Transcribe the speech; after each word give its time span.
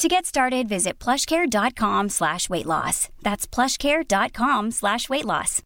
To 0.00 0.08
get 0.08 0.24
started, 0.24 0.66
visit 0.66 0.98
plushcare.com 0.98 2.08
slash 2.08 2.48
weight 2.48 2.64
loss. 2.64 3.10
That's 3.22 3.46
plushcare.com 3.46 4.70
slash 4.70 5.10
weight 5.10 5.26
loss. 5.26 5.62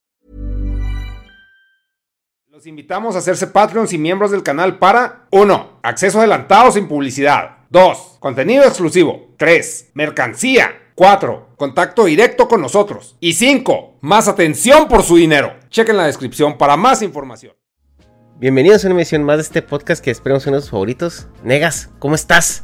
Los 2.48 2.66
invitamos 2.66 3.14
a 3.14 3.18
hacerse 3.18 3.46
Patreons 3.46 3.92
y 3.92 3.98
miembros 3.98 4.32
del 4.32 4.42
canal 4.42 4.80
para 4.80 5.28
1. 5.30 5.78
Acceso 5.84 6.18
adelantado 6.18 6.72
sin 6.72 6.88
publicidad. 6.88 7.58
2. 7.70 8.16
Contenido 8.18 8.64
exclusivo. 8.64 9.34
3. 9.36 9.92
Mercancía. 9.94 10.90
4. 10.96 11.50
Contacto 11.56 12.04
directo 12.04 12.48
con 12.48 12.60
nosotros. 12.60 13.16
Y 13.20 13.34
5. 13.34 13.98
Más 14.00 14.26
atención 14.26 14.88
por 14.88 15.04
su 15.04 15.14
dinero. 15.14 15.54
Chequen 15.68 15.96
la 15.96 16.06
descripción 16.06 16.58
para 16.58 16.76
más 16.76 17.02
información. 17.02 17.54
Bienvenidos 18.40 18.84
a 18.84 18.88
una 18.88 18.96
emisión 18.96 19.22
más 19.22 19.36
de 19.36 19.42
este 19.42 19.62
podcast 19.62 20.02
que 20.02 20.10
esperemos 20.10 20.44
uno 20.48 20.56
de 20.56 20.62
sus 20.62 20.72
favoritos. 20.72 21.28
Negas, 21.44 21.90
¿cómo 22.00 22.16
estás? 22.16 22.63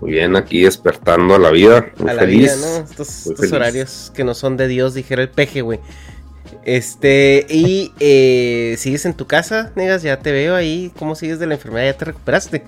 Muy 0.00 0.12
bien, 0.12 0.34
aquí 0.36 0.62
despertando 0.62 1.34
a 1.34 1.38
la 1.38 1.50
vida. 1.50 1.92
Muy 1.98 2.10
a 2.10 2.14
la 2.14 2.24
vida, 2.24 2.54
¿no? 2.56 2.84
Estos, 2.84 3.26
Muy 3.26 3.32
estos 3.34 3.36
feliz. 3.36 3.52
horarios 3.52 4.12
que 4.14 4.24
no 4.24 4.34
son 4.34 4.56
de 4.56 4.66
Dios, 4.66 4.94
dijera 4.94 5.22
el 5.22 5.28
peje, 5.28 5.60
güey. 5.60 5.80
Este, 6.64 7.46
y 7.48 7.92
eh, 8.00 8.74
sigues 8.78 9.04
en 9.04 9.14
tu 9.14 9.26
casa, 9.26 9.72
Negas, 9.76 10.02
ya 10.02 10.18
te 10.20 10.32
veo 10.32 10.54
ahí. 10.54 10.92
¿Cómo 10.98 11.14
sigues 11.14 11.38
de 11.38 11.46
la 11.46 11.54
enfermedad? 11.54 11.86
¿Ya 11.86 11.96
te 11.98 12.04
recuperaste? 12.06 12.64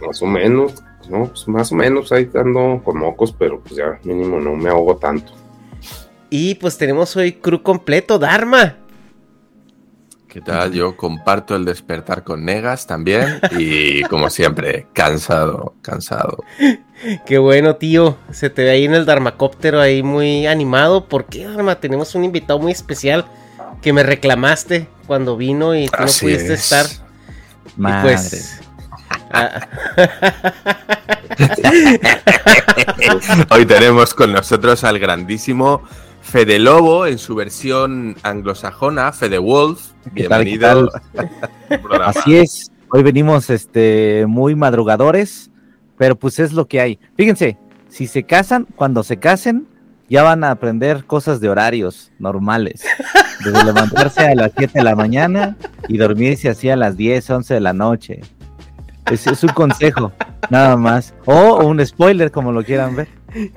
Más 0.00 0.22
o 0.22 0.26
menos, 0.26 0.74
no, 1.08 1.26
pues 1.26 1.46
más 1.48 1.72
o 1.72 1.74
menos 1.74 2.12
ahí 2.12 2.28
ando 2.34 2.80
con 2.84 2.98
mocos, 2.98 3.34
pero 3.36 3.60
pues 3.60 3.76
ya 3.76 3.98
mínimo 4.04 4.40
no 4.40 4.54
me 4.54 4.70
ahogo 4.70 4.96
tanto. 4.96 5.32
Y 6.30 6.54
pues 6.54 6.78
tenemos 6.78 7.16
hoy 7.16 7.32
crew 7.32 7.62
completo, 7.62 8.18
Dharma. 8.18 8.76
¿Qué 10.30 10.40
tal? 10.40 10.72
Yo 10.72 10.96
comparto 10.96 11.56
el 11.56 11.64
despertar 11.64 12.22
con 12.22 12.44
Negas 12.44 12.86
también 12.86 13.40
y 13.58 14.02
como 14.04 14.30
siempre, 14.30 14.86
cansado, 14.92 15.74
cansado. 15.82 16.44
Qué 17.26 17.38
bueno, 17.38 17.74
tío. 17.74 18.16
Se 18.30 18.48
te 18.48 18.62
ve 18.62 18.70
ahí 18.70 18.84
en 18.84 18.94
el 18.94 19.06
Dharmacóptero 19.06 19.80
ahí 19.80 20.04
muy 20.04 20.46
animado. 20.46 21.06
¿Por 21.06 21.24
qué, 21.24 21.46
Dharma? 21.46 21.80
Tenemos 21.80 22.14
un 22.14 22.22
invitado 22.22 22.60
muy 22.60 22.70
especial 22.70 23.24
que 23.82 23.92
me 23.92 24.04
reclamaste 24.04 24.86
cuando 25.08 25.36
vino 25.36 25.74
y 25.74 25.88
tú 25.88 25.96
no 25.98 26.06
pudiste 26.06 26.54
es. 26.54 26.72
estar. 26.72 26.86
Y 27.76 27.80
Madre. 27.80 28.12
pues. 28.12 28.60
ah, 29.32 29.66
Hoy 33.50 33.66
tenemos 33.66 34.14
con 34.14 34.32
nosotros 34.32 34.84
al 34.84 35.00
grandísimo 35.00 35.82
Fede 36.22 36.58
Lobo 36.58 37.06
en 37.06 37.18
su 37.18 37.34
versión 37.34 38.16
anglosajona, 38.22 39.12
Fede 39.12 39.38
Wolf. 39.38 39.92
¿Qué 40.14 40.28
tal, 40.28 40.44
qué 40.44 40.50
Bienvenido. 40.58 40.90
Así 42.04 42.36
es, 42.36 42.70
hoy 42.90 43.02
venimos 43.02 43.50
este 43.50 44.26
muy 44.28 44.54
madrugadores, 44.54 45.50
pero 45.96 46.16
pues 46.16 46.38
es 46.38 46.52
lo 46.52 46.66
que 46.66 46.80
hay. 46.80 46.98
Fíjense, 47.16 47.58
si 47.88 48.06
se 48.06 48.22
casan, 48.22 48.66
cuando 48.76 49.02
se 49.02 49.18
casen, 49.18 49.66
ya 50.08 50.22
van 50.22 50.44
a 50.44 50.50
aprender 50.50 51.04
cosas 51.04 51.40
de 51.40 51.48
horarios 51.48 52.12
normales. 52.18 52.84
Desde 53.44 53.64
levantarse 53.64 54.20
a 54.20 54.34
las 54.34 54.52
7 54.56 54.72
de 54.74 54.84
la 54.84 54.94
mañana 54.94 55.56
y 55.88 55.96
dormirse 55.96 56.48
así 56.48 56.68
a 56.68 56.76
las 56.76 56.96
10, 56.96 57.30
11 57.30 57.54
de 57.54 57.60
la 57.60 57.72
noche. 57.72 58.20
Es, 59.10 59.26
es 59.26 59.42
un 59.42 59.50
consejo, 59.50 60.12
nada 60.50 60.76
más. 60.76 61.14
O 61.24 61.64
un 61.64 61.84
spoiler, 61.84 62.30
como 62.30 62.52
lo 62.52 62.62
quieran 62.62 62.96
ver. 62.96 63.08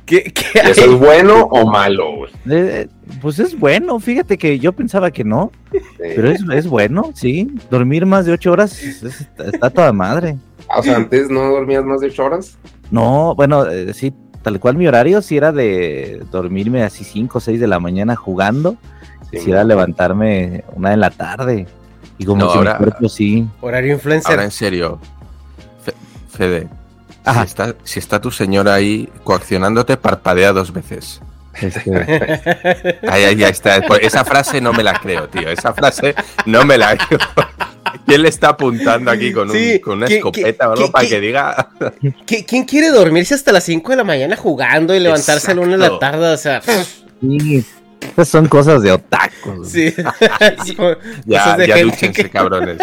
¿Qué, 0.05 0.23
qué 0.23 0.59
¿Eso 0.69 0.85
es 0.93 0.99
bueno 0.99 1.43
o 1.45 1.69
malo, 1.69 2.15
güey? 2.17 2.31
Eh, 2.49 2.87
pues 3.21 3.39
es 3.39 3.57
bueno, 3.57 3.99
fíjate 3.99 4.37
que 4.37 4.59
yo 4.59 4.73
pensaba 4.73 5.11
que 5.11 5.23
no, 5.23 5.51
pero 5.97 6.29
es, 6.31 6.41
es 6.53 6.67
bueno, 6.67 7.11
sí. 7.15 7.51
Dormir 7.69 8.05
más 8.05 8.25
de 8.25 8.33
8 8.33 8.51
horas 8.51 8.81
es- 8.83 9.03
es- 9.03 9.27
está 9.53 9.69
toda 9.69 9.91
madre. 9.93 10.37
Ah, 10.69 10.79
O 10.79 10.83
sea, 10.83 10.95
antes 10.95 11.29
no 11.29 11.41
dormías 11.51 11.83
más 11.83 12.01
de 12.01 12.07
8 12.07 12.25
horas. 12.25 12.57
No, 12.91 13.33
bueno, 13.35 13.65
eh, 13.69 13.93
sí, 13.93 14.13
tal 14.41 14.59
cual 14.59 14.77
mi 14.77 14.87
horario 14.87 15.21
sí 15.21 15.37
era 15.37 15.51
de 15.51 16.21
dormirme 16.31 16.83
así 16.83 17.03
5 17.03 17.37
o 17.39 17.41
6 17.41 17.59
de 17.59 17.67
la 17.67 17.79
mañana 17.79 18.15
jugando, 18.15 18.77
Sí, 19.31 19.39
sí 19.39 19.51
era 19.51 19.63
levantarme 19.63 20.63
una 20.75 20.91
de 20.91 20.97
la 20.97 21.09
tarde. 21.09 21.65
Y 22.19 22.25
como 22.25 22.41
No, 22.45 22.51
que 22.51 22.57
ahora- 22.59 22.73
mi 22.73 22.85
cuerpo 22.85 23.09
sí. 23.09 23.47
Horario 23.61 23.93
influencer. 23.93 24.29
Ahora 24.31 24.43
en 24.43 24.51
serio, 24.51 24.99
Fe- 25.83 25.93
Si 27.25 27.39
está, 27.41 27.75
si 27.83 27.99
está 27.99 28.19
tu 28.21 28.31
señora 28.31 28.73
ahí 28.73 29.09
coaccionándote, 29.23 29.97
parpadea 29.97 30.51
dos 30.53 30.73
veces. 30.73 31.21
este, 31.61 31.91
Ahí, 33.07 33.23
ahí, 33.23 33.43
ahí 33.43 33.51
está. 33.51 33.77
Esa 34.01 34.25
frase 34.25 34.59
no 34.59 34.73
me 34.73 34.83
la 34.83 34.93
creo, 34.99 35.29
tío. 35.29 35.49
Esa 35.49 35.73
frase 35.73 36.15
no 36.45 36.65
me 36.65 36.77
la 36.77 36.97
creo. 36.97 37.19
¿Quién 38.05 38.23
le 38.23 38.29
está 38.29 38.49
apuntando 38.49 39.11
aquí 39.11 39.31
con, 39.31 39.49
un- 39.49 39.55
Sí, 39.55 39.79
con 39.79 39.97
una 39.99 40.07
¿qué- 40.07 40.17
escopeta 40.17 40.69
o 40.69 40.73
algo 40.73 40.91
para 40.91 41.07
que 41.07 41.19
diga? 41.21 41.69
¿Qui- 42.25 42.45
¿Quién 42.45 42.65
quiere 42.65 42.89
dormirse 42.89 43.35
hasta 43.35 43.51
las 43.51 43.63
5 43.63 43.91
de 43.91 43.97
la 43.97 44.03
mañana 44.03 44.35
jugando 44.35 44.95
y 44.95 44.99
levantarse 44.99 45.51
a 45.51 45.55
la 45.55 45.61
1 45.61 45.71
de 45.73 45.77
la 45.77 45.99
tarde? 45.99 46.27
O 46.33 46.37
sea, 46.37 46.61
sí, 47.21 47.63
esas 48.11 48.27
son 48.29 48.47
cosas 48.47 48.81
de 48.81 48.91
otaku. 48.91 49.63
sí. 49.65 49.93
Ya, 51.25 51.43
cosas 51.43 51.57
de 51.57 51.67
ya 51.67 52.11
que- 52.11 52.29
cabrones. 52.29 52.77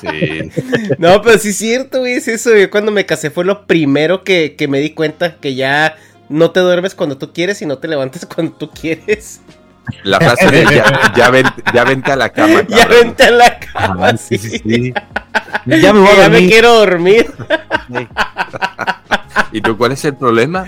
Sí. 0.00 0.50
No, 0.98 1.22
pero 1.22 1.38
sí 1.38 1.50
es 1.50 1.56
cierto, 1.56 2.00
güey, 2.00 2.14
es 2.14 2.26
eso. 2.28 2.56
Yo 2.56 2.70
cuando 2.70 2.90
me 2.90 3.06
casé 3.06 3.30
fue 3.30 3.44
lo 3.44 3.66
primero 3.66 4.24
que, 4.24 4.56
que 4.56 4.66
me 4.66 4.80
di 4.80 4.90
cuenta 4.90 5.36
que 5.36 5.54
ya 5.54 5.96
no 6.28 6.50
te 6.50 6.60
duermes 6.60 6.94
cuando 6.96 7.18
tú 7.18 7.32
quieres 7.32 7.62
y 7.62 7.66
no 7.66 7.78
te 7.78 7.86
levantas 7.88 8.26
cuando 8.34 8.52
tú 8.54 8.68
quieres. 8.70 9.40
La 10.04 10.18
frase 10.20 10.46
de 10.50 10.64
ya, 10.64 11.12
ya, 11.16 11.30
ven- 11.30 11.46
ya 11.74 11.84
vente 11.84 12.12
a 12.12 12.16
la 12.16 12.28
cama, 12.30 12.62
Ya 12.68 12.78
cabrón. 12.78 12.98
vente 13.02 13.24
a 13.24 13.30
la 13.32 13.58
cama. 13.58 14.08
Ah, 14.08 14.16
sí, 14.16 14.38
sí. 14.38 14.50
sí, 14.50 14.62
sí. 14.64 14.94
Ya 15.66 15.92
me 15.92 16.00
voy 16.00 16.08
a 16.08 16.16
ya 16.16 16.28
me 16.28 16.34
dormir. 16.36 16.50
quiero 16.50 16.72
dormir. 16.74 17.26
¿Y 19.52 19.60
tú 19.60 19.76
cuál 19.76 19.92
es 19.92 20.04
el 20.04 20.14
problema? 20.16 20.66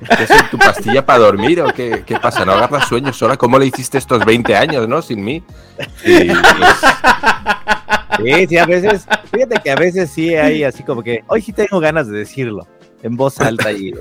¿Qué 0.00 0.22
es 0.22 0.50
tu 0.50 0.58
pastilla 0.58 1.04
para 1.04 1.18
dormir 1.20 1.60
o 1.60 1.72
qué, 1.72 2.04
qué 2.06 2.18
pasa? 2.18 2.44
¿No 2.44 2.52
agarras 2.52 2.88
sueño 2.88 3.12
sola? 3.12 3.36
¿Cómo 3.36 3.58
le 3.58 3.66
hiciste 3.66 3.98
estos 3.98 4.24
20 4.24 4.56
años, 4.56 4.88
no? 4.88 5.02
Sin 5.02 5.24
mí. 5.24 5.42
Sí, 6.02 6.30
Sí, 8.24 8.46
sí, 8.48 8.58
a 8.58 8.66
veces, 8.66 9.06
fíjate 9.32 9.60
que 9.62 9.70
a 9.70 9.76
veces 9.76 10.10
sí 10.10 10.34
hay 10.34 10.64
así 10.64 10.82
como 10.82 11.02
que, 11.02 11.22
hoy 11.28 11.40
sí 11.40 11.52
tengo 11.52 11.78
ganas 11.78 12.08
de 12.08 12.18
decirlo 12.18 12.66
en 13.02 13.16
voz 13.16 13.40
alta 13.40 13.70
y 13.70 13.94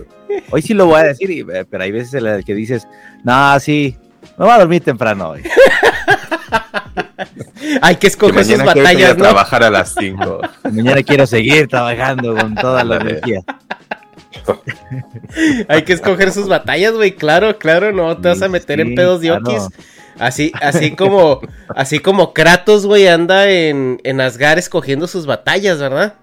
hoy 0.49 0.61
sí 0.61 0.73
lo 0.73 0.87
voy 0.87 1.01
a 1.01 1.03
decir, 1.03 1.29
y, 1.29 1.41
eh, 1.41 1.65
pero 1.69 1.83
hay 1.83 1.91
veces 1.91 2.15
en 2.15 2.23
las 2.23 2.43
que 2.43 2.55
dices, 2.55 2.87
no, 3.23 3.59
sí, 3.59 3.95
me 4.37 4.45
voy 4.45 4.53
a 4.53 4.59
dormir 4.59 4.83
temprano 4.83 5.29
hoy. 5.29 5.43
Hay 7.81 7.95
que 7.95 8.01
que 8.01 8.07
escoger 8.07 8.45
sus 8.45 8.63
batallas, 8.63 9.17
¿no? 9.17 9.23
trabajar 9.23 9.63
a 9.63 9.69
las 9.69 9.93
5. 9.99 10.41
Mañana 10.63 11.03
quiero 11.03 11.27
seguir 11.27 11.67
trabajando 11.67 12.35
con 12.35 12.55
toda 12.55 12.83
la 12.83 12.97
energía. 12.97 13.41
Hay 15.67 15.83
que 15.83 15.93
escoger 15.93 16.31
sus 16.31 16.47
batallas, 16.47 16.93
güey. 16.93 17.15
Claro, 17.15 17.57
claro, 17.57 17.91
no 17.91 18.17
te 18.17 18.29
vas 18.29 18.41
a 18.41 18.45
Sí, 18.45 18.51
meter 18.51 18.79
en 18.79 18.95
pedos 18.95 19.21
de 19.21 19.27
claro. 19.27 19.69
Así, 20.19 20.51
así 20.61 20.95
como, 20.95 21.41
así 21.75 21.99
como 21.99 22.33
Kratos, 22.33 22.85
güey, 22.85 23.07
anda 23.07 23.49
en, 23.49 23.99
en 24.03 24.19
Asgard 24.19 24.57
escogiendo 24.57 25.07
sus 25.07 25.25
batallas, 25.27 25.79
¿verdad? 25.79 26.15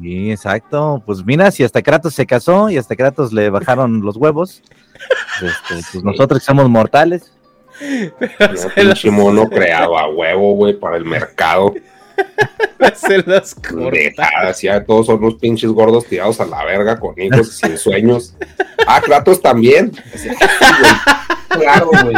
Sí, 0.00 0.30
exacto. 0.30 1.02
Pues 1.04 1.24
mira, 1.24 1.50
si 1.50 1.64
hasta 1.64 1.82
Kratos 1.82 2.14
se 2.14 2.26
casó 2.26 2.70
y 2.70 2.76
hasta 2.76 2.96
Kratos 2.96 3.32
le 3.32 3.50
bajaron 3.50 4.00
los 4.00 4.16
huevos, 4.16 4.62
este, 5.42 5.84
pues 5.92 6.04
nosotros 6.04 6.42
somos 6.42 6.68
mortales. 6.68 7.32
Un 7.80 8.70
pinche 8.74 9.10
mono 9.10 9.48
creado 9.48 9.98
a 9.98 10.08
huevo, 10.08 10.54
güey, 10.54 10.74
para 10.74 10.96
el 10.96 11.04
mercado. 11.04 11.74
Se 12.96 13.18
los 13.18 13.54
corta. 13.54 13.90
Dejadas, 13.90 14.60
ya 14.62 14.84
todos 14.84 15.06
son 15.06 15.18
unos 15.22 15.34
pinches 15.36 15.70
gordos 15.70 16.06
tirados 16.06 16.40
a 16.40 16.46
la 16.46 16.64
verga 16.64 16.98
con 16.98 17.18
hijos 17.20 17.48
y 17.62 17.66
sin 17.66 17.78
sueños. 17.78 18.34
Ah, 18.86 19.00
Kratos 19.04 19.40
también. 19.40 19.92
Sí, 20.14 20.28
güey. 20.28 21.62
Claro, 21.62 21.86
güey. 21.90 22.14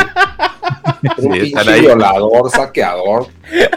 Un 1.19 1.35
Sí, 1.35 1.41
pinche 1.41 1.71
ahí. 1.71 1.81
violador, 1.83 2.51
saqueador, 2.51 3.27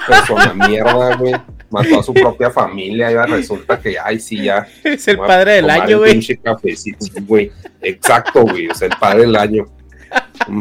persona 0.08 0.54
mierda, 0.68 1.16
güey. 1.18 1.34
Mató 1.70 2.00
a 2.00 2.04
su 2.04 2.14
propia 2.14 2.50
familia 2.50 3.12
y 3.12 3.16
ahora 3.16 3.36
resulta 3.36 3.78
que, 3.80 3.98
ay, 4.00 4.20
sí, 4.20 4.44
ya. 4.44 4.66
Es 4.84 5.08
el 5.10 5.18
padre 5.18 5.54
del 5.56 5.70
año, 5.70 6.00
güey. 6.00 6.14
pinche 6.14 6.38
cafecito, 6.38 7.00
sí, 7.06 7.12
güey. 7.22 7.52
Exacto, 7.82 8.44
güey. 8.44 8.68
Es 8.68 8.82
el 8.82 8.92
padre 9.00 9.22
del 9.22 9.36
año. 9.36 9.66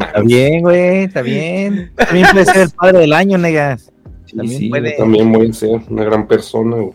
Está 0.00 0.20
bien, 0.22 0.60
güey, 0.62 1.04
está 1.04 1.22
bien. 1.22 1.92
También 1.94 2.26
puede 2.32 2.44
ser 2.46 2.56
el 2.62 2.70
padre 2.70 2.98
del 3.00 3.12
año, 3.12 3.38
negas. 3.38 3.92
Sí, 4.26 4.36
También 4.36 4.58
sí, 4.58 4.68
puede. 4.68 4.90
yo 4.92 4.96
también 4.98 5.32
voy 5.32 5.50
a 5.50 5.52
ser 5.52 5.80
una 5.88 6.04
gran 6.04 6.26
persona, 6.26 6.76
güey. 6.76 6.94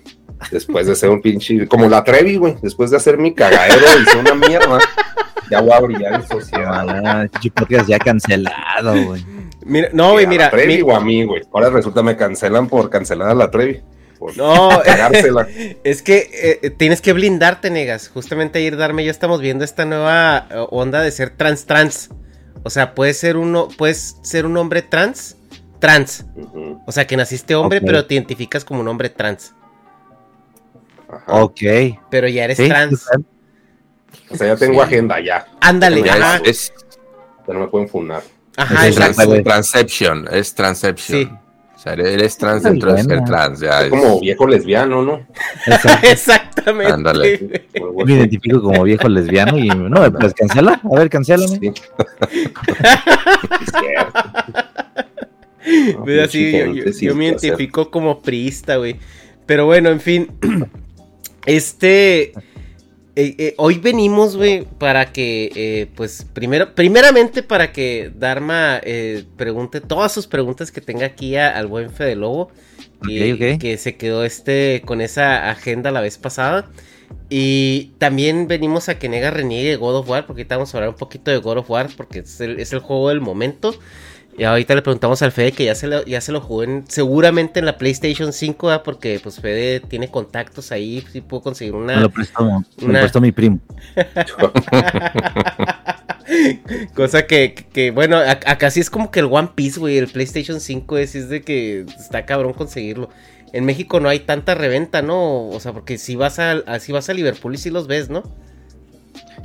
Después 0.52 0.88
de 0.88 0.96
ser 0.96 1.10
un 1.10 1.22
pinche, 1.22 1.68
como 1.68 1.88
la 1.88 2.04
Trevi, 2.04 2.36
güey. 2.38 2.56
Después 2.62 2.92
de 2.92 2.98
hacer 2.98 3.18
mi 3.18 3.34
cagadero 3.34 3.86
y 4.02 4.06
ser 4.10 4.20
una 4.22 4.36
mierda, 4.48 4.80
ya 5.50 5.62
voy 5.62 5.72
a 5.72 5.80
brillar 5.80 6.14
en 6.16 6.28
sociedad. 6.28 6.86
Ah, 7.06 7.28
podcast 7.54 7.88
ya 7.88 8.00
cancelado, 8.00 9.04
güey. 9.06 9.24
Mira, 9.64 9.90
no, 9.94 10.14
güey, 10.14 10.26
¿A 10.26 10.30
mira. 10.30 10.46
la 10.46 10.52
Trevi 10.52 10.78
mi- 10.78 10.82
o 10.82 10.96
a 10.96 11.00
mí, 11.00 11.24
güey. 11.24 11.44
Ahora 11.54 11.70
resulta 11.70 12.02
me 12.02 12.18
cancelan 12.18 12.68
por 12.68 12.90
cancelar 12.90 13.30
a 13.30 13.36
la 13.36 13.52
Trevi. 13.52 13.82
Por 14.18 14.36
No, 14.36 14.70
cagársela. 14.86 15.48
es 15.84 16.02
que 16.02 16.60
eh, 16.64 16.70
tienes 16.72 17.02
que 17.02 17.14
blindarte, 17.14 17.70
negas. 17.70 18.10
Justamente 18.10 18.58
ayer 18.60 18.76
Darme 18.78 19.04
y 19.04 19.06
yo 19.06 19.12
estamos 19.12 19.42
viendo 19.42 19.64
esta 19.64 19.86
nueva 19.86 20.48
eh, 20.50 20.66
onda 20.72 21.02
de 21.02 21.12
ser 21.12 21.30
trans 21.38 21.66
trans. 21.66 22.10
O 22.64 22.70
sea, 22.72 22.96
puedes 22.96 23.18
ser 23.18 23.38
uno, 23.38 23.68
puedes 23.78 24.18
ser 24.24 24.46
un 24.48 24.58
hombre 24.58 24.82
trans, 24.82 25.38
trans. 25.82 26.26
O 26.86 26.92
sea, 26.94 27.06
que 27.06 27.18
naciste 27.18 27.56
hombre, 27.56 27.82
pero 27.82 28.06
te 28.06 28.14
identificas 28.14 28.64
como 28.64 28.80
un 28.80 28.88
hombre 28.88 29.10
trans. 29.10 29.54
ajá. 31.10 31.24
Ok. 31.44 31.60
Pero 32.10 32.30
ya 32.30 32.46
eres 32.46 32.56
Sí, 32.58 32.70
trans. 32.70 33.06
O 34.30 34.36
sea, 34.38 34.48
ya 34.48 34.56
tengo 34.56 34.76
Sí. 34.76 34.80
agenda, 34.82 35.20
ya. 35.20 35.46
Ándale, 35.60 36.02
Ya 36.04 36.38
Es, 36.46 36.72
no 37.48 37.60
me 37.60 37.68
pueden 37.68 37.90
funar. 37.90 38.24
ajá, 38.56 38.88
es 38.88 38.96
trans- 38.96 39.18
transception, 39.44 40.26
es 40.32 40.56
transception. 40.56 41.20
Sí. 41.20 41.30
O 41.76 41.80
sea, 41.84 41.94
eres 41.94 42.38
trans 42.38 42.62
dentro 42.64 42.94
de 42.94 43.04
ser 43.04 43.24
trans. 43.26 43.60
Ya 43.60 43.82
Es 43.82 43.90
como 43.90 44.20
viejo 44.22 44.46
lesbiano, 44.48 45.02
¿no? 45.02 45.26
Exactamente. 46.04 46.94
Ándale. 46.94 47.60
Me 48.06 48.14
identifico 48.14 48.62
como 48.62 48.84
viejo 48.84 49.10
lesbiano 49.10 49.58
y 49.58 49.68
no 49.68 50.00
me 50.02 50.12
puedes 50.12 50.34
cancelar. 50.36 50.80
A 50.84 50.96
ver, 51.00 51.10
cancélame. 51.10 51.58
Sí. 51.60 51.74
No, 55.96 56.04
Pues 56.04 56.22
así, 56.28 56.52
pinche 56.52 57.06
yo, 57.06 57.16
me 57.16 57.26
identifico 57.28 57.92
como 57.92 58.22
priista, 58.22 58.78
güey. 58.78 58.96
Pero 59.46 59.66
bueno, 59.66 59.90
en 59.90 60.00
fin. 60.00 60.28
Este. 61.46 62.34
eh, 63.16 63.36
eh, 63.38 63.54
hoy 63.58 63.80
venimos, 63.80 64.38
güey, 64.38 64.66
para 64.78 65.12
que, 65.12 65.52
eh, 65.56 65.88
pues, 65.96 66.26
primero, 66.34 66.74
primeramente 66.76 67.44
para 67.44 67.72
que 67.72 68.12
Dharma 68.16 68.80
pregunte 69.38 69.82
todas 69.82 70.12
sus 70.12 70.28
preguntas 70.28 70.72
que 70.72 70.82
tenga 70.82 71.08
aquí 71.08 71.36
a- 71.36 71.58
al 71.58 71.68
buen 71.68 71.90
Fede 71.92 72.16
Lobo. 72.16 72.52
Y 73.08 73.18
que 73.58 73.78
se 73.78 73.96
quedó 73.98 74.24
este 74.24 74.84
con 74.86 75.02
esa 75.02 75.50
agenda 75.50 75.90
la 75.90 76.02
vez 76.02 76.20
pasada. 76.20 76.70
Y 77.30 77.92
también 77.98 78.48
venimos 78.48 78.88
a 78.90 79.00
que 79.00 79.10
Nega 79.10 79.32
reniegue 79.32 79.76
God 79.78 79.96
of 79.98 80.10
War, 80.10 80.26
porque 80.28 80.42
ahorita 80.44 80.58
vamos 80.58 80.74
a 80.74 80.78
hablar 80.78 80.90
un 80.92 80.96
poquito 80.98 81.32
de 81.32 81.38
God 81.38 81.58
of 81.58 81.70
War, 81.70 81.90
porque 81.98 82.20
es 82.20 82.40
el, 82.40 82.60
es 82.60 82.72
el 82.74 82.80
juego 82.80 83.10
del 83.10 83.20
momento. 83.20 83.74
Y 84.38 84.44
ahorita 84.46 84.74
le 84.76 84.82
preguntamos 84.82 85.22
al 85.22 85.32
Fede 85.32 85.52
que 85.52 85.66
ya 85.66 85.76
se 85.76 85.88
lo, 85.88 86.04
ya 86.06 86.22
se 86.22 86.32
lo 86.32 86.42
jugó 86.42 86.64
en- 86.64 86.86
seguramente 86.88 87.60
en 87.60 87.66
la 87.66 87.78
PlayStation 87.78 88.34
5, 88.34 88.68
¿verdad? 88.68 88.84
porque 88.84 89.20
pues 89.22 89.40
Fede 89.40 89.82
tiene 89.82 90.10
contactos 90.10 90.72
ahí, 90.72 91.04
si 91.12 91.22
pudo 91.22 91.42
conseguir 91.42 91.74
Me 91.74 91.80
una... 91.82 92.00
lo 92.00 92.10
prestó, 92.10 92.44
me 92.82 92.94
lo 92.94 93.00
prestó 93.00 93.22
mi 93.22 93.32
primo. 93.32 93.60
Cosa 96.96 97.28
que, 97.28 97.54
que- 97.74 97.92
bueno, 97.92 98.18
acá 98.18 98.72
sí 98.72 98.80
es 98.80 98.90
como 98.90 99.12
que 99.12 99.20
el 99.20 99.26
One 99.30 99.50
Piece, 99.54 99.80
güey, 99.80 99.98
el 99.98 100.08
PlayStation 100.08 100.60
5 100.62 100.98
es, 100.98 101.16
es 101.16 101.30
de 101.30 101.42
que 101.42 101.82
está 101.82 102.26
cabrón 102.26 102.54
conseguirlo. 102.54 103.10
En 103.54 103.66
México 103.66 104.00
no 104.00 104.08
hay 104.08 104.20
tanta 104.22 104.56
reventa, 104.56 105.02
¿no? 105.02 105.50
O 105.50 105.60
sea, 105.60 105.74
porque 105.74 105.98
si 105.98 106.16
vas 106.16 106.40
a, 106.40 106.80
si 106.80 106.94
vas 106.94 107.10
a 107.10 107.14
Liverpool 107.14 107.56
y 107.56 107.58
si 107.58 107.70
los 107.70 107.88
ves, 107.88 108.10
¿no? 108.10 108.24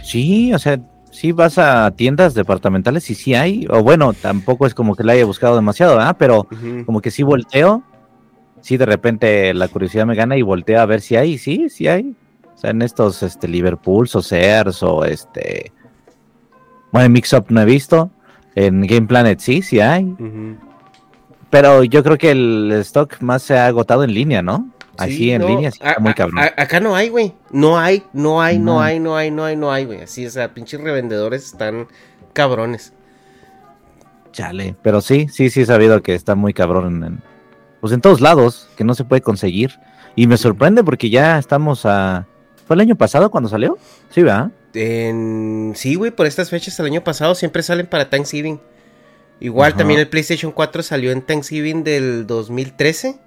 Sí, 0.05 0.55
o 0.55 0.59
sea, 0.61 0.79
sí 1.17 1.33
vas 1.33 1.57
a 1.57 1.91
tiendas 1.93 2.35
departamentales 2.35 3.09
y 3.11 3.15
sí 3.15 3.35
hay. 3.35 3.67
O 3.71 3.83
bueno, 3.83 4.13
tampoco 4.13 4.67
es 4.67 4.75
como 4.75 4.95
que 4.95 5.03
la 5.03 5.15
haya 5.15 5.25
buscado 5.25 5.57
demasiado, 5.57 5.97
¿verdad? 5.97 6.17
Pero 6.19 6.47
como 6.85 7.01
que 7.01 7.11
sí 7.11 7.23
volteo. 7.23 7.83
Sí, 8.61 8.77
de 8.77 8.85
repente 8.85 9.55
la 9.55 9.69
curiosidad 9.69 10.07
me 10.07 10.15
gana 10.15 10.37
y 10.37 10.43
volteo 10.43 10.81
a 10.81 10.87
ver 10.87 11.01
si 11.01 11.17
hay. 11.17 11.39
Sí, 11.39 11.71
sí 11.71 11.89
hay. 11.89 12.15
O 12.55 12.59
sea, 12.59 12.71
en 12.71 12.83
estos 12.83 13.23
este, 13.23 13.49
Liverpools 13.49 14.15
o 14.15 14.23
Sears 14.23 14.83
o 14.83 15.05
este. 15.05 15.73
Bueno, 16.93 17.07
en 17.07 17.13
Mixup 17.13 17.51
no 17.51 17.63
he 17.63 17.65
visto. 17.65 18.11
En 18.55 18.83
Game 18.83 19.07
Planet 19.07 19.41
sí, 19.41 19.63
sí 19.63 19.81
hay. 19.81 20.15
Pero 21.49 21.83
yo 21.85 22.03
creo 22.03 22.19
que 22.19 22.33
el 22.33 22.73
stock 22.81 23.21
más 23.21 23.43
se 23.43 23.57
ha 23.57 23.67
agotado 23.67 24.05
en 24.05 24.13
línea, 24.13 24.43
¿no? 24.43 24.71
Así 24.99 25.17
Sí, 25.17 25.31
en 25.31 25.43
no, 25.43 25.49
línea, 25.49 25.71
sí 25.71 25.79
a- 25.83 25.89
está 25.91 26.01
muy 26.01 26.15
cabrón. 26.15 26.39
a- 26.39 26.55
acá 26.63 26.81
no 26.81 26.95
hay, 26.97 27.09
güey. 27.09 27.35
No 27.51 27.79
hay, 27.79 28.05
no 28.13 28.41
hay, 28.43 28.59
no 28.59 28.65
No. 28.75 28.81
hay, 28.83 28.99
no 29.01 29.17
hay, 29.17 29.31
no 29.31 29.45
hay, 29.45 29.57
no 29.57 29.73
hay, 29.73 29.85
güey. 29.85 30.03
Así, 30.03 30.27
o 30.27 30.31
sea, 30.31 30.53
pinches 30.55 30.81
revendedores 30.81 31.45
están 31.47 31.89
cabrones. 32.33 32.93
Chale. 34.33 34.77
Pero 34.83 35.01
sí, 35.01 35.29
sí, 35.33 35.51
sí 35.51 35.63
he 35.63 35.67
sabido 35.67 36.03
que 36.03 36.15
está 36.15 36.35
muy 36.35 36.53
cabrón 36.53 36.97
en, 36.99 37.05
en- 37.05 37.23
pues 37.81 37.93
en 37.93 38.01
todos 38.01 38.21
lados, 38.21 38.69
que 38.77 38.85
no 38.85 38.95
se 38.95 39.05
puede 39.05 39.23
conseguir. 39.23 39.73
Y 40.15 40.27
me 40.27 40.37
sorprende 40.37 40.83
porque 40.83 41.11
ya 41.11 41.39
estamos 41.39 41.85
a... 41.85 42.27
¿Fue 42.67 42.75
el 42.75 42.81
año 42.81 42.97
pasado 42.97 43.31
cuando 43.31 43.49
salió? 43.49 43.79
Sí, 44.11 44.23
¿verdad? 44.23 44.51
En... 44.75 45.73
Sí, 45.77 45.95
güey, 45.95 46.11
por 46.11 46.27
estas 46.27 46.51
fechas 46.51 46.79
el 46.81 46.87
año 46.87 47.05
pasado 47.05 47.35
siempre 47.35 47.63
salen 47.63 47.87
para 47.87 48.11
Thanksgiving. 48.11 48.61
Igual 49.41 49.69
Ajá. 49.73 49.79
también 49.79 50.01
el 50.01 50.09
PlayStation 50.09 50.51
4 50.53 50.83
salió 50.83 51.13
en 51.13 51.23
Thanksgiving 51.23 51.85
del 51.85 52.27
2013. 52.27 53.19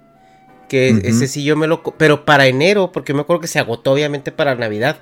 Que 0.70 1.00
ese 1.02 1.26
sí 1.26 1.42
yo 1.42 1.56
me 1.56 1.66
lo... 1.66 1.82
Pero 1.82 2.24
para 2.24 2.46
enero, 2.46 2.92
porque 2.92 3.12
me 3.12 3.22
acuerdo 3.22 3.40
que 3.40 3.48
se 3.48 3.58
agotó 3.58 3.90
obviamente 3.90 4.30
para 4.30 4.54
Navidad. 4.54 4.98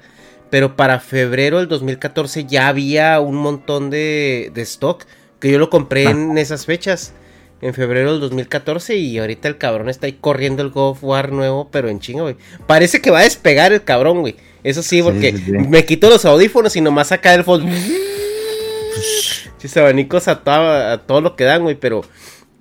Pero 0.48 0.76
para 0.76 0.98
febrero 0.98 1.58
del 1.58 1.68
2014 1.68 2.46
ya 2.46 2.68
había 2.68 3.20
un 3.20 3.36
montón 3.36 3.90
de, 3.90 4.50
de 4.54 4.62
stock. 4.62 5.04
Que 5.38 5.52
yo 5.52 5.58
lo 5.58 5.68
compré 5.68 6.04
en 6.04 6.38
esas 6.38 6.64
fechas. 6.64 7.12
En 7.60 7.74
febrero 7.74 8.12
del 8.12 8.20
2014 8.20 8.96
y 8.96 9.18
ahorita 9.18 9.46
el 9.46 9.58
cabrón 9.58 9.90
está 9.90 10.06
ahí 10.06 10.14
corriendo 10.14 10.62
el 10.62 10.70
God 10.70 10.92
of 10.92 11.04
War 11.04 11.32
nuevo, 11.32 11.68
pero 11.70 11.90
en 11.90 12.00
chingo, 12.00 12.22
güey. 12.22 12.36
Parece 12.66 13.02
que 13.02 13.10
va 13.10 13.18
a 13.18 13.24
despegar 13.24 13.74
el 13.74 13.84
cabrón, 13.84 14.20
güey. 14.20 14.36
Eso 14.64 14.82
sí, 14.82 15.02
porque 15.02 15.32
sí, 15.36 15.42
sí. 15.44 15.52
me 15.52 15.84
quito 15.84 16.08
los 16.08 16.24
audífonos 16.24 16.74
y 16.76 16.80
nomás 16.80 17.08
saca 17.08 17.34
el 17.34 17.44
fondo. 17.44 17.70
Chis 19.58 19.76
abanicos 19.76 20.28
a, 20.28 20.92
a 20.92 20.98
todo 20.98 21.20
lo 21.20 21.36
que 21.36 21.44
dan, 21.44 21.62
güey, 21.62 21.74
pero 21.74 22.04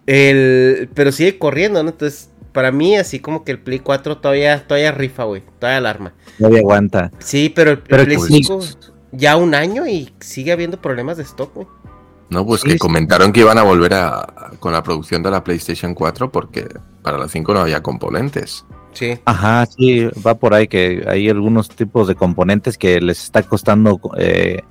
el 0.07 0.89
pero 0.93 1.11
sigue 1.11 1.37
corriendo, 1.37 1.83
¿no? 1.83 1.89
Entonces, 1.89 2.29
para 2.57 2.71
mí 2.71 2.95
así 2.97 3.19
como 3.19 3.43
que 3.43 3.51
el 3.51 3.59
Play 3.59 3.77
4 3.81 4.17
todavía 4.17 4.65
todavía 4.65 4.91
rifa, 4.91 5.25
güey, 5.25 5.43
todavía 5.59 5.77
alarma. 5.77 6.13
Todavía 6.39 6.61
aguanta. 6.61 7.11
Sí, 7.19 7.53
pero 7.55 7.69
el, 7.69 7.77
Play 7.83 8.17
pues- 8.17 8.25
5 8.25 8.59
ya 9.11 9.37
un 9.37 9.53
año 9.53 9.85
y 9.85 10.11
sigue 10.19 10.51
habiendo 10.51 10.81
problemas 10.81 11.17
de 11.17 11.23
stock, 11.23 11.53
güey. 11.53 11.67
No, 12.31 12.43
pues 12.47 12.61
Sí, 12.61 12.67
que 12.69 12.73
sí. 12.73 12.79
comentaron 12.79 13.31
que 13.31 13.41
iban 13.41 13.59
a 13.59 13.61
volver 13.61 13.93
a, 13.93 14.51
con 14.59 14.73
la 14.73 14.81
producción 14.81 15.21
de 15.21 15.29
la 15.29 15.43
PlayStation 15.43 15.93
4 15.93 16.31
porque 16.31 16.67
para 17.03 17.19
la 17.19 17.27
5 17.27 17.53
no 17.53 17.59
había 17.59 17.83
componentes. 17.83 18.65
Sí. 18.93 19.19
Ajá, 19.25 19.67
sí, 19.67 20.05
va 20.25 20.33
por 20.33 20.55
ahí 20.55 20.67
que 20.67 21.05
hay 21.07 21.29
algunos 21.29 21.69
tipos 21.69 22.07
de 22.07 22.15
componentes 22.15 22.75
que 22.79 22.99
les 22.99 23.21
está 23.23 23.43
costando, 23.43 24.01
eh, 24.17 24.61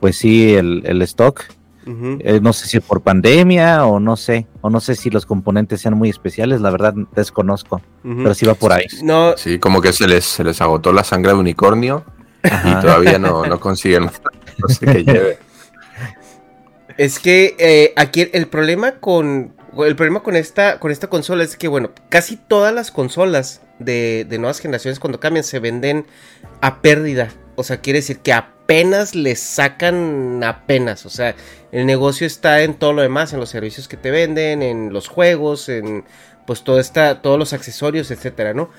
pues 0.00 0.16
sí, 0.16 0.54
el, 0.54 0.82
el 0.84 1.00
stock. 1.02 1.44
Eh, 1.84 2.40
no 2.40 2.52
sé 2.52 2.68
si 2.68 2.80
por 2.80 3.02
pandemia 3.02 3.84
o 3.86 3.98
no 3.98 4.16
sé, 4.16 4.46
o 4.60 4.70
no 4.70 4.80
sé 4.80 4.94
si 4.94 5.10
los 5.10 5.26
componentes 5.26 5.80
sean 5.80 5.94
muy 5.94 6.08
especiales, 6.08 6.60
la 6.60 6.70
verdad 6.70 6.94
desconozco, 7.14 7.80
pero 8.02 8.34
sí 8.34 8.46
va 8.46 8.54
por 8.54 8.72
ahí. 8.72 8.86
No, 9.02 9.36
Sí, 9.36 9.58
como 9.58 9.80
que 9.80 9.92
se 9.92 10.06
les, 10.06 10.24
se 10.24 10.44
les 10.44 10.60
agotó 10.60 10.92
la 10.92 11.04
sangre 11.04 11.32
de 11.32 11.38
unicornio 11.38 12.04
y 12.44 12.80
todavía 12.80 13.18
no, 13.18 13.46
no 13.46 13.58
consiguen 13.60 14.04
no 14.58 14.68
sé 14.68 14.86
qué 14.86 15.04
lleve. 15.04 15.38
Es 16.98 17.18
que 17.18 17.56
eh, 17.58 17.94
aquí 17.96 18.28
el 18.34 18.48
problema 18.48 18.96
con 19.00 19.54
el 19.78 19.96
problema 19.96 20.22
con 20.22 20.36
esta 20.36 20.78
con 20.78 20.90
esta 20.90 21.08
consola 21.08 21.42
es 21.42 21.56
que 21.56 21.66
bueno 21.66 21.90
casi 22.10 22.36
todas 22.36 22.74
las 22.74 22.90
consolas 22.90 23.62
de, 23.78 24.26
de 24.28 24.38
nuevas 24.38 24.58
generaciones 24.58 25.00
cuando 25.00 25.18
cambian 25.18 25.42
se 25.42 25.58
venden 25.58 26.04
a 26.60 26.82
pérdida 26.82 27.30
o 27.56 27.62
sea, 27.62 27.80
quiere 27.80 27.98
decir 28.00 28.18
que 28.18 28.32
apenas 28.32 29.14
le 29.14 29.36
sacan 29.36 30.42
apenas, 30.44 31.06
o 31.06 31.10
sea, 31.10 31.34
el 31.72 31.86
negocio 31.86 32.26
está 32.26 32.62
en 32.62 32.74
todo 32.74 32.92
lo 32.92 33.02
demás, 33.02 33.32
en 33.32 33.40
los 33.40 33.50
servicios 33.50 33.88
que 33.88 33.96
te 33.96 34.10
venden, 34.10 34.62
en 34.62 34.92
los 34.92 35.08
juegos, 35.08 35.68
en 35.68 36.04
pues 36.46 36.64
todo 36.64 36.80
todos 37.22 37.38
los 37.38 37.52
accesorios, 37.52 38.10
etcétera, 38.10 38.52
¿no? 38.54 38.70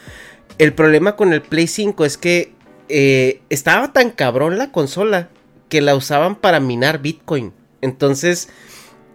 El 0.58 0.74
problema 0.74 1.15
con 1.15 1.34
el 1.34 1.42
Play 1.42 1.68
5 1.68 2.06
es 2.06 2.18
que 2.18 2.53
eh, 2.89 3.42
estaba 3.50 3.94
tan 3.94 4.12
cabrón 4.12 4.58
la 4.58 4.72
consola 4.72 5.30
que 5.70 5.82
la 5.82 5.96
usaban 5.96 6.36
para 6.36 6.60
minar 6.60 7.01
Bitcoin. 7.01 7.53
Entonces, 7.82 8.50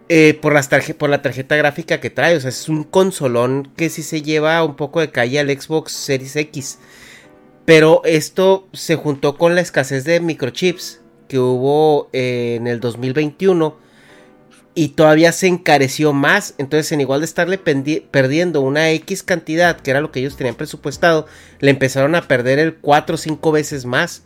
eh, 0.09 0.37
por, 0.41 0.53
las 0.53 0.67
por 0.97 1.09
la 1.09 1.21
tarjeta 1.21 1.55
gráfica 1.55 1.99
que 1.99 2.09
trae, 2.09 2.35
o 2.35 2.39
sea, 2.39 2.49
es 2.49 2.67
un 2.67 2.83
consolón 2.83 3.71
que 3.77 3.89
sí 3.89 4.03
se 4.03 4.21
lleva 4.21 4.63
un 4.63 4.75
poco 4.75 4.99
de 4.99 5.11
calle 5.11 5.39
al 5.39 5.49
Xbox 5.49 5.91
Series 5.91 6.35
X. 6.35 6.79
Pero 7.69 8.01
esto 8.03 8.67
se 8.73 8.95
juntó 8.95 9.37
con 9.37 9.53
la 9.53 9.61
escasez 9.61 10.03
de 10.03 10.19
microchips 10.19 11.01
que 11.27 11.37
hubo 11.37 12.09
eh, 12.13 12.55
en 12.55 12.65
el 12.65 12.79
2021 12.79 13.77
y 14.73 14.87
todavía 14.87 15.31
se 15.31 15.45
encareció 15.45 16.11
más. 16.11 16.55
Entonces, 16.57 16.91
en 16.93 17.01
igual 17.01 17.19
de 17.19 17.27
estarle 17.27 17.59
perdiendo 17.59 18.61
una 18.61 18.89
X 18.89 19.21
cantidad, 19.21 19.79
que 19.81 19.91
era 19.91 20.01
lo 20.01 20.11
que 20.11 20.19
ellos 20.19 20.35
tenían 20.35 20.55
presupuestado, 20.55 21.27
le 21.59 21.69
empezaron 21.69 22.15
a 22.15 22.27
perder 22.27 22.57
el 22.57 22.73
4 22.73 23.13
o 23.13 23.17
5 23.19 23.51
veces 23.51 23.85
más. 23.85 24.23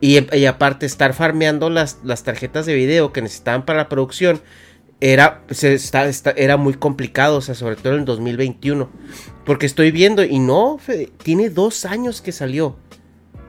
Y, 0.00 0.46
aparte, 0.46 0.86
estar 0.86 1.12
farmeando 1.12 1.68
las, 1.68 1.98
las, 2.02 2.22
tarjetas 2.22 2.64
de 2.64 2.76
video 2.76 3.12
que 3.12 3.20
necesitaban 3.20 3.66
para 3.66 3.80
la 3.80 3.88
producción 3.90 4.40
era, 5.00 5.42
se, 5.50 5.78
era 6.36 6.56
muy 6.56 6.74
complicado, 6.74 7.38
o 7.38 7.40
sea, 7.40 7.54
sobre 7.54 7.76
todo 7.76 7.94
en 7.94 8.00
el 8.00 8.04
2021. 8.04 8.88
Porque 9.44 9.66
estoy 9.66 9.90
viendo, 9.90 10.24
y 10.24 10.38
no, 10.38 10.78
tiene 11.22 11.50
dos 11.50 11.84
años 11.84 12.20
que 12.20 12.32
salió. 12.32 12.76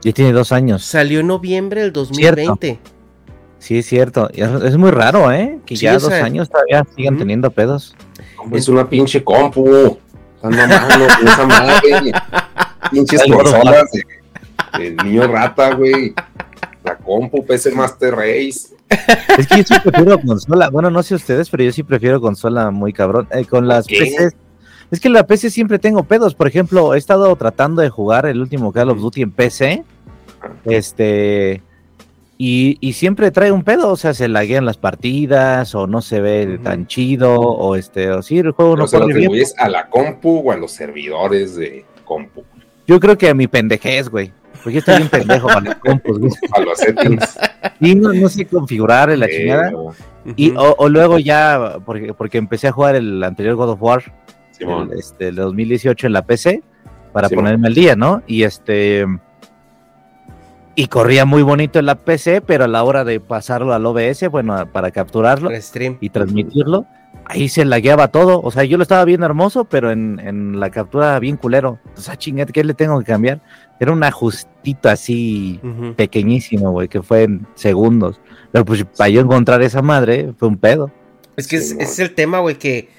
Ya 0.03 0.11
tiene 0.11 0.31
dos 0.31 0.51
años. 0.51 0.83
Salió 0.83 1.21
en 1.21 1.27
noviembre 1.27 1.81
del 1.81 1.93
2020. 1.93 2.79
Sí, 3.59 3.79
es 3.79 3.85
cierto. 3.87 4.29
Es, 4.31 4.77
muy 4.77 4.91
raro, 4.91 5.31
¿eh? 5.31 5.59
Que 5.65 5.75
ya 5.75 5.97
dos 5.97 6.11
años 6.11 6.49
todavía 6.49 6.85
sigan 6.95 7.17
teniendo 7.17 7.49
pedos. 7.49 7.95
Es 8.51 8.69
una 8.69 8.87
pinche 8.87 9.23
compu. 9.23 9.97
Mamando 10.43 11.07
esa 11.25 11.45
madre. 11.45 12.11
Pinches 12.91 13.23
consolas 13.23 13.91
de, 14.77 14.91
niño 15.03 15.27
rata, 15.27 15.73
güey. 15.73 16.13
La 16.83 16.95
compu, 16.97 17.43
PC 17.45 17.71
Master 17.71 18.15
Race. 18.15 18.76
Es 19.37 19.47
que 19.47 19.57
yo 19.57 19.63
sí 19.63 19.75
prefiero 19.83 20.19
consola. 20.19 20.69
Bueno, 20.69 20.89
no 20.89 21.03
sé 21.03 21.15
ustedes, 21.15 21.49
pero 21.49 21.63
yo 21.63 21.71
sí 21.71 21.83
prefiero 21.83 22.21
consola 22.21 22.71
muy 22.71 22.93
cabrón. 22.93 23.27
Eh, 23.31 23.45
con 23.45 23.67
las 23.67 23.87
PCs. 23.87 24.35
Es 24.89 24.99
que 24.99 25.09
la 25.09 25.27
PC 25.27 25.49
siempre 25.49 25.79
tengo 25.79 26.03
pedos. 26.03 26.33
Por 26.33 26.47
ejemplo, 26.47 26.93
he 26.93 26.97
estado 26.97 27.35
tratando 27.35 27.81
de 27.81 27.89
jugar 27.89 28.25
el 28.25 28.39
último 28.39 28.71
Call 28.71 28.89
of 28.89 28.99
Duty 28.99 29.21
en 29.21 29.31
PC. 29.31 29.83
Este 30.65 31.61
y, 32.39 32.93
siempre 32.93 33.31
trae 33.31 33.51
un 33.51 33.63
pedo, 33.63 33.89
o 33.89 33.95
sea, 33.95 34.13
se 34.13 34.27
laguean 34.27 34.63
las 34.63 34.77
partidas, 34.77 35.73
o 35.73 35.87
no 35.87 36.01
se 36.01 36.21
ve 36.21 36.59
tan 36.61 36.85
chido, 36.85 37.33
o 37.35 37.75
este, 37.75 38.11
o 38.11 38.21
sí, 38.21 38.37
el 38.37 38.51
juego 38.51 38.75
no, 38.75 38.83
no 38.83 38.87
se 38.87 38.99
lo 38.99 39.05
atribuyes 39.05 39.55
a 39.57 39.67
la 39.69 39.89
compu 39.89 40.43
o 40.45 40.51
a 40.51 40.57
los 40.57 40.71
servidores 40.71 41.55
de 41.55 41.83
compu. 42.05 42.43
Yo 42.85 42.99
creo 42.99 43.17
que 43.17 43.29
a 43.29 43.33
mi 43.33 43.47
pendejez, 43.47 44.09
güey. 44.09 44.31
Porque 44.53 44.73
yo 44.73 44.79
estoy 44.79 44.97
bien 44.97 45.09
pendejo 45.09 45.47
con 45.47 45.65
el 45.65 45.79
compu, 45.79 46.19
güey. 46.19 46.31
A 46.51 46.61
los 46.61 46.77
settings. 46.77 47.39
Y 47.79 47.95
no, 47.95 48.13
no 48.13 48.29
sé 48.29 48.45
configurar 48.45 49.15
la 49.17 49.27
chingada. 49.27 49.71
Y, 50.35 50.53
o, 50.57 50.89
luego 50.89 51.19
ya, 51.19 51.77
porque, 51.85 52.13
porque 52.13 52.37
empecé 52.37 52.67
a 52.67 52.71
jugar 52.71 52.95
el 52.95 53.23
anterior 53.23 53.55
God 53.55 53.69
of 53.69 53.81
War, 53.81 54.03
el, 54.59 54.91
este, 54.97 55.29
el 55.29 55.35
2018 55.35 56.07
en 56.07 56.13
la 56.13 56.23
PC, 56.23 56.63
para 57.13 57.29
ponerme 57.29 57.67
al 57.67 57.73
día, 57.73 57.95
¿no? 57.95 58.21
Y 58.27 58.43
este 58.43 59.05
y 60.79 60.89
corría 60.89 61.25
muy 61.25 61.41
bonito 61.41 61.79
en 61.79 61.87
la 61.87 61.95
PC, 61.95 62.41
pero 62.41 62.65
a 62.65 62.67
la 62.67 62.83
hora 62.83 63.03
de 63.03 63.19
pasarlo 63.19 63.73
al 63.73 63.83
OBS, 63.83 64.29
bueno, 64.29 64.71
para 64.71 64.91
capturarlo 64.91 65.49
y 65.99 66.09
transmitirlo, 66.11 66.85
ahí 67.25 67.49
se 67.49 67.65
lagueaba 67.65 68.09
todo. 68.09 68.39
O 68.43 68.51
sea, 68.51 68.63
yo 68.63 68.77
lo 68.77 68.83
estaba 68.83 69.03
viendo 69.03 69.25
hermoso, 69.25 69.65
pero 69.65 69.89
en, 69.89 70.59
la 70.59 70.69
captura 70.69 71.17
bien 71.17 71.35
culero. 71.35 71.79
O 71.97 71.99
sea, 71.99 72.15
chingate, 72.15 72.53
¿qué 72.53 72.63
le 72.63 72.75
tengo 72.75 72.99
que 72.99 73.05
cambiar? 73.05 73.41
Era 73.79 73.91
un 73.91 74.03
ajustito 74.03 74.89
así 74.89 75.59
pequeñísimo, 75.95 76.71
güey, 76.71 76.87
que 76.87 77.01
fue 77.01 77.23
en 77.23 77.47
segundos. 77.55 78.19
Pero 78.51 78.65
pues 78.65 78.85
para 78.97 79.09
yo 79.09 79.21
encontrar 79.21 79.61
esa 79.61 79.81
madre, 79.81 80.33
fue 80.37 80.47
un 80.47 80.57
pedo. 80.57 80.91
Es 81.35 81.47
que 81.47 81.57
ese 81.57 81.81
es, 81.81 81.99
el 81.99 82.15
tema, 82.15 82.39
güey, 82.39 82.55
que 82.55 82.89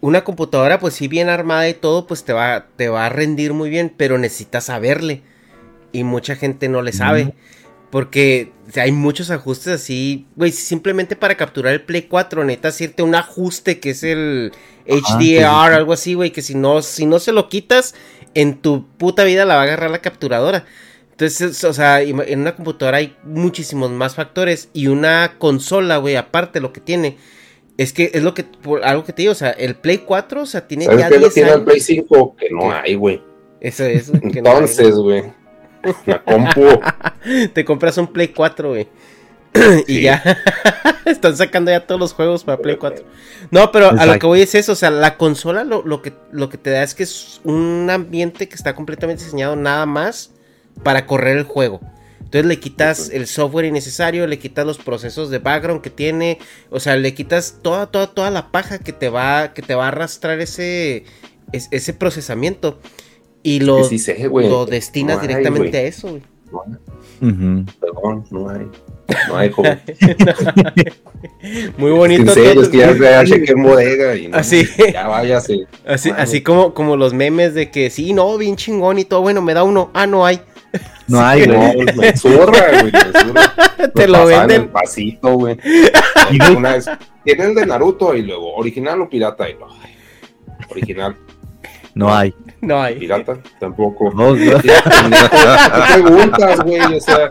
una 0.00 0.24
computadora, 0.24 0.78
pues 0.80 0.94
si 0.94 1.08
bien 1.08 1.28
armada 1.28 1.68
y 1.68 1.74
todo, 1.74 2.06
pues 2.06 2.24
te 2.24 2.32
va, 2.32 2.66
te 2.76 2.88
va 2.88 3.06
a 3.06 3.08
rendir 3.08 3.52
muy 3.52 3.70
bien, 3.70 3.92
pero 3.96 4.18
necesitas 4.18 4.64
saberle 4.64 5.22
y 5.92 6.04
mucha 6.04 6.36
gente 6.36 6.68
no 6.68 6.82
le 6.82 6.92
sabe. 6.92 7.34
Porque 7.90 8.52
hay 8.74 8.90
muchos 8.90 9.30
ajustes 9.30 9.68
así, 9.68 10.26
güey, 10.34 10.50
simplemente 10.50 11.14
para 11.14 11.36
capturar 11.36 11.72
el 11.72 11.82
Play 11.82 12.02
4 12.02 12.44
neta 12.44 12.68
hacerte 12.68 13.02
un 13.02 13.14
ajuste 13.14 13.78
que 13.78 13.90
es 13.90 14.02
el 14.02 14.52
HDR, 14.86 15.72
algo 15.72 15.92
así, 15.92 16.14
güey, 16.14 16.32
que 16.32 16.42
si 16.42 16.56
no, 16.56 16.82
si 16.82 17.06
no 17.06 17.20
se 17.20 17.32
lo 17.32 17.48
quitas, 17.48 17.94
en 18.36 18.58
tu 18.58 18.86
puta 18.98 19.24
vida 19.24 19.46
la 19.46 19.54
va 19.54 19.62
a 19.62 19.64
agarrar 19.64 19.90
la 19.90 20.02
capturadora. 20.02 20.66
Entonces, 21.10 21.64
o 21.64 21.72
sea, 21.72 22.02
en 22.02 22.40
una 22.40 22.54
computadora 22.54 22.98
hay 22.98 23.16
muchísimos 23.24 23.90
más 23.90 24.14
factores 24.14 24.68
y 24.74 24.88
una 24.88 25.36
consola, 25.38 25.96
güey, 25.96 26.16
aparte 26.16 26.60
lo 26.60 26.74
que 26.74 26.80
tiene 26.82 27.16
es 27.78 27.94
que 27.94 28.10
es 28.12 28.22
lo 28.22 28.34
que 28.34 28.44
algo 28.82 29.04
que 29.04 29.14
te 29.14 29.22
digo, 29.22 29.32
o 29.32 29.36
sea, 29.36 29.50
el 29.50 29.76
Play 29.76 29.98
4, 29.98 30.42
o 30.42 30.46
sea, 30.46 30.68
tiene 30.68 30.84
ya 30.84 31.08
10 31.08 31.32
tiene 31.32 31.50
el 31.52 31.62
Play 31.62 31.80
5 31.80 32.36
que 32.36 32.50
no 32.50 32.70
hay, 32.70 32.94
güey. 32.94 33.22
Eso 33.60 33.84
es. 33.84 34.12
Entonces, 34.22 34.94
güey. 34.94 35.24
La 36.04 36.22
compu. 36.22 36.78
Te 37.54 37.64
compras 37.64 37.96
un 37.96 38.08
Play 38.08 38.28
4, 38.28 38.68
güey. 38.68 38.88
y 39.86 40.02
ya. 40.02 40.22
Están 41.04 41.36
sacando 41.36 41.70
ya 41.70 41.86
todos 41.86 42.00
los 42.00 42.12
juegos 42.12 42.44
para 42.44 42.58
Play 42.58 42.76
4. 42.76 43.04
No, 43.50 43.70
pero 43.70 43.90
a 43.90 44.06
lo 44.06 44.18
que 44.18 44.26
voy 44.26 44.40
es 44.40 44.54
eso. 44.54 44.72
O 44.72 44.76
sea, 44.76 44.90
la 44.90 45.16
consola 45.16 45.64
lo, 45.64 46.02
que, 46.02 46.12
lo 46.32 46.48
que 46.48 46.58
te 46.58 46.70
da 46.70 46.82
es 46.82 46.94
que 46.94 47.04
es 47.04 47.40
un 47.44 47.88
ambiente 47.90 48.48
que 48.48 48.54
está 48.54 48.74
completamente 48.74 49.22
diseñado 49.22 49.54
nada 49.56 49.86
más 49.86 50.32
para 50.82 51.06
correr 51.06 51.36
el 51.36 51.44
juego. 51.44 51.80
Entonces 52.18 52.46
le 52.46 52.58
quitas 52.58 53.10
el 53.10 53.28
software 53.28 53.66
innecesario, 53.66 54.26
le 54.26 54.40
quitas 54.40 54.66
los 54.66 54.78
procesos 54.78 55.30
de 55.30 55.38
background 55.38 55.80
que 55.80 55.90
tiene, 55.90 56.38
o 56.70 56.80
sea, 56.80 56.96
le 56.96 57.14
quitas 57.14 57.58
toda, 57.62 57.86
toda, 57.86 58.08
toda 58.08 58.30
la 58.32 58.50
paja 58.50 58.80
que 58.80 58.92
te 58.92 59.08
va, 59.08 59.54
que 59.54 59.62
te 59.62 59.76
va 59.76 59.84
a 59.84 59.88
arrastrar 59.88 60.40
ese, 60.40 61.04
ese 61.52 61.92
procesamiento 61.94 62.80
y 63.44 63.60
lo, 63.60 63.88
lo 64.28 64.66
destinas 64.66 65.22
directamente 65.22 65.78
a 65.78 65.82
eso, 65.82 66.08
güey. 66.08 66.22
Perdón, 67.80 68.24
no 68.30 68.48
hay. 68.48 68.66
No 69.28 69.36
hay 69.36 69.50
como. 69.50 69.70
Muy 71.78 71.90
bonito. 71.92 72.22
En 72.22 72.28
serio, 72.30 72.62
es 72.62 72.68
que 72.68 72.78
ya 72.78 73.24
chequé 73.24 73.52
en 73.52 73.62
bodega 73.62 74.16
y 74.16 74.28
no, 74.28 74.36
así, 74.36 74.66
ya 74.92 75.06
váyase. 75.06 75.66
Así, 75.86 76.10
así 76.10 76.42
como, 76.42 76.74
como 76.74 76.96
los 76.96 77.12
memes 77.14 77.54
de 77.54 77.70
que 77.70 77.90
sí, 77.90 78.12
no, 78.12 78.36
bien 78.36 78.56
chingón 78.56 78.98
y 78.98 79.04
todo, 79.04 79.22
bueno, 79.22 79.42
me 79.42 79.54
da 79.54 79.62
uno, 79.62 79.90
ah, 79.94 80.06
no 80.06 80.26
hay. 80.26 80.40
No 81.08 81.20
hay, 81.26 81.46
güey. 81.46 81.58
No, 81.58 81.92
me 81.94 82.16
zurra, 82.16 82.80
güey. 82.80 82.92
Te 83.94 84.08
lo, 84.08 84.26
venden. 84.26 84.62
el 84.62 84.68
pasito, 84.68 85.34
güey. 85.34 85.58
Una 86.56 86.72
vez, 86.72 86.90
tiene 87.24 87.44
el 87.44 87.54
de 87.54 87.66
Naruto 87.66 88.14
y 88.14 88.22
luego 88.22 88.54
original 88.56 89.00
o 89.00 89.08
pirata 89.08 89.48
y 89.48 89.54
no. 89.54 89.68
Original. 90.68 91.16
No 91.94 92.14
hay. 92.14 92.34
No 92.60 92.82
hay. 92.82 92.96
Pirata, 92.96 93.38
tampoco. 93.58 94.12
No, 94.12 94.34
no. 94.34 94.58
preguntas, 95.92 96.60
güey, 96.60 96.80
o 96.80 97.00
sea, 97.00 97.30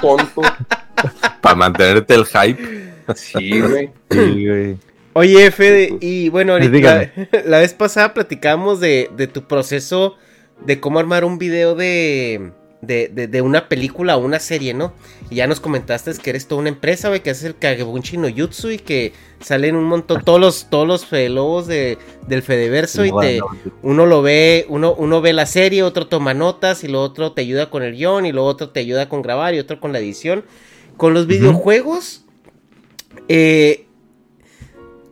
tonto. 0.00 0.42
Para 1.40 1.54
mantenerte 1.54 2.14
el 2.14 2.26
hype. 2.26 2.92
Sí, 3.14 3.60
güey. 3.60 3.90
Sí, 4.10 4.46
güey. 4.46 4.76
Oye, 5.12 5.50
Fede, 5.50 5.96
y 6.00 6.28
bueno, 6.28 6.52
ahorita, 6.52 7.12
la, 7.46 7.58
vez 7.60 7.72
pasada 7.72 8.12
platicamos 8.12 8.80
de, 8.80 9.08
de 9.16 9.26
tu 9.26 9.44
proceso 9.44 10.16
de 10.64 10.78
cómo 10.78 10.98
armar 10.98 11.24
un 11.24 11.38
video 11.38 11.74
de 11.74 12.52
de, 12.82 13.08
de, 13.08 13.42
una 13.42 13.68
película 13.68 14.16
o 14.16 14.24
una 14.24 14.38
serie, 14.38 14.74
¿no? 14.74 14.92
Y 15.30 15.36
ya 15.36 15.46
nos 15.46 15.60
comentaste 15.60 16.12
que 16.14 16.30
eres 16.30 16.46
toda 16.46 16.60
una 16.60 16.68
empresa, 16.68 17.08
güey, 17.08 17.22
que 17.22 17.30
haces 17.30 17.44
el 17.44 17.56
Kagebunchi 17.56 18.16
no 18.16 18.28
Jutsu 18.28 18.70
y 18.70 18.78
que 18.78 19.12
salen 19.40 19.76
un 19.76 19.84
montón, 19.84 20.24
todos 20.24 20.40
los, 20.40 20.70
todos 20.70 20.86
los 20.86 21.12
lobos 21.30 21.66
de, 21.66 21.98
del 22.28 22.42
Fedeverso 22.42 23.04
y 23.04 23.12
te, 23.20 23.40
uno 23.82 24.06
lo 24.06 24.22
ve, 24.22 24.66
uno, 24.68 24.94
uno 24.94 25.20
ve 25.20 25.32
la 25.32 25.46
serie, 25.46 25.82
otro 25.82 26.06
toma 26.06 26.34
notas 26.34 26.84
y 26.84 26.88
lo 26.88 27.02
otro 27.02 27.32
te 27.32 27.42
ayuda 27.42 27.70
con 27.70 27.82
el 27.82 27.96
guion 27.96 28.26
y 28.26 28.32
lo 28.32 28.44
otro 28.44 28.70
te 28.70 28.80
ayuda 28.80 29.08
con 29.08 29.22
grabar 29.22 29.54
y 29.54 29.58
otro 29.58 29.80
con 29.80 29.92
la 29.92 29.98
edición. 29.98 30.44
Con 30.96 31.12
los 31.12 31.26
videojuegos, 31.26 32.24
eh, 33.28 33.86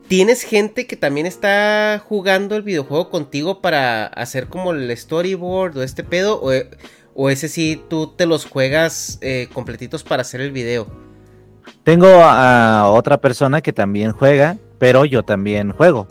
¿Tienes 0.09 0.42
gente 0.42 0.87
que 0.87 0.97
también 0.97 1.26
está 1.26 2.02
jugando 2.06 2.56
el 2.56 2.62
videojuego 2.62 3.09
contigo 3.09 3.62
para 3.62 4.06
hacer 4.06 4.49
como 4.49 4.73
el 4.73 4.94
storyboard 4.94 5.78
o 5.78 5.83
este 5.83 6.04
pedo? 6.04 6.40
¿O, 6.42 6.52
¿O 7.14 7.30
ese 7.30 7.49
sí 7.49 7.83
tú 7.88 8.09
te 8.09 8.26
los 8.26 8.44
juegas 8.44 9.18
eh, 9.21 9.49
completitos 9.52 10.02
para 10.02 10.23
hacer 10.23 10.40
el 10.40 10.50
video? 10.50 10.87
Tengo 11.85 12.09
a 12.09 12.90
otra 12.90 13.18
persona 13.18 13.61
que 13.61 13.73
también 13.73 14.12
juega, 14.12 14.59
pero 14.78 15.04
yo 15.04 15.23
también 15.23 15.73
juego. 15.73 16.09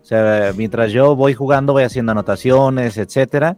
O 0.00 0.04
sea, 0.04 0.52
mientras 0.56 0.92
yo 0.92 1.16
voy 1.16 1.34
jugando, 1.34 1.72
voy 1.72 1.84
haciendo 1.84 2.12
anotaciones, 2.12 2.96
etcétera. 2.96 3.56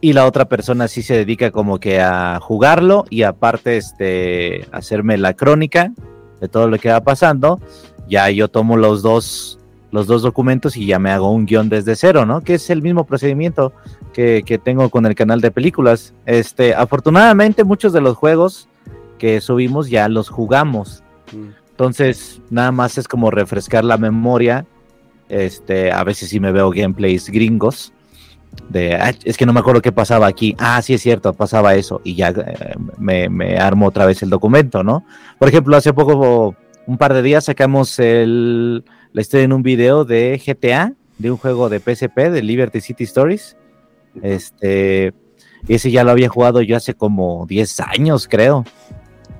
y 0.00 0.12
la 0.12 0.26
otra 0.26 0.44
persona 0.44 0.86
sí 0.86 1.02
se 1.02 1.14
dedica 1.16 1.50
como 1.50 1.80
que 1.80 2.00
a 2.00 2.38
jugarlo 2.40 3.06
y 3.08 3.22
aparte 3.22 3.78
este 3.78 4.68
hacerme 4.70 5.16
la 5.16 5.32
crónica 5.34 5.92
de 6.40 6.48
todo 6.48 6.68
lo 6.68 6.78
que 6.78 6.90
va 6.90 7.00
pasando. 7.00 7.58
Ya 8.06 8.28
yo 8.28 8.48
tomo 8.48 8.76
los 8.76 9.02
dos 9.02 9.58
los 9.94 10.08
dos 10.08 10.22
documentos 10.22 10.76
y 10.76 10.86
ya 10.86 10.98
me 10.98 11.12
hago 11.12 11.30
un 11.30 11.46
guion 11.46 11.68
desde 11.68 11.94
cero, 11.94 12.26
¿no? 12.26 12.40
Que 12.40 12.54
es 12.54 12.68
el 12.68 12.82
mismo 12.82 13.06
procedimiento 13.06 13.72
que, 14.12 14.42
que 14.44 14.58
tengo 14.58 14.90
con 14.90 15.06
el 15.06 15.14
canal 15.14 15.40
de 15.40 15.52
películas. 15.52 16.14
Este, 16.26 16.74
afortunadamente 16.74 17.62
muchos 17.62 17.92
de 17.92 18.00
los 18.00 18.16
juegos 18.16 18.68
que 19.20 19.40
subimos 19.40 19.88
ya 19.88 20.08
los 20.08 20.30
jugamos. 20.30 21.04
Entonces, 21.70 22.40
nada 22.50 22.72
más 22.72 22.98
es 22.98 23.06
como 23.06 23.30
refrescar 23.30 23.84
la 23.84 23.96
memoria. 23.96 24.66
Este, 25.28 25.92
a 25.92 26.02
veces 26.02 26.28
sí 26.28 26.40
me 26.40 26.50
veo 26.50 26.70
gameplays 26.70 27.30
gringos. 27.30 27.92
De, 28.68 28.96
"Ah, 28.96 29.14
es 29.22 29.36
que 29.36 29.46
no 29.46 29.52
me 29.52 29.60
acuerdo 29.60 29.80
qué 29.80 29.92
pasaba 29.92 30.26
aquí. 30.26 30.56
Ah, 30.58 30.82
sí 30.82 30.94
es 30.94 31.02
cierto, 31.02 31.32
pasaba 31.34 31.76
eso. 31.76 32.00
Y 32.02 32.16
ya 32.16 32.30
eh, 32.30 32.74
me, 32.98 33.28
me 33.28 33.58
armo 33.58 33.86
otra 33.86 34.06
vez 34.06 34.24
el 34.24 34.30
documento, 34.30 34.82
¿no? 34.82 35.04
Por 35.38 35.48
ejemplo, 35.48 35.76
hace 35.76 35.92
poco, 35.92 36.56
un 36.88 36.98
par 36.98 37.14
de 37.14 37.22
días, 37.22 37.44
sacamos 37.44 38.00
el, 38.00 38.84
la 39.14 39.20
historia 39.20 39.44
en 39.44 39.52
un 39.52 39.62
video 39.62 40.04
de 40.04 40.42
GTA, 40.44 40.92
de 41.18 41.30
un 41.30 41.36
juego 41.36 41.68
de 41.68 41.78
PSP, 41.78 42.18
de 42.30 42.42
Liberty 42.42 42.80
City 42.80 43.04
Stories. 43.04 43.56
Este, 44.22 45.14
ese 45.68 45.92
ya 45.92 46.02
lo 46.02 46.10
había 46.10 46.28
jugado 46.28 46.60
yo 46.62 46.76
hace 46.76 46.94
como 46.94 47.46
10 47.46 47.80
años, 47.80 48.26
creo. 48.28 48.64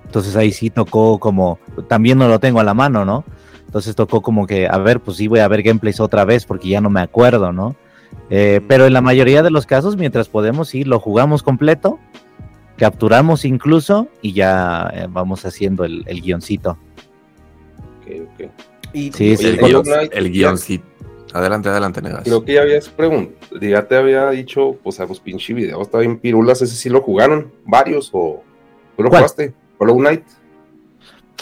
Entonces 0.07 0.37
ahí 0.37 0.53
sí 0.53 0.71
tocó 0.71 1.19
como, 1.19 1.59
también 1.89 2.19
no 2.19 2.29
lo 2.29 2.39
tengo 2.39 2.61
a 2.61 2.65
la 2.65 2.73
mano, 2.73 3.05
¿no? 3.05 3.25
Entonces 3.67 3.97
tocó 3.97 4.23
como 4.23 4.47
que, 4.47 4.69
a 4.69 4.79
ver, 4.79 5.01
pues 5.01 5.17
sí 5.17 5.27
voy 5.27 5.41
a 5.41 5.49
ver 5.49 5.65
gameplays 5.65 5.99
otra 5.99 6.25
vez 6.25 6.47
porque 6.47 6.69
ya 6.69 6.81
no 6.81 6.89
me 6.89 7.01
acuerdo, 7.01 7.53
¿no? 7.53 7.75
Eh, 8.31 8.61
pero 8.69 8.87
en 8.87 8.93
la 8.93 9.01
mayoría 9.01 9.43
de 9.43 9.51
los 9.51 9.67
casos, 9.67 9.97
mientras 9.97 10.29
podemos, 10.29 10.69
sí, 10.69 10.85
lo 10.85 11.01
jugamos 11.01 11.43
completo, 11.43 11.99
capturamos 12.77 13.45
incluso 13.45 14.07
y 14.23 14.35
ya 14.35 14.89
eh, 14.95 15.09
vamos 15.11 15.45
haciendo 15.45 15.85
el, 15.85 16.05
el 16.07 16.21
guioncito. 16.21 16.79
Ok, 18.01 18.31
ok. 18.35 18.74
Y, 18.95 19.13
Sí, 19.13 19.37
sí, 19.37 19.47
El, 19.49 19.59
guion, 19.59 19.83
Knight, 19.85 20.13
el 20.15 20.31
guioncito. 20.31 20.85
Adelante, 21.35 21.69
adelante, 21.69 22.01
Negas. 22.01 22.23
Creo 22.23 22.45
que 22.45 22.55
ya 22.55 22.63
habías 22.63 22.89
preguntado, 22.89 23.61
ya 23.61 23.87
te 23.89 23.97
había 23.97 24.31
dicho, 24.31 24.77
pues 24.85 25.01
a 25.01 25.05
los 25.07 25.19
pinche 25.19 25.53
videos, 25.53 25.83
está 25.83 25.99
bien 25.99 26.19
pirulas, 26.21 26.63
ese 26.63 26.77
sí 26.77 26.89
lo 26.89 27.03
jugaron, 27.03 27.53
varios, 27.67 28.09
o 28.13 28.43
tú 28.97 29.03
lo 29.03 29.09
¿Cuál? 29.11 29.23
jugaste, 29.23 29.53
Hollow 29.79 29.97
Knight. 29.99 30.23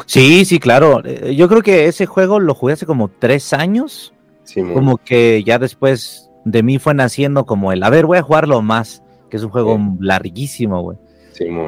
Sí, 0.06 0.46
sí, 0.46 0.58
claro. 0.58 1.02
Eh, 1.04 1.34
Yo 1.36 1.48
creo 1.48 1.60
que 1.62 1.86
ese 1.86 2.06
juego 2.06 2.40
lo 2.40 2.54
jugué 2.54 2.72
hace 2.72 2.86
como 2.86 3.08
tres 3.10 3.52
años. 3.52 4.14
Sí. 4.44 4.62
Como 4.62 4.96
que 4.96 5.42
ya 5.44 5.58
después 5.58 6.30
de 6.46 6.62
mí 6.62 6.78
fue 6.78 6.94
naciendo 6.94 7.44
como 7.44 7.70
el, 7.72 7.82
a 7.82 7.90
ver, 7.90 8.06
voy 8.06 8.16
a 8.18 8.22
jugarlo 8.22 8.62
más, 8.62 9.02
que 9.30 9.36
es 9.36 9.42
un 9.42 9.50
juego 9.50 9.76
Sí. 9.76 9.82
larguísimo, 10.00 10.80
güey. 10.80 10.96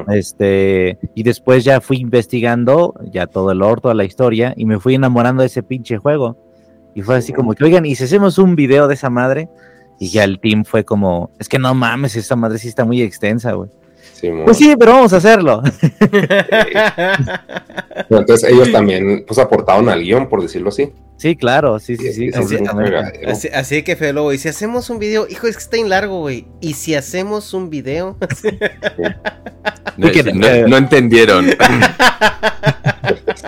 Este, 0.09 0.97
y 1.13 1.23
después 1.23 1.63
ya 1.63 1.81
fui 1.81 1.97
investigando 1.97 2.93
ya 3.11 3.27
todo 3.27 3.51
el 3.51 3.59
lore, 3.59 3.81
toda 3.81 3.93
la 3.93 4.03
historia, 4.03 4.53
y 4.55 4.65
me 4.65 4.79
fui 4.79 4.95
enamorando 4.95 5.41
de 5.41 5.47
ese 5.47 5.63
pinche 5.63 5.97
juego. 5.97 6.37
Y 6.93 7.01
fue 7.01 7.15
así 7.15 7.33
como 7.33 7.53
que, 7.53 7.63
oigan, 7.63 7.85
y 7.85 7.95
si 7.95 8.05
hacemos 8.05 8.37
un 8.37 8.55
video 8.55 8.87
de 8.87 8.93
esa 8.93 9.09
madre, 9.09 9.49
y 9.99 10.09
ya 10.09 10.23
el 10.23 10.39
team 10.39 10.65
fue 10.65 10.83
como, 10.83 11.31
es 11.39 11.49
que 11.49 11.59
no 11.59 11.73
mames, 11.73 12.15
esa 12.15 12.35
madre 12.35 12.57
sí 12.57 12.67
está 12.67 12.85
muy 12.85 13.01
extensa, 13.01 13.53
güey. 13.53 13.69
Sí. 14.15 14.29
Pues 14.45 14.57
sí, 14.57 14.75
pero 14.79 14.93
vamos 14.93 15.11
a 15.11 15.17
hacerlo. 15.17 15.61
Pero 18.09 18.19
Entonces 18.21 18.49
ellos 18.49 18.71
también, 18.71 19.25
pues 19.27 19.37
aportaron 19.39 19.89
al 19.89 20.01
guion, 20.01 20.29
por 20.29 20.41
decirlo 20.41 20.69
así. 20.69 20.93
Sí, 21.17 21.35
claro, 21.35 21.79
sí, 21.79 21.97
sí, 21.97 22.13
sí. 22.13 22.31
Cagadero. 22.31 23.29
Así, 23.29 23.49
así 23.49 23.83
que 23.83 23.95
Fede 23.95 24.13
Lobo, 24.13 24.31
y 24.31 24.37
si 24.37 24.47
hacemos 24.47 24.89
un 24.89 24.99
video, 24.99 25.27
hijo, 25.29 25.47
es 25.47 25.57
que 25.57 25.63
está 25.63 25.77
en 25.77 25.89
largo, 25.89 26.21
güey. 26.21 26.45
Y 26.61 26.73
si 26.73 26.95
hacemos 26.95 27.53
un 27.53 27.69
video, 27.69 28.17
no 29.97 30.77
entendieron. 30.77 31.47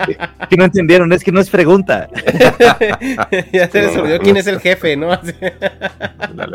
Sí. 0.06 0.16
Que 0.48 0.56
no 0.56 0.64
entendieron, 0.64 1.12
es 1.12 1.22
que 1.22 1.32
no 1.32 1.40
es 1.40 1.50
pregunta. 1.50 2.08
ya 3.52 3.68
se 3.68 3.82
les 3.82 3.96
olvidó 3.96 4.18
quién 4.20 4.36
es 4.38 4.46
el 4.46 4.60
jefe, 4.60 4.96
¿no? 4.96 5.10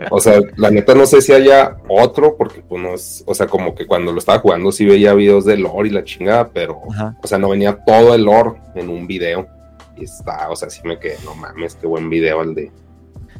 O 0.09 0.19
sea, 0.19 0.39
la 0.55 0.71
neta 0.71 0.95
no 0.95 1.05
sé 1.05 1.21
si 1.21 1.31
haya 1.31 1.77
otro, 1.87 2.35
porque 2.37 2.61
pues 2.61 2.81
no 2.81 2.93
es, 2.95 3.23
o 3.27 3.35
sea, 3.35 3.45
como 3.47 3.75
que 3.75 3.85
cuando 3.85 4.11
lo 4.11 4.19
estaba 4.19 4.39
jugando 4.39 4.71
sí 4.71 4.85
veía 4.85 5.13
videos 5.13 5.45
de 5.45 5.57
lore 5.57 5.89
y 5.89 5.91
la 5.91 6.03
chingada, 6.03 6.49
pero, 6.49 6.81
Ajá. 6.91 7.15
o 7.21 7.27
sea, 7.27 7.37
no 7.37 7.49
venía 7.49 7.77
todo 7.85 8.15
el 8.15 8.23
lore 8.23 8.53
en 8.75 8.89
un 8.89 9.05
video. 9.05 9.47
Y 9.95 10.05
está, 10.05 10.49
o 10.49 10.55
sea, 10.55 10.69
sí 10.71 10.81
me 10.85 10.97
quedé, 10.97 11.17
no 11.23 11.35
mames, 11.35 11.75
qué 11.75 11.85
buen 11.85 12.09
video 12.09 12.41
el 12.41 12.55
de, 12.55 12.71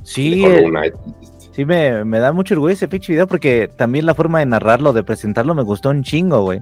Sí, 0.03 0.41
de 0.41 0.59
eh, 0.59 0.69
Knight. 0.69 0.93
sí 1.53 1.65
me, 1.65 2.03
me 2.05 2.19
da 2.19 2.31
mucho 2.31 2.53
orgullo 2.55 2.73
ese 2.73 2.87
pinche 2.87 3.13
video 3.13 3.25
porque 3.25 3.69
también 3.75 4.05
la 4.05 4.13
forma 4.13 4.39
de 4.39 4.45
narrarlo, 4.45 4.93
de 4.93 5.03
presentarlo, 5.03 5.55
me 5.55 5.63
gustó 5.63 5.89
un 5.89 6.03
chingo, 6.03 6.43
güey. 6.43 6.61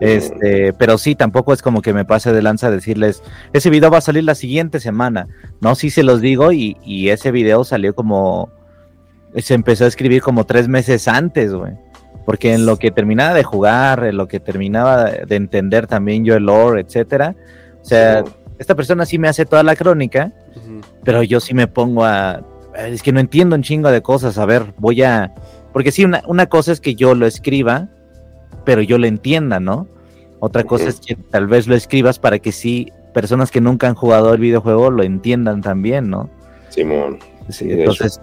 Este, 0.00 0.72
pero 0.74 0.96
sí, 0.96 1.14
tampoco 1.14 1.52
es 1.52 1.60
como 1.62 1.82
que 1.82 1.92
me 1.92 2.04
pase 2.04 2.32
de 2.32 2.40
lanza 2.42 2.70
decirles, 2.70 3.22
ese 3.52 3.68
video 3.70 3.90
va 3.90 3.98
a 3.98 4.02
salir 4.02 4.24
la 4.24 4.34
siguiente 4.34 4.78
semana. 4.80 5.26
No, 5.60 5.74
sí 5.74 5.90
se 5.90 6.02
los 6.04 6.20
digo 6.20 6.52
y, 6.52 6.76
y 6.84 7.08
ese 7.08 7.30
video 7.32 7.64
salió 7.64 7.94
como, 7.94 8.50
se 9.36 9.54
empezó 9.54 9.84
a 9.84 9.88
escribir 9.88 10.22
como 10.22 10.44
tres 10.44 10.68
meses 10.68 11.08
antes, 11.08 11.52
güey. 11.52 11.72
Porque 12.24 12.52
en 12.52 12.66
lo 12.66 12.76
que 12.76 12.90
terminaba 12.90 13.34
de 13.34 13.42
jugar, 13.42 14.04
en 14.04 14.16
lo 14.18 14.28
que 14.28 14.38
terminaba 14.38 15.04
de 15.04 15.36
entender 15.36 15.86
también 15.86 16.24
yo 16.24 16.36
el 16.36 16.44
lore, 16.44 16.82
etcétera. 16.82 17.34
O 17.80 17.84
sea, 17.84 18.22
Sí. 18.24 18.32
esta 18.58 18.74
persona 18.74 19.06
sí 19.06 19.18
me 19.18 19.28
hace 19.28 19.46
toda 19.46 19.62
la 19.62 19.74
crónica, 19.74 20.32
pero 21.04 21.22
yo 21.22 21.40
sí 21.40 21.54
me 21.54 21.66
pongo 21.68 22.04
a... 22.04 22.42
Es 22.76 23.02
que 23.02 23.12
no 23.12 23.18
entiendo 23.20 23.56
un 23.56 23.62
chingo 23.62 23.90
de 23.90 24.02
cosas, 24.02 24.36
a 24.38 24.44
ver, 24.44 24.74
voy 24.76 25.02
a... 25.02 25.32
Porque 25.72 25.90
sí, 25.90 26.04
una, 26.04 26.22
una 26.26 26.46
cosa 26.46 26.70
es 26.72 26.80
que 26.80 26.94
yo 26.94 27.14
lo 27.14 27.26
escriba, 27.26 27.88
pero 28.64 28.82
yo 28.82 28.98
lo 28.98 29.06
entienda, 29.06 29.60
¿no? 29.60 29.86
Otra 30.40 30.64
cosa 30.64 30.88
es 30.88 31.00
que 31.00 31.16
tal 31.16 31.46
vez 31.48 31.66
lo 31.66 31.74
escribas 31.74 32.18
para 32.18 32.38
que 32.38 32.52
sí, 32.52 32.92
personas 33.12 33.50
que 33.50 33.60
nunca 33.60 33.88
han 33.88 33.94
jugado 33.94 34.32
el 34.34 34.40
videojuego 34.40 34.90
lo 34.90 35.02
entiendan 35.02 35.62
también, 35.62 36.08
¿no? 36.10 36.30
Simón. 36.68 37.18
Sí, 37.48 37.66
entonces, 37.70 38.20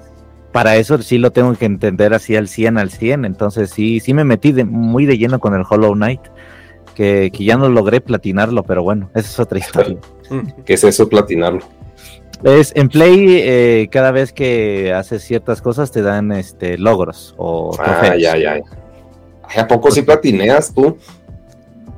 para 0.51 0.77
eso 0.77 0.97
sí 1.01 1.17
lo 1.17 1.31
tengo 1.31 1.53
que 1.55 1.65
entender 1.65 2.13
así 2.13 2.35
al 2.35 2.47
100, 2.47 2.77
al 2.77 2.89
100. 2.91 3.25
Entonces, 3.25 3.71
sí, 3.71 3.99
sí 3.99 4.13
me 4.13 4.23
metí 4.23 4.51
de- 4.53 4.63
muy 4.63 5.05
de 5.05 5.17
lleno 5.17 5.39
con 5.39 5.53
el 5.55 5.63
Hollow 5.69 5.93
Knight, 5.95 6.21
que, 6.93 7.31
que 7.33 7.43
ya 7.43 7.57
no 7.57 7.67
logré 7.67 7.99
platinarlo, 7.99 8.63
pero 8.63 8.81
bueno, 8.83 9.09
esa 9.15 9.27
es 9.27 9.39
otra 9.39 9.59
historia. 9.59 9.97
¿Qué 10.65 10.75
es 10.75 10.83
eso, 10.85 11.09
platinarlo? 11.09 11.61
Es 12.43 12.71
en 12.75 12.87
Play, 12.89 13.39
eh, 13.41 13.87
cada 13.91 14.11
vez 14.11 14.31
que 14.31 14.93
haces 14.93 15.23
ciertas 15.23 15.61
cosas 15.61 15.91
te 15.91 16.01
dan 16.01 16.31
este 16.31 16.77
logros 16.77 17.33
o 17.37 17.75
Ah, 17.79 17.83
trofeos. 17.83 18.21
ya, 18.21 18.37
ya. 18.37 18.59
Ay, 19.49 19.59
¿A 19.61 19.67
poco 19.67 19.91
sí 19.91 20.01
platineas 20.01 20.73
tú? 20.73 20.97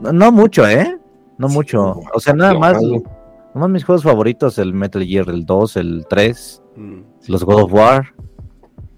No, 0.01 0.11
no 0.13 0.31
mucho, 0.31 0.67
¿eh? 0.67 0.97
No 1.37 1.47
mucho. 1.49 2.01
O 2.13 2.19
sea, 2.19 2.33
nada 2.33 2.53
No, 2.53 2.59
más, 2.59 2.77
algo. 2.77 3.03
nada 3.03 3.11
más 3.53 3.69
mis 3.69 3.83
juegos 3.85 4.03
favoritos, 4.03 4.57
el 4.57 4.73
Metal 4.73 5.03
Gear, 5.05 5.29
el 5.29 5.45
2, 5.45 5.77
el 5.77 6.05
3, 6.09 6.61
Mm. 6.75 6.99
los 7.27 7.43
God 7.43 7.63
of 7.63 7.73
War, 7.73 8.13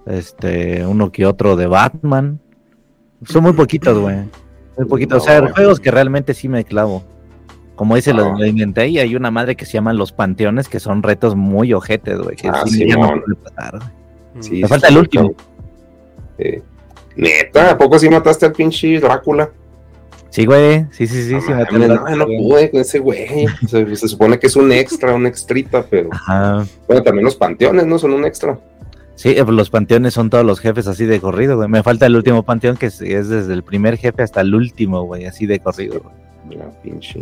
este, 0.05 0.85
uno 0.85 1.11
que 1.11 1.25
otro 1.25 1.55
de 1.55 1.67
Batman. 1.67 2.39
Son 3.25 3.43
muy 3.43 3.53
poquitos, 3.53 3.97
güey. 3.97 4.17
Muy 4.77 4.87
poquitos. 4.87 5.21
o 5.21 5.25
sea, 5.25 5.51
juegos 5.53 5.79
que 5.79 5.91
realmente 5.91 6.33
sí 6.33 6.47
me 6.49 6.63
clavo. 6.63 7.03
Como 7.75 7.95
dice, 7.95 8.13
lo, 8.13 8.31
No. 8.33 8.37
lo 8.39 8.45
inventé 8.45 8.87
y 8.89 8.99
hay 8.99 9.15
una 9.15 9.31
madre 9.31 9.55
que 9.55 9.65
se 9.65 9.73
llaman 9.73 9.97
Los 9.97 10.11
Panteones, 10.11 10.67
que 10.67 10.79
son 10.81 11.01
retos 11.03 11.35
muy 11.35 11.73
ojetes, 11.73 12.17
güey. 12.19 12.35
Que 12.35 12.49
Ah, 12.49 12.63
sí, 12.65 12.87
ya 12.87 12.95
no 12.97 13.07
puede 13.21 13.35
pasar. 13.35 13.79
Sí, 14.41 14.51
Me 14.51 14.57
sí, 14.57 14.63
falta 14.65 14.87
el 14.87 14.93
sí, 14.93 14.99
último. 14.99 15.31
sí. 16.37 16.45
Neta, 17.19 17.71
¿a 17.71 17.77
poco 17.77 17.99
sí 17.99 18.09
mataste 18.09 18.45
al 18.45 18.53
pinche 18.53 18.99
Drácula? 18.99 19.49
Sí, 20.29 20.45
güey. 20.45 20.85
Sí, 20.91 21.07
sí, 21.07 21.23
sí. 21.23 21.33
No 21.33 21.41
sí, 21.41 21.47
no, 21.71 22.15
no 22.15 22.25
pude 22.25 22.69
con 22.69 22.81
ese 22.81 22.99
güey. 22.99 23.45
Se, 23.67 23.95
se 23.95 24.07
supone 24.07 24.37
que 24.39 24.47
es 24.47 24.55
un 24.55 24.71
extra, 24.71 25.13
un 25.15 25.25
extrita, 25.25 25.83
pero 25.89 26.09
Ajá. 26.11 26.65
bueno, 26.87 27.03
también 27.03 27.25
los 27.25 27.35
panteones, 27.35 27.85
¿no? 27.87 27.97
Son 27.99 28.13
un 28.13 28.25
extra. 28.25 28.57
Sí, 29.15 29.29
eh, 29.31 29.43
los 29.45 29.69
panteones 29.69 30.13
son 30.13 30.29
todos 30.29 30.45
los 30.45 30.59
jefes 30.61 30.87
así 30.87 31.05
de 31.05 31.19
corrido, 31.19 31.57
güey. 31.57 31.67
Me 31.67 31.83
falta 31.83 32.05
el 32.05 32.15
último 32.15 32.43
panteón 32.43 32.77
que 32.77 32.85
es, 32.85 33.01
es 33.01 33.27
desde 33.27 33.53
el 33.53 33.63
primer 33.63 33.97
jefe 33.97 34.21
hasta 34.23 34.41
el 34.41 34.55
último, 34.55 35.03
güey, 35.03 35.25
así 35.25 35.45
de 35.45 35.59
corrido. 35.59 35.99
güey. 35.99 36.15
Mira, 36.47 36.69
pinche. 36.83 37.19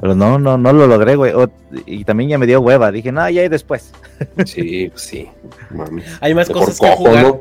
Pero 0.00 0.14
no, 0.14 0.38
no, 0.38 0.56
no 0.58 0.72
lo 0.72 0.86
logré, 0.86 1.14
güey. 1.14 1.32
O- 1.34 1.50
y 1.86 2.04
también 2.04 2.30
ya 2.30 2.38
me 2.38 2.46
dio 2.46 2.60
hueva. 2.60 2.90
Dije, 2.90 3.12
no, 3.12 3.28
ya 3.30 3.42
hay 3.42 3.48
después. 3.48 3.92
Sí, 4.46 4.88
pues 4.90 5.02
sí. 5.02 5.28
Mami. 5.70 6.02
Hay 6.20 6.34
más 6.34 6.48
cosas 6.48 6.80
que 6.80 6.86
cojo, 6.88 7.04
jugar. 7.04 7.22
¿no? 7.22 7.40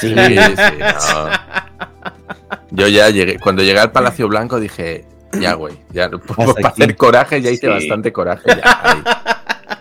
Sí, 0.00 0.08
Sí, 0.14 0.14
sí, 0.36 0.72
no. 0.80 1.28
Yo 2.70 2.88
ya 2.88 3.10
llegué, 3.10 3.38
cuando 3.38 3.62
llegué 3.62 3.80
al 3.80 3.92
Palacio 3.92 4.28
Blanco 4.28 4.60
dije, 4.60 5.04
ya, 5.40 5.54
güey, 5.54 5.74
ya 5.92 6.08
para 6.10 6.50
aquí. 6.52 6.62
hacer 6.64 6.96
coraje 6.96 7.40
ya 7.42 7.50
hice 7.50 7.66
Sí. 7.66 7.72
bastante 7.72 8.12
coraje. 8.12 8.48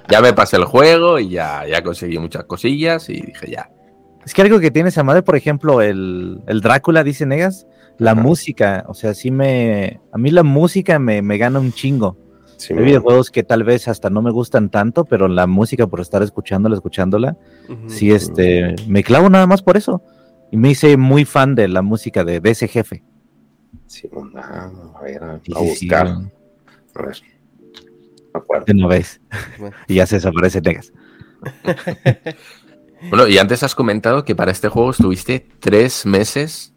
Ya, 0.09 0.21
me 0.21 0.33
pasé 0.33 0.57
el 0.57 0.65
juego 0.65 1.19
y 1.19 1.29
ya, 1.29 1.65
ya 1.67 1.83
conseguí 1.83 2.17
muchas 2.17 2.45
cosillas 2.45 3.09
y 3.09 3.21
dije, 3.21 3.51
ya. 3.51 3.69
Es 4.25 4.33
que 4.33 4.41
algo 4.41 4.59
que 4.59 4.71
tiene 4.71 4.89
esa 4.89 5.03
madre, 5.03 5.21
por 5.21 5.35
ejemplo, 5.35 5.81
el, 5.81 6.41
el 6.47 6.61
Drácula, 6.61 7.03
dice 7.03 7.25
Negas, 7.25 7.67
la 7.97 8.15
música. 8.15 8.83
O 8.87 8.93
sea, 8.93 9.13
sí 9.13 9.29
me. 9.31 9.99
A 10.11 10.17
mí 10.17 10.31
la 10.31 10.43
música 10.43 10.99
me, 10.99 11.21
me 11.21 11.37
gana 11.37 11.59
un 11.59 11.71
chingo. 11.73 12.17
Sí, 12.59 12.73
Hay 12.73 12.83
videojuegos 12.83 13.31
que 13.31 13.43
tal 13.43 13.63
vez 13.63 13.87
hasta 13.87 14.09
no 14.09 14.21
me 14.21 14.31
gustan 14.31 14.69
tanto, 14.69 15.05
pero 15.05 15.29
la 15.29 15.47
música, 15.47 15.87
por 15.87 16.01
estar 16.01 16.21
escuchándola, 16.21 16.75
escuchándola, 16.75 17.37
sí, 17.87 18.11
este. 18.11 18.75
Me 18.85 19.01
clavo 19.01 19.29
nada 19.29 19.47
más 19.47 19.61
por 19.61 19.77
eso. 19.77 20.03
Y 20.51 20.57
me 20.57 20.71
hice 20.71 20.97
muy 20.97 21.23
fan 21.23 21.55
de 21.55 21.69
la 21.69 21.81
música 21.81 22.25
de, 22.25 22.41
de 22.41 22.49
ese 22.49 22.67
jefe. 22.67 23.01
Sí, 23.87 24.09
ah, 24.35 24.69
a 24.93 25.01
ver, 25.03 25.23
a, 25.23 25.39
Sí, 25.41 25.53
sí, 25.53 25.75
sí, 25.75 25.85
buscar. 25.85 26.09
no. 26.09 26.31
A 26.95 27.01
ver. 27.05 27.17
Me 28.33 28.39
acuerdo. 28.41 28.65
De 28.65 28.73
una 28.73 28.87
vez. 28.87 29.21
Bueno. 29.57 29.75
y 29.87 29.95
ya 29.95 30.05
se 30.05 30.15
desaparece 30.15 30.59
Negas. 30.61 30.91
Bueno, 33.09 33.29
y 33.29 33.37
antes 33.37 33.63
has 33.63 33.75
comentado 33.75 34.25
que 34.25 34.35
para 34.35 34.51
este 34.51 34.67
juego 34.67 34.91
estuviste 34.91 35.47
tres 35.61 36.05
meses 36.05 36.73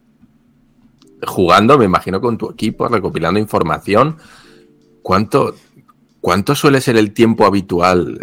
jugando, 1.27 1.77
me 1.79 1.85
imagino, 1.85 2.21
con 2.21 2.39
tu 2.39 2.49
equipo, 2.49 2.87
recopilando 2.87 3.41
información. 3.41 4.19
¿Cuánto, 5.03 5.57
cuánto 6.23 6.55
suele 6.55 6.81
ser 6.81 6.97
el 6.97 7.13
tiempo 7.13 7.45
habitual 7.45 8.19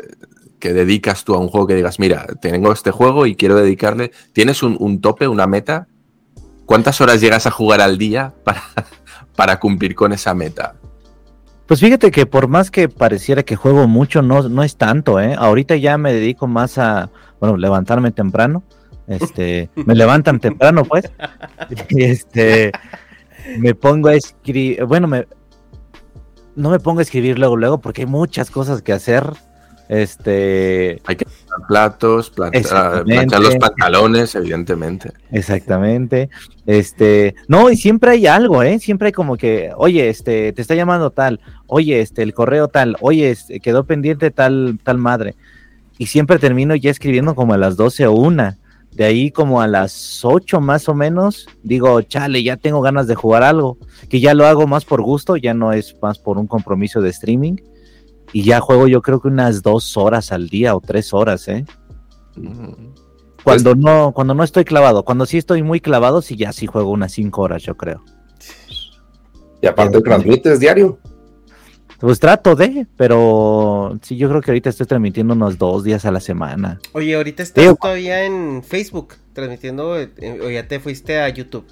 que 0.57 0.73
dedicas 0.73 1.23
tú 1.23 1.35
a 1.35 1.37
un 1.37 1.49
juego 1.49 1.67
que 1.67 1.75
digas, 1.75 1.99
mira, 1.99 2.25
tengo 2.41 2.71
este 2.71 2.89
juego 2.89 3.27
y 3.27 3.35
quiero 3.35 3.55
dedicarle? 3.55 4.11
¿Tienes 4.33 4.63
un, 4.63 4.75
un 4.79 4.99
tope, 4.99 5.27
una 5.27 5.45
meta? 5.45 5.87
¿Cuántas 6.65 6.99
horas 7.01 7.21
llegas 7.21 7.45
a 7.45 7.51
jugar 7.51 7.81
al 7.81 7.97
día 7.97 8.33
para, 8.43 8.63
para 9.35 9.59
cumplir 9.59 9.93
con 9.93 10.11
esa 10.13 10.33
meta? 10.33 10.75
Pues 11.67 11.81
fíjate 11.81 12.09
que 12.09 12.25
por 12.25 12.47
más 12.47 12.71
que 12.71 12.89
pareciera 12.89 13.43
que 13.43 13.55
juego 13.55 13.87
mucho, 13.87 14.23
no, 14.23 14.49
no 14.49 14.63
es 14.63 14.75
tanto, 14.75 15.19
¿eh? 15.19 15.35
Ahorita 15.37 15.75
ya 15.75 15.99
me 15.99 16.11
dedico 16.11 16.47
más 16.47 16.79
a, 16.79 17.11
bueno, 17.39 17.57
levantarme 17.57 18.11
temprano. 18.11 18.63
Este, 19.07 19.69
me 19.85 19.93
levantan 19.93 20.39
temprano, 20.39 20.83
pues. 20.83 21.05
Y 21.89 22.03
este, 22.03 22.71
me 23.59 23.75
pongo 23.75 24.09
a 24.09 24.15
escribir, 24.15 24.83
bueno, 24.85 25.07
me, 25.07 25.27
no 26.59 26.69
me 26.69 26.79
pongo 26.79 26.99
a 26.99 27.03
escribir 27.03 27.39
luego, 27.39 27.55
luego, 27.55 27.79
porque 27.79 28.01
hay 28.01 28.07
muchas 28.07 28.51
cosas 28.51 28.81
que 28.81 28.93
hacer. 28.93 29.23
Este, 29.87 31.01
Hay 31.05 31.15
que 31.15 31.25
planchar 31.25 31.67
platos, 31.67 32.29
planchar, 32.29 32.61
Exactamente. 32.61 33.13
planchar 33.13 33.41
los 33.41 33.55
pantalones, 33.55 34.35
evidentemente. 34.35 35.13
Exactamente. 35.31 36.29
Este, 36.67 37.33
no, 37.47 37.71
y 37.71 37.77
siempre 37.77 38.11
hay 38.11 38.27
algo, 38.27 38.61
¿eh? 38.61 38.77
Siempre 38.77 39.07
hay 39.07 39.11
como 39.13 39.35
que, 39.35 39.71
oye, 39.75 40.09
este, 40.09 40.53
te 40.53 40.61
está 40.61 40.75
llamando 40.75 41.09
tal, 41.09 41.39
oye, 41.65 42.01
este, 42.01 42.21
el 42.21 42.35
correo 42.35 42.67
tal, 42.67 42.97
oye, 42.99 43.31
este, 43.31 43.59
quedó 43.61 43.85
pendiente 43.85 44.29
tal, 44.29 44.79
tal 44.83 44.99
madre. 44.99 45.35
Y 45.97 46.05
siempre 46.05 46.37
termino 46.37 46.75
ya 46.75 46.91
escribiendo 46.91 47.33
como 47.33 47.53
a 47.53 47.57
las 47.57 47.75
12 47.75 48.05
o 48.05 48.11
una. 48.13 48.57
De 48.91 49.05
ahí 49.05 49.31
como 49.31 49.61
a 49.61 49.67
las 49.67 50.25
8 50.25 50.59
más 50.59 50.89
o 50.89 50.93
menos, 50.93 51.47
digo, 51.63 52.01
chale, 52.01 52.43
ya 52.43 52.57
tengo 52.57 52.81
ganas 52.81 53.07
de 53.07 53.15
jugar 53.15 53.43
algo. 53.43 53.77
Que 54.09 54.19
ya 54.19 54.33
lo 54.33 54.45
hago 54.45 54.67
más 54.67 54.85
por 54.85 55.01
gusto, 55.01 55.37
ya 55.37 55.53
no 55.53 55.71
es 55.71 55.95
más 56.01 56.19
por 56.19 56.37
un 56.37 56.47
compromiso 56.47 57.01
de 57.01 57.09
streaming. 57.09 57.55
Y 58.33 58.43
ya 58.43 58.59
juego 58.59 58.87
yo 58.87 59.01
creo 59.01 59.19
que 59.21 59.27
unas 59.27 59.61
dos 59.61 59.95
horas 59.97 60.31
al 60.31 60.49
día 60.49 60.75
o 60.75 60.81
tres 60.81 61.13
horas, 61.13 61.47
¿eh? 61.47 61.65
Mm. 62.35 62.93
Cuando 63.43 63.73
no, 63.73 64.11
cuando 64.11 64.33
no 64.33 64.43
estoy 64.43 64.65
clavado, 64.65 65.03
cuando 65.03 65.25
sí 65.25 65.37
estoy 65.37 65.63
muy 65.63 65.79
clavado, 65.79 66.21
sí 66.21 66.35
ya 66.35 66.51
sí 66.51 66.67
juego 66.67 66.91
unas 66.91 67.13
cinco 67.13 67.41
horas, 67.41 67.63
yo 67.63 67.75
creo. 67.77 68.03
Y 69.61 69.67
aparte 69.67 70.01
transmites 70.01 70.59
diario. 70.59 70.99
Pues 71.99 72.19
trato 72.19 72.55
de, 72.55 72.87
pero 72.95 73.97
sí, 74.01 74.15
yo 74.15 74.29
creo 74.29 74.41
que 74.41 74.51
ahorita 74.51 74.69
estoy 74.69 74.85
transmitiendo 74.85 75.33
unos 75.33 75.57
dos 75.57 75.83
días 75.83 76.05
a 76.05 76.11
la 76.11 76.21
semana. 76.21 76.79
Oye, 76.93 77.13
ahorita 77.15 77.43
estás 77.43 77.61
Digo- 77.63 77.75
todavía 77.81 78.23
en 78.23 78.63
Facebook 78.63 79.15
transmitiendo 79.33 79.99
eh, 79.99 80.09
o 80.43 80.49
ya 80.49 80.67
te 80.67 80.79
fuiste 80.79 81.19
a 81.19 81.27
YouTube. 81.29 81.65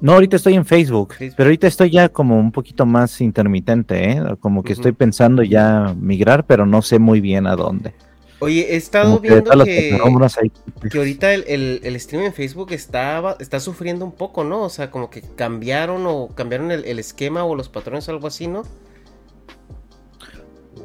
No, 0.00 0.12
ahorita 0.12 0.36
estoy 0.36 0.54
en 0.54 0.66
Facebook, 0.66 1.14
Facebook. 1.14 1.34
pero 1.36 1.48
ahorita 1.48 1.66
estoy 1.66 1.90
ya 1.90 2.08
como 2.08 2.38
un 2.38 2.52
poquito 2.52 2.84
más 2.84 3.20
intermitente, 3.20 4.10
¿eh? 4.12 4.22
Como 4.38 4.62
que 4.62 4.74
estoy 4.74 4.92
pensando 4.92 5.42
ya 5.42 5.94
migrar, 5.98 6.44
pero 6.46 6.66
no 6.66 6.82
sé 6.82 6.98
muy 6.98 7.20
bien 7.20 7.46
a 7.46 7.56
dónde. 7.56 7.94
Oye, 8.40 8.74
he 8.74 8.76
estado 8.76 9.16
Como 9.16 9.20
viendo 9.20 9.54
las 9.54 9.66
que, 9.66 9.98
ahorita 10.94 11.32
el, 11.32 11.44
el, 11.48 11.80
el 11.82 11.98
stream 12.00 12.24
en 12.24 12.34
Facebook 12.34 12.72
está, 12.72 13.36
está 13.40 13.58
sufriendo 13.60 14.04
un 14.04 14.12
poco, 14.12 14.44
¿no? 14.44 14.62
O 14.62 14.68
sea, 14.68 14.90
como 14.90 15.08
que 15.08 15.22
cambiaron 15.22 16.04
o 16.06 16.28
cambiaron 16.34 16.70
el, 16.70 16.84
el 16.84 16.98
esquema 16.98 17.44
o 17.44 17.54
los 17.54 17.70
patrones 17.70 18.06
o 18.08 18.10
algo 18.10 18.26
así, 18.26 18.46
¿no? 18.46 18.64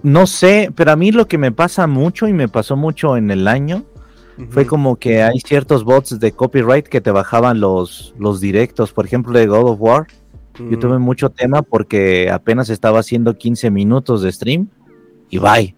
No 0.04 0.28
sé, 0.28 0.72
pero 0.76 0.92
a 0.92 0.96
mí 0.96 1.12
lo 1.12 1.28
que 1.28 1.38
me 1.38 1.52
pasa 1.52 1.88
mucho 1.88 2.28
y 2.28 2.34
me 2.34 2.48
pasó 2.48 2.76
mucho 2.76 3.18
en 3.18 3.32
el 3.32 3.48
año 3.48 3.84
fue 4.52 4.66
como 4.66 4.96
que 4.96 5.22
hay 5.22 5.40
ciertos 5.42 5.84
bots 5.84 6.18
de 6.18 6.32
copyright 6.32 6.88
que 6.88 7.02
te 7.02 7.12
bajaban 7.12 7.60
los, 7.60 8.14
los 8.18 8.40
directos, 8.40 8.94
por 8.94 9.06
ejemplo 9.06 9.38
de 9.38 9.48
God 9.48 9.72
of 9.72 9.82
War. 9.82 10.08
Yo 10.58 10.78
Mm. 10.78 10.80
tuve 10.80 10.98
mucho 11.00 11.30
tema 11.30 11.62
porque 11.62 12.30
apenas 12.32 12.70
estaba 12.70 13.00
haciendo 13.00 13.38
15 13.38 13.70
minutos 13.70 14.22
de 14.22 14.32
stream 14.32 14.68
y 15.30 15.40
bye. 15.40 15.76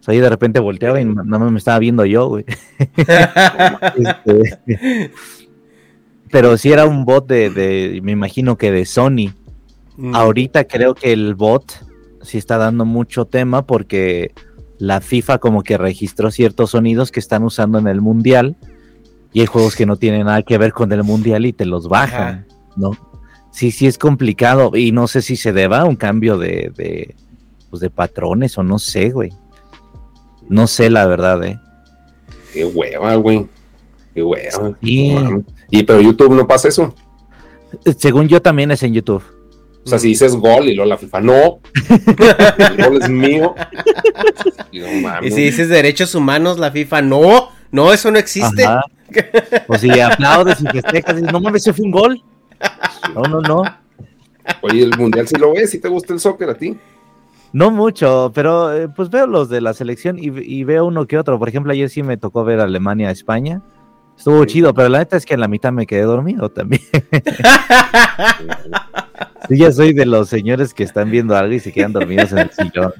O 0.00 0.02
sea, 0.02 0.14
y 0.14 0.18
de 0.18 0.28
repente 0.28 0.58
volteaba 0.60 1.00
y 1.00 1.04
nada 1.04 1.24
más 1.38 1.52
me 1.52 1.58
estaba 1.58 1.78
viendo 1.78 2.04
yo, 2.04 2.28
güey. 2.28 2.44
Este, 3.96 5.12
pero 6.30 6.56
sí 6.56 6.70
era 6.72 6.84
un 6.84 7.04
bot 7.04 7.26
de, 7.26 7.50
de, 7.50 8.00
me 8.02 8.12
imagino 8.12 8.56
que 8.56 8.70
de 8.70 8.84
Sony. 8.84 9.32
Mm. 9.96 10.14
Ahorita 10.14 10.64
creo 10.64 10.94
que 10.94 11.12
el 11.12 11.34
bot 11.34 11.84
sí 12.28 12.36
está 12.36 12.58
dando 12.58 12.84
mucho 12.84 13.24
tema 13.24 13.62
porque 13.62 14.32
la 14.78 15.00
FIFA 15.00 15.38
como 15.38 15.62
que 15.62 15.78
registró 15.78 16.30
ciertos 16.30 16.72
sonidos 16.72 17.10
que 17.10 17.20
están 17.20 17.42
usando 17.42 17.78
en 17.78 17.88
el 17.88 18.02
mundial 18.02 18.54
y 19.32 19.40
hay 19.40 19.46
juegos 19.46 19.74
que 19.74 19.86
no 19.86 19.96
tienen 19.96 20.26
nada 20.26 20.42
que 20.42 20.58
ver 20.58 20.72
con 20.72 20.92
el 20.92 21.04
mundial 21.04 21.46
y 21.46 21.54
te 21.54 21.64
los 21.64 21.88
bajan, 21.88 22.46
¿no? 22.76 22.90
Sí, 23.50 23.70
sí 23.70 23.86
es 23.86 23.96
complicado 23.96 24.72
y 24.74 24.92
no 24.92 25.08
sé 25.08 25.22
si 25.22 25.36
se 25.36 25.54
deba 25.54 25.80
a 25.80 25.84
un 25.86 25.96
cambio 25.96 26.36
de, 26.36 26.70
de, 26.76 27.14
pues 27.70 27.80
de 27.80 27.88
patrones 27.88 28.58
o 28.58 28.62
no 28.62 28.78
sé, 28.78 29.08
güey. 29.08 29.32
No 30.50 30.66
sé 30.66 30.90
la 30.90 31.06
verdad, 31.06 31.42
eh. 31.44 31.58
Qué 32.52 32.66
hueva, 32.66 33.14
güey. 33.16 33.46
Qué 34.14 34.22
hueva. 34.22 34.76
Sí. 34.82 35.16
Y 35.70 35.82
pero 35.82 36.02
YouTube 36.02 36.34
no 36.34 36.46
pasa 36.46 36.68
eso. 36.68 36.94
Según 37.96 38.28
yo 38.28 38.42
también 38.42 38.70
es 38.70 38.82
en 38.82 38.92
YouTube. 38.92 39.22
O 39.84 39.88
sea, 39.88 39.98
si 39.98 40.08
dices 40.08 40.34
gol 40.36 40.68
y 40.68 40.74
luego 40.74 40.88
la 40.88 40.98
FIFA, 40.98 41.20
no. 41.22 41.60
El 41.88 42.84
gol 42.84 43.02
es 43.02 43.08
mío. 43.08 43.54
Y 44.70 44.80
no 44.80 44.92
Y 44.92 45.00
mames. 45.00 45.34
si 45.34 45.42
dices 45.44 45.68
derechos 45.68 46.14
humanos, 46.14 46.58
la 46.58 46.70
FIFA, 46.70 47.02
no, 47.02 47.48
no, 47.70 47.92
eso 47.92 48.10
no 48.10 48.18
existe. 48.18 48.64
Ajá. 48.64 48.82
O 49.66 49.78
si 49.78 49.98
aplaudes 49.98 50.60
y 50.60 50.66
festejas 50.66 51.12
y 51.14 51.16
dices, 51.20 51.32
no 51.32 51.40
mames, 51.40 51.62
ese 51.62 51.72
fue 51.72 51.86
un 51.86 51.90
gol. 51.92 52.22
No, 53.14 53.22
no, 53.22 53.40
no. 53.40 53.62
Oye, 54.62 54.82
el 54.82 54.96
mundial 54.98 55.26
si 55.26 55.36
lo 55.36 55.52
ves, 55.54 55.70
si 55.70 55.78
te 55.78 55.88
gusta 55.88 56.12
el 56.12 56.20
soccer 56.20 56.50
a 56.50 56.54
ti. 56.54 56.76
No 57.52 57.70
mucho, 57.70 58.30
pero 58.34 58.74
eh, 58.76 58.88
pues 58.88 59.08
veo 59.08 59.26
los 59.26 59.48
de 59.48 59.62
la 59.62 59.72
selección 59.72 60.18
y, 60.18 60.24
y 60.26 60.64
veo 60.64 60.84
uno 60.84 61.06
que 61.06 61.16
otro. 61.16 61.38
Por 61.38 61.48
ejemplo, 61.48 61.72
ayer 61.72 61.88
sí 61.88 62.02
me 62.02 62.18
tocó 62.18 62.44
ver 62.44 62.60
Alemania 62.60 63.10
España. 63.10 63.62
Estuvo 64.18 64.42
Sí. 64.42 64.48
chido, 64.48 64.74
pero 64.74 64.88
la 64.90 64.98
neta 64.98 65.16
es 65.16 65.24
que 65.24 65.32
en 65.34 65.40
la 65.40 65.48
mitad 65.48 65.72
me 65.72 65.86
quedé 65.86 66.02
dormido 66.02 66.50
también. 66.50 66.82
Sí, 69.48 69.56
ya 69.56 69.72
soy 69.72 69.94
de 69.94 70.04
los 70.04 70.28
señores 70.28 70.74
que 70.74 70.82
están 70.82 71.10
viendo 71.10 71.34
algo 71.34 71.54
y 71.54 71.60
se 71.60 71.72
quedan 71.72 71.94
dormidos 71.94 72.32
en 72.32 72.38
el 72.38 72.50
sillón. 72.50 72.92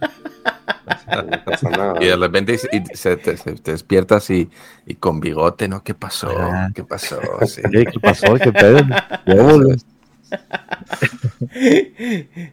No 1.06 1.44
pasa 1.44 1.68
nada. 1.68 1.94
Y 2.00 2.06
de 2.06 2.16
repente 2.16 2.58
y- 2.72 2.76
y 2.78 2.82
se 2.96 3.18
te, 3.18 3.36
se 3.36 3.52
te 3.56 3.72
despiertas 3.72 4.30
y, 4.30 4.48
y 4.86 4.94
con 4.94 5.20
bigote, 5.20 5.68
¿no? 5.68 5.84
¿Qué 5.84 5.92
pasó? 5.92 6.30
Ajá. 6.30 6.70
¿Qué 6.74 6.84
pasó? 6.84 7.20
Sí. 7.46 7.60
¿Qué 7.70 8.00
pasó? 8.00 8.32
¿Qué 8.36 8.50
pedo? 8.50 8.78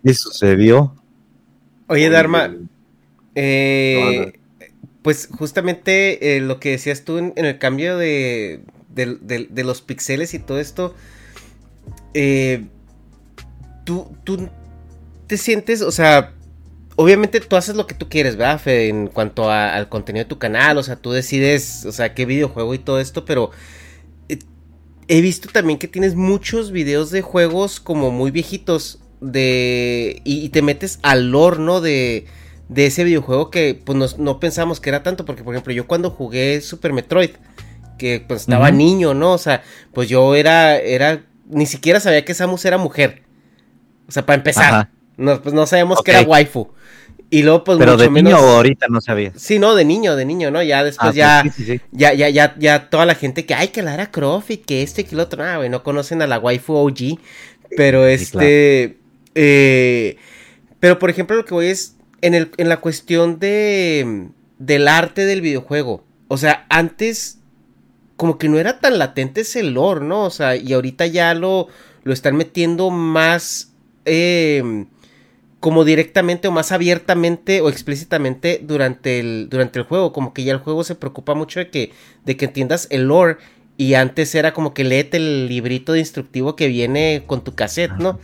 ¿Qué 0.04 0.14
sucedió? 0.14 0.94
Oye, 1.88 2.10
Dharma, 2.10 2.52
eh. 3.36 4.34
Pues 5.06 5.30
justamente 5.32 6.36
eh, 6.36 6.42
lo 6.42 6.60
que 6.60 6.72
decías 6.72 7.04
tú 7.04 7.20
en, 7.20 7.34
el 7.36 7.60
cambio 7.60 7.96
de, 7.96 8.62
de, 8.90 9.64
los 9.64 9.84
pixeles 9.84 10.34
y 10.34 10.40
todo 10.40 10.60
esto, 10.60 10.96
eh, 12.16 12.66
tú, 13.84 14.18
tú 14.24 14.50
te 15.28 15.38
sientes, 15.38 15.84
o 15.84 15.92
sea, 15.92 16.34
obviamente 16.96 17.40
tú 17.40 17.56
haces 17.56 17.76
lo 17.76 17.86
que 17.86 17.94
tú 17.94 18.10
quieres, 18.10 18.36
¿verdad? 18.36 18.60
Fe, 18.60 18.88
en 18.88 19.06
cuanto 19.06 19.52
al 19.52 19.90
contenido 19.90 20.24
de 20.24 20.30
tu 20.30 20.40
canal, 20.40 20.80
o 20.80 20.82
sea, 20.82 20.96
tú 20.96 21.12
decides, 21.12 21.86
o 21.86 21.92
sea, 21.92 22.16
qué 22.16 22.26
videojuego 22.26 22.74
y 22.74 22.80
todo 22.80 23.00
esto, 23.00 23.26
pero 23.26 23.52
eh, 24.28 24.40
he 25.08 25.22
visto 25.22 25.50
también 25.54 25.78
que 25.78 25.88
tienes 25.88 26.16
muchos 26.16 26.72
videos 26.72 27.12
de 27.12 27.22
juegos 27.22 27.80
como 27.80 28.10
muy 28.10 28.32
viejitos 28.32 29.04
de 29.22 30.24
y, 30.24 30.44
y 30.44 30.50
te 30.50 30.64
metes 30.64 30.98
al 31.04 31.30
lore, 31.30 31.60
¿no? 31.60 31.80
De, 31.80 32.26
de 32.70 32.86
ese 32.88 33.04
videojuego 33.04 33.50
que 33.52 33.80
pues 33.84 33.98
nos- 33.98 34.18
no 34.18 34.40
pensamos 34.40 34.80
que 34.80 34.90
era 34.90 35.04
tanto, 35.04 35.26
porque 35.26 35.44
por 35.44 35.54
ejemplo 35.54 35.74
yo 35.74 35.88
cuando 35.88 36.10
jugué 36.10 36.62
Super 36.62 36.94
Metroid, 36.94 37.32
que 37.98 38.24
pues 38.28 38.42
estaba 38.42 38.72
niño, 38.72 39.14
¿no? 39.14 39.34
O 39.34 39.38
sea, 39.38 39.64
pues 39.94 40.10
yo 40.10 40.36
era, 40.36 40.78
era, 40.78 41.24
ni 41.50 41.66
siquiera 41.66 42.00
sabía 42.00 42.26
que 42.26 42.34
Samus 42.34 42.66
era 42.66 42.78
mujer. 42.78 43.22
O 44.08 44.12
sea, 44.12 44.26
para 44.26 44.38
empezar, 44.38 44.66
Ajá. 44.74 44.90
no, 45.18 45.42
pues 45.42 45.54
no 45.56 45.66
sabíamos 45.66 46.02
que 46.02 46.12
era 46.12 46.22
waifu. 46.22 46.70
Y 47.32 47.42
luego 47.42 47.64
pues 47.64 47.78
Pero 47.80 47.94
mucho 47.94 48.04
de 48.04 48.22
niño 48.22 48.38
o 48.38 48.58
ahorita 48.58 48.88
no 48.90 49.02
sabías. 49.02 49.34
Sí, 49.36 49.58
no, 49.58 49.74
de 49.76 49.84
niño, 49.84 50.16
de 50.16 50.26
niño, 50.26 50.52
¿no? 50.52 50.62
Ya 50.62 50.84
después 50.84 51.10
Ah, 51.12 51.14
ya, 51.14 51.40
pues 51.44 51.56
sí, 51.56 51.64
sí, 51.66 51.74
sí. 51.78 51.82
ya, 51.92 52.14
ya, 52.14 52.30
ya, 52.30 52.56
ya 52.60 52.90
toda 52.90 53.06
la 53.06 53.16
gente 53.16 53.46
que, 53.46 53.56
ay, 53.56 53.70
que 53.70 53.82
Lara 53.82 54.12
Croft 54.12 54.52
y 54.52 54.58
que 54.58 54.84
esto 54.84 55.02
y 55.02 55.06
que 55.06 55.16
lo 55.16 55.24
otro, 55.24 55.44
ah, 55.44 55.58
güey, 55.58 55.70
no 55.70 55.82
conocen 55.84 56.22
a 56.22 56.28
la 56.28 56.38
waifu 56.38 56.74
OG, 56.74 57.18
pero 57.76 58.06
este, 58.06 59.00
eh, 59.34 60.18
pero 60.80 61.00
por 61.00 61.10
ejemplo 61.10 61.36
lo 61.36 61.46
que 61.46 61.54
voy 61.56 61.66
es, 61.68 61.96
en, 62.22 62.34
el, 62.34 62.52
en 62.58 62.70
la 62.70 62.82
cuestión 62.82 63.40
de, 63.40 64.30
del 64.60 64.88
arte 64.88 65.26
del 65.26 65.42
videojuego, 65.42 66.04
o 66.28 66.38
sea, 66.38 66.66
antes, 66.70 67.40
como 68.16 68.38
que 68.38 68.50
no 68.50 68.58
era 68.58 68.80
tan 68.80 68.98
latente 68.98 69.42
ese 69.42 69.64
lore, 69.64 70.06
¿no? 70.06 70.24
O 70.24 70.30
sea, 70.30 70.56
y 70.56 70.74
ahorita 70.74 71.06
ya 71.08 71.34
lo, 71.34 71.68
lo 72.04 72.14
están 72.14 72.36
metiendo 72.36 72.90
más 72.90 73.74
eh, 74.06 74.86
como 75.60 75.84
directamente 75.84 76.48
o 76.48 76.52
más 76.52 76.72
abiertamente 76.72 77.60
o 77.62 77.70
explícitamente 77.70 78.62
durante 78.64 79.20
el, 79.20 79.48
durante 79.50 79.80
el 79.80 79.86
juego. 79.86 80.14
Como 80.14 80.32
que 80.32 80.44
ya 80.44 80.54
el 80.54 80.60
juego 80.60 80.84
se 80.84 80.94
preocupa 80.94 81.34
mucho 81.34 81.60
de 81.60 81.72
que, 81.72 81.92
de 82.24 82.38
que 82.38 82.46
entiendas 82.46 82.88
el 82.92 83.08
lore. 83.08 83.38
Y 83.76 83.96
antes 83.96 84.36
era 84.36 84.54
como 84.54 84.76
que 84.76 84.84
léete 84.84 85.18
el 85.18 85.48
librito 85.48 85.94
de 85.94 86.00
instructivo 86.00 86.56
que 86.56 86.68
viene 86.68 87.24
con 87.26 87.44
tu 87.44 87.56
cassette, 87.56 87.94
¿no? 87.94 88.20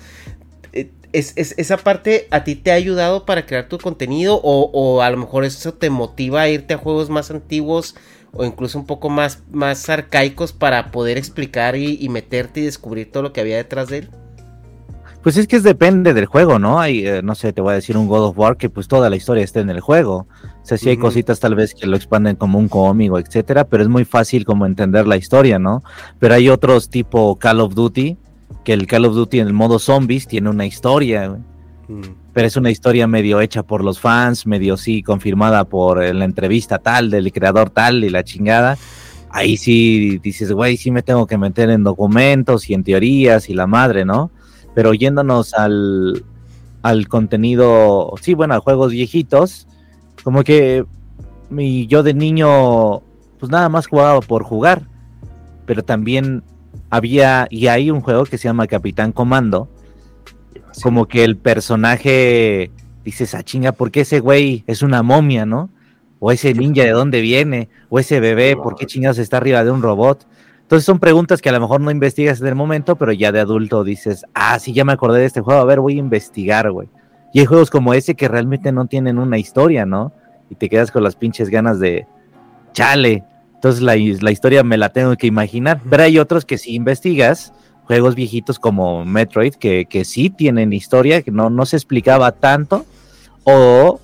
Es, 1.13 1.33
es- 1.35 1.55
esa 1.57 1.77
parte 1.77 2.27
a 2.31 2.43
ti 2.43 2.55
te 2.55 2.71
ha 2.71 2.75
ayudado 2.75 3.25
para 3.25 3.45
crear 3.45 3.67
tu 3.67 3.77
contenido 3.77 4.39
o, 4.43 4.69
o 4.73 5.01
a 5.01 5.09
lo 5.09 5.17
mejor 5.17 5.43
eso 5.45 5.73
te 5.73 5.89
motiva 5.89 6.41
a 6.41 6.49
irte 6.49 6.73
a 6.73 6.77
juegos 6.77 7.09
más 7.09 7.31
antiguos 7.31 7.95
o 8.33 8.45
incluso 8.45 8.79
un 8.79 8.85
poco 8.85 9.09
más, 9.09 9.43
más 9.51 9.89
arcaicos 9.89 10.53
para 10.53 10.91
poder 10.91 11.17
explicar 11.17 11.75
y, 11.75 11.97
y 11.99 12.09
meterte 12.09 12.61
y 12.61 12.65
descubrir 12.65 13.11
todo 13.11 13.23
lo 13.23 13.33
que 13.33 13.41
había 13.41 13.57
detrás 13.57 13.89
de 13.89 13.97
él. 13.99 14.09
Pues 15.21 15.37
es 15.37 15.47
que 15.47 15.55
es 15.57 15.63
depende 15.63 16.15
del 16.15 16.25
juego, 16.25 16.57
¿no? 16.57 16.79
Hay, 16.79 17.05
eh, 17.05 17.21
no 17.21 17.35
sé, 17.35 17.53
te 17.53 17.61
voy 17.61 17.73
a 17.73 17.75
decir 17.75 17.95
un 17.95 18.07
God 18.07 18.23
of 18.29 18.37
War 18.39 18.57
que 18.57 18.71
pues 18.71 18.87
toda 18.87 19.07
la 19.09 19.15
historia 19.15 19.43
está 19.43 19.59
en 19.59 19.69
el 19.69 19.79
juego. 19.79 20.27
O 20.63 20.65
sea, 20.65 20.79
sí 20.79 20.89
hay 20.89 20.97
cositas 20.97 21.39
tal 21.39 21.53
vez 21.53 21.75
que 21.75 21.85
lo 21.85 21.95
expanden 21.95 22.35
como 22.37 22.57
un 22.57 22.67
cómic 22.67 23.11
o 23.11 23.19
etcétera, 23.19 23.65
pero 23.65 23.83
es 23.83 23.89
muy 23.89 24.03
fácil 24.05 24.45
como 24.45 24.65
entender 24.65 25.05
la 25.05 25.17
historia, 25.17 25.59
¿no? 25.59 25.83
Pero 26.19 26.33
hay 26.33 26.49
otros 26.49 26.89
tipo 26.89 27.37
Call 27.37 27.59
of 27.59 27.75
Duty, 27.75 28.17
que 28.63 28.73
el 28.73 28.87
Call 28.87 29.05
of 29.05 29.15
Duty 29.15 29.39
en 29.39 29.47
el 29.47 29.53
modo 29.53 29.79
zombies 29.79 30.27
tiene 30.27 30.49
una 30.49 30.65
historia, 30.65 31.27
güey. 31.27 31.41
pero 32.33 32.47
es 32.47 32.55
una 32.55 32.71
historia 32.71 33.07
medio 33.07 33.41
hecha 33.41 33.63
por 33.63 33.83
los 33.83 33.99
fans, 33.99 34.45
medio 34.45 34.77
sí 34.77 35.03
confirmada 35.03 35.65
por 35.65 36.03
la 36.03 36.25
entrevista 36.25 36.79
tal 36.79 37.09
del 37.09 37.31
creador 37.31 37.69
tal 37.69 38.03
y 38.03 38.09
la 38.09 38.23
chingada. 38.23 38.77
Ahí 39.29 39.57
sí 39.57 40.19
dices, 40.21 40.51
güey, 40.51 40.77
sí 40.77 40.91
me 40.91 41.03
tengo 41.03 41.25
que 41.25 41.37
meter 41.37 41.69
en 41.69 41.83
documentos 41.83 42.69
y 42.69 42.73
en 42.73 42.83
teorías 42.83 43.49
y 43.49 43.53
la 43.53 43.67
madre, 43.67 44.05
¿no? 44.05 44.29
Pero 44.75 44.93
yéndonos 44.93 45.53
al, 45.53 46.23
al 46.81 47.07
contenido, 47.07 48.13
sí, 48.21 48.33
bueno, 48.33 48.55
a 48.55 48.59
juegos 48.59 48.91
viejitos, 48.91 49.67
como 50.23 50.43
que 50.43 50.85
mi, 51.49 51.87
yo 51.87 52.03
de 52.03 52.13
niño, 52.13 53.01
pues 53.39 53.51
nada 53.51 53.69
más 53.69 53.87
jugaba 53.87 54.21
por 54.21 54.43
jugar, 54.43 54.83
pero 55.65 55.83
también 55.83 56.43
había, 56.91 57.47
y 57.49 57.67
hay 57.67 57.89
un 57.89 58.01
juego 58.01 58.25
que 58.25 58.37
se 58.37 58.47
llama 58.47 58.67
Capitán 58.67 59.11
Comando, 59.11 59.69
como 60.83 61.07
que 61.07 61.23
el 61.23 61.37
personaje 61.37 62.69
dices, 63.03 63.33
ah, 63.33 63.41
chinga, 63.41 63.71
¿por 63.71 63.89
qué 63.89 64.01
ese 64.01 64.19
güey 64.19 64.63
es 64.67 64.83
una 64.83 65.01
momia, 65.01 65.45
no? 65.45 65.69
O 66.19 66.31
ese 66.31 66.53
ninja, 66.53 66.83
¿de 66.83 66.91
dónde 66.91 67.21
viene? 67.21 67.69
O 67.89 67.97
ese 67.97 68.19
bebé, 68.19 68.55
¿por 68.55 68.75
qué 68.75 68.85
chingados 68.85 69.17
está 69.17 69.37
arriba 69.37 69.63
de 69.63 69.71
un 69.71 69.81
robot? 69.81 70.27
Entonces 70.61 70.85
son 70.85 70.99
preguntas 70.99 71.41
que 71.41 71.49
a 71.49 71.53
lo 71.53 71.59
mejor 71.59 71.81
no 71.81 71.91
investigas 71.91 72.39
en 72.41 72.47
el 72.47 72.55
momento, 72.55 72.95
pero 72.95 73.11
ya 73.11 73.31
de 73.31 73.39
adulto 73.39 73.83
dices, 73.83 74.25
ah, 74.33 74.59
sí, 74.59 74.71
ya 74.73 74.85
me 74.85 74.93
acordé 74.93 75.19
de 75.19 75.25
este 75.25 75.41
juego, 75.41 75.59
a 75.59 75.65
ver, 75.65 75.79
voy 75.79 75.95
a 75.95 75.99
investigar, 75.99 76.71
güey. 76.71 76.89
Y 77.33 77.39
hay 77.39 77.45
juegos 77.45 77.69
como 77.69 77.93
ese 77.93 78.15
que 78.15 78.27
realmente 78.27 78.71
no 78.71 78.85
tienen 78.85 79.17
una 79.17 79.37
historia, 79.37 79.85
¿no? 79.85 80.13
Y 80.49 80.55
te 80.55 80.69
quedas 80.69 80.91
con 80.91 81.03
las 81.03 81.15
pinches 81.15 81.49
ganas 81.49 81.79
de, 81.79 82.05
chale. 82.73 83.23
Entonces 83.61 83.83
la, 83.83 83.95
la 83.95 84.31
historia 84.31 84.63
me 84.63 84.75
la 84.75 84.89
tengo 84.89 85.15
que 85.15 85.27
imaginar. 85.27 85.79
Pero 85.87 86.01
hay 86.01 86.17
otros 86.17 86.45
que 86.45 86.57
si 86.57 86.73
investigas, 86.73 87.53
juegos 87.83 88.15
viejitos 88.15 88.57
como 88.57 89.05
Metroid, 89.05 89.53
que, 89.53 89.85
que 89.85 90.03
sí 90.03 90.31
tienen 90.31 90.73
historia, 90.73 91.21
que 91.21 91.29
no, 91.29 91.51
no 91.51 91.67
se 91.67 91.75
explicaba 91.75 92.31
tanto, 92.31 92.87
o, 93.43 93.99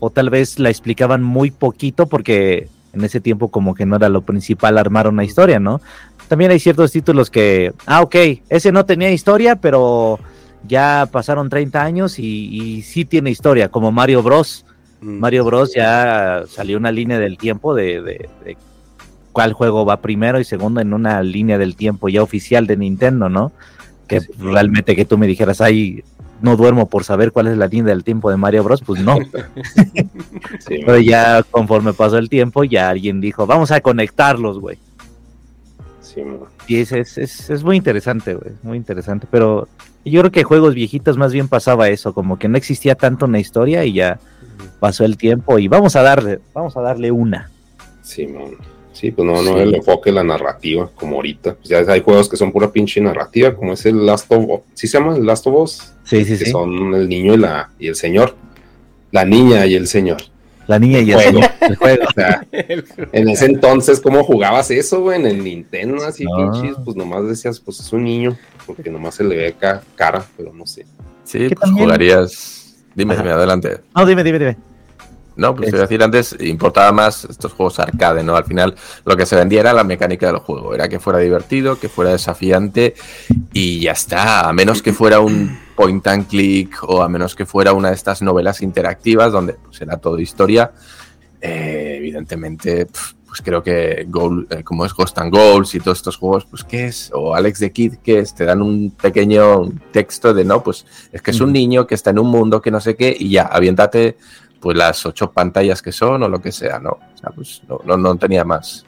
o 0.00 0.10
tal 0.10 0.28
vez 0.28 0.58
la 0.58 0.70
explicaban 0.70 1.22
muy 1.22 1.52
poquito 1.52 2.06
porque 2.08 2.68
en 2.92 3.04
ese 3.04 3.20
tiempo 3.20 3.46
como 3.48 3.76
que 3.76 3.86
no 3.86 3.94
era 3.94 4.08
lo 4.08 4.22
principal 4.22 4.76
armar 4.76 5.06
una 5.06 5.22
historia, 5.22 5.60
¿no? 5.60 5.80
También 6.26 6.50
hay 6.50 6.58
ciertos 6.58 6.90
títulos 6.90 7.30
que, 7.30 7.72
ah, 7.86 8.02
ok, 8.02 8.16
ese 8.48 8.72
no 8.72 8.86
tenía 8.86 9.12
historia, 9.12 9.54
pero 9.54 10.18
ya 10.66 11.08
pasaron 11.12 11.48
30 11.48 11.80
años 11.80 12.18
y, 12.18 12.24
y 12.50 12.82
sí 12.82 13.04
tiene 13.04 13.30
historia, 13.30 13.68
como 13.68 13.92
Mario 13.92 14.24
Bros. 14.24 14.64
Mario 15.00 15.44
Bros. 15.44 15.72
ya 15.72 16.42
salió 16.48 16.76
una 16.76 16.90
línea 16.90 17.20
del 17.20 17.38
tiempo 17.38 17.72
de, 17.72 18.02
de- 18.02 18.28
de 18.44 18.56
cuál 19.36 19.52
juego 19.52 19.84
va 19.84 20.00
primero 20.00 20.40
y 20.40 20.44
segundo 20.44 20.80
en 20.80 20.94
una 20.94 21.22
línea 21.22 21.58
del 21.58 21.76
tiempo 21.76 22.08
ya 22.08 22.22
oficial 22.22 22.66
de 22.66 22.78
Nintendo, 22.78 23.28
¿no? 23.28 23.52
Que 24.08 24.22
Sí. 24.22 24.28
realmente 24.38 24.96
que 24.96 25.04
tú 25.04 25.18
me 25.18 25.26
dijeras, 25.26 25.60
ay, 25.60 26.02
no 26.40 26.56
duermo 26.56 26.88
por 26.88 27.04
saber 27.04 27.32
cuál 27.32 27.48
es 27.48 27.58
la 27.58 27.66
línea 27.66 27.92
del 27.92 28.02
tiempo 28.02 28.30
de 28.30 28.38
Mario 28.38 28.64
Bros. 28.64 28.80
Pues 28.80 29.02
no, 29.02 29.18
Sí, 30.66 30.80
pero 30.86 30.96
ya 30.96 31.42
conforme 31.50 31.92
pasó 31.92 32.16
el 32.16 32.30
tiempo, 32.30 32.64
ya 32.64 32.88
alguien 32.88 33.20
dijo, 33.20 33.46
vamos 33.46 33.70
a 33.72 33.82
conectarlos, 33.82 34.58
güey. 34.58 34.78
sí. 36.00 36.22
Y 36.66 36.80
es, 36.80 36.92
es, 36.92 37.18
es, 37.18 37.50
es 37.50 37.62
muy 37.62 37.76
interesante, 37.76 38.34
güey, 38.36 38.52
muy 38.62 38.78
interesante. 38.78 39.26
Pero 39.30 39.68
yo 40.06 40.20
creo 40.22 40.32
que 40.32 40.44
juegos 40.44 40.72
viejitos 40.74 41.18
más 41.18 41.30
bien 41.34 41.46
pasaba 41.48 41.90
eso, 41.90 42.14
como 42.14 42.38
que 42.38 42.48
no 42.48 42.56
existía 42.56 42.94
tanto 42.94 43.26
una 43.26 43.38
historia 43.38 43.84
y 43.84 43.92
ya 43.92 44.18
pasó 44.80 45.04
el 45.04 45.18
tiempo 45.18 45.58
y 45.58 45.68
vamos 45.68 45.94
a 45.94 46.00
darle, 46.00 46.40
vamos 46.54 46.74
a 46.78 46.80
darle 46.80 47.10
una. 47.10 47.50
Sí, 48.00 48.26
man. 48.28 48.52
Sí, 48.98 49.10
pues 49.10 49.26
no, 49.26 49.34
no 49.42 49.54
Sí. 49.54 49.60
el 49.60 49.74
enfoque 49.74 50.10
la 50.10 50.24
narrativa, 50.24 50.90
como 50.94 51.16
ahorita. 51.16 51.54
Pues 51.54 51.68
ya 51.68 51.78
hay 51.92 52.00
juegos 52.00 52.28
que 52.30 52.36
son 52.38 52.50
pura 52.50 52.70
pinche 52.72 53.00
narrativa, 53.00 53.54
como 53.54 53.74
es 53.74 53.84
el 53.84 54.06
Last 54.06 54.32
of 54.32 54.44
Us. 54.48 54.60
¿Sí 54.74 54.86
se 54.88 54.98
llama 54.98 55.16
el 55.16 55.26
Last 55.26 55.46
of 55.46 55.54
Us? 55.54 55.92
Sí, 56.04 56.24
sí, 56.24 56.38
que 56.38 56.44
sí. 56.46 56.50
son 56.50 56.94
el 56.94 57.06
niño 57.08 57.34
y, 57.34 57.36
la, 57.36 57.70
y 57.78 57.88
el 57.88 57.94
señor. 57.96 58.34
La 59.12 59.24
niña 59.24 59.66
y 59.66 59.74
el 59.74 59.86
señor. 59.86 60.18
La 60.66 60.78
niña 60.78 60.98
y 61.00 61.10
el, 61.12 61.16
Juego. 61.16 61.40
el 61.60 61.76
juego. 61.76 62.04
O 62.08 62.12
sea, 62.12 62.46
en 63.12 63.28
ese 63.28 63.44
entonces, 63.46 64.00
¿cómo 64.00 64.24
jugabas 64.24 64.70
eso, 64.70 65.00
güey? 65.02 65.20
En 65.20 65.26
el 65.26 65.44
Nintendo, 65.44 66.02
así 66.04 66.24
No. 66.24 66.52
pinches, 66.52 66.76
pues 66.84 66.96
nomás 66.96 67.28
decías, 67.28 67.60
pues 67.60 67.78
es 67.80 67.92
un 67.92 68.02
niño, 68.04 68.36
porque 68.66 68.90
nomás 68.90 69.14
se 69.14 69.24
le 69.24 69.36
ve 69.36 69.54
ca- 69.58 69.82
cara, 69.94 70.24
pero 70.36 70.52
no 70.52 70.66
sé. 70.66 70.86
Sí, 71.24 71.40
pues 71.48 71.60
también- 71.60 71.84
jugarías. 71.84 72.74
Dime, 72.94 73.12
Ajá. 73.12 73.22
dime, 73.22 73.34
adelante. 73.34 73.76
No, 73.94 74.06
dime, 74.06 74.24
dime, 74.24 74.38
dime. 74.38 74.56
No, 75.36 75.54
pues 75.54 75.68
Es- 75.68 75.72
te 75.72 75.76
iba 75.76 75.84
a 75.84 75.86
decir 75.86 76.02
antes, 76.02 76.36
importaba 76.40 76.92
más 76.92 77.24
estos 77.26 77.52
juegos 77.52 77.78
arcade, 77.78 78.22
¿no? 78.22 78.36
Al 78.36 78.44
final 78.44 78.74
lo 79.04 79.16
que 79.16 79.26
se 79.26 79.36
vendía 79.36 79.60
era 79.60 79.72
la 79.72 79.84
mecánica 79.84 80.26
del 80.28 80.38
juego, 80.38 80.74
era 80.74 80.88
que 80.88 80.98
fuera 80.98 81.18
divertido, 81.18 81.78
que 81.78 81.88
fuera 81.90 82.10
desafiante 82.12 82.94
y 83.52 83.80
ya 83.80 83.92
está, 83.92 84.48
a 84.48 84.52
menos 84.52 84.82
que 84.82 84.92
fuera 84.92 85.20
un 85.20 85.58
point 85.76 86.06
and 86.06 86.26
click 86.26 86.82
o 86.84 87.02
a 87.02 87.08
menos 87.08 87.34
que 87.34 87.44
fuera 87.44 87.74
una 87.74 87.88
de 87.90 87.94
estas 87.96 88.22
novelas 88.22 88.62
interactivas 88.62 89.30
donde 89.30 89.54
pues 89.54 89.80
era 89.82 89.98
todo 89.98 90.18
historia, 90.18 90.72
eh, 91.40 91.96
evidentemente, 91.98 92.86
pues 93.26 93.42
creo 93.42 93.62
que 93.62 94.06
Goal, 94.08 94.46
eh, 94.48 94.62
como 94.64 94.86
es 94.86 94.94
Ghost 94.94 95.18
and 95.18 95.30
Goals 95.30 95.74
y 95.74 95.80
todos 95.80 95.98
estos 95.98 96.16
juegos, 96.16 96.46
pues 96.46 96.64
¿qué 96.64 96.86
es? 96.86 97.10
O 97.12 97.34
Alex 97.34 97.58
the 97.58 97.70
Kid, 97.72 97.96
¿qué 98.02 98.20
es? 98.20 98.34
Te 98.34 98.46
dan 98.46 98.62
un 98.62 98.90
pequeño 98.92 99.70
texto 99.92 100.32
de, 100.32 100.44
no, 100.44 100.62
pues 100.62 100.86
es 101.12 101.20
que 101.20 101.32
es 101.32 101.40
un 101.40 101.52
niño 101.52 101.86
que 101.86 101.94
está 101.94 102.10
en 102.10 102.18
un 102.20 102.28
mundo 102.30 102.62
que 102.62 102.70
no 102.70 102.80
sé 102.80 102.96
qué 102.96 103.14
y 103.18 103.28
ya, 103.30 103.42
aviéntate 103.42 104.16
pues 104.60 104.76
las 104.76 105.04
ocho 105.06 105.30
pantallas 105.30 105.82
que 105.82 105.92
son 105.92 106.22
o 106.22 106.28
lo 106.28 106.40
que 106.40 106.52
sea, 106.52 106.78
¿no? 106.78 106.90
O 106.90 107.18
sea, 107.18 107.30
pues 107.30 107.62
no, 107.68 107.80
no, 107.84 107.96
no 107.96 108.16
tenía 108.16 108.44
más. 108.44 108.84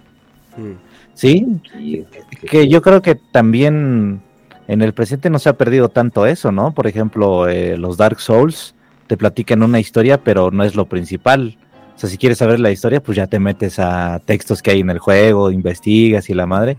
Sí, 1.15 1.47
Y- 1.79 2.05
que 2.49 2.69
yo 2.69 2.83
creo 2.83 3.03
que 3.03 3.15
también 3.15 4.21
en 4.67 4.83
el 4.83 4.93
presente 4.93 5.31
no 5.31 5.39
se 5.39 5.49
ha 5.49 5.55
perdido 5.57 5.89
tanto 5.89 6.27
eso, 6.27 6.53
¿no? 6.53 6.73
Por 6.75 6.87
ejemplo, 6.87 7.49
eh, 7.49 7.77
los 7.77 7.97
Dark 7.97 8.21
Souls 8.21 8.75
te 9.07 9.17
platican 9.17 9.63
una 9.63 9.81
historia, 9.81 10.23
pero 10.23 10.51
no 10.51 10.65
es 10.65 10.75
lo 10.75 10.87
principal. 10.87 11.57
O 11.97 11.99
sea, 11.99 12.09
si 12.09 12.19
quieres 12.19 12.39
saber 12.39 12.61
la 12.61 12.71
historia, 12.71 13.03
pues 13.03 13.17
ya 13.17 13.27
te 13.27 13.41
metes 13.41 13.79
a 13.79 14.21
textos 14.25 14.63
que 14.63 14.71
hay 14.71 14.81
en 14.81 14.91
el 14.91 14.99
juego, 14.99 15.51
investigas 15.51 16.29
y 16.31 16.35
la 16.35 16.47
madre. 16.47 16.77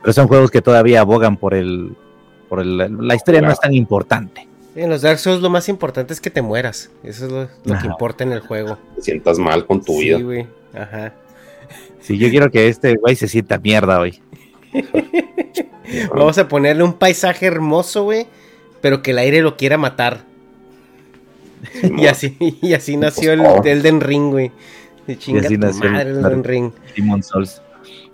Pero 0.00 0.12
son 0.12 0.28
juegos 0.28 0.50
que 0.50 0.62
todavía 0.62 1.00
abogan 1.00 1.36
por 1.36 1.54
el... 1.54 1.94
Por 2.48 2.60
el 2.60 2.76
la 2.76 3.14
historia 3.14 3.40
no 3.40 3.50
es 3.50 3.60
tan 3.60 3.74
importante. 3.74 4.48
En 4.74 4.88
los 4.88 5.02
Dark 5.02 5.18
Souls 5.18 5.42
lo 5.42 5.50
más 5.50 5.68
importante 5.68 6.12
es 6.14 6.20
que 6.20 6.30
te 6.30 6.40
mueras. 6.42 6.90
Eso 7.02 7.26
es 7.26 7.32
lo, 7.32 7.48
lo 7.64 7.78
que 7.80 7.86
importa 7.86 8.24
en 8.24 8.32
el 8.32 8.40
juego. 8.40 8.78
te 8.96 9.02
sientas 9.02 9.38
mal 9.38 9.66
con 9.66 9.82
tu 9.84 9.98
vida. 9.98 10.16
Sí, 10.16 10.22
güey. 10.22 10.46
Ajá. 10.74 11.12
Si 12.00 12.16
yo 12.18 12.30
quiero 12.30 12.50
que 12.50 12.68
este 12.68 12.96
güey 12.96 13.14
se 13.16 13.28
sienta 13.28 13.58
mierda 13.58 14.00
hoy. 14.00 14.20
Vamos 16.14 16.38
a 16.38 16.48
ponerle 16.48 16.82
un 16.82 16.94
paisaje 16.94 17.46
hermoso, 17.46 18.04
güey. 18.04 18.26
Pero 18.80 19.02
que 19.02 19.10
el 19.12 19.18
aire 19.18 19.42
lo 19.42 19.56
quiera 19.56 19.76
matar. 19.78 20.24
Y 21.96 22.06
así, 22.06 22.36
y 22.60 22.72
así 22.74 22.96
nació 22.96 23.32
el. 23.32 23.42
Elden 23.64 24.00
Ring, 24.00 24.30
güey. 24.30 24.50
De 25.06 25.16
chinga 25.18 25.40
así 25.40 25.54
tu 25.56 25.66
nació 25.66 25.84
el- 25.84 25.92
madre, 25.92 26.10
Elden 26.10 26.44
Ring. 26.44 26.72
Demon 26.96 27.22
Souls. 27.22 27.60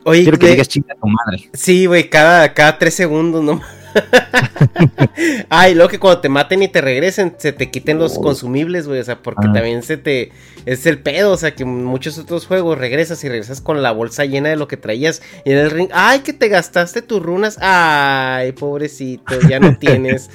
Oye, 0.05 0.23
Quiero 0.23 0.38
que 0.38 0.47
de- 0.47 0.53
digas 0.53 0.68
chinga 0.68 0.94
tu 0.94 1.07
madre. 1.07 1.49
Sí, 1.53 1.87
güey, 1.87 2.09
cada, 2.11 2.53
cada 2.53 2.79
tres 2.79 2.94
segundos, 2.94 3.42
¿no? 3.44 3.61
Ay, 5.48 5.74
luego 5.74 5.88
que 5.90 5.98
cuando 5.98 6.20
te 6.20 6.29
maten 6.29 6.62
y 6.62 6.68
te 6.68 6.81
regresen, 6.81 7.35
se 7.38 7.53
te 7.53 7.70
quiten 7.70 7.98
los 7.98 8.18
consumibles, 8.18 8.87
güey. 8.87 9.01
O 9.01 9.05
sea, 9.05 9.22
porque 9.22 9.46
Ah. 9.48 9.53
también 9.53 9.83
se 9.83 9.96
te. 9.96 10.31
Es 10.66 10.87
el 10.87 10.98
pedo, 11.01 11.33
o 11.33 11.37
sea, 11.37 11.55
que 11.55 11.62
en 11.62 11.85
muchos 11.85 12.18
otros 12.18 12.46
juegos 12.46 12.79
regresas 12.79 13.22
y 13.24 13.29
regresas 13.29 13.61
con 13.61 13.83
la 13.83 13.90
bolsa 13.92 14.24
llena 14.24 14.51
de 14.51 14.57
lo 14.57 14.68
que 14.68 14.77
traías. 14.77 15.22
Y 15.44 15.53
en 15.53 15.59
el 15.59 15.70
ring, 15.70 15.88
ay, 15.92 16.20
que 16.20 16.33
te 16.33 16.48
gastaste 16.48 17.03
tus 17.03 17.22
runas. 17.22 17.59
Ay, 17.61 18.53
pobrecito, 18.53 19.38
ya 19.48 19.59
no 19.61 19.77
tienes. 19.79 20.31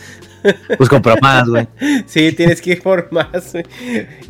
Pues 0.77 0.89
compra 0.89 1.15
más, 1.21 1.47
güey. 1.47 1.67
Sí, 2.05 2.33
tienes 2.33 2.61
que 2.61 2.71
ir 2.71 2.81
por 2.81 3.11
más. 3.13 3.53
güey. 3.53 3.63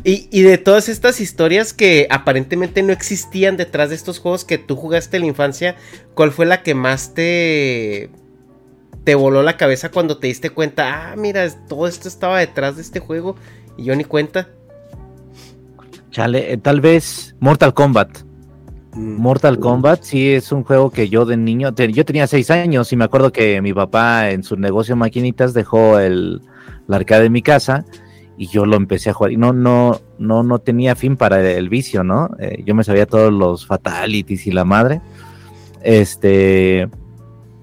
Y, 0.04 0.28
y 0.30 0.42
de 0.42 0.58
todas 0.58 0.88
estas 0.88 1.20
historias 1.20 1.72
que 1.72 2.06
aparentemente 2.10 2.82
no 2.82 2.92
existían 2.92 3.56
detrás 3.56 3.88
de 3.88 3.96
estos 3.96 4.20
juegos 4.20 4.44
que 4.44 4.58
tú 4.58 4.76
jugaste 4.76 5.16
en 5.16 5.22
la 5.22 5.28
infancia, 5.28 5.74
¿cuál 6.14 6.30
fue 6.30 6.46
la 6.46 6.62
que 6.62 6.74
más 6.74 7.14
te 7.14 8.10
te 9.04 9.14
voló 9.14 9.42
la 9.42 9.56
cabeza 9.56 9.90
cuando 9.90 10.18
te 10.18 10.26
diste 10.28 10.50
cuenta? 10.50 11.12
Ah, 11.12 11.16
mira, 11.16 11.48
todo 11.68 11.86
esto 11.86 12.08
estaba 12.08 12.38
detrás 12.40 12.76
de 12.76 12.82
este 12.82 13.00
juego 13.00 13.36
y 13.76 13.84
yo 13.84 13.94
ni 13.96 14.04
cuenta. 14.04 14.48
Chale, 16.10 16.52
eh, 16.52 16.56
tal 16.56 16.80
vez 16.80 17.34
Mortal 17.40 17.74
Kombat. 17.74 18.18
Mortal 18.94 19.58
Kombat 19.58 20.02
sí 20.04 20.30
es 20.30 20.52
un 20.52 20.62
juego 20.62 20.90
que 20.90 21.08
yo 21.08 21.24
de 21.26 21.36
niño, 21.36 21.74
te- 21.74 21.92
yo 21.92 22.04
tenía 22.04 22.28
seis 22.28 22.50
años 22.50 22.92
y 22.92 22.96
me 22.96 23.04
acuerdo 23.04 23.32
que 23.32 23.60
mi 23.60 23.72
papá 23.74 24.30
en 24.30 24.44
su 24.44 24.56
negocio 24.56 24.94
de 24.94 25.00
maquinitas 25.00 25.52
dejó 25.52 25.98
el, 25.98 26.40
la 26.86 26.96
arcade 26.96 27.24
de 27.24 27.30
mi 27.30 27.42
casa 27.42 27.84
y 28.38 28.46
yo 28.46 28.66
lo 28.66 28.76
empecé 28.76 29.10
a 29.10 29.12
jugar 29.12 29.32
y 29.32 29.36
no, 29.36 29.52
no, 29.52 30.00
no, 30.18 30.44
no 30.44 30.60
tenía 30.60 30.94
fin 30.94 31.16
para 31.16 31.40
el 31.52 31.68
vicio, 31.68 32.04
¿no? 32.04 32.30
Eh, 32.38 32.62
yo 32.64 32.74
me 32.76 32.84
sabía 32.84 33.06
todos 33.06 33.32
los 33.32 33.66
fatalities 33.66 34.46
y 34.46 34.52
la 34.52 34.64
madre. 34.64 35.00
Este, 35.82 36.88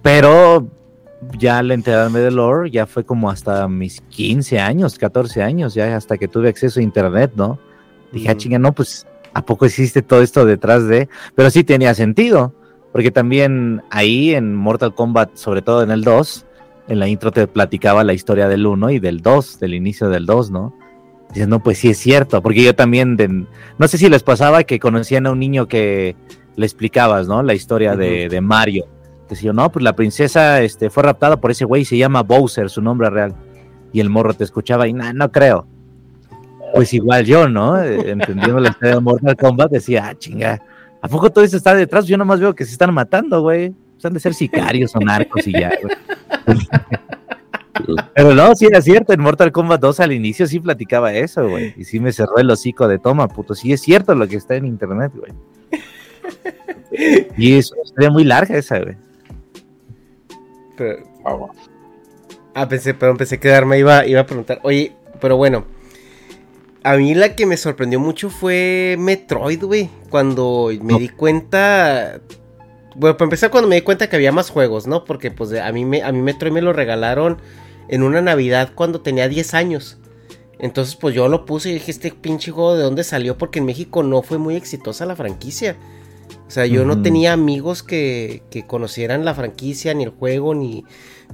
pero 0.01 0.67
ya 1.37 1.59
al 1.59 1.71
enterarme 1.71 2.19
de 2.19 2.31
lore 2.31 2.69
ya 2.71 2.85
fue 2.85 3.03
como 3.03 3.29
hasta 3.29 3.67
mis 3.67 4.01
15 4.01 4.59
años, 4.59 4.97
14 4.97 5.41
años, 5.43 5.73
ya 5.73 5.95
hasta 5.95 6.17
que 6.17 6.27
tuve 6.27 6.49
acceso 6.49 6.79
a 6.79 6.83
internet, 6.83 7.31
¿no? 7.35 7.59
Dije, 8.11 8.29
ah, 8.29 8.35
chinga, 8.37 8.59
no, 8.59 8.73
pues, 8.73 9.07
¿a 9.33 9.45
poco 9.45 9.65
existe 9.65 10.01
todo 10.01 10.21
esto 10.21 10.45
detrás 10.45 10.87
de? 10.87 11.07
Pero 11.35 11.49
sí 11.49 11.63
tenía 11.63 11.93
sentido, 11.93 12.53
porque 12.91 13.11
también 13.11 13.81
ahí 13.89 14.33
en 14.33 14.53
Mortal 14.55 14.93
Kombat, 14.93 15.35
sobre 15.37 15.61
todo 15.61 15.83
en 15.83 15.91
el 15.91 16.03
2, 16.03 16.45
en 16.89 16.99
la 16.99 17.07
intro 17.07 17.31
te 17.31 17.47
platicaba 17.47 18.03
la 18.03 18.13
historia 18.13 18.47
del 18.49 18.65
1 18.65 18.89
y 18.89 18.99
del 18.99 19.21
2, 19.21 19.59
del 19.59 19.75
inicio 19.75 20.09
del 20.09 20.25
2, 20.25 20.51
¿no? 20.51 20.75
Dices, 21.33 21.47
no, 21.47 21.63
pues 21.63 21.77
sí 21.77 21.89
es 21.91 21.97
cierto, 21.97 22.41
porque 22.41 22.63
yo 22.63 22.75
también, 22.75 23.15
de- 23.15 23.45
no 23.77 23.87
sé 23.87 23.97
si 23.97 24.09
les 24.09 24.23
pasaba 24.23 24.63
que 24.63 24.79
conocían 24.79 25.25
a 25.27 25.31
un 25.31 25.39
niño 25.39 25.67
que 25.67 26.17
le 26.57 26.65
explicabas, 26.65 27.27
¿no? 27.29 27.41
La 27.43 27.53
historia 27.53 27.95
de, 27.95 28.27
de 28.27 28.41
Mario. 28.41 28.85
Decía, 29.31 29.53
no, 29.53 29.71
pues 29.71 29.81
la 29.81 29.95
princesa 29.95 30.61
este, 30.61 30.89
fue 30.89 31.03
raptada 31.03 31.39
por 31.39 31.51
ese 31.51 31.63
güey, 31.63 31.85
se 31.85 31.97
llama 31.97 32.21
Bowser, 32.21 32.69
su 32.69 32.81
nombre 32.81 33.09
real. 33.09 33.33
Y 33.93 34.01
el 34.01 34.09
morro 34.09 34.33
te 34.33 34.43
escuchaba 34.43 34.89
y, 34.89 34.93
nah, 34.93 35.13
no 35.13 35.31
creo. 35.31 35.65
Pues 36.73 36.93
igual 36.93 37.23
yo, 37.23 37.47
¿no? 37.47 37.81
Entendiendo 37.81 38.59
la 38.59 38.71
historia 38.71 38.95
de 38.95 38.99
Mortal 38.99 39.37
Kombat, 39.37 39.71
decía, 39.71 40.09
ah, 40.09 40.15
chinga, 40.15 40.61
¿a 41.01 41.07
poco 41.07 41.29
todo 41.29 41.45
eso 41.45 41.55
está 41.55 41.73
detrás? 41.73 42.07
Yo 42.07 42.17
nomás 42.17 42.41
veo 42.41 42.53
que 42.53 42.65
se 42.65 42.73
están 42.73 42.93
matando, 42.93 43.41
güey. 43.41 43.73
Pues 43.93 44.03
han 44.03 44.13
de 44.13 44.19
ser 44.19 44.33
sicarios 44.33 44.93
o 44.97 44.99
narcos 44.99 45.47
y 45.47 45.53
ya, 45.53 45.71
güey. 45.81 45.95
Pero 48.13 48.35
no, 48.35 48.53
sí 48.53 48.65
era 48.65 48.81
cierto, 48.81 49.13
en 49.13 49.21
Mortal 49.21 49.53
Kombat 49.53 49.79
2 49.79 50.01
al 50.01 50.11
inicio 50.11 50.45
sí 50.45 50.59
platicaba 50.59 51.13
eso, 51.13 51.47
güey. 51.47 51.73
Y 51.77 51.85
sí 51.85 52.01
me 52.01 52.11
cerró 52.11 52.35
el 52.37 52.51
hocico 52.51 52.89
de 52.89 52.99
toma, 52.99 53.29
puto. 53.29 53.55
Sí 53.55 53.71
es 53.71 53.79
cierto 53.79 54.13
lo 54.13 54.27
que 54.27 54.35
está 54.35 54.55
en 54.55 54.65
internet, 54.65 55.13
güey. 55.15 55.31
Y 57.37 57.57
es 57.57 57.71
una 57.71 57.83
historia 57.83 58.09
muy 58.11 58.25
larga 58.25 58.57
esa, 58.57 58.77
güey. 58.79 58.97
Pero- 61.23 61.49
Ah, 62.53 62.67
pensé, 62.67 62.93
perdón, 62.93 63.17
pensé 63.17 63.39
que 63.39 63.47
iba, 63.77 64.05
iba 64.05 64.19
a 64.21 64.25
preguntar. 64.25 64.59
Oye, 64.63 64.93
pero 65.19 65.37
bueno. 65.37 65.65
A 66.83 66.97
mí 66.97 67.13
la 67.13 67.35
que 67.35 67.45
me 67.45 67.57
sorprendió 67.57 67.99
mucho 67.99 68.29
fue 68.29 68.95
Metroid, 68.97 69.63
güey. 69.63 69.89
Cuando 70.09 70.69
me 70.81 70.93
No. 70.93 70.99
di 70.99 71.09
cuenta. 71.09 72.19
Bueno, 72.95 73.15
para 73.15 73.27
empezar, 73.27 73.51
cuando 73.51 73.69
me 73.69 73.75
di 73.75 73.81
cuenta 73.81 74.09
que 74.09 74.15
había 74.15 74.31
más 74.31 74.49
juegos, 74.49 74.87
¿no? 74.87 75.05
Porque 75.05 75.31
pues 75.31 75.53
a 75.53 75.71
mí, 75.71 75.85
me, 75.85 76.01
a 76.03 76.11
mí 76.11 76.21
Metroid 76.21 76.51
me 76.51 76.61
lo 76.61 76.73
regalaron 76.73 77.37
en 77.87 78.03
una 78.03 78.21
Navidad 78.21 78.71
cuando 78.75 79.01
tenía 79.01 79.27
10 79.29 79.53
años. 79.53 79.97
Entonces, 80.59 80.95
pues 80.95 81.15
yo 81.15 81.27
lo 81.27 81.45
puse 81.45 81.69
y 81.69 81.73
dije, 81.73 81.91
este 81.91 82.11
pinche 82.11 82.51
juego 82.51 82.75
de 82.75 82.83
dónde 82.83 83.03
salió, 83.03 83.37
porque 83.37 83.59
en 83.59 83.65
México 83.65 84.03
no 84.03 84.21
fue 84.23 84.37
muy 84.39 84.55
exitosa 84.55 85.05
la 85.05 85.15
franquicia. 85.15 85.77
O 86.47 86.51
sea, 86.51 86.65
yo 86.65 86.85
no 86.85 87.01
tenía 87.01 87.33
amigos 87.33 87.83
que, 87.83 88.43
que 88.49 88.65
conocieran 88.65 89.25
la 89.25 89.33
franquicia, 89.33 89.93
ni 89.93 90.03
el 90.03 90.09
juego, 90.09 90.53
ni, 90.53 90.83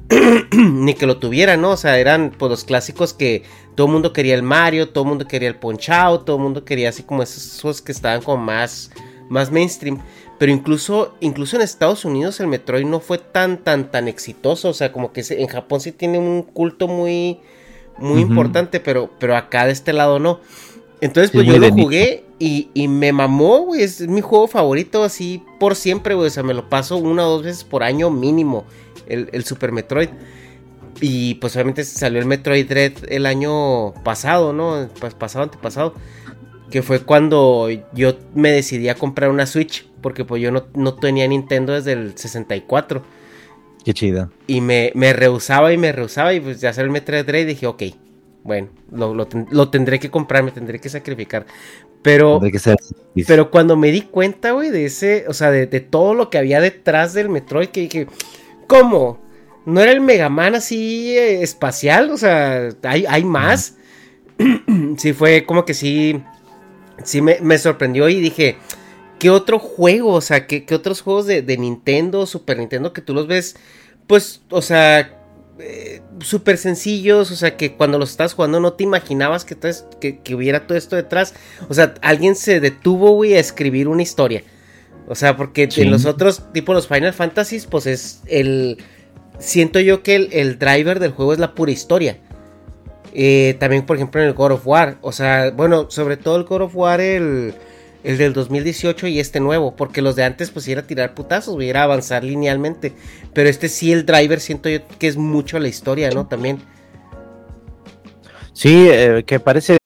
ni 0.51 0.93
que 0.93 1.07
lo 1.07 1.17
tuvieran, 1.17 1.61
¿no? 1.61 1.71
O 1.71 1.77
sea, 1.77 1.97
eran 1.99 2.31
pues 2.37 2.49
los 2.49 2.63
clásicos 2.63 3.13
que 3.13 3.43
todo 3.75 3.87
el 3.87 3.93
mundo 3.93 4.13
quería 4.13 4.35
el 4.35 4.43
Mario, 4.43 4.89
todo 4.89 5.03
el 5.03 5.09
mundo 5.09 5.27
quería 5.27 5.49
el 5.49 5.55
Punch 5.55 5.89
Out, 5.89 6.25
todo 6.25 6.37
el 6.37 6.43
mundo 6.43 6.65
quería 6.65 6.89
así 6.89 7.03
como 7.03 7.23
esos 7.23 7.61
juegos 7.61 7.81
que 7.81 7.91
estaban 7.91 8.21
como 8.21 8.43
más, 8.43 8.91
más 9.29 9.51
mainstream. 9.51 9.99
Pero 10.37 10.51
incluso, 10.51 11.15
incluso 11.19 11.55
en 11.55 11.63
Estados 11.63 12.05
Unidos 12.05 12.39
el 12.39 12.47
Metroid 12.47 12.85
no 12.85 12.99
fue 12.99 13.17
tan, 13.17 13.63
tan, 13.63 13.89
tan 13.89 14.07
exitoso. 14.07 14.69
O 14.69 14.73
sea, 14.73 14.91
como 14.91 15.11
que 15.11 15.23
en 15.29 15.47
Japón 15.47 15.81
sí 15.81 15.91
tiene 15.91 16.19
un 16.19 16.43
culto 16.43 16.87
muy, 16.87 17.39
muy 17.97 18.21
importante, 18.21 18.79
pero, 18.79 19.09
pero 19.19 19.35
acá 19.35 19.65
de 19.65 19.71
este 19.71 19.93
lado 19.93 20.19
no. 20.19 20.39
Entonces, 20.99 21.31
pues 21.31 21.45
yo 21.45 21.59
lo 21.59 21.71
jugué 21.71 22.23
y, 22.39 22.69
y 22.73 22.87
me 22.87 23.11
mamó, 23.13 23.59
güey. 23.59 23.83
Es 23.83 24.01
mi 24.07 24.21
juego 24.21 24.47
favorito 24.47 25.03
así 25.03 25.43
por 25.59 25.75
siempre, 25.75 26.15
güey. 26.15 26.27
O 26.27 26.31
sea, 26.31 26.43
me 26.43 26.53
lo 26.53 26.69
paso 26.69 26.97
una 26.97 27.27
o 27.27 27.31
dos 27.31 27.43
veces 27.43 27.63
por 27.63 27.83
año 27.83 28.09
mínimo. 28.09 28.65
El, 29.07 29.29
el 29.31 29.45
Super 29.45 29.71
Metroid. 29.71 30.09
Y 30.99 31.35
pues 31.35 31.55
obviamente 31.55 31.83
salió 31.83 32.19
el 32.19 32.25
Metroid 32.25 32.67
Dread 32.67 32.93
el 33.09 33.27
año 33.27 33.93
pasado, 34.03 34.53
¿no? 34.53 34.89
Pues 34.99 35.13
pasado, 35.13 35.43
antepasado. 35.43 35.93
Que 36.71 36.81
fue 36.81 37.01
cuando 37.01 37.69
yo 37.93 38.17
me 38.33 38.51
decidí 38.51 38.89
a 38.89 38.95
comprar 38.95 39.29
una 39.29 39.45
Switch. 39.45 39.87
Porque 40.01 40.25
pues 40.25 40.41
yo 40.41 40.51
no, 40.51 40.65
no 40.73 40.95
tenía 40.95 41.27
Nintendo 41.27 41.73
desde 41.73 41.91
el 41.93 42.17
64. 42.17 43.03
Qué 43.85 43.93
chido. 43.93 44.31
Y 44.47 44.61
me, 44.61 44.91
me 44.95 45.13
rehusaba 45.13 45.71
y 45.71 45.77
me 45.77 45.91
rehusaba. 45.91 46.33
Y 46.33 46.39
pues 46.39 46.59
ya 46.59 46.73
salió 46.73 46.87
el 46.87 46.91
Metroid 46.91 47.23
Dread 47.23 47.43
y 47.43 47.45
dije, 47.45 47.67
ok, 47.67 47.83
bueno, 48.47 48.69
lo, 48.91 49.13
lo 49.13 49.27
ten- 49.27 49.47
lo 49.51 49.69
tendré 49.69 49.99
que 49.99 50.09
comprar, 50.09 50.43
me 50.43 50.51
tendré 50.51 50.79
que 50.79 50.89
sacrificar. 50.89 51.45
Pero, 52.01 52.33
Tendré 52.33 52.51
que 52.53 52.59
ser- 52.59 52.77
pero 53.27 53.51
cuando 53.51 53.75
me 53.75 53.91
di 53.91 54.01
cuenta, 54.03 54.51
güey, 54.51 54.69
de 54.71 54.85
ese, 54.85 55.25
o 55.27 55.33
sea, 55.33 55.51
de, 55.51 55.67
de 55.67 55.81
todo 55.81 56.13
lo 56.15 56.29
que 56.29 56.37
había 56.39 56.61
detrás 56.61 57.13
del 57.13 57.29
Metroid, 57.29 57.69
que 57.69 57.81
dije, 57.81 58.07
¿cómo? 58.67 59.19
¿No 59.65 59.81
era 59.81 59.91
el 59.91 60.01
Mega 60.01 60.29
Man 60.29 60.55
así 60.55 61.17
eh, 61.17 61.41
espacial? 61.43 62.09
O 62.11 62.17
sea, 62.17 62.69
¿hay, 62.83 63.05
hay 63.07 63.25
más? 63.25 63.75
sí, 64.97 65.13
fue 65.13 65.45
como 65.45 65.65
que 65.65 65.73
sí, 65.73 66.21
sí 67.03 67.21
me, 67.21 67.39
me 67.41 67.57
sorprendió 67.57 68.09
y 68.09 68.19
dije, 68.21 68.57
¿qué 69.19 69.29
otro 69.29 69.59
juego? 69.59 70.13
O 70.13 70.21
sea, 70.21 70.47
¿qué, 70.47 70.65
qué 70.65 70.75
otros 70.75 71.01
juegos 71.01 71.25
de, 71.25 71.41
de 71.41 71.57
Nintendo, 71.57 72.25
Super 72.25 72.57
Nintendo 72.59 72.93
que 72.93 73.01
tú 73.01 73.13
los 73.13 73.27
ves, 73.27 73.55
pues, 74.07 74.41
o 74.49 74.61
sea, 74.61 75.16
eh, 75.59 76.01
súper 76.19 76.57
sencillos, 76.57 77.31
o 77.31 77.35
sea, 77.35 77.57
que 77.57 77.73
cuando 77.75 77.97
los 77.97 78.11
estás 78.11 78.33
jugando 78.33 78.59
no 78.59 78.73
te 78.73 78.83
imaginabas 78.83 79.45
que, 79.45 79.55
que, 79.99 80.19
que 80.19 80.35
hubiera 80.35 80.67
todo 80.67 80.77
esto 80.77 80.95
detrás. 80.95 81.33
O 81.69 81.73
sea, 81.73 81.93
alguien 82.01 82.35
se 82.35 82.59
detuvo, 82.59 83.11
güey, 83.11 83.35
a 83.35 83.39
escribir 83.39 83.87
una 83.87 84.01
historia. 84.03 84.43
O 85.07 85.15
sea, 85.15 85.37
porque 85.37 85.69
Sí. 85.71 85.81
en 85.81 85.91
los 85.91 86.05
otros, 86.05 86.43
tipo 86.53 86.73
los 86.73 86.87
Final 86.87 87.13
Fantasies, 87.13 87.65
pues 87.65 87.85
es 87.87 88.21
el... 88.27 88.77
Siento 89.39 89.79
yo 89.79 90.03
que 90.03 90.15
el, 90.15 90.29
el 90.33 90.59
driver 90.59 90.99
del 90.99 91.11
juego 91.11 91.31
es 91.33 91.39
la 91.39 91.53
pura 91.53 91.71
historia. 91.71 92.17
Eh, 93.13 93.55
también, 93.59 93.85
por 93.85 93.95
ejemplo, 93.95 94.21
en 94.21 94.27
el 94.27 94.33
God 94.33 94.51
of 94.53 94.67
War. 94.67 94.97
O 95.01 95.11
sea, 95.11 95.51
bueno, 95.51 95.89
sobre 95.89 96.17
todo 96.17 96.35
el 96.37 96.43
God 96.43 96.61
of 96.61 96.75
War, 96.75 96.99
el, 97.01 97.53
el 98.03 98.17
del 98.17 98.33
2018 98.33 99.07
y 99.07 99.19
este 99.19 99.39
nuevo. 99.39 99.75
Porque 99.75 100.01
los 100.01 100.15
de 100.15 100.23
antes, 100.23 100.51
pues 100.51 100.67
era 100.67 100.87
tirar 100.87 101.13
putazos, 101.13 101.55
güey, 101.55 101.69
era 101.69 101.83
avanzar 101.83 102.23
linealmente. 102.23 102.93
Pero 103.33 103.49
este 103.49 103.69
sí, 103.69 103.91
el 103.91 104.05
driver, 104.05 104.39
siento 104.39 104.69
yo 104.69 104.79
que 104.99 105.07
es 105.07 105.17
mucho 105.17 105.59
la 105.59 105.67
historia, 105.67 106.09
¿no? 106.11 106.27
También. 106.27 106.59
Sí, 108.53 108.87
eh, 108.89 109.23
que 109.25 109.39
parece 109.39 109.77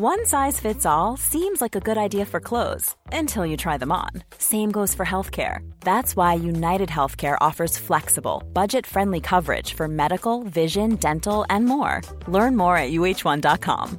One 0.00 0.24
size 0.26 0.60
fits 0.60 0.86
all 0.86 1.16
seems 1.16 1.60
like 1.60 1.74
a 1.74 1.80
good 1.80 1.98
idea 1.98 2.24
for 2.24 2.38
clothes 2.38 2.94
until 3.10 3.44
you 3.44 3.56
try 3.56 3.76
them 3.78 3.90
on. 3.90 4.10
Same 4.38 4.70
goes 4.70 4.94
for 4.94 5.04
healthcare. 5.04 5.68
That's 5.80 6.14
why 6.14 6.34
United 6.34 6.88
Healthcare 6.88 7.36
offers 7.40 7.76
flexible, 7.76 8.44
budget 8.52 8.86
friendly 8.86 9.20
coverage 9.20 9.74
for 9.74 9.88
medical, 9.88 10.44
vision, 10.44 10.94
dental, 11.00 11.44
and 11.50 11.64
more. 11.66 12.02
Learn 12.28 12.56
more 12.56 12.76
at 12.76 12.92
uh1.com. 12.92 13.98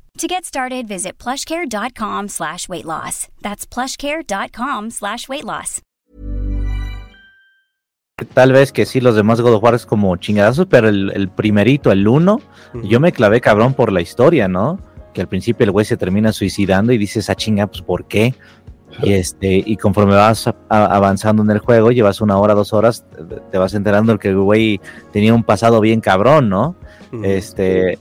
To 0.17 0.27
get 0.27 0.45
started, 0.45 0.87
visit 0.87 1.17
plushcare.com 1.17 2.27
slash 2.29 2.67
weight 2.69 2.85
loss. 2.85 3.27
That's 3.41 3.65
plushcare.com 3.65 4.91
slash 4.91 5.27
weight 5.29 5.45
loss. 5.45 5.81
tal 8.35 8.51
vez 8.51 8.71
que 8.71 8.85
sí 8.85 9.01
los 9.01 9.15
demás 9.15 9.41
God 9.41 9.55
of 9.55 9.63
War 9.63 9.73
es 9.73 9.85
como 9.87 10.15
chingadazos, 10.15 10.67
pero 10.67 10.89
el, 10.89 11.11
el 11.15 11.27
primerito, 11.29 11.91
el 11.91 12.07
uno, 12.07 12.39
yo 12.83 12.99
me 12.99 13.11
clavé 13.11 13.41
cabrón 13.41 13.73
por 13.73 13.91
la 13.91 13.99
historia, 14.01 14.47
¿no? 14.47 14.79
que 15.13 15.21
al 15.21 15.27
principio 15.27 15.63
el 15.65 15.71
güey 15.71 15.85
se 15.87 15.97
termina 15.97 16.31
suicidando 16.31 16.93
y 16.93 16.97
dices, 16.99 17.29
ah, 17.31 17.35
chinga, 17.35 17.65
pues 17.67 17.81
¿por 17.81 18.05
qué? 18.05 18.33
Y, 19.01 19.13
este, 19.13 19.61
y 19.65 19.75
conforme 19.75 20.13
vas 20.13 20.47
a- 20.47 20.55
a- 20.69 20.85
avanzando 20.95 21.41
en 21.43 21.49
el 21.49 21.59
juego, 21.59 21.91
llevas 21.91 22.21
una 22.21 22.37
hora, 22.37 22.53
dos 22.53 22.71
horas, 22.73 23.03
te- 23.09 23.39
te 23.51 23.57
vas 23.57 23.73
enterando 23.73 24.17
que 24.19 24.27
el 24.29 24.37
güey 24.37 24.79
tenía 25.11 25.33
un 25.33 25.43
pasado 25.43 25.81
bien 25.81 25.99
cabrón, 25.99 26.47
¿no? 26.47 26.75
Este, 27.23 27.97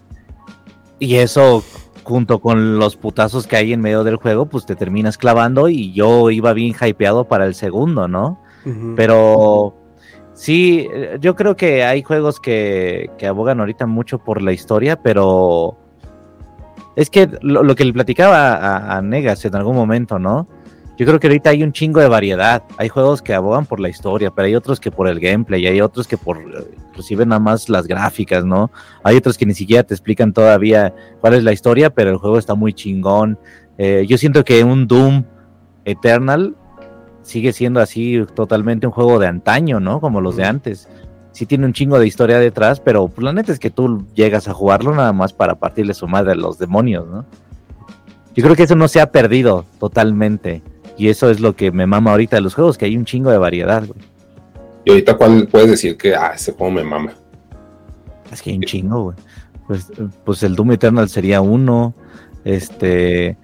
y 1.01 1.17
eso, 1.17 1.65
junto 2.03 2.41
con 2.41 2.79
los 2.79 2.97
putazos 2.97 3.47
que 3.47 3.57
hay 3.57 3.73
en 3.73 3.81
medio 3.81 4.05
del 4.05 4.17
juego, 4.17 4.47
pues 4.47 4.67
te 4.67 4.77
terminas 4.77 5.19
clavando 5.19 5.69
y 5.69 5.93
yo 5.93 6.31
iba 6.31 6.53
bien 6.53 6.75
hypeado 6.81 7.25
para 7.25 7.47
el 7.47 7.55
segundo, 7.55 8.09
¿no? 8.09 8.41
Pero 8.95 9.75
sí, 10.35 10.87
yo 11.21 11.35
creo 11.35 11.57
que 11.57 11.83
hay 11.85 12.03
juegos 12.03 12.41
que, 12.41 13.11
que 13.17 13.27
abogan 13.27 13.61
ahorita 13.61 13.87
mucho 13.87 14.19
por 14.19 14.43
la 14.43 14.53
historia, 14.53 15.01
pero 15.03 15.79
es 16.95 17.09
que 17.09 17.29
lo, 17.41 17.63
lo 17.63 17.75
que 17.75 17.87
le 17.87 17.93
platicaba 17.93 18.55
a, 18.55 18.99
a 18.99 19.03
Negas 19.03 19.45
en 19.47 19.57
algún 19.57 19.77
momento, 19.77 20.19
¿no? 20.19 20.47
Yo 21.01 21.07
creo 21.07 21.19
que 21.19 21.29
ahorita 21.29 21.49
hay 21.49 21.63
un 21.63 21.73
chingo 21.73 21.99
de 21.99 22.09
variedad. 22.09 22.63
Hay 22.77 22.91
juegos 22.91 23.23
que 23.23 23.33
abogan 23.33 23.65
por 23.65 23.81
la 23.81 23.89
historia, 23.89 24.31
pero 24.31 24.45
hay 24.45 24.55
otros 24.55 24.79
que 24.79 24.91
por 24.91 25.09
el 25.09 25.19
gameplay, 25.19 25.67
hay 25.67 25.81
otros 25.81 26.07
que 26.07 26.19
por 26.19 26.37
eh, 26.37 26.75
inclusive 26.91 27.25
nada 27.25 27.39
más 27.39 27.71
las 27.71 27.87
gráficas, 27.87 28.45
¿no? 28.45 28.71
Hay 29.03 29.17
otros 29.17 29.39
que 29.39 29.47
ni 29.47 29.55
siquiera 29.55 29.83
te 29.83 29.95
explican 29.95 30.35
todavía 30.35 30.95
cuál 31.23 31.33
es 31.33 31.43
la 31.43 31.55
historia, 31.55 31.89
pero 31.89 32.11
el 32.11 32.19
juego 32.19 32.37
está 32.37 32.55
muy 32.55 32.75
chingón. 32.75 33.39
Eh, 33.79 34.05
yo 34.07 34.19
siento 34.19 34.45
que 34.45 34.63
un 34.63 34.87
Doom 34.87 35.25
Eternal 35.87 36.55
sigue 37.23 37.55
siendo 37.55 37.81
así 37.81 38.23
totalmente 38.35 38.87
un 38.87 38.93
juego 38.93 39.19
de 39.19 39.27
antaño, 39.27 39.81
¿no? 39.81 40.03
Como 40.03 40.21
los 40.21 40.37
de 40.37 40.45
antes. 40.45 40.87
Sí 41.33 41.47
tiene 41.47 41.65
un 41.65 41.73
chingo 41.73 41.99
de 41.99 42.07
historia 42.07 42.39
detrás, 42.39 42.79
pero 42.79 43.09
pues, 43.09 43.25
la 43.25 43.33
neta 43.33 43.53
es 43.53 43.59
que 43.59 43.71
tú 43.71 44.07
llegas 44.15 44.49
a 44.49 44.53
jugarlo 44.53 44.95
nada 44.95 45.15
más 45.15 45.33
para 45.33 45.55
partirle 45.55 45.95
su 45.95 46.07
madre 46.07 46.33
a 46.33 46.35
los 46.35 46.59
demonios, 46.59 47.09
¿no? 47.09 47.25
Yo 48.35 48.45
creo 48.45 48.55
que 48.55 48.65
eso 48.65 48.77
no 48.77 48.87
se 48.87 49.01
ha 49.01 49.11
perdido 49.11 49.65
totalmente. 49.79 50.63
Y 51.01 51.09
eso 51.09 51.31
es 51.31 51.41
lo 51.41 51.57
que 51.57 51.73
me 51.73 51.87
mama 51.87 52.11
ahorita 52.11 52.37
de 52.37 52.43
los 52.43 52.55
juegos, 52.55 52.77
que 52.77 52.85
hay 52.85 52.95
un 52.95 53.07
chingo 53.07 53.31
de 53.31 53.39
variedad, 53.39 53.83
güey. 53.87 53.99
Y 54.85 54.91
ahorita, 54.91 55.17
¿cuál 55.17 55.49
puedes 55.49 55.71
decir 55.71 55.97
que, 55.97 56.15
ah, 56.15 56.33
ese 56.35 56.53
juego 56.53 56.73
me 56.73 56.85
mama? 56.85 57.15
Es 58.31 58.43
que 58.43 58.51
hay 58.51 58.57
un 58.57 58.65
chingo, 58.65 59.05
güey. 59.05 59.17
Pues, 59.67 59.91
pues 60.27 60.43
el 60.43 60.55
Doom 60.55 60.73
Eternal 60.73 61.09
sería 61.09 61.41
uno. 61.41 61.95
Este. 62.45 63.39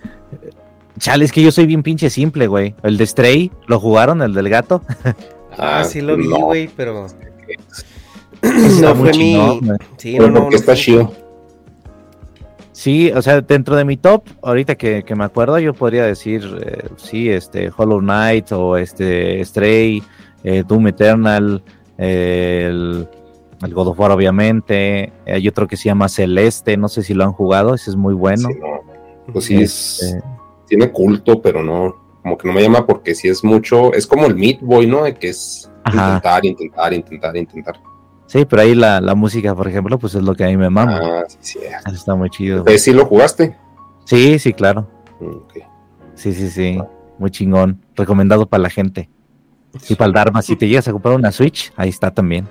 Chale, 0.98 1.24
es 1.24 1.32
que 1.32 1.40
yo 1.40 1.50
soy 1.50 1.64
bien 1.64 1.82
pinche 1.82 2.10
simple, 2.10 2.46
güey. 2.46 2.74
El 2.82 2.98
de 2.98 3.06
Stray, 3.06 3.50
¿lo 3.68 3.80
jugaron? 3.80 4.20
El 4.20 4.34
del 4.34 4.50
gato. 4.50 4.82
Ah, 5.58 5.84
sí 5.84 6.02
lo 6.02 6.18
vi, 6.18 6.28
no. 6.28 6.40
güey, 6.40 6.68
pero 6.76 7.06
Está 8.42 8.88
no 8.90 8.94
muy 8.94 9.08
fue 9.08 9.18
mi. 9.18 9.60
Sí, 9.96 10.16
Pero 10.18 10.26
no, 10.26 10.34
no, 10.34 10.40
porque 10.42 10.56
no 10.56 10.60
está 10.60 10.74
chido. 10.74 11.10
Sí, 12.76 13.10
o 13.10 13.22
sea, 13.22 13.40
dentro 13.40 13.74
de 13.74 13.86
mi 13.86 13.96
top, 13.96 14.24
ahorita 14.42 14.74
que, 14.74 15.02
que 15.02 15.14
me 15.16 15.24
acuerdo, 15.24 15.58
yo 15.58 15.72
podría 15.72 16.04
decir, 16.04 16.42
eh, 16.60 16.90
sí, 16.96 17.30
este, 17.30 17.70
Hollow 17.74 18.00
Knight 18.00 18.52
o 18.52 18.76
este, 18.76 19.42
Stray, 19.46 20.02
eh, 20.44 20.62
Doom 20.68 20.88
Eternal, 20.88 21.62
eh, 21.96 22.66
el, 22.68 23.08
el 23.62 23.74
God 23.74 23.88
of 23.88 23.98
War, 23.98 24.10
obviamente. 24.10 25.10
Hay 25.26 25.48
otro 25.48 25.66
que 25.66 25.78
se 25.78 25.84
llama 25.84 26.10
Celeste, 26.10 26.76
no 26.76 26.88
sé 26.88 27.02
si 27.02 27.14
lo 27.14 27.24
han 27.24 27.32
jugado, 27.32 27.74
ese 27.74 27.88
es 27.88 27.96
muy 27.96 28.12
bueno. 28.12 28.50
Sí, 28.50 28.58
no. 28.60 29.32
Pues 29.32 29.46
sí, 29.46 29.54
es, 29.56 30.02
Este, 30.02 30.22
tiene 30.68 30.92
culto, 30.92 31.40
pero 31.40 31.62
no, 31.62 31.96
como 32.20 32.36
que 32.36 32.46
no 32.46 32.52
me 32.52 32.60
llama 32.60 32.84
porque 32.84 33.14
sí 33.14 33.26
es 33.28 33.42
mucho, 33.42 33.94
es 33.94 34.06
como 34.06 34.26
el 34.26 34.36
Meat 34.36 34.60
Boy, 34.60 34.86
¿no? 34.86 35.04
De 35.04 35.14
que 35.14 35.30
es 35.30 35.72
Ajá. 35.82 36.08
intentar, 36.08 36.44
intentar, 36.44 36.92
intentar, 36.92 37.36
intentar. 37.38 37.80
Sí, 38.26 38.44
pero 38.44 38.62
ahí 38.62 38.74
la, 38.74 39.00
la 39.00 39.14
música, 39.14 39.54
por 39.54 39.68
ejemplo, 39.68 39.98
pues 39.98 40.14
es 40.14 40.22
lo 40.22 40.34
que 40.34 40.44
a 40.44 40.48
mí 40.48 40.56
me 40.56 40.70
mama. 40.70 41.00
Ah, 41.02 41.24
sí, 41.28 41.38
sí. 41.40 41.58
Está 41.92 42.14
muy 42.14 42.30
chido. 42.30 42.58
Entonces, 42.58 42.82
¿Sí 42.82 42.92
lo 42.92 43.06
jugaste? 43.06 43.56
Sí, 44.04 44.38
sí, 44.38 44.52
claro. 44.52 44.88
Mm, 45.20 45.26
ok. 45.26 45.54
Sí, 46.14 46.32
sí, 46.32 46.50
sí. 46.50 46.78
Muy 47.18 47.30
chingón. 47.30 47.82
Recomendado 47.94 48.46
para 48.46 48.62
la 48.62 48.70
gente. 48.70 49.08
Y 49.88 49.94
para 49.94 50.06
el 50.08 50.12
Dharma, 50.14 50.42
si 50.42 50.56
te 50.56 50.68
llegas 50.68 50.88
a 50.88 50.92
comprar 50.92 51.14
una 51.14 51.32
Switch, 51.32 51.72
ahí 51.76 51.88
está 51.88 52.10
también. 52.10 52.48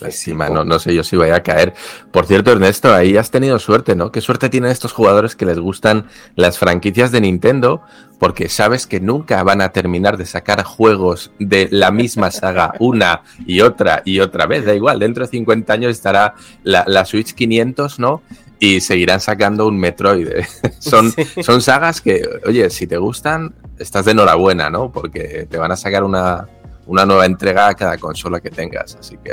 Lástima, 0.00 0.48
no, 0.48 0.64
no 0.64 0.78
sé 0.78 0.94
yo 0.94 1.04
si 1.04 1.16
vaya 1.16 1.36
a 1.36 1.42
caer. 1.42 1.74
Por 2.10 2.26
cierto, 2.26 2.52
Ernesto, 2.52 2.94
ahí 2.94 3.16
has 3.16 3.30
tenido 3.30 3.58
suerte, 3.58 3.94
¿no? 3.94 4.10
¿Qué 4.10 4.20
suerte 4.20 4.48
tienen 4.48 4.70
estos 4.70 4.92
jugadores 4.92 5.36
que 5.36 5.44
les 5.46 5.58
gustan 5.58 6.06
las 6.36 6.58
franquicias 6.58 7.12
de 7.12 7.20
Nintendo? 7.20 7.82
Porque 8.18 8.48
sabes 8.48 8.86
que 8.86 9.00
nunca 9.00 9.42
van 9.42 9.60
a 9.60 9.70
terminar 9.70 10.16
de 10.16 10.26
sacar 10.26 10.62
juegos 10.62 11.32
de 11.38 11.68
la 11.70 11.90
misma 11.90 12.30
saga 12.30 12.74
una 12.80 13.22
y 13.46 13.60
otra 13.60 14.02
y 14.04 14.20
otra 14.20 14.46
vez. 14.46 14.64
Da 14.64 14.74
igual, 14.74 14.98
dentro 14.98 15.24
de 15.24 15.30
50 15.30 15.72
años 15.72 15.90
estará 15.92 16.34
la, 16.62 16.84
la 16.86 17.04
Switch 17.04 17.34
500, 17.34 17.98
¿no? 17.98 18.22
Y 18.58 18.80
seguirán 18.80 19.20
sacando 19.20 19.66
un 19.66 19.78
Metroid. 19.78 20.28
son, 20.78 21.12
Sí. 21.12 21.24
son 21.42 21.62
sagas 21.62 22.00
que, 22.00 22.28
oye, 22.46 22.68
si 22.70 22.86
te 22.86 22.98
gustan, 22.98 23.54
estás 23.78 24.04
de 24.04 24.10
enhorabuena, 24.12 24.68
¿no? 24.68 24.92
Porque 24.92 25.46
te 25.50 25.56
van 25.56 25.72
a 25.72 25.76
sacar 25.76 26.04
una, 26.04 26.46
una 26.90 27.06
nueva 27.06 27.24
entrega 27.24 27.68
a 27.68 27.74
cada 27.74 27.96
consola 27.98 28.40
que 28.40 28.50
tengas. 28.50 28.96
Así 28.96 29.16
que 29.22 29.30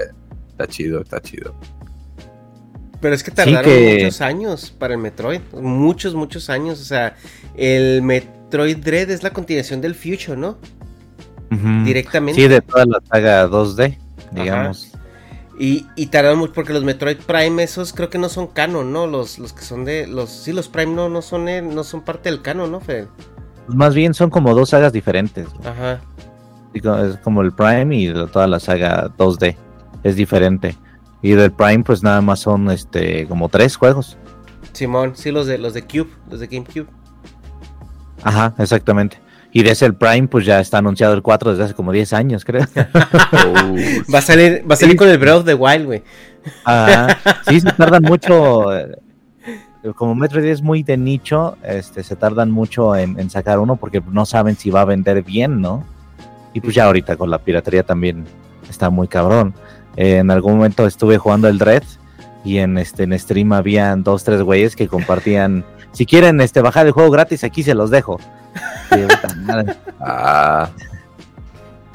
está 0.47 0.67
chido, 0.67 1.01
está 1.01 1.19
chido. 1.19 1.55
Pero 3.01 3.15
es 3.15 3.23
que 3.23 3.31
tardaron 3.31 3.63
que- 3.63 3.95
muchos 4.03 4.21
años 4.21 4.69
para 4.71 4.93
el 4.93 4.99
Metroid. 4.99 5.41
Muchos, 5.53 6.13
muchos 6.13 6.49
años. 6.51 6.79
O 6.79 6.83
sea, 6.85 7.15
el 7.55 8.03
Metroid 8.03 8.77
Dread 8.77 9.09
es 9.09 9.23
la 9.23 9.31
continuación 9.31 9.81
del 9.81 9.95
Future, 9.95 10.37
¿no? 10.37 10.57
Directamente. 11.83 12.39
Sí, 12.41 12.47
de 12.47 12.61
toda 12.61 12.85
la 12.85 12.99
saga 13.09 13.47
2D, 13.47 13.97
digamos. 14.31 14.91
Y, 15.59 15.87
y 15.95 16.07
tardaron 16.07 16.37
mucho 16.37 16.53
porque 16.53 16.73
los 16.73 16.83
Metroid 16.83 17.17
Prime, 17.17 17.63
esos 17.63 17.91
creo 17.93 18.11
que 18.11 18.19
no 18.19 18.29
son 18.29 18.47
canon, 18.47 18.93
¿no? 18.93 19.07
Los, 19.07 19.39
los 19.39 19.53
que 19.53 19.63
son 19.63 19.83
de. 19.83 20.05
los 20.05 20.29
Sí, 20.29 20.53
los 20.53 20.67
Prime 20.67 20.93
no, 20.93 21.09
no, 21.09 21.23
son, 21.23 21.49
eh, 21.49 21.63
no 21.63 21.83
son 21.83 22.01
parte 22.03 22.29
del 22.29 22.43
canon, 22.43 22.71
¿no, 22.71 22.79
Fede? 22.81 23.07
Pues 23.65 23.75
más 23.75 23.95
bien 23.95 24.13
son 24.13 24.29
como 24.29 24.53
dos 24.53 24.69
sagas 24.69 24.93
diferentes. 24.93 25.47
Ajá. 25.63 26.01
Es 26.73 27.17
como 27.23 27.41
el 27.41 27.51
Prime 27.53 27.95
y 27.95 28.13
toda 28.31 28.47
la 28.47 28.59
saga 28.59 29.09
2D. 29.17 29.55
Es 30.03 30.15
diferente. 30.15 30.75
Y 31.21 31.31
del 31.31 31.51
Prime, 31.51 31.83
pues 31.83 32.03
nada 32.03 32.21
más 32.21 32.39
son 32.39 32.69
este 32.69 33.25
como 33.27 33.49
tres 33.49 33.75
juegos. 33.75 34.17
Simón, 34.73 35.13
sí, 35.15 35.31
los 35.31 35.47
de 35.47 35.57
los 35.57 35.73
de 35.73 35.81
Cube, 35.83 36.09
los 36.29 36.39
de 36.39 36.47
GameCube. 36.47 36.87
Ajá, 38.23 38.53
exactamente. 38.59 39.19
Y 39.51 39.63
de 39.63 39.71
ese 39.71 39.85
el 39.85 39.95
Prime, 39.95 40.27
pues 40.27 40.45
ya 40.45 40.59
está 40.59 40.77
anunciado 40.79 41.13
el 41.13 41.21
4 41.23 41.51
desde 41.51 41.63
hace 41.63 41.73
como 41.73 41.91
10 41.91 42.13
años, 42.13 42.45
creo. 42.45 42.65
Va 44.13 44.19
a 44.19 44.21
salir, 44.21 44.63
va 44.69 44.73
a 44.75 44.77
salir 44.77 44.95
con 44.95 45.07
el 45.07 45.17
Breath 45.17 45.37
of 45.37 45.45
the 45.45 45.53
Wild, 45.55 45.85
güey. 45.85 46.03
Ajá. 46.65 47.17
Sí, 47.47 47.61
se 47.61 47.71
tardan 47.71 48.03
mucho. 48.03 48.75
eh, 48.77 48.91
Como 49.95 50.13
Metroid 50.15 50.45
es 50.45 50.61
muy 50.61 50.83
de 50.83 50.97
nicho, 50.97 51.57
este, 51.63 52.03
se 52.03 52.15
tardan 52.15 52.51
mucho 52.51 52.95
en, 52.95 53.19
en 53.19 53.29
sacar 53.29 53.57
uno 53.59 53.77
porque 53.77 54.03
no 54.11 54.25
saben 54.25 54.55
si 54.57 54.69
va 54.69 54.81
a 54.81 54.85
vender 54.85 55.23
bien, 55.23 55.61
¿no? 55.61 55.85
Y 56.57 56.59
pues 56.59 56.73
ya 56.73 56.85
ahorita 56.85 57.15
con 57.17 57.29
la 57.29 57.37
piratería 57.37 57.83
también 57.83 58.25
está 58.67 58.89
muy 58.89 59.07
cabrón. 59.07 59.53
Eh, 59.95 60.17
en 60.17 60.31
algún 60.31 60.55
momento 60.55 60.87
estuve 60.87 61.19
jugando 61.19 61.47
el 61.47 61.59
Dread 61.59 61.83
y 62.43 62.57
en 62.57 62.79
este 62.79 63.03
en 63.03 63.17
stream 63.19 63.53
habían 63.53 64.01
dos, 64.03 64.23
tres 64.23 64.41
güeyes 64.41 64.75
que 64.75 64.87
compartían. 64.87 65.63
Si 65.93 66.05
quieren 66.05 66.41
este 66.41 66.61
bajar 66.61 66.85
el 66.85 66.91
juego 66.91 67.09
gratis, 67.11 67.43
aquí 67.43 67.63
se 67.63 67.73
los 67.73 67.89
dejo. 67.89 68.19
Ah. 69.99 70.69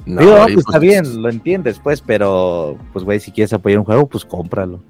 No, 0.06 0.20
Digo, 0.20 0.36
no, 0.38 0.48
y 0.48 0.54
pues 0.54 0.54
pues- 0.54 0.66
está 0.66 0.78
bien, 0.78 1.22
lo 1.22 1.28
entiendes, 1.28 1.78
pues, 1.82 2.00
pero 2.00 2.78
pues 2.92 3.04
güey, 3.04 3.20
si 3.20 3.30
quieres 3.30 3.52
apoyar 3.52 3.78
un 3.80 3.84
juego, 3.84 4.06
pues 4.06 4.24
cómpralo. 4.24 4.80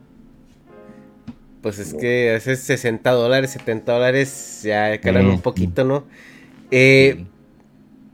Pues 1.63 1.79
es 1.79 1.95
que 1.95 2.31
a 2.31 2.33
veces 2.35 2.61
60 2.61 3.11
dólares, 3.11 3.51
70 3.51 3.93
dólares 3.93 4.61
ya 4.65 4.99
calan 5.01 5.27
Mm, 5.27 5.31
un 5.31 5.41
poquito, 5.41 5.85
¿no? 5.85 6.05
Eh, 6.71 7.27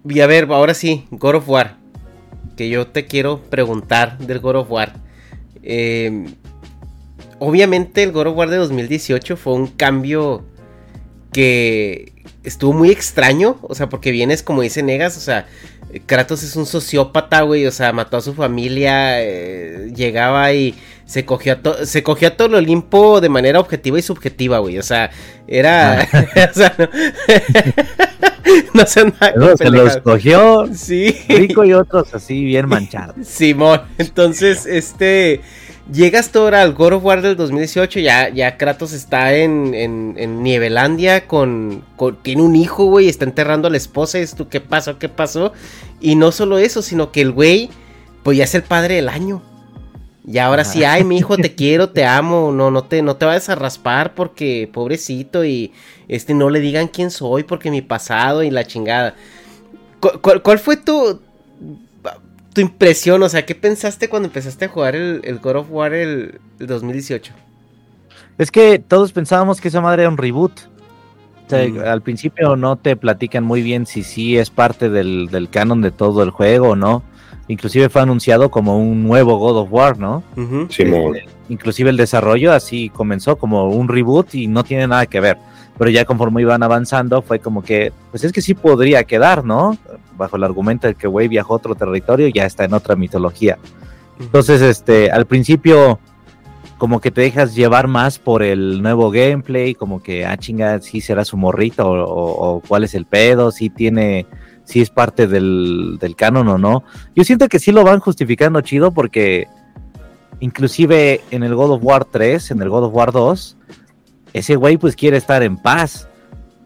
y 0.09 0.21
a 0.21 0.27
ver, 0.27 0.45
ahora 0.51 0.75
sí, 0.75 1.07
God 1.11 1.37
of 1.37 1.49
War. 1.49 1.77
Que 2.57 2.69
yo 2.69 2.87
te 2.89 3.07
quiero 3.07 3.41
preguntar 3.41 4.19
del 4.19 4.41
God 4.41 4.57
of 4.57 4.71
War. 4.71 4.95
Eh, 5.63 6.27
obviamente 7.39 8.03
el 8.03 8.13
God 8.13 8.29
of 8.29 8.37
War 8.37 8.51
de 8.51 8.57
2018 8.57 9.37
fue 9.37 9.55
un 9.55 9.69
cambio 9.69 10.45
que 11.33 12.13
estuvo 12.43 12.73
muy 12.73 12.91
extraño. 12.91 13.59
O 13.63 13.75
sea, 13.75 13.89
porque 13.89 14.11
vienes, 14.11 14.43
como 14.43 14.63
dice 14.63 14.83
Negas, 14.83 15.17
o 15.17 15.21
sea, 15.21 15.47
Kratos 16.07 16.43
es 16.43 16.57
un 16.57 16.67
sociópata, 16.67 17.43
güey. 17.43 17.67
O 17.67 17.73
sea, 17.73 17.93
mató 17.93 18.17
a 18.17 18.21
su 18.21 18.35
familia, 18.35 19.23
eh, 19.23 19.93
llegaba 19.95 20.53
y 20.53 20.75
se 21.07 21.25
cogió, 21.25 21.55
a 21.55 21.87
se 21.87 22.03
cogió 22.03 22.29
a 22.29 22.37
todo 22.37 22.49
el 22.49 22.55
Olimpo 22.57 23.21
de 23.21 23.29
manera 23.29 23.61
objetiva 23.61 23.99
y 23.99 24.03
subjetiva, 24.03 24.59
güey. 24.59 24.79
O 24.79 24.83
sea, 24.83 25.11
era... 25.47 26.07
o 26.51 26.55
sea, 26.55 26.75
no, 26.79 26.89
no 28.75 28.85
Luego 29.37 29.57
se 29.57 29.71
los 29.71 29.97
cogió 29.99 30.67
Sí. 30.75 31.15
rico 31.29 31.65
y 31.65 31.73
otros 31.73 32.15
así 32.15 32.45
bien 32.45 32.69
manchados. 32.69 33.17
Simón, 33.27 33.83
entonces, 33.99 34.67
este. 34.67 35.41
Llegas 35.91 36.31
tú 36.33 36.41
ahora 36.41 36.61
al 36.61 36.75
God 36.75 36.93
of 36.93 37.05
War 37.05 37.23
del 37.23 37.35
2018, 37.35 38.01
ya, 38.01 38.29
ya 38.29 38.59
Kratos 38.59 38.93
está 38.93 39.35
en, 39.35 39.73
en, 39.75 40.17
en 40.19 40.43
Nievelandia 40.43 41.27
con, 41.27 41.83
con- 41.97 42.17
Tiene 42.23 42.43
un 42.43 42.57
hijo, 42.57 42.85
güey, 42.85 43.09
está 43.09 43.25
enterrando 43.25 43.69
a 43.69 43.71
la 43.71 43.79
esposa, 43.79 44.19
y 44.19 44.21
dices 44.21 44.37
tú, 44.37 44.51
¿qué 44.51 44.61
pasó? 44.61 44.99
¿Qué 44.99 45.09
pasó? 45.09 45.55
Y 45.99 46.15
no 46.17 46.31
solo 46.31 46.59
eso, 46.59 46.83
sino 46.83 47.11
que 47.11 47.23
el 47.23 47.33
güey, 47.33 47.71
pues 48.23 48.37
ya 48.37 48.45
es 48.45 48.55
el 48.55 48.65
padre 48.65 48.97
del 48.97 49.09
año. 49.09 49.43
Y 50.29 50.39
ahora 50.39 50.65
sí, 50.65 50.85
ay, 50.85 51.05
mi 51.05 51.19
hijo, 51.19 51.39
te 51.39 51.55
quiero, 51.57 51.91
te 51.91 52.05
amo, 52.05 52.53
no, 52.53 52.71
no 52.71 52.85
te, 52.85 53.03
no 53.03 53.17
te 53.17 53.27
vayas 53.27 53.49
a 53.49 53.55
raspar 53.55 54.15
porque 54.15 54.71
pobrecito 54.73 55.45
y 55.45 55.73
este 56.09 56.35
no 56.35 56.51
le 56.51 56.61
digan 56.61 56.89
quién 56.89 57.11
soy 57.11 57.45
porque 57.45 57.71
mi 57.71 57.83
pasado 57.83 58.43
y 58.43 58.51
la 58.51 58.67
chingada. 58.67 59.15
¿Cu- 60.01 60.21
¿Cuál, 60.23 60.43
cuál 60.43 60.59
fue 60.59 60.77
tu, 60.77 61.21
tu 62.55 62.61
impresión? 62.61 63.23
O 63.23 63.29
sea, 63.29 63.47
¿qué 63.47 63.55
pensaste 63.55 64.09
cuando 64.09 64.29
empezaste 64.29 64.67
a 64.67 64.69
jugar 64.69 64.97
el, 64.97 65.21
el 65.25 65.39
God 65.39 65.57
of 65.57 65.67
War 65.71 65.95
el, 65.95 66.41
el 66.59 66.67
2018? 66.67 67.33
Es 68.39 68.51
que 68.51 68.79
todos 68.79 69.13
pensábamos 69.13 69.61
que 69.61 69.69
esa 69.69 69.81
madre 69.81 70.03
era 70.03 70.11
un 70.11 70.19
reboot. 70.19 70.53
O 71.47 71.51
sea, 71.51 71.67
Mm. 71.67 71.79
Al 71.81 72.03
principio 72.03 72.57
no 72.57 72.77
te 72.77 72.97
platican 72.97 73.45
muy 73.45 73.63
bien 73.63 73.87
si 73.87 74.03
sí 74.03 74.37
es 74.39 74.51
parte 74.51 74.91
del, 74.91 75.29
del 75.31 75.49
canon 75.51 75.81
de 75.83 75.91
todo 75.91 76.23
el 76.23 76.31
juego 76.31 76.71
o 76.71 76.77
no. 76.77 77.03
Inclusive 77.49 77.89
fue 77.89 78.03
anunciado 78.03 78.51
como 78.51 78.79
un 78.79 79.03
nuevo 79.05 79.37
God 79.39 79.57
of 79.63 79.69
War, 79.73 79.99
¿no? 79.99 80.23
Ujú. 80.37 80.67
Simón. 80.71 81.17
Inclusive 81.49 81.91
el 81.91 81.97
desarrollo 81.97 82.53
así 82.53 82.91
comenzó 82.91 83.37
como 83.37 83.69
un 83.71 83.89
reboot 83.89 84.35
y 84.35 84.47
no 84.47 84.65
tiene 84.65 84.87
nada 84.87 85.07
que 85.07 85.19
ver. 85.21 85.39
Pero 85.79 85.91
ya 85.91 86.05
conforme 86.05 86.43
iban 86.43 86.63
avanzando 86.63 87.23
fue 87.23 87.39
como 87.39 87.63
que, 87.63 87.93
pues 88.11 88.23
es 88.25 88.33
que 88.33 88.43
sí 88.43 88.53
podría 88.55 89.05
quedar, 89.05 89.45
¿no? 89.45 89.79
Bajo 90.17 90.37
el 90.37 90.45
argumento 90.45 90.87
de 90.89 90.95
que 90.95 91.07
güey 91.07 91.29
viajó 91.29 91.55
a 91.55 91.57
otro 91.57 91.75
territorio, 91.75 92.29
ya 92.29 92.45
está 92.45 92.65
en 92.65 92.75
otra 92.75 92.97
mitología. 92.97 93.57
Entonces, 94.21 94.61
este, 94.61 95.11
al 95.11 95.27
principio, 95.27 96.01
como 96.77 97.01
que 97.01 97.11
te 97.13 97.21
dejas 97.23 97.55
llevar 97.55 97.87
más 97.89 98.19
por 98.19 98.43
el 98.43 98.83
nuevo 98.83 99.11
gameplay, 99.11 99.75
como 99.75 100.03
que, 100.03 100.27
ah, 100.27 100.37
chinga, 100.37 100.81
si 100.81 101.01
será 101.01 101.25
su 101.25 101.37
morrito, 101.37 101.89
o, 101.89 102.05
o- 102.05 102.57
o 102.57 102.61
cuál 102.61 102.85
es 102.85 102.95
el 102.95 103.07
pedo, 103.07 103.51
si 103.53 103.71
tiene, 103.71 104.27
si 104.69 104.83
es 104.83 104.91
parte 104.91 105.27
del, 105.27 105.97
del 105.99 106.15
canon 106.15 106.47
o 106.49 106.59
no. 106.59 106.85
Yo 107.17 107.25
siento 107.25 107.49
que 107.49 107.59
sí 107.59 107.73
lo 107.73 107.85
van 107.85 108.01
justificando 108.01 108.61
chido 108.61 108.93
porque 108.93 109.49
inclusive 110.41 111.23
en 111.31 111.43
el 111.43 111.55
God 111.55 111.71
of 111.71 111.81
War 111.83 112.05
3, 112.05 112.51
en 112.51 112.61
el 112.61 112.69
God 112.69 112.85
of 112.85 112.95
War 112.95 113.11
2, 113.11 113.57
ese 114.35 114.57
güey 114.57 114.77
pues 114.77 114.95
quiere 114.95 115.17
estar 115.17 115.43
en 115.43 115.57
paz, 115.57 116.07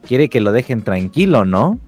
quiere 0.05 0.28
que 0.28 0.40
lo 0.40 0.50
dejen 0.50 0.82
tranquilo, 0.82 1.44
¿no? 1.44 1.78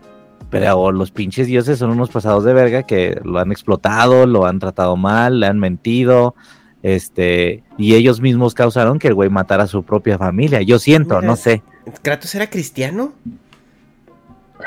Pero 0.50 0.92
los 0.92 1.10
pinches 1.10 1.48
dioses 1.48 1.80
son 1.80 1.90
unos 1.90 2.10
pasados 2.10 2.44
de 2.44 2.54
verga 2.54 2.84
que 2.84 3.18
lo 3.24 3.40
han 3.40 3.50
explotado, 3.50 4.24
lo 4.28 4.46
han 4.46 4.60
tratado 4.60 4.96
mal, 4.96 5.40
le 5.40 5.48
han 5.48 5.58
mentido, 5.58 6.36
este, 6.84 7.64
y 7.76 7.96
ellos 7.96 8.20
mismos 8.20 8.54
causaron 8.54 9.00
que 9.00 9.08
el 9.08 9.14
güey 9.14 9.30
matara 9.30 9.64
a 9.64 9.66
su 9.66 9.82
propia 9.82 10.16
familia. 10.16 10.62
Yo 10.62 10.78
siento, 10.78 11.16
Mira. 11.16 11.26
no 11.26 11.34
sé, 11.34 11.64
¿Kratos 12.02 12.34
era 12.34 12.48
cristiano? 12.48 13.12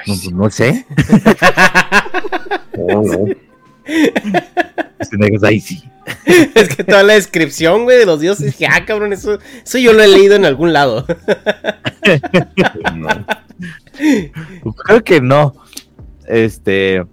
No, 0.06 0.44
no 0.44 0.50
sé. 0.50 0.86
No. 2.78 3.02
Es 3.88 5.44
ahí 5.44 5.60
sí. 5.60 5.84
es 6.56 6.76
que 6.76 6.84
toda 6.84 7.04
la 7.04 7.14
descripción, 7.14 7.84
güey, 7.84 7.98
de 7.98 8.06
los 8.06 8.20
dioses, 8.20 8.46
dije, 8.48 8.68
ah, 8.68 8.86
cabrón, 8.86 9.14
eso, 9.14 9.40
eso 9.64 9.78
yo 9.78 9.94
lo 9.94 10.04
he 10.04 10.08
leído 10.08 10.36
en 10.36 10.46
algún 10.46 10.74
lado. 10.74 11.06
No. 12.96 13.10
Pues 14.64 14.76
Creo 14.86 15.04
que 15.04 15.20
no. 15.20 15.56
Este, 16.26 17.04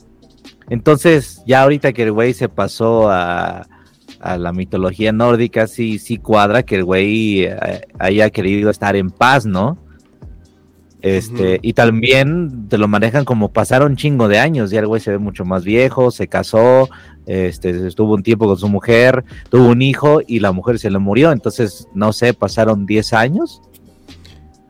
entonces 0.68 1.42
ya 1.46 1.62
ahorita 1.62 1.92
que 1.92 2.04
el 2.04 2.12
güey 2.12 2.32
se 2.32 2.48
pasó 2.48 3.10
a, 3.10 3.66
a 4.20 4.38
la 4.38 4.52
mitología 4.52 5.10
nórdica, 5.10 5.66
sí, 5.66 5.98
sí 5.98 6.18
cuadra 6.18 6.62
que 6.62 6.76
el 6.76 6.84
güey 6.84 7.44
eh, 7.46 7.88
haya 7.98 8.30
querido 8.30 8.70
estar 8.70 8.94
en 8.94 9.10
paz, 9.10 9.46
¿no? 9.46 9.78
Este, 11.04 11.58
y 11.60 11.74
también 11.74 12.66
te 12.70 12.78
lo 12.78 12.88
manejan 12.88 13.26
como 13.26 13.52
pasaron 13.52 13.94
chingo 13.94 14.26
de 14.26 14.38
años, 14.38 14.70
ya 14.70 14.80
el 14.80 14.86
güey 14.86 15.02
se 15.02 15.10
ve 15.10 15.18
mucho 15.18 15.44
más 15.44 15.62
viejo, 15.62 16.10
se 16.10 16.28
casó, 16.28 16.88
este, 17.26 17.86
estuvo 17.86 18.14
un 18.14 18.22
tiempo 18.22 18.46
con 18.46 18.56
su 18.56 18.68
mujer, 18.70 19.22
tuvo 19.50 19.68
un 19.68 19.82
hijo 19.82 20.22
y 20.26 20.40
la 20.40 20.52
mujer 20.52 20.78
se 20.78 20.90
le 20.90 20.98
murió, 20.98 21.30
entonces, 21.30 21.88
no 21.92 22.14
sé, 22.14 22.32
pasaron 22.32 22.86
10 22.86 23.12
años. 23.12 23.60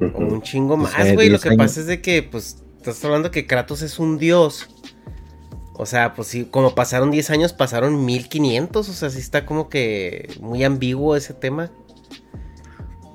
O 0.01 0.19
un 0.19 0.43
chingo 0.43 0.77
Pues, 0.77 0.93
más, 0.93 1.07
eh, 1.07 1.15
güey. 1.15 1.29
Lo 1.29 1.35
10 1.35 1.43
que 1.43 1.49
años. 1.51 1.59
pasa 1.59 1.81
es 1.81 1.87
de 1.87 2.03
que, 2.03 2.25
pues, 2.25 2.65
estás 2.79 3.05
hablando 3.05 3.31
que 3.31 3.47
Kratos 3.47 3.83
es 3.83 4.01
un 4.01 4.19
dios. 4.19 4.69
O 5.77 5.87
sea, 5.87 6.15
pues 6.15 6.29
sí, 6.29 6.47
como 6.51 6.75
pasaron 6.75 7.11
10 7.13 7.31
años, 7.31 7.53
pasaron 7.53 8.05
1500. 8.05 8.89
O 8.89 8.93
sea, 8.93 9.09
sí 9.11 9.21
está 9.21 9.47
como 9.47 9.69
que 9.69 10.29
muy 10.41 10.65
ambiguo 10.65 11.15
ese 11.17 11.33
tema. 11.33 11.71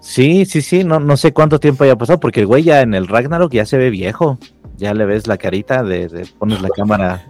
Sí, 0.09 0.45
sí, 0.45 0.61
sí, 0.63 0.83
no, 0.83 0.99
no 0.99 1.15
sé 1.17 1.33
cuánto 1.33 1.59
tiempo 1.59 1.83
haya 1.83 1.95
pasado, 1.95 2.19
porque 2.19 2.39
el 2.39 2.47
güey 2.47 2.63
ya 2.63 2.81
en 2.81 2.95
el 2.95 3.07
Ragnarok 3.07 3.51
ya 3.53 3.65
se 3.65 3.77
ve 3.77 3.91
viejo. 3.91 4.39
Ya 4.75 4.93
le 4.95 5.05
ves 5.05 5.27
la 5.27 5.37
carita, 5.37 5.83
de, 5.83 6.07
de- 6.07 6.25
pones 6.39 6.61
la 6.61 6.69
cámara 6.69 7.21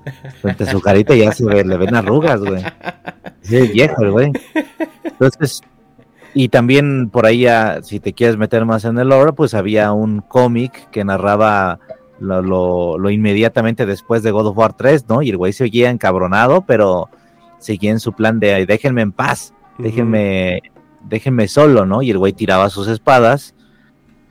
frente 0.41 0.63
a 0.63 0.71
su 0.71 0.79
carita 0.79 1.13
y 1.15 1.19
ya 1.19 1.31
se 1.33 1.43
ve, 1.45 1.65
le 1.65 1.75
ven 1.77 1.93
arrugas, 1.95 2.39
güey. 2.39 2.63
Sí, 3.41 3.57
es 3.57 3.73
viejo 3.73 4.03
el 4.03 4.11
güey. 4.11 4.31
Entonces, 5.03 5.61
y 6.33 6.47
también 6.47 7.09
por 7.09 7.25
ahí, 7.25 7.41
ya, 7.41 7.79
si 7.83 7.99
te 7.99 8.13
quieres 8.13 8.37
meter 8.37 8.63
más 8.65 8.85
en 8.85 8.97
el 8.97 9.09
lore, 9.09 9.33
pues 9.33 9.53
había 9.55 9.91
un 9.91 10.21
cómic 10.21 10.89
que 10.91 11.03
narraba 11.03 11.79
lo, 12.19 12.41
lo- 12.41 12.97
lo 12.97 13.09
inmediatamente 13.09 13.85
después 13.85 14.23
de 14.23 14.31
God 14.31 14.47
of 14.47 14.57
War 14.57 14.73
3, 14.73 15.09
¿no? 15.09 15.21
Y 15.21 15.31
el 15.31 15.37
güey 15.37 15.51
se 15.51 15.63
oía 15.65 15.89
encabronado, 15.89 16.61
pero 16.61 17.09
seguía 17.57 17.91
en 17.91 17.99
su 17.99 18.13
plan 18.13 18.39
de 18.39 18.53
"Ay, 18.53 18.65
déjenme 18.65 19.01
en 19.01 19.11
paz, 19.11 19.53
déjenme, 19.79 20.61
déjenme 21.03 21.47
solo, 21.47 21.85
¿no? 21.85 22.01
Y 22.01 22.11
el 22.11 22.17
güey 22.17 22.33
tiraba 22.33 22.69
sus 22.69 22.87
espadas 22.87 23.55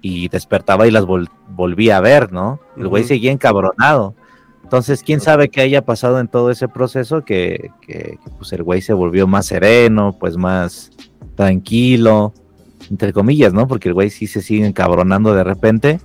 y 0.01 0.29
despertaba 0.29 0.87
y 0.87 0.91
las 0.91 1.05
vol- 1.05 1.31
volvía 1.51 1.97
a 1.97 2.01
ver, 2.01 2.33
¿no? 2.33 2.61
El 2.77 2.89
güey 2.89 3.05
seguía 3.05 3.33
encabronado. 3.33 4.15
Entonces, 4.63 5.03
quién 5.03 5.21
sabe 5.21 5.49
qué 5.49 5.63
haya 5.63 5.83
pasado 5.85 6.21
en 6.21 6.29
todo 6.29 6.51
ese 6.51 6.69
proceso 6.69 7.25
que, 7.25 7.71
que, 7.81 8.19
que, 8.23 8.31
pues 8.37 8.53
el 8.53 8.63
güey 8.63 8.83
se 8.83 8.93
volvió 8.93 9.27
más 9.27 9.47
sereno, 9.47 10.15
pues 10.21 10.37
más 10.37 10.91
tranquilo, 11.37 12.35
entre 12.91 13.13
comillas, 13.15 13.55
¿no? 13.55 13.67
Porque 13.67 13.89
el 13.89 13.95
güey 13.95 14.11
sí 14.11 14.27
se 14.27 14.43
sigue 14.43 14.67
encabronando 14.67 15.35
de 15.35 15.45
repente. 15.45 16.01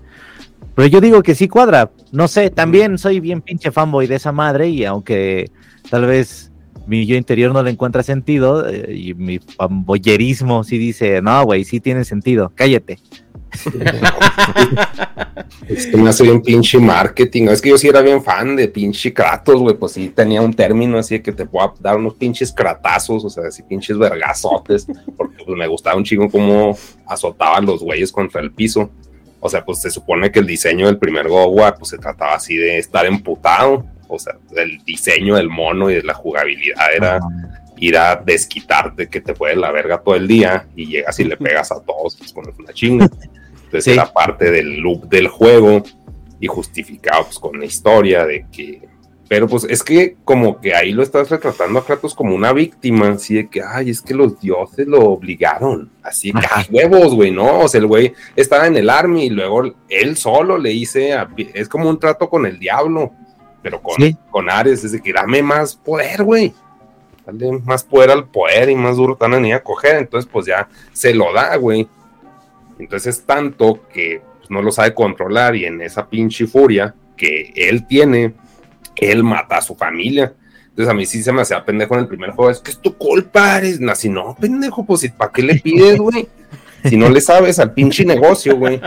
Pero 0.75 0.87
yo 0.87 1.01
digo 1.01 1.21
que 1.23 1.35
sí 1.35 1.49
cuadra. 1.49 1.91
No 2.13 2.29
sé, 2.29 2.49
también 2.51 2.97
soy 2.97 3.19
bien 3.19 3.41
pinche 3.41 3.69
fanboy 3.69 4.07
de 4.07 4.15
esa 4.15 4.31
madre 4.31 4.69
y 4.69 4.85
aunque 4.85 5.51
tal 5.89 6.05
vez 6.05 6.51
mi 6.85 7.05
yo 7.05 7.15
interior 7.15 7.53
no 7.53 7.63
le 7.63 7.71
encuentra 7.71 8.03
sentido 8.03 8.67
eh, 8.67 8.95
y 8.95 9.13
mi 9.13 9.39
fanboyerismo 9.39 10.63
sí 10.63 10.77
dice, 10.77 11.21
no, 11.21 11.43
güey, 11.45 11.63
sí 11.63 11.79
tiene 11.79 12.03
sentido, 12.03 12.51
cállate. 12.55 12.99
Es 15.67 15.87
que 15.87 15.97
me 15.97 16.09
hace 16.09 16.23
bien 16.23 16.41
pinche 16.41 16.79
marketing. 16.79 17.47
Es 17.47 17.61
que 17.61 17.69
yo 17.69 17.77
sí 17.77 17.87
era 17.87 18.01
bien 18.01 18.21
fan 18.21 18.55
de 18.55 18.67
pinche 18.67 19.13
Kratos, 19.13 19.59
güey. 19.59 19.75
Pues 19.75 19.93
sí 19.93 20.09
tenía 20.09 20.41
un 20.41 20.53
término 20.53 20.97
así 20.97 21.15
de 21.15 21.21
que 21.21 21.31
te 21.31 21.45
puedo 21.45 21.73
dar 21.79 21.97
unos 21.97 22.15
pinches 22.15 22.51
cratazos, 22.51 23.23
o 23.23 23.29
sea, 23.29 23.47
así 23.47 23.63
pinches 23.63 23.97
vergazotes. 23.97 24.85
Porque 25.15 25.43
pues, 25.45 25.57
me 25.57 25.67
gustaba 25.67 25.95
un 25.95 26.03
chingo 26.03 26.29
cómo 26.29 26.77
azotaban 27.07 27.65
los 27.65 27.81
güeyes 27.81 28.11
contra 28.11 28.41
el 28.41 28.51
piso. 28.51 28.89
O 29.39 29.49
sea, 29.49 29.63
pues 29.63 29.81
se 29.81 29.89
supone 29.89 30.31
que 30.31 30.39
el 30.39 30.47
diseño 30.47 30.87
del 30.87 30.97
primer 30.97 31.27
War, 31.27 31.75
pues 31.77 31.89
se 31.89 31.97
trataba 31.97 32.35
así 32.35 32.55
de 32.55 32.77
estar 32.77 33.05
emputado. 33.05 33.85
O 34.15 34.19
sea, 34.19 34.33
el 34.55 34.77
diseño 34.83 35.35
del 35.35 35.49
mono 35.49 35.89
y 35.89 35.95
de 35.95 36.03
la 36.03 36.13
jugabilidad 36.13 36.93
era 36.95 37.19
ir 37.77 37.97
a 37.97 38.15
desquitarte 38.15 39.09
que 39.09 39.19
te 39.21 39.33
fue 39.35 39.49
de 39.51 39.55
la 39.57 39.71
verga 39.71 40.01
todo 40.01 40.15
el 40.15 40.27
día 40.27 40.67
y 40.75 40.85
llegas 40.87 41.19
y 41.19 41.23
le 41.25 41.37
pegas 41.37 41.71
a 41.71 41.81
todos 41.81 42.15
pues, 42.17 42.31
con 42.33 42.45
una 42.59 42.73
chinga. 42.73 43.05
Entonces 43.65 43.83
Sí. 43.85 43.91
era 43.91 44.11
parte 44.13 44.51
del 44.51 44.77
loop 44.77 45.09
del 45.09 45.27
juego 45.27 45.83
y 46.39 46.47
justificado 46.47 47.23
pues 47.25 47.39
con 47.39 47.59
la 47.59 47.65
historia 47.65 48.25
de 48.25 48.45
que... 48.51 48.81
Pero 49.29 49.47
pues 49.47 49.63
es 49.67 49.81
que 49.81 50.17
como 50.25 50.61
que 50.61 50.75
ahí 50.75 50.91
lo 50.91 51.01
estás 51.01 51.29
retratando 51.31 51.79
a 51.79 51.85
Kratos 51.85 52.13
como 52.13 52.35
una 52.35 52.53
víctima, 52.53 53.09
así 53.09 53.33
de 53.35 53.47
que, 53.49 53.63
ay, 53.63 53.89
es 53.89 53.99
que 54.01 54.13
los 54.13 54.39
dioses 54.39 54.85
lo 54.85 54.99
obligaron, 54.99 55.89
así 56.03 56.31
que, 56.31 56.45
ay, 56.51 56.65
huevos, 56.69 57.15
güey, 57.15 57.31
¿no? 57.31 57.61
O 57.61 57.67
sea, 57.67 57.79
el 57.79 57.87
güey 57.87 58.13
estaba 58.35 58.67
en 58.67 58.75
el 58.77 58.89
army 58.91 59.25
y 59.25 59.29
luego 59.31 59.63
él 59.89 60.17
solo 60.17 60.59
le 60.59 60.69
dice, 60.69 61.13
a- 61.13 61.29
es 61.55 61.67
como 61.67 61.89
un 61.89 61.99
trato 61.99 62.29
con 62.29 62.45
el 62.45 62.59
diablo, 62.59 63.13
pero 63.63 63.81
con, 63.81 63.95
Sí. 63.95 64.15
con 64.29 64.49
Ares, 64.49 64.83
es 64.83 64.91
de 64.91 65.01
que 65.01 65.13
dame 65.13 65.41
más 65.41 65.75
poder, 65.75 66.23
güey. 66.23 66.53
Dale 67.25 67.59
más 67.63 67.83
poder 67.83 68.11
al 68.11 68.25
poder 68.27 68.69
y 68.69 68.75
más 68.75 68.97
duro 68.97 69.15
tan 69.15 69.33
a 69.33 69.59
coger. 69.61 69.95
Entonces, 69.95 70.29
pues 70.31 70.45
ya 70.45 70.67
se 70.91 71.15
lo 71.15 71.33
da, 71.33 71.55
güey. 71.55 71.87
Entonces 72.77 73.17
es 73.17 73.25
tanto 73.25 73.87
que 73.93 74.21
pues, 74.39 74.51
no 74.51 74.61
lo 74.61 74.71
sabe 74.71 74.93
controlar 74.93 75.55
y 75.55 75.65
en 75.65 75.81
esa 75.81 76.07
pinche 76.07 76.45
furia 76.45 76.93
que 77.15 77.53
él 77.55 77.87
tiene, 77.87 78.33
él 78.97 79.23
mata 79.23 79.57
a 79.57 79.61
su 79.61 79.75
familia. 79.75 80.33
Entonces 80.69 80.89
a 80.89 80.93
mí 80.93 81.05
sí 81.05 81.23
se 81.23 81.31
me 81.31 81.43
hacía 81.43 81.63
pendejo 81.63 81.93
en 81.93 82.01
el 82.01 82.07
primer 82.07 82.31
juego. 82.31 82.51
Es 82.51 82.59
que 82.59 82.71
es 82.71 82.79
tu 82.79 82.97
culpa, 82.97 83.55
Ares. 83.55 83.79
Si 83.95 84.09
no, 84.09 84.35
pendejo, 84.39 84.85
pues 84.85 85.09
¿para 85.11 85.31
qué 85.31 85.43
le 85.43 85.55
pides, 85.55 85.97
güey? 85.99 86.27
Si 86.83 86.97
no 86.97 87.09
le 87.09 87.21
sabes 87.21 87.59
al 87.59 87.73
pinche 87.73 88.03
negocio, 88.03 88.57
güey. 88.57 88.81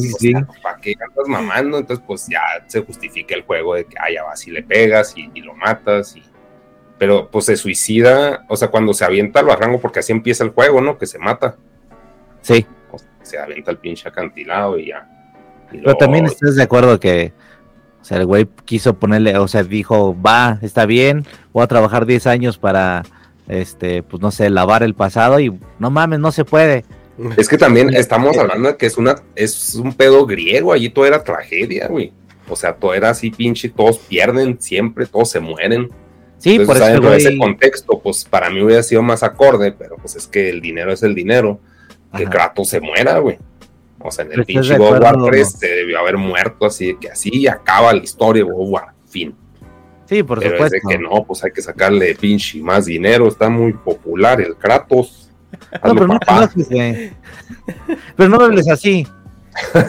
Sí, 0.00 0.08
sí, 0.08 0.14
sí. 0.18 0.32
¿Para 0.62 0.80
qué 0.80 0.94
andas 1.00 1.28
mamando? 1.28 1.78
Entonces, 1.78 2.04
pues 2.06 2.26
ya 2.26 2.40
se 2.66 2.82
justifica 2.82 3.34
el 3.34 3.42
juego 3.42 3.74
de 3.74 3.84
que, 3.84 3.96
ah, 3.98 4.10
ya 4.12 4.24
vas 4.24 4.46
y 4.46 4.50
le 4.50 4.62
pegas 4.62 5.14
y, 5.16 5.30
y 5.34 5.40
lo 5.40 5.54
matas. 5.54 6.16
Y... 6.16 6.22
Pero 6.98 7.30
pues 7.30 7.46
se 7.46 7.56
suicida, 7.56 8.44
o 8.48 8.56
sea, 8.56 8.68
cuando 8.68 8.94
se 8.94 9.04
avienta 9.04 9.40
al 9.40 9.46
barranco, 9.46 9.80
porque 9.80 10.00
así 10.00 10.12
empieza 10.12 10.44
el 10.44 10.50
juego, 10.50 10.80
¿no? 10.80 10.98
Que 10.98 11.06
se 11.06 11.18
mata. 11.18 11.56
Sí. 12.40 12.66
O 12.90 12.98
sea, 12.98 13.08
se 13.22 13.38
avienta 13.38 13.70
al 13.70 13.78
pinche 13.78 14.08
acantilado 14.08 14.78
y 14.78 14.88
ya. 14.88 15.08
Y 15.72 15.78
Pero 15.78 15.96
también 15.96 16.26
estás 16.26 16.54
de 16.56 16.62
acuerdo 16.62 17.00
que, 17.00 17.32
o 18.00 18.04
sea, 18.04 18.18
el 18.18 18.26
güey 18.26 18.46
quiso 18.64 18.94
ponerle, 18.94 19.36
o 19.38 19.48
sea, 19.48 19.62
dijo, 19.64 20.16
va, 20.20 20.58
está 20.62 20.86
bien, 20.86 21.26
voy 21.52 21.64
a 21.64 21.68
trabajar 21.68 22.06
10 22.06 22.26
años 22.26 22.58
para, 22.58 23.02
este, 23.48 24.02
pues 24.02 24.22
no 24.22 24.30
sé, 24.30 24.50
lavar 24.50 24.82
el 24.82 24.94
pasado 24.94 25.40
y 25.40 25.58
no 25.78 25.90
mames, 25.90 26.20
no 26.20 26.30
se 26.30 26.44
puede. 26.44 26.84
Es 27.36 27.48
que 27.48 27.58
también 27.58 27.94
estamos 27.94 28.36
hablando 28.38 28.68
de 28.68 28.76
que 28.76 28.86
es 28.86 28.96
una, 28.98 29.16
es 29.36 29.74
un 29.74 29.94
pedo 29.94 30.26
griego, 30.26 30.72
allí 30.72 30.90
todo 30.90 31.06
era 31.06 31.22
tragedia, 31.22 31.86
güey. 31.88 32.12
O 32.48 32.56
sea, 32.56 32.74
todo 32.74 32.94
era 32.94 33.10
así, 33.10 33.30
pinche, 33.30 33.68
todos 33.68 33.98
pierden 33.98 34.60
siempre, 34.60 35.06
todos 35.06 35.30
se 35.30 35.40
mueren. 35.40 35.90
Sí, 36.38 36.56
Entonces, 36.56 36.66
por 36.66 36.76
eso, 36.76 36.86
dentro 36.86 37.10
de 37.10 37.16
ese 37.16 37.38
contexto, 37.38 38.00
pues 38.00 38.24
para 38.24 38.50
mí 38.50 38.60
hubiera 38.60 38.82
sido 38.82 39.02
más 39.02 39.22
acorde, 39.22 39.72
pero 39.72 39.96
pues 39.96 40.16
es 40.16 40.26
que 40.26 40.50
el 40.50 40.60
dinero 40.60 40.92
es 40.92 41.02
el 41.02 41.14
dinero. 41.14 41.60
Que 42.16 42.24
Ajá. 42.24 42.30
Kratos 42.30 42.68
se 42.68 42.80
muera, 42.80 43.18
güey. 43.18 43.38
O 43.98 44.10
sea, 44.10 44.24
en 44.26 44.32
el 44.32 44.44
pinche 44.44 44.76
God 44.76 45.00
War 45.00 45.06
acuerdo, 45.06 45.26
3 45.26 45.52
¿no? 45.52 45.58
se 45.58 45.66
debió 45.68 45.98
haber 45.98 46.18
muerto 46.18 46.66
así, 46.66 46.94
que 47.00 47.08
así 47.08 47.46
acaba 47.48 47.92
la 47.94 48.02
historia 48.02 48.44
God 48.44 48.68
War, 48.68 48.88
fin. 49.06 49.34
sí, 50.06 50.22
por 50.22 50.40
pero 50.40 50.52
supuesto. 50.52 50.76
es 50.76 50.82
de 50.82 50.88
que 50.90 50.98
no, 50.98 51.24
pues 51.24 51.42
hay 51.42 51.52
que 51.52 51.62
sacarle 51.62 52.14
pinche 52.14 52.60
más 52.60 52.84
dinero, 52.84 53.26
está 53.26 53.48
muy 53.48 53.72
popular 53.72 54.42
el 54.42 54.56
Kratos. 54.56 55.23
No, 55.84 55.94
pero 55.94 56.06
no 56.06 56.18
güey. 56.54 57.12
Pero 58.16 58.28
no 58.28 58.36
hables 58.40 58.68
así. 58.68 59.06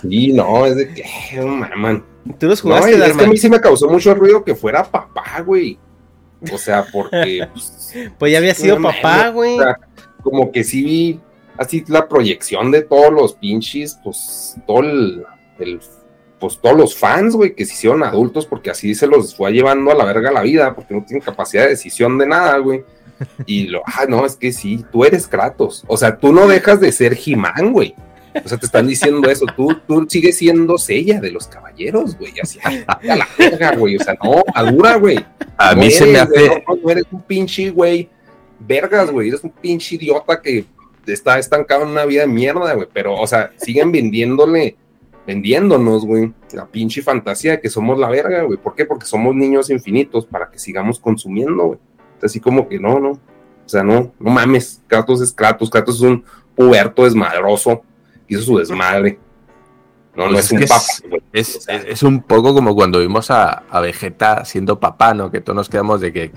Sí, 0.00 0.32
no, 0.32 0.66
es 0.66 0.76
de 0.76 0.92
que, 0.92 1.04
no 1.36 1.46
maman. 1.46 2.04
Tú 2.38 2.46
los 2.48 2.60
jugaste, 2.60 2.90
y 2.98 3.00
es 3.00 3.16
que 3.16 3.24
a 3.24 3.28
mí 3.28 3.36
sí 3.36 3.48
me 3.48 3.60
causó 3.60 3.88
mucho 3.88 4.14
ruido 4.14 4.44
que 4.44 4.54
fuera 4.54 4.84
papá, 4.84 5.40
güey. 5.44 5.78
O 6.52 6.58
sea, 6.58 6.84
porque 6.92 7.48
pues, 7.52 7.94
Pues 8.18 8.32
ya 8.32 8.38
había 8.38 8.54
sido 8.54 8.80
papá, 8.80 9.28
güey. 9.28 9.58
o 9.58 9.62
sea, 9.62 9.76
como 10.22 10.52
que 10.52 10.64
sí 10.64 10.82
vi 10.82 11.20
así 11.56 11.84
la 11.88 12.08
proyección 12.08 12.70
de 12.70 12.82
todos 12.82 13.12
los 13.12 13.34
pinches, 13.34 13.98
pues 14.02 14.56
todo 14.66 14.80
el, 14.80 15.24
el- 15.58 15.80
pues 16.38 16.58
todos 16.58 16.76
los 16.76 16.96
fans, 16.96 17.34
güey, 17.34 17.54
que 17.54 17.64
se 17.64 17.74
hicieron 17.74 18.02
adultos 18.02 18.46
porque 18.46 18.70
así 18.70 18.94
se 18.94 19.06
los 19.06 19.34
fue 19.34 19.52
llevando 19.52 19.90
a 19.90 19.94
la 19.94 20.04
verga 20.04 20.30
la 20.30 20.42
vida, 20.42 20.74
porque 20.74 20.94
no 20.94 21.04
tienen 21.04 21.24
capacidad 21.24 21.64
de 21.64 21.70
decisión 21.70 22.18
de 22.18 22.26
nada, 22.26 22.58
güey. 22.58 22.84
Y 23.46 23.68
lo, 23.68 23.82
ah, 23.86 24.04
no, 24.06 24.26
es 24.26 24.36
que 24.36 24.52
sí, 24.52 24.84
tú 24.92 25.04
eres 25.04 25.26
Kratos. 25.26 25.84
O 25.86 25.96
sea, 25.96 26.18
tú 26.18 26.34
no 26.34 26.46
dejas 26.46 26.80
de 26.80 26.92
ser 26.92 27.16
He-Man, 27.24 27.72
güey. 27.72 27.94
O 28.44 28.48
sea, 28.48 28.58
te 28.58 28.66
están 28.66 28.86
diciendo 28.86 29.30
eso, 29.30 29.46
tú, 29.56 29.74
tú 29.86 30.06
sigues 30.08 30.36
siendo 30.36 30.76
Sella 30.76 31.20
de 31.20 31.30
los 31.30 31.46
caballeros, 31.46 32.18
güey, 32.18 32.34
así, 32.42 32.58
a 32.62 33.16
la 33.16 33.26
verga, 33.38 33.74
güey, 33.74 33.96
o 33.96 34.00
sea, 34.00 34.14
no, 34.22 34.42
madura, 34.54 34.96
güey. 34.96 35.24
A 35.56 35.74
No 35.74 35.80
mí 35.80 35.90
se 35.90 36.04
me 36.04 36.10
eres, 36.10 36.28
güey, 36.28 36.46
hace. 36.46 36.64
No, 36.68 36.76
no 36.76 36.90
eres 36.90 37.04
un 37.10 37.22
pinche 37.22 37.70
güey. 37.70 38.10
Vergas, 38.58 39.10
güey. 39.10 39.28
Eres 39.28 39.42
un 39.42 39.50
pinche 39.50 39.96
idiota 39.96 40.40
que 40.40 40.66
está 41.06 41.38
estancado 41.38 41.82
en 41.82 41.88
una 41.88 42.04
vida 42.04 42.22
de 42.22 42.28
mierda, 42.28 42.74
güey. 42.74 42.88
Pero, 42.92 43.14
o 43.14 43.26
sea, 43.26 43.52
siguen 43.56 43.92
vendiéndole, 43.92 44.76
vendiéndonos, 45.26 46.04
güey, 46.06 46.32
la 46.52 46.66
pinche 46.66 47.02
fantasía 47.02 47.52
de 47.52 47.60
que 47.60 47.68
somos 47.70 47.98
la 47.98 48.08
verga, 48.08 48.42
güey. 48.42 48.58
¿Por 48.58 48.74
qué? 48.74 48.84
Porque 48.84 49.06
somos 49.06 49.34
niños 49.34 49.70
infinitos 49.70 50.26
para 50.26 50.50
que 50.50 50.58
sigamos 50.58 50.98
consumiendo, 51.00 51.64
güey. 51.64 51.78
Así 52.22 52.40
como 52.40 52.68
que 52.68 52.78
no, 52.78 52.98
no. 53.00 53.10
O 53.10 53.68
sea, 53.68 53.82
no, 53.82 54.12
no 54.18 54.30
mames. 54.30 54.82
Kratos 54.86 55.20
es 55.20 55.32
Kratos. 55.32 55.68
Kratos 55.68 55.96
es 55.96 56.00
un 56.02 56.24
puberto 56.54 57.04
desmadroso. 57.04 57.82
Hizo 58.28 58.42
su 58.42 58.58
desmadre. 58.58 59.18
No, 60.14 60.26
no 60.26 60.32
Pues 60.32 60.46
es 60.46 60.52
es 60.52 60.52
un 60.52 60.68
papá, 60.68 60.82
es- 61.32 61.66
güey. 61.68 61.90
Es, 61.92 62.02
un 62.02 62.22
poco 62.22 62.54
como 62.54 62.74
cuando 62.74 63.00
vimos 63.00 63.30
a, 63.30 63.64
a 63.68 63.80
Vegeta 63.80 64.44
siendo 64.46 64.80
papá, 64.80 65.12
¿no? 65.12 65.30
Que 65.30 65.40
todos 65.42 65.56
nos 65.56 65.68
quedamos 65.68 66.00
de 66.00 66.12
que, 66.12 66.30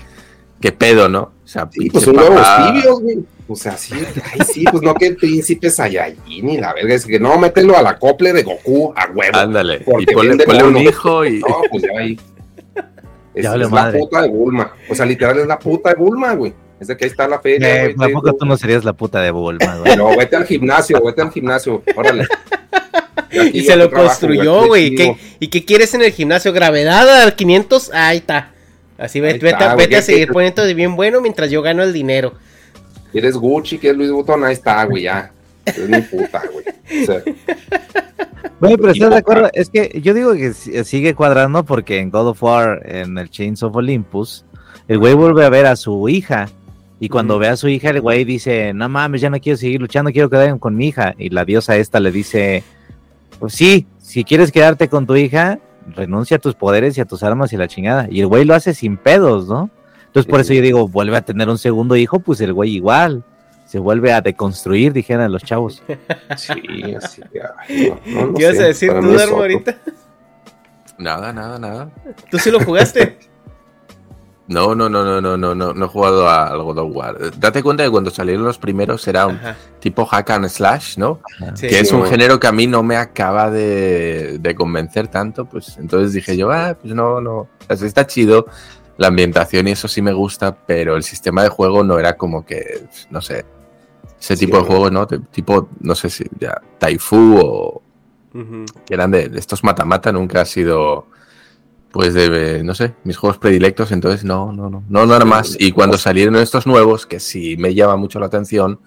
¿qué 0.62 0.72
pedo, 0.72 1.10
no? 1.10 1.22
O 1.44 1.48
sea, 1.48 1.68
Sí, 1.72 1.90
pues 1.90 2.04
son 2.04 2.18
huevos 2.18 2.46
tibios, 2.74 3.02
güey. 3.02 3.18
O 3.48 3.56
sea, 3.56 3.76
sí, 3.78 3.94
ay, 3.96 4.40
sí, 4.46 4.64
pues 4.70 4.84
no 4.84 4.94
que 4.94 5.12
príncipe 5.14 5.72
Saiyajin 5.72 6.50
y 6.50 6.58
la 6.60 6.72
verga, 6.74 6.94
es 6.94 7.06
que 7.06 7.20
no, 7.20 7.38
mételo 7.40 7.76
al 7.76 7.88
acople 7.88 8.32
de 8.32 8.44
Goku 8.44 8.94
a 8.96 9.10
huevo. 9.12 9.36
Ándale. 9.38 9.84
Y 10.00 10.06
ponle, 10.14 10.38
ponle 10.46 10.64
un 10.64 10.78
hijo 10.78 11.26
y. 11.26 11.40
No, 11.40 11.62
pues 11.72 11.84
ya 11.84 11.90
ahí. 12.00 12.20
Es, 13.34 13.44
Ya 13.44 13.52
vale 13.52 13.66
es 13.66 13.72
la 13.72 13.92
puta 13.92 14.22
de 14.24 14.28
Bulma. 14.28 14.72
O 14.90 14.96
sea, 14.96 15.06
literal 15.06 15.38
es 15.40 15.48
la 15.48 15.58
puta 15.60 15.90
de 15.90 15.96
Bulma, 15.96 16.34
güey. 16.34 16.52
Es 16.80 16.88
de 16.88 16.98
que 16.98 17.06
ahí 17.06 17.12
está 17.12 17.28
la 17.28 17.40
feria, 17.40 17.86
Eh, 17.86 17.94
güey. 17.94 18.12
tampoco 18.12 18.34
tú 18.36 18.46
no 18.46 18.58
serías 18.58 18.84
la 18.84 18.94
puta 18.94 19.22
de 19.22 19.32
Bulma, 19.32 19.78
güey. 19.84 19.96
No, 19.96 20.16
vete 20.18 20.36
al 20.36 20.46
gimnasio, 20.46 21.02
vete 21.04 21.22
al 21.22 21.32
gimnasio, 21.32 21.82
órale. 21.96 22.26
Y 23.54 23.62
se 23.62 23.76
lo 23.76 23.88
trabajo, 23.90 24.10
construyó, 24.10 24.66
güey. 24.68 24.96
¿Qué- 24.96 25.16
¿Y 25.40 25.48
qué 25.50 25.64
quieres 25.64 25.94
en 25.94 26.02
el 26.02 26.12
gimnasio? 26.12 26.52
¿Gravedad 26.52 27.22
al 27.22 27.36
500? 27.36 27.92
Ahí 27.94 28.18
está. 28.18 28.52
Así 29.00 29.20
ve- 29.20 29.28
Ahí 29.30 29.34
vete, 29.34 29.50
está, 29.50 29.72
a- 29.72 29.74
güey, 29.76 29.86
vete 29.88 29.96
a 29.96 30.00
¿qué 30.00 30.06
seguir 30.06 30.32
poniendo 30.32 30.64
de 30.66 30.74
bien 30.74 30.96
bueno 30.96 31.22
mientras 31.22 31.50
yo 31.50 31.62
gano 31.62 31.84
el 31.84 31.94
dinero. 31.94 32.34
Quieres 33.12 33.36
Gucci, 33.36 33.78
quieres 33.80 33.98
Luis 33.98 34.12
Vuitton, 34.12 34.44
ahí 34.44 34.54
está, 34.54 34.84
güey, 34.86 35.04
ya. 35.04 35.32
Es 35.66 35.78
mi 35.90 36.02
puta, 36.02 36.42
güey. 36.52 36.66
O 37.04 37.06
sea, 37.06 37.24
Güey, 38.60 38.76
pero 38.78 38.92
estás 38.92 39.10
de 39.10 39.16
acuerdo, 39.18 39.50
es 39.54 39.70
que 39.70 40.02
yo 40.04 40.14
digo 40.14 40.34
que 40.34 40.54
si- 40.54 40.84
sigue 40.84 41.14
cuadrando 41.16 41.64
porque 41.64 42.00
en 42.00 42.10
God 42.10 42.28
of 42.30 42.44
War, 42.44 42.82
en 42.86 43.18
el 43.18 43.30
Chains 43.30 43.64
of 43.64 43.76
Olympus, 43.76 44.44
el 44.88 44.98
güey 44.98 45.14
vuelve 45.14 45.46
a 45.46 45.50
ver 45.50 45.66
a 45.66 45.76
su 45.76 46.10
hija. 46.10 46.50
Y 47.00 47.08
cuando 47.08 47.40
ve 47.40 47.48
a 47.48 47.56
su 47.56 47.70
hija, 47.70 47.92
el 47.92 48.02
güey 48.02 48.26
dice, 48.26 48.74
no 48.74 48.90
mames, 48.90 49.22
ya 49.22 49.30
no 49.30 49.40
quiero 49.40 49.56
seguir 49.58 49.80
luchando, 49.80 50.12
quiero 50.12 50.30
quedarme 50.30 50.60
con 50.60 50.76
mi 50.76 50.88
hija. 50.90 51.16
Y 51.18 51.30
la 51.30 51.46
diosa 51.46 51.78
esta 51.78 52.02
le 52.02 52.12
dice, 52.12 52.64
pues 53.40 53.54
sí, 53.54 53.88
si 54.02 54.26
quieres 54.26 54.52
quedarte 54.52 54.90
con 54.90 55.08
tu 55.08 55.16
hija, 55.16 55.60
renuncia 55.88 56.38
a 56.38 56.40
tus 56.40 56.56
poderes 56.56 56.98
y 56.98 57.02
a 57.02 57.06
tus 57.06 57.24
armas 57.24 57.54
y 57.54 57.58
la 57.58 57.68
chingada. 57.68 58.08
Y 58.10 58.22
el 58.22 58.28
güey 58.28 58.46
lo 58.46 58.56
hace 58.56 58.74
sin 58.74 58.98
pedos, 58.98 59.48
¿no? 59.48 59.70
Entonces 60.08 60.30
por 60.30 60.40
eso 60.40 60.54
yo 60.54 60.62
digo, 60.62 60.88
vuelve 60.88 61.18
a 61.18 61.22
tener 61.22 61.50
un 61.50 61.58
segundo 61.58 61.96
hijo, 61.96 62.20
pues 62.20 62.42
el 62.42 62.54
güey 62.54 62.72
igual. 62.76 63.24
Se 63.66 63.78
vuelve 63.78 64.12
a 64.12 64.22
deconstruir, 64.22 64.94
dijeran 64.94 65.32
los 65.32 65.44
chavos. 65.44 65.84
sí, 66.38 66.96
así, 66.96 67.22
ay, 67.58 67.94
no, 68.08 68.26
no, 68.26 68.34
¿Qué 68.34 68.42
ibas 68.42 68.58
sé, 68.58 68.64
a 68.64 68.68
decir 68.68 68.92
tú, 69.00 69.14
Darmo, 69.14 69.38
ahorita? 69.38 69.78
Nada, 70.98 71.32
nada, 71.32 71.60
nada. 71.60 71.92
¿Tú 72.32 72.40
sí 72.40 72.50
lo 72.50 72.60
jugaste? 72.60 73.20
No, 74.50 74.74
no, 74.76 74.90
no, 74.90 75.06
no, 75.06 75.22
no, 75.22 75.38
no, 75.38 75.54
no, 75.56 75.74
no 75.74 75.86
he 75.86 75.88
jugado 75.88 76.28
a- 76.28 76.48
al 76.48 76.62
God 76.64 76.80
of 76.80 76.96
War. 76.96 77.40
Date 77.40 77.62
cuenta 77.64 77.84
que 77.84 77.90
cuando 77.92 78.10
salieron 78.10 78.44
los 78.44 78.58
primeros 78.58 79.08
era 79.08 79.28
un 79.28 79.36
Ajá. 79.36 79.56
tipo 79.80 80.06
hack 80.06 80.30
and 80.32 80.50
slash, 80.50 80.98
¿no? 80.98 81.22
Sí. 81.54 81.68
que 81.68 81.80
es 81.80 81.92
un 81.92 82.04
género 82.06 82.40
que 82.40 82.48
a 82.48 82.52
mí 82.52 82.66
no 82.66 82.82
me 82.82 82.98
acaba 82.98 83.52
de, 83.52 84.40
de 84.40 84.56
convencer 84.56 85.08
tanto, 85.08 85.46
pues 85.46 85.78
entonces 85.78 86.14
dije 86.14 86.36
yo, 86.36 86.52
ah, 86.52 86.76
pues 86.82 86.94
no, 86.96 87.22
no, 87.22 87.48
o 87.70 87.76
sea, 87.76 87.88
está 87.88 88.08
chido, 88.08 88.48
la 88.98 89.08
ambientación 89.08 89.68
y 89.68 89.72
eso 89.72 89.88
sí 89.88 90.02
me 90.02 90.14
gusta, 90.14 90.56
pero 90.66 90.96
el 90.98 91.04
sistema 91.04 91.44
de 91.44 91.50
juego 91.50 91.84
no 91.84 92.00
era 92.00 92.18
como 92.18 92.44
que, 92.46 92.86
no 93.12 93.22
sé, 93.22 93.46
ese 94.20 94.36
Sí, 94.36 94.46
tipo 94.48 94.58
de 94.58 94.64
juegos, 94.64 94.92
¿no? 94.92 95.08
Tipo, 95.08 95.70
no 95.80 95.94
sé 95.96 96.10
si 96.10 96.26
ya, 96.40 96.60
Taifu 96.80 97.38
o 97.40 97.82
que 98.86 98.94
eran 98.94 99.12
de, 99.12 99.30
de 99.30 99.40
estos 99.40 99.64
mata-mata, 99.64 100.12
nunca 100.12 100.42
ha 100.42 100.46
sido, 100.46 101.08
pues, 101.92 102.14
de, 102.14 102.64
no 102.64 102.76
sé, 102.76 102.94
mis 103.04 103.18
juegos 103.18 103.38
predilectos, 103.40 103.92
entonces 103.92 104.24
no, 104.24 104.52
no, 104.52 104.70
no, 104.70 104.84
no, 104.88 105.06
nada 105.06 105.26
más. 105.26 105.56
Y 105.60 105.72
cuando 105.72 105.98
salieron 105.98 106.36
estos 106.36 106.68
nuevos, 106.68 107.06
que 107.06 107.20
sí 107.20 107.56
me 107.58 107.74
llama 107.74 107.96
mucho 107.96 108.20
la 108.20 108.28
atención, 108.28 108.80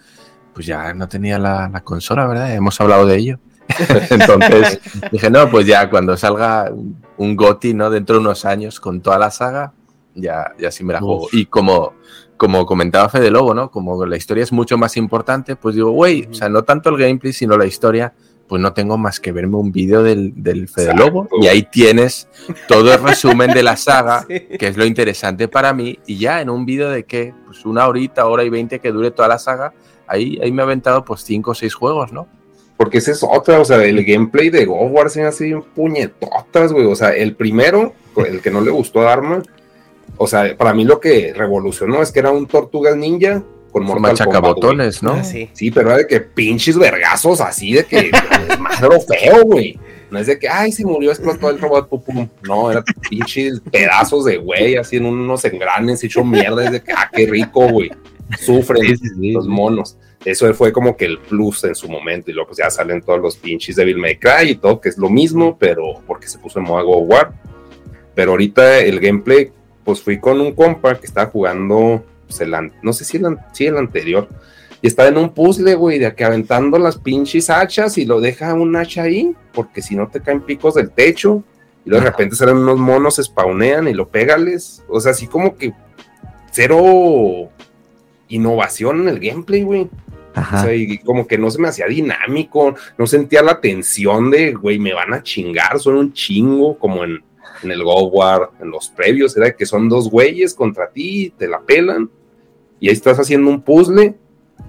pues 0.55 0.67
ya 0.67 0.95
no 0.95 1.09
tenía 1.09 1.39
la, 1.39 1.69
la 1.69 1.81
consola, 1.83 2.27
¿verdad? 2.27 2.55
Hemos 2.55 2.81
hablado 2.81 3.07
de 3.07 3.17
ello. 3.17 3.39
Entonces 4.11 4.81
dije, 5.11 5.31
no, 5.31 5.49
pues 5.51 5.67
ya 5.67 5.89
cuando 5.89 6.17
salga 6.17 6.71
un- 6.73 7.03
un 7.17 7.37
GOTI, 7.37 7.75
¿no? 7.75 7.91
Dentro 7.91 8.17
de 8.17 8.21
unos 8.21 8.45
años 8.45 8.81
con 8.81 9.01
toda 9.01 9.19
la 9.19 9.31
saga, 9.31 9.73
ya, 10.15 10.53
ya 10.59 10.71
sí 10.71 10.85
me 10.85 10.93
la 10.93 11.01
juego. 11.01 11.29
Y 11.33 11.47
como, 11.47 11.95
como 12.37 12.67
comentaba 12.67 13.09
Fede 13.09 13.31
Lobo, 13.31 13.55
¿no? 13.55 13.71
Como 13.71 14.05
la 14.05 14.17
historia 14.17 14.43
es 14.45 14.53
mucho 14.53 14.77
más 14.77 14.97
importante, 14.97 15.57
pues 15.57 15.75
digo, 15.75 15.91
güey, 15.93 16.27
o 16.31 16.35
sea, 16.35 16.49
no 16.49 16.65
tanto 16.65 16.91
el 16.91 16.99
gameplay, 16.99 17.33
sino 17.33 17.57
la 17.57 17.65
historia, 17.67 18.13
pues 18.53 18.61
no 18.61 18.75
tengo 18.75 18.99
más 18.99 19.19
que 19.19 19.33
verme 19.33 19.57
un 19.57 19.73
vídeo 19.73 20.03
del, 20.03 20.35
del 20.37 20.69
Fede. 20.69 20.95
Lobo 20.95 21.27
y 21.41 21.47
ahí 21.47 21.63
tienes 21.63 22.29
todo 22.69 22.93
el 22.93 23.03
resumen 23.03 23.51
de 23.55 23.63
la 23.63 23.79
saga, 23.79 24.27
Sí. 24.29 24.41
que 24.59 24.67
es 24.67 24.77
lo 24.77 24.85
interesante 24.85 25.49
para 25.49 25.73
mí, 25.73 25.99
y 26.05 26.19
ya 26.19 26.43
en 26.43 26.51
un 26.51 26.67
vídeo 26.67 26.91
de 26.91 27.05
que, 27.05 27.33
pues 27.47 27.65
una 27.65 27.89
horita, 27.89 28.27
hora 28.27 28.45
y 28.45 28.51
veinte 28.51 28.79
que 28.79 28.93
dure 28.93 29.11
toda 29.11 29.29
la 29.29 29.39
saga, 29.39 29.73
ahí, 30.07 30.39
ahí 30.43 30.53
me 30.53 30.61
ha 30.61 30.67
aventado 30.67 31.03
pues 31.03 31.23
cinco 31.23 31.53
o 31.53 31.55
seis 31.55 31.73
juegos, 31.73 32.13
¿no? 32.13 32.29
Porque 32.77 32.99
esa 32.99 33.13
es 33.13 33.23
otra, 33.27 33.59
o 33.59 33.65
sea, 33.65 33.83
el 33.83 34.05
gameplay 34.05 34.51
de 34.51 34.67
God 34.67 34.85
of 34.85 34.93
War 34.93 35.09
se 35.09 35.23
me 35.23 35.29
hace 35.29 35.45
bien 35.45 35.63
puñetotas, 35.75 36.75
güey. 36.75 36.85
O 36.85 36.95
sea, 36.95 37.15
el 37.15 37.35
primero, 37.35 37.95
el 38.19 38.43
que 38.43 38.51
no 38.51 38.61
le 38.61 38.71
gustó 38.71 39.01
a 39.01 39.05
Dharma, 39.05 39.43
o 40.19 40.27
sea, 40.27 40.55
para 40.59 40.75
mí 40.75 40.85
lo 40.85 41.01
que 41.01 41.33
revolucionó 41.35 42.03
es 42.03 42.13
que 42.13 42.19
era 42.19 42.31
un 42.33 42.47
Tortugas 42.47 42.97
Ninja 42.97 43.43
con 43.73 43.85
Mortal 43.85 44.03
Kombat. 44.03 44.21
Machacabotones, 44.21 45.03
¿no? 45.03 45.15
Ah, 45.15 45.25
sí. 45.25 45.49
Sí, 45.53 45.71
pero 45.71 45.89
era 45.89 45.99
de 45.99 46.07
que 46.07 46.21
pinches 46.21 46.79
vergazos 46.79 47.41
así, 47.41 47.73
de 47.73 47.85
que 47.85 48.11
madro 48.61 49.01
feo, 49.01 49.45
güey. 49.45 49.79
No 50.11 50.19
es 50.19 50.27
de 50.27 50.39
que, 50.39 50.47
ay, 50.47 50.71
se 50.71 50.85
murió, 50.85 51.11
explotó 51.11 51.49
el 51.49 51.59
robot, 51.59 51.89
pum, 51.89 52.03
pum. 52.03 52.29
No, 52.43 52.71
era 52.71 52.85
pinches 53.09 53.61
pedazos 53.73 54.27
de 54.27 54.37
güey, 54.37 54.77
así 54.77 54.97
en 54.97 55.07
unos 55.07 55.43
engranes, 55.47 56.05
hecho 56.05 56.23
mierda. 56.23 56.67
Es 56.67 56.73
de 56.73 56.83
que, 56.83 56.93
ah, 56.93 57.11
qué 57.11 57.27
rico, 57.27 57.67
güey. 57.67 57.91
Sufren 58.39 58.83
Sí, 58.83 58.97
sí, 58.97 59.09
sí. 59.09 59.33
los 59.33 59.49
monos. 59.49 59.97
Eso 60.25 60.53
fue 60.55 60.71
como 60.71 60.97
que 60.97 61.07
el 61.07 61.19
plus 61.19 61.65
en 61.65 61.75
su 61.75 61.89
momento. 61.89 62.31
Y 62.31 62.35
luego 62.35 62.49
pues 62.49 62.59
ya 62.59 62.71
salen 62.71 63.03
todos 63.03 63.21
los 63.21 63.37
pinches 63.37 63.77
Devil 63.77 63.97
May 63.97 64.19
Cry 64.19 64.51
y 64.51 64.55
todo, 64.57 64.81
que 64.81 64.91
es 64.91 64.99
lo 64.99 65.09
mismo, 65.09 65.57
pero 65.59 66.01
porque 66.07 66.29
se 66.29 66.39
puso 66.39 66.59
en 66.59 66.67
moda 66.67 66.83
God 66.83 67.05
of 67.05 67.09
War. 67.09 67.33
Pero 68.15 68.33
ahorita 68.33 68.81
el 68.81 69.01
gameplay, 69.01 69.51
pues 69.83 70.01
fui 70.03 70.21
con 70.21 70.41
un 70.41 70.53
compa 70.53 70.95
que 70.99 71.07
estaba 71.07 71.31
jugando, 71.31 72.05
pues, 72.39 72.41
el 72.41 72.73
no 72.83 72.93
sé 72.93 73.05
si 73.05 73.17
el, 73.17 73.77
anterior. 73.77 74.29
Y 74.81 74.89
estaba 74.89 75.09
en 75.09 75.19
un 75.19 75.31
puzzle, 75.31 75.75
güey, 75.77 75.99
de 75.99 76.15
que 76.15 76.25
aventando 76.25 76.79
las 76.79 76.99
pinches 76.99 77.51
hachas 77.51 77.99
y 77.99 78.05
lo 78.05 78.21
deja 78.21 78.55
un 78.55 78.75
hacha 78.75 79.03
ahí, 79.03 79.33
porque 79.53 79.81
si 79.81 79.95
no 79.95 80.09
te 80.09 80.21
caen 80.21 80.41
picos 80.41 80.75
del 80.75 80.91
techo. 80.91 81.45
Y 81.85 81.91
luego 81.91 82.05
de 82.05 82.11
repente 82.11 82.37
salen 82.37 82.57
unos 82.57 82.79
monos, 82.79 83.21
spawnean 83.23 83.89
y 83.89 83.95
lo 83.95 84.09
pégales. 84.09 84.83
O 84.89 85.01
sea, 85.01 85.13
así 85.13 85.27
como 85.27 85.57
que 85.57 85.73
cero 86.51 87.49
innovación 88.29 89.03
en 89.03 89.09
el 89.09 89.21
gameplay, 89.21 89.63
güey. 89.63 89.89
O 90.35 90.63
sea, 90.63 90.75
y 90.75 90.99
como 90.99 91.27
que 91.27 91.37
no 91.37 91.51
se 91.51 91.61
me 91.61 91.69
hacía 91.69 91.87
dinámico, 91.87 92.75
no 92.97 93.07
sentía 93.07 93.43
la 93.43 93.61
tensión 93.61 94.31
de, 94.31 94.55
güey, 94.55 94.79
me 94.79 94.95
van 94.95 95.13
a 95.13 95.23
chingar, 95.23 95.79
son 95.79 95.97
un 95.97 96.13
chingo, 96.13 96.79
como 96.79 97.05
en, 97.05 97.23
en 97.63 97.71
el 97.71 97.85
Go 97.85 98.09
War, 98.09 98.51
en 98.61 98.71
los 98.71 98.89
previos, 98.89 99.37
era 99.37 99.55
que 99.55 99.67
son 99.67 99.89
dos 99.89 100.11
güeyes 100.11 100.55
contra 100.55 100.89
ti, 100.89 101.35
te 101.37 101.47
la 101.47 101.61
pelan, 101.61 102.11
y 102.83 102.89
ahí 102.89 102.95
estás 102.95 103.17
haciendo 103.21 103.49
un 103.49 103.63
puzzle, 103.63 104.17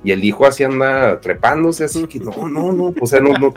y 0.04 0.12
el 0.12 0.24
hijo 0.24 0.46
así 0.46 0.64
anda 0.64 1.20
trepándose, 1.20 1.86
así 1.86 2.06
que 2.06 2.20
no, 2.20 2.48
no, 2.48 2.72
no, 2.72 2.94
o 3.02 3.08
sea, 3.08 3.20
no, 3.20 3.34
no, 3.34 3.52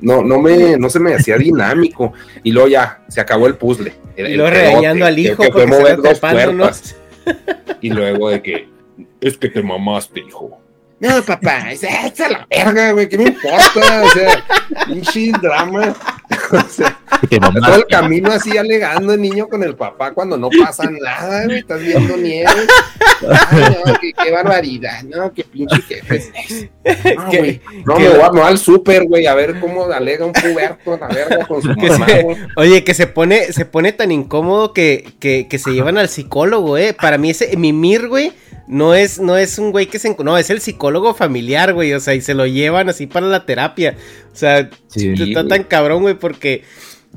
no, 0.00 0.22
no 0.22 0.38
me, 0.38 0.76
no 0.78 0.88
se 0.88 1.00
me 1.00 1.12
hacía 1.12 1.36
dinámico, 1.36 2.12
y 2.44 2.52
luego 2.52 2.68
ya, 2.68 3.02
se 3.08 3.20
acabó 3.20 3.48
el 3.48 3.56
puzzle. 3.56 3.92
y 4.16 4.34
luego 4.34 4.50
regañando 4.50 5.04
al 5.04 5.18
hijo, 5.18 5.42
que 5.42 5.50
fue 5.50 5.66
mover 5.66 6.00
dos 6.00 6.20
puertas, 6.20 6.94
y 7.80 7.90
luego 7.90 8.30
de 8.30 8.40
que, 8.40 8.68
es 9.20 9.36
que 9.36 9.48
te 9.48 9.60
mamaste, 9.60 10.20
hijo. 10.20 10.60
No, 11.00 11.20
papá, 11.20 11.72
es 11.72 11.82
a 11.82 12.28
la 12.28 12.46
verga, 12.48 12.92
güey, 12.92 13.08
¿qué 13.08 13.18
me 13.18 13.24
importa? 13.24 14.04
O 14.04 14.10
sea, 14.10 14.44
pinche 14.86 15.32
drama. 15.42 15.92
O 16.52 16.68
sea, 16.68 16.98
todo 17.30 17.76
el 17.76 17.86
camino 17.86 18.30
así 18.30 18.56
alegando 18.56 19.14
el 19.14 19.20
niño 19.20 19.48
con 19.48 19.62
el 19.62 19.74
papá 19.74 20.12
cuando 20.12 20.36
no 20.36 20.50
pasa 20.50 20.84
nada, 20.90 21.44
güey, 21.46 21.58
estás 21.58 21.80
viendo 21.80 22.16
nieve. 22.16 22.50
Ay, 23.50 23.76
no, 23.86 23.94
qué, 24.00 24.30
barbaridad, 24.30 25.02
no, 25.04 25.32
qué 25.32 25.44
pinche 25.44 25.80
jefe. 25.82 26.70
No, 27.16 27.26
güey, 27.26 27.60
no, 27.86 27.98
me 27.98 28.08
voy 28.08 28.28
no, 28.34 28.44
al 28.44 28.58
súper, 28.58 29.04
güey, 29.04 29.26
a 29.26 29.34
ver 29.34 29.60
cómo 29.60 29.84
alega 29.86 30.26
un 30.26 30.32
puberto 30.32 30.94
a 30.94 30.98
la 30.98 31.08
verga 31.08 31.46
con 31.46 31.62
su 31.62 31.68
mamá, 31.68 32.06
Oye, 32.56 32.84
que 32.84 32.94
se 32.94 33.06
pone, 33.06 33.52
se 33.52 33.64
pone 33.64 33.92
tan 33.92 34.12
incómodo 34.12 34.72
que, 34.72 35.12
que, 35.18 35.48
que 35.48 35.58
se 35.58 35.70
llevan 35.72 35.98
al 35.98 36.08
psicólogo, 36.08 36.76
eh. 36.76 36.94
Para 36.94 37.18
mí 37.18 37.30
ese 37.30 37.56
mimir, 37.56 38.08
güey, 38.08 38.32
no 38.72 38.94
es, 38.94 39.20
no 39.20 39.36
es 39.36 39.58
un 39.58 39.70
güey 39.70 39.86
que 39.86 39.98
se... 39.98 40.16
No, 40.24 40.38
es 40.38 40.48
el 40.48 40.60
psicólogo 40.60 41.14
familiar, 41.14 41.74
güey. 41.74 41.92
O 41.92 42.00
sea, 42.00 42.14
y 42.14 42.22
se 42.22 42.32
lo 42.34 42.46
llevan 42.46 42.88
así 42.88 43.06
para 43.06 43.26
la 43.26 43.44
terapia. 43.44 43.96
O 44.32 44.36
sea, 44.36 44.70
está 44.94 45.46
tan 45.46 45.64
cabrón, 45.64 46.02
güey, 46.02 46.14
porque... 46.14 46.64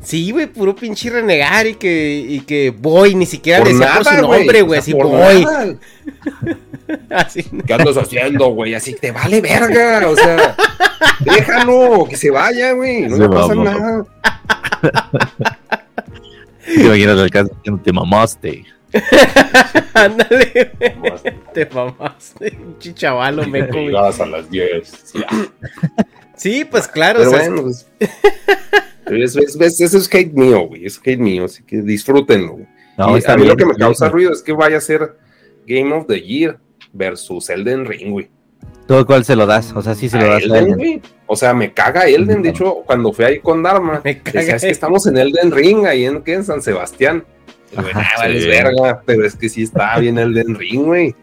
Sí, 0.04 0.32
güey, 0.32 0.48
puro 0.48 0.76
pinche 0.76 1.10
renegar 1.10 1.66
y 1.68 1.76
que, 1.76 2.26
y 2.28 2.42
que 2.42 2.74
voy, 2.78 3.16
ni 3.16 3.26
siquiera 3.26 3.64
le 3.64 3.72
decía 3.72 3.94
por 3.96 4.04
su 4.04 4.22
nombre, 4.22 4.62
güey, 4.62 4.80
así 4.80 4.92
voy. 4.92 5.48
así. 7.10 7.46
¿Qué 7.66 7.74
andas 7.74 7.96
haciendo, 7.96 8.48
güey? 8.48 8.76
Así 8.76 8.94
te 8.94 9.14
vale 9.14 9.40
verga, 9.40 10.06
o 10.10 10.16
sea, 10.18 10.54
déjalo, 11.22 12.06
que 12.10 12.18
se 12.18 12.30
vaya, 12.30 12.74
güey, 12.74 13.04
no 13.04 13.18
le 13.18 13.30
pasa 13.30 13.56
nada. 13.56 14.06
Te 16.66 16.84
imaginas 16.84 17.18
el 17.20 17.30
caso 17.30 17.52
te 17.82 17.94
mamaste. 17.94 18.66
Ándale, 19.94 20.72
te 21.54 21.66
mamaste, 21.66 22.58
un 22.62 22.78
chichavalo 22.80 23.48
meco. 23.48 23.78
a 23.98 24.26
las 24.26 24.50
10. 24.50 25.14
Sí, 26.36 26.66
pues 26.66 26.88
claro. 26.88 27.20
Pero 27.20 27.32
bueno, 27.32 27.62
pues, 27.64 27.88
es, 29.08 29.82
eso 29.82 29.98
es 29.98 30.14
hate 30.14 30.34
mío, 30.34 30.68
güey. 30.68 30.86
Es 30.86 31.00
hate 31.00 31.20
mío, 31.20 31.46
así 31.46 31.64
que 31.64 31.82
disfrútenlo. 31.82 32.54
Güey. 32.54 32.68
a 32.98 33.38
mí 33.38 33.46
lo 33.46 33.56
que 33.56 33.66
me 33.66 33.76
causa 33.76 34.10
ruido 34.10 34.32
es 34.32 34.42
que 34.42 34.54
vaya 34.54 34.78
a 34.78 34.82
ser 34.82 35.18
Game 35.66 35.94
of 35.94 36.08
the 36.08 36.22
Year 36.22 36.60
versus 36.94 37.50
Elden 37.50 37.86
Ring, 37.86 38.12
güey. 38.12 38.30
¿Todo 38.88 39.06
cuál 39.06 39.26
se 39.26 39.36
lo 39.36 39.46
das? 39.46 39.74
O 39.76 39.82
sea, 39.82 39.96
sí 39.96 40.10
se 40.10 40.20
lo 40.20 40.28
das 40.28 40.44
Elden, 40.44 40.74
Elden. 40.74 41.02
O 41.26 41.36
sea, 41.36 41.54
me 41.54 41.74
caga 41.74 42.08
Elden. 42.08 42.42
De 42.44 42.50
hecho, 42.50 42.84
cuando 42.86 43.12
fui 43.12 43.26
ahí 43.26 43.40
con 43.40 43.64
Dharma, 43.64 44.02
decía, 44.04 44.56
es 44.56 44.62
que 44.62 44.70
estamos 44.70 45.08
en 45.08 45.18
Elden 45.18 45.52
Ring, 45.52 45.88
ahí 45.88 46.06
en, 46.06 46.22
en 46.26 46.44
San 46.44 46.62
Sebastián. 46.62 47.26
Ah, 47.76 48.28
verga, 48.28 49.02
pero 49.06 49.26
es 49.26 49.36
que 49.36 49.50
sí 49.50 49.64
está 49.64 49.98
bien 50.00 50.18
el 50.18 50.34
Den 50.34 50.56
Ring, 50.56 50.84
güey. 50.84 51.16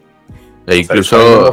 E 0.67 0.77
incluso, 0.77 1.51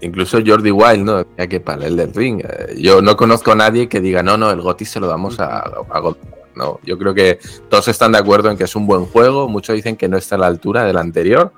incluso 0.00 0.38
Jordi 0.44 0.70
Wild, 0.70 1.04
¿no? 1.04 1.26
Ya 1.36 1.46
que 1.46 1.60
para 1.60 1.86
el 1.86 1.96
del 1.96 2.12
Ring. 2.12 2.40
Eh, 2.40 2.74
yo 2.78 3.00
no 3.00 3.16
conozco 3.16 3.52
a 3.52 3.54
nadie 3.54 3.88
que 3.88 4.00
diga, 4.00 4.22
no, 4.22 4.36
no, 4.36 4.50
el 4.50 4.60
GOTI 4.60 4.84
se 4.84 5.00
lo 5.00 5.06
damos 5.06 5.40
a, 5.40 5.60
a 5.60 6.00
God. 6.00 6.16
No, 6.54 6.80
yo 6.84 6.98
creo 6.98 7.14
que 7.14 7.38
todos 7.70 7.88
están 7.88 8.12
de 8.12 8.18
acuerdo 8.18 8.50
en 8.50 8.58
que 8.58 8.64
es 8.64 8.76
un 8.76 8.86
buen 8.86 9.06
juego. 9.06 9.48
Muchos 9.48 9.74
dicen 9.74 9.96
que 9.96 10.08
no 10.08 10.18
está 10.18 10.34
a 10.34 10.38
la 10.38 10.46
altura 10.48 10.84
del 10.84 10.98
anterior. 10.98 11.52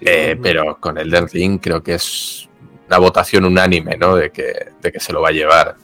Eh, 0.00 0.38
pero 0.42 0.78
con 0.80 0.98
el 0.98 1.10
del 1.10 1.28
Ring 1.28 1.60
creo 1.60 1.82
que 1.82 1.94
es 1.94 2.48
una 2.88 2.98
votación 2.98 3.44
unánime, 3.44 3.96
¿no? 3.96 4.16
De 4.16 4.30
que, 4.30 4.52
de 4.80 4.92
que 4.92 5.00
se 5.00 5.12
lo 5.12 5.20
va 5.20 5.28
a 5.28 5.32
llevar 5.32 5.76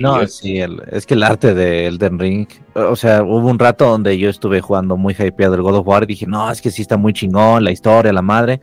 no, 0.00 0.26
sí, 0.26 0.60
es 0.90 1.06
que 1.06 1.14
el 1.14 1.22
arte 1.22 1.54
de 1.54 1.86
Elden 1.86 2.18
Ring, 2.18 2.48
o 2.74 2.96
sea, 2.96 3.22
hubo 3.22 3.48
un 3.48 3.58
rato 3.58 3.88
donde 3.88 4.16
yo 4.18 4.30
estuve 4.30 4.60
jugando 4.60 4.96
muy 4.96 5.14
hypeado 5.14 5.54
el 5.54 5.62
God 5.62 5.76
of 5.76 5.86
War 5.86 6.04
y 6.04 6.06
dije, 6.06 6.26
no, 6.26 6.50
es 6.50 6.62
que 6.62 6.70
sí 6.70 6.82
está 6.82 6.96
muy 6.96 7.12
chingón, 7.12 7.64
la 7.64 7.72
historia, 7.72 8.12
la 8.12 8.22
madre, 8.22 8.60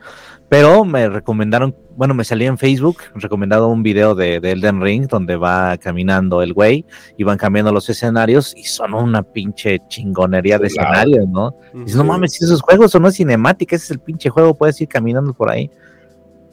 pero 0.51 0.83
me 0.83 1.07
recomendaron, 1.07 1.73
bueno, 1.95 2.13
me 2.13 2.25
salí 2.25 2.45
en 2.45 2.57
Facebook, 2.57 2.97
recomendado 3.15 3.69
un 3.69 3.83
video 3.83 4.15
de, 4.15 4.35
Elden 4.35 4.81
Ring 4.81 5.07
donde 5.07 5.37
va 5.37 5.77
caminando 5.77 6.41
el 6.41 6.53
güey 6.53 6.85
y 7.17 7.23
van 7.23 7.37
cambiando 7.37 7.71
los 7.71 7.89
escenarios 7.89 8.53
y 8.57 8.63
son 8.63 8.93
una 8.93 9.23
pinche 9.23 9.79
chingonería 9.87 10.59
de 10.59 10.67
escenarios, 10.67 11.25
¿no? 11.29 11.55
Dices, 11.73 11.95
no 11.95 12.03
mames, 12.03 12.33
si 12.33 12.43
esos 12.43 12.61
juegos 12.61 12.91
son 12.91 13.03
no 13.03 13.11
cinemática, 13.11 13.77
ese 13.77 13.85
es 13.85 13.91
el 13.91 13.99
pinche 13.99 14.29
juego, 14.29 14.53
puedes 14.53 14.81
ir 14.81 14.89
caminando 14.89 15.33
por 15.33 15.49
ahí. 15.49 15.71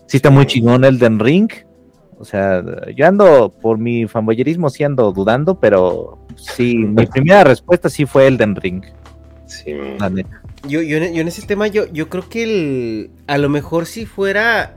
Sí 0.07 0.19
está 0.19 0.31
muy 0.31 0.47
chingón 0.47 0.85
Elden 0.85 1.19
Ring, 1.19 1.51
o 2.19 2.25
sea, 2.25 2.65
yo 2.95 3.07
ando 3.07 3.55
por 3.63 3.79
mi 3.79 4.09
fanboyerismo, 4.09 4.71
sí 4.71 4.83
ando 4.83 5.13
dudando, 5.13 5.61
pero 5.61 6.19
sí, 6.35 6.77
mi 6.79 7.07
primera 7.07 7.45
respuesta 7.45 7.89
sí 7.89 8.07
fue 8.07 8.27
Elden 8.27 8.57
Ring. 8.57 8.85
Sí. 9.47 9.73
Yo, 10.67 10.83
yo, 10.83 10.99
en 10.99 11.29
ese 11.29 11.47
tema, 11.47 11.69
yo, 11.69 11.87
yo 11.93 12.09
creo 12.09 12.29
que 12.29 12.43
el, 12.43 13.11
a 13.29 13.39
lo 13.39 13.49
mejor 13.49 13.87
si 13.87 14.05
fuera 14.05 14.77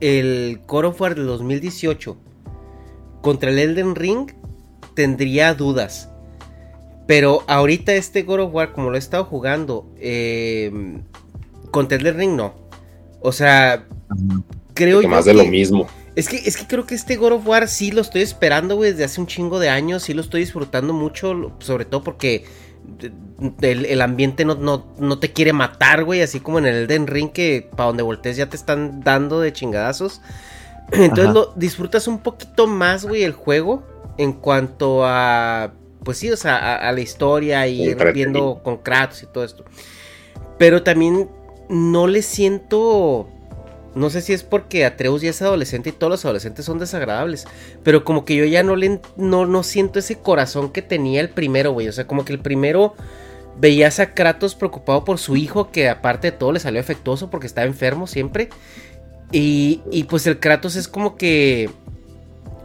el 0.00 0.60
Core 0.66 0.88
of 0.88 1.00
War 1.00 1.14
de 1.14 1.22
2018 1.22 2.16
contra 3.22 3.50
el 3.50 3.58
Elden 3.58 3.94
Ring, 3.94 4.32
tendría 4.94 5.54
dudas. 5.54 6.10
Pero 7.06 7.44
ahorita 7.46 7.94
este 7.94 8.22
God 8.22 8.40
of 8.40 8.54
War, 8.54 8.72
como 8.72 8.90
lo 8.90 8.96
he 8.96 8.98
estado 8.98 9.24
jugando, 9.24 9.90
eh, 9.98 10.70
contra 11.70 11.96
el 11.96 12.06
Elden 12.06 12.18
Ring 12.18 12.36
no. 12.36 12.54
O 13.22 13.32
sea, 13.32 13.86
creo 14.74 15.00
que 15.00 15.08
más 15.08 15.24
de 15.24 15.34
lo 15.34 15.44
mismo. 15.44 15.86
Es 16.16 16.28
que, 16.28 16.36
es 16.36 16.56
que 16.56 16.66
creo 16.66 16.86
que 16.86 16.94
este 16.94 17.16
God 17.16 17.32
of 17.32 17.46
War 17.46 17.68
sí 17.68 17.92
lo 17.92 18.00
estoy 18.00 18.22
esperando, 18.22 18.76
güey, 18.76 18.90
desde 18.90 19.04
hace 19.04 19.20
un 19.20 19.26
chingo 19.26 19.58
de 19.58 19.68
años. 19.68 20.02
Sí 20.02 20.14
lo 20.14 20.22
estoy 20.22 20.40
disfrutando 20.40 20.92
mucho, 20.92 21.52
sobre 21.60 21.84
todo 21.84 22.02
porque 22.02 22.44
el, 23.60 24.02
ambiente 24.02 24.44
no, 24.44 24.54
no, 24.54 25.18
te 25.18 25.32
quiere 25.32 25.52
matar, 25.52 26.04
güey. 26.04 26.22
Así 26.22 26.40
como 26.40 26.58
en 26.58 26.66
el 26.66 26.74
Elden 26.84 27.06
Ring, 27.06 27.30
que 27.30 27.68
para 27.76 27.88
donde 27.88 28.02
voltees 28.02 28.36
ya 28.36 28.48
te 28.48 28.56
están 28.56 29.02
dando 29.02 29.40
de 29.40 29.52
chingadazos. 29.52 30.20
Entonces 30.92 31.32
lo 31.32 31.52
disfrutas 31.54 32.08
un 32.08 32.18
poquito 32.18 32.66
más, 32.66 33.04
güey, 33.04 33.22
el 33.22 33.32
juego. 33.32 33.84
En 34.18 34.32
cuanto 34.32 35.04
a. 35.04 35.72
Pues 36.04 36.18
sí, 36.18 36.30
o 36.30 36.36
sea, 36.36 36.76
a, 36.76 36.92
la 36.92 37.00
historia 37.00 37.66
y 37.68 37.94
viendo 38.12 38.62
con 38.62 38.78
Kratos 38.78 39.22
y 39.22 39.26
todo 39.26 39.44
esto. 39.44 39.64
Pero 40.58 40.82
también 40.82 41.28
no 41.68 42.06
le 42.06 42.22
siento 42.22 43.28
no 43.94 44.08
sé 44.08 44.20
si 44.20 44.32
es 44.32 44.44
porque 44.44 44.84
Atreus 44.84 45.22
ya 45.22 45.30
es 45.30 45.42
adolescente 45.42 45.88
y 45.88 45.92
todos 45.92 46.10
los 46.10 46.24
adolescentes 46.24 46.64
son 46.64 46.78
desagradables. 46.78 47.46
Pero 47.82 48.04
como 48.04 48.24
que 48.24 48.36
yo 48.36 48.44
ya 48.44 48.62
no 48.62 48.76
le 48.76 49.00
no, 49.16 49.46
no 49.46 49.62
siento 49.62 49.98
ese 49.98 50.18
corazón 50.18 50.70
que 50.70 50.82
tenía 50.82 51.20
el 51.20 51.30
primero, 51.30 51.72
güey. 51.72 51.88
O 51.88 51.92
sea, 51.92 52.06
como 52.06 52.24
que 52.24 52.32
el 52.32 52.38
primero 52.38 52.94
veías 53.58 53.98
a 53.98 54.14
Kratos 54.14 54.54
preocupado 54.54 55.04
por 55.04 55.18
su 55.18 55.36
hijo, 55.36 55.70
que 55.70 55.88
aparte 55.88 56.30
de 56.30 56.36
todo 56.36 56.52
le 56.52 56.60
salió 56.60 56.80
efectuoso 56.80 57.30
porque 57.30 57.48
estaba 57.48 57.66
enfermo 57.66 58.06
siempre. 58.06 58.48
Y, 59.32 59.82
y 59.90 60.04
pues 60.04 60.26
el 60.26 60.38
Kratos 60.38 60.76
es 60.76 60.86
como 60.86 61.16
que. 61.16 61.70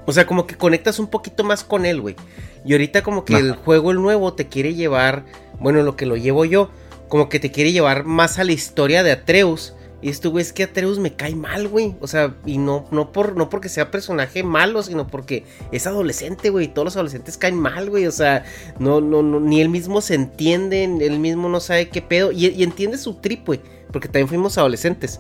O 0.06 0.14
sea, 0.14 0.28
como 0.28 0.46
que 0.46 0.56
conectas 0.56 1.00
un 1.00 1.08
poquito 1.08 1.44
más 1.44 1.64
con 1.64 1.88
él, 1.88 2.02
güey. 2.02 2.16
Y 2.64 2.74
ahorita 2.74 3.02
como 3.02 3.26
que 3.26 3.36
el 3.36 3.56
juego 3.56 3.90
el 3.90 3.98
nuevo 3.98 4.34
te 4.34 4.48
quiere 4.48 4.76
llevar. 4.76 5.26
Bueno, 5.60 5.82
lo 5.82 5.96
que 5.96 6.06
lo 6.06 6.18
llevo 6.18 6.46
yo. 6.46 6.70
Como 7.10 7.30
que 7.30 7.40
te 7.40 7.52
quiere 7.52 7.72
llevar 7.72 8.04
más 8.04 8.38
a 8.38 8.44
la 8.44 8.52
historia 8.52 9.02
de 9.02 9.12
Atreus 9.12 9.74
y 10.06 10.10
esto, 10.10 10.30
güey, 10.30 10.44
es 10.44 10.54
que 10.54 10.62
Atreus 10.62 11.00
me 11.00 11.16
cae 11.16 11.34
mal, 11.34 11.68
güey. 11.68 11.96
O 12.00 12.06
sea, 12.06 12.36
y 12.46 12.60
no, 12.60 12.86
no, 12.92 13.12
por, 13.12 13.36
no 13.36 13.50
porque 13.50 13.70
sea 13.70 13.90
personaje 13.90 14.44
malo, 14.44 14.84
sino 14.84 15.08
porque 15.08 15.46
es 15.72 15.88
adolescente, 15.88 16.52
güey. 16.52 16.68
Todos 16.68 16.86
los 16.86 16.96
adolescentes 16.96 17.40
caen 17.40 17.60
mal, 17.60 17.90
güey. 17.90 18.06
O 18.06 18.12
sea, 18.12 18.46
no, 18.78 19.02
no, 19.02 19.24
no, 19.24 19.40
ni 19.40 19.62
él 19.62 19.70
mismo 19.70 20.02
se 20.02 20.14
entiende, 20.14 20.84
él 20.84 21.18
mismo 21.18 21.50
no 21.50 21.60
sabe 21.60 21.90
qué 21.90 22.04
pedo. 22.04 22.32
Y, 22.32 22.62
entiende 22.62 23.00
su 23.00 23.16
trip, 23.16 23.48
güey. 23.48 23.62
Porque 23.92 24.08
también 24.08 24.28
fuimos 24.28 24.60
adolescentes. 24.60 25.20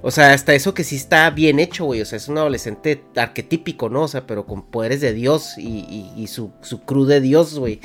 O 0.00 0.10
sea, 0.10 0.32
hasta 0.32 0.54
eso 0.54 0.72
que 0.72 0.82
sí 0.82 0.96
está 0.96 1.28
bien 1.28 1.60
hecho, 1.60 1.84
güey. 1.84 2.00
O 2.00 2.06
sea, 2.06 2.16
es 2.16 2.26
un 2.26 2.38
adolescente 2.38 3.04
arquetípico, 3.14 3.90
¿no? 3.90 4.04
O 4.04 4.08
sea, 4.08 4.26
pero 4.26 4.46
con 4.46 4.62
poderes 4.62 5.02
de 5.02 5.12
Dios 5.12 5.58
y, 5.58 6.26
su, 6.28 6.52
su 6.62 6.80
cruz 6.80 7.06
de 7.06 7.20
Dios, 7.20 7.58
güey. 7.58 7.80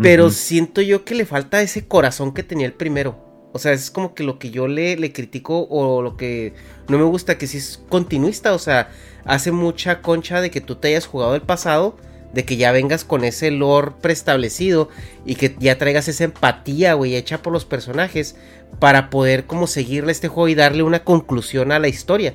Pero 0.00 0.30
siento 0.30 0.80
yo 0.80 1.04
que 1.04 1.14
le 1.14 1.26
falta 1.26 1.60
ese 1.60 1.86
corazón 1.86 2.32
que 2.32 2.42
tenía 2.42 2.64
el 2.64 2.72
primero. 2.72 3.27
O 3.58 3.60
sea, 3.60 3.72
es 3.72 3.90
como 3.90 4.14
que 4.14 4.22
lo 4.22 4.38
que 4.38 4.50
yo 4.50 4.68
le, 4.68 4.96
le 4.96 5.12
critico 5.12 5.66
o 5.68 6.00
lo 6.00 6.16
que 6.16 6.52
no 6.86 6.96
me 6.96 7.02
gusta, 7.02 7.38
que 7.38 7.48
si 7.48 7.58
es 7.58 7.82
continuista. 7.88 8.54
O 8.54 8.60
sea, 8.60 8.90
hace 9.24 9.50
mucha 9.50 10.00
concha 10.00 10.40
de 10.40 10.52
que 10.52 10.60
tú 10.60 10.76
te 10.76 10.86
hayas 10.86 11.06
jugado 11.06 11.34
el 11.34 11.42
pasado, 11.42 11.96
de 12.32 12.44
que 12.44 12.56
ya 12.56 12.70
vengas 12.70 13.02
con 13.02 13.24
ese 13.24 13.50
lore 13.50 13.94
preestablecido 14.00 14.90
y 15.26 15.34
que 15.34 15.56
ya 15.58 15.76
traigas 15.76 16.06
esa 16.06 16.22
empatía, 16.22 16.94
güey, 16.94 17.16
hecha 17.16 17.42
por 17.42 17.52
los 17.52 17.64
personajes 17.64 18.36
para 18.78 19.10
poder 19.10 19.46
como 19.46 19.66
seguirle 19.66 20.12
este 20.12 20.28
juego 20.28 20.46
y 20.46 20.54
darle 20.54 20.84
una 20.84 21.02
conclusión 21.02 21.72
a 21.72 21.80
la 21.80 21.88
historia. 21.88 22.34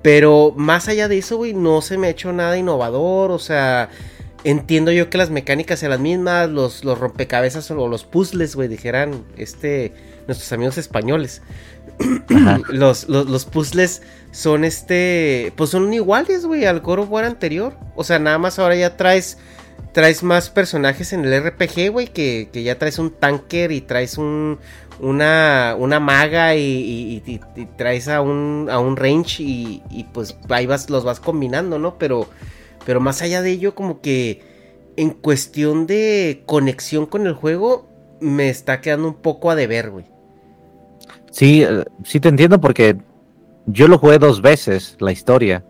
Pero 0.00 0.54
más 0.56 0.88
allá 0.88 1.06
de 1.06 1.18
eso, 1.18 1.36
güey, 1.36 1.52
no 1.52 1.82
se 1.82 1.98
me 1.98 2.06
ha 2.06 2.10
hecho 2.10 2.32
nada 2.32 2.56
innovador, 2.56 3.30
o 3.30 3.38
sea, 3.38 3.90
entiendo 4.42 4.90
yo 4.90 5.10
que 5.10 5.18
las 5.18 5.28
mecánicas 5.28 5.80
sean 5.80 5.90
las 5.90 6.00
mismas, 6.00 6.48
los, 6.48 6.82
los 6.82 6.98
rompecabezas 6.98 7.70
o 7.70 7.88
los 7.88 8.04
puzzles, 8.04 8.54
güey, 8.54 8.68
dijeran 8.68 9.24
este, 9.36 9.92
nuestros 10.26 10.52
amigos 10.52 10.78
españoles. 10.78 11.42
los, 12.68 13.08
los, 13.08 13.28
los, 13.28 13.44
puzzles 13.46 14.02
son 14.30 14.64
este, 14.64 15.52
pues 15.56 15.70
son 15.70 15.92
iguales, 15.92 16.44
güey, 16.44 16.66
al 16.66 16.80
God 16.80 17.00
of 17.00 17.10
War 17.10 17.24
anterior. 17.24 17.74
O 17.94 18.04
sea, 18.04 18.18
nada 18.18 18.38
más 18.38 18.58
ahora 18.58 18.76
ya 18.76 18.96
traes, 18.96 19.38
traes 19.92 20.22
más 20.22 20.50
personajes 20.50 21.12
en 21.12 21.24
el 21.24 21.42
RPG, 21.42 21.90
güey, 21.90 22.08
que, 22.08 22.50
que 22.52 22.62
ya 22.62 22.78
traes 22.78 22.98
un 22.98 23.10
tanker 23.10 23.72
y 23.72 23.80
traes 23.80 24.18
un, 24.18 24.58
una, 25.00 25.74
una 25.78 26.00
maga 26.00 26.54
y, 26.54 27.22
y, 27.24 27.38
traes 27.76 28.08
a 28.08 28.20
un, 28.20 28.68
a 28.70 28.78
un 28.78 28.96
range 28.96 29.42
y, 29.42 29.82
y, 29.90 30.04
pues 30.04 30.36
ahí 30.48 30.66
vas, 30.66 30.90
los 30.90 31.04
vas 31.04 31.20
combinando, 31.20 31.78
¿no? 31.78 31.98
Pero, 31.98 32.28
pero 32.84 33.00
más 33.00 33.22
allá 33.22 33.42
de 33.42 33.52
ello, 33.52 33.74
como 33.74 34.00
que 34.00 34.42
en 34.96 35.10
cuestión 35.10 35.86
de 35.86 36.42
conexión 36.46 37.06
con 37.06 37.26
el 37.26 37.34
juego, 37.34 37.88
me 38.20 38.48
está 38.48 38.80
quedando 38.80 39.08
un 39.08 39.14
poco 39.14 39.50
a 39.50 39.54
deber, 39.54 39.90
güey. 39.90 40.15
Sí, 41.36 41.62
eh, 41.62 41.84
sí 42.02 42.18
te 42.18 42.30
entiendo 42.30 42.62
porque 42.62 42.96
yo 43.66 43.88
lo 43.88 43.98
jugué 43.98 44.18
dos 44.18 44.40
veces, 44.40 44.96
la 45.00 45.12
historia. 45.12 45.66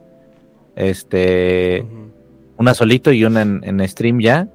Este, 0.76 1.84
una 2.56 2.72
solito 2.72 3.10
y 3.10 3.24
una 3.24 3.42
en, 3.42 3.88
stream 3.88 4.20
ya. 4.20 4.48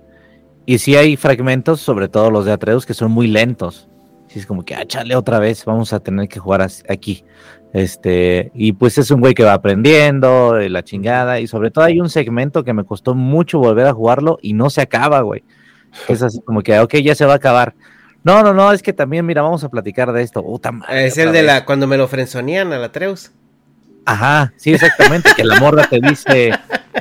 Y 0.65 0.77
sí 0.77 0.95
hay 0.95 1.17
fragmentos, 1.17 1.81
sobre 1.81 2.07
todo 2.07 2.31
los 2.31 2.45
de 2.45 2.53
Atreus, 2.53 2.85
que 2.85 2.93
son 2.93 3.11
muy 3.11 3.27
lentos. 3.27 3.89
Sí, 4.27 4.39
es 4.39 4.45
como 4.45 4.63
que, 4.63 4.73
ah, 4.73 4.85
chale 4.85 5.17
otra 5.17 5.39
vez, 5.39 5.65
vamos 5.65 5.91
a 5.91 5.99
tener 5.99 6.29
que 6.29 6.39
jugar 6.39 6.65
aquí. 6.87 7.25
Este, 7.73 8.49
y 8.53 8.71
pues 8.71 8.97
es 8.97 9.11
un 9.11 9.19
güey 9.19 9.33
que 9.33 9.43
va 9.43 9.51
aprendiendo, 9.51 10.53
de 10.53 10.69
la 10.69 10.81
chingada, 10.81 11.41
y 11.41 11.47
sobre 11.47 11.71
todo 11.71 11.83
hay 11.83 11.99
un 11.99 12.09
segmento 12.09 12.63
que 12.63 12.71
me 12.71 12.85
costó 12.85 13.15
mucho 13.15 13.59
volver 13.59 13.87
a 13.87 13.93
jugarlo 13.93 14.39
y 14.41 14.53
no 14.53 14.69
se 14.69 14.79
acaba, 14.79 15.19
güey. 15.19 15.43
Es 16.07 16.21
así 16.21 16.39
como 16.39 16.61
que, 16.61 16.79
ok, 16.79 16.95
ya 17.03 17.15
se 17.15 17.25
va 17.25 17.33
a 17.33 17.35
acabar. 17.35 17.75
No, 18.23 18.43
no, 18.43 18.53
no, 18.53 18.71
es 18.71 18.83
que 18.83 18.93
también, 18.93 19.25
mira, 19.25 19.41
vamos 19.41 19.63
a 19.63 19.69
platicar 19.69 20.11
de 20.13 20.21
esto. 20.21 20.43
es 20.89 21.17
el 21.17 21.31
de 21.31 21.43
la, 21.43 21.65
cuando 21.65 21.87
me 21.87 21.97
lo 21.97 22.07
frenzonían 22.07 22.71
a 22.73 22.77
la 22.77 22.91
Treus. 22.91 23.31
Ajá, 24.05 24.51
sí, 24.57 24.73
exactamente, 24.73 25.29
que 25.35 25.43
la 25.43 25.59
morra 25.59 25.87
te 25.87 25.99
dice, 25.99 26.51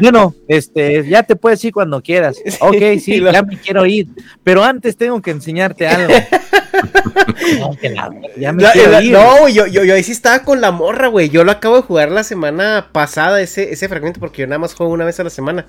bueno, 0.01 0.35
este, 0.49 1.09
ya 1.09 1.23
te 1.23 1.35
puedes 1.35 1.65
ir 1.65 1.73
cuando 1.73 2.03
quieras. 2.03 2.37
Ok, 2.61 3.01
sí, 3.01 3.21
ya 3.21 3.43
me 3.43 3.59
quiero 3.59 3.87
ir, 3.87 4.09
pero 4.45 4.63
antes 4.63 4.97
tengo 4.97 5.21
que 5.23 5.31
enseñarte 5.31 5.89
algo. 5.89 6.13
no, 7.59 7.77
ya 8.37 8.53
me 8.53 8.65
quiero 8.71 9.01
ir. 9.01 9.13
No, 9.13 9.49
yo, 9.49 9.67
yo, 9.67 9.83
yo 9.85 9.95
ahí 9.95 10.03
sí 10.03 10.13
estaba 10.13 10.43
con 10.43 10.61
la 10.61 10.73
morra, 10.73 11.09
güey. 11.09 11.31
Yo 11.31 11.43
lo 11.43 11.53
acabo 11.53 11.77
de 11.77 11.83
jugar 11.83 12.11
la 12.11 12.23
semana 12.23 12.91
pasada, 12.93 13.41
ese, 13.41 13.73
ese 13.73 13.89
fragmento, 13.89 14.21
porque 14.21 14.43
yo 14.43 14.47
nada 14.47 14.59
más 14.59 14.75
juego 14.75 14.93
una 14.93 15.07
vez 15.07 15.19
a 15.21 15.25
la 15.25 15.31
semana. 15.31 15.67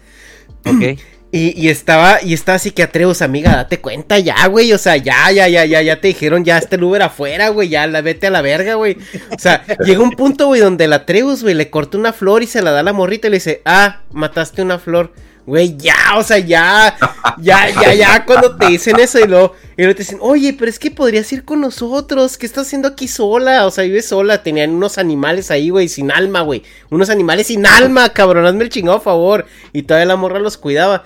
Ok. 0.65 0.99
Y, 1.33 1.69
estaba, 1.69 2.21
y 2.21 2.33
estaba 2.33 2.57
así 2.57 2.71
que 2.71 2.83
Atreus, 2.83 3.21
amiga, 3.21 3.55
date 3.55 3.79
cuenta 3.79 4.19
ya, 4.19 4.45
güey. 4.47 4.73
O 4.73 4.77
sea, 4.77 4.97
ya, 4.97 5.31
ya, 5.31 5.47
ya, 5.47 5.63
ya, 5.63 5.81
ya 5.81 6.01
te 6.01 6.09
dijeron, 6.09 6.43
ya 6.43 6.57
está 6.57 6.75
el 6.75 6.83
Uber 6.83 7.01
afuera, 7.03 7.47
güey. 7.47 7.69
Ya 7.69 7.87
la 7.87 8.01
vete 8.01 8.27
a 8.27 8.31
la 8.31 8.41
verga, 8.41 8.73
güey. 8.73 8.97
O 9.33 9.39
sea, 9.39 9.63
llega 9.85 10.03
un 10.03 10.11
punto, 10.11 10.47
güey, 10.47 10.59
donde 10.59 10.85
el 10.85 10.93
Atreus, 10.93 11.41
güey, 11.41 11.55
le 11.55 11.69
corta 11.69 11.97
una 11.97 12.11
flor 12.11 12.43
y 12.43 12.47
se 12.47 12.61
la 12.61 12.71
da 12.71 12.81
a 12.81 12.83
la 12.83 12.91
morrita 12.91 13.27
y 13.27 13.31
le 13.31 13.37
dice, 13.37 13.61
ah, 13.63 14.01
mataste 14.11 14.61
una 14.61 14.77
flor. 14.77 15.13
Güey, 15.45 15.75
ya, 15.75 15.95
o 16.17 16.23
sea, 16.23 16.37
ya, 16.37 16.95
ya, 17.41 17.69
ya, 17.69 17.93
ya, 17.93 18.25
cuando 18.25 18.55
te 18.55 18.67
dicen 18.67 18.99
eso 18.99 19.19
y 19.19 19.27
luego, 19.27 19.53
y 19.75 19.81
luego 19.81 19.95
te 19.95 20.03
dicen, 20.03 20.19
oye, 20.21 20.53
pero 20.53 20.69
es 20.69 20.77
que 20.77 20.91
podrías 20.91 21.31
ir 21.33 21.43
con 21.43 21.61
nosotros, 21.61 22.37
¿qué 22.37 22.45
estás 22.45 22.67
haciendo 22.67 22.87
aquí 22.87 23.07
sola? 23.07 23.65
O 23.65 23.71
sea, 23.71 23.83
vives 23.83 24.07
sola, 24.07 24.43
tenían 24.43 24.69
unos 24.69 24.99
animales 24.99 25.49
ahí, 25.49 25.71
güey, 25.71 25.87
sin 25.87 26.11
alma, 26.11 26.41
güey, 26.41 26.61
unos 26.91 27.09
animales 27.09 27.47
sin 27.47 27.65
alma, 27.65 28.09
cabrón, 28.09 28.45
hazme 28.45 28.65
el 28.65 28.69
chingado 28.69 29.01
favor, 29.01 29.47
y 29.73 29.83
todavía 29.83 30.05
la 30.05 30.15
morra 30.15 30.39
los 30.39 30.57
cuidaba. 30.57 31.05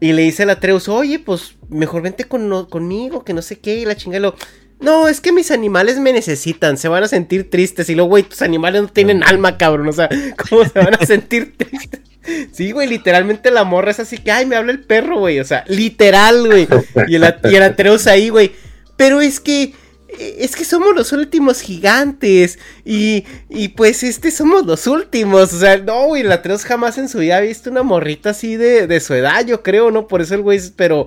Y 0.00 0.12
le 0.12 0.22
dice 0.22 0.44
a 0.44 0.46
la 0.46 0.60
Treus, 0.60 0.88
oye, 0.88 1.18
pues 1.18 1.56
mejor 1.68 2.02
vente 2.02 2.24
con, 2.24 2.66
conmigo, 2.66 3.24
que 3.24 3.32
no 3.32 3.42
sé 3.42 3.58
qué, 3.58 3.76
y 3.76 3.84
la 3.84 3.96
chingada 3.96 4.34
no, 4.80 5.08
es 5.08 5.20
que 5.20 5.32
mis 5.32 5.50
animales 5.50 5.98
me 5.98 6.12
necesitan, 6.12 6.76
se 6.76 6.88
van 6.88 7.02
a 7.02 7.08
sentir 7.08 7.50
tristes. 7.50 7.88
Y 7.90 7.94
luego, 7.94 8.10
güey, 8.10 8.22
tus 8.22 8.42
animales 8.42 8.82
no 8.82 8.88
tienen 8.88 9.24
alma, 9.24 9.58
cabrón. 9.58 9.88
O 9.88 9.92
sea, 9.92 10.08
¿cómo 10.48 10.64
se 10.64 10.78
van 10.78 10.94
a 10.94 11.04
sentir 11.04 11.56
tristes? 11.56 12.00
Sí, 12.52 12.72
güey, 12.72 12.88
literalmente 12.88 13.50
la 13.50 13.64
morra 13.64 13.90
es 13.90 14.00
así 14.00 14.18
que, 14.18 14.30
ay, 14.30 14.46
me 14.46 14.56
habla 14.56 14.72
el 14.72 14.80
perro, 14.80 15.18
güey. 15.20 15.40
O 15.40 15.44
sea, 15.44 15.64
literal, 15.68 16.46
güey. 16.46 16.68
Y 17.06 17.14
el, 17.14 17.34
y 17.50 17.56
Atreus 17.56 18.06
ahí, 18.06 18.28
güey. 18.28 18.52
Pero 18.96 19.20
es 19.20 19.40
que, 19.40 19.74
es 20.08 20.56
que 20.56 20.64
somos 20.64 20.94
los 20.94 21.12
últimos 21.12 21.60
gigantes. 21.60 22.58
Y, 22.84 23.24
y 23.48 23.68
pues, 23.68 24.02
este, 24.02 24.30
somos 24.30 24.66
los 24.66 24.86
últimos. 24.86 25.52
O 25.52 25.58
sea, 25.58 25.78
no, 25.78 26.06
güey, 26.06 26.22
el 26.22 26.32
Atreus 26.32 26.64
jamás 26.64 26.98
en 26.98 27.08
su 27.08 27.18
vida 27.18 27.36
ha 27.36 27.40
visto 27.40 27.70
una 27.70 27.82
morrita 27.82 28.30
así 28.30 28.56
de, 28.56 28.86
de 28.86 29.00
su 29.00 29.14
edad, 29.14 29.46
yo 29.46 29.62
creo, 29.62 29.90
¿no? 29.90 30.08
Por 30.08 30.20
eso 30.20 30.34
el 30.34 30.42
güey, 30.42 30.60
pero, 30.76 31.06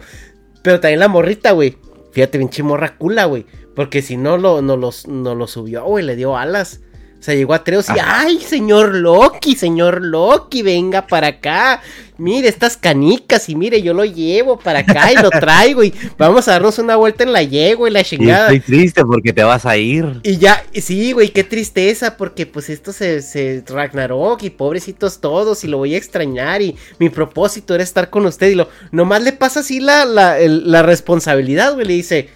pero 0.63 0.79
también 0.79 0.99
la 0.99 1.07
morrita, 1.07 1.51
güey. 1.51 1.77
Fíjate, 2.11 2.39
pinche 2.39 2.63
morra 2.63 2.97
cula, 2.97 3.25
güey. 3.25 3.45
Porque 3.75 4.01
si 4.01 4.17
no 4.17 4.37
lo, 4.37 4.61
no 4.61 4.75
los, 4.75 5.07
no 5.07 5.33
lo 5.33 5.47
subió, 5.47 5.85
güey, 5.85 6.03
le 6.03 6.15
dio 6.15 6.37
alas. 6.37 6.81
O 7.21 7.23
sea, 7.23 7.35
llegó 7.35 7.53
a 7.53 7.63
Treos 7.63 7.85
y, 7.89 7.99
ay, 8.03 8.39
señor 8.39 8.95
Loki, 8.95 9.55
señor 9.55 10.01
Loki, 10.01 10.63
venga 10.63 11.05
para 11.05 11.27
acá. 11.27 11.79
Mire 12.17 12.47
estas 12.47 12.77
canicas 12.77 13.47
y 13.47 13.53
mire, 13.53 13.83
yo 13.83 13.93
lo 13.93 14.05
llevo 14.05 14.57
para 14.57 14.79
acá 14.79 15.11
y 15.11 15.21
lo 15.21 15.29
traigo 15.29 15.83
y 15.83 15.93
vamos 16.17 16.47
a 16.47 16.53
darnos 16.53 16.79
una 16.79 16.95
vuelta 16.95 17.23
en 17.23 17.31
la 17.31 17.43
yegua 17.43 17.87
y 17.87 17.93
la 17.93 18.03
chingada. 18.03 18.51
estoy 18.51 18.59
triste 18.61 19.05
porque 19.05 19.33
te 19.33 19.43
vas 19.43 19.67
a 19.67 19.77
ir. 19.77 20.19
Y 20.23 20.37
ya, 20.37 20.65
sí, 20.73 21.11
güey, 21.11 21.29
qué 21.29 21.43
tristeza 21.43 22.17
porque 22.17 22.47
pues 22.47 22.71
esto 22.71 22.91
se, 22.91 23.21
se 23.21 23.63
Ragnarok 23.67 24.41
y 24.41 24.49
pobrecitos 24.49 25.21
todos 25.21 25.63
y 25.63 25.67
lo 25.67 25.77
voy 25.77 25.93
a 25.93 25.99
extrañar 25.99 26.63
y 26.63 26.75
mi 26.97 27.09
propósito 27.09 27.75
era 27.75 27.83
estar 27.83 28.09
con 28.09 28.25
usted 28.25 28.49
y 28.49 28.55
lo, 28.55 28.67
nomás 28.91 29.21
le 29.21 29.33
pasa 29.33 29.59
así 29.59 29.79
la, 29.79 30.05
la, 30.05 30.39
la 30.39 30.81
responsabilidad, 30.81 31.75
güey, 31.75 31.85
le 31.85 31.93
dice, 31.93 32.29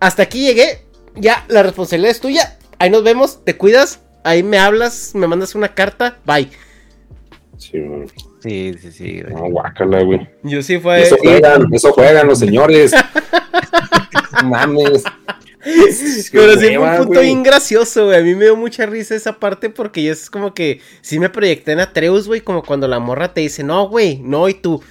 hasta 0.00 0.22
aquí 0.22 0.46
llegué, 0.46 0.86
ya, 1.14 1.44
la 1.48 1.62
responsabilidad 1.62 2.12
es 2.12 2.20
tuya, 2.20 2.58
ahí 2.78 2.88
nos 2.88 3.04
vemos, 3.04 3.44
te 3.44 3.58
cuidas 3.58 4.00
ahí 4.24 4.42
me 4.42 4.58
hablas, 4.58 5.14
me 5.14 5.26
mandas 5.26 5.54
una 5.54 5.68
carta, 5.68 6.18
bye. 6.24 6.48
Sí, 7.58 7.78
Sí, 8.42 8.74
sí, 8.80 8.90
sí. 8.90 9.22
No, 9.28 9.50
guácala, 9.50 10.02
güey. 10.02 10.26
Yo 10.42 10.62
sí 10.62 10.78
fue. 10.78 11.02
Eso 11.02 11.16
juegan, 11.18 11.66
eso 11.72 11.92
juegan 11.92 12.26
los 12.26 12.38
señores. 12.38 12.92
Mames. 14.44 15.04
Pero 16.32 16.58
sí 16.58 16.74
fue 16.74 16.78
un 16.78 16.96
punto 17.04 17.20
bien 17.20 17.42
gracioso, 17.42 18.06
güey. 18.06 18.18
A 18.18 18.22
mí 18.22 18.34
me 18.34 18.46
dio 18.46 18.56
mucha 18.56 18.86
risa 18.86 19.14
esa 19.14 19.38
parte 19.38 19.68
porque 19.68 20.02
yo 20.02 20.12
es 20.12 20.30
como 20.30 20.54
que 20.54 20.80
sí 21.02 21.18
me 21.18 21.28
proyecté 21.28 21.72
en 21.72 21.80
Atreus, 21.80 22.26
güey, 22.26 22.40
como 22.40 22.62
cuando 22.62 22.88
la 22.88 22.98
morra 22.98 23.34
te 23.34 23.42
dice, 23.42 23.62
no, 23.62 23.86
güey, 23.88 24.20
no, 24.22 24.48
y 24.48 24.54
tú. 24.54 24.82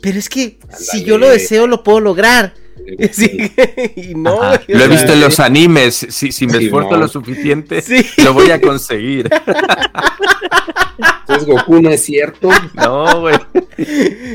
Pero 0.00 0.18
es 0.18 0.28
que 0.28 0.58
si 0.78 1.02
yo 1.02 1.18
lo 1.18 1.28
deseo, 1.28 1.66
lo 1.66 1.82
puedo 1.82 1.98
lograr. 1.98 2.54
no, 4.16 4.40
lo 4.66 4.84
he 4.84 4.88
visto 4.88 5.12
en 5.12 5.20
los 5.20 5.40
animes. 5.40 6.06
Si, 6.10 6.46
me 6.46 6.58
esfuerzo 6.58 6.96
lo 6.96 7.08
suficiente, 7.08 7.82
lo 8.24 8.34
voy 8.34 8.50
a 8.50 8.60
conseguir. 8.60 9.28
Entonces 11.20 11.46
Goku 11.46 11.80
no 11.80 11.90
es 11.90 12.02
cierto. 12.02 12.50
No, 12.74 13.20
güey. 13.20 13.36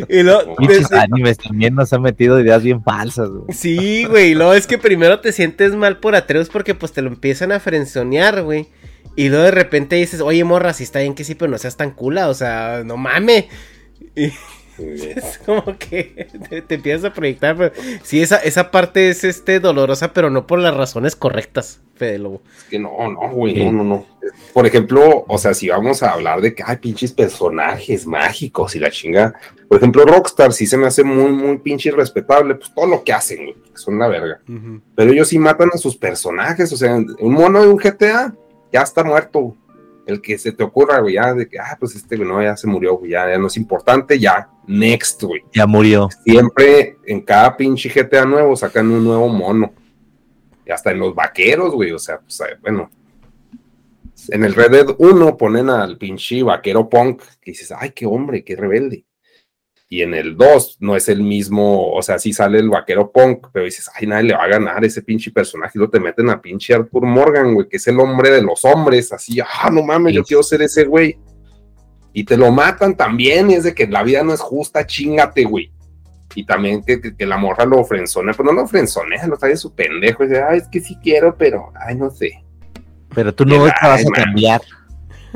Y 0.10 0.24
Muchos 0.60 0.92
animes 0.92 1.38
también 1.38 1.76
nos 1.76 1.92
han 1.94 2.02
metido 2.02 2.40
ideas 2.40 2.62
bien 2.64 2.84
falsas, 2.84 3.30
güey. 3.30 3.54
Sí, 3.54 4.06
güey. 4.06 4.36
Luego 4.36 4.54
es 4.54 4.68
que 4.68 4.78
primero 4.78 5.20
te 5.20 5.32
sientes 5.32 5.76
mal 5.76 5.98
por 5.98 6.16
Atreus 6.16 6.50
porque 6.50 6.76
pues 6.76 6.92
te 6.92 7.02
lo 7.02 7.10
empiezan 7.10 7.52
a 7.52 7.60
frenzonear, 7.60 8.44
güey. 8.44 8.68
Y 9.16 9.30
luego 9.30 9.46
de 9.46 9.52
repente 9.52 9.96
dices, 9.96 10.22
oye, 10.22 10.44
morra, 10.44 10.74
si 10.74 10.84
está 10.84 11.00
bien 11.00 11.14
que 11.14 11.24
sí, 11.24 11.36
pero 11.36 11.52
no 11.52 11.58
seas 11.58 11.78
tan 11.78 11.92
cula, 11.92 12.30
o 12.30 12.34
sea, 12.34 12.82
no 12.84 12.98
mames. 12.98 13.46
Y, 14.16 14.32
es 14.78 15.38
como 15.46 15.78
que 15.78 16.28
te, 16.68 16.76
empiezas 16.76 17.06
a 17.06 17.14
proyectar. 17.14 17.56
Pero 17.58 17.74
sí, 18.04 18.22
esa, 18.22 18.38
esa 18.38 18.72
parte 18.72 19.10
es 19.10 19.24
este 19.24 19.60
dolorosa, 19.60 20.14
pero 20.14 20.30
no 20.30 20.48
por 20.48 20.60
las 20.60 20.76
razones 20.76 21.16
correctas, 21.16 21.82
Fede 21.96 22.20
Lobo. 22.20 22.42
Es 22.58 22.64
que 22.66 22.80
no, 22.80 22.92
no, 23.10 23.30
güey, 23.30 23.66
no, 23.66 23.72
no, 23.72 23.84
no. 23.84 24.06
Por 24.54 24.66
ejemplo, 24.66 25.26
o 25.28 25.38
sea, 25.38 25.54
si 25.54 25.70
vamos 25.70 26.02
a 26.02 26.12
hablar 26.12 26.42
de 26.42 26.56
que 26.56 26.64
hay 26.66 26.78
pinches 26.78 27.12
personajes 27.12 28.08
mágicos 28.08 28.76
y 28.76 28.80
la 28.80 28.90
chinga. 28.90 29.34
Por 29.68 29.78
ejemplo, 29.78 30.06
Rockstar 30.06 30.54
sí 30.54 30.66
se 30.66 30.78
me 30.78 30.88
hace 30.88 31.04
muy, 31.04 31.32
muy 31.32 31.58
pinche 31.58 31.90
irrespetable, 31.90 32.56
pues 32.56 32.74
todo 32.74 32.88
lo 32.88 33.04
que 33.04 33.14
hacen, 33.14 33.54
son 33.74 33.96
una 33.96 34.08
verga. 34.08 34.40
Pero 34.96 35.12
ellos 35.12 35.28
sí 35.28 35.40
matan 35.40 35.70
a 35.74 35.78
sus 35.78 35.96
personajes, 35.96 36.72
o 36.72 36.78
sea, 36.78 36.96
un 36.96 37.34
mono 37.34 37.62
de 37.62 37.68
un 37.68 37.78
GTA 37.78 38.34
ya 38.72 38.82
está 38.82 39.04
muerto 39.04 39.56
el 40.06 40.22
que 40.22 40.38
se 40.38 40.52
te 40.52 40.64
ocurra, 40.64 41.00
güey, 41.00 41.16
ya 41.16 41.34
de 41.34 41.48
que, 41.48 41.60
ah, 41.60 41.78
pues 41.80 41.96
este, 41.96 42.18
güey, 42.18 42.28
no, 42.28 42.42
ya 42.42 42.58
se 42.58 42.68
murió, 42.68 42.98
güey, 42.98 43.12
ya, 43.12 43.38
no 43.38 43.48
es 43.48 43.58
importante, 43.58 44.20
ya, 44.20 44.50
next, 44.68 45.24
güey. 45.24 45.42
Ya 45.54 45.66
murió. 45.66 46.10
Siempre 46.24 46.98
en 47.06 47.22
cada 47.22 47.56
pinche 47.56 47.90
GTA 47.90 48.26
nuevo 48.26 48.56
sacan 48.56 48.92
un 48.92 49.04
nuevo 49.04 49.30
mono. 49.30 49.74
Y 50.66 50.72
hasta 50.72 50.92
en 50.92 51.00
los 51.00 51.14
vaqueros, 51.14 51.74
güey, 51.74 51.92
o 51.92 52.00
sea, 52.00 52.20
pues, 52.20 52.40
eh, 52.42 52.58
bueno. 52.62 52.90
En 54.30 54.46
el 54.46 54.54
Red 54.54 54.72
Dead 54.72 54.96
1 54.98 55.38
ponen 55.38 55.70
al 55.70 55.98
pinche 55.98 56.44
vaquero 56.44 56.88
punk, 56.88 57.22
que 57.42 57.52
dices, 57.52 57.74
ay, 57.78 57.92
qué 57.92 58.06
hombre, 58.06 58.44
qué 58.44 58.56
rebelde. 58.56 59.06
Y 59.94 60.02
en 60.02 60.16
el 60.16 60.36
2 60.36 60.78
no 60.80 60.96
es 60.96 61.08
el 61.08 61.22
mismo, 61.22 61.92
o 61.94 62.02
sea, 62.02 62.18
sí 62.18 62.34
sale 62.34 62.58
el 62.58 62.68
vaquero 62.68 63.12
punk, 63.12 63.50
pero 63.54 63.66
dices, 63.66 63.92
ay, 63.94 64.08
nadie 64.08 64.24
le 64.30 64.34
va 64.34 64.46
a 64.46 64.48
ganar 64.48 64.84
ese 64.84 65.04
pinche 65.04 65.30
personaje. 65.30 65.74
Y 65.76 65.80
lo 65.80 65.88
te 65.88 66.00
meten 66.00 66.32
a 66.32 66.42
pinche 66.42 66.74
Arthur 66.74 67.06
Morgan, 67.06 67.54
güey, 67.54 67.68
que 67.70 67.78
es 67.78 67.86
el 67.88 68.00
hombre 68.00 68.32
de 68.32 68.42
los 68.42 68.66
hombres, 68.66 69.12
así, 69.14 69.40
ah, 69.40 69.70
no 69.72 69.84
mames, 69.84 70.16
yo 70.16 70.24
quiero 70.24 70.42
ser 70.42 70.64
ese 70.64 70.86
güey. 70.86 71.20
Y 72.12 72.24
te 72.24 72.38
lo 72.38 72.52
matan 72.52 72.98
también, 72.98 73.52
y 73.52 73.54
es 73.54 73.66
de 73.66 73.76
que 73.76 73.86
la 73.86 74.02
vida 74.02 74.24
no 74.24 74.34
es 74.34 74.40
justa, 74.40 74.84
chingate, 74.88 75.44
güey. 75.44 75.72
Y 76.34 76.44
también 76.44 76.84
que, 76.84 77.00
que- 77.00 77.16
que 77.16 77.26
la 77.28 77.38
morra 77.38 77.64
lo 77.66 77.80
ofrenzonea, 77.80 78.34
pues 78.34 78.48
no 78.48 78.52
lo 78.54 78.64
ofrenzonea, 78.64 79.28
lo 79.28 79.38
trae 79.38 79.56
su 79.56 79.76
pendejo, 79.76 80.24
y 80.24 80.28
dice, 80.30 80.42
ay, 80.42 80.58
es 80.58 80.68
que 80.70 80.80
sí 80.82 80.98
quiero, 81.04 81.38
pero, 81.38 81.72
ay, 81.88 81.94
no 81.96 82.10
sé. 82.10 82.44
Pero 83.14 83.32
tú 83.36 83.46
no 83.46 83.60
vas 83.60 83.74
a 83.80 84.12
cambiar. 84.12 84.62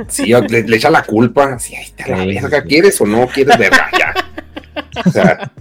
Sí, 0.07 0.25
le, 0.49 0.63
le 0.63 0.77
echa 0.77 0.89
la 0.91 1.03
culpa, 1.03 1.53
así, 1.53 1.75
ay, 1.75 1.87
te 1.95 2.09
la 2.09 2.23
Sí, 2.23 2.33
verga, 2.33 2.61
sí. 2.63 2.67
¿quieres 2.67 3.01
o 3.01 3.05
no 3.05 3.27
quieres 3.27 3.55
verga? 3.57 3.89
Ya. 3.99 4.13
Sea, 5.11 5.51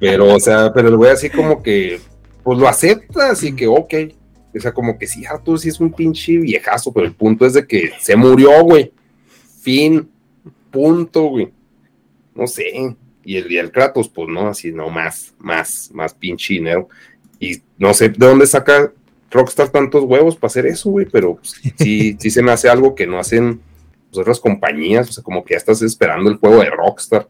pero, 0.00 0.34
o 0.34 0.40
sea, 0.40 0.72
pero 0.72 0.88
el 0.88 0.96
güey 0.96 1.10
así 1.10 1.30
como 1.30 1.62
que, 1.62 2.00
pues 2.42 2.58
lo 2.58 2.68
acepta, 2.68 3.30
así 3.30 3.54
que, 3.54 3.66
ok. 3.66 3.94
O 4.56 4.60
sea, 4.60 4.72
como 4.72 4.98
que 4.98 5.06
sí, 5.06 5.26
Arthur 5.26 5.58
sí 5.58 5.68
es 5.68 5.80
un 5.80 5.92
pinche 5.92 6.38
viejazo, 6.38 6.92
pero 6.92 7.06
el 7.06 7.12
punto 7.12 7.44
es 7.44 7.52
de 7.52 7.66
que 7.66 7.92
se 8.00 8.16
murió, 8.16 8.62
güey. 8.62 8.92
Fin, 9.60 10.08
punto, 10.70 11.24
güey. 11.24 11.52
No 12.34 12.46
sé. 12.46 12.96
Y 13.24 13.36
el, 13.36 13.50
y 13.50 13.70
Kratos, 13.70 14.08
pues 14.08 14.28
no, 14.28 14.48
así, 14.48 14.72
no, 14.72 14.88
más, 14.88 15.34
más, 15.38 15.90
más 15.92 16.14
pinche 16.14 16.54
dinero. 16.54 16.88
Y 17.40 17.60
no 17.76 17.92
sé 17.92 18.08
de 18.08 18.26
dónde 18.26 18.46
saca 18.46 18.92
Rockstar 19.30 19.68
tantos 19.68 20.04
huevos 20.04 20.36
para 20.36 20.48
hacer 20.48 20.66
eso, 20.66 20.90
güey, 20.90 21.06
pero 21.06 21.36
pues, 21.36 21.60
sí, 21.76 22.16
sí 22.18 22.30
se 22.30 22.42
me 22.42 22.52
hace 22.52 22.68
algo 22.68 22.94
que 22.94 23.06
no 23.06 23.18
hacen 23.18 23.60
pues, 24.08 24.18
otras 24.18 24.40
compañías, 24.40 25.08
o 25.08 25.12
sea, 25.12 25.24
como 25.24 25.44
que 25.44 25.54
ya 25.54 25.58
estás 25.58 25.82
esperando 25.82 26.30
el 26.30 26.36
juego 26.36 26.60
de 26.60 26.70
Rockstar. 26.70 27.28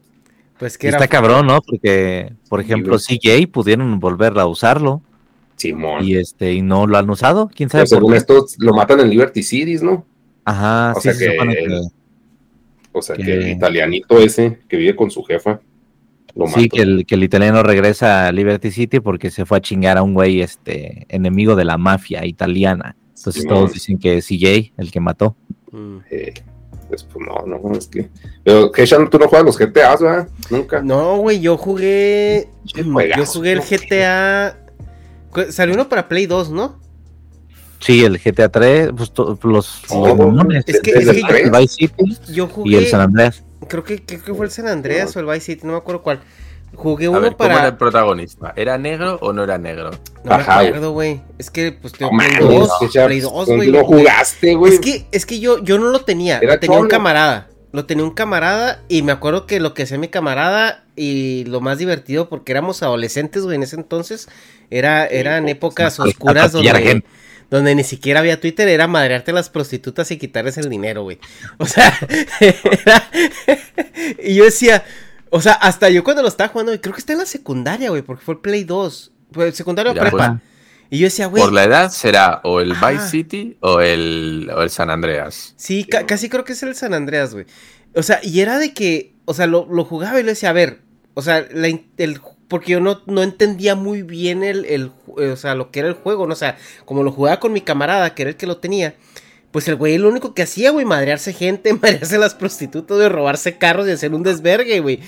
Pues 0.59 0.77
que 0.77 0.87
Y 0.87 0.89
era. 0.89 0.97
está 0.97 1.07
cabrón, 1.07 1.47
¿no? 1.47 1.59
Porque, 1.61 2.33
por 2.49 2.59
ejemplo. 2.61 2.97
CJ 2.97 3.47
pudieron 3.51 3.99
volver 3.99 4.37
a 4.39 4.45
usarlo 4.47 5.01
Simón. 5.55 6.03
y 6.03 6.15
este 6.15 6.53
y 6.53 6.61
no 6.61 6.87
lo 6.87 6.97
han 6.97 7.09
usado. 7.09 7.49
¿Quién 7.53 7.69
Pero 7.69 7.85
sabe 7.85 8.01
por 8.01 8.11
según 8.11 8.15
esto, 8.15 8.45
lo 8.59 8.73
matan 8.73 8.99
en 9.01 9.09
Liberty 9.09 9.43
Cities, 9.43 9.83
¿no? 9.83 10.05
Ajá, 10.45 10.93
o 10.95 11.01
sí, 11.01 11.09
sea 11.09 11.13
se 11.13 11.27
que 11.27 11.79
O 12.91 13.01
sea, 13.01 13.15
Que- 13.15 13.23
que 13.23 13.33
el 13.33 13.47
italianito 13.49 14.17
ese 14.19 14.59
que 14.67 14.77
vive 14.77 14.95
con 14.95 15.11
su 15.11 15.23
jefa, 15.23 15.59
lo 16.35 16.47
Sí, 16.47 16.61
mató. 16.63 16.75
que 16.75 16.81
el, 16.81 17.05
que 17.05 17.15
el 17.15 17.23
italiano 17.23 17.61
regresa 17.61 18.27
a 18.27 18.31
Liberty 18.31 18.71
City 18.71 18.99
porque 18.99 19.29
se 19.29 19.45
fue 19.45 19.57
a 19.57 19.61
chingar 19.61 19.97
a 19.97 20.03
un 20.03 20.13
güey 20.15 20.41
este 20.41 21.05
enemigo 21.09 21.55
de 21.55 21.65
la 21.65 21.77
mafia 21.77 22.25
italiana. 22.25 22.95
Entonces 23.15 23.43
Sí, 23.43 23.47
todos 23.47 23.73
dicen 23.73 23.99
que 23.99 24.17
es 24.17 24.25
CJ 24.27 24.73
el 24.77 24.91
que 24.91 24.99
mató. 24.99 25.35
Mm. 25.71 25.97
Eh, 26.09 26.33
pues, 26.87 27.03
pues, 27.03 27.25
no, 27.27 27.45
no, 27.45 27.77
es 27.77 27.87
que... 27.87 28.09
Pero, 28.43 28.71
Keshan, 28.71 29.09
tú 29.09 29.17
no 29.19 29.27
juegas 29.27 29.45
los 29.45 29.57
GTAs, 29.57 30.01
¿verdad? 30.01 30.27
Nunca. 30.49 30.81
No, 30.81 31.17
güey, 31.17 31.39
yo 31.39 31.57
jugué. 31.57 32.49
Yo 32.65 32.83
jugué 33.25 33.51
el 33.53 33.59
¿no? 33.59 33.63
GTA. 33.63 34.57
Salió 35.51 35.75
uno 35.75 35.87
para 35.89 36.07
Play 36.07 36.25
2, 36.25 36.49
¿no? 36.51 36.79
Sí, 37.79 38.03
el 38.03 38.17
GTA 38.17 38.49
3, 38.49 38.89
pues 38.97 39.11
to- 39.11 39.37
los, 39.43 39.81
Oh, 39.89 40.07
Es 40.65 40.81
que- 40.81 40.91
es 40.91 41.07
el 41.07 41.15
que 41.15 41.19
el 41.21 41.27
tres. 41.27 41.51
Vice 41.51 41.73
City 41.75 42.17
Yo 42.33 42.47
jugué. 42.47 42.71
y 42.71 42.75
el 42.75 42.87
San 42.87 43.01
Andreas. 43.01 43.43
Creo 43.67 43.83
que, 43.83 44.03
creo 44.03 44.23
que 44.23 44.33
fue 44.33 44.45
el 44.47 44.51
San 44.51 44.67
Andreas 44.67 45.15
o 45.15 45.19
el 45.19 45.25
Vice 45.27 45.41
City, 45.41 45.61
no 45.67 45.73
me 45.73 45.77
acuerdo 45.77 46.01
cuál. 46.01 46.21
Jugué 46.73 47.05
A 47.05 47.11
uno 47.11 47.21
ver, 47.21 47.29
¿cómo 47.31 47.37
para. 47.37 47.59
era 47.59 47.67
el 47.67 47.77
protagonista? 47.77 48.53
¿Era 48.55 48.77
negro 48.77 49.17
o 49.21 49.31
no 49.31 49.43
era 49.43 49.57
negro? 49.57 49.91
No 50.29 50.35
me 50.37 50.41
Ajá, 50.43 50.59
acuerdo, 50.59 50.91
güey. 50.91 51.21
Es 51.37 51.49
que, 51.49 51.71
pues, 51.71 51.93
tengo 51.93 52.11
No 52.11 52.17
Play 52.17 52.31
mames, 52.41 52.59
2. 52.59 52.69
Keshan, 52.81 53.05
Play 53.07 53.19
2, 53.21 53.31
¿dónde 53.33 53.55
güey. 53.55 53.69
lo 53.69 53.85
jugaste, 53.85 54.55
güey? 54.55 54.73
Es 54.73 54.79
que, 54.79 55.07
es 55.11 55.25
que 55.25 55.39
yo, 55.39 55.63
yo 55.63 55.79
no 55.79 55.89
lo 55.89 56.01
tenía. 56.01 56.39
Era 56.39 56.55
lo 56.55 56.59
tenía 56.59 56.77
un 56.77 56.83
cholo. 56.83 56.89
camarada. 56.89 57.49
Lo 57.73 57.85
tenía 57.85 58.03
un 58.05 58.11
camarada 58.11 58.81
y 58.87 59.01
me 59.01 59.11
acuerdo 59.11 59.45
que 59.45 59.59
lo 59.59 59.73
que 59.73 59.83
hacía 59.83 59.97
mi 59.97 60.07
camarada 60.07 60.85
y 60.95 61.43
lo 61.45 61.59
más 61.61 61.77
divertido 61.77 62.29
porque 62.29 62.51
éramos 62.53 62.81
adolescentes, 62.81 63.43
güey, 63.43 63.55
en 63.55 63.63
ese 63.63 63.75
entonces, 63.75 64.29
era, 64.71 65.05
eran 65.05 65.43
pues, 65.43 65.51
épocas 65.55 65.99
oscuras 65.99 66.53
donde, 66.53 67.03
donde 67.51 67.75
ni 67.75 67.83
siquiera 67.83 68.21
había 68.21 68.39
Twitter, 68.39 68.67
era 68.69 68.87
madrearte 68.87 69.31
a 69.31 69.33
las 69.33 69.49
prostitutas 69.49 70.09
y 70.11 70.17
quitarles 70.17 70.57
el 70.57 70.69
dinero, 70.69 71.03
güey. 71.03 71.19
O 71.57 71.65
sea, 71.65 71.93
era- 72.39 73.11
y 74.23 74.35
yo 74.35 74.45
decía, 74.45 74.83
o 75.29 75.41
sea, 75.41 75.53
hasta 75.53 75.89
yo 75.89 76.03
cuando 76.03 76.21
lo 76.21 76.29
estaba 76.29 76.49
jugando, 76.49 76.71
güey, 76.71 76.79
creo 76.81 76.93
que 76.93 76.99
está 77.01 77.13
en 77.13 77.19
la 77.19 77.25
secundaria, 77.25 77.89
güey, 77.89 78.01
porque 78.01 78.23
fue 78.23 78.35
el 78.35 78.39
Play 78.41 78.63
2, 78.63 79.11
fue 79.31 79.51
secundaria 79.51 79.91
o 79.91 79.95
Mira, 79.95 80.09
prepa. 80.09 80.41
Y 80.89 80.99
yo 80.99 81.05
decía, 81.05 81.25
güey, 81.27 81.43
Por 81.43 81.51
la 81.51 81.65
edad 81.65 81.89
será 81.91 82.39
o 82.43 82.61
el. 82.61 82.73
Vice 82.73 83.09
City 83.09 83.57
o 83.59 83.81
el, 83.81 84.49
o 84.55 84.61
el 84.61 84.69
San 84.69 84.89
Andreas. 84.89 85.53
Sí, 85.57 85.83
ca- 85.83 86.05
casi 86.05 86.29
creo 86.29 86.45
que 86.45 86.53
es 86.53 86.63
el 86.63 86.75
San 86.75 86.93
Andreas, 86.93 87.33
güey. 87.33 87.45
O 87.93 88.03
sea, 88.03 88.19
y 88.23 88.39
era 88.39 88.57
de 88.57 88.73
que, 88.73 89.13
o 89.25 89.33
sea, 89.33 89.47
lo, 89.47 89.67
lo 89.69 89.83
jugaba 89.83 90.19
y 90.19 90.23
le 90.23 90.29
decía, 90.29 90.49
a 90.49 90.53
ver, 90.53 90.79
o 91.13 91.21
sea, 91.21 91.45
la 91.51 91.67
el, 91.97 92.21
porque 92.47 92.71
yo 92.73 92.79
no, 92.79 93.01
no 93.05 93.21
entendía 93.23 93.75
muy 93.75 94.01
bien 94.03 94.43
el, 94.43 94.63
el, 94.65 94.91
eh, 95.19 95.29
o 95.31 95.35
sea, 95.35 95.55
lo 95.55 95.71
que 95.71 95.79
era 95.79 95.89
el 95.89 95.95
juego, 95.95 96.25
¿no? 96.25 96.33
O 96.33 96.37
sea, 96.37 96.57
como 96.85 97.03
lo 97.03 97.11
jugaba 97.11 97.39
con 97.41 97.51
mi 97.51 97.59
camarada, 97.59 98.15
que 98.15 98.21
era 98.21 98.29
el 98.31 98.37
que 98.37 98.47
lo 98.47 98.57
tenía, 98.57 98.95
pues 99.51 99.67
el 99.67 99.75
güey 99.75 99.97
lo 99.97 100.07
único 100.07 100.33
que 100.33 100.43
hacía, 100.43 100.71
güey, 100.71 100.85
madrearse 100.85 101.33
gente, 101.33 101.73
madrearse 101.81 102.17
las 102.17 102.33
prostitutas, 102.35 102.95
güey, 102.95 103.09
robarse 103.09 103.57
carros 103.57 103.87
y 103.89 103.91
hacer 103.91 104.13
un 104.13 104.23
desvergue, 104.23 104.79
güey. 104.79 105.01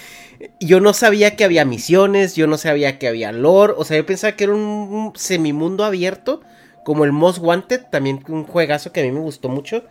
Yo 0.59 0.79
no 0.79 0.93
sabía 0.93 1.35
que 1.35 1.43
había 1.43 1.65
misiones, 1.65 2.35
yo 2.35 2.47
no 2.47 2.57
sabía 2.57 2.97
que 2.97 3.07
había 3.07 3.31
lore, 3.31 3.73
o 3.75 3.83
sea, 3.83 3.97
yo 3.97 4.05
pensaba 4.05 4.35
que 4.35 4.45
era 4.45 4.53
un, 4.53 4.61
un 4.61 5.13
semimundo 5.15 5.83
abierto, 5.83 6.41
como 6.85 7.03
el 7.03 7.11
Most 7.11 7.39
Wanted, 7.39 7.85
también 7.91 8.23
un 8.29 8.45
juegazo 8.45 8.91
que 8.91 9.01
a 9.01 9.03
mí 9.03 9.11
me 9.11 9.19
gustó 9.19 9.49
mucho 9.49 9.83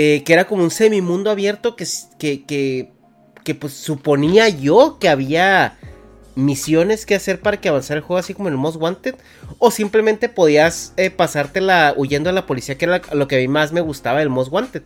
eh, 0.00 0.22
que 0.24 0.32
era 0.32 0.46
como 0.46 0.62
un 0.62 0.70
semimundo 0.70 1.28
abierto 1.30 1.74
que, 1.74 1.86
que, 2.18 2.44
que, 2.44 2.92
que, 3.42 3.54
pues 3.54 3.72
suponía 3.72 4.48
yo 4.48 4.98
que 5.00 5.08
había 5.08 5.76
misiones 6.36 7.04
que 7.04 7.16
hacer 7.16 7.40
para 7.40 7.60
que 7.60 7.68
avanzara 7.68 7.98
el 7.98 8.04
juego 8.04 8.18
así 8.18 8.32
como 8.32 8.48
en 8.48 8.54
el 8.54 8.60
Most 8.60 8.80
Wanted 8.80 9.16
o 9.58 9.72
simplemente 9.72 10.28
podías 10.28 10.92
eh, 10.96 11.10
pasártela 11.10 11.94
huyendo 11.96 12.28
de 12.28 12.34
la 12.34 12.46
policía 12.46 12.78
que 12.78 12.84
era 12.84 13.02
lo 13.12 13.26
que 13.26 13.36
a 13.36 13.38
mí 13.40 13.48
más 13.48 13.72
me 13.72 13.80
gustaba 13.80 14.20
del 14.20 14.28
Most 14.28 14.52
Wanted 14.52 14.82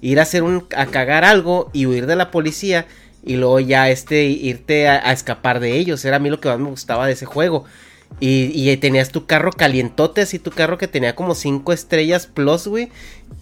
ir 0.00 0.20
a 0.20 0.22
hacer 0.22 0.44
un 0.44 0.66
a 0.76 0.86
cagar 0.86 1.24
algo 1.24 1.70
y 1.72 1.86
huir 1.86 2.06
de 2.06 2.14
la 2.14 2.30
policía 2.30 2.86
y 3.24 3.36
luego 3.36 3.60
ya 3.60 3.90
este 3.90 4.24
irte 4.24 4.88
a, 4.88 5.08
a 5.08 5.12
escapar 5.12 5.60
de 5.60 5.76
ellos 5.78 6.04
era 6.04 6.16
a 6.16 6.18
mí 6.18 6.30
lo 6.30 6.40
que 6.40 6.48
más 6.48 6.58
me 6.58 6.70
gustaba 6.70 7.06
de 7.06 7.12
ese 7.12 7.26
juego 7.26 7.64
y, 8.20 8.52
y 8.54 8.76
tenías 8.76 9.10
tu 9.10 9.26
carro 9.26 9.52
calientote, 9.52 10.20
así 10.20 10.38
tu 10.38 10.50
carro 10.50 10.78
que 10.78 10.88
tenía 10.88 11.14
como 11.14 11.34
5 11.34 11.72
estrellas 11.72 12.26
plus, 12.26 12.66
güey. 12.66 12.90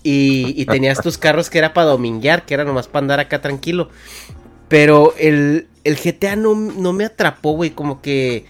Y, 0.02 0.54
y 0.60 0.64
tenías 0.66 1.00
tus 1.02 1.18
carros 1.18 1.50
que 1.50 1.58
era 1.58 1.74
para 1.74 1.88
dominguear, 1.88 2.46
que 2.46 2.54
era 2.54 2.64
nomás 2.64 2.88
para 2.88 3.04
andar 3.04 3.20
acá 3.20 3.40
tranquilo. 3.40 3.90
Pero 4.68 5.14
el, 5.18 5.68
el 5.84 5.96
GTA 5.96 6.36
no, 6.36 6.54
no 6.54 6.92
me 6.92 7.04
atrapó, 7.04 7.52
güey. 7.52 7.70
Como 7.70 8.00
que 8.00 8.46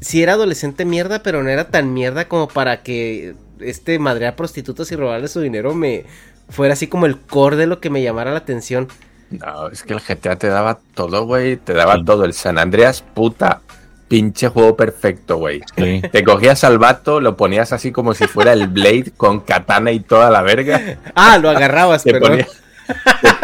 sí 0.00 0.22
era 0.22 0.34
adolescente 0.34 0.84
mierda, 0.84 1.22
pero 1.22 1.42
no 1.42 1.48
era 1.48 1.70
tan 1.70 1.94
mierda 1.94 2.28
como 2.28 2.48
para 2.48 2.82
que 2.82 3.34
este 3.60 3.98
madrear 3.98 4.36
prostitutas 4.36 4.90
y 4.90 4.96
robarle 4.96 5.28
su 5.28 5.40
dinero 5.40 5.74
me 5.74 6.04
fuera 6.48 6.72
así 6.72 6.86
como 6.86 7.06
el 7.06 7.18
core 7.18 7.56
de 7.56 7.66
lo 7.66 7.80
que 7.80 7.90
me 7.90 8.02
llamara 8.02 8.32
la 8.32 8.38
atención. 8.38 8.88
No, 9.30 9.68
es 9.68 9.82
que 9.82 9.92
el 9.94 10.00
GTA 10.00 10.36
te 10.36 10.48
daba 10.48 10.78
todo, 10.94 11.24
güey. 11.24 11.56
Te 11.56 11.72
daba 11.72 12.04
todo. 12.04 12.24
El 12.24 12.32
San 12.32 12.58
Andreas, 12.58 13.02
puta. 13.14 13.60
Pinche 14.08 14.48
juego 14.48 14.76
perfecto, 14.76 15.36
güey. 15.36 15.60
Sí. 15.76 16.02
Te 16.10 16.24
cogías 16.24 16.64
al 16.64 16.78
vato, 16.80 17.20
lo 17.20 17.36
ponías 17.36 17.72
así 17.72 17.92
como 17.92 18.12
si 18.12 18.26
fuera 18.26 18.52
el 18.52 18.66
Blade 18.66 19.12
con 19.16 19.38
katana 19.40 19.92
y 19.92 20.00
toda 20.00 20.30
la 20.30 20.42
verga. 20.42 20.98
Ah, 21.14 21.38
lo 21.38 21.48
agarrabas, 21.50 22.02
Te, 22.02 22.10
perdón. 22.12 22.30
ponía- 22.30 22.46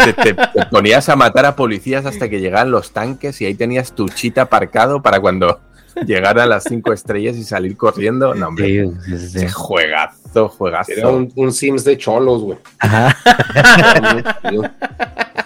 te- 0.05 0.13
te- 0.13 0.35
te- 0.35 0.35
te 0.35 0.67
ponías 0.67 1.09
a 1.09 1.15
matar 1.15 1.47
a 1.47 1.55
policías 1.55 2.05
hasta 2.05 2.29
que 2.29 2.41
llegaban 2.41 2.73
los 2.73 2.91
tanques 2.91 3.41
y 3.41 3.47
ahí 3.47 3.55
tenías 3.55 3.93
tu 3.93 4.09
chita 4.09 4.43
aparcado 4.43 5.03
para 5.03 5.21
cuando 5.21 5.61
llegaran 6.05 6.49
las 6.49 6.65
cinco 6.65 6.93
estrellas 6.93 7.37
y 7.37 7.45
salir 7.45 7.77
corriendo. 7.77 8.35
No, 8.35 8.49
hombre. 8.49 8.67
Sí, 8.67 8.93
sí, 9.05 9.19
sí, 9.19 9.29
sí. 9.29 9.39
Ese 9.39 9.49
juegazo, 9.51 10.49
juegazo. 10.49 10.93
Era 10.93 11.09
un, 11.09 11.33
un 11.35 11.53
Sims 11.53 11.85
de 11.85 11.97
cholos, 11.97 12.43
güey. 12.43 12.59
Ajá. 12.79 13.17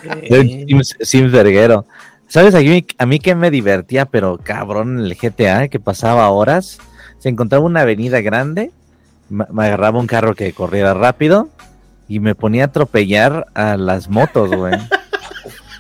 Sims, 0.29 0.97
Sims 1.01 1.33
verguero. 1.33 1.87
¿Sabes? 2.27 2.55
A 2.55 2.61
mí, 2.61 2.87
a 2.99 3.07
mí 3.07 3.19
que 3.19 3.35
me 3.35 3.51
divertía, 3.51 4.07
pero 4.07 4.39
cabrón, 4.39 5.01
en 5.01 5.05
el 5.07 5.17
GTA, 5.17 5.69
que 5.69 5.81
pasaba 5.81 6.29
horas, 6.31 6.79
se 7.19 7.29
encontraba 7.29 7.65
una 7.65 7.81
avenida 7.81 8.21
grande, 8.21 8.71
me, 9.29 9.47
me 9.53 9.67
agarraba 9.67 9.99
un 9.99 10.07
carro 10.07 10.35
que 10.35 10.53
corriera 10.53 10.95
rápido 10.95 11.49
y 12.09 12.21
me 12.21 12.35
ponía 12.35 12.65
a 12.65 12.67
atropellar 12.67 13.47
a 13.55 13.77
las 13.77 14.09
motos, 14.09 14.51
güey. 14.51 14.75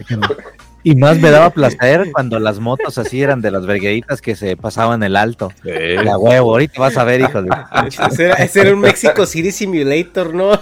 Y 0.83 0.95
más 0.97 1.19
me 1.19 1.31
daba 1.31 1.51
placer 1.51 2.11
cuando 2.13 2.39
las 2.39 2.59
motos 2.59 2.97
así 2.99 3.23
eran 3.23 3.41
de 3.43 3.51
las 3.51 3.67
vergueritas 3.67 4.23
que 4.23 4.35
se 4.35 4.57
pasaban 4.57 5.03
el 5.03 5.17
alto. 5.17 5.53
La 5.63 6.17
huevo, 6.17 6.53
ahorita 6.53 6.81
vas 6.81 6.97
a 6.97 7.05
ver, 7.05 7.21
hijo 7.21 7.43
de... 7.43 7.51
Ese 8.11 8.25
era, 8.25 8.35
ese 8.35 8.61
era 8.63 8.73
un 8.75 8.81
Mexico 8.81 9.27
City 9.27 9.53
Simulator, 9.53 10.35
¿no? 10.35 10.53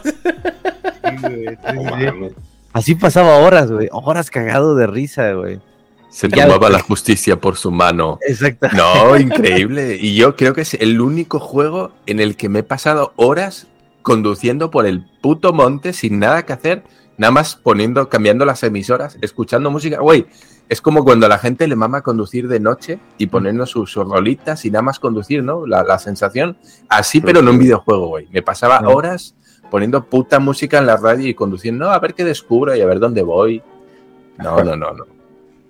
Así 2.73 2.95
pasaba 2.95 3.37
horas, 3.37 3.71
güey. 3.71 3.89
Horas 3.93 4.31
cagado 4.31 4.75
de 4.75 4.87
risa, 4.87 5.33
güey. 5.33 5.61
se 6.11 6.29
Ya 6.29 6.45
tomaba 6.45 6.69
ves. 6.69 6.79
la 6.79 6.83
justicia 6.83 7.41
por 7.41 7.57
su 7.57 7.71
mano. 7.71 8.19
Exacto. 8.27 8.69
No, 8.77 9.17
increíble. 9.17 9.99
Y 10.01 10.17
yo 10.17 10.37
creo 10.37 10.55
que 10.55 10.61
es 10.63 10.75
el 10.75 11.01
único 11.01 11.39
juego 11.41 11.93
en 12.07 12.21
el 12.21 12.37
que 12.37 12.49
me 12.49 12.61
he 12.61 12.65
pasado 12.65 13.13
horas 13.17 13.67
conduciendo 14.03 14.71
por 14.71 14.87
el 14.87 15.05
puto 15.21 15.53
monte 15.53 15.93
sin 15.93 16.19
nada 16.19 16.45
que 16.45 16.53
hacer 16.53 16.83
nada 17.19 17.31
más 17.31 17.57
poniendo, 17.57 18.09
cambiando 18.09 18.45
las 18.47 18.63
emisoras, 18.63 19.19
escuchando 19.21 19.71
música. 19.71 20.01
Güey, 20.01 20.27
es 20.69 20.81
como 20.81 21.05
cuando 21.05 21.27
a 21.27 21.29
la 21.29 21.39
gente 21.39 21.67
le 21.69 21.77
mama 21.77 22.01
conducir 22.03 22.49
de 22.49 22.61
noche 22.61 22.99
y 23.19 23.27
ponernos 23.27 23.71
sus, 23.71 23.91
sus 23.93 24.09
rolitas 24.09 24.65
y 24.65 24.71
nada 24.71 24.83
más 24.83 24.99
conducir, 24.99 25.43
¿no? 25.43 25.67
La, 25.67 25.83
la 25.83 25.99
sensación 25.99 26.57
así, 26.89 27.21
pero 27.21 27.43
no 27.43 27.51
en 27.51 27.59
videojuego, 27.59 28.07
güey. 28.09 28.29
Me 28.33 28.41
pasaba 28.43 28.81
No. 28.81 28.91
horas 28.91 29.35
poniendo 29.71 30.05
puta 30.05 30.39
música 30.39 30.79
en 30.79 30.87
la 30.87 30.97
radio 30.97 31.29
y 31.29 31.35
conduciendo, 31.35 31.85
no, 31.87 31.91
a 31.91 31.99
ver 31.99 32.15
qué 32.15 32.25
descubro 32.25 32.75
y 32.75 32.81
a 32.81 32.87
ver 32.87 33.01
dónde 33.01 33.23
voy. 33.23 33.63
No, 34.39 34.63
no, 34.63 34.77
no, 34.77 34.93
no. 34.93 35.07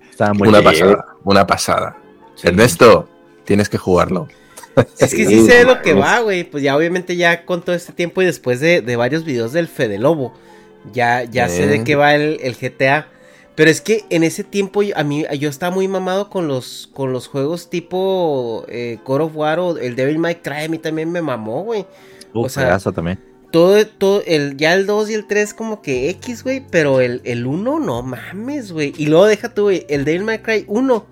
Estaba 0.09 0.33
muy 0.33 0.47
Una 0.47 0.59
bien. 0.59 0.71
pasada, 0.71 1.05
una 1.23 1.47
pasada. 1.47 1.97
Ernesto, 2.43 3.09
tienes 3.45 3.67
que 3.69 3.77
jugarlo. 3.77 4.27
Es 4.99 5.13
que 5.13 5.25
sí 5.27 5.45
sé 5.45 5.55
de 5.55 5.63
lo 5.65 5.81
que 5.81 5.93
va, 5.93 6.19
güey. 6.19 6.43
Pues 6.43 6.63
ya 6.63 6.75
obviamente 6.77 7.15
ya 7.15 7.45
con 7.45 7.61
todo 7.61 7.75
este 7.75 7.93
tiempo 7.93 8.21
y 8.21 8.25
después 8.25 8.59
de, 8.59 8.81
de 8.81 8.95
varios 8.95 9.23
videos 9.25 9.51
del 9.53 9.67
Fede 9.67 9.97
Lobo, 9.97 10.33
ya, 10.93 11.23
ya 11.23 11.49
sé 11.49 11.67
de 11.67 11.77
Eh. 11.77 11.83
qué 11.83 11.95
va 11.95 12.15
el, 12.15 12.39
el 12.41 12.55
GTA. 12.55 13.07
Pero 13.55 13.69
es 13.69 13.81
que 13.81 14.05
en 14.09 14.23
ese 14.23 14.45
tiempo 14.45 14.83
yo- 14.83 14.97
a 14.97 15.03
mí 15.03 15.25
yo 15.37 15.49
estaba 15.49 15.73
muy 15.75 15.87
mamado 15.89 16.29
con 16.29 16.47
los, 16.47 16.89
con 16.93 17.11
los 17.11 17.27
juegos 17.27 17.69
tipo 17.69 18.65
eh, 18.69 18.99
God 19.05 19.21
of 19.21 19.35
War 19.35 19.59
o 19.59 19.77
el 19.77 19.95
Devil 19.95 20.17
May 20.17 20.35
Cry. 20.35 20.63
A 20.65 20.69
mí 20.69 20.77
también 20.77 21.11
me 21.11 21.21
mamó, 21.21 21.63
güey. 21.63 21.85
Uh, 22.33 22.45
o 22.45 22.49
sea, 22.49 22.79
también. 22.79 23.19
Todo, 23.51 23.85
todo, 23.85 24.21
el, 24.27 24.55
ya 24.57 24.75
el 24.75 24.85
2 24.85 25.09
y 25.09 25.13
el 25.15 25.25
3 25.27 25.53
como 25.55 25.81
que 25.81 26.09
X, 26.11 26.43
güey, 26.43 26.63
pero 26.69 27.01
el, 27.01 27.21
el 27.25 27.47
1 27.47 27.79
no 27.79 28.01
mames, 28.03 28.71
güey. 28.71 28.93
Y 28.95 29.07
luego 29.07 29.25
deja 29.25 29.53
tú, 29.53 29.63
güey, 29.63 29.85
el 29.89 30.05
Devil 30.05 30.23
May 30.23 30.39
Cry 30.39 30.65
1 30.67 31.05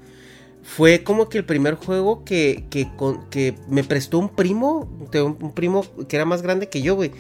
fue 0.64 1.04
como 1.04 1.30
que 1.30 1.40
el 1.40 1.46
primer 1.46 1.76
juego 1.76 2.24
que, 2.24 2.66
que, 2.70 3.56
me 3.70 3.84
prestó 3.84 4.20
un 4.20 4.30
primo, 4.30 4.88
un 5.14 5.52
primo 5.54 5.84
que 6.08 6.16
era 6.16 6.26
más 6.26 6.42
grande 6.44 6.70
que 6.70 6.82
yo, 6.82 6.96
güey. 6.96 7.12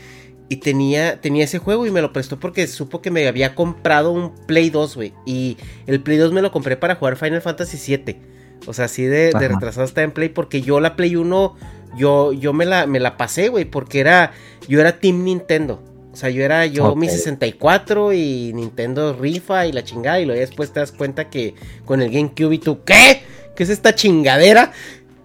Y 0.50 0.58
tenía, 0.58 1.20
tenía 1.20 1.43
ese 1.43 1.60
juego 1.60 1.86
y 1.86 1.91
me 1.91 2.02
lo 2.02 2.14
prestó 2.14 2.39
porque 2.39 2.68
supo 2.68 3.02
que 3.02 3.12
me 3.12 3.28
había 3.28 3.54
comprado 3.54 4.12
un 4.12 4.34
Play 4.45 4.70
2, 4.70 4.95
güey. 4.95 5.14
Y 5.26 5.58
el 5.88 6.02
Play 6.02 6.18
2 6.18 6.32
me 6.32 6.41
lo 6.41 6.52
compré 6.52 6.78
para 6.78 6.95
jugar 6.95 7.18
Final 7.18 7.41
Fantasy 7.41 7.98
VII. 7.98 8.18
O 8.66 8.74
sea, 8.74 8.86
así 8.86 9.04
de, 9.04 9.32
de 9.32 9.48
retrasado 9.48 9.86
está 9.86 10.04
en 10.04 10.12
Play 10.12 10.30
porque 10.30 10.62
yo 10.62 10.80
la 10.80 10.95
Play 10.95 11.16
1, 11.16 11.56
yo, 11.98 12.34
yo 12.34 12.54
me, 12.54 12.66
la, 12.66 12.88
me 12.88 13.00
la 13.00 13.18
pasé, 13.18 13.50
güey, 13.50 13.66
porque 13.66 14.00
era, 14.00 14.32
yo 14.68 14.80
era 14.80 15.00
Team 15.00 15.24
Nintendo. 15.24 15.84
O 16.14 16.20
sea, 16.20 16.32
yo 16.32 16.43
era 16.43 16.66
yo 16.66 16.95
mi 16.95 17.08
Ok. 17.08 17.14
64 17.14 18.14
y 18.14 18.52
Nintendo 18.56 19.14
rifa 19.14 19.68
y 19.68 19.72
la 19.72 19.84
chingada. 19.84 20.20
Y 20.20 20.26
luego 20.26 20.39
después 20.39 20.72
te 20.72 20.80
das 20.80 20.91
cuenta 20.91 21.30
que 21.30 21.54
con 21.86 22.02
el 22.02 22.10
GameCube 22.10 22.56
y 22.56 22.58
tú, 22.58 22.84
¿qué? 22.84 23.22
¿Qué 23.56 23.64
es 23.64 23.70
esta 23.70 23.93
chingadera? 23.93 24.72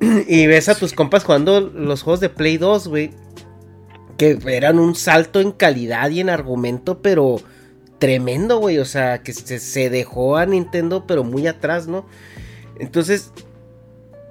y 0.28 0.46
ves 0.46 0.68
a 0.68 0.74
tus 0.74 0.92
compas 0.92 1.24
jugando 1.24 1.60
los 1.60 2.02
juegos 2.02 2.20
de 2.20 2.28
Play 2.28 2.58
2, 2.58 2.88
güey. 2.88 3.10
Que 4.22 4.56
eran 4.56 4.78
un 4.78 4.94
salto 4.94 5.40
en 5.40 5.50
calidad 5.50 6.08
y 6.10 6.20
en 6.20 6.30
argumento, 6.30 7.02
pero 7.02 7.40
tremendo, 7.98 8.58
güey. 8.58 8.78
O 8.78 8.84
sea, 8.84 9.22
que 9.22 9.32
se, 9.32 9.58
se 9.58 9.90
dejó 9.90 10.36
a 10.36 10.46
Nintendo, 10.46 11.06
pero 11.06 11.24
muy 11.24 11.48
atrás, 11.48 11.88
¿no? 11.88 12.06
Entonces, 12.78 13.32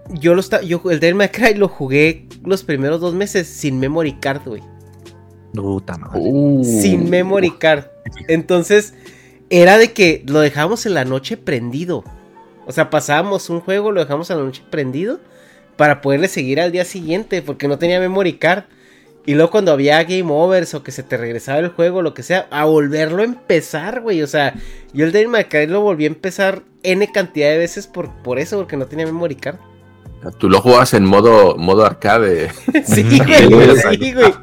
yo 0.09 0.33
lo 0.33 0.39
está, 0.39 0.61
yo 0.61 0.81
el 0.89 0.99
Devil 1.01 1.15
May 1.15 1.29
Cry 1.29 1.55
lo 1.55 1.67
jugué 1.67 2.25
los 2.45 2.63
primeros 2.63 3.01
dos 3.01 3.13
meses 3.13 3.47
sin 3.47 3.79
memory 3.79 4.13
card, 4.13 4.41
güey. 4.45 4.63
Puta 5.53 5.97
madre. 5.97 6.21
Uh. 6.23 6.63
Sin 6.63 7.09
memory 7.09 7.51
card. 7.51 7.85
Entonces, 8.29 8.93
era 9.49 9.77
de 9.77 9.91
que 9.91 10.23
lo 10.25 10.39
dejábamos 10.39 10.85
en 10.85 10.93
la 10.93 11.03
noche 11.03 11.35
prendido. 11.35 12.05
O 12.65 12.71
sea, 12.71 12.89
pasábamos 12.89 13.49
un 13.49 13.59
juego, 13.59 13.91
lo 13.91 13.99
dejamos 13.99 14.29
en 14.29 14.37
la 14.37 14.43
noche 14.43 14.63
prendido 14.69 15.19
para 15.75 15.99
poderle 15.99 16.29
seguir 16.29 16.61
al 16.61 16.71
día 16.71 16.85
siguiente, 16.85 17.41
porque 17.41 17.67
no 17.67 17.77
tenía 17.77 17.99
memory 17.99 18.37
card. 18.37 18.63
Y 19.25 19.35
luego 19.35 19.51
cuando 19.51 19.71
había 19.71 20.03
game 20.03 20.25
overs 20.31 20.73
o 20.73 20.83
que 20.83 20.91
se 20.91 21.03
te 21.03 21.15
regresaba 21.15 21.59
el 21.59 21.69
juego, 21.69 22.01
lo 22.01 22.13
que 22.13 22.23
sea, 22.23 22.47
a 22.49 22.65
volverlo 22.65 23.21
a 23.21 23.25
empezar, 23.25 24.01
güey. 24.01 24.23
O 24.23 24.27
sea, 24.27 24.55
yo 24.93 25.05
el 25.05 25.11
Devil 25.11 25.27
May 25.27 25.45
Cry 25.45 25.67
lo 25.67 25.81
volví 25.81 26.05
a 26.05 26.07
empezar 26.07 26.63
N 26.83 27.11
cantidad 27.11 27.49
de 27.49 27.59
veces 27.59 27.85
por, 27.85 28.09
por 28.23 28.39
eso, 28.39 28.57
porque 28.57 28.77
no 28.77 28.87
tenía 28.87 29.05
memory 29.05 29.35
card. 29.35 29.57
Tú 30.37 30.49
lo 30.49 30.61
jugabas 30.61 30.93
en 30.93 31.05
modo, 31.05 31.55
modo 31.57 31.83
arcade. 31.85 32.51
Sí, 32.85 33.03
güey, 33.49 33.69
sí, 33.77 34.13
güey. 34.13 34.33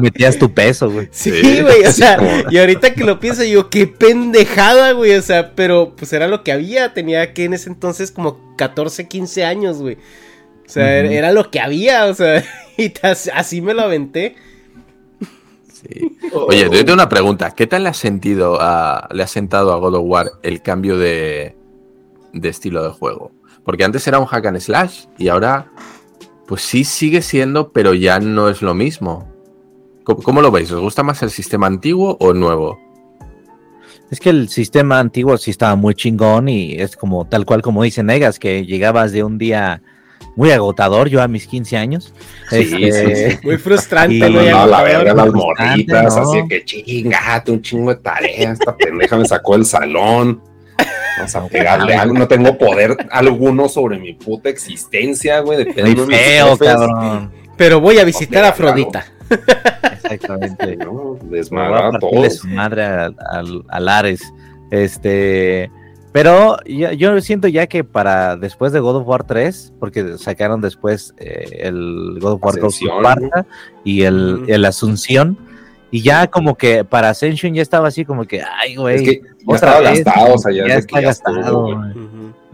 Metías 0.00 0.38
tu 0.38 0.52
peso, 0.52 0.90
güey. 0.90 1.08
Sí, 1.10 1.30
Sí. 1.30 1.60
güey, 1.60 1.84
o 1.84 1.92
sea, 1.92 2.18
y 2.50 2.56
ahorita 2.56 2.94
que 2.94 3.04
lo 3.04 3.20
pienso, 3.20 3.44
yo, 3.44 3.68
qué 3.68 3.86
pendejada, 3.86 4.92
güey, 4.92 5.14
o 5.14 5.22
sea, 5.22 5.54
pero 5.54 5.94
pues 5.96 6.12
era 6.14 6.26
lo 6.26 6.42
que 6.42 6.52
había, 6.52 6.94
tenía 6.94 7.34
que 7.34 7.44
en 7.44 7.52
ese 7.52 7.68
entonces 7.68 8.10
como 8.10 8.54
14, 8.56 9.08
15 9.08 9.44
años, 9.44 9.78
güey. 9.78 9.98
O 10.66 10.68
sea, 10.68 10.98
era 10.98 11.32
lo 11.32 11.50
que 11.50 11.60
había, 11.60 12.06
o 12.06 12.14
sea, 12.14 12.44
y 12.76 12.92
así 13.32 13.60
me 13.60 13.74
lo 13.74 13.82
aventé. 13.82 14.34
Sí. 15.72 16.18
Oye, 16.32 16.62
yo 16.64 16.84
tengo 16.84 16.94
una 16.94 17.08
pregunta. 17.08 17.52
¿Qué 17.52 17.66
tal 17.66 17.84
le 17.84 17.90
ha 17.90 17.94
sentido 17.94 18.58
a, 18.60 19.08
le 19.12 19.22
ha 19.22 19.26
sentado 19.26 19.72
a 19.72 19.78
God 19.78 19.94
of 19.94 20.02
War 20.04 20.32
el 20.42 20.62
cambio 20.62 20.98
de, 20.98 21.56
de 22.32 22.48
estilo 22.48 22.82
de 22.82 22.90
juego? 22.90 23.30
Porque 23.64 23.84
antes 23.84 24.06
era 24.06 24.18
un 24.18 24.26
hack 24.26 24.46
and 24.46 24.60
slash 24.60 25.06
y 25.18 25.28
ahora, 25.28 25.70
pues 26.46 26.62
sí 26.62 26.84
sigue 26.84 27.22
siendo, 27.22 27.72
pero 27.72 27.94
ya 27.94 28.18
no 28.18 28.48
es 28.48 28.62
lo 28.62 28.74
mismo. 28.74 29.32
¿Cómo, 30.04 30.22
cómo 30.22 30.40
lo 30.40 30.50
veis? 30.50 30.70
¿Os 30.72 30.80
gusta 30.80 31.02
más 31.02 31.22
el 31.22 31.30
sistema 31.30 31.66
antiguo 31.66 32.16
o 32.20 32.32
el 32.32 32.40
nuevo? 32.40 32.78
Es 34.10 34.20
que 34.20 34.30
el 34.30 34.48
sistema 34.48 35.00
antiguo 35.00 35.36
sí 35.36 35.50
estaba 35.50 35.74
muy 35.74 35.94
chingón 35.94 36.48
y 36.48 36.74
es 36.74 36.96
como 36.96 37.24
tal 37.24 37.44
cual 37.44 37.62
como 37.62 37.82
dice 37.82 38.02
Negas, 38.02 38.38
que 38.38 38.64
llegabas 38.64 39.12
de 39.12 39.24
un 39.24 39.36
día 39.36 39.82
muy 40.36 40.50
agotador, 40.52 41.08
yo 41.08 41.20
a 41.22 41.26
mis 41.28 41.46
15 41.48 41.76
años. 41.76 42.14
Sí, 42.50 42.70
Este, 42.84 43.30
sí, 43.32 43.38
Muy 43.42 43.56
frustrante, 43.58 44.20
mandaba 44.30 44.62
a 44.62 44.66
la 44.66 44.82
verga 44.84 45.14
las 45.14 45.32
morritas, 45.32 46.14
¿no? 46.16 46.22
así 46.22 46.48
que 46.48 46.64
chingate, 46.64 47.50
un 47.50 47.62
chingo 47.62 47.92
de 47.94 48.00
tareas. 48.00 48.52
Esta 48.60 48.76
pendeja 48.76 49.16
me 49.16 49.24
sacó 49.26 49.54
del 49.54 49.64
salón. 49.66 50.40
Vamos 51.18 51.34
a 51.34 51.46
pegarle 51.48 51.94
algo. 51.94 52.14
No 52.14 52.28
tengo 52.28 52.56
poder 52.58 52.94
alguno 53.10 53.68
sobre 53.70 53.98
mi 53.98 54.12
puta 54.12 54.50
existencia, 54.50 55.40
güey. 55.40 55.64
muy 55.64 55.74
Dependo 55.74 56.06
de 56.06 56.14
feo, 56.16 56.50
jefes. 56.52 56.68
cabrón. 56.68 57.32
Pero 57.56 57.80
voy 57.80 57.98
a 57.98 58.04
visitar 58.04 58.44
a 58.44 58.52
claro. 58.52 58.70
Afrodita. 58.70 59.06
Exactamente. 60.04 60.76
No, 60.76 60.92
Me 60.92 60.98
voy 61.00 61.18
a 61.32 61.36
desmadrar 61.36 61.84
a 61.86 61.90
partirle 61.92 62.28
todos. 62.28 62.36
su 62.38 62.48
madre 62.48 62.84
al, 62.84 63.16
al- 63.30 63.64
al 63.68 63.88
Ares. 63.88 64.20
Este, 64.70 65.70
pero 66.16 66.56
yo, 66.64 66.92
yo 66.92 67.20
siento 67.20 67.46
ya 67.46 67.66
que 67.66 67.84
para 67.84 68.36
después 68.38 68.72
de 68.72 68.80
God 68.80 68.96
of 68.96 69.06
War 69.06 69.24
3, 69.24 69.74
porque 69.78 70.16
sacaron 70.16 70.62
después 70.62 71.14
eh, 71.18 71.58
el 71.60 72.16
God 72.22 72.32
of 72.32 72.42
War 72.42 72.54
2 72.54 72.64
Ascensión, 72.64 72.96
Esparta 72.96 73.46
y 73.84 74.02
el, 74.04 74.44
el 74.48 74.64
Asunción, 74.64 75.36
y 75.90 76.00
ya 76.00 76.26
como 76.28 76.54
que 76.56 76.84
para 76.84 77.10
Ascension 77.10 77.52
ya 77.52 77.60
estaba 77.60 77.88
así 77.88 78.06
como 78.06 78.24
que, 78.24 78.40
ay, 78.42 78.76
güey, 78.76 78.96
Es 78.96 79.02
que 79.02 79.20
ya 79.46 79.54
estaba 79.56 79.80
vez, 79.80 80.04
gastado, 80.04 80.34
o 80.34 80.38
sea, 80.38 80.52
ya, 80.52 80.66
ya 80.68 80.74
está 80.76 81.00
ya 81.02 81.06
gastado. 81.08 81.82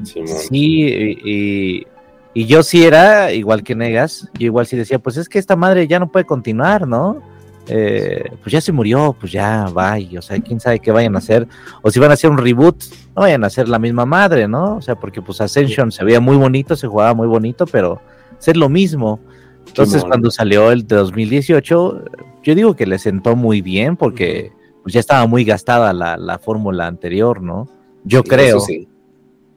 Sí, 0.04 0.82
y, 0.82 1.18
y- 1.24 1.86
y 2.34 2.46
yo 2.46 2.62
sí 2.64 2.84
era 2.84 3.30
igual 3.32 3.62
que 3.62 3.76
Negas, 3.76 4.28
yo 4.38 4.46
igual 4.46 4.66
sí 4.66 4.76
decía, 4.76 4.98
pues 4.98 5.18
es 5.18 5.28
que 5.28 5.38
esta 5.38 5.54
madre 5.54 5.86
ya 5.86 6.00
no 6.00 6.10
puede 6.10 6.24
continuar, 6.24 6.88
¿no? 6.88 7.22
Eh, 7.68 8.24
pues 8.42 8.52
ya 8.52 8.60
se 8.60 8.72
murió, 8.72 9.14
pues 9.18 9.30
ya 9.30 9.66
va, 9.76 9.98
y, 9.98 10.16
o 10.18 10.22
sea, 10.22 10.38
quién 10.40 10.58
sabe 10.58 10.80
qué 10.80 10.90
vayan 10.90 11.14
a 11.14 11.18
hacer, 11.18 11.46
o 11.80 11.90
si 11.90 12.00
van 12.00 12.10
a 12.10 12.14
hacer 12.14 12.28
un 12.30 12.38
reboot, 12.38 12.76
no 13.14 13.22
vayan 13.22 13.44
a 13.44 13.46
hacer 13.46 13.68
la 13.68 13.78
misma 13.78 14.04
madre, 14.04 14.48
¿no? 14.48 14.76
O 14.76 14.82
sea, 14.82 14.96
porque 14.96 15.22
pues 15.22 15.40
Ascension 15.40 15.92
se 15.92 16.04
veía 16.04 16.20
muy 16.20 16.36
bonito, 16.36 16.74
se 16.74 16.88
jugaba 16.88 17.14
muy 17.14 17.28
bonito, 17.28 17.64
pero 17.66 18.00
ser 18.38 18.56
lo 18.56 18.68
mismo. 18.68 19.20
Entonces, 19.66 20.02
cuando 20.04 20.30
salió 20.32 20.72
el 20.72 20.86
de 20.88 20.96
2018, 20.96 22.04
yo 22.42 22.54
digo 22.54 22.74
que 22.74 22.84
le 22.86 22.98
sentó 22.98 23.36
muy 23.36 23.62
bien, 23.62 23.96
porque 23.96 24.50
pues 24.82 24.92
ya 24.94 24.98
estaba 25.00 25.24
muy 25.28 25.44
gastada 25.44 25.92
la, 25.92 26.16
la 26.16 26.40
fórmula 26.40 26.88
anterior, 26.88 27.40
¿no? 27.40 27.68
Yo 28.04 28.22
Sí, 28.22 28.28
creo. 28.28 28.58
sí. 28.60 28.88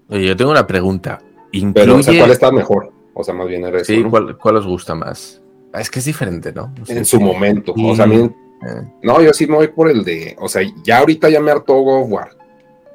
Oye, 0.09 0.27
yo 0.27 0.35
tengo 0.35 0.51
una 0.51 0.67
pregunta. 0.67 1.19
Pero, 1.73 1.95
o 1.95 2.03
sea, 2.03 2.13
Incluye- 2.13 2.19
¿cuál 2.19 2.31
está 2.31 2.51
mejor? 2.51 2.91
O 3.15 3.23
sea, 3.23 3.33
más 3.33 3.47
bien 3.47 3.63
era 3.65 3.77
eso. 3.77 3.85
Sí, 3.85 4.03
¿no? 4.03 4.11
¿cuál, 4.11 4.37
cuál 4.37 4.57
os 4.57 4.67
gusta 4.67 4.93
más? 4.93 5.41
Ah, 5.75 5.81
Es 5.81 5.89
que 5.89 5.99
es 5.99 6.05
diferente, 6.05 6.53
¿no? 6.53 6.73
En 6.87 7.03
su 7.05 7.19
momento. 7.19 7.73
O 7.77 7.95
sea, 7.95 8.05
a 8.05 8.07
mí, 8.07 8.15
Eh, 8.65 8.81
no, 9.03 9.21
yo 9.21 9.33
sí 9.33 9.45
me 9.47 9.55
voy 9.55 9.67
por 9.67 9.89
el 9.91 10.03
de. 10.05 10.35
O 10.39 10.47
sea, 10.47 10.61
ya 10.83 10.99
ahorita 10.99 11.29
ya 11.29 11.39
me 11.41 11.51
hartó 11.51 11.73
God 11.81 12.03
of 12.03 12.11
War. 12.11 12.29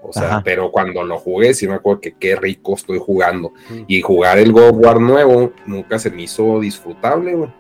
O 0.03 0.13
sea, 0.13 0.23
Ajá. 0.29 0.43
pero 0.43 0.71
cuando 0.73 1.05
lo 1.05 1.19
jugué, 1.19 1.53
sí 1.53 1.69
me 1.69 1.75
acuerdo 1.75 2.01
que 2.01 2.15
qué 2.19 2.35
rico 2.35 2.75
estoy 2.75 2.99
jugando. 2.99 3.53
Y 3.87 4.01
jugar 4.01 4.39
el 4.39 4.51
God 4.53 4.71
of 4.71 4.77
War 4.79 5.01
nuevo 5.01 5.53
nunca 5.67 5.99
se 5.99 6.11
me 6.11 6.23
hizo 6.23 6.59
disfrutable, 6.61 7.35
güey. 7.35 7.51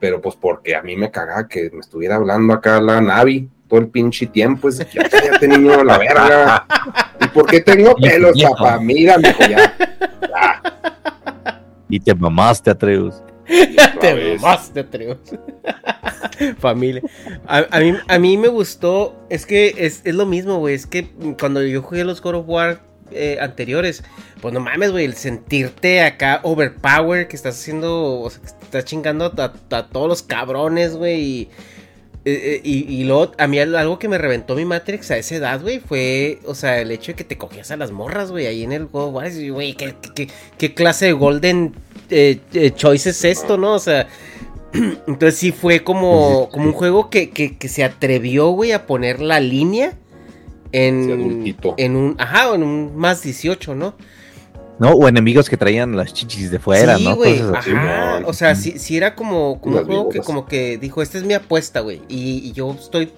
Pero 0.00 0.20
pues 0.20 0.34
porque 0.34 0.74
a 0.74 0.82
mí 0.82 0.96
me 0.96 1.10
cagaba 1.10 1.46
que 1.46 1.70
me 1.72 1.78
estuviera 1.80 2.16
hablando 2.16 2.52
acá 2.52 2.80
la 2.80 3.00
Navi 3.00 3.48
todo 3.68 3.78
el 3.80 3.88
pinche 3.88 4.26
tiempo. 4.26 4.62
Pues 4.62 4.78
ya 4.78 5.08
cállate, 5.08 5.46
niño, 5.48 5.72
a 5.80 5.84
la 5.84 5.98
verga. 5.98 6.66
¿Y 7.20 7.28
por 7.28 7.46
qué 7.46 7.60
tengo 7.60 7.94
pelos, 8.02 8.36
papá? 8.42 8.78
Mira, 8.80 9.16
mijo, 9.16 9.40
ya. 9.48 9.74
Ya. 10.20 10.62
Y 11.88 12.00
te 12.00 12.14
mamaste, 12.14 12.70
Atreus. 12.70 13.22
Te 14.00 14.36
mamaste, 14.36 14.80
Atreus. 14.80 15.18
Familia. 16.58 17.02
A, 17.46 17.64
a 17.70 17.80
mí, 17.80 17.94
a 18.08 18.18
mí 18.18 18.36
me 18.36 18.48
gustó. 18.48 19.14
Es 19.30 19.46
que 19.46 19.74
es, 19.78 20.02
es 20.04 20.14
lo 20.14 20.26
mismo, 20.26 20.58
güey. 20.58 20.74
Es 20.74 20.86
que 20.86 21.08
cuando 21.38 21.62
yo 21.62 21.82
jugué 21.82 22.04
los 22.04 22.20
God 22.20 22.34
of 22.34 22.48
War 22.48 22.80
eh, 23.12 23.38
anteriores, 23.40 24.02
pues 24.40 24.52
no 24.52 24.58
mames, 24.58 24.90
güey. 24.90 25.04
El 25.04 25.14
sentirte 25.14 26.02
acá 26.02 26.40
overpower, 26.42 27.28
que 27.28 27.36
estás 27.36 27.60
haciendo. 27.60 28.20
O 28.20 28.30
sea, 28.30 28.42
que 28.42 28.48
estás 28.48 28.84
chingando 28.84 29.32
a, 29.38 29.52
a 29.76 29.86
todos 29.86 30.08
los 30.08 30.22
cabrones, 30.22 30.96
güey. 30.96 31.20
Y, 31.22 31.48
eh, 32.28 32.56
eh, 32.56 32.60
y, 32.64 32.92
y 32.92 33.04
luego, 33.04 33.30
a 33.38 33.46
mí 33.46 33.56
al- 33.60 33.76
algo 33.76 34.00
que 34.00 34.08
me 34.08 34.18
reventó 34.18 34.56
mi 34.56 34.64
Matrix 34.64 35.12
a 35.12 35.16
esa 35.16 35.36
edad, 35.36 35.60
güey, 35.62 35.78
fue, 35.78 36.40
o 36.44 36.56
sea, 36.56 36.80
el 36.80 36.90
hecho 36.90 37.12
de 37.12 37.14
que 37.14 37.22
te 37.22 37.38
cogías 37.38 37.70
a 37.70 37.76
las 37.76 37.92
morras, 37.92 38.32
güey, 38.32 38.46
ahí 38.46 38.64
en 38.64 38.72
el 38.72 38.88
y, 39.40 39.48
Güey, 39.50 39.74
¿qué, 39.74 39.94
qué- 40.58 40.74
clase 40.74 41.06
de 41.06 41.12
Golden 41.12 41.72
eh, 42.10 42.40
eh, 42.52 42.72
Choice 42.74 43.10
es 43.10 43.24
esto, 43.24 43.56
no? 43.56 43.74
O 43.74 43.78
sea, 43.78 44.08
entonces 44.72 45.36
sí 45.38 45.52
fue 45.52 45.84
como, 45.84 46.48
como 46.50 46.64
un 46.66 46.72
juego 46.72 47.10
que, 47.10 47.30
que, 47.30 47.56
que 47.56 47.68
se 47.68 47.84
atrevió, 47.84 48.48
güey, 48.48 48.72
a 48.72 48.86
poner 48.86 49.20
la 49.20 49.38
línea 49.38 49.92
en, 50.72 51.44
en 51.76 51.96
un, 51.96 52.16
ajá, 52.18 52.54
en 52.56 52.64
un 52.64 52.96
más 52.96 53.22
18, 53.22 53.76
¿no? 53.76 53.94
¿No? 54.78 54.90
O 54.92 55.08
enemigos 55.08 55.48
que 55.48 55.56
traían 55.56 55.96
las 55.96 56.12
chichis 56.12 56.50
de 56.50 56.58
fuera, 56.58 56.96
sí, 56.98 57.04
¿no? 57.04 57.16
güey. 57.16 57.38
Cosas 57.38 57.56
así. 57.58 57.70
Ajá. 57.72 58.20
O 58.26 58.32
sea, 58.32 58.54
sí, 58.54 58.78
sí 58.78 58.96
era 58.96 59.14
como, 59.14 59.60
como 59.60 59.78
un 59.78 59.86
juego 59.86 60.08
que 60.10 60.20
como 60.20 60.46
que 60.46 60.76
dijo, 60.78 61.00
esta 61.02 61.16
es 61.18 61.24
mi 61.24 61.32
apuesta, 61.34 61.80
güey. 61.80 62.02
Y, 62.08 62.38
y 62.46 62.52
yo 62.52 62.72
estoy 62.78 63.10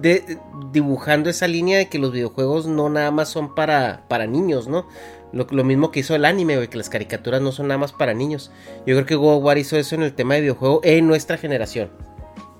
de- 0.00 0.38
dibujando 0.72 1.28
esa 1.28 1.48
línea 1.48 1.78
de 1.78 1.88
que 1.88 1.98
los 1.98 2.12
videojuegos 2.12 2.66
no 2.66 2.88
nada 2.90 3.10
más 3.10 3.28
son 3.28 3.54
para, 3.56 4.04
para 4.08 4.26
niños, 4.28 4.68
¿no? 4.68 4.86
Lo, 5.32 5.46
lo 5.50 5.64
mismo 5.64 5.90
que 5.90 6.00
hizo 6.00 6.14
el 6.14 6.24
anime, 6.24 6.56
güey, 6.56 6.68
que 6.68 6.78
las 6.78 6.88
caricaturas 6.90 7.40
no 7.42 7.50
son 7.50 7.66
nada 7.68 7.78
más 7.78 7.92
para 7.92 8.14
niños. 8.14 8.50
Yo 8.86 8.94
creo 8.94 9.06
que 9.06 9.14
God 9.16 9.42
War 9.42 9.58
hizo 9.58 9.76
eso 9.76 9.94
en 9.96 10.02
el 10.02 10.12
tema 10.12 10.34
de 10.34 10.42
videojuego 10.42 10.80
en 10.84 11.06
nuestra 11.08 11.38
generación. 11.38 11.90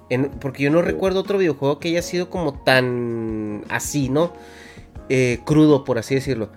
En- 0.08 0.30
porque 0.30 0.64
yo 0.64 0.70
no 0.72 0.82
recuerdo 0.82 1.20
otro 1.20 1.38
videojuego 1.38 1.78
que 1.78 1.88
haya 1.90 2.02
sido 2.02 2.30
como 2.30 2.54
tan 2.64 3.64
así, 3.68 4.08
¿no? 4.08 4.32
Eh, 5.08 5.38
crudo, 5.44 5.84
por 5.84 5.98
así 5.98 6.16
decirlo. 6.16 6.50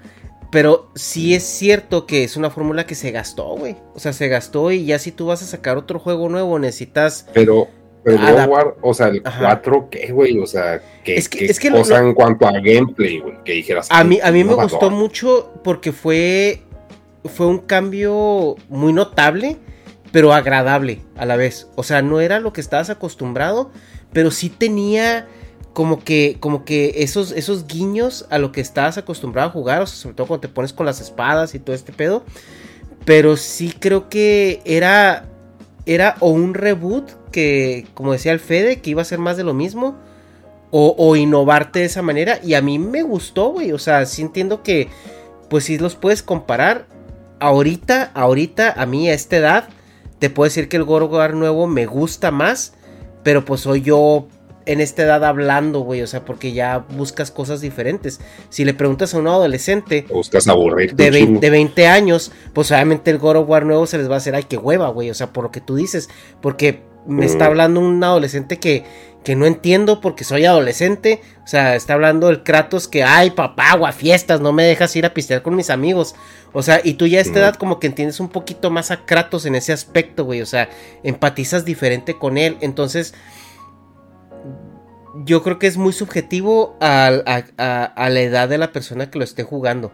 Pero 0.54 0.90
sí 0.96 1.34
es 1.36 1.44
cierto 1.44 2.06
que 2.06 2.24
es 2.24 2.38
una 2.38 2.50
fórmula 2.50 2.86
que 2.86 2.96
se 2.96 3.12
gastó, 3.12 3.56
güey. 3.58 3.76
O 3.96 4.00
sea, 4.00 4.14
se 4.14 4.28
gastó 4.30 4.72
y 4.72 4.86
ya 4.86 5.00
si 5.00 5.12
tú 5.12 5.26
vas 5.26 5.42
a 5.42 5.46
sacar 5.46 5.76
otro 5.78 6.00
juego 6.00 6.30
nuevo 6.30 6.60
necesitas... 6.60 7.28
Pero, 7.34 7.68
pero 8.04 8.18
War, 8.48 8.76
o 8.82 8.94
sea, 8.94 9.08
el 9.08 9.22
Ajá. 9.26 9.40
4, 9.62 9.88
¿qué, 9.90 10.12
güey? 10.12 10.38
O 10.40 10.46
sea, 10.46 10.80
¿qué, 11.04 11.16
Es 11.18 11.28
que- 11.28 11.40
qué 11.40 11.46
es 11.46 11.60
que 11.60 11.72
cosa 11.72 12.00
lo- 12.02 12.10
en 12.10 12.14
cuanto 12.14 12.48
a 12.48 12.52
gameplay, 12.52 13.20
güey? 13.20 13.44
Que 13.44 13.54
dijeras. 13.54 13.88
A 13.90 14.04
mí, 14.04 14.20
a 14.24 14.32
mí 14.32 14.44
me 14.44 14.54
gustó 14.54 14.92
mucho 14.92 15.52
porque 15.64 15.92
fue, 15.92 16.62
fue 17.26 17.48
un 17.48 17.58
cambio 17.60 18.56
muy 18.70 18.94
notable, 18.94 19.58
pero 20.12 20.34
agradable 20.34 21.02
a 21.18 21.26
la 21.26 21.36
vez. 21.36 21.68
O 21.76 21.82
sea, 21.84 22.04
no 22.04 22.22
era 22.22 22.40
lo 22.40 22.54
que 22.54 22.62
estabas 22.62 22.92
acostumbrado, 22.92 23.72
pero 24.12 24.30
sí 24.30 24.50
tenía 24.50 25.26
como 25.74 26.04
que, 26.04 26.38
como 26.40 26.66
que 26.66 26.94
esos, 26.98 27.32
esos 27.32 27.68
guiños 27.68 28.28
a 28.30 28.38
lo 28.38 28.52
que 28.52 28.62
estabas 28.62 28.98
acostumbrado 28.98 29.50
a 29.50 29.52
jugar, 29.52 29.82
o 29.82 29.88
sea, 29.88 29.98
sobre 29.98 30.16
todo 30.16 30.28
cuando 30.28 30.48
te 30.48 30.54
pones 30.54 30.72
con 30.72 30.86
las 30.86 31.02
espadas 31.02 31.56
y 31.56 31.60
todo 31.60 31.76
este 31.76 31.92
pedo. 31.92 32.24
Pero 33.06 33.36
sí 33.36 33.74
creo 33.78 34.08
que 34.08 34.62
era, 34.66 35.26
era 35.86 36.16
o 36.20 36.30
un 36.30 36.54
reboot 36.54 37.12
que, 37.32 37.88
como 37.96 38.14
decía 38.14 38.32
el 38.32 38.40
Fede, 38.40 38.82
que 38.82 38.92
iba 38.92 39.02
a 39.02 39.06
ser 39.06 39.20
más 39.20 39.36
de 39.36 39.44
lo 39.44 39.54
mismo. 39.54 39.98
O, 40.76 40.96
o 40.98 41.16
innovarte 41.16 41.80
de 41.80 41.86
esa 41.86 42.02
manera. 42.02 42.40
Y 42.42 42.56
a 42.56 42.62
mí 42.64 42.80
me 42.80 43.04
gustó, 43.04 43.50
güey. 43.50 43.74
O 43.74 43.78
sea, 43.78 44.08
sí 44.08 44.24
entiendo 44.24 44.64
que, 44.64 44.90
pues 45.48 45.66
si 45.66 45.78
los 45.78 45.96
puedes 45.96 46.24
comparar. 46.24 46.88
Ahorita, 47.40 48.10
ahorita, 48.16 48.74
a 48.76 48.86
mí 48.86 49.08
a 49.08 49.14
esta 49.14 49.38
edad, 49.38 49.70
te 50.18 50.30
puedo 50.30 50.46
decir 50.46 50.70
que 50.70 50.78
el 50.78 50.84
War 50.84 51.36
nuevo 51.36 51.68
me 51.68 51.86
gusta 51.86 52.32
más. 52.32 52.74
Pero 53.22 53.46
pues 53.46 53.62
soy 53.62 53.82
yo 53.82 54.28
en 54.66 54.82
esta 54.82 55.04
edad 55.04 55.24
hablando, 55.26 55.80
güey. 55.82 56.02
O 56.02 56.08
sea, 56.08 56.26
porque 56.26 56.54
ya 56.54 56.80
buscas 56.90 57.32
cosas 57.32 57.62
diferentes. 57.62 58.20
Si 58.50 58.66
le 58.66 58.74
preguntas 58.74 59.14
a 59.14 59.20
un 59.20 59.28
adolescente 59.28 60.06
Buscas 60.10 60.46
de 60.46 60.52
un 60.54 60.76
20, 60.76 61.12
chingo. 61.12 61.40
de 61.40 61.50
20 61.50 61.88
años, 61.88 62.32
pues 62.54 62.72
obviamente 62.72 63.12
el 63.12 63.18
God 63.18 63.38
of 63.38 63.50
War 63.50 63.66
nuevo 63.66 63.86
se 63.88 63.98
les 63.98 64.10
va 64.10 64.16
a 64.16 64.18
hacer, 64.18 64.36
ay, 64.36 64.44
qué 64.44 64.58
hueva, 64.58 64.90
güey. 64.90 65.10
O 65.10 65.14
sea, 65.14 65.34
por 65.34 65.44
lo 65.44 65.52
que 65.52 65.62
tú 65.62 65.76
dices. 65.76 66.10
Porque 66.42 66.82
me 67.06 67.26
está 67.26 67.46
Mm. 67.46 67.48
hablando 67.48 67.80
un 67.82 68.02
adolescente 68.04 68.60
que, 68.60 68.84
que 69.26 69.36
no 69.36 69.46
entiendo 69.46 70.00
porque 70.02 70.24
soy 70.24 70.46
adolescente. 70.46 71.22
O 71.44 71.48
sea, 71.48 71.76
está 71.76 71.94
hablando 71.94 72.30
el 72.30 72.44
Kratos 72.44 72.88
que, 72.88 73.04
ay, 73.04 73.32
papá, 73.32 73.72
agua, 73.72 73.92
fiestas, 73.92 74.40
no 74.42 74.52
me 74.54 74.64
dejas 74.64 74.96
ir 74.96 75.06
a 75.06 75.14
pistear 75.14 75.42
con 75.42 75.56
mis 75.56 75.70
amigos. 75.70 76.16
O 76.54 76.62
sea, 76.64 76.80
y 76.84 76.94
tú 76.94 77.08
ya 77.08 77.20
a 77.20 77.22
esta 77.22 77.34
Mm. 77.40 77.44
edad 77.44 77.56
como 77.56 77.80
que 77.80 77.88
entiendes 77.88 78.20
un 78.22 78.30
poquito 78.30 78.70
más 78.70 78.92
a 78.92 79.06
Kratos 79.06 79.46
en 79.46 79.56
ese 79.56 79.74
aspecto, 79.74 80.24
güey. 80.26 80.42
O 80.42 80.46
sea, 80.46 80.70
empatizas 81.04 81.66
diferente 81.66 82.18
con 82.18 82.38
él. 82.38 82.58
Entonces, 82.62 83.14
yo 85.26 85.44
creo 85.44 85.60
que 85.60 85.68
es 85.68 85.78
muy 85.78 85.94
subjetivo 85.94 86.76
al- 86.82 87.24
a, 87.26 87.44
a- 87.58 87.84
a 87.86 88.10
la 88.10 88.22
edad 88.22 88.50
de 88.50 88.58
la 88.58 88.72
persona 88.72 89.10
que 89.10 89.18
lo 89.20 89.24
esté 89.24 89.44
jugando. 89.44 89.92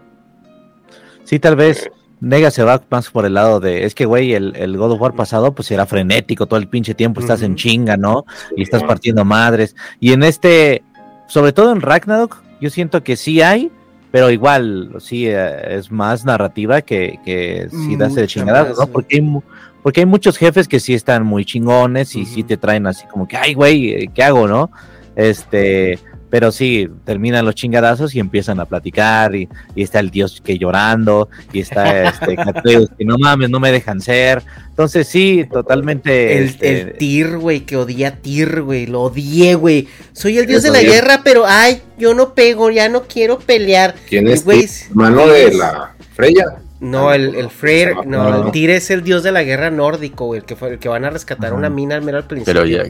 Sí, 1.23 1.39
tal 1.39 1.55
vez 1.55 1.89
Nega 2.21 2.51
se 2.51 2.63
va 2.63 2.81
más 2.89 3.09
por 3.11 3.25
el 3.25 3.33
lado 3.35 3.59
de, 3.59 3.85
es 3.85 3.95
que, 3.95 4.05
güey, 4.05 4.33
el, 4.33 4.55
el 4.55 4.77
God 4.77 4.93
of 4.93 5.01
War 5.01 5.13
pasado, 5.13 5.53
pues 5.53 5.69
era 5.71 5.85
frenético 5.85 6.47
todo 6.47 6.59
el 6.59 6.67
pinche 6.67 6.93
tiempo, 6.93 7.21
estás 7.21 7.41
en 7.41 7.55
chinga, 7.55 7.97
¿no? 7.97 8.25
Y 8.57 8.63
estás 8.63 8.81
partiendo 8.87 9.23
madres. 9.25 9.75
Y 9.99 10.11
en 10.13 10.23
este, 10.23 10.83
sobre 11.27 11.53
todo 11.53 11.71
en 11.71 11.81
Ragnarok, 11.81 12.41
yo 12.59 12.69
siento 12.69 13.03
que 13.03 13.15
sí 13.15 13.41
hay, 13.41 13.71
pero 14.11 14.31
igual, 14.31 14.95
sí, 14.99 15.27
eh, 15.27 15.77
es 15.77 15.91
más 15.91 16.25
narrativa 16.25 16.81
que, 16.81 17.19
que 17.23 17.67
sí 17.69 17.95
darse 17.95 18.21
de 18.21 18.27
chingadas, 18.27 18.77
¿no? 18.79 18.87
Porque 18.87 19.17
hay, 19.17 19.21
mu- 19.21 19.41
porque 19.83 19.99
hay 20.01 20.05
muchos 20.07 20.37
jefes 20.37 20.67
que 20.67 20.79
sí 20.79 20.93
están 20.95 21.25
muy 21.25 21.45
chingones 21.45 22.15
y 22.15 22.25
sí 22.25 22.43
te 22.43 22.57
traen 22.57 22.87
así 22.87 23.05
como 23.07 23.27
que, 23.27 23.37
ay, 23.37 23.53
güey, 23.53 23.91
eh, 23.91 24.09
¿qué 24.13 24.23
hago, 24.23 24.47
no? 24.47 24.71
Este, 25.19 25.99
pero 26.29 26.51
sí, 26.51 26.87
terminan 27.03 27.43
los 27.43 27.55
chingadazos 27.55 28.15
y 28.15 28.19
empiezan 28.19 28.59
a 28.59 28.65
platicar 28.65 29.35
y, 29.35 29.49
y 29.75 29.83
está 29.83 29.99
el 29.99 30.11
dios 30.11 30.41
que 30.43 30.57
llorando 30.57 31.27
y 31.51 31.59
está 31.59 32.03
este 32.09 32.37
que 32.97 33.05
no 33.05 33.17
mames, 33.17 33.49
no 33.49 33.59
me 33.59 33.71
dejan 33.71 33.99
ser. 33.99 34.43
Entonces 34.69 35.07
sí, 35.07 35.45
totalmente 35.51 36.37
El, 36.37 36.45
este, 36.45 37.19
el 37.19 37.37
güey, 37.37 37.61
que 37.61 37.75
odia 37.75 38.09
a 38.09 38.15
Tyr, 38.15 38.61
güey. 38.61 38.85
Lo 38.85 39.01
odié, 39.01 39.55
güey. 39.55 39.87
Soy 40.13 40.37
el 40.37 40.45
dios 40.45 40.63
de 40.63 40.71
la 40.71 40.79
bien. 40.79 40.93
guerra, 40.93 41.21
pero 41.23 41.45
ay, 41.45 41.81
yo 41.97 42.13
no 42.13 42.33
pego, 42.33 42.69
ya 42.69 42.87
no 42.87 43.03
quiero 43.03 43.39
pelear. 43.39 43.95
¿Quién 44.07 44.27
es? 44.27 44.45
Tyr? 44.45 44.69
Hermano 44.89 45.27
de 45.27 45.53
la 45.53 45.95
Freya. 46.13 46.45
No, 46.79 47.11
el, 47.11 47.35
el 47.35 47.49
Freyr, 47.49 48.07
no, 48.07 48.29
no. 48.29 48.45
el 48.45 48.51
Tyr 48.51 48.69
es 48.69 48.89
el 48.89 49.03
dios 49.03 49.21
de 49.21 49.33
la 49.33 49.43
guerra 49.43 49.69
nórdico, 49.69 50.27
güey. 50.27 50.39
El 50.39 50.45
que, 50.45 50.55
fue, 50.55 50.69
el 50.69 50.79
que 50.79 50.87
van 50.87 51.03
a 51.03 51.09
rescatar 51.09 51.53
una 51.53 51.69
mina 51.69 51.95
al 51.95 52.03
mero 52.03 52.19
al 52.19 52.25
principio. 52.25 52.53
Pero 52.53 52.65
ya, 52.65 52.83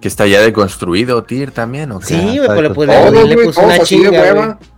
que 0.00 0.08
está 0.08 0.26
ya 0.26 0.40
deconstruido, 0.40 1.22
Tyr 1.24 1.50
también, 1.50 1.92
¿o 1.92 2.00
qué? 2.00 2.06
Sí, 2.06 2.38
Ah, 2.40 2.54
güey, 2.54 2.72
pues 2.72 2.72
pues, 2.74 2.90
Todos, 2.90 3.12
le- 3.28 3.36
le 3.36 3.44
puso 3.44 3.60
una 3.62 3.78
chinga. 3.80 4.58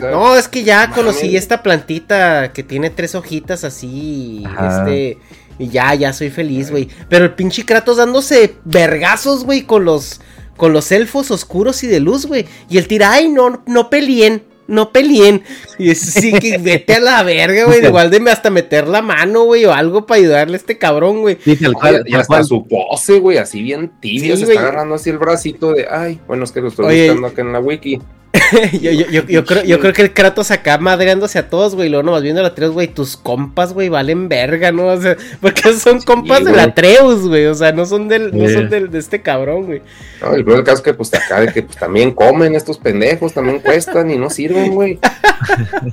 No, 0.00 0.36
es 0.36 0.48
que 0.48 0.64
ya 0.64 0.90
conocí 0.90 1.36
esta 1.36 1.62
plantita 1.62 2.50
que 2.54 2.62
tiene 2.62 2.88
tres 2.88 3.14
hojitas 3.14 3.62
así, 3.62 4.42
Ajá. 4.46 4.78
este, 4.78 5.18
y 5.58 5.68
ya, 5.68 5.94
ya 5.94 6.14
soy 6.14 6.30
feliz, 6.30 6.70
güey. 6.70 6.88
Pero 7.10 7.26
el 7.26 7.34
pinche 7.34 7.66
Kratos 7.66 7.98
dándose 7.98 8.54
vergazos, 8.64 9.44
güey, 9.44 9.62
con 9.66 9.84
los, 9.84 10.22
con 10.56 10.72
los 10.72 10.90
elfos 10.92 11.30
oscuros 11.30 11.84
y 11.84 11.88
de 11.88 12.00
luz, 12.00 12.24
güey. 12.24 12.46
Y 12.70 12.78
el 12.78 12.86
tira, 12.88 13.12
ay, 13.12 13.28
no, 13.28 13.62
no 13.66 13.90
peleen, 13.90 14.44
no 14.70 14.90
peleen. 14.92 15.42
Y 15.78 15.90
es 15.90 16.00
sí 16.00 16.32
que 16.32 16.58
vete 16.62 16.94
a 16.94 17.00
la 17.00 17.22
verga, 17.22 17.64
güey. 17.64 17.84
Igual 17.84 18.10
de 18.10 18.30
hasta 18.30 18.50
meter 18.50 18.86
la 18.88 19.02
mano, 19.02 19.44
güey, 19.44 19.64
o 19.64 19.72
algo 19.72 20.06
para 20.06 20.20
ayudarle 20.20 20.54
a 20.54 20.56
este 20.56 20.78
cabrón, 20.78 21.20
güey. 21.20 21.36
sí, 21.44 21.56
tal 21.56 21.74
Ay, 21.80 21.92
cual, 21.92 22.04
y 22.06 22.14
hasta 22.14 22.26
cual. 22.26 22.44
su 22.44 22.66
pose, 22.66 23.18
güey, 23.18 23.38
así 23.38 23.62
bien 23.62 23.90
tibio, 24.00 24.36
Sí, 24.36 24.46
se 24.46 24.52
está 24.52 24.60
agarrando 24.62 24.94
así 24.94 25.10
el 25.10 25.18
bracito 25.18 25.72
de, 25.72 25.86
ay, 25.90 26.20
bueno, 26.26 26.44
es 26.44 26.52
que 26.52 26.60
lo 26.60 26.68
estoy 26.68 26.86
Oye, 26.86 27.06
buscando 27.08 27.26
acá 27.28 27.42
en 27.42 27.52
la 27.52 27.60
wiki. 27.60 28.00
yo, 28.80 28.90
yo, 28.92 29.06
yo, 29.10 29.26
yo 29.26 29.44
creo, 29.44 29.64
yo 29.64 29.80
creo 29.80 29.92
que 29.92 30.02
el 30.02 30.12
Kratos 30.12 30.50
acá 30.52 30.78
madreándose 30.78 31.38
a 31.38 31.48
todos, 31.50 31.74
güey. 31.74 31.88
Luego 31.88 32.04
nomás 32.04 32.22
viendo 32.22 32.42
a 32.42 32.46
Atreus, 32.46 32.72
güey. 32.72 32.86
Tus 32.88 33.16
compas, 33.16 33.72
güey, 33.72 33.88
valen 33.88 34.28
verga, 34.28 34.70
¿no? 34.70 34.86
O 34.86 35.00
sea, 35.00 35.16
porque 35.40 35.72
son 35.72 36.00
compas 36.02 36.44
del 36.44 36.54
güey. 36.54 36.64
Atreus, 36.64 37.26
güey. 37.26 37.46
O 37.46 37.54
sea, 37.54 37.72
no 37.72 37.86
son 37.86 38.08
del, 38.08 38.36
no 38.36 38.46
Sí. 38.46 38.54
son 38.54 38.70
del, 38.70 38.90
de 38.90 38.98
este 39.00 39.20
cabrón, 39.22 39.66
güey. 39.66 39.82
No, 40.20 40.32
el 40.34 40.44
peor 40.44 40.62
caso 40.62 40.76
es 40.76 40.82
que, 40.82 40.94
pues, 40.94 41.12
acá 41.14 41.40
de 41.40 41.52
que 41.52 41.62
pues, 41.62 41.76
también 41.76 42.12
comen 42.12 42.54
estos 42.54 42.78
pendejos, 42.78 43.32
también 43.34 43.58
cuestan 43.60 44.10
y 44.10 44.16
no 44.16 44.30
sirven, 44.30 44.74
güey. 44.74 44.98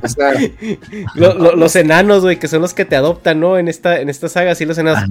O 0.04 0.08
sea, 0.10 0.34
Lo- 1.16 1.34
lo- 1.36 1.56
los 1.56 1.76
enanos, 1.78 2.22
güey, 2.22 2.38
que 2.38 2.48
son 2.50 2.62
los 2.62 2.74
que 2.74 2.84
te 2.84 2.96
adoptan, 2.98 3.40
¿no? 3.40 3.58
En 3.58 3.70
esta, 3.70 4.02
en 4.02 4.10
esta 4.10 4.28
saga, 4.28 4.54
sí, 4.56 4.66
los 4.66 4.78
enanos. 4.78 5.06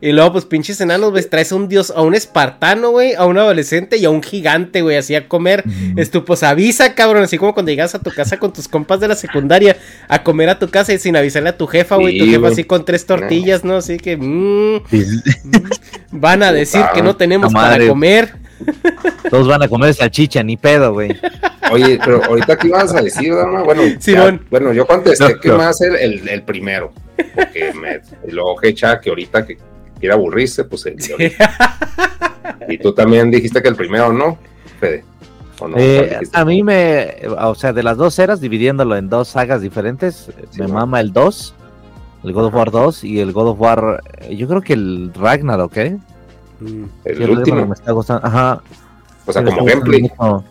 Y 0.00 0.12
luego, 0.12 0.32
pues, 0.32 0.46
pinches 0.46 0.80
enanos, 0.80 1.10
güey, 1.10 1.22
traes 1.24 1.52
a 1.52 1.56
un 1.56 1.68
dios, 1.68 1.92
a 1.94 2.00
un 2.02 2.14
espartano, 2.14 2.90
güey, 2.90 3.14
a 3.14 3.26
un 3.26 3.36
adolescente 3.38 3.98
y 3.98 4.06
a 4.06 4.10
un 4.10 4.22
gigante, 4.22 4.80
güey, 4.82 4.96
así 4.96 5.14
a 5.14 5.28
comer. 5.28 5.64
Ujú. 5.66 6.00
Es 6.00 6.10
tu, 6.20 6.24
pues, 6.24 6.42
avisa, 6.42 6.94
cabrón, 6.94 7.22
así 7.24 7.36
como 7.38 7.52
cuando 7.52 7.70
llegas 7.70 7.94
a 7.94 7.98
tu 7.98 8.10
casa 8.10 8.38
con 8.38 8.52
tus 8.52 8.68
compas 8.68 9.00
de 9.00 9.08
la 9.08 9.14
secundaria 9.16 9.76
a 10.08 10.22
comer 10.22 10.48
a 10.48 10.58
tu 10.58 10.68
casa 10.68 10.92
y 10.92 10.98
sin 10.98 11.16
avisarle 11.16 11.50
a 11.50 11.56
tu 11.56 11.66
jefa, 11.66 11.96
güey, 11.96 12.18
tu 12.18 12.24
Sí, 12.24 12.30
jefa 12.30 12.48
así 12.48 12.64
con 12.64 12.84
tres 12.84 13.04
tortillas, 13.06 13.64
¿no? 13.64 13.76
Así 13.76 13.98
que, 13.98 14.16
mm, 14.16 14.82
Sí, 14.90 15.04
sí, 15.04 15.40
van 16.12 16.42
a 16.42 16.52
decir 16.52 16.82
que 16.94 17.02
no 17.02 17.16
tenemos 17.16 17.52
La 17.52 17.60
para 17.60 17.86
comer. 17.86 18.32
todos 19.30 19.46
van 19.46 19.62
a 19.62 19.68
comer 19.68 19.92
salchicha, 19.94 20.42
ni 20.42 20.56
pedo, 20.56 20.92
güey. 20.94 21.10
oye, 21.70 21.98
pero 22.04 22.24
ahorita 22.24 22.56
qué 22.56 22.68
ibas 22.68 22.94
a 22.94 23.02
decir, 23.02 23.34
Dama? 23.34 23.62
Bueno, 23.62 23.82
ya- 24.00 24.40
bueno, 24.50 24.72
yo 24.72 24.86
contesté 24.86 25.34
No, 25.34 25.40
que 25.40 25.48
no. 25.48 25.58
me 25.58 25.64
va 25.64 25.70
a 25.70 25.74
ser 25.74 25.94
el, 25.96 26.26
el 26.28 26.42
primero. 26.42 26.92
Porque 27.34 27.72
me, 27.74 28.00
y 28.26 28.32
luego 28.32 28.56
Hecha 28.62 29.00
que 29.00 29.10
ahorita 29.10 29.44
que 29.46 29.58
quiere 30.00 30.14
aburrirse, 30.14 30.64
pues 30.64 30.86
el 30.86 30.96
ahorita. 31.12 31.76
Y 32.68 32.78
tú 32.78 32.92
también 32.94 33.30
dijiste 33.30 33.60
que 33.60 33.68
el 33.68 33.74
primero, 33.76 34.12
¿no, 34.12 34.38
Fede? 34.80 35.04
¿O 35.60 35.68
no? 35.68 35.76
Eh, 35.78 36.18
a 36.32 36.44
mí 36.44 36.62
me, 36.62 37.14
o 37.38 37.54
sea, 37.54 37.72
de 37.72 37.82
las 37.82 37.96
dos 37.96 38.18
eras, 38.18 38.40
dividiéndolo 38.40 38.96
en 38.96 39.08
dos 39.08 39.28
sagas 39.28 39.62
diferentes, 39.62 40.30
Sí, 40.50 40.60
me 40.60 40.68
mama 40.68 41.00
el 41.00 41.12
2, 41.12 41.54
el 42.24 42.32
God 42.32 42.46
of 42.46 42.54
War 42.54 42.70
2 42.70 43.04
y 43.04 43.20
el 43.20 43.32
God 43.32 43.48
of 43.48 43.60
War, 43.60 44.02
eh, 44.20 44.36
yo 44.36 44.46
creo 44.48 44.60
que 44.60 44.74
el 44.74 45.12
Ragnarok, 45.14 45.76
¿eh? 45.78 45.96
Mm. 46.60 46.84
El 47.04 47.16
Sí, 47.16 47.24
que 47.24 47.30
último. 47.30 47.66
me 47.66 47.74
está 47.74 47.92
gustando. 47.92 48.26
Ajá. 48.26 48.60
O 49.26 49.32
sea, 49.32 49.42
me 49.42 49.50
como 49.50 49.62
gustando 49.62 49.84
gameplay. 49.90 50.02
mucho. 50.18 50.44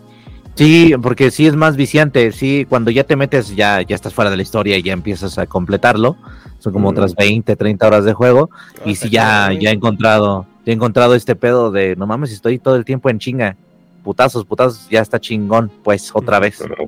Sí, 0.55 0.93
porque 1.01 1.31
sí 1.31 1.47
es 1.47 1.55
más 1.55 1.75
viciante. 1.75 2.31
Sí, 2.31 2.65
cuando 2.69 2.89
ya 2.89 3.03
te 3.03 3.15
metes, 3.17 3.55
ya, 3.55 3.81
ya 3.81 3.93
estás 3.95 4.13
fuera 4.13 4.31
de 4.31 4.37
la 4.37 4.43
historia 4.43 4.77
y 4.77 4.83
ya 4.83 4.93
empiezas 4.93 5.37
a 5.37 5.45
completarlo. 5.47 6.15
Son 6.59 6.71
como 6.71 6.87
Mm. 6.89 6.91
otras 6.93 7.15
20, 7.15 7.55
30 7.57 7.85
horas 7.87 8.05
de 8.05 8.13
juego. 8.13 8.49
Ah, 8.53 8.81
y 8.85 8.95
si 8.95 9.07
está 9.07 9.51
ya, 9.51 9.59
ya 9.59 9.69
he 9.71 9.73
encontrado, 9.73 10.45
ya 10.65 10.71
he 10.71 10.75
encontrado 10.75 11.13
este 11.13 11.35
pedo 11.35 11.71
de 11.71 11.95
no 11.97 12.07
mames, 12.07 12.31
estoy 12.31 12.57
todo 12.59 12.75
el 12.77 12.85
tiempo 12.85 13.09
en 13.09 13.19
chinga. 13.19 13.57
Putazos, 14.05 14.45
putazos, 14.45 14.87
ya 14.89 15.01
está 15.01 15.19
chingón, 15.19 15.69
pues 15.83 16.11
otra 16.13 16.39
vez. 16.39 16.61
Ah. 16.61 16.85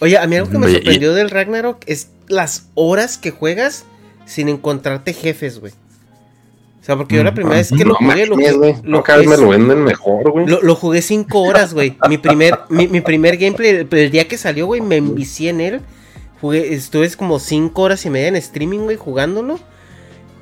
Oye, 0.00 0.16
a 0.16 0.26
mí 0.26 0.36
algo 0.36 0.50
que 0.50 0.56
me 0.58 0.66
Oye, 0.66 0.74
y- 0.74 0.76
sorprendió 0.78 1.12
del 1.14 1.28
Ragnarok 1.30 1.78
es 1.86 2.10
las 2.28 2.68
horas 2.74 3.18
que 3.18 3.30
juegas 3.32 3.84
sin 4.24 4.48
encontrarte 4.48 5.12
jefes, 5.12 5.58
güey. 5.60 5.72
O 6.80 6.84
sea, 6.88 6.96
porque 6.96 7.16
yo 7.16 7.24
la 7.24 7.32
Mm, 7.32 7.34
primera 7.34 7.56
vez 7.56 7.70
que 7.70 7.84
lo 7.84 7.90
No 7.90 7.94
jugué, 7.96 8.26
lo, 8.26 8.36
güey. 8.36 8.52
lo 8.74 8.80
No, 8.84 9.02
cada 9.02 9.18
vez 9.18 9.26
jugué 9.26 9.36
me 9.36 9.42
lo 9.44 9.50
venden 9.50 9.84
mejor, 9.84 10.30
güey. 10.30 10.46
Lo, 10.46 10.62
lo 10.62 10.74
jugué 10.74 11.02
cinco 11.02 11.42
horas, 11.42 11.74
güey. 11.74 11.98
Mi 12.08 12.16
primer, 12.18 12.56
mi, 12.70 12.86
mi 12.88 13.00
primer 13.02 13.36
gameplay, 13.36 13.70
el, 13.70 13.88
el 13.90 14.10
día 14.10 14.26
que 14.28 14.38
salió, 14.38 14.64
güey, 14.66 14.80
me 14.80 14.96
envicié 14.96 15.50
en 15.50 15.60
él. 15.60 15.80
Jugué, 16.40 16.72
estuve 16.72 17.10
como 17.16 17.40
cinco 17.40 17.82
horas 17.82 18.06
y 18.06 18.10
media 18.10 18.28
en 18.28 18.36
streaming, 18.36 18.80
güey, 18.84 18.96
jugándolo. 18.96 19.58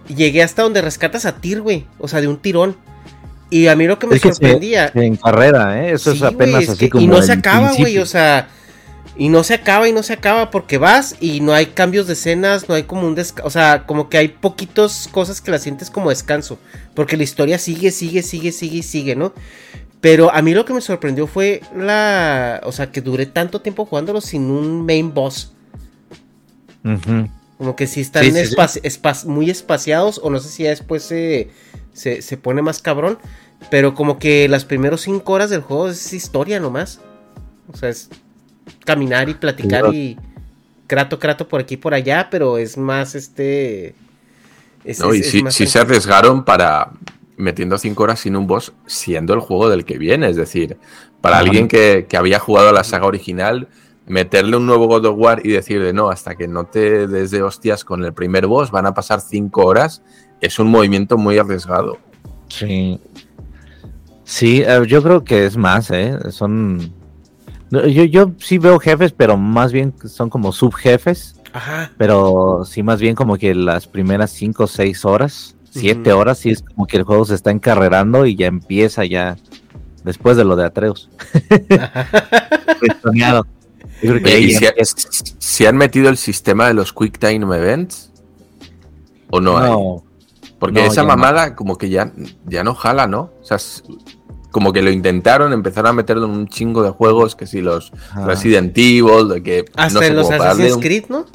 Y 0.09 0.15
llegué 0.15 0.43
hasta 0.43 0.63
donde 0.63 0.83
rescatas 0.83 1.25
a 1.25 1.41
Tyr, 1.41 1.63
güey. 1.63 1.87
O 1.99 2.07
sea, 2.07 2.21
de 2.21 2.29
un 2.29 2.37
tirón. 2.37 2.77
Y 3.51 3.69
a 3.69 3.77
mí 3.77 3.87
lo 3.87 3.99
que 3.99 4.07
me 4.09 4.17
Es 4.17 4.23
que 4.23 4.29
se- 4.29 4.35
sorprendía. 4.35 4.91
En 4.95 5.17
carrera, 5.17 5.87
¿eh? 5.87 5.93
Eso 5.93 6.11
Sí, 6.11 6.17
es 6.19 6.23
apenas 6.25 6.63
es 6.65 6.69
así 6.71 6.79
que- 6.81 6.91
como. 6.91 7.05
Y 7.05 7.07
no 7.07 7.23
se 7.23 7.33
acaba, 7.33 7.73
güey. 7.79 7.99
O 7.99 8.07
sea. 8.07 8.49
Y 9.19 9.31
no 9.31 9.43
se 9.45 9.55
acaba 9.55 9.89
y 9.89 9.93
no 9.95 10.03
se 10.03 10.13
acaba 10.13 10.51
porque 10.51 10.77
vas 10.77 11.17
y 11.21 11.41
no 11.41 11.55
hay 11.55 11.67
cambios 11.67 12.07
de 12.07 12.13
escenas, 12.13 12.69
no 12.69 12.75
hay 12.75 12.83
como 12.83 13.07
un 13.07 13.15
descanso. 13.15 13.47
O 13.47 13.51
sea, 13.51 13.85
como 13.87 14.11
que 14.11 14.19
hay 14.19 14.29
poquitos 14.29 15.09
cosas 15.11 15.41
que 15.41 15.51
la 15.51 15.59
sientes 15.59 15.89
como 15.89 16.11
descanso. 16.11 16.59
Porque 16.93 17.17
la 17.17 17.23
historia 17.23 17.59
sigue, 17.59 17.93
sigue, 17.93 18.23
sigue, 18.23 18.53
sigue 18.53 18.79
y 18.79 18.83
sigue, 18.83 19.17
¿no? 19.17 19.33
Pero 20.03 20.31
a 20.35 20.43
mí 20.43 20.53
lo 20.53 20.67
que 20.67 20.75
me 20.75 20.83
sorprendió 20.83 21.27
fue 21.27 21.63
la. 21.75 22.61
O 22.65 22.73
sea, 22.73 22.93
que 22.93 23.01
duré 23.01 23.25
tanto 23.25 23.63
tiempo 23.63 23.87
jugándolo 23.87 24.21
sin 24.21 24.51
un 24.51 24.85
main 24.85 25.15
boss. 25.15 25.53
Como 27.59 27.75
que 27.77 27.87
sí 27.87 28.01
están 28.03 28.23
Sí, 28.25 28.33
sí, 28.33 28.47
sí. 28.47 28.55
espa- 28.55 28.81
espa- 28.83 29.25
muy 29.27 29.49
espaciados. 29.51 30.21
O 30.23 30.31
no 30.31 30.39
sé 30.41 30.49
si 30.49 30.65
ya 30.65 30.71
después 30.71 31.03
se, 31.03 31.51
se, 31.93 32.21
se 32.23 32.37
pone 32.37 32.63
más 32.63 32.81
cabrón. 32.83 33.19
Pero 33.71 33.95
como 33.95 34.19
que 34.19 34.49
las 34.49 34.65
primeros 34.65 35.01
cinco 35.03 35.33
horas 35.33 35.49
del 35.51 35.63
juego 35.63 35.89
es 35.89 36.13
historia 36.13 36.61
nomás. 36.61 37.01
O 37.73 37.77
sea, 37.77 37.89
es 37.89 38.11
caminar 38.85 39.29
y 39.29 39.35
platicar 39.35 39.93
y 39.95 40.19
crato, 40.87 41.19
crato 41.19 41.49
por 41.49 41.61
aquí 41.63 41.75
y 41.75 41.79
por 41.79 41.95
allá. 41.95 42.29
Pero 42.31 42.59
es 42.59 42.77
más 42.77 43.15
este. 43.15 43.95
es- 44.85 45.01
No, 45.01 45.15
y 45.15 45.21
es- 45.21 45.31
sí 45.55 45.67
se 45.67 45.79
arriesgaron 45.79 46.45
para 46.45 46.91
metiendo 47.39 47.77
5 47.79 48.03
horas 48.03 48.21
sin 48.21 48.35
un 48.37 48.47
boss, 48.47 48.73
siendo 48.87 49.35
el 49.35 49.41
juego 49.41 49.69
del 49.71 49.85
que 49.85 49.99
viene. 49.99 50.29
Es 50.29 50.37
decir, 50.37 50.77
para 51.23 51.37
Ajá. 51.37 51.45
alguien 51.47 51.69
que, 51.69 52.07
que 52.09 52.17
había 52.17 52.39
jugado 52.39 52.69
a 52.69 52.73
la 52.73 52.85
saga 52.85 53.07
original, 53.07 53.69
meterle 54.07 54.57
un 54.57 54.67
nuevo 54.67 54.87
God 54.87 55.07
of 55.07 55.19
War 55.19 55.41
y 55.45 55.51
decirle 55.51 55.93
no, 55.93 56.11
hasta 56.11 56.37
que 56.37 56.49
no 56.49 56.65
te 56.65 57.07
des 57.07 57.31
de 57.31 57.43
hostias 57.43 57.85
con 57.85 58.05
el 58.05 58.13
primer 58.13 58.47
boss, 58.47 58.71
van 58.71 58.87
a 58.87 58.95
pasar 58.95 59.21
5 59.21 59.65
horas, 59.65 60.03
es 60.41 60.59
un 60.59 60.71
movimiento 60.71 61.19
muy 61.19 61.39
arriesgado. 61.39 61.99
Sí. 62.49 63.01
Sí, 64.25 64.63
eh, 64.67 64.83
yo 64.87 65.03
creo 65.03 65.25
que 65.25 65.47
es 65.47 65.57
más, 65.57 65.91
¿eh? 65.91 66.19
Son. 66.31 66.93
Yo, 67.71 67.87
yo 67.87 68.33
sí 68.39 68.59
veo 68.59 68.79
jefes, 68.79 69.13
pero 69.13 69.37
más 69.37 69.73
bien 69.73 69.95
son 70.05 70.31
como 70.31 70.53
subjefes. 70.53 71.41
Ajá. 71.53 71.93
Pero 71.97 72.63
sí, 72.65 72.83
más 72.83 73.01
bien 73.01 73.15
como 73.15 73.37
que 73.37 73.55
las 73.55 73.87
primeras 73.87 74.31
cinco 74.31 74.65
o 74.65 74.67
seis 74.67 75.05
horas, 75.05 75.57
siete 75.71 76.13
horas, 76.13 76.39
sí 76.39 76.51
es 76.51 76.63
como 76.63 76.87
que 76.87 76.99
el 76.99 77.05
juego 77.05 77.25
se 77.25 77.35
está 77.35 77.51
encarrerando 77.51 78.27
y 78.27 78.37
ya 78.37 78.47
empieza 78.47 79.05
ya 79.05 79.37
después 80.05 80.37
de 80.37 80.45
lo 80.45 80.57
de 80.57 80.65
Atreus. 80.65 81.09
Yo 84.03 84.11
creo 84.13 84.23
que 84.23 84.41
¿y 84.41 84.57
si, 85.39 85.67
han 85.67 85.77
metido 85.77 86.09
el 86.09 86.17
sistema 86.17 86.69
de 86.69 86.75
los 86.75 86.93
Quick 86.93 87.19
Time 87.19 87.57
Events? 87.57 88.11
¿O 89.31 89.41
no, 89.41 89.59
hay? 89.59 89.73
Porque 90.59 90.81
No, 90.81 90.87
esa 90.87 91.03
no. 91.03 91.09
mamada 91.09 91.55
como 91.55 91.77
que 91.77 91.89
ya, 91.89 92.13
ya 92.47 92.63
no 92.65 92.75
jala, 92.75 93.07
¿no? 93.07 93.31
O 93.41 93.45
sea, 93.45 93.59
como 94.51 94.73
que 94.73 94.81
lo 94.83 94.91
intentaron, 94.91 95.53
empezaron 95.53 95.91
a 95.91 95.93
meterlo 95.93 96.25
en 96.27 96.31
un 96.31 96.49
chingo 96.49 96.83
de 96.83 96.91
juegos, 96.91 97.37
que 97.37 97.47
si 97.47 97.61
los 97.61 97.93
Ajá. 98.11 98.27
Resident 98.27 98.77
Evil, 98.77 99.29
de 99.29 99.43
que 99.43 99.65
Hasta 99.77 99.95
no 99.95 100.01
sé, 100.01 100.07
en 100.07 100.17
los 100.17 100.31
Assassin's 100.31 100.73
un, 100.77 100.81
Creed, 100.81 101.05
¿no? 101.09 101.27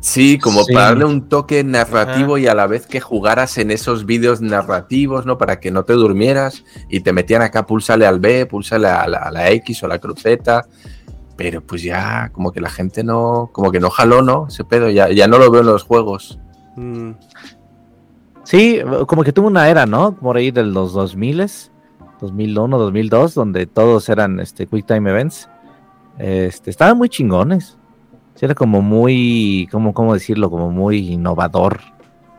sí, 0.00 0.38
como 0.38 0.64
Sí. 0.64 0.72
para 0.72 0.86
darle 0.86 1.04
un 1.04 1.28
toque 1.28 1.62
narrativo 1.64 2.36
Ajá. 2.36 2.40
y 2.40 2.46
a 2.46 2.54
la 2.54 2.66
vez 2.66 2.86
que 2.86 3.00
jugaras 3.00 3.58
en 3.58 3.70
esos 3.70 4.06
vídeos 4.06 4.40
narrativos, 4.40 5.26
¿no? 5.26 5.36
Para 5.36 5.60
que 5.60 5.70
no 5.70 5.84
te 5.84 5.92
durmieras 5.94 6.64
y 6.88 7.00
te 7.00 7.12
metían 7.12 7.42
acá, 7.42 7.66
púlsale 7.66 8.06
al 8.06 8.20
B, 8.20 8.46
púlsale 8.46 8.88
a 8.88 9.06
la, 9.08 9.18
a 9.18 9.30
la 9.30 9.50
X 9.50 9.82
o 9.82 9.86
a 9.86 9.88
la 9.90 9.98
cruceta. 9.98 10.66
Pero 11.38 11.62
pues 11.62 11.82
ya, 11.82 12.30
como 12.34 12.52
que 12.52 12.60
la 12.60 12.68
gente 12.68 13.02
no, 13.02 13.48
como 13.52 13.72
que 13.72 13.80
no 13.80 13.88
jaló, 13.88 14.20
¿no? 14.20 14.48
Ese 14.48 14.64
pedo, 14.64 14.90
ya, 14.90 15.08
ya 15.08 15.26
no 15.28 15.38
lo 15.38 15.50
veo 15.50 15.62
en 15.62 15.68
los 15.68 15.84
juegos. 15.84 16.38
Mm. 16.76 17.12
Sí, 18.42 18.80
como 19.06 19.22
que 19.22 19.32
tuvo 19.32 19.46
una 19.46 19.68
era, 19.70 19.86
¿no? 19.86 20.12
Por 20.16 20.36
ahí 20.36 20.50
de 20.50 20.64
los 20.64 20.92
2000 20.92 21.70
2001, 22.20 22.78
2002, 22.78 23.34
donde 23.34 23.66
todos 23.66 24.08
eran 24.08 24.40
este 24.40 24.66
Quick 24.66 24.86
Time 24.86 25.10
Events. 25.10 25.48
Este, 26.18 26.70
estaban 26.70 26.98
muy 26.98 27.08
chingones. 27.08 27.78
Sí, 28.34 28.44
era 28.44 28.54
como 28.54 28.82
muy, 28.82 29.68
como, 29.70 29.94
¿cómo 29.94 30.14
decirlo? 30.14 30.50
Como 30.50 30.70
muy 30.70 31.12
innovador. 31.12 31.80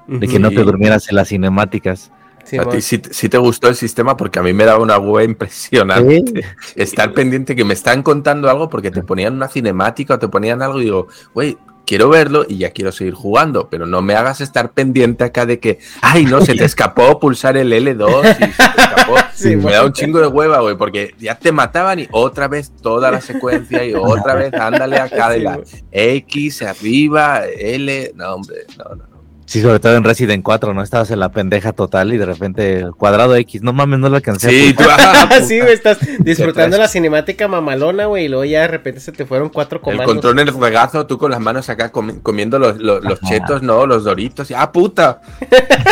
De 0.08 0.28
que 0.28 0.40
no 0.40 0.50
te 0.50 0.64
durmieras 0.64 1.10
en 1.10 1.16
las 1.16 1.30
cinemáticas. 1.30 2.12
Sí, 2.44 2.58
a 2.58 2.66
ti 2.66 2.82
sí, 2.82 3.02
sí 3.12 3.30
te 3.30 3.38
gustó 3.38 3.68
el 3.68 3.76
sistema 3.76 4.18
porque 4.18 4.40
a 4.40 4.42
mí 4.42 4.54
me 4.54 4.66
daba 4.66 4.82
una 4.82 4.98
hueva 4.98 5.24
impresionante. 5.24 6.46
Estar 6.76 7.14
pendiente 7.14 7.56
que 7.56 7.64
me 7.64 7.74
están 7.74 8.04
contando 8.04 8.50
algo 8.50 8.70
porque 8.70 8.92
te 8.92 9.04
ponían 9.04 9.36
una 9.36 9.48
cinemática 9.48 10.16
o 10.16 10.20
te 10.20 10.28
ponían 10.28 10.62
algo 10.62 10.80
y 10.80 10.86
digo, 10.86 11.08
güey, 11.34 11.58
quiero 11.90 12.08
verlo 12.08 12.46
y 12.48 12.60
ya 12.60 12.70
quiero 12.70 12.92
seguir 12.92 13.16
jugando, 13.16 13.68
pero 13.68 13.88
no 13.88 14.04
me 14.04 14.14
hagas 14.14 14.42
estar 14.42 14.74
pendiente 14.74 15.24
acá 15.24 15.48
de 15.48 15.60
que, 15.60 15.80
ay, 16.02 16.24
no, 16.26 16.40
se 16.40 16.54
te 16.54 16.64
escapó 16.66 17.20
pulsar 17.20 17.58
el 17.58 17.74
L2 17.74 18.22
y 18.22 18.28
se 18.28 18.46
te 18.46 18.82
escapó. 18.82 19.16
Sí, 19.34 19.56
me 19.56 19.72
da 19.72 19.86
un 19.86 19.94
chingo 19.94 20.20
de 20.20 20.28
hueva, 20.28 20.60
güey, 20.60 20.76
porque 20.76 21.16
ya 21.18 21.34
te 21.34 21.54
mataban 21.54 22.00
y 22.00 22.08
otra 22.12 22.50
vez 22.50 22.74
toda 22.82 23.10
la 23.10 23.22
secuencia 23.22 23.86
y 23.86 23.94
otra 23.94 24.36
vez 24.36 24.54
ándale 24.54 24.98
acá 24.98 25.30
de 25.30 25.40
la. 25.40 25.62
X 25.92 26.62
arriba, 26.62 27.46
L, 27.46 28.12
no, 28.16 28.36
hombre, 28.36 28.66
no, 28.78 28.96
no. 28.96 29.09
Sí, 29.50 29.64
sobre 29.64 29.80
todo 29.80 29.96
en 29.96 30.04
Resident 30.04 30.44
4, 30.44 30.76
¿no? 30.76 30.84
Estabas 30.84 31.10
en 31.10 31.20
la 31.20 31.32
pendeja 31.32 31.74
total 31.74 32.14
y 32.14 32.18
de 32.18 32.26
repente 32.28 32.86
cuadrado 32.98 33.36
X. 33.36 33.64
No 33.64 33.74
mames, 33.74 33.98
no 33.98 34.08
lo 34.08 34.18
alcancé. 34.18 34.48
Sí, 34.52 34.74
tú, 34.76 34.84
ah, 34.88 35.28
sí, 35.48 35.60
güey, 35.60 35.74
estás 35.74 35.98
disfrutando 36.20 36.78
la 36.78 36.88
cinemática 36.88 37.48
mamalona, 37.48 38.06
güey, 38.06 38.26
y 38.26 38.28
luego 38.28 38.46
ya 38.46 38.62
de 38.62 38.68
repente 38.68 39.00
se 39.00 39.12
te 39.12 39.26
fueron 39.26 39.50
cuatro 39.50 39.78
El 39.80 39.84
comandos. 39.84 40.06
control 40.06 40.38
en 40.40 40.48
el 40.50 40.54
regazo, 40.54 41.08
tú 41.08 41.18
con 41.18 41.32
las 41.32 41.40
manos 41.40 41.68
acá 41.68 41.92
comi- 41.92 42.22
comiendo 42.22 42.60
los, 42.60 42.78
los, 42.78 43.04
los 43.04 43.18
Ajá. 43.24 43.28
chetos, 43.28 43.64
¿no? 43.64 43.88
Los 43.88 44.04
doritos. 44.04 44.52
Y, 44.52 44.54
¡Ah, 44.54 44.72
puta! 44.72 45.20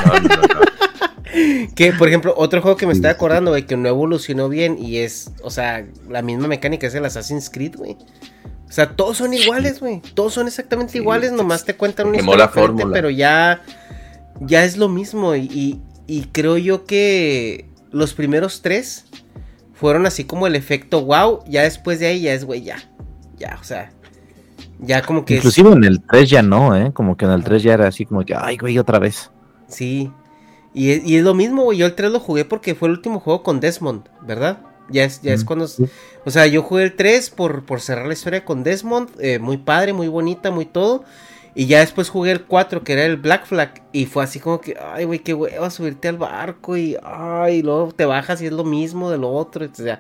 No, 0.06 0.20
no, 0.20 0.36
no. 0.36 1.68
Que, 1.76 1.94
por 1.94 2.08
ejemplo, 2.08 2.36
otro 2.38 2.62
juego 2.62 2.78
que 2.78 2.86
me 2.86 2.94
estaba 2.94 3.12
acordando, 3.14 3.52
güey, 3.52 3.66
que 3.66 3.76
no 3.76 3.90
evolucionó 3.90 4.50
bien 4.50 4.78
y 4.80 4.98
es, 5.00 5.32
o 5.42 5.50
sea, 5.50 5.84
la 6.10 6.22
misma 6.22 6.48
mecánica 6.48 6.86
es 6.88 6.94
el 6.96 7.06
Assassin's 7.06 7.50
Creed, 7.50 7.76
güey. 7.76 7.98
O 8.68 8.72
sea, 8.72 8.90
todos 8.96 9.18
son 9.18 9.34
iguales, 9.34 9.80
güey. 9.80 10.02
Todos 10.14 10.34
son 10.34 10.48
exactamente 10.48 10.94
Sí, 10.94 10.98
iguales, 11.00 11.32
nomás 11.32 11.64
te 11.66 11.76
cuentan 11.76 12.08
una 12.08 12.18
historia 12.18 12.38
la 12.38 12.48
diferente, 12.48 12.86
pero 12.92 13.10
ya, 13.10 13.62
ya 14.42 14.64
es 14.66 14.78
lo 14.78 14.90
mismo. 14.90 15.36
Y, 15.36 15.42
y, 15.46 15.82
y 16.06 16.24
creo 16.26 16.58
yo 16.58 16.86
que 16.86 17.70
los 17.92 18.14
primeros 18.14 18.62
tres 18.62 19.06
fueron 19.74 20.06
así 20.06 20.26
como 20.26 20.48
el 20.48 20.56
efecto 20.56 21.04
wow. 21.06 21.40
Ya 21.48 21.64
después 21.64 22.00
de 22.00 22.08
ahí 22.08 22.22
ya 22.22 22.34
es, 22.34 22.44
güey, 22.46 22.62
ya. 22.64 22.78
Ya, 23.38 23.58
o 23.62 23.64
sea. 23.64 23.92
Ya 24.80 25.02
como 25.02 25.24
que 25.26 25.36
es- 25.36 25.40
Inclusive 25.40 25.72
en 25.72 25.84
el 25.86 26.02
3 26.04 26.30
ya 26.30 26.42
no, 26.44 26.76
¿eh? 26.76 26.92
Como 26.94 27.16
que 27.18 27.26
en 27.26 27.32
el 27.32 27.44
3 27.44 27.64
ya 27.64 27.74
era 27.74 27.88
así 27.88 28.06
como 28.06 28.24
que, 28.26 28.36
ay, 28.36 28.58
güey, 28.58 28.78
otra 28.78 29.00
vez. 29.00 29.32
Sí. 29.68 30.12
Y 30.74 30.92
es, 30.92 31.04
y 31.06 31.16
es 31.18 31.24
lo 31.24 31.34
mismo, 31.34 31.64
güey. 31.64 31.78
Yo 31.80 31.86
el 31.88 31.96
3 31.96 32.12
lo 32.12 32.20
jugué 32.20 32.46
porque 32.46 32.76
fue 32.76 32.90
el 32.90 32.94
último 32.96 33.20
juego 33.20 33.42
con 33.44 33.60
Desmond, 33.60 34.04
¿verdad? 34.22 34.60
Ya 34.90 35.04
es, 35.04 35.22
ya 35.22 35.34
es 35.34 35.44
cuando... 35.44 35.68
O 36.26 36.30
sea, 36.32 36.46
yo 36.48 36.62
jugué 36.64 36.84
el 36.84 36.96
3 36.96 37.30
por, 37.30 37.66
por 37.66 37.82
cerrar 37.82 38.08
la 38.08 38.14
historia 38.14 38.46
con 38.46 38.64
Desmond. 38.64 39.10
eh, 39.20 39.40
muy 39.40 39.58
padre, 39.58 39.94
muy 39.94 40.08
bonita, 40.08 40.52
muy 40.52 40.66
todo. 40.66 41.04
Y 41.56 41.66
ya 41.66 41.80
después 41.80 42.10
jugué 42.10 42.32
el 42.32 42.44
4, 42.46 42.84
que 42.84 42.94
era 42.94 43.06
el 43.06 43.18
Black 43.18 43.46
Flag. 43.48 43.84
Y 43.92 44.06
fue 44.06 44.24
así 44.24 44.40
como 44.40 44.62
que, 44.62 44.76
ay, 44.80 45.06
güey, 45.06 45.20
qué 45.20 45.34
hueva 45.34 45.70
subirte 45.70 46.08
al 46.08 46.18
barco. 46.18 46.78
Y, 46.78 46.96
ay, 47.04 47.62
luego 47.64 47.92
te 47.92 48.06
bajas 48.06 48.42
y 48.42 48.46
es 48.46 48.52
lo 48.54 48.64
mismo 48.64 49.10
de 49.10 49.18
lo 49.18 49.30
otro. 49.32 49.66
O 49.66 49.76
sea, 49.76 50.00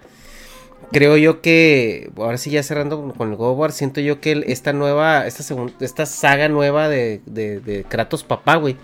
creo 0.91 1.17
yo 1.17 1.41
que, 1.41 2.11
ahora 2.15 2.37
sí 2.37 2.51
ya 2.51 2.61
cerrando 2.63 3.01
con- 3.01 3.11
con 3.11 3.29
el 3.31 3.35
God 3.37 3.57
War, 3.57 3.71
siento 3.71 3.99
yo 4.01 4.21
que 4.21 4.33
el- 4.33 4.43
esta 4.43 4.71
nueva, 4.73 5.25
esta 5.27 5.43
segunda, 5.43 5.73
esta 5.81 6.05
saga 6.05 6.47
nueva 6.49 6.87
de, 6.89 7.21
de, 7.25 7.59
de 7.59 7.83
Kratos 7.83 8.23
papá, 8.23 8.55
güey, 8.57 8.77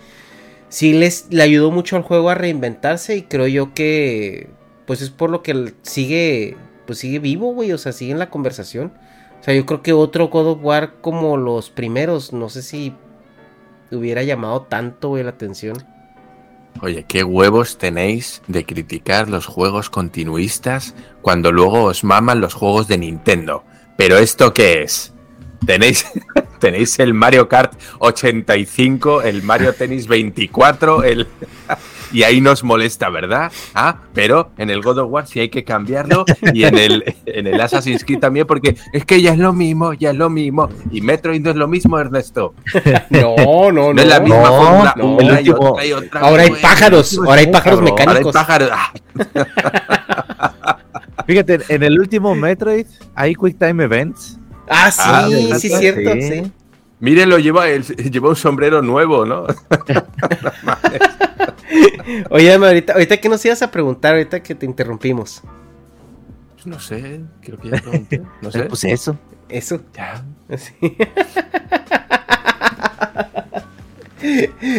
sí 0.68 0.92
les 0.92 1.26
le 1.30 1.42
ayudó 1.44 1.70
mucho 1.70 1.96
al 1.96 2.02
juego 2.02 2.28
a 2.30 2.34
reinventarse 2.34 3.16
y 3.16 3.22
creo 3.22 3.46
yo 3.46 3.72
que, 3.74 4.48
pues 4.86 5.00
es 5.02 5.10
por 5.10 5.30
lo 5.30 5.42
que 5.42 5.74
sigue, 5.82 6.56
pues 6.86 6.98
sigue 6.98 7.18
vivo, 7.18 7.52
güey, 7.52 7.72
o 7.72 7.78
sea, 7.78 7.92
sigue 7.92 8.12
en 8.12 8.18
la 8.18 8.30
conversación. 8.30 8.92
O 9.40 9.44
sea, 9.44 9.54
yo 9.54 9.66
creo 9.66 9.82
que 9.82 9.92
otro 9.92 10.28
God 10.28 10.46
of 10.48 10.58
War 10.62 10.94
como 11.00 11.36
los 11.36 11.70
primeros, 11.70 12.32
no 12.32 12.48
sé 12.48 12.62
si 12.62 12.94
hubiera 13.90 14.22
llamado 14.22 14.62
tanto, 14.62 15.10
güey, 15.10 15.22
la 15.22 15.30
atención. 15.30 15.76
Oye, 16.82 17.04
qué 17.06 17.22
huevos 17.22 17.78
tenéis 17.78 18.42
de 18.48 18.64
criticar 18.64 19.28
los 19.28 19.46
juegos 19.46 19.90
continuistas 19.90 20.94
cuando 21.22 21.52
luego 21.52 21.84
os 21.84 22.04
maman 22.04 22.40
los 22.40 22.54
juegos 22.54 22.88
de 22.88 22.98
Nintendo. 22.98 23.64
Pero 23.96 24.18
esto 24.18 24.52
qué 24.52 24.82
es? 24.82 25.12
Tenéis, 25.64 26.04
tenéis 26.58 26.98
el 26.98 27.14
Mario 27.14 27.48
Kart 27.48 27.74
85, 28.00 29.22
el 29.22 29.42
Mario 29.42 29.72
Tennis 29.72 30.08
24, 30.08 31.04
el 31.04 31.28
y 32.12 32.22
ahí 32.22 32.40
nos 32.40 32.62
molesta, 32.64 33.08
¿verdad? 33.08 33.50
Ah, 33.74 33.98
pero 34.12 34.50
en 34.58 34.70
el 34.70 34.80
God 34.82 34.98
of 34.98 35.10
War 35.10 35.26
sí 35.26 35.40
hay 35.40 35.48
que 35.48 35.64
cambiarlo 35.64 36.24
y 36.52 36.64
en 36.64 36.78
el, 36.78 37.14
en 37.26 37.46
el 37.46 37.60
Assassin's 37.60 38.04
Creed 38.04 38.20
también, 38.20 38.46
porque 38.46 38.76
es 38.92 39.04
que 39.04 39.20
ya 39.22 39.32
es 39.32 39.38
lo 39.38 39.52
mismo, 39.52 39.92
ya 39.94 40.10
es 40.10 40.16
lo 40.16 40.30
mismo. 40.30 40.68
Y 40.90 41.00
Metroid 41.00 41.40
no 41.40 41.50
es 41.50 41.56
lo 41.56 41.68
mismo, 41.68 41.98
Ernesto. 41.98 42.54
No, 43.10 43.34
no, 43.72 43.72
no. 43.72 43.94
No 43.94 44.02
es 44.02 44.08
la 44.08 44.20
misma 44.20 44.36
No, 44.42 44.46
fórmula. 44.62 44.94
no. 44.96 45.06
una 45.16 45.40
y 45.40 45.44
El 45.44 45.50
último- 45.50 45.70
otra 45.72 45.86
y 45.86 45.92
otra, 45.92 46.20
Ahora 46.20 46.42
hay 46.42 46.50
pájaros, 46.50 47.18
ahora 47.18 47.40
hay 47.40 47.46
pájaros 47.48 47.80
cabrón. 47.80 47.88
Ahora 47.98 48.02
hay 48.02 48.06
mecánicos. 48.24 48.32
pájaros. 48.32 48.70
Ah, 48.72 48.92
Fíjate, 51.26 51.60
en 51.68 51.82
el 51.82 51.98
último 51.98 52.34
Metroid 52.34 52.86
hay 53.14 53.34
Quick 53.34 53.58
Time 53.58 53.84
Events. 53.84 54.38
Ah, 54.68 54.90
sí, 54.90 55.00
Ah, 55.52 55.58
sí, 55.58 55.68
cierto, 55.70 56.12
Sí. 56.14 56.22
sí. 56.22 56.52
Mírenlo, 57.00 57.38
lleva, 57.38 57.68
el, 57.68 57.82
lleva 58.10 58.28
un 58.30 58.36
sombrero 58.36 58.80
nuevo, 58.82 59.24
¿no? 59.26 59.46
Oye, 62.30 62.52
ahorita, 62.52 62.92
ahorita 62.94 63.16
que 63.18 63.28
nos 63.28 63.44
ibas 63.44 63.62
a 63.62 63.70
preguntar, 63.70 64.14
ahorita 64.14 64.42
que 64.42 64.54
te 64.54 64.66
interrumpimos. 64.66 65.42
No 66.64 66.80
sé, 66.80 67.20
creo 67.42 67.58
que 67.58 67.70
ya 67.70 67.80
pregunté. 67.80 68.22
No 68.40 68.50
sé. 68.50 68.64
Pues 68.68 68.84
eso. 68.84 69.18
Eso. 69.48 69.80
Ya. 69.94 70.24
Sí. 70.56 70.96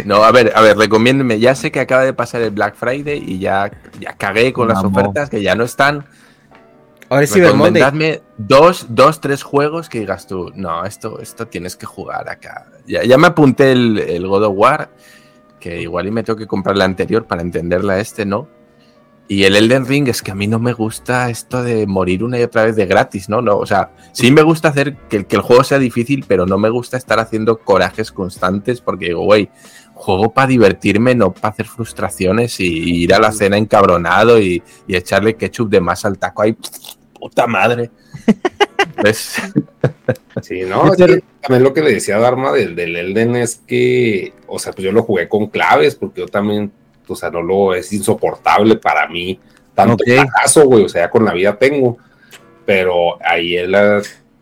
No, 0.06 0.24
a 0.24 0.32
ver, 0.32 0.52
a 0.56 0.62
ver, 0.62 0.76
recomiéndeme. 0.76 1.40
Ya 1.40 1.54
sé 1.54 1.72
que 1.72 1.80
acaba 1.80 2.04
de 2.04 2.14
pasar 2.14 2.42
el 2.42 2.50
Black 2.52 2.76
Friday 2.76 3.24
y 3.26 3.38
ya, 3.38 3.72
ya 4.00 4.14
cagué 4.14 4.52
con 4.52 4.68
las 4.68 4.84
ofertas 4.84 5.30
que 5.30 5.42
ya 5.44 5.54
no 5.56 5.64
están. 5.64 6.06
Ahora 7.10 7.24
es 7.24 7.32
Cyber 7.32 7.54
Monday. 7.54 7.84
Recomendadme 7.84 8.22
dos, 8.38 8.88
dos, 8.90 9.22
tres 9.22 9.44
juegos 9.44 9.90
que 9.90 10.00
digas 10.00 10.26
tú, 10.26 10.52
no, 10.56 10.84
esto, 10.86 11.20
esto 11.20 11.48
tienes 11.48 11.76
que 11.76 11.86
jugar 11.86 12.28
acá. 12.30 12.66
Ya, 12.88 13.04
ya 13.04 13.18
me 13.18 13.28
apunté 13.28 13.72
el, 13.72 14.00
el 14.00 14.28
God 14.28 14.46
of 14.46 14.54
War, 14.56 14.90
que 15.70 15.82
igual 15.82 16.06
y 16.08 16.12
me 16.12 16.22
tengo 16.24 16.38
que 16.38 16.46
comprar 16.48 16.78
la 16.78 16.86
anterior 16.86 17.26
para 17.26 17.42
entenderla 17.42 18.00
este, 18.00 18.26
¿no? 18.26 18.48
Y 19.28 19.46
el 19.46 19.56
Elden 19.56 19.88
Ring 19.88 20.08
es 20.08 20.22
que 20.22 20.30
a 20.30 20.36
mí 20.36 20.46
no 20.46 20.60
me 20.60 20.74
gusta 20.74 21.32
esto 21.32 21.64
de 21.64 21.88
morir 21.88 22.24
una 22.24 22.38
y 22.40 22.44
otra 22.44 22.66
vez 22.66 22.76
de 22.76 22.86
gratis, 22.86 23.28
¿no? 23.28 23.42
no 23.42 23.58
o 23.58 23.66
sea, 23.66 23.90
sí 24.12 24.30
me 24.32 24.44
gusta 24.44 24.68
hacer 24.68 24.96
que, 25.10 25.18
el- 25.18 25.26
que 25.26 25.36
el 25.38 25.42
juego 25.42 25.64
sea 25.64 25.80
difícil, 25.80 26.24
pero 26.28 26.46
no 26.46 26.60
me 26.60 26.70
gusta 26.70 26.98
estar 26.98 27.20
haciendo 27.20 27.58
corajes 27.58 28.12
constantes 28.12 28.82
porque 28.82 29.06
digo, 29.08 29.24
güey, 29.24 29.50
juego 29.96 30.32
para 30.32 30.46
divertirme, 30.48 31.16
no 31.16 31.34
para 31.34 31.50
hacer 31.50 31.66
frustraciones 31.66 32.60
y, 32.60 32.66
y 32.68 33.04
ir 33.06 33.16
a 33.16 33.20
la 33.20 33.32
cena 33.32 33.58
encabronado 33.58 34.40
y, 34.40 34.62
y 34.88 34.96
echarle 34.96 35.34
ketchup 35.36 35.70
de 35.72 35.82
más 35.82 36.06
al 36.06 36.20
taco. 36.20 36.44
Ay, 36.44 36.56
puta 37.20 37.48
madre. 37.48 37.90
¿Ves? 39.04 39.38
Sí, 40.42 40.62
no, 40.62 40.92
es 40.94 40.98
que 40.98 41.24
también 41.42 41.64
lo 41.64 41.74
que 41.74 41.82
le 41.82 41.94
decía 41.94 42.18
Dharma 42.18 42.52
del, 42.52 42.76
del 42.76 42.96
Elden 42.96 43.36
es 43.38 43.62
que, 43.68 44.34
o 44.48 44.60
sea, 44.60 44.74
pues 44.74 44.84
yo 44.84 44.92
lo 44.92 45.04
jugué 45.04 45.28
con 45.30 45.48
claves, 45.48 45.96
porque 45.96 46.22
yo 46.22 46.28
también, 46.28 46.72
o 47.08 47.16
sea, 47.16 47.30
no 47.30 47.42
lo 47.42 47.74
es 47.74 47.92
insoportable 47.94 48.76
para 48.76 49.08
mí, 49.08 49.40
tanto 49.74 49.96
Ok. 49.96 50.08
el 50.08 50.20
fracaso, 50.20 50.66
güey, 50.66 50.84
o 50.84 50.90
sea, 50.90 51.04
ya 51.04 51.10
con 51.10 51.26
la 51.26 51.34
vida 51.34 51.58
tengo, 51.58 51.98
pero 52.66 53.18
ahí 53.24 53.56
él, 53.56 53.76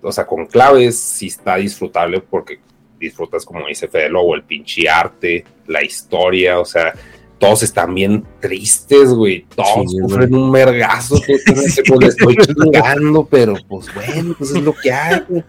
o 0.01 0.11
sea, 0.11 0.25
con 0.25 0.47
claves 0.47 0.97
sí 0.99 1.27
está 1.27 1.57
disfrutable 1.57 2.21
porque 2.21 2.59
disfrutas, 2.99 3.45
como 3.45 3.67
dice 3.67 3.87
Fede 3.87 4.09
Lobo, 4.09 4.35
el 4.35 4.43
pinche 4.43 4.89
arte, 4.89 5.45
la 5.67 5.83
historia, 5.83 6.59
o 6.59 6.65
sea, 6.65 6.93
todos 7.43 7.63
están 7.63 7.93
bien 7.93 8.23
tristes, 8.39 9.09
güey, 9.09 9.45
todos 9.55 9.91
Sí, 9.91 9.97
sufren 9.99 10.33
un 10.33 10.51
tienes 11.45 11.75
que, 11.83 11.83
pues, 11.87 11.99
le 11.99 12.07
estoy 12.07 12.37
chingando, 12.37 13.25
pero 13.25 13.55
pues 13.67 13.87
bueno, 13.93 14.35
pues 14.37 14.51
es 14.51 14.61
lo 14.61 14.73
que 14.73 14.91
hay, 14.91 15.21
güey. 15.27 15.43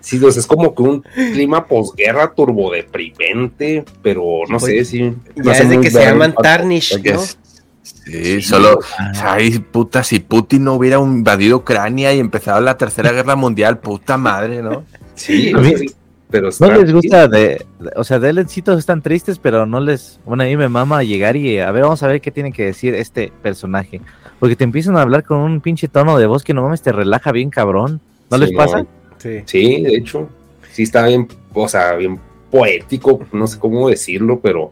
Sí, 0.00 0.18
pues, 0.18 0.36
es 0.36 0.46
como 0.46 0.74
que 0.74 0.82
un 0.82 1.02
clima 1.32 1.66
posguerra 1.66 2.32
turbodeprimente, 2.34 3.84
pero 4.02 4.22
no 4.48 4.58
sé 4.60 4.84
si. 4.84 5.12
Ya 5.36 5.52
es 5.52 5.68
de 5.68 5.80
que 5.80 5.90
se 5.90 6.00
llaman 6.04 6.34
Tarnish, 6.40 7.02
¿no? 7.02 7.22
es- 7.22 7.36
Sí, 7.82 8.42
solo, 8.42 8.78
ay, 9.22 9.58
puta, 9.58 10.02
si 10.04 10.20
Putin 10.20 10.64
no 10.64 10.74
hubiera 10.74 10.98
invadido 10.98 11.58
Ucrania 11.58 12.12
y 12.12 12.18
empezado 12.18 12.60
la 12.60 12.76
tercera 12.76 13.10
guerra 13.12 13.36
mundial, 13.36 13.78
puta 13.78 14.16
madre, 14.16 14.62
¿no? 14.62 14.84
Sí, 15.14 15.50
A 15.54 15.58
mí- 15.58 15.74
sí, 15.76 15.86
pero 16.30 16.48
No 16.60 16.70
les 16.72 16.92
gusta 16.92 17.28
de, 17.28 17.38
de- 17.78 17.90
o 17.96 18.04
sea, 18.04 18.18
de 18.18 18.30
Eldencitos 18.30 18.78
están 18.78 19.02
tristes, 19.02 19.38
pero 19.38 19.66
no 19.66 19.80
les, 19.80 20.20
bueno, 20.24 20.42
a 20.42 20.46
mí 20.46 20.56
me 20.56 20.68
mama 20.68 21.02
llegar 21.02 21.36
y 21.36 21.58
a 21.58 21.70
ver, 21.70 21.82
vamos 21.82 22.02
a 22.02 22.06
ver 22.08 22.20
qué 22.20 22.30
tiene 22.30 22.52
que 22.52 22.64
decir 22.64 22.94
este 22.94 23.32
personaje, 23.42 24.00
porque 24.38 24.56
te 24.56 24.64
empiezan 24.64 24.96
a 24.96 25.02
hablar 25.02 25.24
con 25.24 25.38
un 25.38 25.60
pinche 25.60 25.88
tono 25.88 26.18
de 26.18 26.26
voz 26.26 26.42
que 26.44 26.54
no 26.54 26.62
mames 26.62 26.82
te 26.82 26.92
relaja 26.92 27.32
bien 27.32 27.50
cabrón, 27.50 28.00
¿no 28.30 28.36
Sí, 28.38 28.44
les 28.44 28.52
pasa? 28.52 28.86
Sí. 29.18 29.40
Sí, 29.44 29.82
de 29.82 29.94
hecho, 29.96 30.28
sí 30.72 30.84
está 30.84 31.06
bien, 31.06 31.28
o 31.52 31.68
sea, 31.68 31.94
bien 31.94 32.18
poético, 32.50 33.20
no 33.32 33.46
sé 33.46 33.58
cómo 33.58 33.88
decirlo, 33.88 34.40
pero 34.40 34.70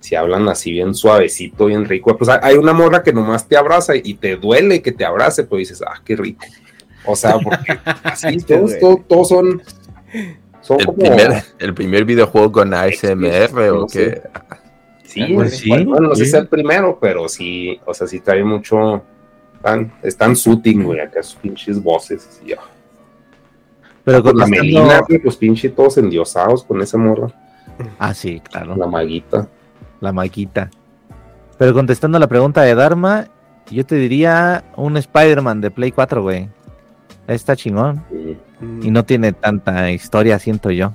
si 0.00 0.14
hablan 0.14 0.48
así 0.48 0.70
bien 0.72 0.94
suavecito, 0.94 1.66
bien 1.66 1.84
rico. 1.84 2.16
Pues 2.16 2.30
hay- 2.42 2.56
una 2.56 2.72
morra 2.72 3.02
que 3.02 3.12
nomás 3.12 3.48
te 3.48 3.56
abraza 3.56 3.94
y 3.96 4.14
te 4.14 4.36
duele 4.36 4.82
que 4.82 4.92
te 4.92 5.04
abrace, 5.04 5.44
pues 5.44 5.68
dices, 5.68 5.82
ah, 5.86 6.00
qué 6.04 6.14
rico. 6.16 6.44
O 7.06 7.16
sea, 7.16 7.38
porque 7.38 7.78
así 8.04 8.36
todos, 8.38 8.78
todos, 8.78 9.06
todos 9.08 9.28
son, 9.28 9.62
son 10.66 10.80
El 10.80 10.86
como... 10.86 10.98
primer, 10.98 11.42
el 11.58 11.74
primer 11.74 12.04
videojuego 12.04 12.52
con 12.52 12.74
ASMR 12.74 13.58
o 13.70 13.80
No 13.82 13.88
sé. 13.88 14.22
Sí, 15.04 15.32
Pues 15.34 15.56
sí, 15.58 15.70
bueno, 15.84 16.08
no 16.08 16.14
sé 16.14 16.24
sí. 16.24 16.30
si 16.30 16.36
es 16.36 16.42
el 16.42 16.48
primero, 16.48 16.98
pero 17.00 17.28
sí, 17.28 17.80
o 17.84 17.94
sea, 17.94 18.06
sí 18.06 18.20
trae 18.20 18.42
mucho... 18.44 19.02
Están, 19.54 19.92
están 20.02 20.36
soothing, 20.36 20.82
güey, 20.84 21.00
acá 21.00 21.22
sus 21.22 21.36
pinches 21.36 21.82
voces. 21.82 22.28
así, 22.28 22.52
ah. 22.52 22.62
Pero 24.04 24.22
Pues 24.22 24.34
la 24.34 24.46
Melina, 24.46 25.00
güey, 25.08 25.18
pues 25.20 25.36
pinche 25.36 25.68
todos 25.70 25.98
endiosados 25.98 26.62
con 26.64 26.80
esa 26.82 26.98
morra, 26.98 27.28
Ah, 27.98 28.14
sí, 28.14 28.40
claro, 28.40 28.76
la 28.76 28.86
maguita. 28.86 29.48
la 30.00 30.12
maquita. 30.12 30.70
Pero 31.58 31.72
contestando 31.74 32.18
la 32.18 32.26
pregunta 32.28 32.62
de 32.62 32.74
Dharma, 32.74 33.28
yo 33.70 33.84
te 33.84 33.96
diría 33.96 34.64
un 34.76 34.96
Spider-Man 34.96 35.60
de 35.60 35.70
Play 35.70 35.90
4, 35.92 36.22
güey. 36.22 36.48
Está 37.26 37.56
chingón 37.56 38.04
Sí. 38.10 38.36
y 38.82 38.90
no 38.90 39.04
tiene 39.04 39.32
tanta 39.32 39.90
historia, 39.90 40.38
siento 40.38 40.70
yo. 40.70 40.92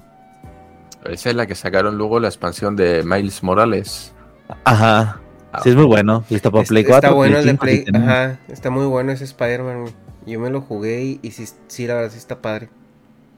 Esa 1.06 1.30
es 1.32 1.36
la 1.36 1.46
que 1.48 1.56
sacaron 1.56 1.98
luego 1.98 2.20
la 2.20 2.28
expansión 2.28 2.76
de 2.76 3.04
Miles 3.04 3.42
Morales. 3.44 4.14
Ajá. 4.64 5.20
Sí, 5.64 5.70
es 5.70 5.76
muy 5.76 5.86
bueno. 5.86 6.24
Listo 6.30 6.52
para 6.52 6.62
Está- 6.64 6.72
Play 6.72 6.84
está 6.84 6.94
4. 6.94 7.16
bueno 7.16 7.38
el 7.40 7.46
de 7.46 7.54
Play. 7.56 7.86
Ajá, 7.94 8.40
está 8.48 8.70
muy 8.70 8.86
bueno 8.86 9.12
ese 9.12 9.24
Spider-Man. 9.26 9.82
güey. 9.82 9.94
Yo 10.26 10.40
me 10.40 10.50
lo 10.50 10.62
jugué 10.62 11.04
y, 11.04 11.20
y 11.24 11.32
sí, 11.32 11.46
sí, 11.68 11.88
la 11.88 11.96
verdad 11.96 12.12
sí 12.12 12.18
está 12.20 12.42
padre. 12.42 12.70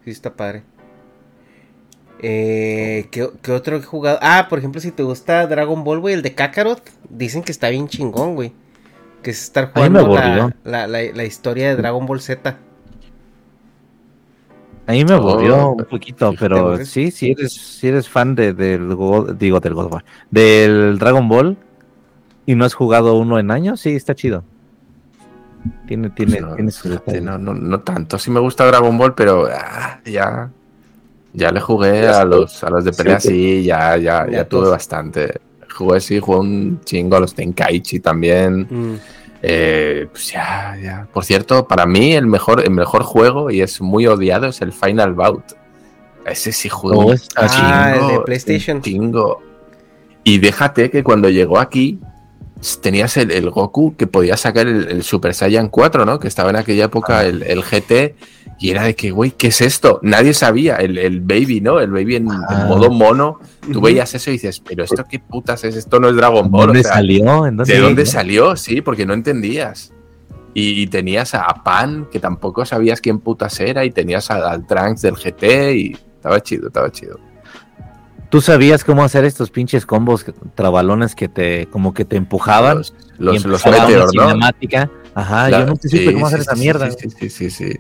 Sí 0.03 0.11
está 0.11 0.34
padre. 0.34 0.64
Eh, 2.20 3.07
¿qué, 3.11 3.30
qué 3.41 3.52
otro 3.52 3.78
he 3.78 3.82
jugado? 3.82 4.20
Ah, 4.22 4.48
por 4.49 4.60
ejemplo, 4.60 4.80
si 4.80 4.91
te 4.91 5.03
gusta 5.03 5.45
Dragon 5.48 5.84
Ball, 5.84 5.99
güey, 5.99 6.14
el 6.14 6.22
de 6.22 6.34
Kakarot, 6.36 6.82
dicen 7.10 7.44
que 7.44 7.52
está 7.52 7.70
bien 7.70 7.88
chingón, 7.88 8.36
güey. 8.36 8.53
Que 9.22 9.32
es 9.32 9.41
estar 9.44 9.72
jugando 9.74 9.99
la, 10.02 10.06
aburrió. 10.26 10.52
la, 10.64 10.88
la- 10.88 11.11
la 11.14 11.24
historia 11.24 11.70
de 11.70 11.76
Dragon 11.78 12.06
Ball 12.06 12.22
Z. 12.22 12.57
A 14.88 14.91
mí 14.91 15.05
me 15.05 15.14
aburrió 15.14 15.55
Oh, 15.55 15.76
un 15.77 15.85
poquito, 15.85 16.34
¿te 16.34 16.39
pero 16.39 16.60
aburres? 16.60 16.89
sí, 16.89 17.10
si 17.11 17.31
eres, 17.31 17.53
si 17.53 17.88
eres 17.88 18.10
fan 18.10 18.35
de, 18.35 18.53
del 18.53 18.93
God- 18.95 19.35
digo 19.35 19.60
del 19.60 19.73
God 19.73 19.85
of 19.85 19.93
War, 19.93 20.05
del 20.30 20.99
Dragon 20.99 21.27
Ball 21.30 21.57
y 22.45 22.55
no 22.55 22.65
has 22.65 22.73
jugado 22.73 23.15
uno 23.15 23.39
en 23.39 23.51
años, 23.51 23.80
sí, 23.80 23.91
está 23.95 24.14
chido. 24.15 24.43
Tiene, 25.88 26.10
tiene, 26.10 26.41
No, 26.41 26.55
tiene 26.55 26.72
sus 26.72 26.91
no, 27.22 27.38
no, 27.38 27.53
no 27.53 27.80
tanto. 27.81 28.18
Sí 28.18 28.30
me 28.31 28.39
gusta 28.39 28.65
Dragon 28.65 28.97
Ball, 28.97 29.14
pero 29.15 29.47
ah, 29.51 29.99
ya... 30.05 30.49
Ya 31.35 31.51
le 31.51 31.60
jugué 31.61 32.07
a 32.07 32.26
los, 32.26 32.64
a 32.64 32.69
los 32.69 32.85
de 32.85 32.93
pelea, 32.93 33.19
Sí, 33.19 33.30
sí, 33.31 33.64
ya, 33.64 33.97
ya, 33.97 34.27
Ya 34.27 34.38
ya 34.38 34.45
tuve 34.45 34.69
bastante. 34.69 35.41
Jugué, 35.76 35.99
sí, 35.99 36.19
jugué 36.19 36.39
un 36.39 36.80
chingo 36.85 37.15
a 37.15 37.22
los 37.22 37.34
Tenkaichi 37.34 37.99
también. 37.99 38.68
Mm. 38.69 38.95
Eh, 39.45 40.07
pues 40.10 40.32
ya, 40.32 40.78
ya. 40.82 41.07
Por 41.14 41.26
cierto, 41.26 41.68
para 41.68 41.86
mí 41.86 42.14
el 42.14 42.26
mejor, 42.28 42.64
el 42.64 42.72
mejor 42.72 43.03
juego, 43.03 43.52
y 43.52 43.61
es 43.61 43.82
muy 43.82 44.07
odiado, 44.07 44.48
es 44.48 44.61
el 44.61 44.72
Final 44.72 45.14
Bout. 45.14 45.44
Ese 46.26 46.53
sí 46.53 46.70
juego. 46.70 47.07
Oh, 47.07 47.14
Ah, 47.36 47.94
el 47.94 48.02
de 48.02 48.07
chingo, 48.07 48.24
PlayStation. 48.26 48.82
chingo. 48.82 49.41
Y 50.24 50.38
déjate 50.38 50.90
que 50.90 51.03
cuando 51.03 51.30
llegó 51.30 51.60
aquí, 51.60 51.99
tenías 52.82 53.18
el, 53.18 53.32
el 53.32 53.49
Goku 53.49 53.98
que 53.98 54.07
podía 54.07 54.38
sacar 54.38 54.68
el, 54.68 54.88
el 54.90 55.03
Super 55.03 55.34
Saiyan 55.34 55.68
4, 55.68 56.06
¿no? 56.06 56.18
Que 56.20 56.30
estaba 56.30 56.49
en 56.49 56.56
aquella 56.56 56.86
época 56.86 57.26
el, 57.26 57.44
el 57.44 57.61
GT. 57.64 58.15
Y 58.64 58.69
era 58.72 58.84
de 58.84 58.95
que, 58.95 59.11
güey, 59.11 59.31
¿qué 59.31 59.48
es 59.48 59.60
esto? 59.60 59.99
Nadie 60.03 60.34
sabía. 60.34 60.77
El, 60.77 60.98
el 60.98 61.19
baby, 61.19 61.60
¿no? 61.60 61.81
El 61.81 61.91
baby 61.91 62.15
en, 62.15 62.27
en 62.30 62.38
Ah. 62.48 62.65
modo 62.69 62.90
mono. 62.90 63.41
Tú 63.73 63.81
veías 63.81 64.14
eso 64.15 64.30
y 64.30 64.34
dices, 64.34 64.61
pero 64.61 64.85
esto 64.85 65.03
qué 65.03 65.19
putas 65.19 65.65
es? 65.65 65.76
Esto 65.76 65.99
no 65.99 66.07
es 66.07 66.15
Dragon 66.15 66.49
Ball. 66.49 66.68
¿Dónde 66.68 66.80
o 66.80 66.84
sea, 66.84 66.94
salió? 66.94 67.45
¿En 67.45 67.57
dónde 67.57 67.73
¿De 67.73 67.80
dónde 67.81 68.06
salió? 68.06 68.56
Sí, 68.56 68.80
porque 68.80 69.06
no 69.06 69.14
entendías. 69.14 69.91
Y, 70.53 70.81
y 70.81 70.88
tenías 70.88 71.34
a 71.35 71.45
Pan, 71.65 72.07
que 72.10 72.22
tampoco 72.22 72.64
sabías 72.65 73.02
quién 73.02 73.19
putas 73.19 73.60
era, 73.60 73.84
y 73.84 73.91
tenías 73.91 74.31
a- 74.31 74.49
al 74.49 74.65
Trunks 74.65 75.02
del 75.02 75.15
GT, 75.15 75.76
y 75.76 75.98
estaba 76.15 76.40
chido, 76.41 76.68
estaba 76.68 76.90
chido. 76.90 77.19
¿Tú 78.30 78.40
sabías 78.40 78.85
cómo 78.85 79.03
hacer 79.03 79.26
estos 79.26 79.49
pinches 79.52 79.85
combos 79.85 80.26
trabalones 80.56 81.15
que 81.15 81.27
te, 81.27 81.65
como 81.68 81.94
que 81.94 82.06
te 82.06 82.15
empujaban? 82.15 82.77
Los, 82.77 82.94
y 83.19 83.23
los, 83.23 83.45
los 83.45 83.65
Meteor, 83.65 84.10
¿no? 84.15 84.23
Ajá, 85.15 85.48
Claro, 85.49 85.65
yo 85.65 85.69
nunca 85.69 85.81
supe 85.90 85.98
sí, 86.06 86.14
cómo 86.14 86.27
hacer 86.27 86.40
sí, 86.40 86.44
esa 86.44 86.56
sí, 86.56 86.61
mierda. 86.61 86.91
Sí, 86.91 86.98
sí, 87.02 87.10
sí, 87.19 87.30
sí, 87.30 87.49
sí. 87.52 87.80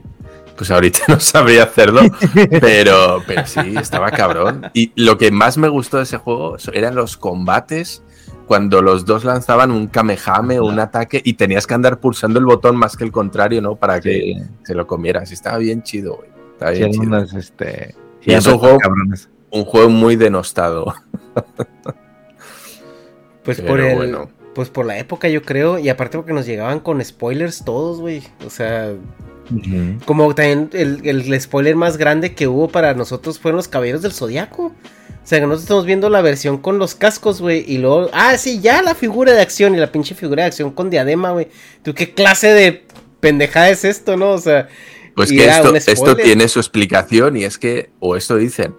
Pues 0.57 0.69
ahorita 0.71 0.99
no 1.07 1.19
sabría 1.19 1.63
hacerlo, 1.63 2.01
pero, 2.61 3.21
pero 3.25 3.45
sí, 3.47 3.75
estaba 3.79 4.11
cabrón. 4.11 4.69
Y 4.73 4.91
lo 4.95 5.17
que 5.17 5.31
más 5.31 5.57
me 5.57 5.67
gustó 5.67 5.97
de 5.97 6.03
ese 6.03 6.17
juego 6.17 6.57
eran 6.73 6.95
los 6.95 7.17
combates 7.17 8.03
cuando 8.45 8.81
los 8.81 9.05
dos 9.05 9.23
lanzaban 9.23 9.71
un 9.71 9.87
kamehame 9.87 10.59
o 10.59 10.65
un 10.65 10.79
ataque 10.79 11.21
y 11.23 11.33
tenías 11.33 11.65
que 11.65 11.73
andar 11.73 11.99
pulsando 11.99 12.39
el 12.39 12.45
botón 12.45 12.75
más 12.75 12.95
que 12.97 13.03
el 13.03 13.11
contrario, 13.11 13.61
¿no? 13.61 13.75
Para 13.77 13.99
que 14.01 14.13
Sí. 14.13 14.35
se 14.63 14.75
lo 14.75 14.85
comieras. 14.85 15.31
Estaba 15.31 15.57
bien 15.57 15.81
chido, 15.81 16.17
güey. 16.17 16.29
Estaba 16.53 16.71
Sí, 16.73 16.77
bien 16.79 17.03
eran 17.13 17.25
chido. 17.27 17.39
este, 17.39 17.95
Y 18.21 18.25
sí, 18.25 18.33
es 18.35 18.45
un 18.45 18.57
juego- 18.59 18.77
cabrones. 18.77 19.29
Un 19.49 19.65
juego 19.65 19.89
muy 19.89 20.15
denostado. 20.15 20.93
Pues 23.43 23.57
Pero 23.57 23.69
por 23.69 23.79
el, 23.81 23.95
bueno. 23.97 24.29
pues 24.55 24.69
por 24.69 24.85
la 24.85 24.97
época 24.97 25.27
yo 25.27 25.41
creo, 25.41 25.77
y 25.77 25.89
aparte 25.89 26.17
porque 26.17 26.31
nos 26.33 26.45
llegaban 26.45 26.79
con 26.79 27.03
spoilers 27.03 27.65
todos, 27.65 27.99
güey. 27.99 28.23
O 28.45 28.49
sea, 28.49 28.93
Como 30.05 30.33
también 30.35 30.69
el, 30.73 31.01
el 31.03 31.41
spoiler 31.41 31.75
más 31.75 31.97
grande 31.97 32.33
que 32.33 32.47
hubo 32.47 32.67
para 32.69 32.93
nosotros 32.93 33.39
fueron 33.39 33.57
los 33.57 33.67
Caballeros 33.67 34.01
del 34.01 34.11
Zodiaco. 34.13 34.67
O 34.67 35.25
sea, 35.25 35.39
que 35.39 35.43
nosotros 35.45 35.63
estamos 35.63 35.85
viendo 35.85 36.09
la 36.09 36.21
versión 36.21 36.57
con 36.57 36.79
los 36.79 36.95
cascos, 36.95 37.39
güey, 37.39 37.63
y 37.65 37.77
luego, 37.77 38.09
ah, 38.11 38.37
sí, 38.37 38.59
ya 38.59 38.81
la 38.81 38.93
figura 38.93 39.31
de 39.31 39.41
acción 39.41 39.73
y 39.73 39.77
la 39.77 39.89
pinche 39.91 40.15
figura 40.15 40.43
de 40.43 40.47
acción 40.47 40.71
con 40.71 40.89
diadema, 40.89 41.31
güey. 41.31 41.47
¿Tú 41.81 41.93
qué 41.93 42.13
clase 42.13 42.47
de 42.53 42.85
pendejada 43.21 43.69
es 43.69 43.85
esto, 43.85 44.17
no? 44.17 44.31
O 44.31 44.37
sea, 44.37 44.67
Pues 45.15 45.29
que 45.29 45.37
esto, 45.77 46.15
tiene 46.25 46.47
su 46.49 46.59
explicación 46.59 47.37
y 47.37 47.45
es 47.45 47.57
que, 47.57 47.91
o 47.99 48.17
esto 48.17 48.35
dicen, 48.35 48.75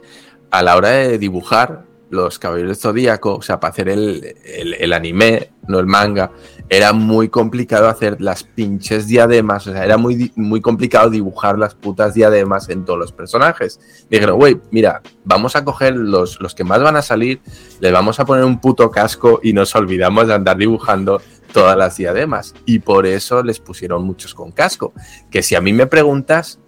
a 0.50 0.62
la 0.62 0.76
hora 0.76 0.90
de 0.90 1.16
dibujar 1.18 1.84
los 2.10 2.38
Caballeros 2.38 2.76
del 2.76 2.82
Zodíaco, 2.82 3.36
o 3.36 3.42
sea, 3.42 3.58
para 3.58 3.72
hacer 3.72 3.88
el, 3.88 4.36
el- 4.44 4.74
el 4.74 4.92
anime, 4.92 5.48
no 5.66 5.78
el 5.80 5.86
manga, 5.86 6.30
era 6.70 6.92
muy 6.92 7.28
complicado 7.28 7.88
hacer 7.88 8.20
las 8.20 8.42
pinches 8.42 9.06
diademas, 9.06 9.66
o 9.66 9.72
sea, 9.72 9.84
era 9.84 9.96
muy, 9.98 10.32
muy 10.34 10.60
complicado 10.60 11.10
dibujar 11.10 11.58
las 11.58 11.74
putas 11.74 12.14
diademas 12.14 12.68
en 12.70 12.84
todos 12.84 12.98
los 12.98 13.12
personajes. 13.12 13.78
Dijeron, 14.10 14.38
güey, 14.38 14.58
mira, 14.70 15.02
vamos 15.24 15.56
a 15.56 15.64
coger 15.64 15.94
los, 15.94 16.40
los 16.40 16.54
que 16.54 16.64
más 16.64 16.82
van 16.82 16.96
a 16.96 17.02
salir, 17.02 17.40
les 17.80 17.92
vamos 17.92 18.18
a 18.18 18.24
poner 18.24 18.44
un 18.44 18.60
puto 18.60 18.90
casco 18.90 19.40
y 19.42 19.52
nos 19.52 19.74
olvidamos 19.76 20.26
de 20.26 20.34
andar 20.34 20.56
dibujando 20.56 21.20
todas 21.52 21.76
las 21.76 21.96
diademas. 21.98 22.54
Y 22.64 22.78
por 22.80 23.06
eso 23.06 23.42
les 23.42 23.60
pusieron 23.60 24.02
muchos 24.04 24.34
con 24.34 24.50
casco. 24.50 24.92
Que 25.30 25.42
si 25.42 25.54
a 25.54 25.60
mí 25.60 25.72
me 25.72 25.86
preguntas, 25.86 26.58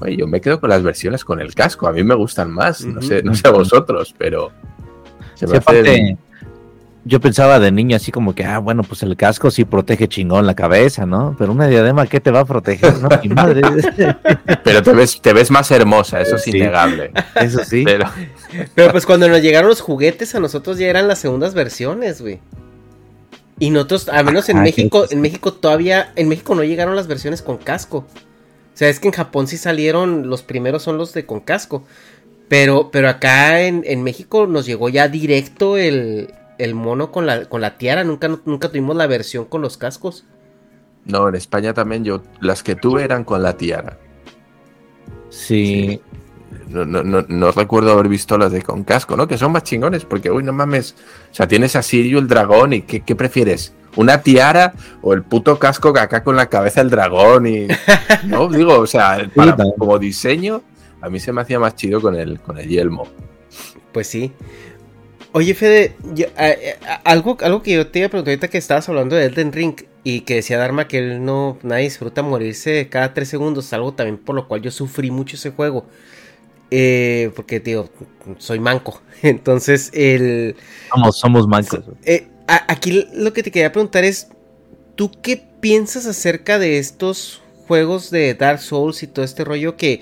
Oye, 0.00 0.16
yo 0.16 0.28
me 0.28 0.40
quedo 0.40 0.60
con 0.60 0.70
las 0.70 0.80
versiones 0.84 1.24
con 1.24 1.40
el 1.40 1.56
casco, 1.56 1.88
a 1.88 1.92
mí 1.92 2.04
me 2.04 2.14
gustan 2.14 2.52
más, 2.52 2.84
no, 2.84 3.02
sé, 3.02 3.20
no 3.24 3.34
sé 3.34 3.48
a 3.48 3.50
vosotros, 3.50 4.14
pero 4.16 4.52
se 5.34 5.44
me 5.48 5.54
Sí, 5.54 5.56
hace- 5.56 5.56
aparte, 5.56 6.18
yo 7.08 7.20
pensaba 7.20 7.58
de 7.58 7.72
niño 7.72 7.96
así 7.96 8.12
como 8.12 8.34
que, 8.34 8.44
ah, 8.44 8.58
bueno, 8.58 8.82
pues 8.82 9.02
el 9.02 9.16
casco 9.16 9.50
sí 9.50 9.64
protege 9.64 10.08
chingón 10.08 10.46
la 10.46 10.54
cabeza, 10.54 11.06
¿no? 11.06 11.34
Pero 11.38 11.52
una 11.52 11.66
diadema, 11.66 12.06
¿qué 12.06 12.20
te 12.20 12.30
va 12.30 12.40
a 12.40 12.44
proteger? 12.44 12.98
No, 12.98 13.08
mi 13.22 13.30
madre. 13.30 13.62
Pero 14.64 14.82
te 14.82 14.92
ves, 14.92 15.20
te 15.20 15.32
ves 15.32 15.50
más 15.50 15.70
hermosa, 15.70 16.20
eso 16.20 16.36
es 16.36 16.42
Sí. 16.42 16.50
innegable. 16.50 17.10
Eso 17.34 17.64
sí. 17.64 17.82
Pero 17.84 18.06
Pero 18.74 18.92
pues 18.92 19.06
cuando 19.06 19.28
nos 19.28 19.40
llegaron 19.40 19.68
los 19.70 19.80
juguetes 19.80 20.34
a 20.34 20.40
nosotros 20.40 20.78
ya 20.78 20.86
eran 20.88 21.08
las 21.08 21.18
segundas 21.18 21.54
versiones, 21.54 22.20
güey. 22.20 22.40
Y 23.58 23.70
nosotros, 23.70 24.08
al 24.08 24.24
menos 24.24 24.48
en 24.50 24.58
Ajá, 24.58 24.64
México, 24.64 25.06
en 25.10 25.20
México 25.20 25.52
todavía, 25.54 26.12
en 26.14 26.28
México 26.28 26.54
no 26.54 26.62
llegaron 26.62 26.94
las 26.94 27.06
versiones 27.08 27.42
con 27.42 27.56
casco. 27.56 27.98
O 27.98 28.76
sea, 28.78 28.88
es 28.88 29.00
que 29.00 29.08
en 29.08 29.14
Japón 29.14 29.48
sí 29.48 29.56
salieron, 29.56 30.28
los 30.28 30.42
primeros 30.42 30.82
son 30.84 30.96
los 30.98 31.12
de 31.12 31.26
con 31.26 31.40
casco. 31.40 31.82
Pero, 32.48 32.90
pero 32.92 33.08
acá 33.08 33.62
en, 33.62 33.82
en 33.86 34.02
México 34.02 34.46
nos 34.46 34.64
llegó 34.66 34.88
ya 34.88 35.08
directo 35.08 35.76
el, 35.76 36.32
el 36.58 36.74
mono 36.74 37.10
con 37.12 37.26
la, 37.26 37.46
con 37.46 37.60
la 37.60 37.78
tiara. 37.78 38.04
Nunca, 38.04 38.28
nunca 38.44 38.68
tuvimos 38.68 38.96
la 38.96 39.06
versión 39.06 39.44
con 39.46 39.62
los 39.62 39.76
cascos. 39.76 40.24
no, 41.04 41.28
en 41.28 41.34
España 41.36 41.72
también 41.74 42.04
yo, 42.04 42.22
las 42.40 42.62
que 42.62 42.74
tuve 42.74 43.04
eran 43.04 43.24
con 43.24 43.42
la 43.42 43.56
tiara. 43.56 43.98
Sí. 45.30 46.00
No, 46.68 46.84
no, 46.84 47.02
no, 47.02 47.24
no 47.28 47.50
recuerdo 47.52 47.92
haber 47.92 48.08
visto 48.08 48.36
las 48.38 48.52
de 48.52 48.62
con 48.62 48.84
casco, 48.84 49.16
¿no? 49.16 49.26
Que 49.26 49.38
son 49.38 49.52
más 49.52 49.62
chingones, 49.64 50.04
porque, 50.04 50.30
uy, 50.30 50.42
no 50.42 50.52
mames. 50.52 50.94
O 51.30 51.34
sea, 51.34 51.48
tienes 51.48 51.76
a 51.76 51.82
Sirio 51.82 52.18
el 52.18 52.28
dragón 52.28 52.72
y 52.74 52.82
¿qué, 52.82 53.00
qué 53.00 53.14
prefieres? 53.16 53.72
¿Una 53.96 54.22
tiara 54.22 54.74
o 55.02 55.14
el 55.14 55.22
puto 55.22 55.58
casco 55.58 55.92
que 55.92 56.00
acá 56.00 56.22
con 56.22 56.36
la 56.36 56.46
cabeza 56.46 56.80
del 56.80 56.90
dragón? 56.90 57.46
Y. 57.46 57.68
No, 58.26 58.48
digo, 58.48 58.78
o 58.80 58.86
sea, 58.86 59.30
para- 59.34 59.56
como 59.78 59.98
diseño, 59.98 60.62
a 61.00 61.08
mí 61.08 61.20
se 61.20 61.32
me 61.32 61.40
hacía 61.40 61.58
más 61.58 61.74
chido 61.74 62.00
con 62.00 62.14
el, 62.16 62.40
con 62.40 62.58
el 62.58 62.68
yelmo. 62.68 63.08
Pues 63.92 64.06
sí. 64.08 64.32
Oye, 65.38 65.54
Fede, 65.54 65.94
yo- 66.14 66.26
a- 66.36 66.46
a- 66.92 66.94
algo, 67.04 67.36
algo 67.42 67.62
que 67.62 67.72
yo 67.72 67.86
te 67.86 68.00
iba 68.00 68.06
a 68.06 68.10
preguntar 68.10 68.32
ahorita 68.32 68.48
que 68.48 68.58
estabas 68.58 68.88
hablando 68.88 69.14
de 69.14 69.26
Elden 69.26 69.52
Ring 69.52 69.76
y 70.02 70.22
que 70.22 70.34
decía 70.34 70.58
Dharma 70.58 70.88
que 70.88 70.98
él 70.98 71.24
no, 71.24 71.58
nadie 71.62 71.84
disfruta 71.84 72.22
morirse 72.22 72.88
cada 72.88 73.14
tres 73.14 73.28
segundos, 73.28 73.72
algo 73.72 73.94
también 73.94 74.18
por 74.18 74.34
lo 74.34 74.48
cual 74.48 74.62
yo 74.62 74.72
sufrí 74.72 75.12
mucho 75.12 75.36
ese 75.36 75.50
juego. 75.50 75.86
Eh, 76.72 77.30
porque, 77.36 77.60
tío, 77.60 77.88
soy 78.38 78.58
manco. 78.58 79.00
Entonces, 79.22 79.90
el... 79.94 80.56
Somos, 80.92 81.18
somos 81.20 81.46
mancos. 81.46 81.84
Eh, 82.04 82.26
a- 82.48 82.64
aquí 82.72 83.06
lo 83.14 83.32
que 83.32 83.44
te 83.44 83.52
quería 83.52 83.70
preguntar 83.70 84.02
es, 84.02 84.26
¿tú 84.96 85.12
qué 85.22 85.40
piensas 85.60 86.06
acerca 86.06 86.58
de 86.58 86.78
estos 86.78 87.42
juegos 87.68 88.10
de 88.10 88.34
Dark 88.34 88.58
Souls 88.60 89.04
y 89.04 89.06
todo 89.06 89.24
este 89.24 89.44
rollo 89.44 89.76
que 89.76 90.00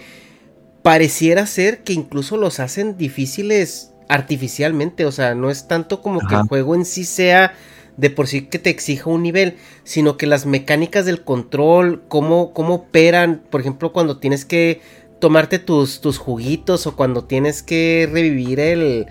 pareciera 0.80 1.46
ser 1.46 1.82
que 1.82 1.92
incluso 1.92 2.38
los 2.38 2.58
hacen 2.58 2.96
difíciles 2.96 3.90
artificialmente? 4.08 5.04
O 5.04 5.12
sea, 5.12 5.34
no 5.34 5.50
es 5.50 5.68
tanto 5.68 6.02
como 6.02 6.20
que 6.20 6.34
el 6.34 6.42
juego 6.42 6.74
en 6.74 6.84
sí 6.84 7.04
sea 7.04 7.54
de 7.96 8.10
por 8.10 8.26
sí 8.26 8.42
que 8.42 8.58
te 8.58 8.70
exija 8.70 9.08
un 9.08 9.22
nivel, 9.22 9.56
sino 9.84 10.16
que 10.16 10.26
las 10.26 10.46
mecánicas 10.46 11.06
del 11.06 11.24
control, 11.24 12.02
cómo, 12.08 12.52
cómo 12.52 12.74
operan, 12.74 13.42
por 13.50 13.60
ejemplo, 13.60 13.92
cuando 13.92 14.18
tienes 14.18 14.44
que 14.44 14.80
tomarte 15.18 15.58
tus, 15.58 16.00
tus 16.00 16.18
juguitos 16.18 16.86
o 16.86 16.94
cuando 16.94 17.24
tienes 17.24 17.62
que 17.62 18.08
revivir 18.10 18.60
el, 18.60 19.06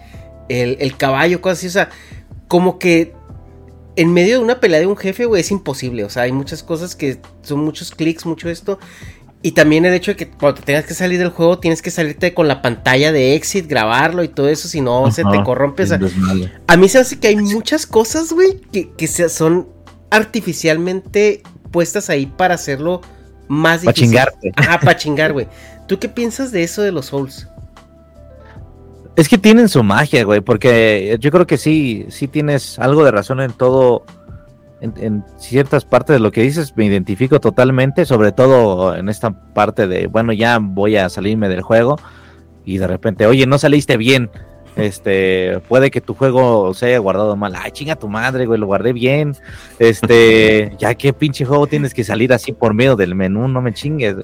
el, 0.49 0.77
el 0.79 0.97
caballo, 0.97 1.41
cosas 1.41 1.59
así, 1.59 1.67
o 1.67 1.71
sea, 1.71 1.89
como 2.47 2.77
que 2.77 3.13
en 3.95 4.13
medio 4.13 4.37
de 4.37 4.43
una 4.43 4.59
pelea 4.59 4.79
de 4.79 4.87
un 4.87 4.97
jefe, 4.97 5.25
güey, 5.25 5.41
es 5.41 5.51
imposible. 5.51 6.03
O 6.03 6.09
sea, 6.09 6.23
hay 6.23 6.31
muchas 6.31 6.63
cosas 6.63 6.95
que 6.95 7.19
son 7.41 7.59
muchos 7.59 7.91
clics, 7.91 8.25
mucho 8.25 8.49
esto. 8.49 8.79
Y 9.45 9.51
también 9.51 9.85
el 9.85 9.93
hecho 9.93 10.09
de 10.11 10.15
que 10.17 10.27
cuando 10.27 10.59
te 10.59 10.65
tengas 10.65 10.85
que 10.85 10.95
salir 10.95 11.19
del 11.19 11.29
juego, 11.29 11.59
tienes 11.59 11.83
que 11.83 11.91
salirte 11.91 12.33
con 12.33 12.47
la 12.47 12.63
pantalla 12.63 13.11
de 13.11 13.35
exit, 13.35 13.67
grabarlo 13.67 14.23
y 14.23 14.27
todo 14.27 14.49
eso, 14.49 14.67
si 14.67 14.81
no 14.81 15.11
se 15.11 15.23
te 15.23 15.43
corrompe. 15.43 15.83
O 15.83 15.85
sea, 15.85 15.99
a 16.65 16.77
mí 16.77 16.89
se 16.89 16.97
hace 16.97 17.19
que 17.19 17.27
hay 17.27 17.35
muchas 17.35 17.85
cosas, 17.85 18.31
güey, 18.33 18.59
que, 18.71 18.89
que 18.93 19.05
se- 19.05 19.29
son 19.29 19.67
artificialmente 20.09 21.43
puestas 21.69 22.09
ahí 22.09 22.25
para 22.25 22.55
hacerlo 22.55 23.01
más 23.47 23.81
difícil. 23.81 24.05
chingarte. 24.05 24.51
Ajá, 24.55 24.79
para 24.79 24.97
chingar, 24.97 25.31
güey. 25.33 25.47
¿Tú 25.87 25.99
qué 25.99 26.09
piensas 26.09 26.51
de 26.51 26.63
eso 26.63 26.81
de 26.81 26.91
los 26.91 27.05
Souls? 27.05 27.47
Es 29.15 29.29
que 29.29 29.37
tienen 29.37 29.69
su 29.69 29.83
magia, 29.83 30.23
güey, 30.23 30.41
porque 30.41 31.17
yo 31.19 31.29
creo 31.29 31.45
que 31.45 31.57
sí, 31.57 32.07
sí 32.09 32.27
tienes 32.27 32.79
algo 32.79 33.05
de 33.05 33.11
razón 33.11 33.39
en 33.41 33.51
todo, 33.53 34.05
en, 34.81 34.93
en 34.97 35.23
ciertas 35.37 35.85
partes 35.85 36.15
de 36.15 36.19
lo 36.19 36.31
que 36.31 36.41
dices, 36.41 36.73
me 36.75 36.85
identifico 36.85 37.39
totalmente, 37.39 38.05
sobre 38.05 38.31
todo 38.31 38.95
en 38.95 39.09
esta 39.09 39.31
parte 39.53 39.87
de, 39.87 40.07
bueno, 40.07 40.33
ya 40.33 40.59
voy 40.61 40.97
a 40.97 41.09
salirme 41.09 41.49
del 41.49 41.61
juego 41.61 41.97
y 42.65 42.77
de 42.77 42.87
repente, 42.87 43.25
oye, 43.25 43.45
no 43.45 43.57
saliste 43.57 43.97
bien, 43.97 44.29
este, 44.75 45.59
puede 45.69 45.89
que 45.89 46.01
tu 46.01 46.13
juego 46.13 46.73
se 46.73 46.87
haya 46.87 46.97
guardado 46.97 47.35
mal, 47.35 47.53
ay, 47.55 47.71
chinga 47.71 47.95
tu 47.95 48.09
madre, 48.09 48.45
güey, 48.45 48.59
lo 48.59 48.65
guardé 48.65 48.91
bien, 48.91 49.35
este, 49.79 50.75
ya 50.79 50.95
qué 50.95 51.13
pinche 51.13 51.45
juego 51.45 51.67
tienes 51.67 51.93
que 51.93 52.03
salir 52.03 52.33
así 52.33 52.51
por 52.51 52.73
medio 52.73 52.95
del 52.95 53.15
menú, 53.15 53.47
no 53.47 53.61
me 53.61 53.73
chingues. 53.73 54.15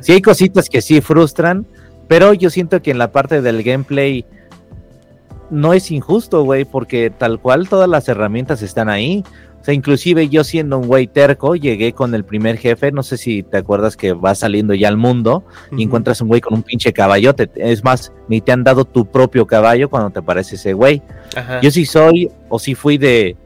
Sí 0.00 0.12
hay 0.12 0.22
cositas 0.22 0.70
que 0.70 0.80
sí 0.80 1.00
frustran, 1.00 1.66
pero 2.08 2.32
yo 2.32 2.48
siento 2.48 2.80
que 2.80 2.90
en 2.90 2.98
la 2.98 3.12
parte 3.12 3.42
del 3.42 3.62
gameplay 3.62 4.24
no 5.50 5.74
es 5.74 5.90
injusto, 5.90 6.42
güey, 6.44 6.64
porque 6.64 7.10
tal 7.10 7.38
cual 7.38 7.68
todas 7.68 7.88
las 7.88 8.08
herramientas 8.08 8.62
están 8.62 8.88
ahí. 8.88 9.22
O 9.62 9.64
sea, 9.64 9.74
inclusive 9.74 10.28
yo 10.28 10.42
siendo 10.42 10.76
un 10.76 10.88
güey 10.88 11.06
terco, 11.06 11.54
llegué 11.54 11.92
con 11.92 12.16
el 12.16 12.24
primer 12.24 12.58
jefe, 12.58 12.90
no 12.90 13.04
sé 13.04 13.16
si 13.16 13.44
te 13.44 13.58
acuerdas 13.58 13.96
que 13.96 14.12
vas 14.12 14.40
saliendo 14.40 14.74
ya 14.74 14.88
al 14.88 14.96
mundo 14.96 15.44
y 15.70 15.84
encuentras 15.84 16.20
un 16.20 16.26
güey 16.26 16.40
con 16.40 16.54
un 16.54 16.64
pinche 16.64 16.92
caballote. 16.92 17.48
Es 17.54 17.84
más, 17.84 18.12
ni 18.26 18.40
te 18.40 18.50
han 18.50 18.64
dado 18.64 18.84
tu 18.84 19.06
propio 19.06 19.46
caballo 19.46 19.88
cuando 19.88 20.10
te 20.10 20.18
aparece 20.18 20.56
ese 20.56 20.72
güey. 20.72 21.00
Ajá. 21.36 21.60
Yo 21.60 21.70
sí 21.70 21.86
soy 21.86 22.28
o 22.48 22.58
sí 22.58 22.74
fui 22.74 22.98
de, 22.98 23.36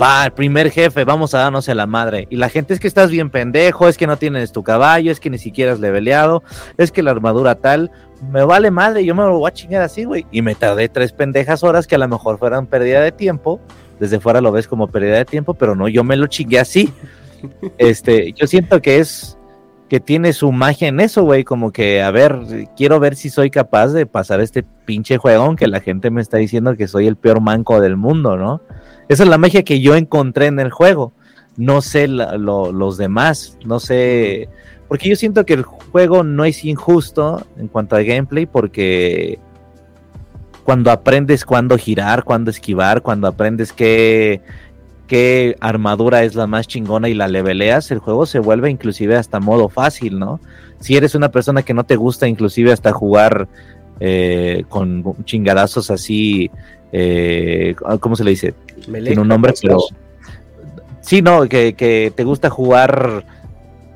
va, 0.00 0.26
el 0.26 0.32
primer 0.32 0.70
jefe, 0.70 1.04
vamos 1.04 1.34
a 1.34 1.38
darnos 1.38 1.68
a 1.68 1.74
la 1.74 1.86
madre. 1.86 2.26
Y 2.30 2.36
la 2.36 2.48
gente 2.48 2.74
es 2.74 2.80
que 2.80 2.88
estás 2.88 3.10
bien 3.10 3.30
pendejo, 3.30 3.88
es 3.88 3.96
que 3.96 4.06
no 4.06 4.18
tienes 4.18 4.52
tu 4.52 4.62
caballo, 4.62 5.10
es 5.10 5.20
que 5.20 5.30
ni 5.30 5.38
siquiera 5.38 5.72
has 5.72 5.80
leveleado, 5.80 6.42
es 6.76 6.92
que 6.92 7.02
la 7.02 7.12
armadura 7.12 7.54
tal, 7.54 7.90
me 8.30 8.44
vale 8.44 8.70
madre, 8.70 9.04
yo 9.04 9.14
me 9.14 9.22
lo 9.22 9.38
voy 9.38 9.48
a 9.48 9.54
chingar 9.54 9.82
así, 9.82 10.04
güey. 10.04 10.26
Y 10.30 10.42
me 10.42 10.54
tardé 10.54 10.88
tres 10.88 11.12
pendejas 11.12 11.62
horas 11.62 11.86
que 11.86 11.94
a 11.94 11.98
lo 11.98 12.08
mejor 12.08 12.38
fueran 12.38 12.66
pérdida 12.66 13.00
de 13.00 13.12
tiempo. 13.12 13.60
Desde 14.00 14.20
fuera 14.20 14.40
lo 14.40 14.52
ves 14.52 14.68
como 14.68 14.88
pérdida 14.88 15.16
de 15.16 15.24
tiempo, 15.24 15.54
pero 15.54 15.74
no, 15.74 15.88
yo 15.88 16.04
me 16.04 16.16
lo 16.16 16.26
chingué 16.26 16.58
así. 16.60 16.92
Este, 17.78 18.32
yo 18.32 18.46
siento 18.46 18.80
que 18.80 18.98
es 18.98 19.38
que 19.88 20.00
tiene 20.00 20.32
su 20.32 20.50
magia 20.50 20.88
en 20.88 20.98
eso, 20.98 21.22
güey, 21.22 21.44
como 21.44 21.70
que, 21.70 22.02
a 22.02 22.10
ver, 22.10 22.36
quiero 22.76 22.98
ver 22.98 23.14
si 23.14 23.30
soy 23.30 23.50
capaz 23.50 23.88
de 23.88 24.04
pasar 24.04 24.40
este 24.40 24.64
pinche 24.84 25.16
juego, 25.16 25.44
aunque 25.44 25.68
la 25.68 25.80
gente 25.80 26.10
me 26.10 26.20
está 26.20 26.38
diciendo 26.38 26.76
que 26.76 26.88
soy 26.88 27.06
el 27.06 27.14
peor 27.16 27.40
manco 27.40 27.80
del 27.80 27.96
mundo, 27.96 28.36
¿no? 28.36 28.60
Esa 29.08 29.22
es 29.22 29.28
la 29.28 29.38
magia 29.38 29.62
que 29.62 29.80
yo 29.80 29.94
encontré 29.94 30.46
en 30.46 30.58
el 30.58 30.72
juego. 30.72 31.12
No 31.56 31.82
sé 31.82 32.08
lo- 32.08 32.72
los 32.72 32.96
demás, 32.98 33.56
no 33.64 33.78
sé, 33.78 34.48
porque 34.88 35.08
yo 35.08 35.14
siento 35.14 35.46
que 35.46 35.54
el 35.54 35.62
juego 35.62 36.24
no 36.24 36.44
es 36.44 36.64
injusto 36.64 37.46
en 37.56 37.68
cuanto 37.68 37.94
a 37.94 38.02
gameplay, 38.02 38.44
porque 38.46 39.38
cuando 40.66 40.90
aprendes 40.90 41.44
cuándo 41.44 41.78
girar, 41.78 42.24
cuándo 42.24 42.50
esquivar, 42.50 43.00
cuando 43.00 43.28
aprendes 43.28 43.72
qué, 43.72 44.40
qué 45.06 45.56
armadura 45.60 46.24
es 46.24 46.34
la 46.34 46.48
más 46.48 46.66
chingona 46.66 47.08
y 47.08 47.14
la 47.14 47.28
leveleas, 47.28 47.92
el 47.92 48.00
juego 48.00 48.26
se 48.26 48.40
vuelve 48.40 48.68
inclusive 48.68 49.14
hasta 49.14 49.38
modo 49.38 49.68
fácil, 49.68 50.18
¿no? 50.18 50.40
Si 50.80 50.96
eres 50.96 51.14
una 51.14 51.30
persona 51.30 51.62
que 51.62 51.72
no 51.72 51.84
te 51.84 51.94
gusta 51.94 52.26
inclusive 52.26 52.72
hasta 52.72 52.90
jugar 52.90 53.46
eh, 54.00 54.64
con 54.68 55.04
chingadazos 55.24 55.88
así, 55.92 56.50
eh, 56.90 57.76
¿cómo 58.00 58.16
se 58.16 58.24
le 58.24 58.30
dice? 58.32 58.52
Tiene 58.84 59.20
un 59.20 59.28
nombre, 59.28 59.54
pero... 59.62 59.78
Sí, 61.00 61.22
no, 61.22 61.48
que, 61.48 61.74
que 61.74 62.12
te 62.12 62.24
gusta 62.24 62.50
jugar 62.50 63.24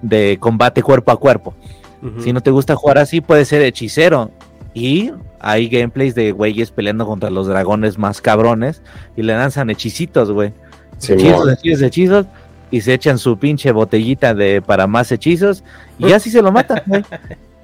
de 0.03 0.39
combate 0.39 0.85
cuerpo 0.85 1.11
a 1.11 1.19
cuerpo. 1.19 1.53
Si 2.21 2.33
no 2.33 2.41
te 2.41 2.53
gusta 2.53 2.77
jugar 2.77 2.99
así, 2.99 3.21
puede 3.21 3.45
ser 3.45 3.61
hechicero. 3.63 4.31
Y 4.73 5.11
hay 5.41 5.69
gameplays 5.69 6.15
de 6.15 6.33
güeyes 6.33 6.71
peleando 6.71 7.07
contra 7.07 7.31
los 7.31 7.47
dragones 7.47 7.99
más 7.99 8.21
cabrones 8.21 8.83
y 9.17 9.23
le 9.23 9.35
lanzan 9.35 9.71
hechicitos, 9.71 10.31
güey. 10.31 10.53
Hechizos, 10.97 11.53
hechizos, 11.53 11.83
hechizos. 11.83 12.27
Y 12.71 12.83
se 12.83 12.95
echan 12.95 13.19
su 13.19 13.37
pinche 13.37 13.73
botellita 13.73 14.33
de 14.33 14.63
para 14.63 14.87
más 14.87 15.11
hechizos. 15.11 15.65
Y 15.99 16.13
así 16.13 16.31
se 16.31 16.43
lo 16.43 16.53
matan, 16.53 16.83
güey. 16.87 17.05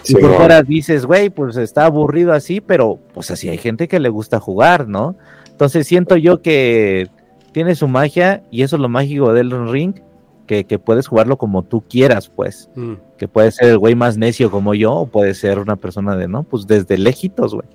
Y 0.09 0.12
por 0.12 0.20
Simón. 0.20 0.36
fuera 0.36 0.62
dices, 0.62 1.05
güey, 1.05 1.31
pues 1.31 1.57
está 1.57 1.86
aburrido 1.86 2.32
así, 2.32 2.61
pero 2.61 3.01
pues 3.12 3.32
así 3.32 3.48
hay 3.48 3.59
gente 3.59 3.89
que 3.89 3.98
le 3.98 4.09
gusta 4.09 4.39
jugar, 4.39 4.86
¿no? 4.86 5.16
Entonces 5.51 5.86
siento 5.86 6.16
yo 6.16 6.43
que 6.43 7.09
tiene 7.51 7.74
su 7.74 7.89
magia 7.89 8.43
y 8.53 8.62
eso 8.62 8.77
es 8.77 8.82
lo 8.82 8.89
mágico 8.89 9.32
del 9.32 9.69
ring, 9.69 9.94
que, 10.47 10.64
que 10.64 10.78
puedes 10.78 11.06
jugarlo 11.09 11.36
como 11.36 11.62
tú 11.62 11.85
quieras, 11.89 12.28
pues. 12.28 12.70
Mm. 12.74 12.94
Que 13.18 13.28
puede 13.28 13.51
ser 13.51 13.68
el 13.70 13.78
güey 13.78 13.94
más 13.94 14.16
necio 14.16 14.51
como 14.51 14.74
yo, 14.74 14.93
o 14.93 15.06
puede 15.06 15.35
ser 15.35 15.59
una 15.59 15.77
persona 15.77 16.16
de, 16.16 16.28
¿no? 16.28 16.43
Pues 16.44 16.66
desde 16.66 16.97
lejitos, 16.98 17.55
güey. 17.55 17.66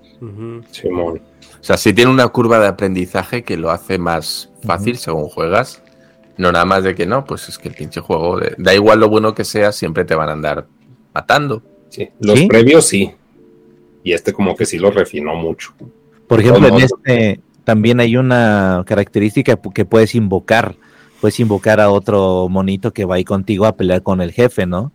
Simón. 0.71 1.21
O 1.59 1.63
sea, 1.63 1.77
sí 1.77 1.93
tiene 1.93 2.11
una 2.11 2.27
curva 2.29 2.59
de 2.59 2.67
aprendizaje 2.67 3.43
que 3.43 3.57
lo 3.57 3.69
hace 3.71 3.97
más 3.97 4.51
fácil 4.63 4.97
según 4.97 5.29
juegas. 5.29 5.81
No 6.37 6.51
nada 6.51 6.65
más 6.65 6.83
de 6.83 6.95
que 6.95 7.05
no, 7.05 7.25
pues 7.25 7.49
es 7.49 7.57
que 7.57 7.69
el 7.69 7.75
pinche 7.75 8.01
juego, 8.01 8.39
de- 8.39 8.55
da 8.57 8.73
igual 8.73 8.99
lo 8.99 9.09
bueno 9.09 9.35
que 9.35 9.43
sea, 9.43 9.71
siempre 9.71 10.05
te 10.05 10.15
van 10.15 10.29
a 10.29 10.33
andar 10.33 10.65
matando. 11.13 11.61
Sí. 11.89 12.09
Los 12.19 12.39
¿Sí? 12.39 12.47
previos 12.47 12.85
sí. 12.87 13.11
Y 14.03 14.13
este 14.13 14.33
como 14.33 14.55
que 14.55 14.65
sí 14.65 14.79
lo 14.79 14.89
refinó 14.89 15.35
mucho. 15.35 15.73
Por 16.27 16.39
ejemplo, 16.39 16.67
en 16.67 16.73
no, 16.73 16.79
este 16.79 17.41
también 17.63 17.99
hay 17.99 18.17
una 18.17 18.83
característica 18.87 19.59
que 19.73 19.85
puedes 19.85 20.15
invocar. 20.15 20.75
Puedes 21.21 21.39
invocar 21.39 21.79
a 21.79 21.91
otro 21.91 22.49
monito 22.49 22.91
que 22.91 23.05
va 23.05 23.15
ahí 23.15 23.23
contigo 23.23 23.65
a 23.65 23.77
pelear 23.77 24.01
con 24.01 24.21
el 24.21 24.31
jefe, 24.31 24.65
¿no? 24.65 24.91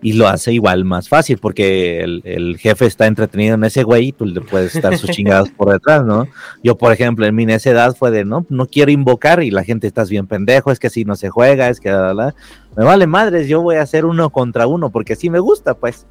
Y 0.00 0.12
lo 0.12 0.28
hace 0.28 0.52
igual 0.52 0.84
más 0.84 1.08
fácil 1.08 1.38
porque 1.38 2.00
el, 2.00 2.22
el 2.24 2.58
jefe 2.58 2.86
está 2.86 3.06
entretenido 3.06 3.54
en 3.54 3.64
ese 3.64 3.82
güey 3.82 4.08
y 4.08 4.12
tú 4.12 4.24
le 4.26 4.40
puedes 4.40 4.76
estar 4.76 4.96
sus 4.96 5.10
chingadas 5.10 5.50
por 5.50 5.72
detrás, 5.72 6.04
¿no? 6.04 6.28
Yo, 6.62 6.76
por 6.76 6.92
ejemplo, 6.92 7.26
en 7.26 7.34
mi 7.34 7.44
necedad 7.44 7.96
fue 7.96 8.10
de, 8.10 8.24
no, 8.24 8.46
no 8.50 8.66
quiero 8.66 8.92
invocar 8.92 9.42
y 9.42 9.50
la 9.50 9.64
gente 9.64 9.86
estás 9.86 10.10
bien 10.10 10.26
pendejo, 10.26 10.70
es 10.70 10.78
que 10.78 10.86
así 10.86 11.04
no 11.04 11.16
se 11.16 11.30
juega, 11.30 11.68
es 11.70 11.80
que 11.80 11.90
la, 11.90 12.12
la, 12.12 12.14
la". 12.14 12.34
me 12.76 12.84
vale 12.84 13.06
madres, 13.06 13.48
yo 13.48 13.60
voy 13.62 13.76
a 13.76 13.82
hacer 13.82 14.04
uno 14.04 14.30
contra 14.30 14.66
uno 14.66 14.90
porque 14.90 15.14
así 15.14 15.28
me 15.28 15.40
gusta, 15.40 15.74
pues. 15.74 16.06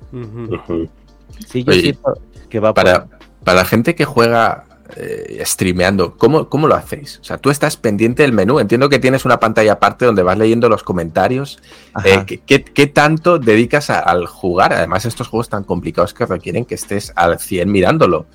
Sí, 1.48 1.64
yo 1.64 1.72
Oye, 1.72 1.82
siento 1.82 2.18
que 2.50 2.60
va 2.60 2.74
por 2.74 2.84
Para, 2.84 3.08
para 3.44 3.58
la 3.58 3.66
gente 3.66 3.96
que 3.96 4.06
juega 4.06 4.66
eh, 4.96 5.42
streameando, 5.46 6.18
¿cómo, 6.18 6.50
¿cómo 6.50 6.68
lo 6.68 6.76
hacéis? 6.76 7.20
O 7.22 7.24
sea, 7.24 7.38
tú 7.38 7.50
estás 7.50 7.78
pendiente 7.78 8.24
del 8.24 8.32
menú. 8.34 8.60
Entiendo 8.60 8.90
que 8.90 9.00
tienes 9.00 9.26
una 9.26 9.40
pantalla 9.40 9.74
aparte 9.74 10.06
donde 10.06 10.24
vas 10.24 10.38
leyendo 10.38 10.70
los 10.70 10.84
comentarios. 10.84 11.60
Eh, 12.04 12.24
¿qué, 12.26 12.40
qué, 12.40 12.64
qué 12.64 12.88
tanto 12.88 13.40
dedicas 13.40 13.90
a- 13.90 14.00
al 14.00 14.26
jugar? 14.28 14.74
Además, 14.74 15.06
estos 15.06 15.28
juegos 15.28 15.50
tan 15.50 15.64
complicados 15.64 16.14
que 16.14 16.26
requieren 16.26 16.66
que 16.66 16.76
estés 16.76 17.12
al 17.16 17.40
100 17.40 17.72
mirándolo. 17.72 18.26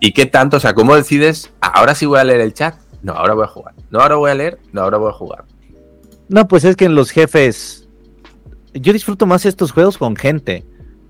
¿Y 0.00 0.12
qué 0.12 0.26
tanto? 0.26 0.56
O 0.58 0.60
sea, 0.60 0.74
¿cómo 0.74 0.94
decides? 0.96 1.50
"Ah, 1.60 1.72
Ahora 1.76 1.94
sí 1.94 2.04
voy 2.06 2.18
a 2.18 2.24
leer 2.24 2.40
el 2.40 2.52
chat. 2.54 2.74
No, 3.02 3.12
ahora 3.12 3.34
voy 3.34 3.44
a 3.44 3.48
jugar. 3.48 3.74
No, 3.90 4.00
ahora 4.00 4.16
voy 4.16 4.30
a 4.30 4.34
leer. 4.34 4.58
No, 4.72 4.82
ahora 4.82 4.98
voy 4.98 5.10
a 5.10 5.12
jugar. 5.12 5.44
No, 6.28 6.48
pues 6.48 6.64
es 6.64 6.74
que 6.76 6.86
en 6.86 6.94
los 6.94 7.10
jefes. 7.10 7.86
Yo 8.72 8.92
disfruto 8.92 9.24
más 9.26 9.46
estos 9.46 9.72
juegos 9.72 9.98
con 9.98 10.16
gente. 10.16 10.64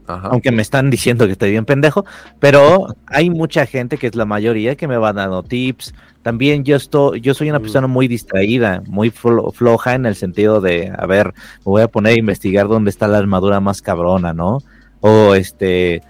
Ajá. 0.07 0.29
Aunque 0.29 0.53
me 0.53 0.63
están 0.63 0.91
diciendo 0.91 1.27
que 1.27 1.33
estoy 1.33 1.51
bien 1.51 1.65
pendejo. 1.65 2.05
Pero 2.41 2.95
hay 3.07 3.31
mucha 3.31 3.67
gente 3.67 3.97
que 3.97 4.07
es 4.09 4.15
la 4.15 4.25
mayoría 4.27 4.77
que 4.77 4.87
me 4.89 4.97
va 4.97 5.13
dando 5.13 5.43
tips. 5.43 5.95
También 6.23 6.65
yo 6.65 6.77
estoy, 6.77 7.21
yo 7.21 7.35
soy 7.35 7.51
una 7.51 7.59
Mm. 7.59 7.63
persona 7.63 7.87
muy 7.87 8.09
distraída, 8.09 8.83
muy 8.87 9.11
flo- 9.11 9.53
floja 9.53 9.95
en 9.95 10.07
el 10.07 10.15
sentido 10.15 10.61
de, 10.61 10.93
a 10.97 11.07
ver, 11.07 11.29
me 11.29 11.65
voy 11.65 11.83
a 11.83 11.89
poner 11.89 12.15
a 12.15 12.19
investigar 12.19 12.69
dónde 12.69 12.91
está 12.91 13.09
la 13.09 13.19
armadura 13.19 13.61
más 13.61 13.83
cabrona, 13.83 14.33
¿no? 14.35 14.59
O 15.01 15.35
este, 15.35 16.03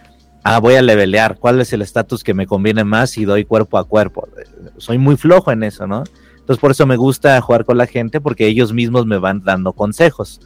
ah, 0.44 0.60
voy 0.60 0.74
a 0.74 0.82
levelear, 0.82 1.36
¿cuál 1.38 1.60
es 1.60 1.72
el 1.72 1.82
estatus 1.82 2.22
que 2.22 2.34
me 2.34 2.46
conviene 2.46 2.84
más 2.84 3.16
y 3.18 3.24
doy 3.24 3.44
cuerpo 3.44 3.78
a 3.78 3.84
cuerpo? 3.84 4.28
Soy 4.76 4.98
muy 4.98 5.16
flojo 5.16 5.50
en 5.50 5.62
eso, 5.64 5.86
¿no? 5.86 6.04
Entonces 6.38 6.60
por 6.60 6.70
eso 6.72 6.84
me 6.86 6.96
gusta 6.96 7.40
jugar 7.40 7.64
con 7.64 7.78
la 7.78 7.86
gente 7.86 8.20
porque 8.20 8.46
ellos 8.46 8.72
mismos 8.72 9.06
me 9.06 9.18
van 9.18 9.42
dando 9.42 9.72
consejos. 9.72 10.40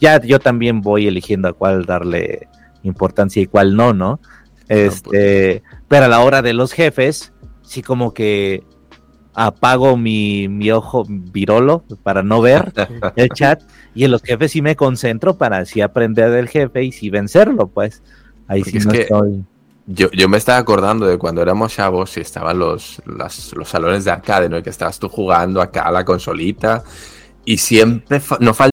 Ya 0.00 0.20
yo 0.20 0.38
también 0.38 0.80
voy 0.82 1.06
eligiendo 1.06 1.48
a 1.48 1.52
cuál 1.52 1.84
darle 1.86 2.48
importancia 2.82 3.42
y 3.42 3.46
cuál 3.46 3.76
no, 3.76 3.92
¿no? 3.92 4.20
Este, 4.68 5.62
pero 5.88 6.06
a 6.06 6.08
la 6.08 6.20
hora 6.20 6.42
de 6.42 6.52
los 6.52 6.72
jefes, 6.72 7.32
sí 7.62 7.82
como 7.82 8.12
que 8.12 8.62
apago 9.34 9.96
mi, 9.96 10.48
mi 10.48 10.70
ojo 10.70 11.04
virolo 11.08 11.84
para 12.02 12.22
no 12.22 12.40
ver 12.40 12.72
el 13.16 13.28
chat 13.30 13.62
y 13.94 14.04
en 14.04 14.10
los 14.10 14.22
jefes 14.22 14.52
sí 14.52 14.62
me 14.62 14.76
concentro 14.76 15.36
para 15.36 15.58
así 15.58 15.80
aprender 15.80 16.30
del 16.30 16.48
jefe 16.48 16.84
y 16.84 16.92
sí 16.92 17.10
vencerlo, 17.10 17.68
pues. 17.68 18.02
Ahí 18.48 18.62
Porque 18.62 18.80
sí 18.80 18.86
no 18.86 18.92
que- 18.92 19.00
estoy. 19.02 19.44
Yo, 19.88 20.10
yo 20.10 20.28
me 20.28 20.36
estaba 20.36 20.58
acordando 20.58 21.06
de 21.06 21.16
cuando 21.16 21.40
éramos 21.42 21.72
chavos 21.72 22.16
y 22.16 22.20
estaban 22.20 22.58
los, 22.58 23.00
las- 23.06 23.52
los 23.54 23.68
salones 23.68 24.04
de 24.04 24.10
arcade, 24.10 24.48
¿no? 24.48 24.58
Y 24.58 24.62
que 24.64 24.70
estabas 24.70 24.98
tú 24.98 25.08
jugando 25.08 25.62
acá 25.62 25.82
a 25.82 25.92
la 25.92 26.04
consolita 26.04 26.82
y 27.44 27.56
siempre 27.58 28.18
fa- 28.18 28.38
no 28.40 28.52
falta 28.52 28.72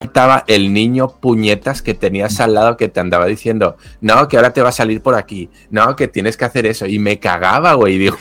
Faltaba 0.00 0.44
el 0.46 0.72
niño 0.72 1.08
puñetas 1.20 1.82
que 1.82 1.92
tenías 1.92 2.38
al 2.38 2.54
lado 2.54 2.76
que 2.76 2.88
te 2.88 3.00
andaba 3.00 3.26
diciendo, 3.26 3.76
no, 4.00 4.28
que 4.28 4.36
ahora 4.36 4.52
te 4.52 4.62
va 4.62 4.68
a 4.68 4.72
salir 4.72 5.02
por 5.02 5.16
aquí, 5.16 5.50
no, 5.70 5.96
que 5.96 6.06
tienes 6.06 6.36
que 6.36 6.44
hacer 6.44 6.66
eso. 6.66 6.86
Y 6.86 7.00
me 7.00 7.18
cagaba, 7.18 7.74
güey. 7.74 7.98
Digo, 7.98 8.16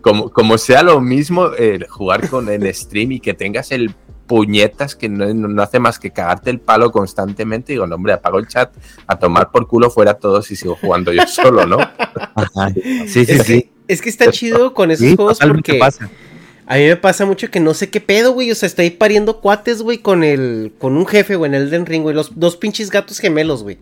como, 0.00 0.30
como 0.30 0.56
sea 0.56 0.82
lo 0.82 1.02
mismo 1.02 1.50
eh, 1.58 1.80
jugar 1.86 2.30
con 2.30 2.48
el 2.48 2.74
stream 2.74 3.12
y 3.12 3.20
que 3.20 3.34
tengas 3.34 3.72
el 3.72 3.94
puñetas 4.26 4.94
que 4.96 5.08
no, 5.10 5.32
no 5.34 5.62
hace 5.62 5.78
más 5.78 5.98
que 5.98 6.10
cagarte 6.12 6.48
el 6.48 6.60
palo 6.60 6.90
constantemente. 6.90 7.72
Digo, 7.74 7.86
no, 7.86 7.96
hombre, 7.96 8.14
apago 8.14 8.38
el 8.38 8.48
chat 8.48 8.74
a 9.06 9.18
tomar 9.18 9.50
por 9.50 9.66
culo 9.66 9.90
fuera 9.90 10.14
todos 10.14 10.50
y 10.50 10.56
sigo 10.56 10.76
jugando 10.80 11.12
yo 11.12 11.26
solo, 11.26 11.66
¿no? 11.66 11.78
Ajá. 12.34 12.70
Sí, 13.06 13.26
sí, 13.26 13.32
Es 13.32 13.46
sí. 13.46 13.62
que, 13.62 13.72
es 13.86 14.00
que 14.00 14.08
está 14.08 14.30
chido 14.30 14.72
con 14.72 14.90
esos 14.90 15.06
Sí, 15.06 15.16
juegos 15.16 15.38
porque 15.40 15.74
pasa. 15.74 16.08
A 16.70 16.76
mí 16.76 16.84
me 16.84 16.96
pasa 16.96 17.24
mucho 17.24 17.50
que 17.50 17.60
no 17.60 17.72
sé 17.72 17.88
qué 17.88 17.98
pedo, 17.98 18.32
güey. 18.32 18.50
O 18.50 18.54
sea, 18.54 18.66
estoy 18.66 18.90
pariendo 18.90 19.40
cuates, 19.40 19.80
güey, 19.80 19.98
con 19.98 20.22
el, 20.22 20.74
con 20.78 20.98
un 20.98 21.06
jefe, 21.06 21.34
güey, 21.34 21.48
en 21.48 21.54
el 21.54 21.62
Elden 21.68 21.86
Ring, 21.86 22.02
güey. 22.02 22.14
Los 22.14 22.38
dos 22.38 22.58
pinches 22.58 22.90
gatos 22.90 23.20
gemelos, 23.20 23.62
güey. 23.62 23.78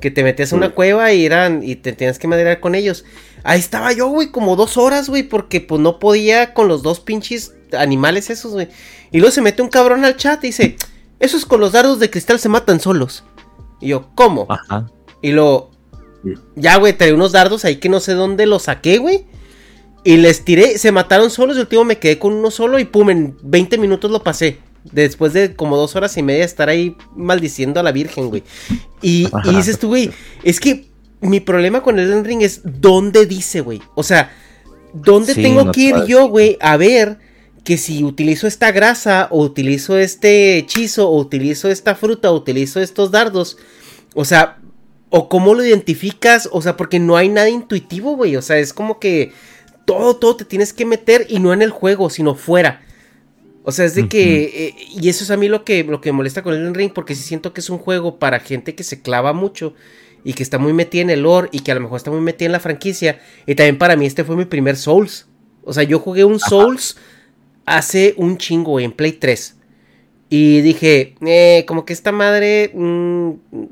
Que 0.00 0.12
te 0.12 0.22
metías 0.22 0.52
a 0.52 0.56
una 0.56 0.70
cueva 0.70 1.12
y 1.12 1.26
eran, 1.26 1.64
y 1.64 1.74
te 1.74 1.92
tenías 1.92 2.20
que 2.20 2.28
maderar 2.28 2.60
con 2.60 2.76
ellos. 2.76 3.04
Ahí 3.42 3.58
estaba 3.58 3.92
yo, 3.92 4.06
güey, 4.06 4.28
como 4.28 4.54
dos 4.54 4.76
horas, 4.76 5.08
güey, 5.08 5.24
porque 5.24 5.60
pues 5.60 5.80
no 5.80 5.98
podía 5.98 6.54
con 6.54 6.68
los 6.68 6.84
dos 6.84 7.00
pinches 7.00 7.52
animales 7.76 8.30
esos, 8.30 8.52
güey. 8.52 8.68
Y 9.10 9.18
luego 9.18 9.32
se 9.32 9.42
mete 9.42 9.62
un 9.62 9.68
cabrón 9.68 10.04
al 10.04 10.16
chat 10.16 10.42
y 10.44 10.48
dice, 10.48 10.76
esos 11.18 11.44
con 11.44 11.58
los 11.58 11.72
dardos 11.72 11.98
de 11.98 12.10
cristal 12.10 12.38
se 12.38 12.48
matan 12.48 12.78
solos. 12.78 13.24
Y 13.80 13.88
yo, 13.88 14.10
¿cómo? 14.14 14.46
Ajá. 14.48 14.88
Y 15.20 15.32
lo. 15.32 15.72
Ya, 16.54 16.76
güey, 16.76 16.92
traía 16.92 17.14
unos 17.14 17.32
dardos 17.32 17.64
ahí 17.64 17.76
que 17.76 17.88
no 17.88 17.98
sé 17.98 18.14
dónde 18.14 18.46
los 18.46 18.62
saqué, 18.62 18.98
güey. 18.98 19.26
Y 20.04 20.18
les 20.18 20.44
tiré, 20.44 20.78
se 20.78 20.92
mataron 20.92 21.30
solos. 21.30 21.56
Y 21.56 21.60
el 21.60 21.64
último 21.64 21.84
me 21.84 21.98
quedé 21.98 22.18
con 22.18 22.34
uno 22.34 22.50
solo. 22.50 22.78
Y 22.78 22.84
pum, 22.84 23.10
en 23.10 23.36
20 23.42 23.78
minutos 23.78 24.10
lo 24.10 24.22
pasé. 24.22 24.58
Después 24.92 25.32
de 25.32 25.54
como 25.56 25.78
dos 25.78 25.96
horas 25.96 26.16
y 26.18 26.22
media 26.22 26.40
de 26.40 26.46
estar 26.46 26.68
ahí 26.68 26.94
maldiciendo 27.16 27.80
a 27.80 27.82
la 27.82 27.90
Virgen, 27.90 28.28
güey. 28.28 28.42
Y, 29.00 29.26
dices 29.44 29.78
tú, 29.78 29.88
güey, 29.88 30.10
es 30.42 30.60
que 30.60 30.88
mi 31.22 31.40
problema 31.40 31.82
con 31.82 31.98
el 31.98 32.06
Elden 32.06 32.24
Ring 32.24 32.42
es 32.42 32.60
dónde 32.64 33.24
dice, 33.24 33.62
güey. 33.62 33.80
O 33.94 34.02
sea, 34.02 34.30
¿dónde 34.92 35.32
Sí, 35.32 35.42
tengo 35.42 35.64
no 35.64 35.72
que 35.72 35.80
ir 35.80 36.04
yo, 36.06 36.28
güey, 36.28 36.58
a 36.60 36.76
ver 36.76 37.18
que 37.64 37.78
si 37.78 38.04
utilizo 38.04 38.46
esta 38.46 38.72
grasa, 38.72 39.28
o 39.30 39.42
utilizo 39.42 39.98
este 39.98 40.58
hechizo, 40.58 41.08
o 41.08 41.18
utilizo 41.18 41.70
esta 41.70 41.94
fruta, 41.94 42.30
o 42.30 42.34
utilizo 42.36 42.78
estos 42.78 43.10
dardos? 43.10 43.56
O 44.14 44.26
sea, 44.26 44.58
o 45.08 45.30
cómo 45.30 45.54
lo 45.54 45.64
identificas, 45.64 46.46
o 46.52 46.60
sea, 46.60 46.76
porque 46.76 46.98
no 46.98 47.16
hay 47.16 47.30
nada 47.30 47.48
intuitivo, 47.48 48.16
güey. 48.16 48.36
O 48.36 48.42
sea, 48.42 48.58
es 48.58 48.74
como 48.74 48.98
que 48.98 49.32
todo, 49.84 50.16
todo 50.16 50.36
te 50.36 50.44
tienes 50.44 50.72
que 50.72 50.84
meter 50.84 51.26
y 51.28 51.40
no 51.40 51.52
en 51.52 51.62
el 51.62 51.70
juego, 51.70 52.10
sino 52.10 52.34
fuera. 52.34 52.82
O 53.62 53.72
sea, 53.72 53.86
es 53.86 53.94
de 53.94 54.08
que. 54.08 54.44
eh, 54.44 54.74
y 54.90 55.08
eso 55.08 55.24
es 55.24 55.30
a 55.30 55.36
mí 55.36 55.48
lo 55.48 55.64
que, 55.64 55.84
lo 55.84 56.00
que 56.00 56.12
me 56.12 56.18
molesta 56.18 56.42
con 56.42 56.54
el 56.54 56.74
Ring, 56.74 56.92
porque 56.92 57.14
sí 57.14 57.22
siento 57.22 57.52
que 57.52 57.60
es 57.60 57.70
un 57.70 57.78
juego 57.78 58.18
para 58.18 58.40
gente 58.40 58.74
que 58.74 58.84
se 58.84 59.00
clava 59.00 59.32
mucho 59.32 59.74
y 60.22 60.34
que 60.34 60.42
está 60.42 60.58
muy 60.58 60.72
metida 60.72 61.02
en 61.02 61.10
el 61.10 61.22
lore 61.22 61.48
y 61.52 61.60
que 61.60 61.72
a 61.72 61.74
lo 61.74 61.80
mejor 61.80 61.96
está 61.96 62.10
muy 62.10 62.20
metida 62.20 62.46
en 62.46 62.52
la 62.52 62.60
franquicia. 62.60 63.20
Y 63.46 63.54
también 63.54 63.78
para 63.78 63.96
mí 63.96 64.06
este 64.06 64.24
fue 64.24 64.36
mi 64.36 64.44
primer 64.44 64.76
Souls. 64.76 65.26
O 65.62 65.72
sea, 65.72 65.82
yo 65.82 65.98
jugué 65.98 66.24
un 66.24 66.40
Souls 66.40 66.96
hace 67.66 68.14
un 68.16 68.36
chingo, 68.38 68.80
en 68.80 68.92
Play 68.92 69.12
3. 69.12 69.56
Y 70.30 70.62
dije, 70.62 71.14
eh, 71.24 71.64
como 71.66 71.84
que 71.84 71.92
esta 71.92 72.10
madre, 72.10 72.70
mm, 72.74 73.30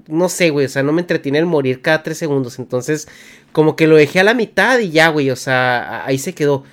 no 0.08 0.28
sé, 0.28 0.50
güey, 0.50 0.66
o 0.66 0.68
sea, 0.68 0.82
no 0.82 0.92
me 0.92 1.00
entretiene 1.00 1.38
el 1.38 1.46
morir 1.46 1.82
cada 1.82 2.02
tres 2.02 2.18
segundos. 2.18 2.58
Entonces, 2.58 3.08
como 3.52 3.76
que 3.76 3.86
lo 3.86 3.96
dejé 3.96 4.20
a 4.20 4.24
la 4.24 4.34
mitad 4.34 4.78
y 4.78 4.90
ya, 4.90 5.08
güey, 5.08 5.30
o 5.30 5.36
sea, 5.36 5.78
a- 5.82 6.06
ahí 6.06 6.18
se 6.18 6.34
quedó. 6.34 6.64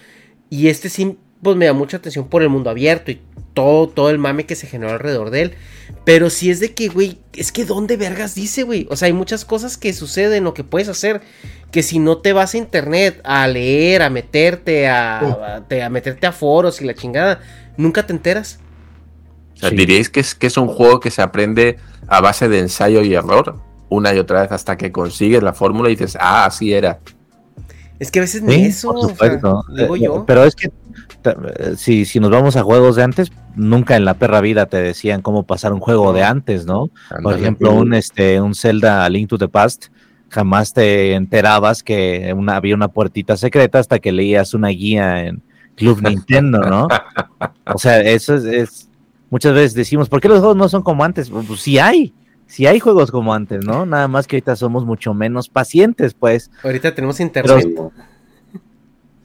Y 0.50 0.68
este 0.70 0.90
sí, 0.90 1.18
pues 1.44 1.56
me 1.56 1.66
da 1.66 1.74
mucha 1.74 1.98
atención 1.98 2.28
por 2.28 2.42
el 2.42 2.50
mundo 2.50 2.70
abierto 2.70 3.12
y 3.12 3.22
todo, 3.54 3.88
todo 3.90 4.10
el 4.10 4.18
mame 4.18 4.46
que 4.46 4.56
se 4.56 4.68
generó 4.68 4.92
alrededor 4.94 5.30
de 5.32 5.42
él. 5.44 5.54
Pero 6.06 6.30
sí 6.30 6.50
es 6.50 6.60
de 6.60 6.74
que, 6.74 6.88
güey, 6.88 7.18
es 7.34 7.52
que 7.52 7.66
¿dónde 7.66 7.98
vergas 7.98 8.36
dice, 8.36 8.64
güey? 8.64 8.88
O 8.90 8.96
sea, 8.96 9.08
hay 9.08 9.14
muchas 9.14 9.44
cosas 9.46 9.78
que 9.78 9.92
suceden 9.94 10.48
o 10.48 10.54
que 10.54 10.64
puedes 10.64 10.88
hacer 10.88 11.22
que 11.72 11.84
si 11.84 12.00
no 12.00 12.18
te 12.18 12.34
vas 12.34 12.54
a 12.54 12.58
internet 12.58 13.20
a 13.24 13.48
leer, 13.48 14.02
a 14.02 14.10
meterte, 14.10 14.88
a, 14.88 15.20
a- 15.58 15.68
te- 15.68 15.84
a 15.84 15.90
meterte 15.90 16.26
a 16.28 16.32
foros 16.32 16.82
y 16.82 16.86
la 16.86 16.94
chingada, 16.96 17.42
nunca 17.78 18.06
te 18.06 18.14
enteras. 18.14 18.60
O 19.56 19.58
sea, 19.60 19.70
Sí. 19.70 19.76
diríais 19.76 20.10
que 20.10 20.20
es, 20.22 20.36
que 20.36 20.48
es 20.48 20.58
un 20.58 20.68
juego 20.68 21.00
que 21.00 21.12
se 21.12 21.22
aprende 21.22 21.78
a 22.08 22.22
base 22.22 22.48
de 22.48 22.60
ensayo 22.60 23.02
y 23.04 23.14
error, 23.14 23.62
una 23.90 24.14
y 24.14 24.20
otra 24.20 24.42
vez 24.42 24.52
hasta 24.52 24.78
que 24.78 24.92
consigues 24.92 25.42
la 25.44 25.54
fórmula 25.54 25.90
y 25.90 25.94
dices, 25.96 26.18
ah, 26.20 26.46
así 26.46 26.74
era. 26.74 27.00
Es 28.00 28.12
que 28.12 28.20
a 28.20 28.22
veces 28.22 28.42
ni 28.44 28.54
Sí, 28.54 28.62
eso, 28.66 28.88
por 28.90 28.98
o 28.98 29.02
sea, 29.02 29.10
supuesto. 29.10 29.64
digo 29.76 29.96
Eh, 29.96 30.00
yo. 30.02 30.26
Pero 30.26 30.44
es 30.46 30.56
que 30.56 30.72
eh, 31.26 31.74
si, 31.76 32.06
si 32.06 32.20
nos 32.22 32.30
vamos 32.32 32.56
a 32.56 32.64
juegos 32.64 32.96
de 32.96 33.04
antes, 33.04 33.32
nunca 33.56 33.98
en 33.98 34.06
la 34.06 34.14
perra 34.14 34.40
vida 34.40 34.68
te 34.68 34.78
decían 34.78 35.22
cómo 35.22 35.44
pasar 35.44 35.74
un 35.74 35.80
juego 35.82 36.14
de 36.14 36.24
antes, 36.24 36.66
¿no? 36.66 36.90
Por 37.22 37.34
ejemplo, 37.38 37.74
un 37.74 37.94
este 37.94 38.40
un 38.40 38.56
Zelda 38.56 39.04
A 39.04 39.10
Link 39.10 39.28
to 39.28 39.38
the 39.38 39.50
Past, 39.50 39.88
jamás 40.30 40.72
te 40.74 41.14
enterabas 41.14 41.84
que 41.84 42.34
una, 42.38 42.56
había 42.56 42.76
una 42.76 42.88
puertita 42.88 43.36
secreta 43.36 43.80
hasta 43.80 44.00
que 44.00 44.14
leías 44.14 44.54
una 44.54 44.70
guía 44.70 45.26
en 45.26 45.42
Club 45.76 46.02
Nintendo, 46.08 46.60
¿no? 46.60 46.88
O 47.66 47.78
sea, 47.78 48.00
eso 48.00 48.36
es, 48.36 48.46
es- 48.46 48.90
muchas 49.30 49.54
veces 49.54 49.74
decimos, 49.74 50.08
¿por 50.08 50.22
qué 50.22 50.30
los 50.30 50.40
juegos 50.40 50.56
no 50.56 50.70
son 50.70 50.84
como 50.84 51.04
antes? 51.04 51.30
Pues, 51.30 51.46
pues 51.46 51.60
sí 51.60 51.78
hay, 51.80 52.14
sí 52.50 52.66
hay 52.66 52.80
juegos 52.80 53.12
como 53.12 53.34
antes, 53.34 53.64
¿no? 53.64 53.86
Nada 53.86 54.08
más 54.08 54.28
que 54.28 54.36
ahorita 54.36 54.56
somos 54.56 54.84
mucho 54.84 55.14
menos 55.14 55.48
pacientes, 55.48 56.16
pues. 56.16 56.52
Ahorita 56.64 56.94
tenemos 56.94 57.20
internet. 57.20 57.70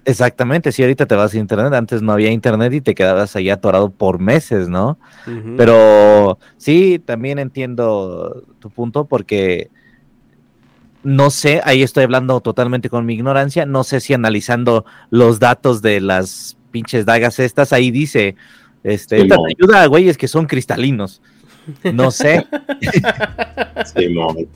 Exactamente, 0.05 0.71
si 0.71 0.83
ahorita 0.83 1.07
te 1.07 1.15
vas 1.15 1.33
a 1.33 1.39
internet, 1.39 1.73
antes 1.73 2.03
no 2.03 2.13
había 2.13 2.31
internet 2.31 2.75
y 2.75 2.83
te 2.83 2.95
quedabas 2.95 3.35
ahí 3.37 3.49
atorado 3.49 3.89
por 3.91 4.19
meses, 4.19 4.69
¿no? 4.69 4.99
Pero 5.57 6.39
sí, 6.59 7.01
también 7.03 7.39
entiendo 7.39 8.45
tu 8.59 8.69
punto 8.69 9.07
porque 9.07 9.71
no 11.03 11.31
sé, 11.31 11.63
ahí 11.65 11.83
estoy 11.83 12.05
hablando 12.05 12.41
totalmente 12.41 12.91
con 12.91 13.07
mi 13.07 13.15
ignorancia, 13.15 13.65
no 13.65 13.85
sé 13.85 14.01
si 14.01 14.13
analizando 14.13 14.85
los 15.11 15.39
datos 15.39 15.81
de 15.81 16.01
las 16.01 16.59
pinches 16.71 17.07
dagas 17.07 17.39
estas, 17.39 17.73
ahí 17.73 17.91
dice, 17.91 18.37
este, 18.83 19.17
esta 19.17 19.35
Simón. 19.37 19.49
te 19.49 19.65
ayuda 19.65 19.83
a 19.83 19.87
güeyes 19.87 20.19
que 20.19 20.29
son 20.29 20.47
cristalinos. 20.47 21.23
No 21.93 22.11
sé, 22.11 22.47
Simón. 23.97 24.49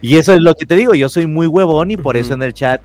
y 0.00 0.16
eso 0.16 0.34
es 0.34 0.40
lo 0.40 0.54
que 0.54 0.66
te 0.66 0.76
digo, 0.76 0.94
yo 0.94 1.08
soy 1.08 1.26
muy 1.26 1.46
huevón 1.46 1.90
y 1.90 1.96
por 1.96 2.16
eso 2.16 2.34
en 2.34 2.42
el 2.42 2.54
chat, 2.54 2.80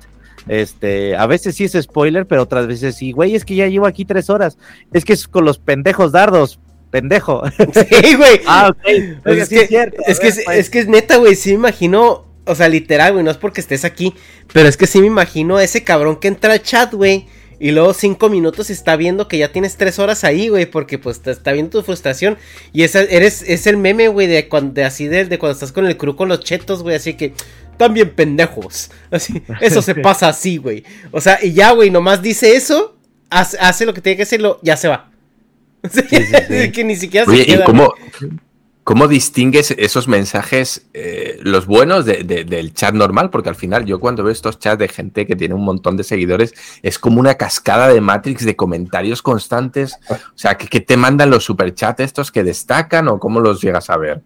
este, 0.48 1.16
a 1.16 1.26
veces 1.26 1.54
sí 1.54 1.64
es 1.64 1.72
spoiler, 1.80 2.26
pero 2.26 2.42
otras 2.42 2.66
veces 2.66 2.96
sí, 2.96 3.12
güey, 3.12 3.34
es 3.34 3.44
que 3.44 3.54
ya 3.54 3.68
llevo 3.68 3.86
aquí 3.86 4.04
tres 4.04 4.30
horas, 4.30 4.58
es 4.92 5.04
que 5.04 5.12
es 5.12 5.28
con 5.28 5.44
los 5.44 5.58
pendejos 5.58 6.12
dardos, 6.12 6.58
pendejo. 6.90 7.42
Sí, 7.74 8.14
güey. 8.14 8.40
ah, 8.46 8.70
ok, 8.70 9.22
Pues 9.22 9.38
es, 9.38 9.48
sí 9.48 9.54
que, 9.54 9.62
es 9.62 9.68
cierto, 9.68 10.02
es, 10.06 10.20
que 10.20 10.26
ver, 10.26 10.38
es, 10.38 10.44
pues. 10.44 10.58
es 10.58 10.70
que 10.70 10.78
es 10.80 10.88
neta, 10.88 11.16
güey. 11.16 11.34
Sí 11.34 11.50
me 11.50 11.56
imagino. 11.56 12.26
O 12.46 12.54
sea, 12.54 12.68
literal, 12.68 13.12
güey. 13.12 13.24
No 13.24 13.30
es 13.30 13.36
porque 13.36 13.60
estés 13.60 13.84
aquí. 13.84 14.14
Pero 14.52 14.68
es 14.68 14.76
que 14.76 14.86
sí 14.86 15.00
me 15.00 15.06
imagino 15.06 15.56
a 15.56 15.64
ese 15.64 15.84
cabrón 15.84 16.16
que 16.16 16.28
entra 16.28 16.52
al 16.52 16.62
chat, 16.62 16.92
güey. 16.92 17.26
Y 17.60 17.72
luego 17.72 17.92
cinco 17.92 18.30
minutos 18.30 18.70
está 18.70 18.96
viendo 18.96 19.28
que 19.28 19.36
ya 19.36 19.52
tienes 19.52 19.76
tres 19.76 19.98
horas 19.98 20.24
ahí, 20.24 20.48
güey. 20.48 20.64
Porque 20.66 20.98
pues 20.98 21.20
te 21.20 21.30
está 21.30 21.52
viendo 21.52 21.78
tu 21.78 21.84
frustración. 21.84 22.38
Y 22.72 22.82
esa, 22.82 23.02
eres, 23.02 23.44
es 23.46 23.66
el 23.66 23.76
meme, 23.76 24.08
güey, 24.08 24.26
de 24.26 24.48
cuando 24.48 24.72
de 24.72 24.84
así 24.84 25.06
de, 25.06 25.26
de 25.26 25.38
cuando 25.38 25.52
estás 25.52 25.70
con 25.70 25.86
el 25.86 25.98
crew 25.98 26.16
con 26.16 26.30
los 26.30 26.40
chetos, 26.40 26.82
güey. 26.82 26.96
Así 26.96 27.14
que. 27.14 27.34
También 27.76 28.10
pendejos. 28.10 28.90
Así. 29.10 29.42
Eso 29.60 29.80
se 29.80 29.94
pasa 30.02 30.28
así, 30.28 30.58
güey. 30.58 30.84
O 31.12 31.20
sea, 31.20 31.38
y 31.42 31.54
ya, 31.54 31.70
güey, 31.70 31.90
nomás 31.90 32.20
dice 32.20 32.54
eso. 32.54 32.96
Hace, 33.30 33.58
hace 33.58 33.86
lo 33.86 33.94
que 33.94 34.02
tiene 34.02 34.16
que 34.16 34.24
hacerlo. 34.24 34.58
Ya 34.62 34.76
se 34.76 34.88
va. 34.88 35.10
sí, 35.90 36.02
sí. 36.02 36.72
que 36.72 36.84
ni 36.84 36.96
siquiera 36.96 37.30
Oye, 37.30 37.44
se 37.44 37.46
queda. 37.46 37.62
¿y 37.62 37.64
cómo, 37.64 37.94
cómo 38.84 39.06
distingues 39.08 39.70
esos 39.72 40.08
mensajes, 40.08 40.86
eh, 40.94 41.38
los 41.42 41.66
buenos 41.66 42.06
de- 42.06 42.24
de- 42.24 42.44
del 42.44 42.72
chat 42.74 42.94
normal? 42.94 43.30
Porque 43.30 43.48
al 43.48 43.54
final 43.54 43.84
yo 43.84 44.00
cuando 44.00 44.24
veo 44.24 44.32
estos 44.32 44.58
chats 44.58 44.78
de 44.78 44.88
gente 44.88 45.26
que 45.26 45.36
tiene 45.36 45.54
un 45.54 45.64
montón 45.64 45.96
de 45.96 46.04
seguidores, 46.04 46.54
es 46.82 46.98
como 46.98 47.20
una 47.20 47.34
cascada 47.34 47.88
de 47.88 48.00
Matrix 48.00 48.44
de 48.44 48.56
comentarios 48.56 49.22
constantes. 49.22 49.96
O 50.10 50.16
sea, 50.34 50.56
¿qué, 50.56 50.66
qué 50.66 50.80
te 50.80 50.96
mandan 50.96 51.30
los 51.30 51.44
superchats 51.44 52.00
estos 52.00 52.32
que 52.32 52.42
destacan 52.42 53.08
o 53.08 53.18
cómo 53.20 53.40
los 53.40 53.60
llegas 53.60 53.90
a 53.90 53.96
ver? 53.96 54.22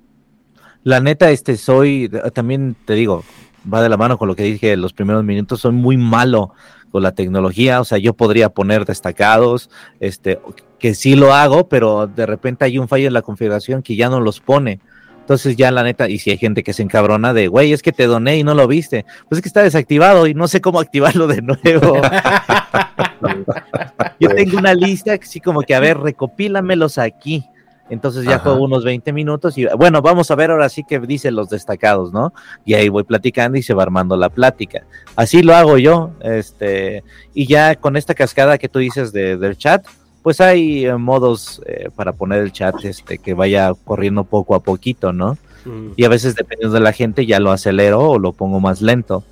La 0.83 1.01
neta, 1.01 1.31
este, 1.31 1.57
soy, 1.57 2.11
también 2.33 2.77
te 2.85 2.95
digo, 2.95 3.25
va 3.73 3.83
de 3.83 3.89
la 3.89 3.97
mano 3.97 4.19
con 4.19 4.29
lo 4.29 4.37
que 4.37 4.43
dije 4.45 4.73
en 4.73 4.83
los 4.83 4.93
primeros 4.93 5.25
minutos, 5.25 5.61
soy 5.63 5.73
muy 5.73 5.97
malo 5.97 6.53
con 6.91 7.03
la 7.03 7.13
tecnología, 7.13 7.81
o 7.81 7.85
sea, 7.85 7.99
yo 7.99 8.15
podría 8.15 8.51
poner 8.51 8.85
destacados, 8.85 9.69
este, 9.99 10.39
que 10.85 10.95
sí 10.95 11.17
lo 11.17 11.33
hago, 11.33 11.67
pero 11.67 12.07
de 12.07 12.27
repente 12.27 12.67
hay 12.67 12.79
un 12.79 12.89
fallo 12.89 13.07
en 13.07 13.15
la 13.15 13.23
configuración 13.23 13.83
que 13.83 13.97
ya 13.97 14.11
no 14.11 14.21
los 14.21 14.41
pone. 14.41 14.81
Entonces 15.19 15.57
ya 15.57 15.71
la 15.71 15.83
neta, 15.83 16.11
y 16.11 16.19
si 16.19 16.31
hay 16.31 16.37
gente 16.37 16.63
que 16.63 16.75
se 16.75 16.83
encabrona 16.83 17.33
de, 17.33 17.49
güey, 17.49 17.73
es 17.73 17.81
que 17.81 17.91
te 17.91 18.07
doné 18.07 18.37
y 18.37 18.45
no 18.45 18.53
lo 18.53 18.69
viste, 18.69 19.07
pues 19.27 19.39
es 19.39 19.43
que 19.43 19.49
está 19.49 19.63
desactivado 19.63 20.27
y 20.27 20.35
no 20.35 20.47
sé 20.47 20.61
cómo 20.61 20.81
activarlo 20.81 21.27
de 21.27 21.41
nuevo. 21.41 22.03
Yo 24.21 24.29
tengo 24.29 24.59
una 24.59 24.75
lista 24.75 25.17
que 25.17 25.25
sí 25.25 25.41
como 25.41 25.63
que, 25.63 25.75
a 25.75 25.81
ver, 25.81 25.97
recopílamelos 25.97 26.99
aquí. 26.99 27.49
Entonces 27.89 28.25
ya 28.25 28.39
juego 28.39 28.63
unos 28.63 28.85
20 28.85 29.11
minutos 29.15 29.57
y 29.57 29.65
bueno, 29.79 30.03
vamos 30.03 30.31
a 30.31 30.35
ver 30.35 30.51
ahora 30.51 30.69
sí 30.69 30.85
que 30.87 30.99
dicen 30.99 31.35
los 31.35 31.49
destacados, 31.49 32.13
¿no? 32.13 32.35
Y 32.67 32.75
ahí 32.75 32.91
voy 32.91 33.05
platicando 33.05 33.57
y 33.57 33.63
se 33.63 33.73
va 33.73 33.85
armando 33.85 34.19
la 34.19 34.29
plática. 34.29 34.83
Así 35.17 35.43
lo 35.43 35.55
hago 35.55 35.79
yo, 35.79 36.13
este, 36.21 37.05
y 37.33 37.47
ya 37.47 37.75
con 37.75 37.97
esta 37.97 38.15
cascada 38.15 38.59
que 38.59 38.69
tú 38.69 38.81
dices 38.81 39.13
de, 39.13 39.39
del 39.39 39.57
chat, 39.57 39.87
pues 40.25 40.41
hay 40.41 40.87
eh, 40.87 40.97
modos 40.97 41.61
eh, 41.67 41.91
para 41.95 42.15
poner 42.15 42.43
el 42.43 42.51
chat 42.51 42.83
este, 42.83 43.19
que 43.19 43.35
vaya 43.35 43.75
corriendo 43.85 44.25
poco 44.25 44.55
a 44.55 44.61
poquito, 44.61 45.13
¿no? 45.13 45.37
Mm. 45.67 45.89
Y 45.97 46.05
a 46.05 46.09
veces 46.09 46.35
dependiendo 46.35 46.75
de 46.75 46.81
la 46.81 46.95
gente 46.95 47.27
ya 47.27 47.39
lo 47.41 47.53
acelero 47.53 48.01
o 48.01 48.19
lo 48.19 48.33
pongo 48.33 48.59
más 48.59 48.81
lento. 48.81 49.23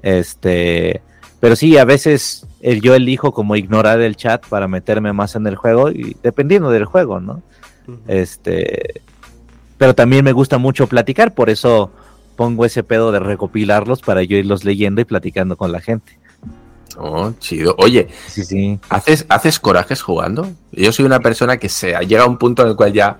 Este, 0.00 1.02
pero 1.40 1.56
sí, 1.56 1.76
a 1.76 1.84
veces 1.84 2.46
eh, 2.62 2.80
yo 2.80 2.94
elijo 2.94 3.32
como 3.32 3.54
ignorar 3.54 4.00
el 4.00 4.16
chat 4.16 4.46
para 4.46 4.66
meterme 4.66 5.12
más 5.12 5.36
en 5.36 5.46
el 5.46 5.56
juego 5.56 5.90
y 5.90 6.16
dependiendo 6.22 6.70
del 6.70 6.86
juego, 6.86 7.20
¿no? 7.20 7.42
Este, 8.08 9.02
pero 9.76 9.94
también 9.94 10.24
me 10.24 10.32
gusta 10.32 10.56
mucho 10.56 10.86
platicar, 10.86 11.34
por 11.34 11.50
eso 11.50 11.90
pongo 12.36 12.64
ese 12.64 12.82
pedo 12.82 13.12
de 13.12 13.18
recopilarlos 13.18 14.00
para 14.00 14.22
yo 14.22 14.38
irlos 14.38 14.64
leyendo 14.64 15.02
y 15.02 15.04
platicando 15.04 15.58
con 15.58 15.70
la 15.70 15.80
gente. 15.80 16.18
Oh, 16.96 17.32
chido. 17.38 17.74
Oye, 17.78 18.08
Sí, 18.26 18.44
sí. 18.44 18.78
¿haces, 18.88 19.24
¿haces 19.28 19.58
corajes 19.60 20.02
jugando? 20.02 20.48
Yo 20.72 20.92
soy 20.92 21.04
una 21.04 21.20
persona 21.20 21.56
que 21.56 21.68
se 21.68 21.94
llega 22.06 22.24
a 22.24 22.26
un 22.26 22.36
punto 22.38 22.62
en 22.62 22.68
el 22.68 22.76
cual 22.76 22.92
ya 22.92 23.16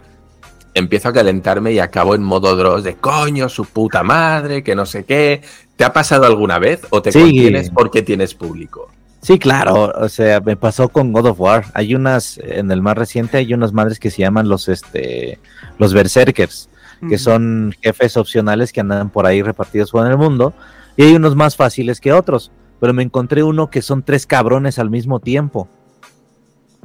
empiezo 0.74 1.09
a 1.09 1.12
calentarme 1.12 1.72
y 1.72 1.78
acabo 1.78 2.14
en 2.14 2.22
modo 2.22 2.55
Dross 2.56 2.84
de 2.84 2.94
coño, 2.97 3.48
su 3.48 3.64
puta 3.66 4.02
madre, 4.02 4.62
que 4.62 4.74
no 4.74 4.86
sé 4.86 5.05
qué. 5.05 5.42
¿Te 5.76 5.84
ha 5.84 5.92
pasado 5.92 6.26
alguna 6.26 6.59
vez 6.59 6.80
o 6.90 7.01
te 7.02 7.12
Sí. 7.12 7.20
contienes 7.20 7.70
porque 7.70 8.02
tienes 8.02 8.34
público? 8.34 8.88
Sí, 9.22 9.38
claro, 9.38 9.92
o 9.94 10.09
sea, 10.09 10.40
me 10.40 10.56
pasó 10.56 10.88
con 10.88 11.12
God 11.12 11.26
of 11.26 11.40
War. 11.40 11.66
Hay 11.74 11.94
unas, 11.94 12.38
en 12.38 12.70
el 12.70 12.80
más 12.82 12.97
reciente 12.97 13.36
hay 13.36 13.52
unas 13.52 13.72
madres 13.72 13.98
que 13.98 14.10
se 14.10 14.18
llaman 14.22 14.48
los, 14.48 14.68
este, 14.68 15.38
los 15.78 15.92
Berserkers, 15.92 16.68
que 17.09 17.18
son 17.18 17.74
jefes 17.82 18.16
opcionales 18.16 18.72
que 18.72 18.80
andan 18.80 19.10
por 19.10 19.26
ahí 19.26 19.42
repartidos 19.42 19.90
por 19.90 20.06
el 20.06 20.16
mundo, 20.18 20.52
y 20.97 21.02
hay 21.05 21.14
unos 21.14 21.34
más 21.36 21.56
fáciles 21.56 22.01
que 22.01 22.12
otros, 22.12 22.51
pero 22.81 22.93
me 22.94 23.02
encontré 23.02 23.43
uno 23.43 23.70
que 23.70 23.82
son 23.82 24.02
tres 24.02 24.27
cabrones 24.27 24.78
al 24.78 24.90
mismo 24.90 25.20
tiempo. 25.20 25.69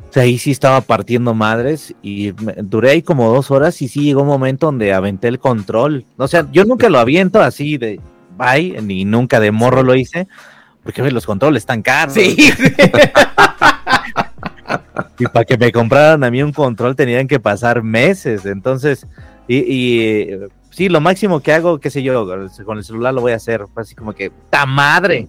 O 0.09 0.13
sea, 0.15 0.23
ahí 0.23 0.37
sí 0.37 0.51
estaba 0.51 0.81
partiendo 0.81 1.33
madres 1.33 1.93
y 2.01 2.33
me- 2.41 2.53
duré 2.61 2.91
ahí 2.91 3.01
como 3.01 3.33
dos 3.33 3.51
horas 3.51 3.81
y 3.81 3.87
sí 3.87 4.01
llegó 4.01 4.21
un 4.21 4.27
momento 4.27 4.67
donde 4.67 4.93
aventé 4.93 5.27
el 5.27 5.39
control. 5.39 6.05
O 6.17 6.27
sea, 6.27 6.47
yo 6.51 6.63
nunca 6.65 6.89
lo 6.89 6.99
aviento 6.99 7.41
así 7.41 7.77
de 7.77 7.99
bye, 8.37 8.81
ni 8.81 9.05
nunca 9.05 9.39
de 9.39 9.51
morro 9.51 9.81
lo 9.83 9.95
hice, 9.95 10.27
porque 10.83 11.09
los 11.11 11.25
controles 11.25 11.63
están 11.63 11.81
caros. 11.81 12.13
Sí. 12.13 12.35
Y 15.17 15.25
para 15.27 15.45
que 15.45 15.57
me 15.57 15.71
compraran 15.71 16.23
a 16.23 16.31
mí 16.31 16.43
un 16.43 16.51
control 16.51 16.95
tenían 16.95 17.27
que 17.27 17.39
pasar 17.39 17.81
meses. 17.83 18.45
Entonces, 18.45 19.07
y, 19.47 19.57
y, 19.57 20.29
sí, 20.71 20.89
lo 20.89 20.99
máximo 20.99 21.39
que 21.39 21.53
hago, 21.53 21.79
qué 21.79 21.89
sé 21.89 22.03
yo, 22.03 22.27
con 22.65 22.77
el 22.77 22.83
celular 22.83 23.13
lo 23.13 23.21
voy 23.21 23.31
a 23.31 23.37
hacer. 23.37 23.65
Así 23.75 23.95
como 23.95 24.13
que, 24.13 24.31
¡ta 24.49 24.65
madre! 24.65 25.27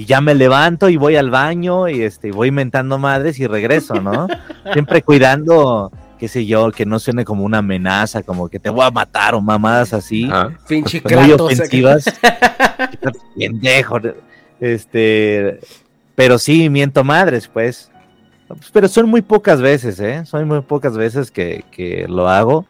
Y 0.00 0.06
ya 0.06 0.22
me 0.22 0.34
levanto 0.34 0.88
y 0.88 0.96
voy 0.96 1.16
al 1.16 1.28
baño 1.28 1.86
y 1.86 2.00
este, 2.00 2.32
voy 2.32 2.48
inventando 2.48 2.96
madres 2.96 3.38
y 3.38 3.46
regreso, 3.46 4.00
¿no? 4.00 4.28
Siempre 4.72 5.02
cuidando, 5.02 5.92
qué 6.18 6.26
sé 6.26 6.46
yo, 6.46 6.72
que 6.72 6.86
no 6.86 6.98
suene 6.98 7.26
como 7.26 7.44
una 7.44 7.58
amenaza, 7.58 8.22
como 8.22 8.48
que 8.48 8.58
te 8.58 8.70
voy 8.70 8.86
a 8.86 8.90
matar 8.90 9.34
o 9.34 9.42
mamadas 9.42 9.92
así. 9.92 10.26
Ah, 10.32 10.48
Pinche 10.66 11.02
Pues 11.02 11.14
muy 11.14 11.32
ofensivas. 11.32 12.04
Pendejo. 13.36 13.98
Este, 14.58 15.60
pero 16.14 16.38
sí, 16.38 16.70
miento 16.70 17.04
madres, 17.04 17.46
pues. 17.46 17.90
Pero 18.72 18.88
son 18.88 19.06
muy 19.06 19.20
pocas 19.20 19.60
veces, 19.60 20.00
¿eh? 20.00 20.24
Son 20.24 20.48
muy 20.48 20.62
pocas 20.62 20.96
veces 20.96 21.30
que, 21.30 21.66
que 21.70 22.06
lo 22.08 22.26
hago 22.26 22.64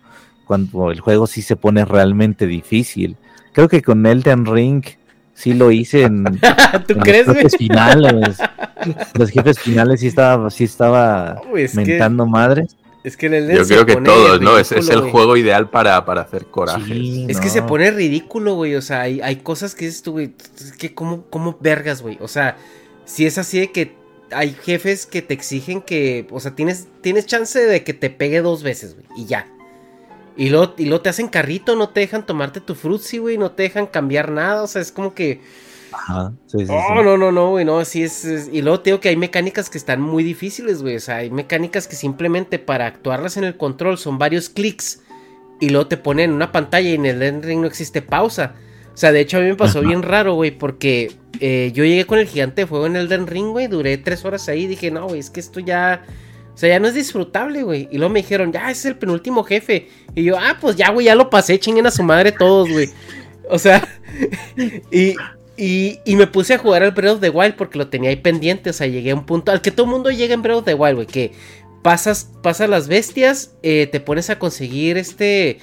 cuando 0.46 0.90
el 0.90 0.98
juego 0.98 1.28
sí 1.28 1.42
se 1.42 1.54
pone 1.54 1.84
realmente 1.84 2.48
difícil. 2.48 3.16
Creo 3.52 3.68
que 3.68 3.82
con 3.82 4.04
Elden 4.04 4.46
Ring 4.46 4.82
sí 5.40 5.54
lo 5.54 5.70
hice 5.70 6.02
en, 6.02 6.24
¿Tú 6.86 6.94
en 6.94 7.00
crees, 7.00 7.26
los 7.26 7.34
güey? 7.36 7.44
jefes 7.44 7.56
finales. 7.58 8.38
Los 9.14 9.30
jefes 9.30 9.58
finales 9.58 10.00
sí 10.00 10.06
estaba, 10.08 10.50
sí 10.50 10.64
estaba 10.64 11.40
Uy, 11.52 11.62
es 11.62 11.72
que- 11.72 11.84
mentando 11.84 12.26
madres. 12.26 12.76
Es 13.02 13.16
que 13.16 13.26
en 13.26 13.34
el 13.34 13.50
yo 13.56 13.64
creo 13.66 13.86
que 13.86 13.96
todos, 13.96 14.42
¿no? 14.42 14.58
Es, 14.58 14.72
es 14.72 14.90
el 14.90 15.00
güey. 15.00 15.10
juego 15.10 15.34
ideal 15.38 15.70
para, 15.70 16.04
para 16.04 16.20
hacer 16.20 16.44
corajes. 16.46 16.84
Sí, 16.86 17.24
Es 17.30 17.40
que 17.40 17.48
se 17.48 17.62
pone 17.62 17.90
ridículo, 17.90 18.56
güey. 18.56 18.74
O 18.74 18.82
sea, 18.82 19.00
hay, 19.00 19.22
hay 19.22 19.36
cosas 19.36 19.74
que 19.74 19.86
dices 19.86 20.02
tú, 20.02 20.12
güey. 20.12 20.34
Es 20.58 20.72
que, 20.72 20.92
¿cómo, 20.94 21.24
cómo 21.30 21.56
vergas, 21.62 22.02
güey? 22.02 22.18
O 22.20 22.28
sea, 22.28 22.58
si 23.06 23.24
es 23.24 23.38
así 23.38 23.58
de 23.58 23.72
que 23.72 23.94
hay 24.32 24.54
jefes 24.62 25.06
que 25.06 25.22
te 25.22 25.32
exigen 25.32 25.80
que. 25.80 26.26
O 26.30 26.40
sea, 26.40 26.54
tienes, 26.54 26.88
tienes 27.00 27.24
chance 27.24 27.58
de 27.58 27.82
que 27.84 27.94
te 27.94 28.10
pegue 28.10 28.42
dos 28.42 28.62
veces, 28.62 28.94
güey. 28.94 29.06
Y 29.16 29.24
ya. 29.24 29.46
Y 30.36 30.48
luego, 30.50 30.74
y 30.78 30.84
luego 30.86 31.02
te 31.02 31.08
hacen 31.10 31.28
carrito, 31.28 31.76
no 31.76 31.88
te 31.90 32.00
dejan 32.00 32.24
tomarte 32.26 32.60
tu 32.60 32.74
frutzi, 32.74 33.18
güey. 33.18 33.36
No 33.38 33.50
te 33.52 33.64
dejan 33.64 33.86
cambiar 33.86 34.30
nada. 34.30 34.62
O 34.62 34.66
sea, 34.66 34.80
es 34.82 34.92
como 34.92 35.14
que. 35.14 35.40
Ajá, 35.92 36.32
sí, 36.46 36.58
sí, 36.64 36.72
Oh, 36.72 36.82
sí. 36.98 37.04
no, 37.04 37.16
no, 37.16 37.32
no, 37.32 37.50
güey, 37.50 37.64
no, 37.64 37.80
así 37.80 38.04
es, 38.04 38.24
es- 38.24 38.48
Y 38.52 38.62
luego 38.62 38.78
te 38.80 38.90
digo 38.90 39.00
que 39.00 39.08
hay 39.08 39.16
mecánicas 39.16 39.68
que 39.68 39.76
están 39.76 40.00
muy 40.00 40.22
difíciles, 40.22 40.82
güey. 40.82 40.96
O 40.96 41.00
sea, 41.00 41.16
hay 41.16 41.30
mecánicas 41.30 41.88
que 41.88 41.96
simplemente 41.96 42.58
para 42.60 42.86
actuarlas 42.86 43.36
en 43.36 43.44
el 43.44 43.56
control 43.56 43.98
son 43.98 44.16
varios 44.18 44.48
clics. 44.48 45.02
Y 45.60 45.68
luego 45.70 45.88
te 45.88 45.96
ponen 45.96 46.30
en 46.30 46.36
una 46.36 46.52
pantalla 46.52 46.88
y 46.88 46.94
en 46.94 47.06
el 47.06 47.16
Elden 47.20 47.42
Ring 47.42 47.60
no 47.60 47.66
existe 47.66 48.00
pausa. 48.02 48.54
O 48.94 48.96
sea, 48.96 49.12
de 49.12 49.20
hecho 49.20 49.38
a 49.38 49.40
mí 49.40 49.46
me 49.48 49.56
pasó 49.56 49.80
Ajá. 49.80 49.88
bien 49.88 50.02
raro, 50.02 50.34
güey, 50.34 50.52
porque 50.52 51.12
eh, 51.40 51.70
yo 51.74 51.84
llegué 51.84 52.06
con 52.06 52.18
el 52.18 52.26
gigante 52.26 52.62
de 52.62 52.66
fuego 52.66 52.86
en 52.86 52.96
el 52.96 53.06
Elden 53.06 53.26
Ring, 53.26 53.50
güey. 53.50 53.66
Duré 53.66 53.98
tres 53.98 54.24
horas 54.24 54.48
ahí 54.48 54.62
y 54.62 54.66
dije, 54.68 54.90
no, 54.90 55.06
güey, 55.08 55.20
es 55.20 55.28
que 55.30 55.40
esto 55.40 55.60
ya... 55.60 56.04
O 56.60 56.62
sea, 56.62 56.68
ya 56.68 56.78
no 56.78 56.88
es 56.88 56.94
disfrutable, 56.94 57.62
güey. 57.62 57.88
Y 57.90 57.96
luego 57.96 58.12
me 58.12 58.20
dijeron, 58.20 58.52
ya, 58.52 58.70
ese 58.70 58.80
es 58.80 58.84
el 58.84 58.96
penúltimo 58.96 59.44
jefe. 59.44 59.88
Y 60.14 60.24
yo, 60.24 60.36
ah, 60.38 60.58
pues 60.60 60.76
ya, 60.76 60.90
güey, 60.90 61.06
ya 61.06 61.14
lo 61.14 61.30
pasé, 61.30 61.58
chinguen 61.58 61.86
a 61.86 61.90
su 61.90 62.02
madre 62.02 62.32
todos, 62.32 62.68
güey. 62.68 62.90
O 63.48 63.58
sea, 63.58 63.88
y, 64.92 65.14
y, 65.56 66.00
y 66.04 66.16
me 66.16 66.26
puse 66.26 66.52
a 66.52 66.58
jugar 66.58 66.82
al 66.82 66.90
Breath 66.90 67.14
of 67.14 67.20
the 67.22 67.30
Wild 67.30 67.54
porque 67.54 67.78
lo 67.78 67.88
tenía 67.88 68.10
ahí 68.10 68.16
pendiente. 68.16 68.68
O 68.68 68.72
sea, 68.74 68.86
llegué 68.86 69.12
a 69.12 69.14
un 69.14 69.24
punto 69.24 69.52
al 69.52 69.62
que 69.62 69.70
todo 69.70 69.86
el 69.86 69.92
mundo 69.92 70.10
llega 70.10 70.34
en 70.34 70.42
Breath 70.42 70.58
of 70.58 70.64
the 70.66 70.74
Wild, 70.74 70.96
güey. 70.96 71.06
Que 71.06 71.32
pasas, 71.80 72.30
pasas 72.42 72.68
las 72.68 72.88
bestias, 72.88 73.54
eh, 73.62 73.88
te 73.90 73.98
pones 73.98 74.28
a 74.28 74.38
conseguir 74.38 74.98
este 74.98 75.60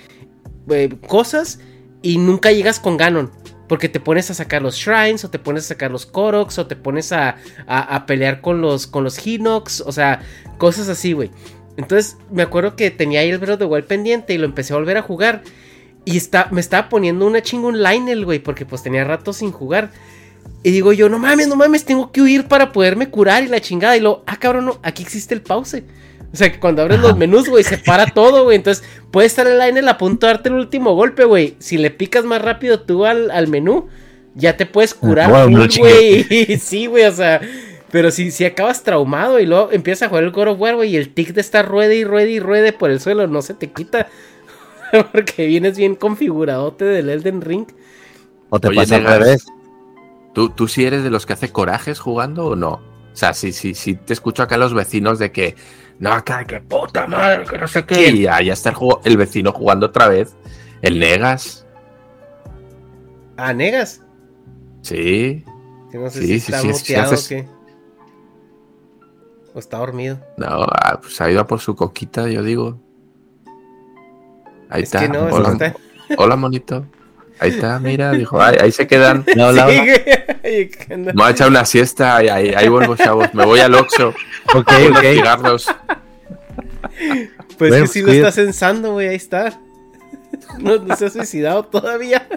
eh, 0.72 0.90
cosas 1.08 1.60
y 2.02 2.18
nunca 2.18 2.52
llegas 2.52 2.80
con 2.80 2.98
Ganon. 2.98 3.32
Porque 3.68 3.90
te 3.90 4.00
pones 4.00 4.30
a 4.32 4.34
sacar 4.34 4.62
los 4.62 4.76
shrines, 4.76 5.24
o 5.26 5.30
te 5.30 5.40
pones 5.40 5.66
a 5.66 5.68
sacar 5.70 5.92
los 5.92 6.06
Koroks, 6.06 6.58
o 6.58 6.68
te 6.68 6.76
pones 6.76 7.12
a, 7.12 7.36
a- 7.68 8.06
pelear 8.06 8.40
con 8.42 8.62
los, 8.62 8.88
con 8.88 9.04
los 9.04 9.26
Hinox, 9.26 9.82
o 9.82 9.92
sea, 9.92 10.22
cosas 10.58 10.88
así, 10.90 11.14
güey. 11.14 11.32
Entonces 11.76 12.18
me 12.32 12.44
acuerdo 12.44 12.76
que 12.76 12.90
tenía 12.92 13.20
ahí 13.20 13.30
el 13.30 13.38
Breath 13.38 13.56
of 13.56 13.60
the 13.60 13.66
Wild 13.66 13.86
pendiente 13.86 14.34
y 14.34 14.38
lo 14.38 14.46
empecé 14.46 14.74
a 14.74 14.78
volver 14.78 14.98
a 14.98 15.02
jugar. 15.02 15.44
Y 16.06 16.16
está, 16.16 16.48
me 16.52 16.62
estaba 16.62 16.88
poniendo 16.88 17.28
una 17.28 17.42
chingón 17.42 17.84
Lionel, 17.84 18.24
güey, 18.24 18.40
porque 18.40 18.66
pues 18.66 18.82
tenía 18.82 19.04
rato 19.04 19.34
sin 19.34 19.52
jugar. 19.52 19.92
Y 20.64 20.72
digo 20.72 20.94
yo, 20.94 21.10
no 21.10 21.20
mames, 21.20 21.50
no 21.50 21.56
mames, 21.58 21.84
tengo 21.84 22.12
que 22.12 22.22
huir 22.22 22.48
para 22.48 22.72
poderme 22.72 23.10
curar 23.10 23.44
y 23.44 23.48
la 23.48 23.60
chingada. 23.60 23.98
Y 23.98 24.00
lo, 24.00 24.24
ah, 24.26 24.38
cabrón, 24.38 24.66
no, 24.66 24.80
aquí 24.82 25.04
existe 25.04 25.34
el 25.36 25.42
pause. 25.42 25.84
O 26.34 26.36
sea, 26.36 26.52
que 26.52 26.60
cuando 26.60 26.82
abres 26.82 27.00
los 27.00 27.18
menús, 27.18 27.50
güey, 27.50 27.64
se 27.64 27.78
para 27.78 28.06
todo, 28.14 28.44
güey. 28.44 28.58
Entonces, 28.58 28.84
puede 29.12 29.28
estar 29.28 29.48
el 29.48 29.60
Lionel 29.60 29.88
a 29.88 29.98
punto 29.98 30.28
de 30.28 30.34
darte 30.34 30.50
el 30.50 30.56
último 30.56 30.94
golpe, 30.94 31.24
güey. 31.24 31.56
Si 31.60 31.78
le 31.78 31.92
picas 31.92 32.26
más 32.26 32.42
rápido 32.42 32.82
tú 32.82 33.06
al, 33.06 33.32
al 33.32 33.48
menú, 33.48 33.88
ya 34.36 34.58
te 34.58 34.66
puedes 34.66 34.94
curar, 34.94 35.50
no 35.50 35.68
chingue. 35.68 36.26
güey. 36.30 36.58
sí, 36.60 36.86
güey, 36.88 37.06
o 37.06 37.12
sea. 37.12 37.42
Pero 37.90 38.12
si, 38.12 38.32
si 38.32 38.44
acabas 38.44 38.84
traumado 38.84 39.40
y 39.40 39.46
luego 39.46 39.72
empiezas 39.72 40.04
a 40.04 40.10
jugar 40.10 40.26
el 40.26 40.32
God 40.32 40.50
of 40.50 40.60
War, 40.60 40.76
güey, 40.76 40.94
y 40.94 40.98
el 40.98 41.14
tic 41.14 41.30
de 41.30 41.40
estar 41.42 41.66
ruede 41.66 41.96
y 41.96 42.04
ruede 42.04 42.32
y 42.32 42.40
ruede 42.40 42.74
por 42.74 42.92
el 42.92 43.00
suelo 43.00 43.28
no 43.28 43.42
se 43.42 43.54
te 43.54 43.72
quita. 43.72 44.08
Porque 45.14 45.48
vienes 45.48 45.78
bien 45.78 45.96
configuradote 45.96 46.84
del 46.84 47.10
Elden 47.10 47.42
Ring. 47.42 47.68
O 48.50 48.60
te 48.60 48.68
Oye, 48.68 48.78
pasa 48.78 48.98
al 48.98 49.06
revés. 49.06 49.46
¿Tú, 50.34 50.50
¿Tú 50.50 50.68
sí 50.68 50.86
eres 50.86 51.04
de 51.04 51.10
los 51.10 51.26
que 51.26 51.34
hace 51.34 51.50
corajes 51.50 52.00
jugando 52.00 52.48
o 52.48 52.56
no? 52.56 52.74
O 52.74 53.20
sea, 53.20 53.34
si 53.34 53.52
sí, 53.52 53.74
sí, 53.74 53.96
te 53.96 54.14
escucho 54.14 54.44
acá 54.44 54.56
a 54.56 54.60
los 54.60 54.74
vecinos 54.74 55.18
de 55.18 55.32
que, 55.32 55.56
no, 56.00 56.12
acá, 56.14 56.46
que 56.46 56.60
puta 56.62 57.08
madre, 57.08 57.46
que 57.46 57.58
no 57.58 57.68
sé 57.68 57.86
qué. 57.86 58.10
Y 58.10 58.22
ya, 58.24 58.42
ya 58.42 58.54
está 58.54 58.70
el, 58.70 58.76
juego, 58.76 59.02
el 59.04 59.18
vecino 59.18 59.52
jugando 59.52 59.88
otra 59.88 60.08
vez. 60.08 60.36
El 60.82 61.00
Negas. 61.00 61.66
Ah, 63.36 63.54
negas. 63.54 64.02
Sí. 64.82 65.44
Que 65.92 65.98
no 65.98 66.10
sé 66.10 66.22
Sí, 66.22 66.28
si 66.28 66.40
sí, 66.40 66.52
está 66.52 66.60
sí, 66.62 66.68
sí, 66.74 66.74
muteado 66.94 67.14
haces- 67.14 67.26
o 67.26 67.30
qué. 67.30 67.48
O 69.54 69.60
está 69.60 69.78
dormido. 69.78 70.20
No, 70.38 70.46
ah, 70.64 71.00
pues 71.02 71.20
ha 71.22 71.30
ido 71.32 71.42
a 71.42 71.48
por 71.48 71.60
su 71.60 71.76
coquita, 71.76 72.28
yo 72.28 72.44
digo. 72.44 72.80
Ahí 74.70 74.84
Es 74.84 74.94
está. 74.94 75.00
que 75.02 75.10
no, 75.10 75.26
hola, 75.26 75.50
está- 75.54 75.76
hola, 76.18 76.36
monito. 76.36 76.86
Ahí 77.40 77.52
está, 77.52 77.80
mira, 77.82 78.12
dijo, 78.12 78.42
ahí, 78.42 78.56
ahí 78.60 78.72
se 78.72 78.88
quedan. 78.88 79.26
No, 79.36 79.52
la-. 79.52 79.66
Me 79.68 81.14
voy 81.14 81.24
a 81.28 81.30
echar 81.32 81.48
una 81.50 81.66
siesta, 81.66 82.16
ahí, 82.18 82.30
ahí, 82.30 82.54
ahí 82.56 82.68
vuelvo, 82.70 82.96
chavos. 82.96 83.34
Me 83.34 83.46
voy 83.46 83.60
al 83.60 83.74
Oxxo. 83.76 84.10
Ok, 84.54 84.72
ok. 84.92 85.00
cigarros. 85.14 85.68
Pues 87.58 87.70
Bueno, 87.72 87.86
que 87.86 87.88
sí 87.92 88.02
lo 88.02 88.08
cuida- 88.08 88.28
está 88.30 88.32
censando, 88.32 88.94
güey. 88.94 89.08
Ahí 89.10 89.16
está. 89.16 89.60
No, 90.60 90.78
no 90.78 90.96
se 90.96 91.06
ha 91.06 91.10
suicidado 91.10 91.64
todavía. 91.66 92.28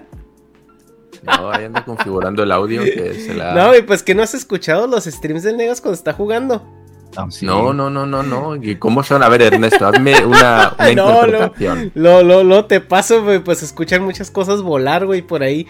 No, 1.23 1.51
ahí 1.51 1.65
anda 1.65 1.85
configurando 1.85 2.43
el 2.43 2.53
audio 2.53 2.83
que 2.83 3.15
se 3.15 3.35
la... 3.35 3.53
No, 3.55 3.69
güey, 3.69 3.83
pues 3.85 4.03
que 4.03 4.15
no 4.15 4.23
has 4.23 4.33
escuchado 4.35 4.87
los 4.87 5.05
streams 5.05 5.43
del 5.43 5.57
Negas 5.57 5.81
cuando 5.81 5.97
está 5.97 6.13
jugando. 6.13 6.67
No, 7.17 7.31
sí. 7.31 7.45
No, 7.45 7.73
no, 7.73 7.91
no, 7.91 8.07
no, 8.07 8.23
no. 8.23 8.57
¿Y 8.57 8.77
¿Cómo 8.77 9.03
son? 9.03 9.23
A 9.23 9.29
ver, 9.29 9.43
Ernesto, 9.43 9.87
hazme 9.87 10.25
una, 10.25 10.75
una 10.79 10.95
No, 10.95 11.05
no. 11.13 11.27
interpretación. 11.27 11.93
Lo, 11.95 12.23
lo, 12.23 12.45
lo 12.45 12.67
te 12.67 12.81
paso, 12.81 13.23
güey. 13.25 13.41
Pues 13.41 13.63
escuchan 13.63 14.03
muchas 14.05 14.31
cosas 14.31 14.63
volar, 14.63 15.07
güey, 15.07 15.23
por 15.23 15.43
ahí. 15.43 15.67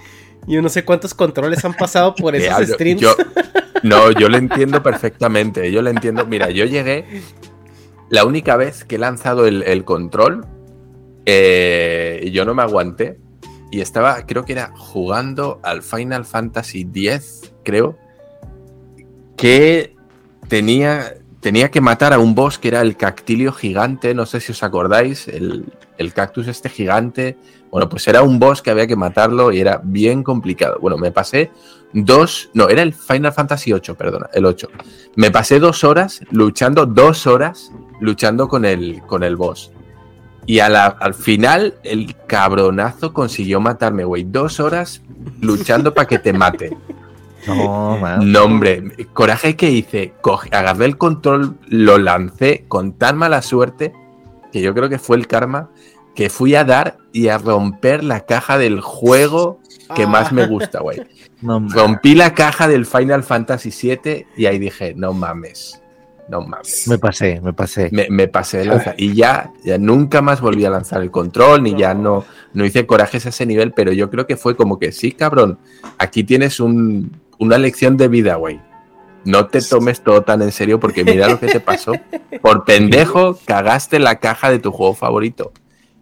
Yo 0.46 0.60
no 0.62 0.68
sé 0.68 0.84
cuántos 0.84 1.14
controles 1.14 1.64
han 1.64 1.74
pasado 1.74 2.14
por 2.14 2.34
esos 2.36 2.68
streams. 2.68 3.00
yo- 3.00 3.14
no, 3.82 4.10
yo 4.12 4.28
lo 4.28 4.36
entiendo 4.36 4.82
perfectamente. 4.82 5.70
Yo 5.72 5.80
lo 5.82 5.90
entiendo. 5.90 6.26
Mira, 6.26 6.50
yo 6.50 6.64
llegué 6.66 7.22
la 8.10 8.24
única 8.24 8.56
vez 8.56 8.84
que 8.84 8.96
he 8.96 8.98
lanzado 8.98 9.46
el, 9.46 9.62
el 9.62 9.84
control, 9.84 10.44
eh, 11.26 12.28
yo 12.32 12.44
no 12.44 12.54
me 12.54 12.62
aguanté 12.62 13.18
y 13.70 13.80
estaba, 13.80 14.26
creo 14.26 14.44
que 14.44 14.52
era 14.54 14.72
jugando 14.76 15.60
al 15.62 15.82
Final 15.82 16.24
Fantasy 16.24 16.90
X, 16.92 17.52
creo, 17.64 17.96
que 19.36 19.94
tenía, 20.48 21.14
tenía 21.40 21.70
que 21.70 21.80
matar 21.80 22.12
a 22.12 22.18
un 22.18 22.34
boss 22.34 22.58
que 22.58 22.68
era 22.68 22.80
el 22.82 22.96
cactilio 22.96 23.52
gigante, 23.52 24.14
no 24.14 24.26
sé 24.26 24.40
si 24.40 24.52
os 24.52 24.62
acordáis, 24.62 25.26
el, 25.28 25.64
el 25.98 26.12
cactus 26.12 26.48
este 26.48 26.68
gigante. 26.68 27.36
Bueno, 27.70 27.88
pues 27.88 28.06
era 28.08 28.22
un 28.22 28.38
boss 28.38 28.62
que 28.62 28.70
había 28.70 28.86
que 28.86 28.96
matarlo 28.96 29.52
y 29.52 29.60
era 29.60 29.80
bien 29.82 30.22
complicado. 30.22 30.78
Bueno, 30.80 30.96
me 30.96 31.12
pasé 31.12 31.50
dos, 31.92 32.50
no, 32.54 32.68
era 32.68 32.82
el 32.82 32.92
Final 32.92 33.32
Fantasy 33.32 33.72
8, 33.72 33.94
perdona, 33.94 34.28
el 34.32 34.44
8. 34.44 34.68
Me 35.16 35.30
pasé 35.30 35.58
dos 35.58 35.84
horas 35.84 36.20
luchando, 36.30 36.86
dos 36.86 37.26
horas 37.26 37.72
luchando 38.00 38.48
con 38.48 38.64
el, 38.64 39.02
con 39.06 39.22
el 39.22 39.36
boss. 39.36 39.72
Y 40.46 40.58
al 40.58 41.14
final, 41.14 41.74
el 41.84 42.16
cabronazo 42.26 43.12
consiguió 43.12 43.60
matarme, 43.60 44.04
güey. 44.04 44.24
Dos 44.24 44.58
horas 44.58 45.02
luchando 45.40 45.94
para 45.94 46.08
que 46.08 46.18
te 46.18 46.32
mate. 46.32 46.76
No, 47.46 47.96
man. 48.00 48.32
No, 48.32 48.44
hombre, 48.44 48.82
coraje 49.12 49.56
que 49.56 49.70
hice. 49.70 50.12
Coge- 50.22 50.54
agarré 50.54 50.86
el 50.86 50.96
control, 50.98 51.56
lo 51.68 51.98
lancé 51.98 52.64
con 52.68 52.92
tan 52.92 53.16
mala 53.16 53.42
suerte 53.42 53.92
que 54.52 54.60
yo 54.60 54.74
creo 54.74 54.88
que 54.88 54.98
fue 54.98 55.16
el 55.16 55.26
karma 55.26 55.70
que 56.14 56.28
fui 56.28 56.54
a 56.56 56.64
dar 56.64 56.98
y 57.12 57.28
a 57.28 57.38
romper 57.38 58.02
la 58.04 58.20
caja 58.26 58.58
del 58.58 58.80
juego 58.80 59.60
que 59.94 60.06
más 60.06 60.32
me 60.32 60.46
gusta, 60.46 60.80
güey. 60.80 61.00
No. 61.42 61.58
Rompí 61.70 62.14
la 62.14 62.34
caja 62.34 62.68
del 62.68 62.84
Final 62.84 63.22
Fantasy 63.22 63.70
VII 63.70 64.26
y 64.36 64.44
ahí 64.44 64.58
dije, 64.58 64.92
no 64.94 65.14
mames, 65.14 65.80
no 66.28 66.42
mames. 66.42 66.86
Me 66.86 66.98
pasé, 66.98 67.40
me 67.40 67.54
pasé. 67.54 67.88
Me, 67.92 68.08
me 68.10 68.28
pasé 68.28 68.58
de 68.58 68.64
lanza 68.66 68.94
y 68.98 69.14
ya, 69.14 69.50
ya 69.64 69.78
nunca 69.78 70.20
más 70.20 70.42
volví 70.42 70.66
a 70.66 70.70
lanzar 70.70 71.00
el 71.00 71.10
control, 71.10 71.62
ni 71.62 71.74
ya 71.74 71.94
no, 71.94 72.26
no 72.52 72.66
hice 72.66 72.84
corajes 72.84 73.24
a 73.24 73.30
ese 73.30 73.46
nivel, 73.46 73.72
pero 73.72 73.90
yo 73.90 74.10
creo 74.10 74.26
que 74.26 74.36
fue 74.36 74.54
como 74.54 74.78
que 74.78 74.92
sí, 74.92 75.12
cabrón, 75.12 75.58
aquí 75.96 76.22
tienes 76.24 76.60
un- 76.60 77.10
una 77.40 77.58
lección 77.58 77.96
de 77.96 78.08
vida, 78.08 78.36
güey. 78.36 78.60
No 79.24 79.48
te 79.48 79.60
tomes 79.60 80.02
todo 80.02 80.22
tan 80.22 80.40
en 80.42 80.52
serio 80.52 80.80
porque 80.80 81.04
mira 81.04 81.28
lo 81.28 81.40
que 81.40 81.48
te 81.48 81.60
pasó. 81.60 81.92
Por 82.40 82.64
pendejo, 82.64 83.38
cagaste 83.44 83.98
la 83.98 84.20
caja 84.20 84.50
de 84.50 84.60
tu 84.60 84.72
juego 84.72 84.94
favorito. 84.94 85.52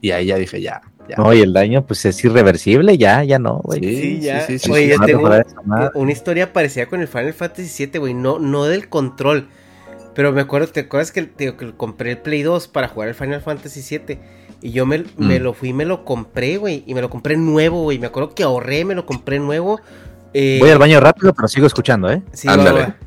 Y 0.01 0.13
ahí 0.13 0.27
ya 0.27 0.37
dije, 0.37 0.61
ya, 0.61 0.83
ya. 1.09 1.17
No, 1.17 1.35
y 1.35 1.41
el 1.41 1.53
daño, 1.53 1.85
pues 1.87 2.05
es 2.05 2.25
irreversible, 2.25 2.97
ya, 2.99 3.25
ya 3.25 3.39
no, 3.41 3.61
güey. 3.65 3.81
Sí, 3.81 3.97
Sí, 3.97 4.21
ya. 4.21 4.47
sí, 4.47 4.59
sí, 4.59 4.71
Oye, 4.71 4.89
yo 4.89 5.01
tengo 5.01 5.29
una 5.95 6.13
historia 6.13 6.53
parecida 6.53 6.87
con 6.87 7.01
el 7.01 7.09
Final 7.09 7.33
Fantasy 7.35 7.87
VII, 7.87 7.99
güey. 7.99 8.15
No, 8.15 8.39
no 8.39 8.65
del 8.65 8.89
control. 8.89 9.49
Pero 10.15 10.33
me 10.33 10.41
acuerdo, 10.41 10.69
¿te 10.69 10.81
acuerdas 10.81 11.13
que, 11.13 11.23
te 11.23 11.57
que 11.57 11.73
compré 11.77 12.13
el 12.13 12.19
Play 12.19 12.43
2 12.43 12.69
para 12.69 12.89
jugar 12.89 13.09
el 13.09 13.15
Final 13.15 13.41
Fantasy 13.41 13.99
VII? 13.99 14.19
Y 14.61 14.71
yo 14.73 14.87
me, 14.87 15.05
me 15.17 15.39
Mm. 15.39 15.43
lo 15.43 15.55
fui 15.55 15.69
y 15.71 15.73
me 15.73 15.85
lo 15.85 16.05
compré, 16.05 16.57
güey. 16.57 16.83
Y 16.87 16.95
me 16.95 17.01
lo 17.01 17.11
compré 17.11 17.37
nuevo, 17.37 17.83
güey. 17.83 17.99
Me 17.99 18.07
acuerdo 18.09 18.35
que 18.35 18.43
ahorré, 18.43 18.85
me 18.85 18.95
lo 18.97 19.07
compré 19.07 19.39
nuevo. 19.39 19.81
Eh, 20.35 20.59
Voy 20.61 20.71
al 20.71 20.79
baño 20.79 21.01
rápido, 21.01 21.33
pero 21.35 21.49
sigo 21.49 21.67
escuchando, 21.67 22.11
¿eh? 22.11 22.23
sí, 22.33 22.49
Ándale. 22.49 22.81
va. 22.81 22.97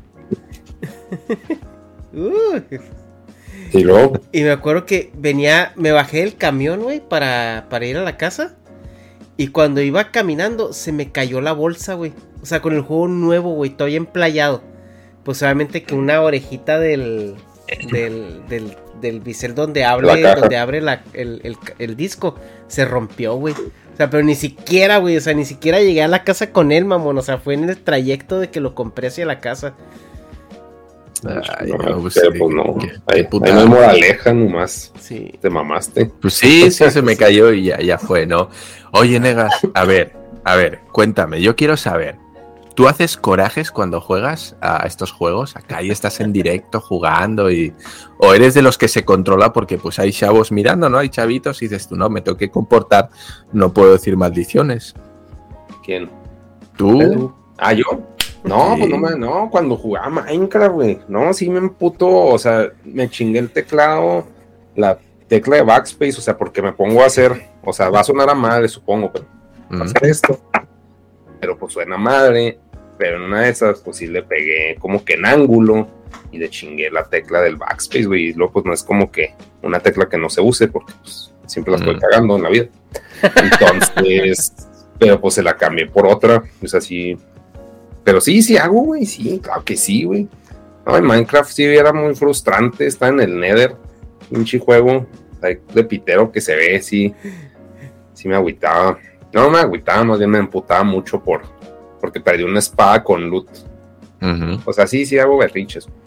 Uh, 2.14 2.60
Y 3.72 3.84
luego, 3.84 4.20
y 4.32 4.42
me 4.42 4.50
acuerdo 4.50 4.84
que 4.84 5.10
venía, 5.14 5.72
me 5.76 5.92
bajé 5.92 6.18
del 6.18 6.36
camión, 6.36 6.82
güey, 6.82 7.00
para, 7.00 7.66
para 7.70 7.86
ir 7.86 7.96
a 7.96 8.02
la 8.02 8.18
casa. 8.18 8.54
Y 9.38 9.48
cuando 9.48 9.80
iba 9.80 10.10
caminando, 10.10 10.74
se 10.74 10.92
me 10.92 11.10
cayó 11.10 11.40
la 11.40 11.52
bolsa, 11.52 11.94
güey. 11.94 12.12
O 12.42 12.46
sea, 12.46 12.60
con 12.60 12.74
el 12.74 12.82
juego 12.82 13.08
nuevo, 13.08 13.54
güey, 13.54 13.70
todavía 13.70 13.96
emplayado. 13.96 14.62
Pues 15.24 15.42
obviamente 15.42 15.84
que 15.84 15.94
una 15.94 16.20
orejita 16.20 16.78
del. 16.78 17.34
del. 17.90 18.46
del, 18.48 18.76
del 19.00 19.20
bisel 19.20 19.54
donde 19.54 19.84
abre, 19.84 20.22
donde 20.34 20.56
abre 20.58 20.80
la- 20.82 21.02
el, 21.14 21.40
el- 21.42 21.56
el 21.78 21.96
disco 21.96 22.36
se 22.68 22.84
rompió, 22.84 23.34
güey. 23.36 23.54
Sea, 24.02 24.10
pero 24.10 24.24
ni 24.24 24.34
siquiera, 24.34 24.98
güey. 24.98 25.16
O 25.16 25.20
sea, 25.20 25.32
ni 25.34 25.44
siquiera 25.44 25.78
llegué 25.80 26.02
a 26.02 26.08
la 26.08 26.24
casa 26.24 26.50
con 26.50 26.72
él, 26.72 26.84
mamón. 26.84 27.16
O 27.18 27.22
sea, 27.22 27.38
fue 27.38 27.54
en 27.54 27.68
el 27.68 27.76
trayecto 27.78 28.40
de 28.40 28.50
que 28.50 28.60
lo 28.60 28.74
compré 28.74 29.06
hacia 29.08 29.24
la 29.26 29.38
casa. 29.38 29.74
Ay, 31.24 31.70
no, 31.70 31.78
no, 31.78 32.00
pues, 32.00 32.14
pero 32.14 32.32
sí, 32.32 32.38
pues 32.38 32.52
no, 32.54 32.76
qué- 32.80 32.92
ahí, 33.06 33.22
puta- 33.22 33.46
ahí 33.46 33.52
no 33.54 33.60
hay 33.60 33.66
moraleja 33.68 34.32
nomás, 34.32 34.92
Sí. 34.98 35.30
te 35.40 35.48
mamaste. 35.50 36.06
Pues 36.20 36.34
sí, 36.34 36.68
sí, 36.72 36.90
se 36.90 37.00
me 37.00 37.16
cayó 37.16 37.52
y 37.52 37.66
ya, 37.66 37.78
ya 37.80 37.96
fue, 37.96 38.26
¿no? 38.26 38.48
Oye, 38.92 39.20
Negas, 39.20 39.52
a 39.74 39.84
ver, 39.84 40.14
a 40.42 40.56
ver, 40.56 40.80
cuéntame, 40.90 41.40
yo 41.40 41.54
quiero 41.54 41.76
saber, 41.76 42.16
¿tú 42.74 42.88
haces 42.88 43.16
corajes 43.16 43.70
cuando 43.70 44.00
juegas 44.00 44.56
a 44.60 44.86
estos 44.86 45.12
juegos? 45.12 45.56
Acá 45.56 45.82
y 45.82 45.90
estás 45.90 46.20
en 46.20 46.32
directo 46.32 46.80
jugando 46.80 47.50
y... 47.50 47.72
¿O 48.18 48.34
eres 48.34 48.54
de 48.54 48.62
los 48.62 48.78
que 48.78 48.88
se 48.88 49.04
controla 49.04 49.52
porque 49.52 49.78
pues 49.78 49.98
hay 49.98 50.12
chavos 50.12 50.52
mirando, 50.52 50.88
¿no? 50.88 50.98
Hay 50.98 51.08
chavitos 51.08 51.60
y 51.62 51.66
dices 51.68 51.88
tú, 51.88 51.96
no, 51.96 52.08
me 52.08 52.20
tengo 52.20 52.38
que 52.38 52.50
comportar, 52.50 53.10
no 53.52 53.72
puedo 53.72 53.92
decir 53.92 54.16
maldiciones. 54.16 54.94
¿Quién? 55.84 56.10
¿Tú? 56.76 57.34
Ah, 57.58 57.72
yo. 57.72 57.84
No, 58.44 58.74
Sí. 58.74 58.80
pues 58.80 58.90
no, 58.90 58.98
me- 58.98 59.16
no, 59.18 59.48
cuando 59.50 59.76
jugaba 59.76 60.08
Minecraft, 60.08 60.72
güey. 60.74 61.00
No, 61.08 61.32
sí 61.32 61.48
me 61.48 61.58
emputo, 61.58 62.08
o 62.08 62.38
sea, 62.38 62.70
me 62.84 63.08
chingué 63.08 63.38
el 63.38 63.50
teclado, 63.50 64.26
la 64.74 64.98
tecla 65.28 65.56
de 65.56 65.62
backspace, 65.62 66.18
o 66.18 66.20
sea, 66.20 66.36
porque 66.36 66.60
me 66.62 66.72
pongo 66.72 67.02
a 67.02 67.06
hacer, 67.06 67.50
o 67.64 67.72
sea, 67.72 67.88
va 67.90 68.00
a 68.00 68.04
sonar 68.04 68.28
a 68.30 68.34
madre, 68.34 68.68
supongo, 68.68 69.12
pero 69.12 69.26
Mm. 69.70 69.82
hacer 69.82 70.04
esto. 70.06 70.40
Pero 71.42 71.58
pues 71.58 71.72
suena 71.72 71.98
madre, 71.98 72.60
pero 72.96 73.16
en 73.16 73.22
una 73.24 73.40
de 73.40 73.50
esas, 73.50 73.80
pues 73.80 73.96
sí 73.96 74.06
le 74.06 74.22
pegué 74.22 74.76
como 74.78 75.04
que 75.04 75.14
en 75.14 75.26
ángulo 75.26 75.88
y 76.30 76.38
le 76.38 76.48
chingué 76.48 76.88
la 76.88 77.02
tecla 77.02 77.40
del 77.40 77.56
backspace, 77.56 78.04
güey. 78.04 78.28
Y 78.28 78.32
luego, 78.32 78.52
pues 78.52 78.64
no 78.64 78.72
es 78.72 78.84
como 78.84 79.10
que 79.10 79.34
una 79.60 79.80
tecla 79.80 80.08
que 80.08 80.16
no 80.18 80.30
se 80.30 80.40
use, 80.40 80.68
porque 80.68 80.92
pues 81.02 81.34
siempre 81.46 81.72
la 81.72 81.78
estoy 81.78 81.96
Mm. 81.96 81.98
cagando 81.98 82.36
en 82.36 82.42
la 82.44 82.48
vida. 82.48 82.68
Entonces, 83.34 84.52
pero 85.00 85.20
pues 85.20 85.34
se 85.34 85.42
la 85.42 85.56
cambié 85.56 85.86
por 85.86 86.06
otra, 86.06 86.44
pues 86.60 86.74
así. 86.74 87.18
Pero 88.04 88.20
sí, 88.20 88.40
sí 88.40 88.56
hago, 88.56 88.82
güey, 88.82 89.04
sí, 89.04 89.40
claro 89.42 89.64
que 89.64 89.76
sí, 89.76 90.04
güey. 90.04 90.28
No, 90.86 90.96
en 90.96 91.04
Minecraft 91.04 91.50
sí 91.50 91.64
era 91.64 91.92
muy 91.92 92.14
frustrante, 92.14 92.86
está 92.86 93.08
en 93.08 93.18
el 93.20 93.38
Nether, 93.38 93.74
pinche 94.30 94.60
juego 94.60 95.06
de 95.74 95.84
pitero 95.84 96.30
que 96.30 96.40
se 96.40 96.54
ve, 96.54 96.80
sí, 96.80 97.12
sí 98.14 98.28
me 98.28 98.36
agüitaba. 98.36 98.96
No 99.32 99.50
me 99.50 99.58
agüitaba, 99.58 100.04
más 100.04 100.18
bien 100.18 100.30
me 100.30 100.38
emputaba 100.38 100.84
mucho 100.84 101.22
por, 101.22 101.42
porque 102.00 102.20
perdí 102.20 102.42
una 102.42 102.58
espada 102.58 103.02
con 103.02 103.28
loot. 103.28 103.48
O 104.64 104.72
sea, 104.72 104.86
sí, 104.86 105.04
sí 105.04 105.18
hago 105.18 105.38
berrinches. 105.38 105.88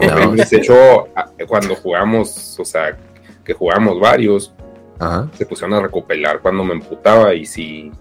No. 0.00 0.32
De 0.32 0.56
hecho, 0.56 1.08
cuando 1.46 1.76
jugamos, 1.76 2.58
o 2.58 2.64
sea, 2.64 2.96
que 3.44 3.52
jugamos 3.52 4.00
varios, 4.00 4.52
Ajá. 4.98 5.28
se 5.36 5.46
pusieron 5.46 5.74
a 5.74 5.82
recopilar 5.82 6.40
cuando 6.40 6.64
me 6.64 6.72
emputaba 6.72 7.34
y 7.34 7.44
sí, 7.46 7.92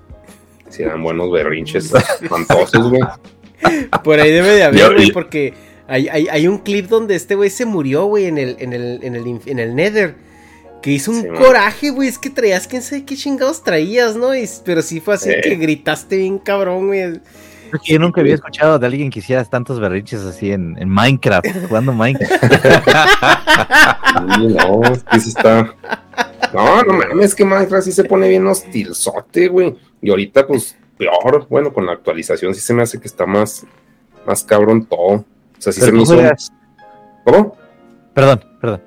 sí 0.69 0.83
eran 0.83 1.03
buenos 1.03 1.31
berrinches 1.31 1.93
espantosos, 2.21 2.89
güey. 2.89 3.03
Por 4.03 4.19
ahí 4.19 4.31
debe 4.31 4.51
de 4.51 4.63
haber, 4.63 4.95
güey, 4.95 5.11
porque 5.11 5.53
hay, 5.87 6.07
hay, 6.07 6.27
hay 6.29 6.47
un 6.47 6.59
clip 6.59 6.87
donde 6.87 7.15
este 7.15 7.35
güey 7.35 7.49
se 7.49 7.65
murió, 7.65 8.05
güey, 8.05 8.25
en 8.25 8.37
el, 8.37 8.55
en 8.59 8.73
el, 8.73 8.99
en 9.03 9.15
el, 9.15 9.41
en 9.45 9.59
el 9.59 9.75
Nether. 9.75 10.15
Que 10.85 10.91
hizo 10.91 11.09
un 11.09 11.23
Sí, 11.23 11.27
coraje, 11.29 11.89
güey. 11.89 12.07
Es 12.07 12.19
que 12.19 12.29
traías, 12.29 12.67
quién 12.67 12.83
sabe 12.83 13.03
qué 13.05 13.15
chingados 13.15 13.63
traías, 13.63 14.15
¿no? 14.15 14.35
Y- 14.35 14.47
pero 14.63 14.83
sí 14.83 14.99
fue 14.99 15.15
así 15.15 15.31
Eh. 15.31 15.41
que 15.41 15.55
gritaste 15.55 16.15
bien 16.17 16.37
cabrón, 16.37 16.85
güey. 16.87 17.19
Yo 17.83 17.97
nunca 17.97 18.21
había 18.21 18.35
escuchado 18.35 18.77
de 18.77 18.85
alguien 18.85 19.09
que 19.09 19.17
hiciera 19.17 19.43
tantos 19.45 19.79
berrinches 19.79 20.21
así 20.21 20.51
en, 20.51 20.77
en 20.77 20.87
Minecraft, 20.87 21.43
jugando 21.69 21.91
Minecraft. 21.91 22.43
Sí, 24.35 24.47
no, 24.47 25.19
sí 25.19 25.29
está. 25.29 25.73
No, 26.53 26.83
no 26.83 26.93
mames, 26.93 27.25
es 27.25 27.35
que 27.35 27.43
Minecraft 27.43 27.83
sí 27.85 27.91
se 27.91 28.03
pone 28.03 28.29
bien 28.29 28.45
hostilzote, 28.45 29.47
güey. 29.47 29.75
Y 30.01 30.09
ahorita, 30.11 30.45
pues, 30.45 30.77
peor. 30.97 31.47
Bueno, 31.49 31.73
con 31.73 31.85
la 31.87 31.93
actualización 31.93 32.53
sí 32.53 32.61
se 32.61 32.73
me 32.75 32.83
hace 32.83 32.99
que 32.99 33.07
está 33.07 33.25
más, 33.25 33.65
más 34.25 34.43
cabrón 34.43 34.85
todo. 34.85 34.99
O 35.07 35.25
sea, 35.57 35.73
sí 35.73 35.79
Pero 35.81 36.05
se 36.05 36.15
me 36.15 36.21
hizo. 36.23 36.45
¿Cómo? 37.25 37.57
Perdón, 38.13 38.45
perdón. 38.61 38.81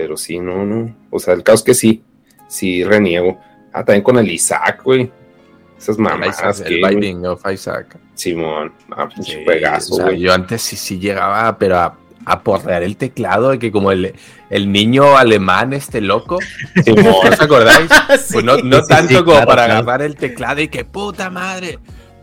Pero 0.00 0.16
sí, 0.16 0.38
no, 0.38 0.64
no. 0.64 0.96
O 1.10 1.18
sea, 1.18 1.34
el 1.34 1.42
caso 1.42 1.56
es 1.56 1.62
que 1.62 1.74
sí, 1.74 2.02
sí 2.48 2.82
reniego. 2.84 3.38
Ah, 3.70 3.84
también 3.84 4.02
con 4.02 4.16
el 4.18 4.30
Isaac, 4.30 4.80
güey. 4.82 5.12
Esas 5.76 5.98
mamadas 5.98 6.60
el 6.60 6.66
que. 6.68 6.80
güey. 6.80 6.94
Binding 6.94 7.26
of 7.26 7.42
Isaac. 7.52 7.98
Simón, 8.14 8.72
ah, 8.96 9.08
Sí, 9.20 9.42
juegazo, 9.44 9.94
o 9.94 9.96
sea, 9.98 10.12
yo 10.12 10.32
antes 10.32 10.62
sí, 10.62 10.76
sí 10.76 10.98
llegaba, 10.98 11.58
pero 11.58 11.76
a, 11.76 11.98
a 12.24 12.42
porrear 12.42 12.82
el 12.82 12.96
teclado, 12.96 13.50
de 13.50 13.58
que 13.58 13.70
como 13.70 13.92
el, 13.92 14.14
el 14.48 14.72
niño 14.72 15.18
alemán 15.18 15.74
este 15.74 16.00
loco, 16.00 16.38
Simón. 16.84 17.04
¿no 17.04 17.18
os 17.20 17.40
acordáis? 17.40 17.90
Sí. 18.18 18.32
Pues 18.32 18.44
no, 18.46 18.56
no 18.56 18.78
Sí, 18.80 18.88
tanto 18.88 19.08
sí, 19.08 19.14
como 19.16 19.32
claro, 19.32 19.46
para 19.46 19.64
claro. 19.66 19.80
agarrar 19.80 20.02
el 20.06 20.16
teclado 20.16 20.62
y 20.62 20.68
que 20.68 20.86
puta 20.86 21.28
madre. 21.28 21.78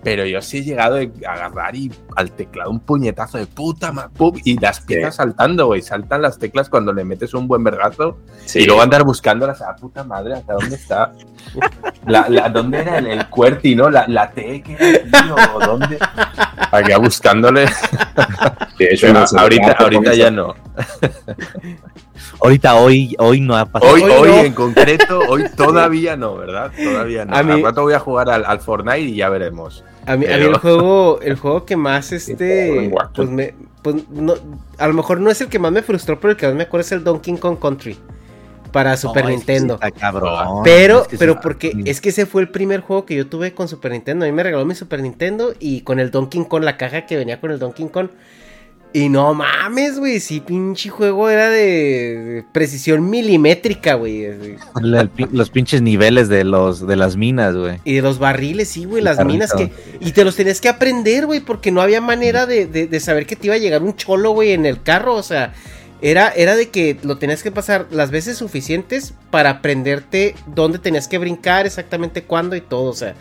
Pero 0.07 0.25
yo 0.25 0.41
sí 0.41 0.59
he 0.59 0.63
llegado 0.63 0.95
a 0.95 1.31
agarrar 1.33 1.75
y 1.75 1.91
al 2.15 2.31
teclado 2.31 2.69
un 2.71 2.79
puñetazo 2.79 3.39
de 3.39 3.45
puta 3.45 3.91
madre. 3.91 4.09
Y 4.45 4.57
las 4.57 4.79
piezas 4.79 5.15
saltando, 5.15 5.65
güey. 5.65 5.81
Saltan 5.81 6.21
las 6.21 6.39
teclas 6.39 6.69
cuando 6.69 6.93
le 6.93 7.03
metes 7.03 7.33
un 7.33 7.45
buen 7.45 7.61
vergazo. 7.61 8.17
Sí. 8.45 8.59
Y 8.59 8.65
luego 8.67 8.81
andar 8.81 9.03
buscándolas 9.03 9.61
a 9.61 9.75
puta 9.75 10.05
madre, 10.05 10.35
¿hasta 10.35 10.53
dónde 10.53 10.75
está? 10.77 11.11
La, 12.05 12.29
la- 12.29 12.47
¿Dónde 12.47 12.79
era 12.79 12.99
el, 12.99 13.07
el 13.07 13.25
QWERTY, 13.27 13.75
no? 13.75 13.89
La, 13.89 14.05
la 14.07 14.31
T, 14.31 14.63
¿qué 14.65 14.77
era, 14.79 15.23
tío? 15.23 15.35
¿O 15.55 15.59
¿Dónde? 15.59 15.97
Acá 16.71 16.97
buscándole. 16.99 17.65
De 18.79 18.85
hecho, 18.85 19.07
Pero 19.07 19.19
en 19.19 19.25
el 19.29 19.37
ahorita, 19.39 19.71
ahorita 19.73 20.13
ya 20.13 20.31
no. 20.31 20.55
Ahorita, 22.41 22.75
hoy, 22.75 23.15
hoy 23.19 23.41
no 23.41 23.57
ha 23.57 23.65
pasado. 23.65 23.91
Hoy, 23.93 24.03
Hoy 24.03 24.11
hoy, 24.11 24.29
no. 24.29 24.37
en 24.43 24.53
concreto, 24.53 25.19
hoy 25.27 25.45
todavía 25.57 26.15
no, 26.15 26.35
¿verdad? 26.37 26.71
Todavía 26.81 27.25
no. 27.25 27.35
A 27.35 27.43
mí- 27.43 27.51
Al 27.53 27.63
rato 27.63 27.81
voy 27.83 27.93
a 27.93 27.99
jugar 27.99 28.29
al, 28.29 28.45
al 28.45 28.59
Fortnite 28.59 28.99
y 29.01 29.15
ya 29.15 29.29
veremos. 29.29 29.83
A 30.07 30.15
mí, 30.15 30.25
a 30.25 30.29
mí 30.29 30.33
Pero- 30.35 30.49
el 30.51 30.57
juego, 30.57 31.19
el 31.21 31.35
juego 31.35 31.65
que 31.65 31.75
más 31.77 32.11
este, 32.11 32.91
pues 33.13 33.29
me, 33.29 33.53
pues 33.81 33.95
no, 34.09 34.33
a 34.77 34.87
lo 34.87 34.93
mejor 34.93 35.19
no 35.19 35.29
es 35.29 35.39
el 35.41 35.47
que 35.49 35.59
más 35.59 35.71
me 35.71 35.81
frustró, 35.83 36.19
pero 36.19 36.31
el 36.31 36.37
que 36.37 36.47
más 36.47 36.55
me 36.55 36.63
acuerdo 36.63 36.85
es 36.85 36.91
el 36.93 37.03
Donkey 37.03 37.37
Kong 37.37 37.57
Country 37.59 37.97
para 38.71 38.95
Super 38.97 39.23
No, 39.25 39.29
es 39.29 39.35
que 39.35 39.41
sí 39.41 39.51
Nintendo. 39.51 39.73
está 39.75 39.91
cabrón. 39.91 40.61
Pero, 40.63 41.01
Es 41.01 41.07
que 41.07 41.15
sí 41.15 41.19
pero 41.19 41.39
porque 41.41 41.73
es 41.85 42.01
que 42.01 42.09
ese 42.09 42.25
fue 42.25 42.41
el 42.41 42.49
primer 42.49 42.81
juego 42.81 43.05
que 43.05 43.15
yo 43.15 43.27
tuve 43.27 43.53
con 43.53 43.67
Super 43.67 43.91
Nintendo. 43.91 44.25
A 44.25 44.27
mí 44.27 44.31
me 44.33 44.43
regaló 44.43 44.65
mi 44.65 44.75
Super 44.75 45.01
Nintendo 45.01 45.53
y 45.59 45.81
con 45.81 45.99
el 45.99 46.11
Donkey 46.11 46.43
Kong, 46.45 46.63
la 46.63 46.77
caja 46.77 47.05
que 47.05 47.15
venía 47.17 47.39
con 47.39 47.51
el 47.51 47.59
Donkey 47.59 47.87
Kong. 47.89 48.09
Y 48.97 49.09
no 49.09 49.33
mames, 49.35 49.99
güey, 49.99 50.19
sí, 50.19 50.39
pinche 50.39 50.89
juego 50.89 51.29
era 51.29 51.49
de, 51.49 52.43
precisión 52.51 53.07
milimétrica, 53.09 53.93
güey. 53.93 54.27
los 55.31 55.49
pinches 55.51 55.83
niveles 55.83 56.29
de 56.29 56.43
los 56.43 56.87
de 56.87 56.95
las 56.95 57.15
minas, 57.15 57.55
güey. 57.55 57.79
Y 57.83 57.93
de 57.93 58.01
los 58.01 58.17
barriles, 58.17 58.69
sí, 58.69 58.85
güey, 58.85 59.03
las 59.03 59.23
minas 59.23 59.53
que... 59.53 59.71
Y 59.99 60.13
te 60.13 60.23
los 60.23 60.35
tenías 60.35 60.61
que 60.61 60.69
aprender, 60.69 61.27
güey, 61.27 61.41
porque 61.41 61.71
no 61.71 61.81
había 61.81 62.01
manera 62.01 62.47
de, 62.47 62.65
de- 62.65 62.87
de 62.87 62.99
saber 62.99 63.27
que 63.27 63.35
te 63.35 63.45
iba 63.45 63.55
a 63.55 63.59
llegar 63.59 63.83
un 63.83 63.95
cholo, 63.95 64.31
güey, 64.31 64.53
en 64.53 64.65
el 64.65 64.81
carro. 64.81 65.13
O 65.13 65.21
sea, 65.23 65.53
era, 66.01 66.29
era 66.29 66.55
de 66.55 66.69
que 66.69 66.97
lo 67.03 67.19
tenías 67.19 67.43
que 67.43 67.51
pasar 67.51 67.85
las 67.91 68.09
veces 68.09 68.37
suficientes 68.37 69.13
para 69.29 69.51
aprenderte 69.51 70.33
dónde 70.47 70.79
tenías 70.79 71.07
que 71.07 71.19
brincar, 71.19 71.67
exactamente 71.67 72.23
cuándo 72.23 72.55
y 72.55 72.61
todo. 72.61 72.89
O 72.89 72.95
sea, 72.95 73.13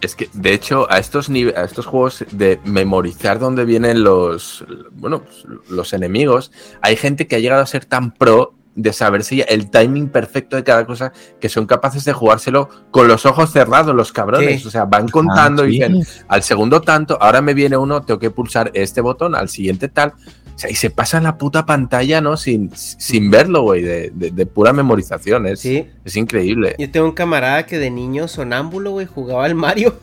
Es 0.00 0.14
que, 0.14 0.28
de 0.32 0.52
hecho, 0.52 0.86
a 0.90 0.98
estos, 0.98 1.28
a 1.28 1.64
estos 1.64 1.86
juegos 1.86 2.24
de 2.30 2.60
memorizar 2.64 3.38
dónde 3.38 3.64
vienen 3.64 4.04
los, 4.04 4.64
bueno, 4.92 5.22
los 5.68 5.92
enemigos, 5.92 6.52
hay 6.82 6.96
gente 6.96 7.26
que 7.26 7.36
ha 7.36 7.40
llegado 7.40 7.62
a 7.62 7.66
ser 7.66 7.84
tan 7.84 8.12
pro 8.12 8.54
de 8.76 8.92
saberse 8.92 9.34
ya 9.34 9.44
el 9.44 9.70
timing 9.70 10.08
perfecto 10.08 10.54
de 10.54 10.62
cada 10.62 10.86
cosa 10.86 11.12
que 11.40 11.48
son 11.48 11.66
capaces 11.66 12.04
de 12.04 12.12
jugárselo 12.12 12.68
con 12.92 13.08
los 13.08 13.26
ojos 13.26 13.50
cerrados, 13.50 13.92
los 13.92 14.12
cabrones. 14.12 14.64
O 14.66 14.70
sea, 14.70 14.84
van 14.84 15.08
contando 15.08 15.64
Ah, 15.64 15.66
y 15.66 15.72
sí. 15.72 15.78
dicen, 15.78 16.02
al 16.28 16.44
segundo 16.44 16.80
tanto, 16.80 17.18
ahora 17.20 17.40
me 17.42 17.54
viene 17.54 17.76
uno, 17.76 18.02
tengo 18.02 18.20
que 18.20 18.30
pulsar 18.30 18.70
este 18.74 19.00
botón, 19.00 19.34
al 19.34 19.48
siguiente 19.48 19.88
tal. 19.88 20.12
O 20.58 20.60
sea, 20.60 20.70
y 20.70 20.74
se 20.74 20.90
pasa 20.90 21.20
la 21.20 21.38
puta 21.38 21.66
pantalla, 21.66 22.20
¿no? 22.20 22.36
Sin, 22.36 22.72
sin 22.74 23.30
verlo, 23.30 23.62
güey, 23.62 23.80
de, 23.82 24.10
de- 24.12 24.32
de 24.32 24.44
pura 24.44 24.72
memorización. 24.72 25.46
Es, 25.46 25.60
sí. 25.60 25.86
es 26.04 26.16
increíble. 26.16 26.74
Yo 26.80 26.90
tengo 26.90 27.06
un 27.06 27.12
camarada 27.12 27.64
que 27.64 27.78
de 27.78 27.92
niño 27.92 28.26
sonámbulo, 28.26 28.90
güey, 28.90 29.06
jugaba 29.06 29.44
al 29.44 29.54
Mario. 29.54 30.00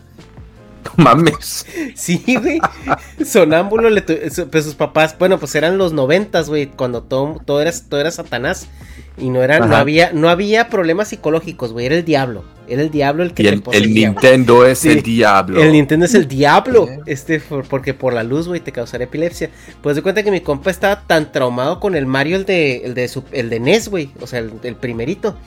Mames. 0.98 1.66
Sí, 1.96 2.22
güey. 2.42 2.60
Sonámbulo, 3.26 3.90
le 3.90 4.02
pues 4.02 4.64
sus 4.66 4.76
papás, 4.76 5.16
bueno, 5.18 5.40
pues 5.40 5.56
eran 5.56 5.78
los 5.78 5.94
noventas, 5.94 6.50
güey, 6.50 6.68
cuando 6.68 7.02
todo, 7.04 7.42
todo, 7.46 7.62
era, 7.62 7.72
todo 7.90 8.00
era 8.02 8.12
Satanás. 8.12 8.68
Y 9.18 9.30
no 9.30 9.42
era, 9.42 9.60
no 9.66 9.78
había, 9.78 10.12
no 10.12 10.28
había 10.28 10.68
problemas 10.68 11.08
psicológicos, 11.08 11.72
güey. 11.72 11.86
Era 11.86 11.96
el 11.96 12.04
diablo. 12.04 12.44
Era 12.68 12.82
el 12.82 12.90
diablo 12.92 13.24
el 13.24 13.34
que 13.34 13.44
Y 13.44 13.46
te 13.46 13.78
el, 13.78 13.84
el. 13.84 13.94
Nintendo 13.94 14.66
es 14.66 14.80
Sí. 14.80 14.90
el 14.90 15.04
diablo. 15.04 15.62
El 15.64 15.72
Nintendo 15.72 16.06
es 16.06 16.16
el 16.16 16.28
diablo. 16.28 16.90
Este, 17.06 17.40
por- 17.40 17.66
porque 17.66 17.94
por 17.94 18.12
la 18.14 18.24
luz, 18.24 18.50
güey, 18.50 18.60
te 18.60 18.74
causaría 18.74 19.06
epilepsia. 19.06 19.52
Pues 19.82 19.96
de 19.96 20.02
cuenta 20.02 20.22
que 20.22 20.32
mi 20.32 20.42
compa 20.42 20.70
estaba 20.70 21.04
tan 21.08 21.32
traumado 21.32 21.80
con 21.80 21.96
el 21.96 22.06
Mario, 22.08 22.36
el 22.36 22.44
de, 22.46 22.78
el 22.84 22.94
de, 22.94 23.08
su- 23.08 23.24
el 23.32 23.50
de 23.50 23.62
NES, 23.62 23.88
güey. 23.88 24.10
O 24.20 24.28
sea, 24.28 24.40
el, 24.40 24.52
el 24.64 24.76
primerito. 24.76 25.38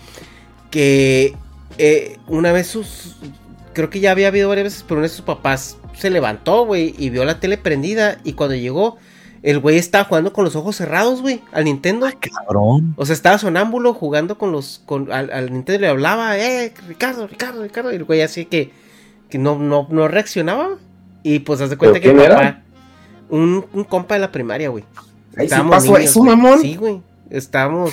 Que 0.70 1.34
eh, 1.76 2.16
una 2.26 2.52
vez 2.52 2.68
sus. 2.68 3.16
Creo 3.78 3.90
que 3.90 4.00
ya 4.00 4.10
había 4.10 4.26
habido 4.26 4.48
varias 4.48 4.64
veces, 4.64 4.82
pero 4.88 4.98
una 4.98 5.04
de 5.06 5.14
sus 5.14 5.20
papás 5.24 5.76
se 5.94 6.10
levantó, 6.10 6.66
güey, 6.66 6.96
y 6.98 7.10
vio 7.10 7.24
la 7.24 7.38
tele 7.38 7.58
prendida. 7.58 8.18
Y 8.24 8.32
cuando 8.32 8.56
llegó, 8.56 8.96
el 9.44 9.60
güey 9.60 9.78
estaba 9.78 10.02
jugando 10.02 10.32
con 10.32 10.44
los 10.44 10.56
ojos 10.56 10.74
cerrados, 10.74 11.22
güey, 11.22 11.42
al 11.52 11.62
Nintendo. 11.62 12.08
Cabrón. 12.18 12.94
O 12.96 13.06
sea, 13.06 13.12
estaba 13.12 13.38
sonámbulo 13.38 13.94
jugando 13.94 14.36
con 14.36 14.50
los. 14.50 14.82
Con, 14.84 15.12
al, 15.12 15.30
al 15.30 15.52
Nintendo 15.52 15.82
le 15.82 15.86
hablaba, 15.86 16.36
eh, 16.36 16.74
Ricardo, 16.88 17.28
Ricardo, 17.28 17.62
Ricardo. 17.62 17.92
Y 17.92 17.94
el 17.94 18.02
güey 18.02 18.20
así 18.22 18.46
que, 18.46 18.72
que 19.30 19.38
no, 19.38 19.56
no, 19.56 19.86
no 19.90 20.08
reaccionaba. 20.08 20.70
Y 21.22 21.38
pues 21.38 21.60
haz 21.60 21.70
de 21.70 21.76
cuenta 21.76 22.00
que 22.00 22.08
¿Pero 22.08 22.14
mi 22.14 22.24
quién 22.26 22.32
papá. 22.32 22.48
era? 22.48 22.64
Un, 23.28 23.64
un 23.72 23.84
compa 23.84 24.14
de 24.14 24.20
la 24.22 24.32
primaria, 24.32 24.70
güey. 24.70 24.82
Ahí 25.36 25.48
sí 25.48 25.54
pasó 25.70 25.92
niños, 25.92 26.10
eso, 26.10 26.24
mamón. 26.24 26.60
Sí, 26.60 26.74
güey. 26.74 27.00
Estábamos. 27.30 27.92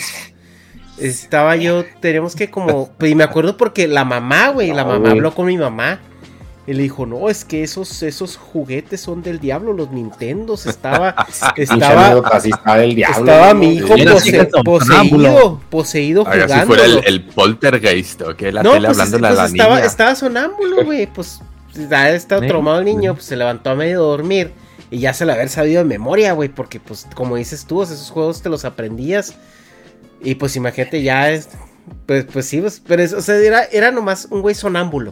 Estaba 0.98 1.56
yo, 1.56 1.84
teníamos 2.00 2.36
que 2.36 2.50
como. 2.50 2.90
Y 3.02 3.16
me 3.16 3.24
acuerdo 3.24 3.58
porque 3.58 3.88
la 3.88 4.06
mamá, 4.06 4.50
güey, 4.50 4.72
la 4.72 4.86
mamá 4.86 5.12
habló 5.12 5.34
con 5.34 5.46
mi 5.48 5.58
mamá. 5.58 6.00
Y 6.68 6.74
le 6.74 6.82
dijo, 6.82 7.06
no, 7.06 7.30
es 7.30 7.46
que 7.46 7.62
esos, 7.62 8.02
esos 8.02 8.38
juguetes 8.38 9.00
son 9.00 9.22
del 9.22 9.40
diablo, 9.40 9.72
los 9.74 9.92
Nintendos. 9.92 10.66
Estaba. 10.66 11.16
Estaba. 11.56 12.24
está 12.44 12.76
del 12.78 12.96
diablo. 12.96 13.20
Estaba 13.20 13.54
mi 13.54 13.76
hijo 13.76 13.90
pose- 13.90 14.50
poseído, 14.64 15.62
poseído 15.70 16.26
jugando. 16.26 16.54
si 16.56 16.60
fuera 16.62 16.86
el, 16.86 17.02
el 17.06 17.24
poltergeist, 17.24 18.22
¿o 18.22 18.36
qué? 18.36 18.52
La 18.52 18.64
no, 18.64 18.72
tele 18.72 18.88
pues, 18.88 18.98
hablando 19.00 19.18
a 19.18 19.30
pues 19.30 19.38
la 19.38 19.46
estaba, 19.46 19.76
niña. 19.76 19.86
estaba 19.86 20.16
sonámbulo, 20.16 20.86
güey. 20.86 21.06
Pues 21.06 21.40
ha 21.92 22.10
estado 22.10 22.42
traumado 22.48 22.80
el 22.80 22.86
niño, 22.86 23.14
pues 23.14 23.26
se 23.26 23.36
levantó 23.36 23.70
a 23.70 23.76
medio 23.76 24.02
dormir. 24.02 24.52
Y 24.90 25.00
ya 25.00 25.14
se 25.14 25.26
lo 25.26 25.34
haber 25.34 25.50
sabido 25.50 25.84
de 25.84 25.90
memoria, 25.90 26.34
güey. 26.34 26.50
Porque, 26.50 26.80
pues, 26.80 27.06
como 27.14 27.36
dices 27.36 27.66
tú, 27.66 27.84
esos 27.84 28.10
juegos 28.10 28.42
te 28.42 28.50
los 28.50 28.66
aprendías. 28.66 29.36
Y 30.26 30.36
pues 30.36 30.56
imagínate, 30.56 31.02
ya 31.02 31.32
es. 31.32 31.48
Pues, 32.06 32.26
pues 32.26 32.46
sí, 32.48 32.60
pues, 32.60 32.82
pero 32.86 33.02
es- 33.04 33.14
o 33.14 33.22
sea, 33.22 33.36
era, 33.36 33.64
era 33.66 33.92
nomás 33.92 34.28
un 34.32 34.42
güey 34.42 34.56
sonámbulo. 34.56 35.12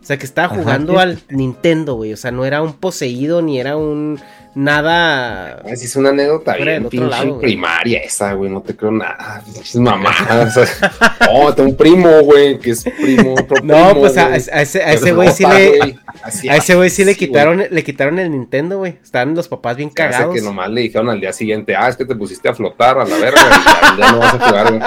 O 0.00 0.04
sea, 0.04 0.16
que 0.18 0.26
estaba 0.26 0.48
jugando 0.62 0.98
al 0.98 1.20
Nintendo, 1.28 1.94
güey. 1.94 2.12
O 2.12 2.16
sea, 2.16 2.30
no 2.30 2.44
era 2.44 2.62
un 2.62 2.72
poseído 2.74 3.42
ni 3.42 3.60
era 3.60 3.76
un. 3.76 4.18
Nada. 4.54 5.62
Ay, 5.64 5.76
sí, 5.76 5.86
es 5.86 5.96
una 5.96 6.10
anécdota 6.10 6.54
Fuera 6.54 6.72
bien 6.72 6.88
pinche 6.88 7.06
lado, 7.06 7.34
güey. 7.34 7.40
primaria 7.40 8.00
esa, 8.00 8.34
güey, 8.34 8.50
no 8.50 8.60
te 8.60 8.76
creo 8.76 8.90
nada, 8.90 9.42
pinches 9.44 9.76
mamadas. 9.76 10.56
o 10.56 10.66
sea, 10.66 10.92
no, 11.20 11.54
tengo 11.54 11.70
un 11.70 11.76
primo, 11.76 12.20
güey, 12.22 12.58
que 12.58 12.72
es 12.72 12.84
primo, 12.84 13.34
otro 13.34 13.56
No, 13.62 13.88
primo, 13.90 14.00
pues 14.00 14.16
a, 14.18 14.36
ese, 14.36 14.52
a 14.52 14.62
ese 14.62 14.98
se 14.98 15.12
güey 15.12 15.30
sí 15.30 15.44
le. 15.46 15.78
güey, 15.78 15.98
así, 16.22 16.48
A 16.48 16.56
ese 16.56 16.74
güey 16.74 16.90
sí 16.90 17.04
le 17.04 17.12
así, 17.12 17.18
quitaron, 17.20 17.62
le 17.70 17.84
quitaron 17.84 18.18
el 18.18 18.30
Nintendo, 18.30 18.78
güey. 18.78 18.98
Estaban 19.02 19.34
los 19.34 19.48
papás 19.48 19.76
bien 19.76 19.90
Se 19.94 20.02
hace 20.02 20.12
cagados. 20.12 20.34
que 20.34 20.42
nomás 20.42 20.70
le 20.70 20.82
dijeron 20.82 21.08
al 21.08 21.20
día 21.20 21.32
siguiente, 21.32 21.74
ah, 21.74 21.88
es 21.88 21.96
que 21.96 22.04
te 22.04 22.14
pusiste 22.14 22.48
a 22.48 22.54
flotar 22.54 22.98
a 22.98 23.04
la 23.04 23.16
verga, 23.16 23.40
y 23.40 23.64
ya, 23.64 24.06
ya 24.06 24.12
no 24.12 24.18
vas 24.18 24.34
a 24.34 24.38
jugar, 24.38 24.68
güey. 24.70 24.82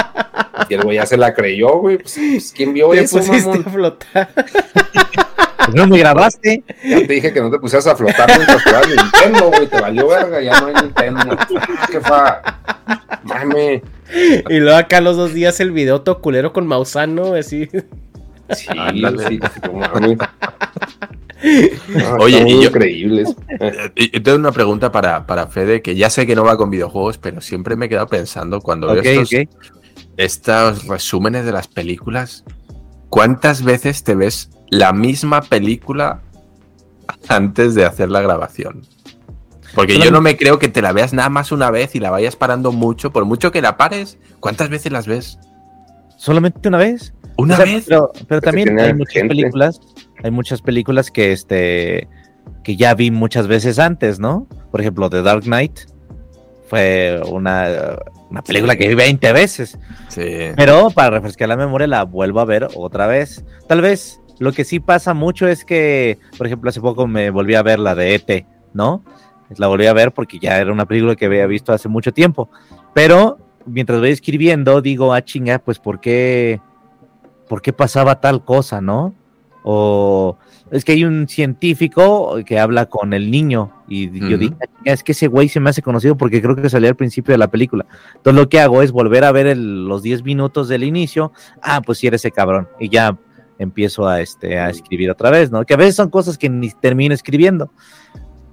Y 0.70 0.74
el 0.74 0.82
güey 0.84 0.96
ya 0.98 1.06
se 1.06 1.18
la 1.18 1.34
creyó, 1.34 1.78
güey, 1.80 1.98
pues, 1.98 2.14
pues, 2.16 2.54
¿quién 2.56 2.74
vio 2.74 2.90
Te 2.92 3.02
eso, 3.02 3.18
pusiste 3.18 3.48
mamón? 3.50 3.64
a 3.66 3.70
flotar. 3.72 4.30
No 5.74 5.88
me 5.88 5.98
grabaste. 5.98 6.64
Ya 6.84 6.98
te 6.98 7.14
dije 7.14 7.34
que 7.34 7.42
no 7.42 7.50
te 7.52 7.60
pusieras 7.60 7.88
a 7.88 7.96
flotar 7.96 8.28
mientras 8.36 8.64
jugabas 8.64 8.88
Nintendo, 8.90 9.48
güey, 9.52 9.68
te 9.68 9.82
valió 9.82 10.08
verga, 10.08 10.42
ya 10.42 10.60
no 10.62 10.68
hay 10.68 10.74
Nintendo. 10.76 11.38
Ah, 11.58 11.88
qué 11.92 12.02
fa. 12.02 12.42
Mame. 13.24 13.82
Y 14.50 14.60
luego 14.60 14.78
acá 14.78 15.02
los 15.02 15.18
dos 15.18 15.34
días 15.34 15.60
el 15.60 15.72
video 15.72 16.02
todo 16.02 16.22
culero 16.22 16.54
con 16.54 16.68
Mausano, 16.68 17.34
así. 17.34 17.68
Sí, 18.52 18.68
Ándale. 18.78 19.28
sí. 19.28 19.40
No, 21.88 22.16
Oye, 22.20 22.40
y 22.40 22.44
muy 22.44 22.64
yo- 22.64 22.70
increíbles. 22.70 23.36
Eh, 23.60 23.92
y- 23.96 24.18
y 24.18 24.20
tengo 24.22 24.38
una 24.38 24.52
pregunta 24.52 24.92
para, 24.92 25.26
para 25.28 25.48
Fede, 25.48 25.82
que 25.82 25.96
ya 25.96 26.10
sé 26.10 26.26
que 26.26 26.36
no 26.36 26.44
va 26.44 26.58
con 26.58 26.70
videojuegos, 26.70 27.18
pero 27.18 27.42
siempre 27.42 27.76
me 27.76 27.86
he 27.86 27.90
quedado 27.90 28.08
pensando 28.08 28.62
cuando 28.62 28.88
veo 28.94 29.02
estos, 29.22 29.30
estos 30.18 30.88
resúmenes 30.88 31.46
de 31.46 31.52
las 31.52 31.68
películas, 31.68 32.44
¿cuántas 33.10 33.64
veces 33.64 34.04
te 34.04 34.16
ves 34.16 34.50
la 34.70 34.94
misma 34.94 35.42
película 35.42 36.22
antes 37.28 37.76
de 37.76 37.86
hacer 37.86 38.10
la 38.10 38.22
grabación? 38.22 38.84
Porque 39.76 40.00
yo 40.00 40.10
no 40.10 40.22
me 40.22 40.38
creo 40.38 40.58
que 40.58 40.70
te 40.70 40.82
la 40.82 40.94
veas 40.94 41.14
nada 41.14 41.30
más 41.30 41.52
una 41.52 41.70
vez 41.70 41.96
y 41.96 42.00
la 42.00 42.10
vayas 42.10 42.36
parando 42.36 42.72
mucho, 42.72 43.12
por 43.12 43.26
mucho 43.26 43.52
que 43.52 43.62
la 43.62 43.76
pares, 43.76 44.18
¿cuántas 44.40 44.70
veces 44.70 44.92
las 44.92 45.06
ves? 45.06 45.38
Solamente 46.18 46.70
una 46.70 46.78
vez. 46.78 47.14
¿Una 47.38 47.56
O 47.56 47.58
sea, 47.58 47.66
vez? 47.66 47.86
Pero, 47.86 48.42
también 48.42 48.80
hay 48.80 48.94
muchas 48.94 49.14
gente. 49.14 49.36
películas, 49.36 49.82
hay 50.24 50.32
muchas 50.32 50.62
películas 50.62 51.12
que 51.12 51.34
este 51.34 52.08
que 52.64 52.78
ya 52.78 52.96
vi 52.96 53.12
muchas 53.12 53.48
veces 53.48 53.78
antes, 53.78 54.20
¿no? 54.20 54.48
Por 54.72 54.82
ejemplo, 54.82 55.10
The 55.10 55.22
Dark 55.22 55.44
Knight 55.44 55.82
fue 56.68 57.22
una, 57.28 58.00
una 58.30 58.44
película 58.44 58.76
que 58.76 58.88
vi 58.88 58.96
20 58.96 59.34
veces. 59.34 59.78
Sí. 60.08 60.52
Pero 60.56 60.90
para 60.90 61.12
refrescar 61.12 61.50
la 61.50 61.58
memoria 61.58 61.86
la 61.86 62.04
vuelvo 62.04 62.40
a 62.40 62.46
ver 62.46 62.68
otra 62.76 63.08
vez. 63.08 63.44
Tal 63.68 63.82
vez 63.82 64.20
lo 64.40 64.52
que 64.52 64.64
sí 64.66 64.80
pasa 64.80 65.14
mucho 65.14 65.48
es 65.48 65.64
que, 65.66 66.20
por 66.38 66.48
ejemplo, 66.48 66.70
hace 66.70 66.82
poco 66.82 67.08
me 67.08 67.30
volví 67.30 67.56
a 67.56 67.64
ver 67.64 67.80
la 67.80 67.96
de 67.96 68.16
ET, 68.16 68.46
¿no? 68.74 69.04
La 69.58 69.68
volví 69.68 69.86
a 69.86 69.94
ver 69.94 70.12
porque 70.12 70.40
ya 70.40 70.58
era 70.60 70.72
una 70.72 70.86
película 70.86 71.16
que 71.16 71.26
había 71.26 71.46
visto 71.48 71.72
hace 71.72 71.88
mucho 71.88 72.12
tiempo. 72.14 72.50
Pero 72.94 73.38
mientras 73.66 74.00
voy 74.00 74.10
escribiendo, 74.10 74.82
digo, 74.82 75.14
ah, 75.14 75.24
chinga, 75.24 75.60
pues 75.60 75.80
¿por 75.80 76.00
qué, 76.02 76.60
por 77.48 77.62
qué 77.62 77.72
pasaba 77.72 78.20
tal 78.20 78.44
cosa, 78.44 78.82
no? 78.82 79.14
O 79.64 80.38
es 80.72 80.84
que 80.84 80.92
hay 80.94 81.04
un 81.06 81.28
científico 81.28 82.38
que 82.46 82.60
habla 82.60 82.88
con 82.88 83.14
el 83.14 83.32
niño 83.32 83.72
y 83.88 84.10
yo 84.20 84.28
Ujú. 84.28 84.38
dije, 84.38 84.56
"Ah, 84.62 84.66
chinga, 84.78 84.94
es 84.94 85.04
que 85.04 85.12
ese 85.14 85.28
güey 85.28 85.48
se 85.50 85.60
me 85.60 85.70
hace 85.70 85.82
conocido 85.82 86.18
porque 86.18 86.42
creo 86.42 86.56
que 86.56 86.70
salía 86.70 86.90
al 86.90 86.96
principio 86.96 87.32
de 87.34 87.38
la 87.40 87.48
película. 87.50 87.86
Entonces 88.16 88.40
lo 88.42 88.50
que 88.50 88.60
hago 88.60 88.82
es 88.82 88.92
volver 88.92 89.24
a 89.24 89.32
ver 89.32 89.48
el- 89.48 89.86
los 89.88 90.04
10 90.04 90.24
minutos 90.24 90.68
del 90.68 90.84
inicio. 90.84 91.32
Ah, 91.62 91.82
pues 91.86 92.00
sí, 92.00 92.08
era 92.08 92.16
ese 92.16 92.32
cabrón. 92.32 92.68
Y 92.80 92.90
ya 92.90 93.18
empiezo 93.60 94.08
a, 94.08 94.22
este, 94.22 94.60
a 94.60 94.70
escribir 94.70 95.10
otra 95.12 95.30
vez, 95.30 95.52
¿no? 95.52 95.66
Que 95.66 95.74
a 95.74 95.78
veces 95.78 95.96
son 95.96 96.10
cosas 96.10 96.38
que 96.38 96.50
ni 96.50 96.70
termino 96.72 97.14
escribiendo. 97.14 97.72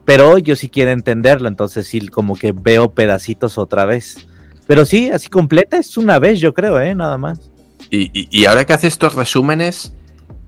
Pero 0.04 0.38
yo 0.38 0.56
sí 0.56 0.68
quiero 0.68 0.90
entenderlo, 0.90 1.48
entonces 1.48 1.86
sí, 1.86 2.08
como 2.08 2.34
que 2.36 2.52
veo 2.52 2.92
pedacitos 2.92 3.56
otra 3.58 3.84
vez. 3.84 4.26
Pero 4.66 4.84
sí, 4.84 5.10
así 5.10 5.28
completa 5.28 5.76
es 5.76 5.96
una 5.96 6.18
vez, 6.18 6.40
yo 6.40 6.54
creo, 6.54 6.80
¿eh? 6.80 6.94
Nada 6.94 7.18
más. 7.18 7.50
Y, 7.90 8.10
y- 8.18 8.28
y 8.30 8.46
ahora 8.46 8.64
que 8.64 8.72
haces 8.72 8.94
estos 8.94 9.14
resúmenes, 9.14 9.92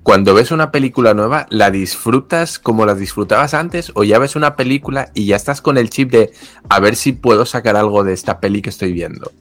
cuando 0.03 0.33
ves 0.33 0.51
una 0.51 0.71
película 0.71 1.13
nueva, 1.13 1.47
¿la 1.49 1.71
disfrutas 1.71 2.59
como 2.59 2.85
la 2.85 2.95
disfrutabas 2.95 3.53
antes? 3.53 3.91
¿O 3.95 4.03
ya 4.03 4.19
ves 4.19 4.35
una 4.35 4.55
película 4.55 5.09
y 5.13 5.25
ya 5.25 5.35
estás 5.35 5.61
con 5.61 5.77
el 5.77 5.89
chip 5.89 6.11
de 6.11 6.31
a 6.69 6.79
ver 6.79 6.95
si 6.95 7.13
puedo 7.13 7.45
sacar 7.45 7.75
algo 7.75 8.03
de 8.03 8.13
esta 8.13 8.39
peli 8.39 8.61
que 8.61 8.69
estoy 8.69 8.93
viendo? 8.93 9.31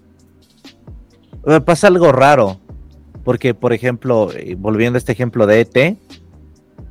Me 1.45 1.61
pasa 1.61 1.89
algo 1.89 2.13
raro. 2.13 2.61
Porque, 3.25 3.55
por 3.55 3.73
ejemplo, 3.73 4.31
eh, 4.33 4.55
volviendo 4.59 4.97
a 4.97 4.99
este 4.99 5.13
ejemplo 5.13 5.47
de 5.47 5.61
ET, 5.61 5.99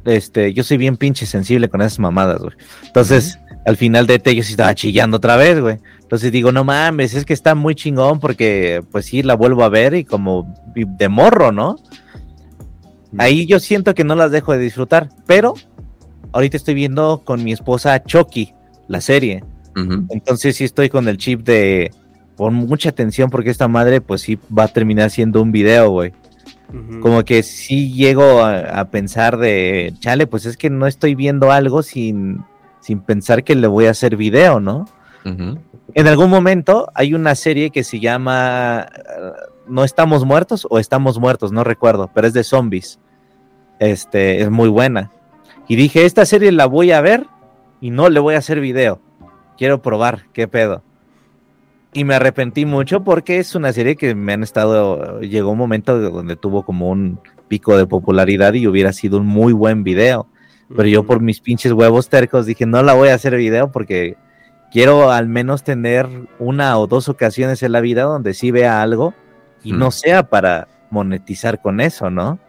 este, 0.05 0.53
yo 0.53 0.63
soy 0.63 0.77
bien 0.77 0.97
pinche 0.97 1.25
sensible 1.25 1.69
con 1.69 1.81
esas 1.81 1.99
mamadas, 1.99 2.41
güey. 2.41 2.55
Entonces, 2.85 3.39
al 3.65 3.77
final 3.77 4.07
de 4.07 4.15
ET 4.15 4.27
yo 4.29 4.43
sí 4.43 4.51
estaba 4.51 4.75
chillando 4.75 5.17
otra 5.17 5.37
vez, 5.37 5.59
güey. 5.59 5.77
Entonces 6.01 6.31
digo, 6.31 6.51
no 6.51 6.63
mames, 6.63 7.13
es 7.13 7.25
que 7.25 7.33
está 7.33 7.55
muy 7.55 7.75
chingón 7.75 8.19
porque, 8.19 8.83
pues 8.91 9.05
sí, 9.05 9.23
la 9.23 9.35
vuelvo 9.35 9.63
a 9.63 9.69
ver 9.69 9.93
y 9.93 10.03
como 10.03 10.53
de 10.75 11.09
morro, 11.09 11.51
¿no? 11.51 11.77
Ahí 13.17 13.45
yo 13.45 13.59
siento 13.59 13.93
que 13.93 14.03
no 14.03 14.15
las 14.15 14.31
dejo 14.31 14.53
de 14.53 14.59
disfrutar, 14.59 15.09
pero 15.25 15.53
ahorita 16.31 16.57
estoy 16.57 16.73
viendo 16.73 17.21
con 17.23 17.43
mi 17.43 17.51
esposa 17.51 18.03
Chucky, 18.03 18.53
la 18.87 19.01
serie. 19.01 19.43
Entonces 20.09 20.55
sí 20.55 20.65
estoy 20.65 20.89
con 20.89 21.07
el 21.07 21.17
chip 21.17 21.41
de 21.41 21.91
pon 22.35 22.53
mucha 22.53 22.89
atención 22.89 23.31
porque 23.31 23.49
esta 23.49 23.67
madre 23.67 24.01
pues 24.01 24.21
sí 24.21 24.37
va 24.55 24.65
a 24.65 24.67
terminar 24.67 25.09
siendo 25.09 25.41
un 25.41 25.51
video, 25.51 25.89
güey. 25.89 26.13
Como 27.01 27.23
que 27.23 27.43
sí 27.43 27.93
llego 27.93 28.41
a, 28.41 28.79
a 28.79 28.89
pensar 28.89 29.37
de, 29.37 29.93
chale, 29.99 30.25
pues 30.25 30.45
es 30.45 30.57
que 30.57 30.71
no 30.71 30.87
estoy 30.87 31.13
viendo 31.13 31.51
algo 31.51 31.83
sin, 31.83 32.43
sin 32.79 32.99
pensar 32.99 33.43
que 33.43 33.55
le 33.55 33.67
voy 33.67 33.85
a 33.85 33.91
hacer 33.91 34.17
video, 34.17 34.59
¿no? 34.59 34.85
En 35.25 36.07
algún 36.07 36.29
momento 36.29 36.89
hay 36.93 37.13
una 37.13 37.35
serie 37.35 37.69
que 37.69 37.83
se 37.85 37.99
llama 37.99 38.87
eh, 38.91 39.31
No 39.67 39.83
estamos 39.83 40.25
muertos 40.25 40.67
o 40.69 40.79
estamos 40.79 41.17
muertos, 41.17 41.51
no 41.51 41.63
recuerdo, 41.63 42.09
pero 42.13 42.27
es 42.27 42.33
de 42.33 42.43
zombies. 42.43 42.99
Este, 43.79 44.41
es 44.41 44.49
muy 44.49 44.69
buena. 44.69 45.11
Y 45.67 45.75
dije, 45.75 46.05
esta 46.05 46.25
serie 46.25 46.51
la 46.51 46.65
voy 46.65 46.91
a 46.91 47.01
ver 47.01 47.25
y 47.79 47.89
no 47.89 48.09
le 48.09 48.19
voy 48.19 48.35
a 48.35 48.39
hacer 48.39 48.59
video. 48.59 48.99
Quiero 49.57 49.81
probar 49.81 50.25
qué 50.33 50.47
pedo. 50.47 50.83
Y 51.93 52.03
me 52.05 52.15
arrepentí 52.15 52.65
mucho 52.65 53.03
porque 53.03 53.39
es 53.39 53.53
una 53.55 53.71
serie 53.71 53.95
que 53.95 54.15
me 54.15 54.33
han 54.33 54.41
estado, 54.43 55.19
llegó 55.21 55.51
un 55.51 55.57
momento 55.59 55.99
donde 55.99 56.35
tuvo 56.35 56.63
como 56.63 56.89
un 56.89 57.19
pico 57.47 57.77
de 57.77 57.85
popularidad 57.85 58.53
y 58.53 58.67
hubiera 58.67 58.91
sido 58.93 59.17
un 59.19 59.27
muy 59.27 59.53
buen 59.53 59.83
video. 59.83 60.27
Pero 60.75 60.89
yo 60.89 61.03
por 61.03 61.21
mis 61.21 61.39
pinches 61.39 61.71
huevos 61.71 62.09
tercos 62.09 62.47
dije, 62.47 62.65
no 62.65 62.81
la 62.81 62.93
voy 62.93 63.09
a 63.09 63.13
hacer 63.13 63.35
video 63.35 63.71
porque 63.71 64.17
quiero 64.71 65.11
al 65.11 65.27
menos 65.27 65.63
tener 65.63 66.07
una 66.39 66.79
o 66.79 66.87
dos 66.87 67.09
ocasiones 67.09 67.61
en 67.61 67.73
la 67.73 67.81
vida 67.81 68.03
donde 68.03 68.33
sí 68.33 68.49
vea 68.49 68.81
algo 68.81 69.13
y 69.63 69.73
Mm. 69.73 69.77
no 69.77 69.91
sea 69.91 70.23
para 70.23 70.67
monetizar 70.89 71.61
con 71.61 71.79
eso, 71.79 72.09
¿no? 72.09 72.39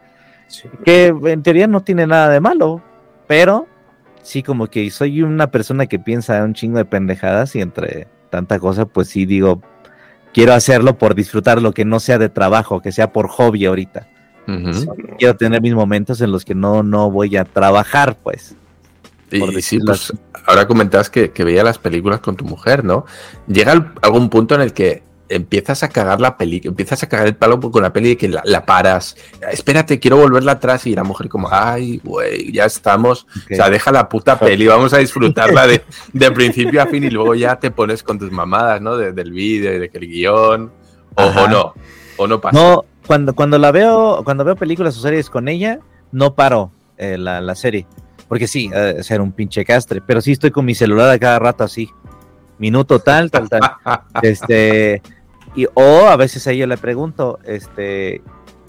Que 0.84 1.08
en 1.08 1.42
teoría 1.42 1.66
no 1.66 1.82
tiene 1.82 2.06
nada 2.06 2.30
de 2.30 2.40
malo, 2.40 2.82
pero 3.26 3.66
sí 4.22 4.42
como 4.42 4.68
que 4.68 4.90
soy 4.90 5.22
una 5.22 5.50
persona 5.50 5.86
que 5.86 5.98
piensa 5.98 6.42
un 6.44 6.54
chingo 6.54 6.78
de 6.78 6.84
pendejadas 6.86 7.54
y 7.56 7.60
entre 7.60 8.06
tanta 8.34 8.58
cosa, 8.58 8.84
pues 8.86 9.08
sí 9.08 9.26
digo, 9.26 9.62
quiero 10.32 10.54
hacerlo 10.54 10.98
por 10.98 11.14
disfrutar 11.14 11.62
lo 11.62 11.72
que 11.72 11.84
no 11.84 12.00
sea 12.00 12.18
de 12.18 12.28
trabajo, 12.28 12.80
que 12.82 12.90
sea 12.90 13.12
por 13.12 13.28
hobby 13.28 13.64
ahorita. 13.66 14.08
Quiero 15.18 15.36
tener 15.36 15.62
mis 15.62 15.74
momentos 15.74 16.20
en 16.20 16.32
los 16.32 16.44
que 16.44 16.54
no, 16.56 16.82
no 16.82 17.10
voy 17.12 17.36
a 17.36 17.44
trabajar, 17.44 18.16
pues. 18.22 18.56
Y, 19.30 19.38
sí, 19.62 19.78
pues 19.78 20.12
ahora 20.46 20.66
comentabas 20.66 21.10
que, 21.10 21.30
que 21.30 21.44
veía 21.44 21.62
las 21.62 21.78
películas 21.78 22.18
con 22.20 22.36
tu 22.36 22.44
mujer, 22.44 22.84
¿no? 22.84 23.04
Llega 23.46 23.70
al- 23.72 23.92
algún 24.02 24.28
punto 24.28 24.54
en 24.56 24.60
el 24.62 24.72
que 24.72 25.02
empiezas 25.28 25.82
a 25.82 25.88
cagar 25.88 26.20
la 26.20 26.36
peli, 26.36 26.60
empiezas 26.64 27.02
a 27.02 27.08
cagar 27.08 27.26
el 27.26 27.36
palo 27.36 27.60
con 27.60 27.82
la 27.82 27.92
peli 27.92 28.10
y 28.10 28.16
que 28.16 28.28
la, 28.28 28.42
la 28.44 28.64
paras. 28.66 29.16
Espérate, 29.50 29.98
quiero 29.98 30.16
volverla 30.16 30.52
atrás 30.52 30.86
y 30.86 30.94
la 30.94 31.04
mujer 31.04 31.28
como, 31.28 31.48
ay, 31.50 32.00
güey, 32.04 32.52
ya 32.52 32.66
estamos. 32.66 33.26
O 33.50 33.54
sea, 33.54 33.70
deja 33.70 33.90
la 33.92 34.08
puta 34.08 34.38
peli, 34.38 34.66
vamos 34.66 34.92
a 34.92 34.98
disfrutarla 34.98 35.66
de, 35.66 35.82
de 36.12 36.30
principio 36.30 36.82
a 36.82 36.86
fin 36.86 37.04
y 37.04 37.10
luego 37.10 37.34
ya 37.34 37.56
te 37.56 37.70
pones 37.70 38.02
con 38.02 38.18
tus 38.18 38.30
mamadas, 38.30 38.80
¿no? 38.80 38.96
De- 38.96 39.12
del 39.12 39.32
vídeo, 39.32 39.78
de 39.78 39.88
que 39.88 39.98
el 39.98 40.08
guion, 40.08 40.72
o, 41.14 41.48
no, 41.48 41.74
o 42.16 42.26
no 42.26 42.40
pasa. 42.40 42.58
No, 42.58 42.84
cuando, 43.06 43.34
cuando 43.34 43.58
la 43.58 43.70
veo, 43.72 44.22
cuando 44.24 44.44
veo 44.44 44.56
películas 44.56 44.96
o 44.96 45.00
series 45.00 45.30
con 45.30 45.48
ella, 45.48 45.80
no 46.12 46.34
paro 46.34 46.70
eh, 46.96 47.16
la, 47.18 47.40
la 47.40 47.54
serie. 47.54 47.86
Porque 48.28 48.46
sí, 48.46 48.68
de 48.68 49.02
ser 49.04 49.20
un 49.20 49.32
pinche 49.32 49.64
castre. 49.64 50.00
Pero 50.00 50.20
sí 50.20 50.32
estoy 50.32 50.50
con 50.50 50.64
mi 50.64 50.74
celular 50.74 51.10
a 51.10 51.18
cada 51.18 51.38
rato 51.38 51.62
así. 51.62 51.90
Minuto 52.58 52.98
tal, 52.98 53.30
tal, 53.30 53.48
tal. 53.48 53.62
este. 54.22 55.02
Y, 55.54 55.66
o 55.74 56.06
a 56.08 56.16
veces 56.16 56.46
a 56.46 56.52
ella 56.52 56.66
le 56.66 56.76
pregunto, 56.76 57.38
este. 57.44 58.22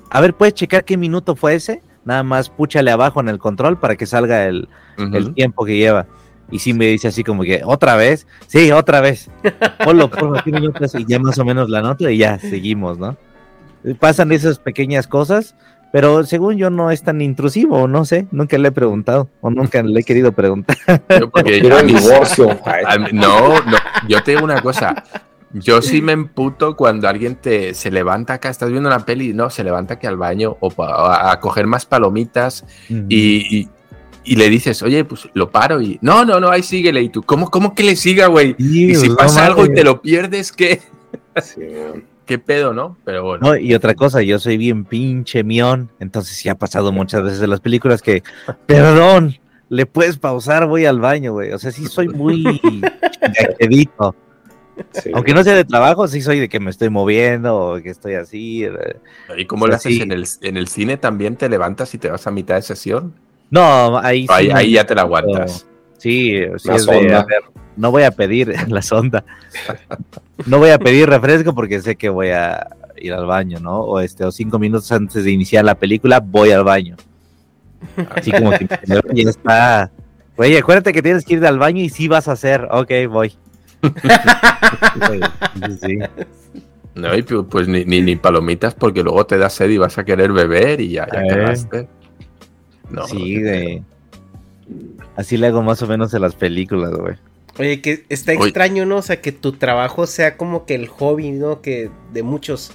A 0.09 0.21
ver, 0.21 0.33
¿puedes 0.35 0.53
checar 0.53 0.85
qué 0.85 0.97
minuto 0.97 1.35
fue 1.35 1.55
ese? 1.55 1.81
Nada 2.05 2.21
más 2.23 2.49
púchale 2.49 2.91
abajo 2.91 3.19
en 3.19 3.29
el 3.29 3.39
control 3.39 3.79
para 3.79 3.95
que 3.95 4.05
salga 4.05 4.45
el, 4.45 4.69
Ujú. 4.97 5.15
el 5.15 5.33
tiempo 5.33 5.65
que 5.65 5.77
lleva. 5.77 6.05
Y 6.51 6.59
sí 6.59 6.73
me 6.75 6.85
dice 6.85 7.07
así 7.07 7.23
como 7.23 7.41
que, 7.41 7.61
¿otra 7.65 7.95
vez? 7.95 8.27
Sí, 8.45 8.71
otra 8.71 9.01
vez. 9.01 9.31
Ponlo, 9.83 10.11
ponlo, 10.11 10.39
qué 10.43 10.51
minutos 10.51 10.93
y 10.93 11.03
ya 11.07 11.17
más 11.17 11.39
o 11.39 11.45
menos 11.45 11.69
la 11.71 11.81
nota 11.81 12.11
y 12.11 12.17
ya 12.17 12.37
seguimos, 12.37 12.99
¿no? 12.99 13.17
Pasan 13.99 14.31
esas 14.31 14.59
pequeñas 14.59 15.07
cosas, 15.07 15.55
pero 15.91 16.23
según 16.23 16.57
yo 16.57 16.69
no 16.69 16.91
es 16.91 17.01
tan 17.01 17.19
intrusivo, 17.21 17.87
no 17.87 18.05
sé, 18.05 18.27
nunca 18.31 18.59
le 18.59 18.67
he 18.67 18.71
preguntado 18.71 19.27
o 19.41 19.49
nunca 19.49 19.81
le 19.81 19.99
he 19.99 20.03
querido 20.03 20.33
preguntar. 20.33 20.77
Yo 21.19 21.31
porque 21.31 21.61
mí- 21.63 21.93
divorcio. 21.93 22.59
No, 23.11 23.59
no, 23.61 23.77
yo 24.07 24.21
te 24.21 24.31
digo 24.31 24.43
una 24.43 24.61
cosa. 24.61 25.03
Yo 25.59 25.81
sí 25.81 26.01
me 26.01 26.11
emputo 26.11 26.75
cuando 26.75 27.07
alguien 27.07 27.35
te 27.35 27.73
se 27.73 27.89
levanta 27.91 28.33
acá, 28.35 28.49
estás 28.49 28.69
viendo 28.71 28.89
una 28.89 29.05
peli, 29.05 29.33
no, 29.33 29.49
se 29.49 29.63
levanta 29.63 29.97
que 29.99 30.07
al 30.07 30.17
baño 30.17 30.57
o 30.59 30.69
pa- 30.69 31.15
a, 31.15 31.31
a 31.31 31.39
coger 31.39 31.67
más 31.67 31.85
palomitas 31.85 32.65
y, 33.09 33.57
y- 33.59 33.69
y 34.27 34.35
le 34.37 34.49
dices, 34.49 34.81
oye, 34.81 35.05
pues 35.05 35.29
lo 35.35 35.51
paro 35.51 35.81
y 35.81 35.99
no, 36.01 36.25
no, 36.25 36.39
no, 36.39 36.49
ahí 36.49 36.63
síguele. 36.63 37.01
Y 37.01 37.09
tú, 37.09 37.21
¿cómo, 37.21 37.51
cómo 37.51 37.75
que 37.75 37.83
le 37.83 37.95
siga, 37.95 38.25
güey? 38.27 38.55
Y 38.57 38.95
si 38.95 39.09
pasa 39.11 39.41
no 39.41 39.45
algo 39.45 39.65
y 39.65 39.73
te 39.75 39.83
lo 39.83 40.01
pierdes, 40.01 40.51
¿qué? 40.51 40.81
sí. 41.41 41.61
¿Qué 42.25 42.39
pedo, 42.39 42.73
no? 42.73 42.97
Pero 43.05 43.23
bueno. 43.23 43.49
No, 43.49 43.55
y 43.55 43.75
otra 43.75 43.93
cosa, 43.93 44.23
yo 44.23 44.39
soy 44.39 44.57
bien 44.57 44.83
pinche 44.83 45.43
mión, 45.43 45.91
entonces 45.99 46.35
sí 46.35 46.49
ha 46.49 46.55
pasado 46.55 46.91
muchas 46.91 47.21
veces 47.21 47.39
en 47.39 47.51
las 47.51 47.59
películas 47.59 48.01
que, 48.01 48.23
perdón, 48.65 49.35
le 49.69 49.85
puedes 49.85 50.17
pausar, 50.17 50.65
voy 50.65 50.85
al 50.87 50.99
baño, 50.99 51.33
güey. 51.33 51.51
O 51.51 51.59
sea, 51.59 51.71
sí 51.71 51.85
soy 51.85 52.07
muy. 52.07 52.43
Sí. 54.91 55.11
Aunque 55.13 55.33
no 55.33 55.43
sea 55.43 55.55
de 55.55 55.65
trabajo, 55.65 56.07
sí 56.07 56.21
soy 56.21 56.39
de 56.39 56.49
que 56.49 56.59
me 56.59 56.69
estoy 56.69 56.89
moviendo 56.89 57.55
o 57.55 57.81
que 57.81 57.89
estoy 57.89 58.15
así. 58.15 58.63
eh. 58.65 58.97
¿Y 59.37 59.45
cómo 59.45 59.67
lo 59.67 59.75
o 59.75 59.77
sea, 59.79 59.89
haces 59.89 59.95
sí. 59.97 60.01
en 60.01 60.11
el, 60.11 60.25
en 60.41 60.57
el 60.57 60.67
cine 60.67 60.97
también? 60.97 61.35
¿Te 61.35 61.49
levantas 61.49 61.93
y 61.93 61.97
te 61.97 62.09
vas 62.09 62.25
a 62.27 62.31
mitad 62.31 62.55
de 62.55 62.61
sesión? 62.61 63.13
No, 63.49 63.97
ahí 63.99 64.25
ahí, 64.29 64.45
sí. 64.47 64.51
ahí 64.53 64.71
ya 64.73 64.85
te 64.85 64.95
la 64.95 65.01
aguantas. 65.03 65.65
Sí, 65.97 66.41
sí 66.57 66.67
La 66.67 66.75
es 66.75 66.85
de, 66.85 66.93
sonda. 66.93 67.19
a 67.21 67.25
ver, 67.25 67.41
no 67.77 67.91
voy 67.91 68.03
a 68.03 68.11
pedir 68.11 68.53
la 68.69 68.81
sonda. 68.81 69.23
No 70.45 70.57
voy 70.59 70.69
a 70.71 70.79
pedir 70.79 71.09
refresco 71.09 71.53
porque 71.53 71.81
sé 71.81 71.95
que 71.95 72.09
voy 72.09 72.29
a 72.29 72.67
ir 72.97 73.13
al 73.13 73.25
baño, 73.25 73.59
¿no? 73.59 73.81
O 73.81 73.99
este, 73.99 74.23
o 74.25 74.31
cinco 74.31 74.59
minutos 74.59 74.91
antes 74.91 75.23
de 75.23 75.31
iniciar 75.31 75.63
la 75.65 75.75
película, 75.75 76.19
voy 76.19 76.51
al 76.51 76.63
baño. 76.63 76.95
Así 78.15 78.31
como 78.31 78.51
que 78.51 78.67
ya 79.13 79.29
está. 79.29 79.91
Oye, 80.37 80.57
acuérdate 80.57 80.91
que 80.91 81.01
tienes 81.01 81.23
que 81.23 81.35
ir 81.35 81.45
al 81.45 81.59
baño 81.59 81.81
y 81.81 81.89
sí 81.89 82.07
vas 82.07 82.27
a 82.27 82.33
hacer. 82.33 82.67
Ok, 82.71 82.91
voy. 83.09 83.33
Sí. 85.81 85.99
No, 86.95 87.13
y 87.15 87.21
pu- 87.23 87.47
pues 87.49 87.67
ni, 87.67 87.83
ni, 87.85 88.01
ni 88.01 88.15
palomitas 88.15 88.73
porque 88.73 89.03
luego 89.03 89.25
te 89.25 89.37
da 89.37 89.49
sed 89.49 89.69
y 89.69 89.77
vas 89.77 89.97
a 89.97 90.05
querer 90.05 90.31
beber 90.31 90.79
y 90.79 90.91
ya, 90.91 91.07
ya 91.11 91.23
Eh. 91.23 91.27
cagaste. 91.27 91.87
No, 92.89 93.05
Sí, 93.07 93.41
güey. 93.41 93.83
Así 95.17 95.37
le 95.37 95.47
hago 95.47 95.61
más 95.61 95.81
o 95.81 95.87
menos 95.87 96.13
en 96.13 96.21
las 96.21 96.35
películas, 96.35 96.91
güey. 96.91 97.15
Oye, 97.59 97.81
que 97.81 98.05
está 98.09 98.31
Oye. 98.33 98.43
extraño, 98.45 98.85
¿no? 98.85 98.97
O 98.97 99.01
sea, 99.01 99.21
que 99.21 99.31
tu 99.31 99.53
trabajo 99.53 100.07
sea 100.07 100.37
como 100.37 100.65
que 100.65 100.75
el 100.75 100.87
hobby, 100.87 101.31
¿no? 101.31 101.61
Que 101.61 101.89
de 102.13 102.23
muchos. 102.23 102.71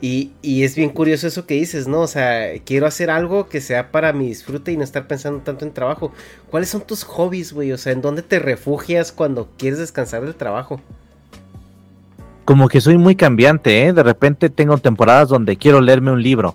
Y, 0.00 0.30
y 0.42 0.62
es 0.62 0.76
bien 0.76 0.90
curioso 0.90 1.26
eso 1.26 1.44
que 1.44 1.54
dices, 1.54 1.88
¿no? 1.88 2.02
O 2.02 2.06
sea, 2.06 2.52
quiero 2.64 2.86
hacer 2.86 3.10
algo 3.10 3.48
que 3.48 3.60
sea 3.60 3.90
para 3.90 4.12
mi 4.12 4.28
disfrute 4.28 4.70
y 4.70 4.76
no 4.76 4.84
estar 4.84 5.08
pensando 5.08 5.40
tanto 5.40 5.64
en 5.64 5.72
trabajo. 5.72 6.12
¿Cuáles 6.50 6.68
son 6.68 6.82
tus 6.82 7.02
hobbies, 7.02 7.52
güey? 7.52 7.72
O 7.72 7.78
sea, 7.78 7.92
¿en 7.92 8.00
dónde 8.00 8.22
te 8.22 8.38
refugias 8.38 9.10
cuando 9.10 9.48
quieres 9.56 9.80
descansar 9.80 10.22
del 10.22 10.36
trabajo? 10.36 10.80
Como 12.44 12.68
que 12.68 12.80
soy 12.80 12.96
muy 12.96 13.16
cambiante, 13.16 13.86
¿eh? 13.86 13.92
De 13.92 14.02
repente 14.02 14.50
tengo 14.50 14.78
temporadas 14.78 15.28
donde 15.28 15.56
quiero 15.56 15.80
leerme 15.80 16.12
un 16.12 16.22
libro. 16.22 16.54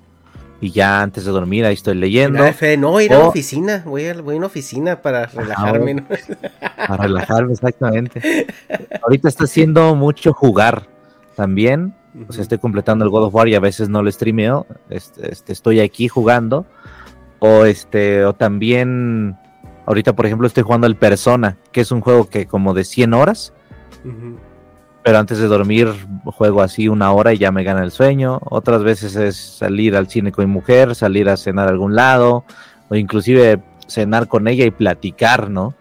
Y 0.61 0.72
ya 0.72 1.02
antes 1.02 1.26
de 1.26 1.32
dormir 1.32 1.65
ahí 1.65 1.74
estoy 1.74 1.95
leyendo. 1.95 2.41
Fede, 2.53 2.78
no, 2.78 3.02
ir 3.02 3.14
a 3.14 3.20
la 3.20 3.28
oficina. 3.28 3.84
Voy 3.86 4.06
a, 4.06 4.14
voy 4.22 4.36
a 4.36 4.38
una 4.38 4.48
oficina 4.48 5.02
para 5.02 5.26
relajarme, 5.26 5.95
¿no? 5.95 6.06
A 6.78 6.95
relajarme, 6.95 7.52
exactamente. 7.52 8.48
Ahorita 9.03 9.28
está 9.28 9.44
haciendo 9.44 9.94
mucho 9.95 10.32
jugar 10.32 10.88
también. 11.36 11.94
O 12.27 12.31
sea, 12.31 12.44
estoy 12.44 12.60
completando 12.60 13.03
el 13.03 13.11
God 13.11 13.26
of 13.26 13.35
War 13.35 13.48
y 13.48 13.56
a 13.56 13.60
veces 13.60 13.90
no 13.90 14.03
lo 14.03 14.11
streameo. 14.11 14.68
Este, 14.90 15.31
este, 15.31 15.52
estoy 15.52 15.80
aquí 15.80 16.07
jugando. 16.07 16.65
O 17.40 17.65
este, 17.65 18.23
o 18.26 18.34
también. 18.34 19.35
Ahorita, 19.85 20.14
por 20.14 20.26
ejemplo, 20.26 20.48
estoy 20.48 20.64
jugando 20.64 20.88
el 20.88 20.95
Persona, 20.95 21.57
que 21.72 21.81
es 21.81 21.91
un 21.91 22.02
juego 22.02 22.30
que 22.30 22.45
como 22.45 22.73
de 22.73 22.84
100 22.84 23.14
horas. 23.14 23.53
Pero 25.03 25.18
antes 25.18 25.40
de 25.40 25.48
dormir 25.48 25.90
juego 26.23 26.61
así 26.61 26.88
una 26.88 27.11
hora 27.11 27.34
y 27.34 27.38
ya 27.38 27.52
me 27.52 27.64
gana 27.64 27.84
el 27.84 27.91
sueño. 27.91 28.40
Otras 28.45 28.84
veces 28.84 29.15
es 29.15 29.35
salir 29.35 29.95
al 29.95 30.07
cine 30.07 30.31
con 30.31 30.45
mi 30.45 30.52
mujer, 30.52 30.95
salir 30.95 31.30
a 31.30 31.35
cenar 31.35 31.68
a 31.68 31.72
algún 31.72 31.95
lado, 31.95 32.45
o 32.90 32.95
inclusive 32.95 33.61
cenar 33.88 34.27
con 34.27 34.48
ella 34.48 34.65
y 34.65 34.72
platicar, 34.72 35.49
¿no? 35.49 35.73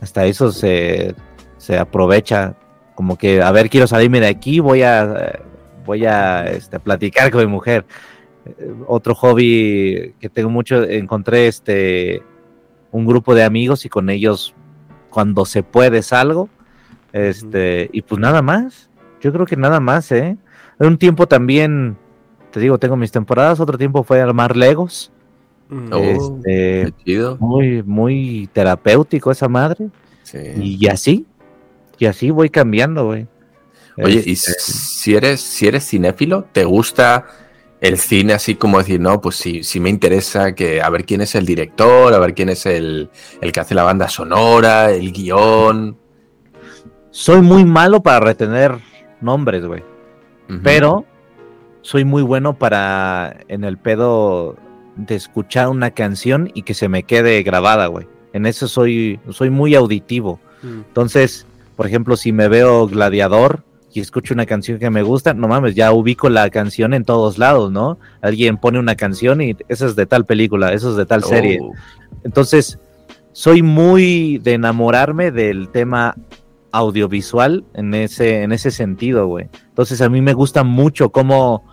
Hasta 0.00 0.26
eso 0.26 0.52
se, 0.52 1.14
se 1.56 1.78
aprovecha, 1.78 2.54
como 2.94 3.16
que, 3.16 3.42
a 3.42 3.50
ver, 3.50 3.68
quiero 3.68 3.88
salirme 3.88 4.20
de 4.20 4.28
aquí, 4.28 4.60
voy 4.60 4.82
a, 4.82 5.40
voy 5.88 6.04
a 6.04 6.44
este, 6.44 6.78
platicar 6.78 7.30
con 7.30 7.40
mi 7.40 7.46
mujer. 7.46 7.86
Eh, 8.44 8.74
Otro 8.86 9.14
hobby 9.14 10.14
que 10.20 10.28
tengo 10.28 10.50
mucho, 10.50 10.84
encontré 10.84 11.48
este 11.48 12.22
un 12.92 13.06
grupo 13.06 13.34
de 13.34 13.42
amigos 13.44 13.84
y 13.84 13.88
con 13.88 14.08
ellos 14.08 14.54
cuando 15.10 15.44
se 15.44 15.62
puede 15.62 16.02
salgo 16.02 16.48
este, 17.12 17.88
y 17.92 18.02
pues 18.02 18.20
nada 18.20 18.42
más. 18.42 18.90
Yo 19.20 19.32
creo 19.32 19.46
que 19.46 19.56
nada 19.56 19.80
más, 19.80 20.12
¿eh? 20.12 20.36
Un 20.78 20.96
tiempo 20.98 21.26
también, 21.26 21.96
te 22.52 22.60
digo, 22.60 22.78
tengo 22.78 22.96
mis 22.96 23.10
temporadas, 23.10 23.58
otro 23.58 23.76
tiempo 23.76 24.04
fue 24.04 24.20
armar 24.20 24.56
Legos. 24.56 25.10
Oh, 25.90 25.96
Este, 25.98 26.84
qué 26.84 27.04
chido. 27.04 27.36
muy, 27.40 27.82
muy 27.82 28.48
terapéutico 28.52 29.30
esa 29.32 29.48
madre. 29.48 29.88
Sí. 30.22 30.38
Y 30.78 30.86
así, 30.88 31.26
y 31.98 32.06
así 32.06 32.30
voy 32.30 32.50
cambiando, 32.50 33.06
güey. 33.06 33.26
Oye, 34.02 34.22
y 34.24 34.32
Este, 34.32 34.52
si 34.58 35.14
eres, 35.14 35.40
si 35.40 35.66
eres 35.66 35.88
cinéfilo, 35.88 36.46
¿te 36.52 36.64
gusta 36.64 37.26
el 37.80 37.98
cine 37.98 38.32
así 38.32 38.56
como 38.56 38.78
decir, 38.78 39.00
no, 39.00 39.20
pues 39.20 39.36
sí, 39.36 39.62
sí 39.62 39.80
me 39.80 39.90
interesa 39.90 40.54
que 40.54 40.82
a 40.82 40.90
ver 40.90 41.04
quién 41.04 41.20
es 41.20 41.34
el 41.34 41.46
director, 41.46 42.12
a 42.12 42.18
ver 42.18 42.34
quién 42.34 42.48
es 42.48 42.66
el, 42.66 43.10
el 43.40 43.52
que 43.52 43.60
hace 43.60 43.74
la 43.74 43.84
banda 43.84 44.08
sonora, 44.08 44.90
el 44.90 45.12
guion? 45.12 45.96
soy 47.18 47.42
muy 47.42 47.64
malo 47.64 48.00
para 48.00 48.20
retener 48.20 48.78
nombres, 49.20 49.64
güey. 49.64 49.82
Pero 50.62 51.04
soy 51.82 52.04
muy 52.04 52.22
bueno 52.22 52.54
para 52.58 53.40
en 53.48 53.64
el 53.64 53.76
pedo 53.76 54.56
de 54.96 55.16
escuchar 55.16 55.68
una 55.68 55.90
canción 55.90 56.50
y 56.54 56.62
que 56.62 56.74
se 56.74 56.88
me 56.88 57.02
quede 57.02 57.42
grabada, 57.42 57.88
güey. 57.88 58.06
En 58.32 58.46
eso 58.46 58.66
soy, 58.66 59.20
soy 59.30 59.50
muy 59.50 59.74
auditivo. 59.74 60.40
Mm. 60.62 60.80
Entonces, 60.86 61.44
por 61.76 61.86
ejemplo, 61.86 62.16
si 62.16 62.32
me 62.32 62.48
veo 62.48 62.86
Gladiador 62.86 63.64
y 63.98 64.00
escucho 64.00 64.32
una 64.32 64.46
canción 64.46 64.78
que 64.78 64.90
me 64.90 65.02
gusta, 65.02 65.34
no 65.34 65.48
mames, 65.48 65.74
ya 65.74 65.92
ubico 65.92 66.28
la 66.28 66.48
canción 66.50 66.94
en 66.94 67.04
todos 67.04 67.36
lados, 67.36 67.72
¿no? 67.72 67.98
Alguien 68.20 68.56
pone 68.56 68.78
una 68.78 68.94
canción 68.94 69.40
y 69.40 69.56
esa 69.68 69.86
es 69.86 69.96
de 69.96 70.06
tal 70.06 70.24
película, 70.24 70.72
eso 70.72 70.90
es 70.90 70.96
de 70.96 71.04
tal 71.04 71.24
serie. 71.24 71.58
Oh, 71.60 71.72
Entonces, 72.22 72.78
soy 73.32 73.62
muy 73.62 74.38
de 74.38 74.54
enamorarme 74.54 75.32
del 75.32 75.68
tema 75.70 76.14
audiovisual 76.70 77.64
en 77.74 77.92
ese, 77.92 78.44
en 78.44 78.52
ese 78.52 78.70
sentido, 78.70 79.26
güey. 79.26 79.48
Entonces, 79.70 80.00
a 80.00 80.08
mí 80.08 80.22
me 80.22 80.32
gusta 80.32 80.62
mucho 80.62 81.10
cómo, 81.10 81.64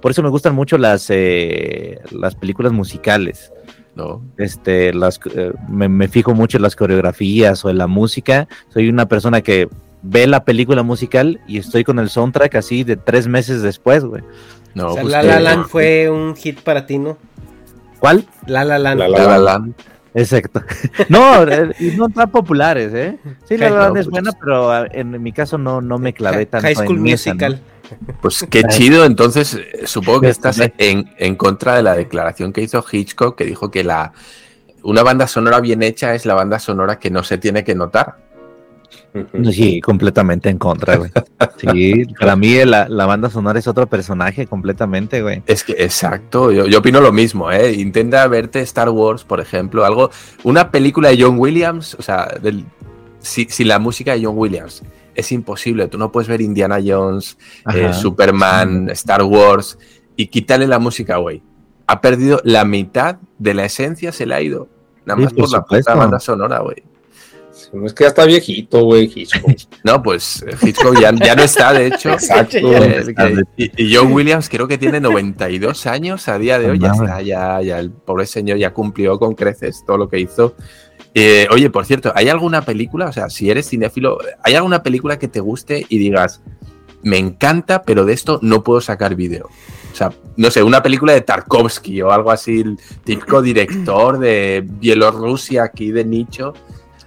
por 0.00 0.10
eso 0.10 0.22
me 0.22 0.30
gustan 0.30 0.54
mucho 0.54 0.78
las, 0.78 1.10
eh, 1.10 2.00
las 2.12 2.34
películas 2.34 2.72
musicales. 2.72 3.52
no. 3.94 4.22
Este, 4.38 4.94
las, 4.94 5.20
eh, 5.34 5.52
me, 5.68 5.90
me 5.90 6.08
fijo 6.08 6.34
mucho 6.34 6.56
en 6.56 6.62
las 6.62 6.76
coreografías 6.76 7.62
o 7.62 7.68
en 7.68 7.76
la 7.76 7.88
música. 7.88 8.48
Soy 8.70 8.88
una 8.88 9.06
persona 9.06 9.42
que 9.42 9.68
ve 10.02 10.26
la 10.26 10.44
película 10.44 10.82
musical 10.82 11.40
y 11.46 11.58
estoy 11.58 11.84
con 11.84 11.98
el 11.98 12.08
soundtrack 12.08 12.54
así 12.56 12.84
de 12.84 12.96
tres 12.96 13.26
meses 13.26 13.62
después, 13.62 14.04
güey. 14.04 14.22
No, 14.74 14.88
O 14.88 14.92
sea, 14.92 15.02
pues 15.02 15.12
La 15.12 15.22
La 15.22 15.40
Land 15.40 15.66
fue 15.66 16.10
un 16.10 16.36
hit 16.36 16.60
para 16.60 16.86
ti, 16.86 16.98
¿no? 16.98 17.18
¿Cuál? 17.98 18.26
La 18.46 18.64
La 18.64 18.78
Land. 18.78 19.00
La 19.00 19.08
La 19.08 19.26
La 19.26 19.38
Land. 19.38 19.74
Exacto. 20.14 20.62
No, 21.08 21.42
eh, 21.44 21.74
y 21.78 21.90
no 21.92 22.08
tan 22.08 22.30
populares, 22.30 22.92
¿eh? 22.94 23.18
Sí, 23.48 23.56
la 23.56 23.70
verdad 23.70 23.92
no, 23.92 24.00
es 24.00 24.06
pues- 24.06 24.10
buena, 24.10 24.32
pero 24.32 24.70
ah, 24.70 24.86
en 24.90 25.22
mi 25.22 25.32
caso 25.32 25.58
no, 25.58 25.80
no 25.80 25.98
me 25.98 26.12
clavé 26.12 26.46
tanto 26.46 26.66
High 26.66 26.74
School 26.74 26.98
en 26.98 27.08
esa, 27.08 27.30
¿no? 27.30 27.34
Musical. 27.34 27.62
Pues 28.20 28.46
qué 28.50 28.64
chido, 28.64 29.04
entonces 29.06 29.54
eh, 29.54 29.86
supongo 29.86 30.22
que 30.22 30.28
estás 30.28 30.60
en, 30.76 31.10
en 31.16 31.36
contra 31.36 31.74
de 31.74 31.82
la 31.82 31.94
declaración 31.94 32.52
que 32.52 32.60
hizo 32.60 32.84
Hitchcock, 32.90 33.36
que 33.36 33.44
dijo 33.44 33.70
que 33.70 33.82
la 33.82 34.12
una 34.82 35.02
banda 35.02 35.26
sonora 35.26 35.60
bien 35.60 35.82
hecha 35.82 36.14
es 36.14 36.26
la 36.26 36.34
banda 36.34 36.58
sonora 36.58 36.98
que 36.98 37.10
no 37.10 37.22
se 37.24 37.38
tiene 37.38 37.64
que 37.64 37.74
notar. 37.74 38.16
Sí, 39.50 39.80
completamente 39.80 40.48
en 40.48 40.58
contra, 40.58 40.96
güey. 40.96 41.10
Sí, 41.56 42.04
para 42.18 42.36
mí 42.36 42.64
la, 42.64 42.88
la 42.88 43.06
banda 43.06 43.30
sonora 43.30 43.58
es 43.58 43.66
otro 43.66 43.86
personaje 43.86 44.46
completamente, 44.46 45.22
güey. 45.22 45.42
Es 45.46 45.64
que, 45.64 45.72
exacto, 45.72 46.52
yo, 46.52 46.66
yo 46.66 46.78
opino 46.78 47.00
lo 47.00 47.12
mismo, 47.12 47.50
¿eh? 47.50 47.72
Intenta 47.72 48.26
verte 48.28 48.60
Star 48.60 48.90
Wars, 48.90 49.24
por 49.24 49.40
ejemplo, 49.40 49.84
algo, 49.84 50.10
una 50.44 50.70
película 50.70 51.08
de 51.08 51.22
John 51.22 51.38
Williams, 51.38 51.94
o 51.98 52.02
sea, 52.02 52.26
del, 52.40 52.64
si, 53.18 53.46
si 53.46 53.64
la 53.64 53.78
música 53.78 54.14
de 54.14 54.24
John 54.24 54.36
Williams 54.36 54.82
es 55.14 55.32
imposible, 55.32 55.88
tú 55.88 55.98
no 55.98 56.12
puedes 56.12 56.28
ver 56.28 56.40
Indiana 56.40 56.78
Jones, 56.84 57.38
eh. 57.74 57.92
Superman, 57.92 58.88
Star 58.90 59.22
Wars 59.22 59.78
y 60.16 60.28
quitarle 60.28 60.66
la 60.66 60.78
música, 60.78 61.16
güey. 61.16 61.42
Ha 61.86 62.00
perdido 62.00 62.40
la 62.44 62.64
mitad 62.64 63.16
de 63.38 63.54
la 63.54 63.64
esencia, 63.64 64.12
se 64.12 64.26
le 64.26 64.34
ha 64.34 64.42
ido. 64.42 64.68
Nada 65.06 65.18
Sí, 65.18 65.24
más 65.24 65.32
por 65.32 65.44
por 65.44 65.52
la 65.52 65.64
puta 65.64 65.94
banda 65.94 66.20
sonora, 66.20 66.58
güey. 66.60 66.76
No 67.72 67.86
es 67.86 67.92
que 67.92 68.04
ya 68.04 68.08
está 68.08 68.24
viejito, 68.24 68.82
güey, 68.84 69.10
Hitchcock. 69.14 69.50
No, 69.84 70.02
pues 70.02 70.42
eh, 70.46 70.56
Hitchcock 70.66 70.98
ya, 71.00 71.12
ya 71.14 71.34
no 71.36 71.42
está, 71.42 71.72
de 71.72 71.88
hecho. 71.88 72.10
Exacto. 72.10 72.56
Eh, 72.58 73.14
que- 73.16 73.42
y, 73.76 73.84
y 73.86 73.94
John 73.94 74.12
Williams 74.12 74.48
creo 74.48 74.66
que 74.66 74.78
tiene 74.78 75.00
92 75.00 75.86
años 75.86 76.28
a 76.28 76.38
día 76.38 76.58
de 76.58 76.70
hoy. 76.70 76.78
Ya 76.78 76.92
está, 76.92 77.22
ya, 77.22 77.60
ya 77.62 77.78
el 77.78 77.90
pobre 77.90 78.26
señor 78.26 78.58
ya 78.58 78.72
cumplió 78.72 79.18
con 79.18 79.34
creces 79.34 79.82
todo 79.86 79.98
lo 79.98 80.08
que 80.08 80.18
hizo. 80.20 80.54
Eh, 81.14 81.46
oye, 81.50 81.70
por 81.70 81.84
cierto, 81.84 82.12
¿hay 82.14 82.28
alguna 82.28 82.62
película? 82.62 83.06
O 83.06 83.12
sea, 83.12 83.28
si 83.30 83.50
eres 83.50 83.68
cinéfilo, 83.68 84.18
¿hay 84.42 84.54
alguna 84.54 84.82
película 84.82 85.18
que 85.18 85.28
te 85.28 85.40
guste 85.40 85.84
y 85.88 85.98
digas, 85.98 86.42
me 87.02 87.18
encanta, 87.18 87.82
pero 87.82 88.04
de 88.04 88.12
esto 88.12 88.38
no 88.42 88.62
puedo 88.62 88.80
sacar 88.80 89.14
vídeo? 89.14 89.48
O 89.92 89.96
sea, 89.98 90.12
no 90.36 90.50
sé, 90.50 90.62
una 90.62 90.82
película 90.82 91.12
de 91.12 91.22
Tarkovsky 91.22 92.02
o 92.02 92.12
algo 92.12 92.30
así, 92.30 92.60
el 92.60 92.78
típico 93.04 93.42
director 93.42 94.18
de 94.18 94.64
Bielorrusia 94.64 95.64
aquí 95.64 95.90
de 95.90 96.04
nicho. 96.04 96.52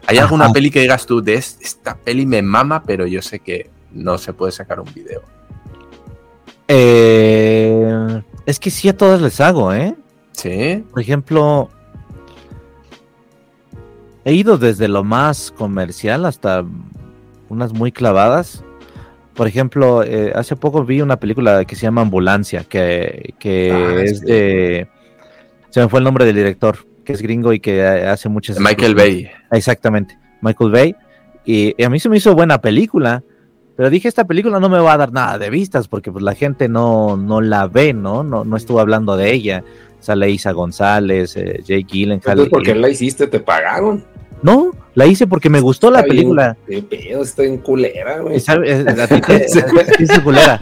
¿Hay 0.07 0.17
alguna 0.17 0.51
peli 0.51 0.69
que 0.71 0.81
digas 0.81 1.05
tú, 1.05 1.21
de 1.21 1.35
"Es- 1.35 1.57
esta 1.61 1.95
peli 1.95 2.25
me 2.25 2.41
mama, 2.41 2.83
pero 2.83 3.05
yo 3.07 3.21
sé 3.21 3.39
que 3.39 3.69
no 3.91 4.17
se 4.17 4.33
puede 4.33 4.51
sacar 4.51 4.79
un 4.79 4.91
vídeo? 4.93 5.21
Eh, 6.67 8.21
es 8.45 8.59
que 8.59 8.69
sí 8.71 8.89
a 8.89 8.95
todas 8.97 9.21
les 9.21 9.39
hago, 9.41 9.73
¿eh? 9.73 9.95
Sí. 10.31 10.83
Por 10.91 11.01
ejemplo, 11.01 11.69
he 14.25 14.33
ido 14.33 14.57
desde 14.57 14.87
lo 14.87 15.03
más 15.03 15.51
comercial 15.51 16.25
hasta 16.25 16.63
unas 17.49 17.73
muy 17.73 17.91
clavadas. 17.91 18.63
Por 19.35 19.47
ejemplo, 19.47 20.03
eh, 20.03 20.31
hace 20.35 20.55
poco 20.55 20.83
vi 20.83 21.01
una 21.01 21.17
película 21.17 21.63
que 21.65 21.75
se 21.75 21.83
llama 21.83 22.01
Ambulancia, 22.01 22.63
que, 22.63 23.33
que 23.39 23.71
Ah, 23.71 24.01
es 24.03 24.19
sí. 24.19 24.25
de... 24.25 24.87
Se 25.69 25.79
me 25.81 25.87
fue 25.89 25.99
el 25.99 26.03
nombre 26.03 26.25
del 26.25 26.35
director, 26.35 26.79
que 27.11 27.15
es 27.17 27.21
gringo 27.21 27.53
y 27.53 27.59
que 27.59 27.83
hace 27.83 28.29
muchas... 28.29 28.59
Michael 28.59 28.95
Bay. 28.95 29.29
Exactamente, 29.51 30.17
Michael 30.41 30.71
Bay. 30.71 30.95
Y, 31.45 31.73
y 31.77 31.83
a 31.83 31.89
mí 31.89 31.99
se 31.99 32.07
me 32.09 32.17
hizo 32.17 32.33
buena 32.35 32.61
película, 32.61 33.23
pero 33.75 33.89
dije, 33.89 34.07
esta 34.07 34.25
película 34.25 34.59
no 34.59 34.69
me 34.69 34.79
va 34.79 34.93
a 34.93 34.97
dar 34.97 35.11
nada 35.11 35.37
de 35.39 35.49
vistas 35.49 35.87
porque 35.87 36.11
pues 36.11 36.23
la 36.23 36.35
gente 36.35 36.69
no, 36.69 37.17
no 37.17 37.41
la 37.41 37.67
ve, 37.67 37.93
¿no? 37.93 38.23
No, 38.23 38.43
no 38.45 38.57
estuvo 38.57 38.79
hablando 38.79 39.17
de 39.17 39.31
ella. 39.33 39.63
Sale 39.99 40.29
Isa 40.31 40.51
González, 40.51 41.35
eh, 41.37 41.59
Jake 41.63 41.85
Gyllenhaal. 41.87 42.47
¿por 42.49 42.63
qué 42.63 42.71
y- 42.71 42.75
la 42.75 42.89
hiciste? 42.89 43.27
¿Te 43.27 43.39
pagaron? 43.39 44.03
No, 44.41 44.71
la 44.95 45.05
hice 45.05 45.27
porque 45.27 45.49
me 45.49 45.59
gustó 45.59 45.91
la 45.91 46.01
bien- 46.01 46.09
película. 46.09 46.57
Qué 46.67 46.81
pedo, 46.81 47.21
está 47.21 47.43
en 47.43 47.57
culera, 47.59 48.19
güey. 48.19 48.39
Sabe- 48.39 48.71
eh, 48.71 48.85
es 49.99 50.19
culera. 50.23 50.59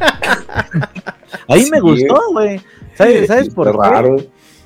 Ahí 1.47 1.69
me 1.71 1.80
gustó, 1.80 2.19
güey. 2.31 2.59
¿Sabes, 2.95 3.27
¿sabes 3.27 3.49
por 3.49 3.71
qué? 3.71 3.77
raro. 3.77 4.17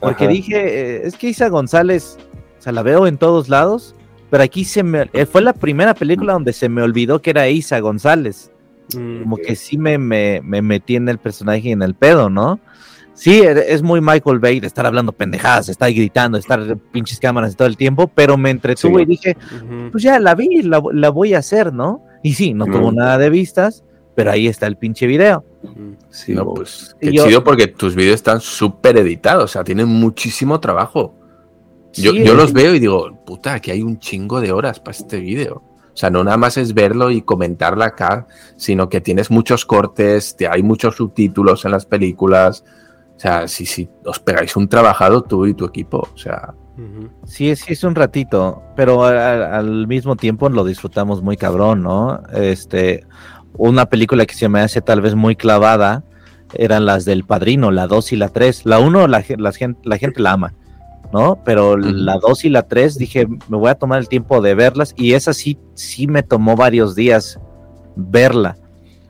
Porque 0.04 0.26
Ajá. 0.26 0.34
dije, 0.34 0.56
eh, 0.58 1.02
es 1.06 1.16
que 1.16 1.30
Isa 1.30 1.48
González, 1.50 2.18
o 2.60 2.62
sea, 2.62 2.72
la 2.74 2.84
veo 2.84 3.08
en 3.08 3.18
todos 3.18 3.50
lados, 3.50 3.96
pero 4.30 4.44
aquí 4.44 4.66
se 4.66 4.84
me, 4.84 5.10
eh, 5.14 5.26
fue 5.26 5.42
la 5.42 5.54
primera 5.54 5.94
película 5.94 6.34
donde 6.34 6.54
se 6.54 6.70
me 6.70 6.82
olvidó 6.82 7.22
que 7.22 7.30
era 7.32 7.48
Isa 7.50 7.80
González. 7.80 8.52
Mm. 8.96 9.22
Como 9.24 9.38
que 9.38 9.56
sí 9.56 9.78
me, 9.78 9.98
me, 9.98 10.42
me 10.44 10.62
metí 10.62 10.96
en 10.96 11.08
el 11.08 11.18
personaje 11.18 11.70
y 11.70 11.72
en 11.72 11.82
el 11.82 11.96
pedo, 11.96 12.30
¿no? 12.30 12.60
Sí, 13.14 13.42
e- 13.42 13.72
es 13.74 13.82
muy 13.84 14.02
Michael 14.02 14.40
Bay 14.40 14.60
de 14.60 14.68
estar 14.68 14.86
hablando 14.86 15.12
pendejadas, 15.14 15.70
estar 15.70 15.92
gritando, 15.94 16.38
estar 16.38 16.78
pinches 16.92 17.20
cámaras 17.20 17.56
todo 17.56 17.68
el 17.68 17.78
tiempo, 17.78 18.08
pero 18.14 18.38
me 18.38 18.50
entretuvo 18.50 18.98
Sí. 18.98 19.04
y 19.04 19.06
dije, 19.06 19.38
pues 19.92 20.04
ya 20.04 20.20
la 20.20 20.34
vi, 20.36 20.64
la, 20.64 20.82
la 20.92 21.10
voy 21.10 21.34
a 21.36 21.38
hacer, 21.40 21.72
¿no? 21.72 22.04
Y 22.24 22.34
sí, 22.34 22.54
no 22.54 22.66
tuvo 22.66 22.92
nada 22.92 23.18
de 23.20 23.30
vistas, 23.30 23.84
pero 24.16 24.32
ahí 24.32 24.48
está 24.48 24.68
el 24.68 24.78
pinche 24.78 25.08
video. 25.08 25.44
Sí, 26.10 26.34
no, 26.34 26.46
pues 26.54 26.96
Y 27.02 27.08
qué 27.10 27.14
yo- 27.18 27.26
chido 27.28 27.44
porque 27.44 27.68
tus 27.68 27.96
vídeos 27.96 28.16
están 28.16 28.40
súper 28.42 28.98
editados, 28.98 29.46
o 29.46 29.48
sea, 29.48 29.64
tienen 29.64 29.88
muchísimo 29.88 30.60
trabajo. 30.60 31.16
Yo, 31.94 32.12
Sí, 32.12 32.24
yo 32.24 32.34
eh. 32.34 32.36
los 32.36 32.54
veo 32.54 32.74
y 32.74 32.80
digo, 32.80 33.24
puta, 33.26 33.54
aquí 33.54 33.72
hay 33.72 33.82
un 33.84 34.00
chingo 34.00 34.42
de 34.42 34.52
horas 34.52 34.80
para 34.80 34.92
este 34.98 35.20
vídeo. 35.20 35.62
O 35.94 35.96
sea, 35.96 36.10
no 36.10 36.24
nada 36.24 36.38
más 36.38 36.58
es 36.58 36.74
verlo 36.74 37.12
y 37.12 37.22
comentarla 37.22 37.86
acá, 37.86 38.26
sino 38.58 38.90
que 38.90 39.00
tienes 39.00 39.30
muchos 39.30 39.64
cortes, 39.66 40.36
te- 40.36 40.48
hay 40.48 40.64
muchos 40.64 40.96
subtítulos 40.96 41.66
en 41.66 41.72
las 41.72 41.86
películas. 41.86 42.64
O 43.16 43.20
sea, 43.20 43.48
sí, 43.48 43.68
sí, 43.68 43.88
os 44.04 44.20
pegáis 44.20 44.56
un 44.56 44.68
trabajado 44.68 45.22
tú 45.22 45.46
y 45.46 45.54
tu 45.54 45.66
equipo. 45.66 46.08
O 46.14 46.18
sea. 46.18 46.56
Sí, 47.26 47.56
sí, 47.56 47.74
es 47.74 47.84
un 47.84 47.94
ratito, 47.94 48.64
pero 48.76 49.04
a- 49.04 49.12
a- 49.12 49.58
al 49.60 49.86
mismo 49.86 50.16
tiempo 50.16 50.50
lo 50.50 50.64
disfrutamos 50.66 51.22
muy 51.22 51.38
cabrón, 51.38 51.84
¿no? 51.84 52.20
Este, 52.34 53.06
una 53.58 53.86
película 53.88 54.26
que 54.26 54.34
se 54.36 54.50
me 54.50 54.62
hace 54.62 54.82
tal 54.82 55.02
vez 55.02 55.16
muy 55.16 55.36
clavada 55.36 56.04
eran 56.56 56.86
las 56.86 57.06
del 57.06 57.24
Padrino, 57.24 57.72
la 57.72 57.88
2 57.88 58.12
y 58.14 58.16
la 58.16 58.30
3. 58.30 58.66
La 58.66 58.80
1 58.80 59.08
la, 59.08 59.24
la 59.38 59.52
gen- 59.52 59.78
la 59.84 59.98
gente 59.98 60.22
la 60.22 60.34
ama, 60.34 60.54
¿no? 61.12 61.40
Pero 61.44 61.78
la 61.78 62.18
2 62.20 62.46
y 62.46 62.50
la 62.50 62.64
3 62.64 62.98
dije, 62.98 63.28
me 63.28 63.58
voy 63.58 63.70
a 63.70 63.76
tomar 63.76 64.00
el 64.00 64.08
tiempo 64.08 64.42
de 64.42 64.54
verlas 64.56 64.94
y 64.96 65.14
esa 65.14 65.34
sí, 65.34 65.58
sí 65.74 66.06
me 66.08 66.22
tomó 66.24 66.56
varios 66.56 66.94
días 66.96 67.40
verla. 67.96 68.58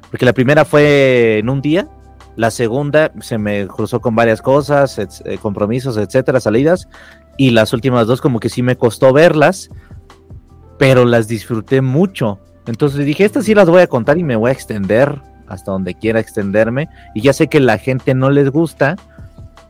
Porque 0.09 0.25
la 0.25 0.33
primera 0.33 0.63
fue 0.63 1.39
en 1.39 1.49
un 1.49 1.61
día, 1.61 1.87
la 2.35 2.51
segunda 2.51 3.11
se 3.19 3.37
me 3.37 3.67
cruzó 3.67 3.99
con 3.99 4.15
varias 4.15 4.41
cosas, 4.41 4.97
eh, 4.99 5.37
compromisos, 5.41 5.97
etcétera, 5.97 6.39
salidas, 6.39 6.87
y 7.37 7.49
las 7.49 7.73
últimas 7.73 8.07
dos 8.07 8.21
como 8.21 8.39
que 8.39 8.49
sí 8.49 8.61
me 8.61 8.75
costó 8.77 9.11
verlas, 9.11 9.69
pero 10.77 11.05
las 11.05 11.27
disfruté 11.27 11.81
mucho. 11.81 12.39
Entonces 12.65 13.05
dije, 13.05 13.25
estas 13.25 13.45
sí 13.45 13.53
las 13.53 13.69
voy 13.69 13.81
a 13.81 13.87
contar 13.87 14.17
y 14.17 14.23
me 14.23 14.35
voy 14.35 14.49
a 14.49 14.53
extender 14.53 15.19
hasta 15.47 15.71
donde 15.71 15.95
quiera 15.95 16.19
extenderme. 16.19 16.89
Y 17.13 17.21
ya 17.21 17.33
sé 17.33 17.47
que 17.47 17.59
la 17.59 17.77
gente 17.77 18.13
no 18.13 18.29
les 18.29 18.49
gusta, 18.49 18.95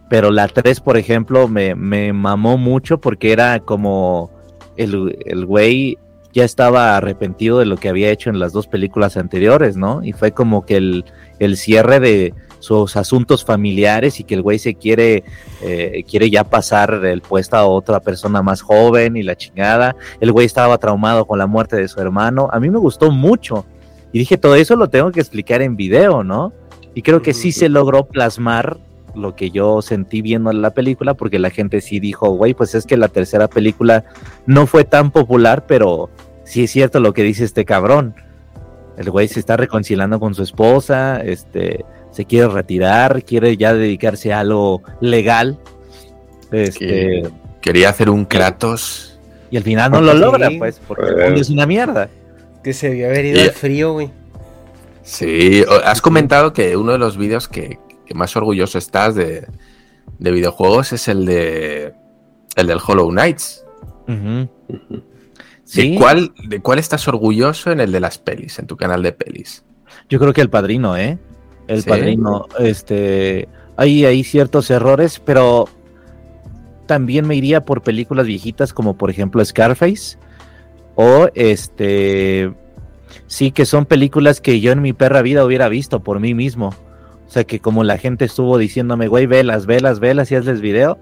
pero 0.09 0.31
la 0.31 0.47
3, 0.47 0.79
por 0.79 0.97
ejemplo, 0.97 1.47
me, 1.47 1.75
me 1.75 2.13
mamó 2.13 2.57
mucho 2.57 2.99
porque 2.99 3.31
era 3.31 3.59
como 3.59 4.31
el, 4.77 5.17
el 5.25 5.45
güey 5.45 5.97
ya 6.33 6.43
estaba 6.43 6.97
arrepentido 6.97 7.59
de 7.59 7.65
lo 7.65 7.77
que 7.77 7.89
había 7.89 8.09
hecho 8.09 8.29
en 8.29 8.39
las 8.39 8.53
dos 8.53 8.67
películas 8.67 9.17
anteriores, 9.17 9.77
¿no? 9.77 10.03
Y 10.03 10.13
fue 10.13 10.31
como 10.31 10.65
que 10.65 10.77
el, 10.77 11.05
el 11.39 11.57
cierre 11.57 11.99
de 11.99 12.33
sus 12.63 12.95
asuntos 12.95 13.43
familiares 13.43 14.21
y 14.21 14.23
que 14.23 14.35
el 14.35 14.41
güey 14.41 14.57
se 14.57 14.75
quiere, 14.75 15.25
eh, 15.61 16.05
quiere 16.09 16.29
ya 16.29 16.45
pasar 16.45 17.03
el 17.03 17.19
puesto 17.21 17.57
a 17.57 17.65
otra 17.65 17.99
persona 17.99 18.41
más 18.41 18.61
joven 18.61 19.17
y 19.17 19.23
la 19.23 19.35
chingada. 19.35 19.97
El 20.21 20.31
güey 20.31 20.45
estaba 20.45 20.77
traumado 20.77 21.25
con 21.25 21.37
la 21.39 21.45
muerte 21.45 21.75
de 21.75 21.89
su 21.89 21.99
hermano. 21.99 22.47
A 22.53 22.61
mí 22.61 22.69
me 22.69 22.79
gustó 22.79 23.11
mucho. 23.11 23.65
Y 24.13 24.19
dije, 24.19 24.37
todo 24.37 24.55
eso 24.55 24.77
lo 24.77 24.89
tengo 24.89 25.11
que 25.11 25.19
explicar 25.19 25.61
en 25.61 25.75
video, 25.75 26.23
¿no? 26.23 26.53
Y 26.95 27.01
creo 27.01 27.21
que 27.21 27.33
sí 27.33 27.51
se 27.51 27.67
logró 27.67 28.05
plasmar 28.05 28.77
lo 29.13 29.35
que 29.35 29.51
yo 29.51 29.81
sentí 29.81 30.21
viendo 30.21 30.53
la 30.53 30.69
película, 30.69 31.15
porque 31.15 31.39
la 31.39 31.49
gente 31.49 31.81
sí 31.81 31.99
dijo, 31.99 32.29
güey, 32.29 32.53
pues 32.53 32.75
es 32.75 32.85
que 32.85 32.95
la 32.95 33.09
tercera 33.09 33.49
película 33.49 34.05
no 34.45 34.67
fue 34.67 34.85
tan 34.85 35.11
popular, 35.11 35.65
pero 35.67 36.09
sí 36.45 36.63
es 36.63 36.71
cierto 36.71 37.01
lo 37.01 37.13
que 37.13 37.23
dice 37.23 37.43
este 37.43 37.65
cabrón. 37.65 38.15
El 38.97 39.11
güey 39.11 39.27
se 39.27 39.41
está 39.41 39.57
reconciliando 39.57 40.17
con 40.21 40.33
su 40.33 40.43
esposa, 40.43 41.19
este, 41.19 41.83
se 42.13 42.23
quiere 42.25 42.47
retirar, 42.47 43.23
quiere 43.25 43.57
ya 43.57 43.73
dedicarse 43.73 44.31
a 44.31 44.39
algo 44.39 44.81
legal. 45.01 45.59
Este, 46.51 47.23
Quería 47.61 47.89
hacer 47.89 48.09
un 48.09 48.25
Kratos. 48.25 49.19
y 49.51 49.57
al 49.57 49.63
final 49.63 49.91
no 49.91 50.01
lo 50.01 50.13
Sí. 50.13 50.17
logra, 50.19 50.49
pues, 50.57 50.79
porque 50.87 51.07
el 51.09 51.15
mundo 51.25 51.41
es 51.41 51.49
una 51.49 51.65
mierda. 51.65 52.09
Que 52.63 52.73
se 52.73 52.89
vio 52.89 53.07
haber 53.07 53.25
ido 53.25 53.39
Y- 53.41 53.43
al 53.43 53.51
frío, 53.51 53.93
güey. 53.93 54.09
Sí, 55.03 55.63
has 55.83 56.01
comentado 56.01 56.53
que 56.53 56.77
uno 56.77 56.93
de 56.93 56.97
los 56.97 57.17
vídeos 57.17 57.47
que, 57.49 57.77
que 58.05 58.13
más 58.13 58.35
orgulloso 58.37 58.77
estás 58.77 59.15
de, 59.15 59.45
de 60.17 60.31
videojuegos 60.31 60.93
es 60.93 61.07
el 61.09 61.25
de 61.25 61.93
el 62.55 62.67
del 62.67 62.79
Hollow 62.85 63.09
Knights. 63.09 63.65
Ujú. 64.07 64.49
¿De, 64.69 65.01
Sí, 65.65 65.95
cuál, 65.97 66.33
¿De 66.47 66.59
cuál 66.61 66.77
estás 66.79 67.07
orgulloso 67.07 67.71
en 67.71 67.79
el 67.79 67.91
de 67.91 67.99
las 67.99 68.17
pelis, 68.19 68.59
en 68.59 68.67
tu 68.67 68.77
canal 68.77 69.01
de 69.01 69.11
pelis? 69.11 69.63
yo 70.09 70.19
creo 70.19 70.33
que 70.33 70.41
el 70.41 70.49
padrino, 70.49 70.95
¿eh? 70.97 71.17
El 71.67 71.81
Sí. 71.83 71.89
padrino, 71.89 72.45
este, 72.59 73.47
hay, 73.77 74.05
hay 74.05 74.23
ciertos 74.23 74.69
errores, 74.69 75.21
pero 75.23 75.67
también 76.85 77.25
me 77.27 77.35
iría 77.35 77.61
por 77.65 77.81
películas 77.81 78.25
viejitas 78.27 78.73
como 78.73 78.97
por 78.97 79.09
ejemplo 79.09 79.43
Scarface 79.43 80.17
o 80.95 81.27
este, 81.33 82.53
sí 83.27 83.51
que 83.51 83.65
son 83.65 83.85
películas 83.85 84.41
que 84.41 84.59
yo 84.59 84.71
en 84.71 84.81
mi 84.81 84.93
perra 84.93 85.21
vida 85.21 85.45
hubiera 85.45 85.69
visto 85.69 86.03
por 86.03 86.19
mí 86.19 86.33
mismo. 86.33 86.73
O 87.25 87.29
sea 87.33 87.45
que 87.45 87.59
como 87.59 87.83
la 87.83 87.97
gente 87.97 88.25
estuvo 88.25 88.57
diciéndome, 88.57 89.07
güey, 89.07 89.25
velas, 89.25 89.65
velas, 89.65 89.99
velas 89.99 90.31
y 90.31 90.35
hazles 90.35 90.61
video, 90.61 90.99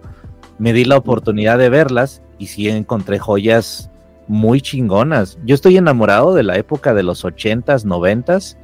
me 0.59 0.71
di 0.71 0.85
la 0.85 0.97
oportunidad 0.97 1.57
de 1.57 1.69
verlas 1.69 2.21
y 2.37 2.47
sí 2.47 2.69
encontré 2.69 3.19
joyas 3.19 3.89
muy 4.27 4.61
chingonas. 4.61 5.37
Yo 5.43 5.55
estoy 5.55 5.75
enamorado 5.75 6.33
de 6.33 6.43
la 6.43 6.55
época 6.57 6.93
de 6.93 7.03
los 7.03 7.25
80s, 7.25 7.83
90s, 7.85 8.55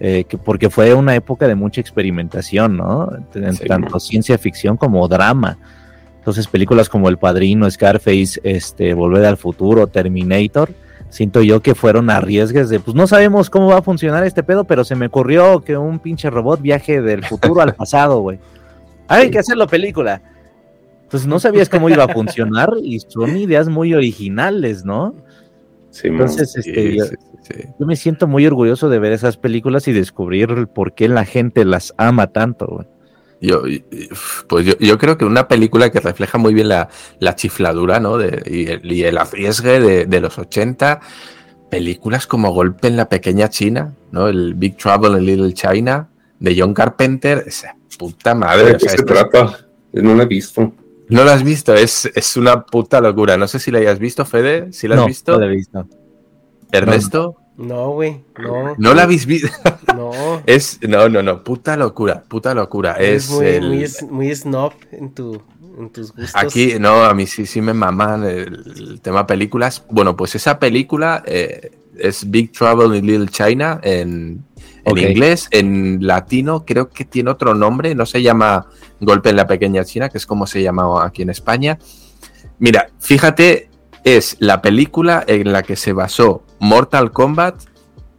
eh, 0.00 0.24
que 0.28 0.36
porque 0.38 0.70
fue 0.70 0.92
una 0.94 1.14
época 1.14 1.46
de 1.46 1.54
mucha 1.54 1.80
experimentación, 1.80 2.76
¿no? 2.76 3.10
En 3.34 3.54
Sí, 3.54 3.66
tanto 3.66 3.90
man. 3.90 4.00
ciencia 4.00 4.36
ficción 4.38 4.76
como 4.76 5.06
drama. 5.08 5.58
Entonces, 6.18 6.48
películas 6.48 6.88
como 6.88 7.08
El 7.08 7.18
Padrino, 7.18 7.70
Scarface, 7.70 8.40
este, 8.42 8.94
Volver 8.94 9.26
al 9.26 9.36
Futuro, 9.36 9.86
Terminator, 9.86 10.70
siento 11.10 11.42
yo 11.42 11.60
que 11.60 11.74
fueron 11.74 12.10
arriesgues 12.10 12.70
de, 12.70 12.80
pues 12.80 12.94
no 12.94 13.06
sabemos 13.06 13.50
cómo 13.50 13.68
va 13.68 13.78
a 13.78 13.82
funcionar 13.82 14.24
este 14.24 14.42
pedo, 14.42 14.64
pero 14.64 14.84
se 14.84 14.96
me 14.96 15.06
ocurrió 15.06 15.60
que 15.60 15.76
un 15.76 15.98
pinche 15.98 16.30
robot 16.30 16.60
viaje 16.60 17.02
del 17.02 17.24
futuro 17.24 17.60
al 17.60 17.74
pasado, 17.74 18.20
güey. 18.20 18.38
Hay 19.08 19.30
que 19.30 19.38
hacerlo 19.38 19.66
película. 19.66 20.22
Entonces 21.02 21.28
no 21.28 21.38
sabías 21.38 21.68
cómo 21.68 21.88
iba 21.90 22.04
a 22.04 22.08
funcionar 22.08 22.72
y 22.82 22.98
son 23.00 23.36
ideas 23.36 23.68
muy 23.68 23.94
originales, 23.94 24.84
¿no? 24.84 25.14
Sí. 25.94 26.08
Entonces, 26.08 26.50
Sí, 26.52 26.58
este, 26.70 26.96
yo, 26.96 27.04
sí, 27.04 27.14
sí. 27.42 27.54
yo 27.78 27.86
me 27.86 27.94
siento 27.94 28.26
muy 28.26 28.44
orgulloso 28.46 28.88
de 28.88 28.98
ver 28.98 29.12
esas 29.12 29.36
películas 29.36 29.86
y 29.86 29.92
descubrir 29.92 30.66
por 30.74 30.94
qué 30.94 31.08
la 31.08 31.24
gente 31.24 31.64
las 31.64 31.94
ama 31.98 32.26
tanto, 32.32 32.66
güey. 32.66 32.86
Yo, 33.40 33.62
pues 34.48 34.66
yo, 34.66 34.72
yo 34.80 34.98
creo 34.98 35.16
que 35.18 35.24
una 35.24 35.46
película 35.46 35.90
que 35.90 36.00
refleja 36.00 36.36
muy 36.38 36.52
bien 36.52 36.68
la, 36.68 36.88
la 37.20 37.36
chifladura, 37.36 38.00
¿no? 38.00 38.18
De- 38.18 38.42
y, 38.46 38.66
el, 38.70 38.90
y 38.92 39.04
el 39.04 39.18
arriesgue 39.18 39.78
de, 39.80 40.06
de 40.06 40.20
los 40.20 40.36
80, 40.38 41.00
películas 41.70 42.26
como 42.26 42.52
Golpe 42.52 42.88
en 42.88 42.96
la 42.96 43.08
Pequeña 43.08 43.48
China, 43.48 43.94
¿no? 44.12 44.28
El 44.28 44.54
Big 44.54 44.76
Trouble 44.76 45.18
in 45.18 45.26
Little 45.26 45.52
China, 45.54 46.08
de 46.40 46.56
John 46.58 46.74
Carpenter, 46.74 47.44
esa 47.46 47.76
puta 47.98 48.34
madre. 48.34 48.64
¿De 48.64 48.70
o 48.70 48.74
qué 48.74 48.80
sea, 48.80 48.90
se 48.90 48.96
esto 48.96 49.14
es- 49.14 49.20
trata? 49.30 49.58
No 49.92 50.14
lo 50.14 50.22
he 50.22 50.26
visto. 50.26 50.72
No 51.08 51.24
lo 51.24 51.30
has 51.30 51.42
visto, 51.42 51.74
es, 51.74 52.06
es 52.14 52.36
una 52.36 52.64
puta 52.64 53.00
locura. 53.00 53.36
No 53.36 53.46
sé 53.48 53.58
si 53.58 53.70
la 53.70 53.78
hayas 53.78 53.98
visto, 53.98 54.24
Fede, 54.24 54.72
si 54.72 54.88
la 54.88 54.94
has 54.96 55.00
no, 55.02 55.06
visto. 55.06 55.32
no 55.32 55.38
la 55.40 55.46
he 55.46 55.50
visto. 55.56 55.86
Ernesto, 56.72 57.36
No, 57.56 57.90
güey. 57.90 58.24
No. 58.38 58.74
no, 58.78 58.94
la 58.94 59.02
habéis 59.04 59.26
visto. 59.26 59.48
No. 59.94 60.10
es, 60.44 60.80
no, 60.88 61.08
no, 61.08 61.22
no, 61.22 61.44
puta 61.44 61.76
locura, 61.76 62.24
puta 62.26 62.52
locura. 62.52 62.94
Es 62.94 63.26
Es, 63.26 63.30
muy, 63.30 63.46
el- 63.46 63.68
muy, 63.68 63.86
muy 64.10 64.34
snob 64.34 64.72
en, 64.90 65.14
tu, 65.14 65.40
en 65.78 65.88
tus 65.90 66.10
gustos. 66.12 66.32
Aquí, 66.34 66.74
no, 66.80 67.04
a 67.04 67.14
mí 67.14 67.26
sí, 67.28 67.46
sí 67.46 67.60
me 67.60 67.72
maman 67.74 68.24
el, 68.24 68.64
el 68.76 69.00
tema 69.00 69.24
películas. 69.24 69.84
Bueno, 69.88 70.16
pues 70.16 70.34
esa 70.34 70.58
película 70.58 71.22
eh, 71.26 71.70
es 71.96 72.28
Big 72.28 72.50
Trouble 72.50 72.98
in 72.98 73.06
Little 73.06 73.28
China 73.28 73.78
en, 73.84 74.44
en 74.84 74.98
inglés, 74.98 75.48
en 75.50 76.06
latino 76.06 76.64
creo 76.64 76.90
que 76.90 77.04
tiene 77.04 77.30
otro 77.30 77.54
nombre, 77.54 77.94
no 77.94 78.06
se 78.06 78.22
llama 78.22 78.66
Golpe 79.00 79.30
en 79.30 79.36
la 79.36 79.46
Pequeña 79.46 79.84
China, 79.84 80.08
que 80.08 80.18
es 80.18 80.26
como 80.26 80.46
se 80.46 80.62
llama 80.62 81.04
aquí 81.04 81.22
en 81.22 81.30
España. 81.30 81.78
Mira, 82.58 82.88
fíjate, 83.00 83.70
es 84.04 84.36
la 84.40 84.60
película 84.62 85.24
en 85.26 85.52
la 85.52 85.62
que 85.62 85.76
se 85.76 85.92
basó 85.92 86.44
Mortal 86.60 87.10
Kombat 87.12 87.56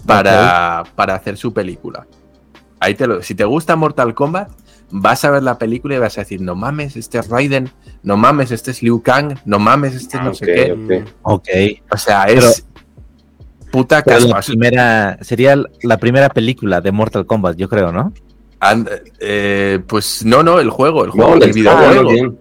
para, 0.06 0.84
para 0.96 1.16
hacer 1.16 1.38
su 1.38 1.54
película. 1.54 2.08
Ahí 2.80 2.96
te 2.96 3.08
lo, 3.08 3.22
si 3.22 3.36
te 3.36 3.46
gusta 3.46 3.76
Mortal 3.76 4.14
Kombat, 4.14 4.50
vas 4.92 5.26
a 5.26 5.32
ver 5.32 5.44
la 5.44 5.58
película 5.58 5.96
y 5.96 6.00
vas 6.00 6.18
a 6.18 6.22
decir, 6.22 6.42
no 6.42 6.56
mames, 6.56 6.96
este 6.96 7.18
es 7.18 7.30
Raiden, 7.30 7.70
no 8.04 8.18
mames, 8.18 8.52
este 8.52 8.72
es 8.72 8.84
Liu 8.84 9.02
Kang, 9.02 9.38
no 9.46 9.58
mames, 9.60 9.96
este 9.96 10.18
es 10.18 10.22
Ah, 10.22 10.26
no 10.26 10.30
ok, 10.32 10.36
sé 10.38 10.46
qué. 10.46 10.72
ok. 10.72 11.10
Ok. 11.24 11.48
O 11.92 11.98
sea, 11.98 12.26
Pero- 12.28 12.42
es 12.50 12.66
puta 13.76 14.04
la 14.06 14.42
primera, 14.42 15.18
sería 15.22 15.56
la 15.82 15.98
primera 15.98 16.30
película 16.30 16.82
de 16.82 16.92
Mortal 16.92 17.26
Kombat, 17.26 17.58
yo 17.58 17.68
creo, 17.68 17.92
¿no? 17.92 18.14
And- 18.60 18.90
eh, 19.20 19.80
pues 19.88 20.24
no, 20.26 20.42
no, 20.44 20.60
el 20.60 20.70
juego, 20.70 21.02
el 21.04 21.08
No, 21.10 21.14
juego, 21.14 21.36
la 21.36 21.46
el 21.46 21.54
videojuego. 21.54 22.04
más 22.04 22.14
bien. 22.14 22.38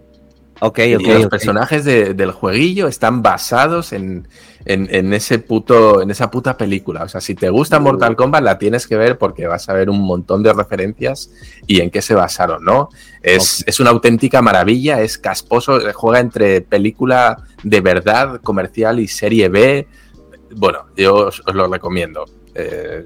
Ok, 0.61 0.78
Y 0.78 0.94
los 0.97 1.27
personajes 1.27 1.85
de- 1.85 2.15
del 2.15 2.31
jueguillo 2.31 2.86
están 2.86 3.20
basados 3.23 3.93
en, 3.93 4.28
en- 4.65 4.89
en 4.90 5.12
ese 5.12 5.39
puto, 5.40 6.01
en 6.01 6.11
esa 6.11 6.31
puta 6.31 6.56
película. 6.56 7.02
O 7.02 7.09
sea, 7.09 7.20
si 7.20 7.35
te 7.35 7.51
gusta 7.51 7.81
Mortal 7.81 8.15
Kombat, 8.16 8.43
la 8.43 8.56
tienes 8.56 8.86
que 8.86 8.97
ver 8.97 9.19
porque 9.19 9.47
vas 9.48 9.69
a 9.69 9.74
ver 9.74 9.90
un 9.90 10.01
montón 10.01 10.43
de 10.43 10.52
referencias 10.52 11.31
y 11.66 11.81
en 11.81 11.90
qué 11.90 12.01
se 12.01 12.15
basaron, 12.15 12.65
¿no? 12.65 12.89
Es, 13.20 13.65
es 13.66 13.81
una 13.81 13.90
auténtica 13.90 14.40
maravilla, 14.40 15.02
es 15.02 15.19
casposo, 15.19 15.81
juega 15.93 16.20
entre 16.20 16.61
película 16.62 17.36
de 17.65 17.81
verdad, 17.81 18.40
comercial 18.40 19.01
y 19.01 19.09
serie 19.09 19.48
B. 19.48 19.86
Bueno, 20.51 20.87
yo 20.97 21.15
os, 21.15 21.43
os 21.47 21.55
lo 21.55 21.66
recomiendo. 21.69 22.25
Eh, 22.55 23.05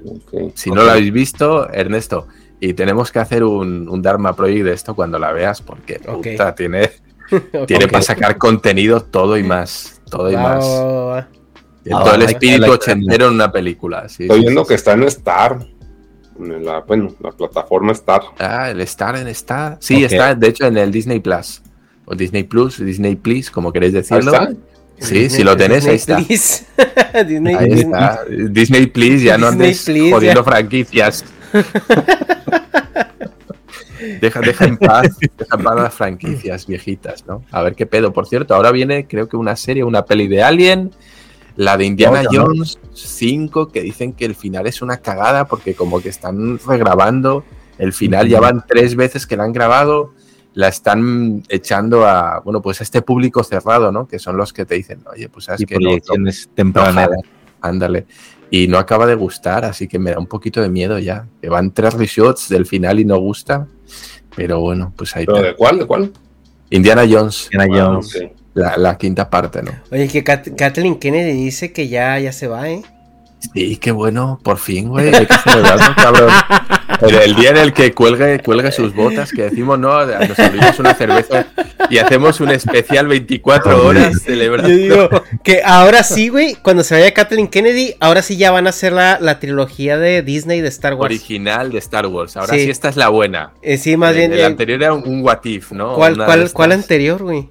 si 0.53 0.69
no 0.69 0.83
lo 0.83 0.91
habéis 0.91 1.11
visto, 1.11 1.69
Ernesto, 1.71 2.27
y 2.59 2.73
tenemos 2.73 3.11
que 3.11 3.19
hacer 3.19 3.43
un, 3.43 3.87
un 3.89 4.01
Dharma 4.01 4.35
Project 4.35 4.65
de 4.65 4.73
esto 4.73 4.95
cuando 4.95 5.17
la 5.17 5.31
veas, 5.31 5.61
porque 5.61 5.99
puta, 5.99 6.53
tiene, 6.53 6.91
tiene 7.67 7.87
para 7.87 8.03
sacar 8.03 8.37
contenido 8.37 9.01
todo 9.01 9.37
y 9.37 9.43
más. 9.43 10.01
Todo 10.09 10.31
y 10.31 10.35
más. 10.35 10.65
Ah, 10.65 11.27
todo 12.03 12.15
el 12.15 12.25
que 12.25 12.31
espíritu 12.33 12.71
ochentero 12.71 13.27
en 13.27 13.33
una 13.33 13.51
película. 13.51 14.07
sí, 14.09 14.23
Estoy 14.23 14.39
sí, 14.39 14.45
viendo 14.45 14.63
sí, 14.63 14.67
que 14.67 14.73
sí. 14.73 14.75
está 14.75 14.93
en 14.93 15.03
Star. 15.03 15.65
En 16.39 16.65
la, 16.65 16.81
bueno, 16.81 17.13
la 17.21 17.31
plataforma 17.31 17.91
Star. 17.93 18.21
Ah, 18.37 18.69
el 18.69 18.81
Star 18.81 19.15
en 19.15 19.27
Star. 19.29 19.77
Sí, 19.79 20.03
está 20.03 20.35
de 20.35 20.47
hecho 20.47 20.65
en 20.65 20.77
el 20.77 20.91
Disney 20.91 21.19
Plus. 21.19 21.61
O 22.05 22.15
Disney 22.15 22.43
Plus, 22.43 22.83
Disney 22.83 23.15
Plus, 23.15 23.49
como 23.49 23.71
queréis 23.71 23.93
decirlo. 23.93 24.33
está. 24.33 24.51
Sí, 24.99 25.29
si 25.29 25.43
lo 25.43 25.55
tenés, 25.57 25.85
ahí 25.87 25.95
está. 25.95 26.17
Disney, 27.25 27.55
Ahí 27.55 27.69
Disney- 27.69 27.83
está. 27.85 28.19
Disney, 28.49 28.87
please, 28.87 29.23
ya 29.23 29.37
no 29.37 29.47
andes 29.47 29.83
please, 29.83 30.11
jodiendo 30.11 30.41
ya. 30.41 30.51
franquicias. 30.51 31.25
deja, 34.21 34.41
deja 34.41 34.65
en 34.65 34.77
paz, 34.77 35.17
deja 35.19 35.55
en 35.57 35.63
paz 35.63 35.75
las 35.75 35.93
franquicias 35.93 36.67
viejitas, 36.67 37.25
¿no? 37.27 37.43
A 37.51 37.63
ver 37.63 37.75
qué 37.75 37.85
pedo. 37.85 38.13
Por 38.13 38.27
cierto, 38.27 38.55
ahora 38.55 38.71
viene, 38.71 39.07
creo 39.07 39.27
que 39.27 39.37
una 39.37 39.55
serie, 39.55 39.83
una 39.83 40.05
peli 40.05 40.27
de 40.27 40.43
Alien, 40.43 40.91
la 41.55 41.77
de 41.77 41.85
Indiana. 41.85 42.23
Jones 42.29 42.79
5, 42.93 43.69
que 43.69 43.81
dicen 43.81 44.13
que 44.13 44.25
el 44.25 44.35
final 44.35 44.67
es 44.67 44.81
una 44.81 44.97
cagada 44.97 45.45
porque 45.45 45.73
como 45.75 46.01
que 46.01 46.09
están 46.09 46.59
regrabando 46.65 47.43
el 47.77 47.93
final, 47.93 48.27
ya 48.27 48.39
van 48.39 48.63
tres 48.67 48.95
veces 48.95 49.25
que 49.25 49.37
la 49.37 49.43
han 49.45 49.53
grabado, 49.53 50.13
la 50.53 50.67
están 50.67 51.43
echando 51.49 52.05
a, 52.05 52.39
bueno, 52.43 52.61
pues 52.61 52.79
a 52.81 52.83
este 52.83 53.01
público 53.01 53.43
cerrado, 53.43 53.91
¿no? 53.91 54.07
Que 54.07 54.19
son 54.19 54.35
los 54.37 54.51
que 54.51 54.65
te 54.65 54.75
dicen, 54.75 55.01
oye, 55.11 55.29
pues 55.29 55.45
sabes 55.45 55.61
Y 55.61 55.65
que 55.65 55.75
no, 55.75 55.81
proyecciones 55.81 56.47
no 56.47 56.53
tempraneras. 56.55 57.19
ándale. 57.61 58.05
Y 58.51 58.67
no 58.67 58.79
acaba 58.79 59.05
de 59.05 59.13
gustar, 59.15 59.63
así 59.63 59.87
que 59.87 59.99
me 59.99 60.11
da 60.11 60.17
un 60.19 60.25
poquito 60.25 60.59
de 60.61 60.69
miedo 60.69 60.97
ya. 60.97 61.27
Que 61.41 61.49
van 61.49 61.71
tres 61.71 61.93
reshots 61.93 62.49
del 62.49 62.65
final 62.65 62.99
y 62.99 63.05
no 63.05 63.17
gusta. 63.19 63.67
Pero 64.35 64.59
bueno, 64.59 64.91
pues 64.95 65.15
ahí 65.15 65.25
¿Pero 65.25 65.37
está. 65.37 65.47
de 65.49 65.55
cuál? 65.55 65.79
¿De 65.79 65.85
cuál? 65.85 66.11
Indiana 66.71 67.03
Jones, 67.09 67.49
Indiana 67.51 67.83
Ah, 67.83 67.85
Jones. 67.93 68.17
la, 68.55 68.77
la 68.77 68.97
quinta 68.97 69.29
parte, 69.29 69.61
¿no? 69.61 69.71
Oye, 69.91 70.07
que 70.07 70.23
Kat- 70.23 70.55
Kathleen 70.55 70.97
Kennedy 70.99 71.33
dice 71.33 71.71
que 71.73 71.87
ya, 71.89 72.17
ya 72.19 72.31
se 72.31 72.47
va, 72.47 72.69
¿eh? 72.69 72.81
Sí, 73.53 73.77
qué 73.77 73.91
bueno, 73.91 74.39
por 74.43 74.57
fin, 74.57 74.89
güey. 74.89 75.07
Hay 75.15 75.25
que 75.25 75.33
celebrarlo, 75.37 75.95
cabrón. 75.95 76.29
El, 77.01 77.15
el 77.15 77.35
día 77.35 77.51
en 77.51 77.57
el 77.57 77.73
que 77.73 77.93
cuelgue, 77.93 78.39
cuelgue 78.41 78.71
sus 78.71 78.93
botas, 78.93 79.31
que 79.31 79.43
decimos, 79.43 79.79
no, 79.79 80.05
nos 80.05 80.37
abrimos 80.39 80.77
una 80.79 80.93
cerveza 80.93 81.45
y 81.89 81.97
hacemos 81.99 82.41
un 82.41 82.49
especial 82.51 83.07
24 83.07 83.85
horas 83.85 84.13
Yo 84.13 84.19
celebrando. 84.19 84.67
digo 84.69 85.09
que 85.43 85.61
ahora 85.63 86.03
sí, 86.03 86.27
güey, 86.27 86.55
cuando 86.55 86.83
se 86.83 86.95
vaya 86.95 87.13
Kathleen 87.13 87.47
Kennedy, 87.47 87.95
ahora 88.01 88.21
sí 88.21 88.35
ya 88.35 88.51
van 88.51 88.67
a 88.67 88.71
hacer 88.71 88.91
la, 88.91 89.17
la 89.21 89.39
trilogía 89.39 89.97
de 89.97 90.21
Disney 90.21 90.59
de 90.59 90.67
Star 90.67 90.95
Wars. 90.95 91.05
Original 91.05 91.71
de 91.71 91.77
Star 91.77 92.07
Wars. 92.07 92.35
Ahora 92.35 92.53
Sí. 92.53 92.65
sí, 92.65 92.69
esta 92.69 92.89
es 92.89 92.97
la 92.97 93.07
buena. 93.07 93.53
Eh, 93.61 93.77
sí, 93.77 93.95
más 93.95 94.13
bien. 94.15 94.33
el 94.33 94.39
eh, 94.39 94.45
anterior 94.45 94.81
era 94.83 94.93
un, 94.93 95.07
un 95.07 95.23
what 95.23 95.39
if, 95.45 95.71
¿no? 95.71 95.95
¿Cuál, 95.95 96.17
cuál, 96.17 96.51
cuál 96.51 96.73
anterior, 96.73 97.23
güey? 97.23 97.47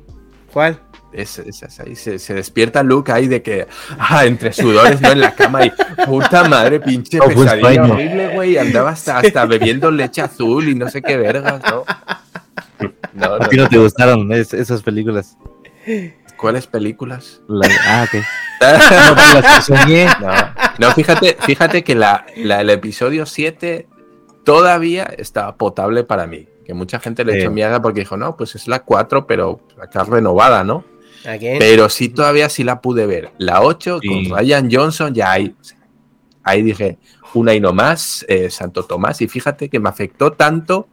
¿Cuál? 0.53 0.79
Es, 1.13 1.39
es- 1.39 1.63
es 1.63 1.81
ahí, 1.81 1.97
se, 1.97 2.19
se 2.19 2.35
despierta 2.35 2.83
Luke 2.83 3.11
ahí 3.11 3.29
de 3.29 3.41
que, 3.43 3.67
ah, 3.99 4.27
entre 4.27 4.53
sudores, 4.53 5.01
¿no? 5.01 5.11
En 5.13 5.21
la 5.21 5.35
cama 5.35 5.65
y, 5.65 5.73
puta 6.07 6.49
madre, 6.49 6.81
pinche 6.81 7.19
fue 7.19 7.35
pesadilla 7.35 7.83
horrible, 7.85 8.29
güey. 8.35 8.59
Andaba 8.59 8.91
hasta, 8.91 9.19
hasta 9.19 9.47
bebiendo 9.47 9.91
leche 9.91 10.21
azul 10.21 10.69
y 10.69 10.75
no 10.75 10.89
sé 10.91 11.01
qué 11.03 11.17
vergas, 11.17 11.63
¿no? 11.71 11.85
No, 13.15 13.35
¿A 13.35 13.49
ti 13.49 13.57
no 13.57 13.69
te 13.69 13.79
gustaron 13.79 14.31
es- 14.33 14.53
esas 14.55 14.83
películas? 14.83 15.37
¿Cuáles 16.37 16.67
películas? 16.67 17.41
La- 17.49 17.69
ah, 17.87 18.07
ok. 18.07 18.23
No, 18.61 19.15
pues 19.15 19.35
las 19.35 19.57
que 19.57 19.63
soñé. 19.63 20.07
No, 20.21 20.31
no, 20.79 20.93
fíjate, 20.93 21.37
fíjate 21.41 21.85
que 21.85 21.95
la, 21.95 22.27
la- 22.37 22.61
el 22.61 22.71
episodio 22.71 23.25
7 23.25 23.87
todavía 24.45 25.05
estaba 25.17 25.57
potable 25.57 26.05
para 26.05 26.27
mí. 26.27 26.49
Que 26.67 26.75
mucha 26.75 26.99
gente 27.01 27.25
le 27.25 27.33
Sí. 27.35 27.39
echó 27.39 27.51
mierda 27.51 27.81
porque 27.81 28.01
dijo, 28.01 28.17
no, 28.17 28.37
pues 28.37 28.55
es 28.57 28.69
la 28.69 28.81
4, 28.81 29.27
pero 29.27 29.61
acá 29.81 30.05
renovada, 30.05 30.65
¿no? 30.65 30.85
Again. 31.27 31.59
Pero 31.59 31.89
sí 31.89 32.09
todavía 32.09 32.49
sí 32.49 32.65
la 32.65 32.81
pude 32.81 33.07
ver. 33.07 33.33
La 33.39 33.63
8 33.63 33.99
Sí. 34.01 34.09
con 34.09 34.39
Ryan 34.39 34.69
Johnson, 34.71 35.15
ya 35.15 35.33
ahí, 35.33 35.55
ahí 36.43 36.63
dije, 36.63 36.99
una 37.35 37.55
y 37.55 37.61
no 37.61 37.73
más, 37.73 38.25
eh, 38.29 38.51
Santo 38.51 38.85
Tomás. 38.85 39.21
Y 39.21 39.29
fíjate 39.29 39.69
que 39.69 39.81
me 39.81 39.89
afectó 39.89 40.33
tanto 40.33 40.89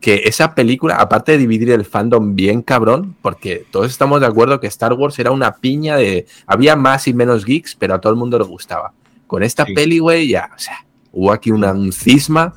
que 0.00 0.22
esa 0.24 0.54
película, 0.54 0.96
aparte 0.96 1.32
de 1.32 1.38
dividir 1.38 1.70
el 1.70 1.84
fandom 1.84 2.34
bien 2.34 2.62
cabrón, 2.62 3.16
porque 3.22 3.64
todos 3.70 3.86
estamos 3.90 4.20
de 4.20 4.26
acuerdo 4.26 4.58
que 4.58 4.66
Star 4.66 4.92
Wars 4.94 5.16
era 5.20 5.30
una 5.30 5.54
piña 5.56 5.96
de... 5.96 6.26
Había 6.46 6.74
más 6.74 7.06
y 7.06 7.14
menos 7.14 7.44
geeks, 7.44 7.76
pero 7.76 7.94
a 7.94 8.00
todo 8.00 8.12
el 8.12 8.18
mundo 8.18 8.36
le 8.38 8.44
gustaba. 8.44 8.92
Con 9.28 9.42
esta 9.44 9.64
Sí. 9.64 9.74
peli, 9.74 9.98
güey, 10.00 10.28
ya, 10.28 10.50
o 10.54 10.58
sea, 10.58 10.84
hubo 11.12 11.32
aquí 11.32 11.52
una, 11.52 11.72
un 11.72 11.92
cisma 11.92 12.52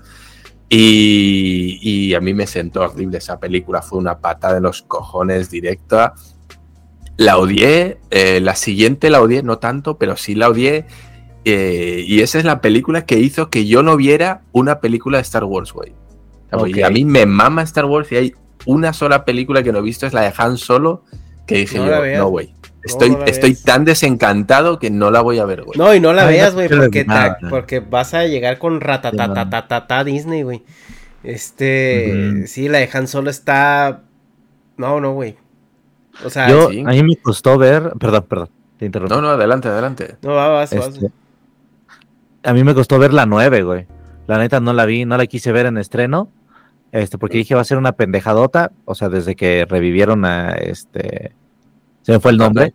y, 0.69 1.77
y 1.81 2.13
a 2.15 2.19
mí 2.21 2.33
me 2.33 2.47
sentó 2.47 2.81
horrible 2.81 3.19
esa 3.19 3.39
película. 3.39 3.81
Fue 3.81 3.99
una 3.99 4.17
patada 4.17 4.57
en 4.57 4.63
los 4.63 4.81
cojones 4.81 5.49
directa. 5.49 6.13
La 7.17 7.37
odié, 7.37 7.97
eh, 8.11 8.39
la 8.41 8.55
siguiente 8.55 9.09
la 9.09 9.21
odié, 9.21 9.41
no 9.43 9.57
tanto, 9.57 9.97
pero 9.97 10.17
sí 10.17 10.35
la 10.35 10.49
odié. 10.49 10.85
eh, 11.45 12.03
y 12.07 12.21
esa 12.21 12.39
es 12.39 12.43
la 12.45 12.59
película 12.59 13.05
que 13.05 13.19
hizo 13.19 13.49
que 13.49 13.67
yo 13.67 13.83
no 13.83 13.95
viera 13.97 14.41
una 14.51 14.79
película 14.79 15.19
de 15.19 15.21
Star 15.21 15.43
Wars, 15.43 15.71
güey. 15.73 15.91
O 15.91 16.49
sea, 16.49 16.59
Ok. 16.59 16.77
y 16.77 16.81
A 16.83 16.89
mí 16.89 17.05
me 17.05 17.25
mama 17.25 17.61
Star 17.63 17.85
Wars 17.85 18.11
y 18.11 18.15
hay 18.15 18.33
una 18.65 18.93
sola 18.93 19.25
película 19.25 19.61
que 19.61 19.71
no 19.71 19.77
he 19.79 19.81
visto, 19.83 20.07
es 20.07 20.13
la 20.13 20.21
de 20.21 20.33
Han 20.37 20.57
Solo, 20.57 21.03
que 21.45 21.57
dije 21.57 21.77
No 21.77 21.85
yo, 21.85 22.17
no, 22.17 22.27
güey. 22.29 22.53
Estoy, 22.83 23.11
no 23.11 23.23
estoy 23.25 23.51
veas. 23.51 23.63
tan 23.63 23.85
desencantado 23.85 24.77
que 24.79 24.89
no 24.91 25.09
la 25.11 25.21
voy 25.21 25.37
a 25.39 25.45
ver, 25.45 25.63
güey. 25.63 25.77
No, 25.77 25.93
y 25.93 25.99
no 25.99 26.13
la 26.13 26.27
Ay, 26.27 26.35
veas, 26.35 26.53
güey, 26.53 26.67
porque, 27.49 27.79
vas 27.79 28.13
a 28.13 28.25
llegar 28.25 28.57
con 28.59 28.81
ratatatatata 28.81 30.03
Disney, 30.03 30.41
güey. 30.43 30.63
Este, 31.23 32.45
sí, 32.47 32.69
la 32.69 32.79
de 32.79 32.89
Han 32.93 33.07
Solo 33.07 33.29
está... 33.29 34.01
No, 34.77 34.99
no, 34.99 35.13
güey. 35.13 35.37
O 36.23 36.29
sea, 36.29 36.49
Yo, 36.49 36.69
sí. 36.69 36.81
a 36.85 36.89
mí 36.91 37.03
me 37.03 37.15
costó 37.17 37.57
ver, 37.57 37.93
perdón, 37.99 38.25
perdón, 38.29 38.49
te 38.77 38.85
interrumpí. 38.85 39.13
No, 39.13 39.21
no, 39.21 39.29
adelante, 39.29 39.67
adelante. 39.67 40.15
no, 40.21 40.33
va, 40.33 40.47
vas, 40.49 40.73
vas. 40.73 40.87
Este, 40.87 41.11
a 42.43 42.53
mí 42.53 42.63
me 42.63 42.73
costó 42.73 42.99
ver 42.99 43.13
la 43.13 43.25
9, 43.25 43.63
güey. 43.63 43.87
La 44.27 44.37
neta 44.37 44.59
no 44.59 44.73
la 44.73 44.85
vi, 44.85 45.05
no 45.05 45.17
la 45.17 45.27
quise 45.27 45.51
ver 45.51 45.65
en 45.65 45.77
estreno. 45.77 46.29
Este, 46.91 47.17
porque 47.17 47.37
dije 47.37 47.55
va 47.55 47.61
a 47.61 47.65
ser 47.65 47.77
una 47.77 47.91
pendejadota. 47.91 48.71
O 48.85 48.95
sea, 48.95 49.09
desde 49.09 49.35
que 49.35 49.65
revivieron 49.67 50.25
a 50.25 50.51
este. 50.51 51.33
Se 52.03 52.11
me 52.13 52.19
fue 52.19 52.31
el 52.31 52.37
nombre. 52.37 52.73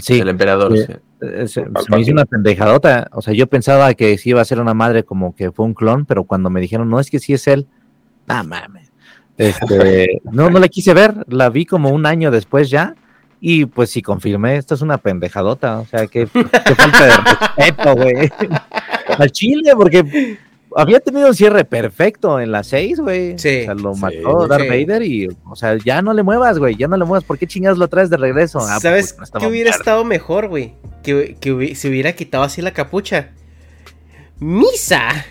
Sí. 0.00 0.18
El 0.18 0.28
emperador. 0.28 0.76
Sí. 0.76 0.84
sí. 0.84 0.92
eh, 1.22 1.48
Se, 1.48 1.64
se 1.64 1.70
me 1.90 2.00
hizo 2.00 2.12
una 2.12 2.26
pendejadota. 2.26 3.08
O 3.12 3.22
sea, 3.22 3.32
yo 3.32 3.46
pensaba 3.46 3.94
que 3.94 4.18
sí 4.18 4.30
iba 4.30 4.40
a 4.40 4.44
ser 4.44 4.60
una 4.60 4.74
madre 4.74 5.04
como 5.04 5.34
que 5.34 5.50
fue 5.52 5.64
un 5.64 5.74
clon, 5.74 6.04
pero 6.04 6.24
cuando 6.24 6.50
me 6.50 6.60
dijeron, 6.60 6.90
no, 6.90 7.00
es 7.00 7.10
que 7.10 7.18
sí 7.20 7.32
es 7.32 7.46
él. 7.48 7.66
Ah, 8.28 8.42
mames. 8.42 8.83
Este, 9.38 10.20
no, 10.32 10.50
no 10.50 10.58
la 10.58 10.68
quise 10.68 10.94
ver. 10.94 11.14
La 11.28 11.48
vi 11.50 11.66
como 11.66 11.90
un 11.90 12.06
año 12.06 12.30
después 12.30 12.70
ya. 12.70 12.94
Y 13.40 13.66
pues 13.66 13.90
sí 13.90 14.00
confirmé, 14.00 14.56
esto 14.56 14.74
es 14.74 14.80
una 14.80 14.96
pendejadota. 14.98 15.80
O 15.80 15.86
sea, 15.86 16.06
que, 16.06 16.26
que 16.26 16.74
falta 16.74 17.04
de 17.04 17.12
respeto, 17.66 17.94
güey. 17.96 18.32
Al 19.18 19.30
chile, 19.30 19.72
porque 19.76 20.38
había 20.74 20.98
tenido 21.00 21.28
un 21.28 21.34
cierre 21.34 21.66
perfecto 21.66 22.40
en 22.40 22.50
las 22.50 22.68
6, 22.68 23.00
güey. 23.00 23.38
Sí. 23.38 23.60
O 23.60 23.64
sea, 23.64 23.74
lo 23.74 23.94
Sí, 23.94 24.00
mató 24.00 24.46
Darth. 24.46 24.66
Vader 24.66 25.02
y, 25.02 25.28
o 25.44 25.56
sea, 25.56 25.76
ya 25.76 26.00
no 26.00 26.14
le 26.14 26.22
muevas, 26.22 26.58
güey. 26.58 26.74
Ya 26.76 26.88
no 26.88 26.96
le 26.96 27.04
muevas. 27.04 27.24
¿Por 27.24 27.36
qué 27.36 27.46
chingados 27.46 27.76
lo 27.78 27.88
traes 27.88 28.08
de 28.08 28.16
regreso? 28.16 28.60
Ah, 28.60 28.78
pues, 28.80 28.82
¿Sabes 28.82 29.14
no 29.18 29.24
estaba 29.24 29.44
qué 29.44 29.50
hubiera 29.50 29.70
estado 29.70 30.04
mejor, 30.04 30.48
güey? 30.48 30.74
Que, 31.02 31.36
que 31.38 31.52
hubi- 31.52 31.74
se 31.74 31.88
hubiera 31.90 32.12
quitado 32.14 32.44
así 32.44 32.62
la 32.62 32.72
capucha. 32.72 33.28
¡Misa! 34.40 35.26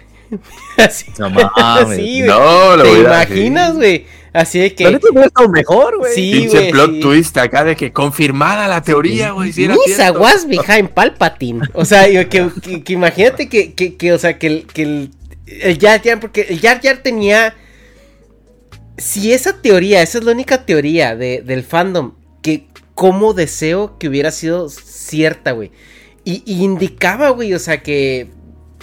así, 0.77 1.05
No 1.18 1.30
mames. 1.30 1.85
güey. 1.85 2.22
No, 2.22 2.76
lo 2.77 2.84
¿Te 2.84 2.99
imaginas, 2.99 3.72
sí. 3.72 3.76
güey? 3.76 4.05
Así 4.34 4.57
de 4.60 4.73
que... 4.73 4.88
Hubiera 4.88 5.27
estado 5.27 5.47
mejor, 5.49 5.97
güey. 5.99 6.15
Sí, 6.15 6.31
Pinche 6.34 6.57
güey, 6.57 6.72
plot 6.72 6.91
sí. 6.93 6.99
twist 7.01 7.38
acá 7.38 7.64
de 7.64 7.76
que 7.76 7.91
confirmada 7.93 8.68
la 8.68 8.81
teoría, 8.81 9.31
güey. 9.31 9.53
Si 9.53 9.68
Misa 9.68 10.11
was 10.11 10.47
behind 10.47 10.89
Palpatine. 10.89 11.61
O 11.73 11.85
sea, 11.85 12.07
yo- 12.10 12.27
que, 12.30 12.49
que- 12.61 12.84
que 12.84 12.93
imagínate 12.93 13.47
que, 13.47 13.73
que, 13.73 13.95
que, 13.95 14.11
o 14.11 14.18
sea, 14.18 14.39
que 14.39 14.47
el, 14.47 14.65
que 14.65 14.81
el, 14.81 15.11
el 15.45 15.77
Jar 15.80 16.01
Jar, 16.03 16.19
porque 16.19 16.47
el 16.49 16.60
Jar 16.60 16.81
Jar 16.81 16.97
tenía. 17.03 17.53
Si 18.97 19.34
esa 19.34 19.61
teoría, 19.61 20.01
esa 20.01 20.18
es 20.19 20.23
la 20.23 20.31
única 20.31 20.65
teoría 20.65 21.15
de- 21.15 21.41
del 21.41 21.64
fandom, 21.64 22.14
que 22.41 22.68
como 22.95 23.34
deseo 23.34 23.97
que 23.97 24.07
hubiera 24.07 24.31
sido 24.31 24.69
cierta, 24.69 25.51
güey. 25.51 25.72
Y, 26.26 26.43
y 26.45 26.64
indicaba, 26.64 27.30
güey, 27.30 27.53
o 27.53 27.60
sea, 27.60 27.81
que, 27.84 28.30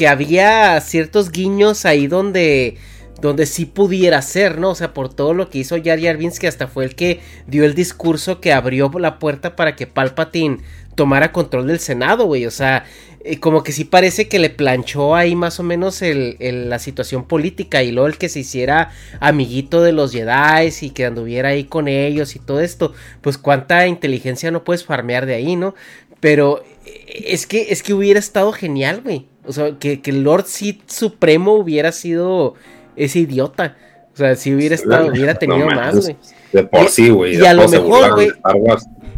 que 0.01 0.09
había 0.09 0.81
ciertos 0.81 1.31
guiños 1.31 1.85
ahí 1.85 2.07
donde, 2.07 2.79
donde 3.21 3.45
sí 3.45 3.67
pudiera 3.67 4.23
ser, 4.23 4.57
¿no? 4.57 4.71
O 4.71 4.75
sea, 4.75 4.95
por 4.95 5.13
todo 5.13 5.35
lo 5.35 5.51
que 5.51 5.59
hizo 5.59 5.77
Jar 5.77 6.01
Jar 6.01 6.17
Binks, 6.17 6.39
que 6.39 6.49
hasta 6.49 6.69
fue 6.69 6.87
el 6.87 6.95
que 6.95 7.21
dio 7.47 7.67
el 7.67 7.75
discurso 7.75 8.41
que 8.41 8.55
abrió 8.55 8.91
la 8.99 9.19
puerta 9.19 9.57
para 9.57 9.77
que 9.77 9.87
Palpatine 9.87 10.57
tomara 10.95 11.33
control 11.33 11.67
del 11.67 11.81
Senado, 11.81 12.25
güey. 12.25 12.47
O 12.47 12.51
sea, 12.51 12.87
eh, 13.23 13.41
como 13.41 13.63
que 13.63 13.73
sí 13.73 13.85
parece 13.85 14.27
que 14.27 14.39
le 14.39 14.49
planchó 14.49 15.15
ahí 15.15 15.37
más 15.37 15.61
o 15.61 15.65
menos 15.65 16.01
la 16.01 16.79
situación 16.79 17.29
política 17.29 17.83
y 17.83 17.93
luego 17.93 18.09
el 18.09 18.17
que 18.17 18.31
se 18.31 18.41
hiciera 18.41 18.93
amiguito 19.21 19.83
de 19.83 19.93
los 19.93 20.13
Jedi 20.13 20.71
y 20.81 20.91
que 20.93 21.05
anduviera 21.05 21.51
ahí 21.51 21.65
con 21.65 21.89
ellos 21.89 22.35
y 22.37 22.39
todo 22.39 22.63
esto. 22.63 22.95
Pues 23.21 23.37
cuánta 23.37 23.87
inteligencia 23.87 24.51
no 24.51 24.65
puedes 24.65 24.83
farmear 24.83 25.27
de 25.27 25.35
ahí, 25.35 25.57
¿no? 25.57 25.75
Pero 26.21 26.65
eh, 26.87 27.25
es 27.27 27.47
que, 27.47 27.67
es 27.69 27.83
que 27.83 27.93
hubiera 27.93 28.19
estado 28.19 28.51
genial, 28.53 29.03
güey. 29.03 29.30
O 29.47 29.53
sea, 29.53 29.79
que, 29.79 30.01
que 30.01 30.11
el 30.11 30.23
Lord 30.23 30.45
Sith 30.47 30.89
Supremo 30.91 31.55
hubiera 31.55 31.93
sido 31.93 32.55
ese 32.97 33.21
idiota. 33.21 33.77
O 34.13 34.17
sea, 34.17 34.37
si 34.37 34.55
hubiera 34.55 34.75
estado, 34.75 35.07
hubiera 35.13 35.35
tenido 35.35 35.61
No 35.61 35.67
más, 35.75 35.97
güey. 36.05 36.17
De 36.53 36.65
por 36.65 36.85
Y- 36.85 36.89
sí, 36.89 37.11
güey. 37.11 37.37
y 37.41 37.45
a 37.47 37.55
lo 37.55 37.69
mejor, 37.69 38.15
güey. 38.15 38.29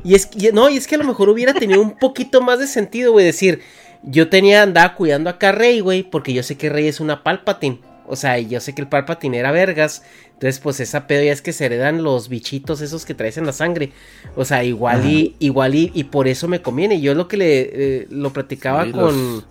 Y 0.05 0.15
es 0.15 0.27
que, 0.27 0.53
no, 0.53 0.69
y 0.69 0.77
es 0.77 0.87
que 0.87 0.97
a 0.97 0.99
lo 0.99 1.05
mejor 1.05 1.29
hubiera 1.29 1.55
tenido 1.55 1.81
un 1.81 1.97
poquito 1.99 2.41
más 2.41 2.59
de 2.59 2.67
sentido, 2.67 3.13
güey, 3.13 3.25
decir, 3.25 3.61
yo 4.03 4.29
tenía, 4.29 4.63
andaba 4.63 4.95
cuidando 4.95 5.31
acá 5.31 5.51
a 5.51 5.53
Rey, 5.53 5.81
güey, 5.81 6.03
porque 6.03 6.33
yo 6.33 6.43
sé 6.43 6.57
que 6.57 6.69
Rey 6.69 6.89
es 6.89 7.01
una 7.01 7.23
Palpatine. 7.23 7.81
O 8.09 8.17
sea, 8.17 8.39
y 8.41 8.49
yo 8.49 8.61
sé 8.61 8.75
que 8.75 8.83
el 8.83 8.89
Palpatine 8.89 9.39
era 9.39 9.53
vergas. 9.53 10.03
Entonces, 10.35 10.59
pues 10.59 10.81
esa 10.81 11.07
pedo 11.07 11.23
ya 11.23 11.33
es 11.33 11.41
que 11.41 11.53
se 11.53 11.65
heredan 11.67 12.03
los 12.03 12.29
bichitos 12.29 12.81
esos 12.81 13.07
que 13.07 13.15
traes 13.15 13.39
en 13.39 13.47
la 13.47 13.53
sangre. 13.53 13.93
O 14.35 14.45
sea, 14.45 14.65
igual 14.65 15.07
y, 15.07 15.37
igual 15.39 15.77
y, 15.77 15.93
y 15.95 16.05
por 16.05 16.27
eso 16.27 16.49
me 16.49 16.61
conviene. 16.61 17.01
Yo 17.01 17.15
lo 17.15 17.29
que 17.29 17.37
le 17.37 17.61
eh, 17.73 18.07
lo 18.11 18.33
platicaba 18.33 18.85
Sí, 18.85 18.91
con, 18.91 19.01
los- 19.37 19.47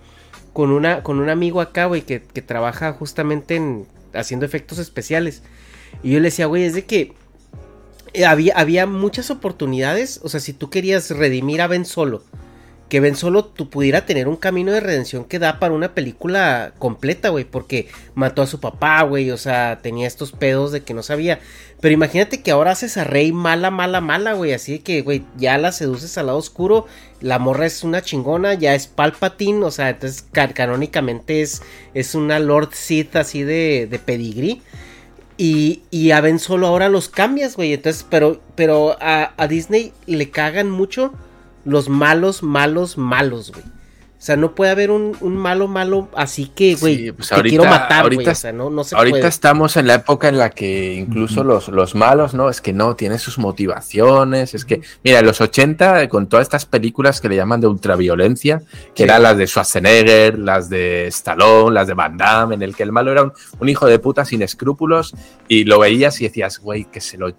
con 0.53 0.71
una, 0.71 1.03
con 1.03 1.19
un 1.19 1.29
amigo 1.29 1.61
acá, 1.61 1.85
güey, 1.85 2.01
que, 2.01 2.21
que 2.21 2.41
trabaja 2.41 2.93
justamente 2.93 3.55
en 3.55 3.85
haciendo 4.13 4.45
efectos 4.45 4.77
especiales. 4.77 5.43
Y 6.03 6.11
yo 6.11 6.19
le 6.19 6.25
decía, 6.25 6.45
güey, 6.45 6.63
es 6.63 6.73
de 6.73 6.85
que 6.85 7.13
eh, 8.13 8.25
había, 8.25 8.53
había 8.55 8.85
muchas 8.85 9.31
oportunidades. 9.31 10.19
O 10.23 10.29
sea, 10.29 10.39
si 10.39 10.53
tú 10.53 10.69
querías 10.69 11.09
redimir 11.11 11.61
a 11.61 11.67
Ben 11.67 11.85
Solo, 11.85 12.23
que 12.89 12.99
Ben 12.99 13.15
Solo 13.15 13.45
tú 13.45 13.69
pudiera 13.69 14.05
tener 14.05 14.27
un 14.27 14.35
camino 14.35 14.73
de 14.73 14.81
redención 14.81 15.23
que 15.23 15.39
da 15.39 15.59
para 15.59 15.73
una 15.73 15.93
película 15.93 16.73
completa, 16.77 17.29
güey, 17.29 17.45
porque 17.45 17.87
mató 18.15 18.41
a 18.41 18.47
su 18.47 18.59
papá, 18.59 19.01
güey, 19.03 19.31
o 19.31 19.37
sea, 19.37 19.79
tenía 19.81 20.07
estos 20.07 20.33
pedos 20.33 20.71
de 20.73 20.83
que 20.83 20.93
no 20.93 21.03
sabía. 21.03 21.39
Pero 21.81 21.93
imagínate 21.93 22.41
que 22.43 22.51
ahora 22.51 22.71
haces 22.71 22.95
a 22.97 23.03
Rey 23.03 23.31
mala, 23.31 23.71
mala, 23.71 24.01
mala, 24.01 24.33
güey, 24.33 24.53
así 24.53 24.77
que, 24.79 25.01
güey, 25.01 25.23
ya 25.35 25.57
la 25.57 25.71
seduces 25.71 26.15
al 26.19 26.27
lado 26.27 26.37
oscuro, 26.37 26.85
la 27.21 27.39
morra 27.39 27.65
es 27.65 27.83
una 27.83 28.03
chingona, 28.03 28.53
ya 28.53 28.75
es 28.75 28.85
Palpatine, 28.85 29.65
o 29.65 29.71
sea, 29.71 29.89
entonces 29.89 30.23
ca- 30.31 30.53
canónicamente 30.53 31.41
es, 31.41 31.63
es 31.95 32.13
una 32.13 32.37
Lord 32.37 32.69
Sith 32.73 33.15
así 33.15 33.41
de, 33.41 33.87
de 33.89 33.97
pedigrí. 33.97 34.61
Y, 35.37 35.81
y 35.89 36.11
a 36.11 36.21
Ben 36.21 36.37
Solo 36.37 36.67
ahora 36.67 36.87
los 36.87 37.09
cambias, 37.09 37.55
güey. 37.55 37.73
Entonces, 37.73 38.05
pero, 38.07 38.39
pero 38.53 38.95
a 38.99 39.47
Disney 39.49 39.91
le 40.05 40.29
cagan 40.29 40.69
mucho 40.69 41.13
los 41.65 41.89
malos, 41.89 42.43
malos, 42.43 42.99
malos, 42.99 43.51
güey. 43.51 43.65
O 44.21 44.23
sea, 44.23 44.35
no 44.35 44.53
puede 44.53 44.69
haber 44.69 44.91
un, 44.91 45.17
un 45.21 45.35
malo, 45.35 45.67
malo 45.67 46.07
así 46.15 46.45
que, 46.45 46.75
güey, 46.75 46.95
Sí, 46.95 47.11
pues 47.11 47.29
te 47.29 47.33
ahorita- 47.33 47.49
quiero 47.57 47.63
matar, 47.71 48.03
güey. 48.03 48.17
ahorita- 48.17 48.31
O 48.33 48.35
sea, 48.35 48.51
no, 48.51 48.69
no 48.69 48.83
se 48.83 48.95
Ahorita 48.95 49.17
puede. 49.17 49.27
estamos 49.29 49.77
en 49.77 49.87
la 49.87 49.95
época 49.95 50.29
en 50.29 50.37
la 50.37 50.51
que 50.51 50.93
incluso 50.93 51.43
los, 51.43 51.69
los 51.69 51.95
malos, 51.95 52.35
¿no? 52.35 52.47
Es 52.47 52.61
que 52.61 52.71
no, 52.71 52.95
tienen 52.95 53.17
sus 53.17 53.39
motivaciones. 53.39 54.53
Es 54.53 54.63
que, 54.63 54.81
mira, 55.03 55.19
en 55.19 55.25
los 55.25 55.41
80, 55.41 56.07
con 56.07 56.27
todas 56.29 56.43
estas 56.43 56.67
películas 56.67 57.19
que 57.19 57.29
le 57.29 57.35
llaman 57.35 57.61
de 57.61 57.67
ultraviolencia, 57.67 58.59
que 58.93 58.97
Sí. 58.97 59.03
eran 59.05 59.23
las 59.23 59.37
de 59.37 59.47
Schwarzenegger, 59.47 60.37
las 60.37 60.69
de 60.69 61.07
Stallone, 61.07 61.73
las 61.73 61.87
de 61.87 61.95
Van 61.95 62.15
Damme, 62.15 62.53
en 62.53 62.61
el 62.61 62.75
que 62.75 62.83
el 62.83 62.91
malo 62.91 63.11
era 63.11 63.23
un, 63.23 63.33
un 63.59 63.69
hijo 63.69 63.87
de 63.87 63.97
puta 63.97 64.23
sin 64.23 64.43
escrúpulos 64.43 65.15
y 65.47 65.63
lo 65.63 65.79
veías 65.79 66.21
y 66.21 66.25
decías, 66.25 66.59
güey, 66.59 66.85
que 66.85 67.01
se 67.01 67.17
lo 67.17 67.31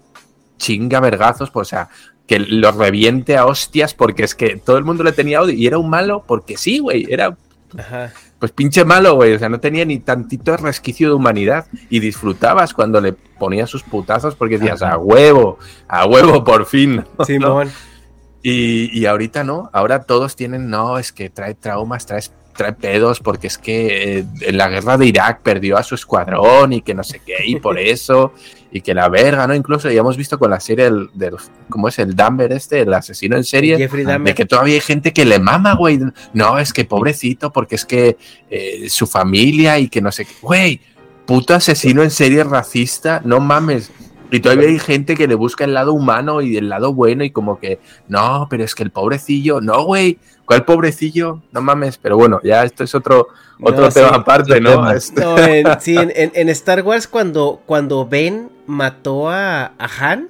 chinga 0.57 0.99
vergazos, 0.99 1.49
pues, 1.49 1.67
o 1.67 1.69
sea, 1.69 1.89
que 2.27 2.39
lo 2.39 2.71
reviente 2.71 3.37
a 3.37 3.45
hostias 3.45 3.93
porque 3.93 4.23
es 4.23 4.35
que 4.35 4.55
todo 4.57 4.77
el 4.77 4.85
mundo 4.85 5.03
le 5.03 5.11
tenía 5.11 5.41
odio 5.41 5.53
y 5.53 5.67
era 5.67 5.77
un 5.77 5.89
malo 5.89 6.23
porque 6.25 6.57
sí, 6.57 6.79
güey, 6.79 7.05
era 7.09 7.35
Ajá. 7.77 8.13
pues 8.39 8.51
pinche 8.51 8.85
malo, 8.85 9.15
güey. 9.15 9.33
O 9.33 9.39
sea, 9.39 9.49
no 9.49 9.59
tenía 9.59 9.85
ni 9.85 9.99
tantito 9.99 10.55
resquicio 10.57 11.09
de 11.09 11.15
humanidad. 11.15 11.65
Y 11.89 11.99
disfrutabas 11.99 12.73
cuando 12.73 13.01
le 13.01 13.13
ponía 13.13 13.67
sus 13.67 13.83
putazos 13.83 14.35
porque 14.35 14.57
decías, 14.57 14.81
a 14.81 14.97
huevo, 14.97 15.59
a 15.87 16.05
huevo, 16.05 16.43
por 16.43 16.65
fin. 16.65 17.03
¿no? 17.17 17.25
Simón. 17.25 17.71
Y, 18.41 18.97
y 18.97 19.05
ahorita 19.05 19.45
no, 19.45 19.69
ahora 19.71 20.03
todos 20.03 20.35
tienen, 20.35 20.69
no, 20.69 20.99
es 20.99 21.13
que 21.13 21.29
trae 21.29 21.55
traumas, 21.55 22.05
trae, 22.05 22.21
trae 22.53 22.73
pedos, 22.73 23.21
porque 23.21 23.47
es 23.47 23.57
que 23.57 24.19
eh, 24.19 24.25
en 24.41 24.57
la 24.57 24.67
guerra 24.67 24.97
de 24.97 25.05
Irak 25.05 25.41
perdió 25.41 25.77
a 25.77 25.83
su 25.83 25.95
escuadrón 25.95 26.73
y 26.73 26.81
que 26.81 26.93
no 26.93 27.05
sé 27.05 27.21
qué, 27.25 27.37
y 27.45 27.55
por 27.61 27.79
eso, 27.79 28.33
y 28.75 28.81
que 28.81 28.95
la 28.95 29.07
verga, 29.07 29.45
¿no? 29.45 29.53
Incluso 29.53 29.89
ya 29.91 29.99
hemos 29.99 30.17
visto 30.17 30.39
con 30.39 30.49
la 30.49 30.59
serie 30.59 30.85
del, 30.85 31.09
del 31.13 31.35
¿cómo 31.69 31.89
es? 31.89 31.99
El 31.99 32.15
Dumber 32.15 32.51
este, 32.51 32.81
el 32.81 32.91
asesino 32.91 33.37
en 33.37 33.43
serie, 33.43 33.77
de 33.77 34.33
que 34.33 34.45
todavía 34.45 34.73
hay 34.73 34.81
gente 34.81 35.13
que 35.13 35.25
le 35.25 35.37
mama, 35.37 35.75
güey. 35.75 35.99
No, 36.33 36.57
es 36.57 36.73
que 36.73 36.83
pobrecito, 36.83 37.51
porque 37.51 37.75
es 37.75 37.85
que 37.85 38.17
eh, 38.49 38.89
su 38.89 39.05
familia 39.05 39.77
y 39.77 39.89
que 39.89 40.01
no 40.01 40.11
sé 40.11 40.25
qué. 40.25 40.33
Güey, 40.41 40.81
puto 41.27 41.53
asesino 41.53 42.01
en 42.01 42.09
serie 42.09 42.43
racista, 42.43 43.21
no 43.23 43.39
mames. 43.39 43.91
Y 44.35 44.39
todavía 44.39 44.67
hay 44.67 44.79
gente 44.79 45.15
que 45.15 45.27
le 45.27 45.35
busca 45.35 45.63
el 45.63 45.73
lado 45.75 45.93
humano 45.93 46.41
y 46.41 46.57
el 46.57 46.67
lado 46.69 46.93
bueno 46.93 47.23
y 47.23 47.29
como 47.29 47.59
que, 47.59 47.79
no, 48.07 48.47
pero 48.49 48.63
es 48.63 48.73
que 48.73 48.81
el 48.83 48.89
pobrecillo, 48.91 49.61
no, 49.61 49.83
güey, 49.85 50.17
¿cuál 50.45 50.65
pobrecillo? 50.65 51.41
No 51.51 51.61
mames, 51.61 51.97
pero 51.99 52.17
bueno, 52.17 52.39
ya 52.43 52.63
esto 52.63 52.83
es 52.83 52.95
otro, 52.95 53.27
otro 53.61 53.85
No, 53.85 53.89
tema 53.91 54.09
sí, 54.09 54.15
aparte, 54.15 54.59
¿no? 54.59 54.71
tema. 54.71 54.93
Este- 54.95 55.21
No, 55.21 55.37
en, 55.37 55.67
sí, 55.79 55.95
en, 55.95 56.11
en- 56.15 56.31
en 56.33 56.49
Star 56.49 56.81
Wars 56.81 57.07
cuando, 57.07 57.61
cuando 57.67 58.07
Ben 58.07 58.49
mató 58.65 59.29
a, 59.29 59.65
a 59.77 59.87
Han, 59.99 60.29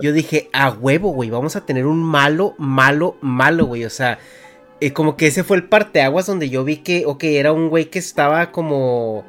yo 0.00 0.12
dije, 0.12 0.48
a 0.52 0.70
huevo, 0.70 1.10
güey, 1.10 1.28
vamos 1.30 1.56
a 1.56 1.66
tener 1.66 1.86
un 1.86 2.02
malo, 2.02 2.54
malo, 2.58 3.16
malo, 3.22 3.66
güey. 3.66 3.84
O 3.86 3.90
sea, 3.90 4.18
eh, 4.80 4.92
como 4.92 5.16
que 5.16 5.26
ese 5.26 5.42
fue 5.42 5.56
el 5.56 5.64
parteaguas 5.64 6.26
donde 6.26 6.48
yo 6.50 6.62
vi 6.64 6.76
que, 6.76 7.04
ok, 7.06 7.24
era 7.24 7.52
un 7.52 7.70
güey 7.70 7.86
que 7.86 7.98
estaba 7.98 8.52
como 8.52 9.24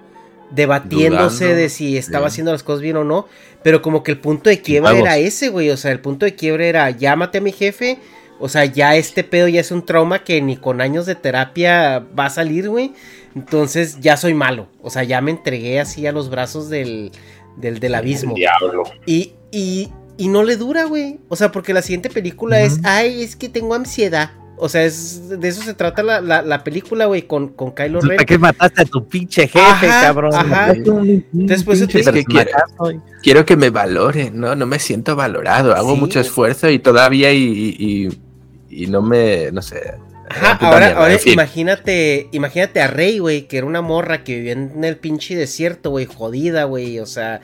debatiéndose 0.52 1.46
Dudando, 1.46 1.62
de 1.62 1.70
si 1.70 1.98
estaba 1.98 2.28
haciendo 2.28 2.52
las 2.52 2.64
cosas 2.64 2.82
bien 2.82 2.98
o 2.98 3.04
no. 3.04 3.28
Pero 3.64 3.82
como 3.82 4.04
que 4.04 4.12
el 4.12 4.20
punto 4.20 4.50
de 4.50 4.62
quiebra 4.62 4.98
era 4.98 5.18
ese, 5.18 5.50
güey. 5.50 5.70
O 5.70 5.78
sea, 5.78 5.92
el 5.92 6.00
punto 6.00 6.26
de 6.26 6.36
quiebra 6.36 6.66
era, 6.66 6.90
llámate 6.92 7.40
a 7.40 7.42
mi 7.42 7.52
jefe. 7.52 8.00
O 8.40 8.50
sea, 8.50 8.66
ya 8.66 8.96
este 8.96 9.24
pedo 9.24 9.48
ya 9.48 9.60
es 9.60 9.72
un 9.72 9.86
trauma 9.86 10.24
que 10.24 10.42
ni 10.42 10.58
con 10.58 10.80
años 10.80 11.06
de 11.06 11.16
terapia 11.16 12.06
va 12.18 12.26
a 12.26 12.30
salir, 12.30 12.70
güey. 12.70 12.94
Entonces 13.36 14.00
ya 14.00 14.16
soy 14.16 14.34
malo. 14.34 14.68
O 14.82 14.90
sea, 14.90 15.04
ya 15.04 15.22
me 15.22 15.32
entregué 15.32 15.80
así 15.80 16.06
a 16.06 16.12
los 16.12 16.30
brazos 16.30 16.70
del, 16.70 17.12
del, 17.58 17.80
del 17.80 17.96
abismo. 17.96 18.36
Diablo. 18.36 18.84
Y, 19.06 19.34
y, 19.52 19.92
y 20.18 20.28
no 20.28 20.44
le 20.44 20.56
dura, 20.56 20.86
güey. 20.86 21.20
O 21.30 21.36
sea, 21.36 21.52
porque 21.52 21.74
la 21.74 21.82
siguiente 21.82 22.10
película 22.10 22.62
es, 22.62 22.80
ay, 22.84 23.24
es 23.24 23.36
que 23.36 23.50
tengo 23.50 23.74
ansiedad. 23.74 24.32
O 24.60 24.70
sea, 24.70 24.84
es, 24.86 25.30
de 25.40 25.48
eso 25.48 25.62
se 25.62 25.74
trata 25.76 26.02
la, 26.02 26.20
la, 26.20 26.42
la 26.42 26.64
película, 26.64 27.06
güey, 27.06 27.22
con, 27.28 27.50
con 27.50 27.74
Kylo 27.74 28.02
Ren. 28.02 28.18
¿Para 28.18 28.26
qué 28.26 28.38
mataste 28.40 28.82
a 28.82 28.86
tu 28.86 29.08
pinche 29.08 29.44
jefe, 29.48 29.60
Ajá, 29.60 30.02
cabrón? 30.02 30.34
ajá. 30.34 30.74
Después 31.32 31.80
pinche 31.80 32.00
es 32.00 32.10
que 32.10 32.24
quiere- 32.26 32.46
personajazo, 32.52 32.92
y- 32.92 33.00
Quiero 33.22 33.46
que 33.46 33.56
me 33.56 33.70
valoren, 33.70 34.40
¿no? 34.40 34.56
No 34.56 34.66
me 34.66 34.80
siento 34.80 35.16
valorado, 35.16 35.76
hago 35.76 35.94
Sí. 35.94 36.00
mucho 36.00 36.20
esfuerzo 36.20 36.70
y 36.70 36.80
todavía 36.80 37.32
y, 37.34 38.10
y, 38.70 38.88
no 38.88 39.02
me, 39.02 39.52
no 39.52 39.62
sé. 39.62 39.94
Ajá, 40.30 40.54
ahora, 40.60 40.80
mierda, 40.88 41.02
ahora 41.02 41.14
en 41.14 41.20
fin. 41.20 41.34
imagínate, 41.34 42.28
imagínate 42.32 42.82
a 42.82 42.88
Rey, 42.88 43.20
güey, 43.20 43.48
que 43.48 43.58
era 43.60 43.66
una 43.68 43.82
morra 43.82 44.24
que 44.24 44.36
vivía 44.38 44.54
en 44.54 44.84
el 44.84 44.98
pinche 44.98 45.36
desierto, 45.36 45.90
güey, 45.92 46.06
jodida, 46.06 46.64
güey, 46.66 47.00
o 47.00 47.06
sea, 47.06 47.42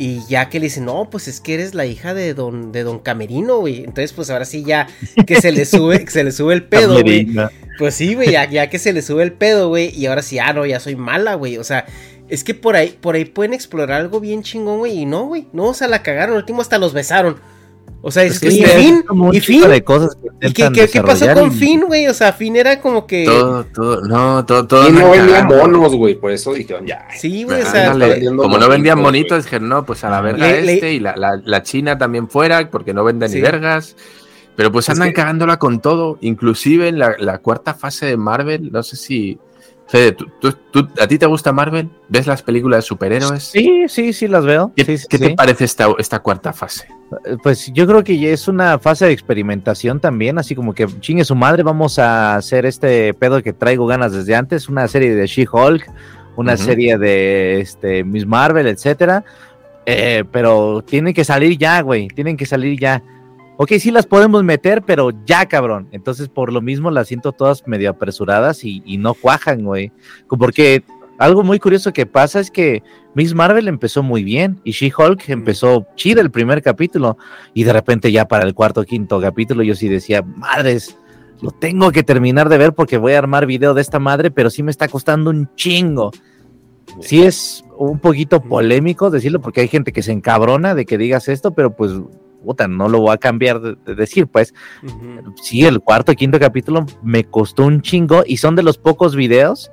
y 0.00 0.24
ya 0.26 0.48
que 0.48 0.58
le 0.58 0.64
dicen, 0.64 0.86
no, 0.86 1.10
pues 1.10 1.28
es 1.28 1.42
que 1.42 1.52
eres 1.52 1.74
la 1.74 1.84
hija 1.84 2.14
de 2.14 2.32
don, 2.32 2.72
de 2.72 2.84
don 2.84 3.00
Camerino, 3.00 3.58
güey, 3.58 3.80
entonces 3.80 4.14
pues 4.14 4.30
ahora 4.30 4.46
sí 4.46 4.64
ya 4.64 4.88
que 5.26 5.42
se 5.42 5.52
le 5.52 5.66
sube, 5.66 6.02
que 6.06 6.10
se 6.10 6.24
le 6.24 6.32
sube 6.32 6.54
el 6.54 6.62
pedo, 6.62 7.02
güey, 7.02 7.28
pues 7.76 7.96
sí, 7.96 8.14
güey, 8.14 8.30
ya, 8.30 8.48
ya 8.48 8.70
que 8.70 8.78
se 8.78 8.94
le 8.94 9.02
sube 9.02 9.22
el 9.22 9.34
pedo, 9.34 9.68
güey, 9.68 9.94
y 9.94 10.06
ahora 10.06 10.22
sí, 10.22 10.38
ah, 10.38 10.54
no, 10.54 10.64
ya 10.64 10.80
soy 10.80 10.96
mala, 10.96 11.34
güey, 11.34 11.58
o 11.58 11.64
sea, 11.64 11.84
es 12.30 12.44
que 12.44 12.54
por 12.54 12.76
ahí, 12.76 12.96
por 12.98 13.14
ahí 13.14 13.26
pueden 13.26 13.52
explorar 13.52 14.00
algo 14.00 14.20
bien 14.20 14.42
chingón, 14.42 14.78
güey, 14.78 15.00
y 15.00 15.04
no, 15.04 15.26
güey, 15.26 15.48
no, 15.52 15.64
o 15.64 15.74
sea, 15.74 15.86
la 15.86 16.02
cagaron, 16.02 16.32
al 16.32 16.40
último 16.40 16.62
hasta 16.62 16.78
los 16.78 16.94
besaron, 16.94 17.36
o 18.02 18.10
sea, 18.10 18.22
es 18.24 18.32
Es 18.34 18.40
que, 18.40 18.48
que 18.48 18.54
y 18.54 18.62
es 18.62 18.72
Finn, 18.72 19.02
como 19.06 19.28
un 19.28 19.34
y 19.34 19.40
Finn, 19.40 19.68
de 19.68 19.84
cosas 19.84 20.16
que 20.16 20.28
¿Y 20.28 20.52
qué, 20.52 20.62
intentan 20.64 20.72
qué- 20.72 20.88
qué 20.88 21.02
pasó 21.02 21.34
con 21.34 21.48
y- 21.52 21.54
Finn, 21.54 21.84
güey? 21.86 22.06
O 22.08 22.14
sea, 22.14 22.32
Finn 22.32 22.56
era 22.56 22.80
como 22.80 23.06
que. 23.06 23.24
Todo, 23.24 23.64
todo, 23.66 24.00
no, 24.02 24.44
todo, 24.46 24.66
todo. 24.66 24.88
Y 24.88 24.92
no 24.92 25.10
vendían 25.10 25.48
cagando. 25.48 25.56
monos, 25.58 25.94
güey, 25.96 26.14
por 26.14 26.30
eso 26.30 26.52
dijeron 26.54 26.86
ya. 26.86 27.06
Sí, 27.18 27.44
güey, 27.44 27.62
o 27.62 27.66
sea. 27.66 27.92
Como 28.36 28.58
no 28.58 28.68
vendían 28.68 29.00
monitos, 29.00 29.44
dijeron, 29.44 29.68
no, 29.68 29.84
pues 29.84 30.02
a 30.04 30.10
la 30.10 30.20
verga 30.20 30.46
Le- 30.46 30.62
le- 30.62 30.74
este 30.74 30.92
y 30.94 31.00
la, 31.00 31.14
la- 31.16 31.40
la 31.44 31.62
China 31.62 31.98
también 31.98 32.28
fuera, 32.28 32.70
porque 32.70 32.94
no 32.94 33.04
venden 33.04 33.28
Sí. 33.28 33.36
ni 33.36 33.42
vergas. 33.42 33.96
Pero 34.56 34.72
pues 34.72 34.86
Es 34.88 34.90
andan 34.94 35.08
que- 35.08 35.14
cagándola 35.14 35.58
con 35.58 35.80
todo, 35.80 36.18
inclusive 36.20 36.88
en 36.88 36.98
la, 36.98 37.14
la 37.18 37.38
cuarta 37.38 37.72
fase 37.74 38.06
de 38.06 38.16
Marvel, 38.16 38.70
no 38.72 38.82
sé 38.82 38.96
si... 38.96 39.38
Fede, 39.90 40.12
¿tú, 40.12 40.26
tú- 40.40 40.52
tú- 40.70 40.88
a 41.00 41.06
ti 41.08 41.18
te 41.18 41.26
gusta 41.26 41.52
Marvel? 41.52 41.88
¿Ves 42.08 42.26
las 42.28 42.42
películas 42.42 42.78
de 42.78 42.82
superhéroes? 42.82 43.42
Sí, 43.42 43.86
sí, 43.88 44.12
sí 44.12 44.28
las 44.28 44.44
veo. 44.44 44.72
¿Qué, 44.76 44.84
Sí, 44.84 44.98
sí, 44.98 45.06
qué 45.10 45.18
sí. 45.18 45.24
te 45.24 45.34
parece 45.34 45.64
esta, 45.64 45.88
esta 45.98 46.20
cuarta 46.20 46.52
fase? 46.52 46.86
Eh, 47.24 47.36
Pues 47.42 47.72
yo 47.72 47.88
creo 47.88 48.04
que 48.04 48.32
es 48.32 48.46
una 48.46 48.78
fase 48.78 49.06
de 49.06 49.12
experimentación 49.12 49.98
también, 49.98 50.38
así 50.38 50.54
como 50.54 50.74
que 50.74 50.86
chingue 51.00 51.24
su 51.24 51.34
madre, 51.34 51.64
vamos 51.64 51.98
a 51.98 52.36
hacer 52.36 52.66
este 52.66 53.12
pedo 53.14 53.42
que 53.42 53.52
traigo 53.52 53.86
ganas 53.86 54.12
desde 54.12 54.36
antes, 54.36 54.68
una 54.68 54.86
serie 54.86 55.12
de 55.16 55.26
She-Hulk, 55.26 55.90
una 56.36 56.56
serie 56.56 56.96
de 56.96 57.60
este 57.60 58.04
Miss 58.04 58.26
Marvel, 58.26 58.68
etcétera. 58.68 59.24
Eh, 59.86 60.22
pero 60.30 60.82
tienen 60.86 61.12
que 61.14 61.24
salir 61.24 61.58
ya, 61.58 61.80
güey, 61.80 62.06
tienen 62.06 62.36
que 62.36 62.46
salir 62.46 62.78
ya. 62.78 63.02
Ok, 63.62 63.72
sí 63.78 63.90
las 63.90 64.06
podemos 64.06 64.42
meter, 64.42 64.80
pero 64.80 65.10
ya, 65.26 65.44
cabrón. 65.44 65.86
Entonces, 65.92 66.30
por 66.30 66.50
lo 66.50 66.62
mismo 66.62 66.90
las 66.90 67.08
siento 67.08 67.32
todas 67.32 67.68
medio 67.68 67.90
apresuradas 67.90 68.64
y, 68.64 68.82
y 68.86 68.96
no 68.96 69.12
cuajan, 69.12 69.64
güey. 69.64 69.92
Porque 70.30 70.82
algo 71.18 71.42
muy 71.42 71.58
curioso 71.58 71.92
que 71.92 72.06
pasa 72.06 72.40
es 72.40 72.50
que 72.50 72.82
Miss 73.14 73.34
Marvel 73.34 73.68
empezó 73.68 74.02
muy 74.02 74.24
bien 74.24 74.58
y 74.64 74.70
She-Hulk 74.70 75.28
empezó 75.28 75.86
chida 75.94 76.22
el 76.22 76.30
primer 76.30 76.62
capítulo 76.62 77.18
y 77.52 77.64
de 77.64 77.74
repente 77.74 78.10
ya 78.10 78.26
para 78.26 78.46
el 78.46 78.54
cuarto 78.54 78.80
o 78.80 78.84
quinto 78.84 79.20
capítulo 79.20 79.62
yo 79.62 79.74
sí 79.74 79.88
decía, 79.88 80.22
madres, 80.22 80.96
lo 81.42 81.50
tengo 81.50 81.92
que 81.92 82.02
terminar 82.02 82.48
de 82.48 82.56
ver 82.56 82.72
porque 82.72 82.96
voy 82.96 83.12
a 83.12 83.18
armar 83.18 83.44
video 83.44 83.74
de 83.74 83.82
esta 83.82 83.98
madre, 83.98 84.30
pero 84.30 84.48
sí 84.48 84.62
me 84.62 84.70
está 84.70 84.88
costando 84.88 85.28
un 85.28 85.54
chingo. 85.54 86.12
Sí 87.00 87.24
es 87.24 87.62
un 87.76 87.98
poquito 87.98 88.40
polémico 88.40 89.10
decirlo 89.10 89.42
porque 89.42 89.60
hay 89.60 89.68
gente 89.68 89.92
que 89.92 90.02
se 90.02 90.12
encabrona 90.12 90.74
de 90.74 90.86
que 90.86 90.96
digas 90.96 91.28
esto, 91.28 91.50
pero 91.50 91.76
pues 91.76 91.92
puta, 92.44 92.66
no 92.68 92.88
lo 92.88 93.00
voy 93.00 93.12
a 93.12 93.18
cambiar 93.18 93.60
de, 93.60 93.76
de 93.84 93.94
decir, 93.94 94.26
pues 94.26 94.54
sí, 95.42 95.64
el 95.64 95.80
cuarto 95.80 96.12
y 96.12 96.16
quinto 96.16 96.38
capítulo 96.38 96.86
me 97.02 97.24
costó 97.24 97.64
un 97.64 97.82
chingo 97.82 98.22
y 98.26 98.38
son 98.38 98.56
de 98.56 98.62
los 98.62 98.78
pocos 98.78 99.14
videos 99.16 99.70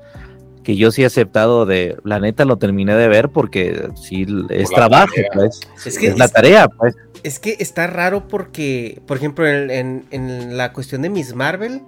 que 0.64 0.76
yo 0.76 0.92
sí 0.92 1.04
he 1.04 1.06
aceptado 1.06 1.66
de, 1.66 1.98
la 2.04 2.20
neta 2.20 2.44
lo 2.44 2.58
terminé 2.58 2.94
de 2.96 3.08
ver 3.08 3.30
porque 3.30 3.90
sí 3.96 4.26
es 4.50 4.70
trabajo, 4.70 5.14
tarea. 5.16 5.30
pues. 5.34 5.60
Es 5.78 5.88
Es, 5.88 5.98
que 5.98 6.14
la 6.16 6.26
es- 6.26 6.34
tarea, 6.34 6.68
pues. 6.68 6.96
Es 7.24 7.40
que 7.40 7.56
está 7.60 7.88
raro 7.88 8.28
porque, 8.28 9.02
por 9.08 9.16
ejemplo, 9.18 9.48
en, 9.48 9.72
en- 9.72 10.06
en 10.12 10.58
la 10.58 10.74
cuestión 10.74 11.02
de 11.02 11.10
Miss 11.10 11.34
Marvel, 11.34 11.82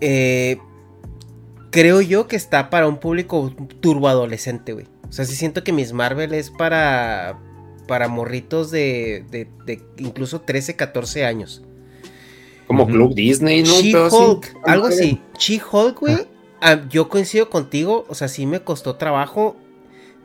eh, 0.00 0.58
creo 1.70 2.00
yo 2.00 2.26
que 2.28 2.36
está 2.36 2.70
para 2.70 2.86
un 2.88 2.98
público 2.98 3.52
turboadolescente, 3.80 4.72
güey. 4.72 4.86
O 5.08 5.12
sea, 5.12 5.24
sí 5.24 5.34
siento 5.34 5.64
que 5.64 5.72
Miss 5.72 5.92
Marvel 5.92 6.34
es 6.34 6.50
para, 6.50 7.38
para 7.86 8.08
morritos 8.08 8.70
de, 8.70 9.24
de- 9.30 9.48
de 9.64 9.82
incluso 9.98 10.40
13, 10.40 10.76
14 10.76 11.24
años. 11.24 11.62
Como 12.66 12.82
Ujú. 12.84 12.92
Club 12.92 13.14
Disney, 13.14 13.62
¿no? 13.62 13.80
She-Hulk, 13.80 14.56
algo 14.64 14.86
así. 14.88 15.20
She-Hulk, 15.38 16.00
güey. 16.00 16.26
ah, 16.60 16.80
yo 16.88 17.08
coincido 17.08 17.48
contigo, 17.48 18.04
o 18.08 18.14
sea, 18.14 18.26
sí 18.28 18.44
me 18.46 18.60
costó 18.60 18.96
trabajo, 18.96 19.56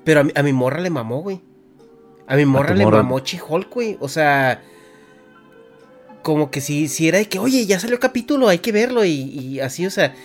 pero 0.03 0.22
a 0.22 0.23
mi, 0.23 0.31
a 0.35 0.41
mi 0.41 0.51
morra 0.53 0.81
le 0.81 0.90
mamó, 0.90 1.22
güey. 1.22 1.41
A 2.27 2.35
mi 2.35 2.45
morra 2.45 2.73
le 2.73 2.83
morra. 2.85 3.03
mamó 3.03 3.19
She-Hulk, 3.19 3.69
güey. 3.72 3.98
O 3.99 4.07
sea, 4.09 4.64
como 6.23 6.49
que 6.51 6.61
sí, 6.61 6.88
sí 6.88 7.07
era 7.07 7.17
de 7.17 7.27
que, 7.27 7.40
oye, 7.40 7.65
ya 7.65 7.80
salió 7.80 7.99
capítulo, 7.99 8.48
hay 8.48 8.59
que 8.59 8.72
verlo 8.72 9.03
y, 9.06 9.11
y 9.11 9.59
así, 9.59 9.85
o 9.85 9.91
sea. 9.91 10.15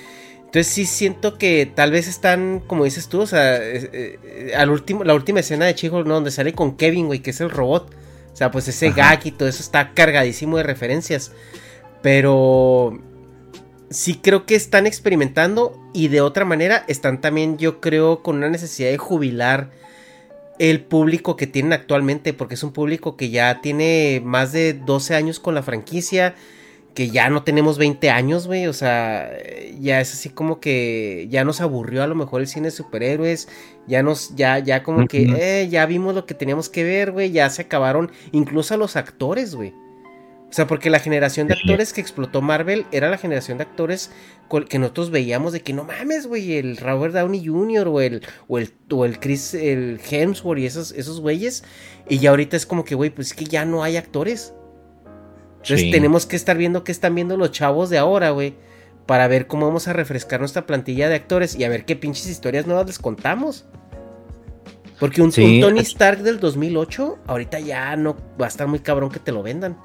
Entonces 0.56 0.72
sí 0.72 0.86
siento 0.86 1.36
que 1.36 1.66
tal 1.66 1.90
vez 1.90 2.08
están, 2.08 2.62
como 2.66 2.84
dices 2.84 3.08
tú, 3.08 3.20
o 3.20 3.26
sea, 3.26 3.58
eh, 3.58 3.90
eh, 4.24 4.52
al 4.56 4.70
último, 4.70 5.04
la 5.04 5.12
última 5.12 5.40
escena 5.40 5.66
de 5.66 5.74
She-Hulk, 5.74 6.06
¿no? 6.06 6.14
Donde 6.14 6.30
sale 6.30 6.54
con 6.54 6.78
Kevin, 6.78 7.08
güey, 7.08 7.20
que 7.20 7.28
es 7.28 7.42
el 7.42 7.50
robot. 7.50 7.94
O 8.32 8.36
sea, 8.36 8.50
pues 8.50 8.66
ese 8.66 8.86
Ajá. 8.86 8.96
gag 8.96 9.26
y 9.26 9.32
todo 9.32 9.50
eso 9.50 9.62
está 9.62 9.92
cargadísimo 9.92 10.56
de 10.56 10.62
referencias. 10.62 11.32
Pero 12.00 12.98
sí 13.90 14.14
creo 14.22 14.46
que 14.46 14.54
están 14.54 14.86
experimentando 14.86 15.78
y 15.92 16.08
de 16.08 16.22
otra 16.22 16.46
manera 16.46 16.86
están 16.88 17.20
también, 17.20 17.58
yo 17.58 17.82
creo, 17.82 18.22
con 18.22 18.36
una 18.36 18.48
necesidad 18.48 18.88
de 18.88 18.96
jubilar 18.96 19.68
el 20.58 20.80
público 20.80 21.36
que 21.36 21.46
tienen 21.46 21.74
actualmente, 21.74 22.32
porque 22.32 22.54
es 22.54 22.62
un 22.62 22.72
público 22.72 23.18
que 23.18 23.28
ya 23.28 23.60
tiene 23.60 24.22
más 24.24 24.52
de 24.52 24.72
12 24.72 25.16
años 25.16 25.38
con 25.38 25.54
la 25.54 25.62
franquicia, 25.62 26.34
que 26.96 27.10
ya 27.10 27.28
no 27.28 27.42
tenemos 27.42 27.76
20 27.76 28.08
años, 28.08 28.46
güey, 28.46 28.66
o 28.66 28.72
sea, 28.72 29.30
ya 29.78 30.00
es 30.00 30.14
así 30.14 30.30
como 30.30 30.60
que 30.60 31.28
ya 31.30 31.44
nos 31.44 31.60
aburrió 31.60 32.02
a 32.02 32.06
lo 32.06 32.14
mejor 32.14 32.40
el 32.40 32.46
cine 32.46 32.68
de 32.68 32.70
superhéroes, 32.70 33.48
ya 33.86 34.02
nos, 34.02 34.34
ya, 34.34 34.58
ya 34.58 34.82
como 34.82 35.06
que, 35.06 35.28
eh, 35.38 35.68
ya 35.68 35.84
vimos 35.84 36.14
lo 36.14 36.24
que 36.24 36.32
teníamos 36.32 36.70
que 36.70 36.84
ver, 36.84 37.12
güey, 37.12 37.30
ya 37.32 37.50
se 37.50 37.62
acabaron 37.62 38.10
incluso 38.32 38.72
a 38.72 38.78
los 38.78 38.96
actores, 38.96 39.54
güey. 39.54 39.74
O 40.48 40.52
sea, 40.52 40.66
porque 40.66 40.88
la 40.88 40.98
generación 40.98 41.48
de 41.48 41.54
actores 41.54 41.92
que 41.92 42.00
explotó 42.00 42.40
Marvel 42.40 42.86
era 42.92 43.10
la 43.10 43.18
generación 43.18 43.58
de 43.58 43.64
actores 43.64 44.10
que 44.70 44.78
nosotros 44.78 45.10
veíamos 45.10 45.52
de 45.52 45.60
que 45.60 45.74
no 45.74 45.84
mames, 45.84 46.26
güey, 46.26 46.56
el 46.56 46.78
Robert 46.78 47.12
Downey 47.12 47.44
Jr. 47.44 47.88
o 47.88 48.00
el, 48.00 48.22
o 48.48 48.58
el, 48.58 48.72
o 48.90 49.04
el 49.04 49.20
Chris, 49.20 49.52
el 49.52 50.00
Hemsworth 50.08 50.60
y 50.60 50.64
esos, 50.64 50.92
esos 50.92 51.20
güeyes. 51.20 51.62
Y 52.08 52.20
ya 52.20 52.30
ahorita 52.30 52.56
es 52.56 52.64
como 52.64 52.86
que, 52.86 52.94
güey, 52.94 53.10
pues 53.10 53.32
es 53.32 53.34
que 53.34 53.44
ya 53.44 53.66
no 53.66 53.82
hay 53.82 53.98
actores. 53.98 54.54
Entonces 55.66 55.86
Sí. 55.86 55.90
tenemos 55.90 56.26
que 56.26 56.36
estar 56.36 56.56
viendo 56.56 56.84
qué 56.84 56.92
están 56.92 57.14
viendo 57.16 57.36
los 57.36 57.50
chavos 57.50 57.90
de 57.90 57.98
ahora, 57.98 58.30
güey. 58.30 58.54
Para 59.04 59.26
ver 59.26 59.48
cómo 59.48 59.66
vamos 59.66 59.88
a 59.88 59.92
refrescar 59.92 60.38
nuestra 60.38 60.64
plantilla 60.64 61.08
de 61.08 61.16
actores 61.16 61.56
y 61.56 61.64
a 61.64 61.68
ver 61.68 61.84
qué 61.84 61.96
pinches 61.96 62.28
historias 62.28 62.66
nuevas 62.68 62.86
les 62.86 62.98
contamos. 63.00 63.64
Porque 65.00 65.22
un, 65.22 65.32
Sí. 65.32 65.56
un 65.56 65.60
Tony 65.60 65.80
Stark 65.80 66.22
del 66.22 66.38
2008, 66.40 67.18
ahorita 67.26 67.58
ya 67.60 67.96
no 67.96 68.16
va 68.40 68.46
a 68.46 68.48
estar 68.48 68.66
muy 68.68 68.78
cabrón 68.78 69.10
que 69.10 69.18
te 69.18 69.32
lo 69.32 69.42
vendan. 69.42 69.76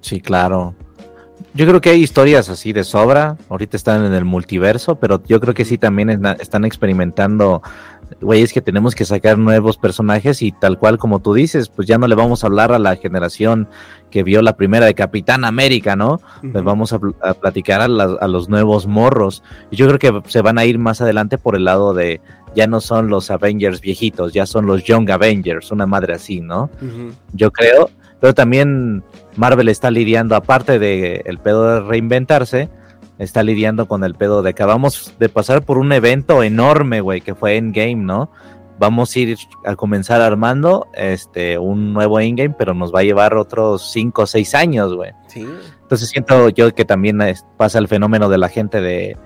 Sí, 0.00 0.20
claro. 0.20 0.74
Yo 1.54 1.66
creo 1.66 1.80
que 1.80 1.90
hay 1.90 2.02
historias 2.02 2.48
así 2.48 2.72
de 2.72 2.82
sobra. 2.84 3.36
Ahorita 3.48 3.76
están 3.76 4.04
en 4.04 4.12
el 4.12 4.24
multiverso, 4.24 4.96
pero 4.96 5.22
yo 5.24 5.40
creo 5.40 5.54
que 5.54 5.64
sí 5.64 5.78
también 5.78 6.10
es- 6.10 6.40
están 6.40 6.64
experimentando. 6.64 7.62
Güey, 8.20 8.42
es 8.42 8.52
que 8.52 8.60
tenemos 8.62 8.94
que 8.94 9.04
sacar 9.04 9.38
nuevos 9.38 9.76
personajes 9.76 10.42
y 10.42 10.50
tal 10.52 10.78
cual 10.78 10.98
como 10.98 11.20
tú 11.20 11.34
dices, 11.34 11.68
pues 11.68 11.86
ya 11.86 11.98
no 11.98 12.06
le 12.08 12.14
vamos 12.14 12.42
a 12.42 12.46
hablar 12.46 12.72
a 12.72 12.78
la 12.78 12.96
generación 12.96 13.68
que 14.10 14.22
vio 14.22 14.40
la 14.42 14.56
primera 14.56 14.86
de 14.86 14.94
Capitán 14.94 15.44
América, 15.44 15.94
¿no? 15.94 16.20
Les 16.42 16.62
vamos 16.64 16.92
a, 16.92 16.98
pl- 16.98 17.14
a 17.22 17.34
platicar 17.34 17.80
a, 17.80 17.88
la- 17.88 18.16
a 18.20 18.26
los 18.28 18.48
nuevos 18.48 18.86
morros. 18.86 19.42
Y 19.70 19.76
yo 19.76 19.86
creo 19.86 19.98
que 20.22 20.30
se 20.30 20.40
van 20.42 20.58
a 20.58 20.64
ir 20.64 20.78
más 20.78 21.00
adelante 21.00 21.38
por 21.38 21.54
el 21.54 21.64
lado 21.64 21.92
de 21.94 22.20
ya 22.56 22.66
no 22.66 22.80
son 22.80 23.08
los 23.08 23.30
Avengers 23.30 23.80
viejitos, 23.80 24.32
ya 24.32 24.46
son 24.46 24.66
los 24.66 24.82
Young 24.84 25.10
Avengers, 25.10 25.70
una 25.70 25.86
madre 25.86 26.14
así, 26.14 26.40
¿no? 26.40 26.70
Yo 27.34 27.50
creo. 27.50 27.90
Pero 28.20 28.34
también 28.34 29.04
Marvel 29.36 29.68
está 29.68 29.90
lidiando, 29.92 30.34
aparte 30.34 30.78
de 30.80 31.22
el 31.26 31.38
pedo 31.38 31.74
de 31.74 31.80
reinventarse, 31.88 32.68
está 33.18 33.42
lidiando 33.42 33.86
con 33.88 34.04
el 34.04 34.14
pedo 34.14 34.42
de 34.42 34.54
que 34.54 34.62
acabamos 34.62 35.14
de 35.18 35.28
pasar 35.28 35.62
por 35.62 35.78
un 35.78 35.92
evento 35.92 36.42
enorme, 36.42 37.00
güey, 37.00 37.20
que 37.20 37.34
fue 37.34 37.56
Endgame, 37.56 37.96
¿no? 37.96 38.30
Vamos 38.78 39.14
a 39.14 39.18
ir 39.18 39.36
a 39.64 39.74
comenzar 39.74 40.20
armando 40.20 40.86
este 40.94 41.58
un 41.58 41.92
nuevo 41.92 42.20
Endgame, 42.20 42.54
pero 42.56 42.74
nos 42.74 42.94
va 42.94 43.00
a 43.00 43.04
llevar 43.04 43.34
otros 43.34 43.90
5 43.92 44.22
o 44.22 44.26
6 44.26 44.54
años, 44.54 44.94
güey. 44.94 45.10
Sí. 45.26 45.46
Entonces 45.82 46.08
siento 46.10 46.48
yo 46.50 46.72
que 46.74 46.84
también 46.84 47.20
es- 47.22 47.44
pasa 47.56 47.78
el 47.80 47.88
fenómeno 47.88 48.28
de 48.28 48.38
la 48.38 48.48
gente 48.48 48.80
de, 48.80 49.16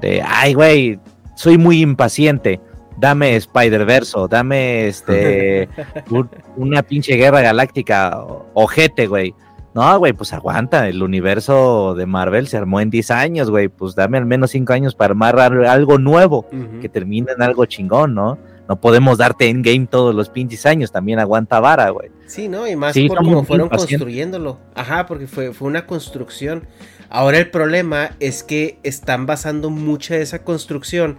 de 0.00 0.22
ay, 0.26 0.54
güey, 0.54 0.98
soy 1.36 1.58
muy 1.58 1.82
impaciente. 1.82 2.60
Dame 2.96 3.34
Spider-Verse, 3.36 4.16
dame 4.30 4.86
este 4.86 5.68
un- 6.10 6.30
una 6.56 6.82
pinche 6.82 7.16
guerra 7.16 7.42
galáctica 7.42 8.24
ojete, 8.54 9.06
güey. 9.06 9.34
No, 9.74 9.98
güey, 9.98 10.12
pues 10.12 10.32
aguanta. 10.32 10.88
El 10.88 11.02
universo 11.02 11.94
de 11.96 12.06
Marvel 12.06 12.46
se 12.46 12.56
armó 12.56 12.80
en 12.80 12.90
10 12.90 13.10
años, 13.10 13.50
güey. 13.50 13.68
Pues 13.68 13.94
dame 13.94 14.18
al 14.18 14.26
menos 14.26 14.50
5 14.52 14.72
años 14.72 14.94
para 14.94 15.10
armar 15.12 15.38
al- 15.40 15.66
algo 15.66 15.98
nuevo 15.98 16.46
que 16.80 16.88
termine 16.88 17.32
en 17.32 17.42
algo 17.42 17.64
chingón, 17.66 18.14
¿no? 18.14 18.38
No 18.68 18.80
podemos 18.80 19.18
darte 19.18 19.48
Endgame 19.50 19.86
todos 19.86 20.14
los 20.14 20.30
pinches 20.30 20.64
años. 20.64 20.90
También 20.92 21.18
aguanta 21.18 21.60
vara, 21.60 21.90
güey. 21.90 22.10
Sí, 22.26 22.48
¿no? 22.48 22.66
Y 22.68 22.76
más 22.76 22.94
Sí, 22.94 23.08
por 23.08 23.18
cómo 23.18 23.44
fueron 23.44 23.68
construyéndolo. 23.68 24.58
Ajá, 24.74 25.06
porque 25.06 25.26
fue, 25.26 25.52
fue 25.52 25.68
una 25.68 25.86
construcción. 25.86 26.66
Ahora 27.10 27.38
el 27.38 27.50
problema 27.50 28.12
es 28.20 28.42
que 28.42 28.78
están 28.84 29.26
basando 29.26 29.70
mucha 29.70 30.14
de 30.14 30.22
esa 30.22 30.42
construcción 30.44 31.18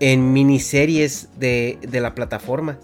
en 0.00 0.32
miniseries 0.34 1.30
de, 1.38 1.78
de 1.82 2.00
la 2.00 2.14
plataforma. 2.14 2.78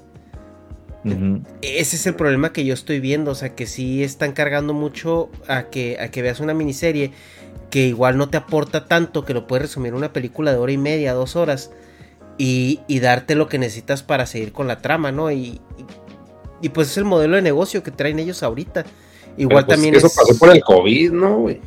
Ese 1.62 1.96
es 1.96 2.06
el 2.06 2.14
problema 2.14 2.52
que 2.52 2.64
yo 2.64 2.74
estoy 2.74 3.00
viendo. 3.00 3.30
O 3.32 3.34
sea, 3.34 3.54
que 3.54 3.66
sí 3.66 4.02
están 4.04 4.32
cargando 4.32 4.72
mucho 4.74 5.30
a 5.48 5.64
que, 5.64 5.98
a 6.00 6.10
que 6.10 6.22
veas 6.22 6.40
una 6.40 6.54
miniserie 6.54 7.10
que 7.70 7.86
igual 7.86 8.18
no 8.18 8.28
te 8.28 8.36
aporta 8.36 8.84
tanto, 8.86 9.24
que 9.24 9.34
lo 9.34 9.46
puedes 9.46 9.62
resumir 9.62 9.88
en 9.90 9.94
una 9.96 10.12
película 10.12 10.52
de 10.52 10.58
hora 10.58 10.72
y 10.72 10.78
media, 10.78 11.14
dos 11.14 11.36
horas, 11.36 11.70
y, 12.38 12.80
y 12.86 13.00
darte 13.00 13.34
lo 13.34 13.48
que 13.48 13.58
necesitas 13.58 14.02
para 14.02 14.26
seguir 14.26 14.52
con 14.52 14.68
la 14.68 14.80
trama, 14.80 15.10
¿no? 15.10 15.30
Y, 15.30 15.36
y, 15.36 15.60
y 16.60 16.68
pues 16.68 16.90
es 16.90 16.98
el 16.98 17.04
modelo 17.04 17.36
de 17.36 17.42
negocio 17.42 17.82
que 17.82 17.90
traen 17.90 18.18
ellos 18.18 18.42
ahorita. 18.42 18.84
Igual 19.38 19.64
pues, 19.64 19.76
también 19.76 19.94
Eso 19.94 20.06
es- 20.08 20.14
pasó 20.14 20.38
por 20.38 20.54
el 20.54 20.62
COVID, 20.62 21.12
¿no, 21.12 21.38
güey? 21.38 21.60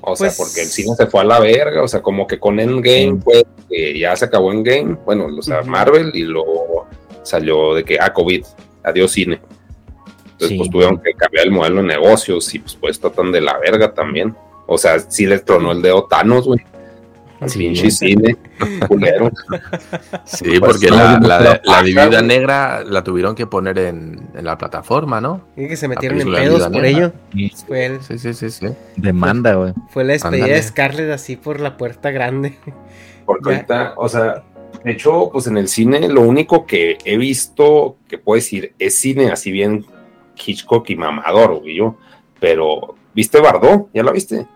O 0.00 0.14
Pues- 0.14 0.18
sea, 0.18 0.30
porque 0.44 0.62
el 0.62 0.68
cine 0.68 0.94
se 0.96 1.06
fue 1.06 1.20
a 1.20 1.24
la 1.24 1.38
verga, 1.40 1.82
o 1.82 1.88
sea, 1.88 2.00
como 2.00 2.26
que 2.26 2.38
con 2.38 2.58
Endgame, 2.58 3.16
pues, 3.22 3.42
que 3.68 3.98
ya 3.98 4.16
se 4.16 4.24
acabó 4.24 4.52
Endgame, 4.52 4.96
bueno, 5.04 5.26
o 5.26 5.42
sea. 5.42 5.62
Marvel, 5.62 6.10
y 6.14 6.22
luego 6.22 6.86
salió 7.22 7.74
de 7.74 7.84
que, 7.84 7.98
ah, 8.00 8.12
COVID, 8.14 8.44
adiós 8.84 9.12
cine. 9.12 9.40
Entonces, 10.32 10.48
Sí. 10.48 10.56
pues 10.58 10.70
tuvieron 10.70 10.98
que 11.02 11.12
cambiar 11.14 11.44
el 11.46 11.52
modelo 11.52 11.76
de 11.82 11.88
negocios 11.88 12.54
y 12.54 12.58
pues, 12.60 12.74
pues, 12.76 12.98
tratan 13.00 13.30
de 13.32 13.40
la 13.42 13.58
verga 13.58 13.92
también. 13.92 14.34
O 14.66 14.78
sea, 14.78 14.98
sí 15.00 15.26
les 15.26 15.44
tronó 15.44 15.72
el 15.72 15.82
dedo 15.82 16.04
Thanos, 16.04 16.46
güey. 16.46 16.60
Al 17.40 17.48
Sí. 17.48 17.58
pinche 17.58 17.90
cine, 17.90 18.36
culero. 18.88 19.30
Sí, 20.24 20.58
Pues, 20.58 20.60
porque 20.60 20.88
no, 20.90 20.96
la, 20.96 21.18
no 21.18 21.28
la, 21.28 21.60
la 22.10 22.22
negra 22.22 22.84
la 22.84 23.02
tuvieron 23.02 23.34
que 23.34 23.46
poner 23.46 23.78
en, 23.78 24.28
en 24.34 24.44
la 24.44 24.58
plataforma, 24.58 25.20
¿no? 25.22 25.40
y 25.56 25.66
que 25.66 25.76
se 25.76 25.88
metieron 25.88 26.20
en 26.20 26.32
pedos 26.32 26.62
por 26.64 26.70
Negra. 26.72 26.88
ello. 26.88 27.12
Y 27.34 27.48
Fue, 27.66 27.86
el- 27.86 28.02
Sí, 28.02 28.18
sí, 28.18 28.34
sí, 28.34 28.50
sí. 28.50 28.66
demanda, 28.96 29.54
güey. 29.54 29.72
fue 29.88 30.04
la 30.04 30.12
despedida 30.12 30.46
de. 30.48 30.62
Scarlett 30.62 31.10
así 31.10 31.36
por 31.36 31.60
la 31.60 31.76
puerta 31.78 32.10
grande. 32.10 32.56
Porque 33.24 33.50
Ya. 33.50 33.56
ahorita, 33.56 33.94
o 33.96 34.08
sea, 34.08 34.42
de 34.84 34.92
hecho, 34.92 35.30
pues 35.32 35.46
en 35.46 35.56
el 35.56 35.68
cine 35.68 36.08
lo 36.08 36.22
único 36.22 36.66
que 36.66 36.98
he 37.04 37.16
visto 37.18 37.96
que 38.08 38.18
puedo 38.18 38.36
decir 38.36 38.72
es 38.78 38.96
cine 38.96 39.30
así 39.30 39.52
bien 39.52 39.84
Hitchcock 40.34 40.88
y 40.90 40.96
mamador, 40.96 41.60
güey, 41.60 41.76
yo. 41.76 41.96
Pero, 42.38 42.94
¿viste 43.14 43.40
Bardot? 43.40 43.88
¿Ya 43.92 44.02
la 44.02 44.12
viste? 44.12 44.46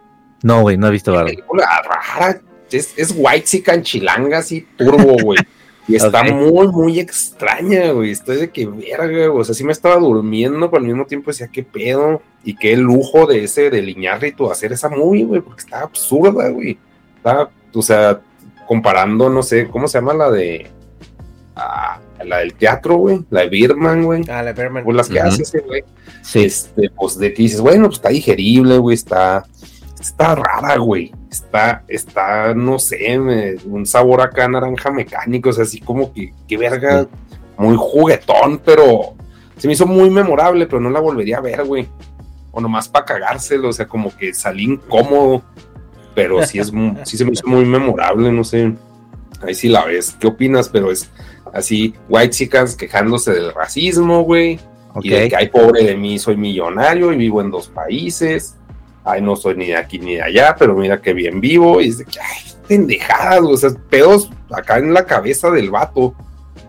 No, 0.43 0.63
güey, 0.63 0.77
no 0.77 0.89
he 0.89 0.91
visto. 0.91 1.13
Película 1.25 1.67
rara, 1.83 2.41
es, 2.71 2.95
es 2.97 3.15
white 3.17 3.45
chican 3.45 3.83
chilanga 3.83 4.39
así 4.39 4.67
turbo, 4.77 5.17
güey. 5.23 5.39
Y 5.87 5.97
está 5.97 6.25
muy, 6.25 6.69
muy 6.69 6.99
extraña, 6.99 7.93
güey. 7.93 8.11
Estoy 8.11 8.39
de 8.39 8.51
que 8.51 8.67
verga, 8.67 9.29
güey. 9.29 9.43
O 9.43 9.45
sea, 9.45 9.55
sí 9.55 9.65
me 9.65 9.73
estaba 9.73 9.97
durmiendo, 9.97 10.71
pero 10.71 10.81
al 10.81 10.87
mismo 10.87 11.05
tiempo 11.05 11.31
decía, 11.31 11.49
qué 11.53 11.63
pedo. 11.63 12.23
Y 12.43 12.57
qué 12.57 12.75
lujo 12.75 13.27
de 13.27 13.45
ese, 13.45 13.69
de 13.69 13.83
Liñárritu 13.83 14.51
hacer 14.51 14.73
esa 14.73 14.89
movie, 14.89 15.25
güey, 15.25 15.43
porque 15.43 15.61
está 15.61 15.83
absurda, 15.83 16.49
güey. 16.49 16.79
Está, 17.17 17.51
o 17.75 17.83
sea, 17.83 18.19
comparando, 18.67 19.29
no 19.31 19.43
sé, 19.43 19.69
¿cómo 19.69 19.89
se 19.89 19.99
llama 19.99 20.15
la 20.15 20.31
de. 20.31 20.71
ah, 21.57 22.01
la 22.25 22.39
del 22.39 22.55
teatro, 22.55 22.97
güey? 22.97 23.25
La 23.31 23.41
de 23.43 23.49
Birman, 23.49 24.05
güey. 24.05 24.23
Ah, 24.31 24.43
la 24.43 24.53
Berman. 24.53 24.85
Pues 24.85 24.97
las 24.97 25.09
que 25.09 25.19
Ujú. 25.19 25.29
hace 25.29 25.43
ese, 25.43 25.61
güey. 25.61 25.85
Sí. 26.23 26.45
Este, 26.45 26.91
pues 26.91 27.19
de 27.19 27.33
que 27.35 27.43
dices, 27.43 27.61
bueno, 27.61 27.87
pues 27.87 27.99
está 27.99 28.09
digerible, 28.09 28.79
güey, 28.79 28.95
está, 28.95 29.45
está 30.01 30.35
rara, 30.35 30.77
güey. 30.79 31.13
está, 31.31 31.83
está, 31.89 32.55
no 32.55 32.79
sé, 32.79 33.19
me- 33.19 33.57
un 33.67 33.85
sabor 33.87 34.21
acá 34.21 34.45
a 34.45 34.49
naranja 34.49 34.91
mecánico, 34.93 35.51
o 35.51 35.53
sea, 35.53 35.65
así 35.65 35.81
como 35.81 36.13
que, 36.13 36.33
qué 36.47 36.57
verga, 36.57 37.07
muy 37.59 37.77
juguetón, 37.77 38.59
pero 38.65 39.15
se 39.57 39.67
me 39.67 39.73
hizo 39.75 39.85
muy 39.87 40.11
memorable, 40.11 40.67
pero 40.67 40.79
no 40.81 40.91
la 40.91 41.01
volvería 41.01 41.39
a 41.39 41.41
ver, 41.41 41.65
güey. 41.65 41.89
O 42.53 42.61
nomás 42.61 42.89
para 42.89 43.05
cagárselo, 43.05 43.69
o 43.71 43.73
sea, 43.73 43.87
como 43.89 44.17
que 44.17 44.33
salí 44.33 44.63
incómodo, 44.65 45.43
pero 46.15 46.45
sí, 46.47 46.59
es, 46.59 46.73
sí 47.05 47.17
se 47.17 47.25
me 47.25 47.33
hizo 47.33 47.47
muy 47.47 47.65
memorable, 47.65 48.31
no 48.31 48.45
sé. 48.45 48.73
Ahí 49.43 49.55
sí 49.55 49.69
la 49.69 49.85
ves, 49.85 50.17
¿qué 50.19 50.27
opinas? 50.29 50.69
Pero 50.69 50.91
es 50.91 51.11
así, 51.53 51.95
white 52.09 52.31
chicas 52.31 52.77
quejándose 52.77 53.33
del 53.33 53.53
racismo, 53.53 54.23
güey. 54.23 54.59
Y 55.03 55.11
de 55.11 55.29
que, 55.29 55.37
ay, 55.37 55.49
pobre 55.49 55.85
de 55.85 55.97
mí, 55.97 56.19
soy 56.19 56.37
millonario 56.37 57.13
y 57.13 57.17
vivo 57.17 57.41
en 57.41 57.51
dos 57.51 57.69
países. 57.69 58.57
Ay, 59.03 59.21
no 59.21 59.37
soy 59.37 59.57
ni 59.57 59.67
de 59.67 59.77
aquí 59.77 59.99
ni 59.99 60.15
de 60.15 60.23
allá, 60.23 60.55
pero 60.59 60.75
mira 60.75 61.01
que 61.01 61.13
bien 61.13 61.41
vivo. 61.41 61.81
Y 61.81 61.89
es 61.89 61.99
de 61.99 62.05
que, 62.05 62.21
ay, 62.21 62.53
pendejadas, 62.69 63.41
güey, 63.41 63.55
o 63.55 63.57
sea, 63.57 63.71
pedos 63.91 64.31
acá 64.51 64.79
en 64.79 64.95
la 64.95 65.05
cabeza 65.05 65.51
del 65.51 65.71
vato. 65.71 66.15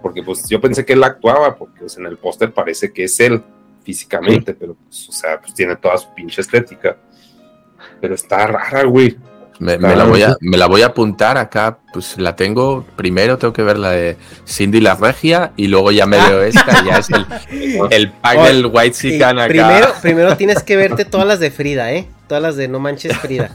Porque 0.02 0.22
pues 0.24 0.48
yo 0.50 0.60
pensé 0.60 0.86
que 0.86 0.94
él 0.94 1.04
actuaba, 1.04 1.56
porque 1.56 1.80
pues, 1.82 1.98
en 1.98 2.06
el 2.06 2.18
póster 2.18 2.52
parece 2.52 2.92
que 2.92 3.06
es 3.06 3.20
él 3.20 3.44
físicamente, 3.84 4.54
pero 4.54 4.76
pues, 4.76 5.10
o 5.10 5.12
sea, 5.12 5.40
pues 5.40 5.54
tiene 5.54 5.76
toda 5.76 5.98
su 5.98 6.14
pinche 6.14 6.42
estética. 6.42 6.98
Pero 8.02 8.16
está 8.16 8.48
rara, 8.48 8.84
güey. 8.84 9.18
Me, 9.60 9.78
me 9.78 9.96
la 9.96 10.04
voy 10.04 10.22
a, 10.22 10.36
me 10.42 10.58
la 10.58 10.68
voy 10.68 10.82
a 10.82 10.88
apuntar 10.88 11.38
acá, 11.38 11.78
pues 11.94 12.18
la 12.18 12.36
tengo, 12.36 12.86
primero 12.96 13.38
tengo 13.38 13.54
que 13.54 13.64
ver 13.64 13.78
la 13.78 13.92
de 13.92 14.18
Cindy 14.46 14.82
la 14.82 14.96
Regia 14.96 15.54
y 15.56 15.68
luego 15.68 15.92
ya 15.92 16.06
me 16.06 16.18
veo 16.18 16.44
esta, 16.44 16.84
ya 16.84 16.98
es 16.98 17.10
el, 17.10 17.26
el 17.92 18.12
pack 18.12 18.44
del 18.44 18.66
White 18.66 18.94
Sican 18.94 19.40
acá. 19.40 19.48
primero, 19.48 19.88
primero 20.02 20.38
tienes 20.38 20.62
que 20.64 20.76
verte 20.76 21.06
todas 21.06 21.26
las 21.26 21.40
de 21.40 21.52
Frida, 21.52 21.94
¿eh? 21.94 22.06
Todas 22.28 22.44
las 22.44 22.56
de 22.58 22.68
No 22.68 22.80
Manches 22.80 23.16
Frida. 23.18 23.52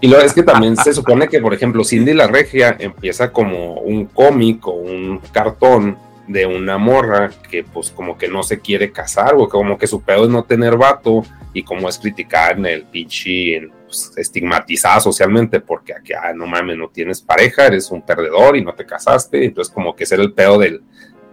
Y 0.00 0.08
lo 0.08 0.20
es 0.20 0.34
que 0.34 0.42
también 0.42 0.76
se 0.76 0.92
supone 0.92 1.28
que, 1.28 1.40
por 1.40 1.54
ejemplo, 1.54 1.82
Cindy 1.82 2.12
la 2.12 2.26
Regia 2.26 2.76
empieza 2.78 3.32
como 3.32 3.74
un 3.74 4.06
cómic 4.06 4.66
o 4.66 4.72
un 4.72 5.20
cartón 5.32 5.96
de 6.26 6.46
una 6.46 6.78
morra 6.78 7.30
que 7.50 7.62
pues 7.62 7.90
como 7.90 8.18
que 8.18 8.28
no 8.28 8.42
se 8.42 8.60
quiere 8.60 8.90
casar 8.90 9.34
o 9.36 9.48
como 9.48 9.78
que 9.78 9.86
su 9.86 10.02
pedo 10.02 10.24
es 10.24 10.30
no 10.30 10.44
tener 10.44 10.76
vato 10.76 11.24
y 11.52 11.62
como 11.62 11.88
es 11.88 11.98
criticada 11.98 12.50
en 12.50 12.66
el 12.66 12.84
pinche 12.84 13.68
pues, 13.86 14.12
estigmatizada 14.16 15.00
socialmente 15.00 15.60
porque 15.60 15.94
aquí, 15.94 16.12
ah, 16.12 16.32
no 16.34 16.46
mames, 16.46 16.76
no 16.76 16.88
tienes 16.88 17.22
pareja, 17.22 17.66
eres 17.66 17.90
un 17.90 18.02
perdedor 18.02 18.56
y 18.56 18.64
no 18.64 18.74
te 18.74 18.84
casaste, 18.84 19.44
entonces 19.44 19.72
como 19.72 19.94
que 19.94 20.04
ese 20.04 20.16
era 20.16 20.24
el 20.24 20.32
pedo 20.32 20.58
del, 20.58 20.82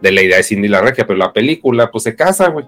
de 0.02 0.12
la 0.12 0.22
idea 0.22 0.38
de 0.38 0.44
Cindy 0.44 0.68
la 0.68 0.82
Regia, 0.82 1.08
pero 1.08 1.18
la 1.18 1.34
película 1.34 1.90
pues 1.90 2.04
se 2.04 2.16
casa, 2.16 2.50
güey. 2.50 2.66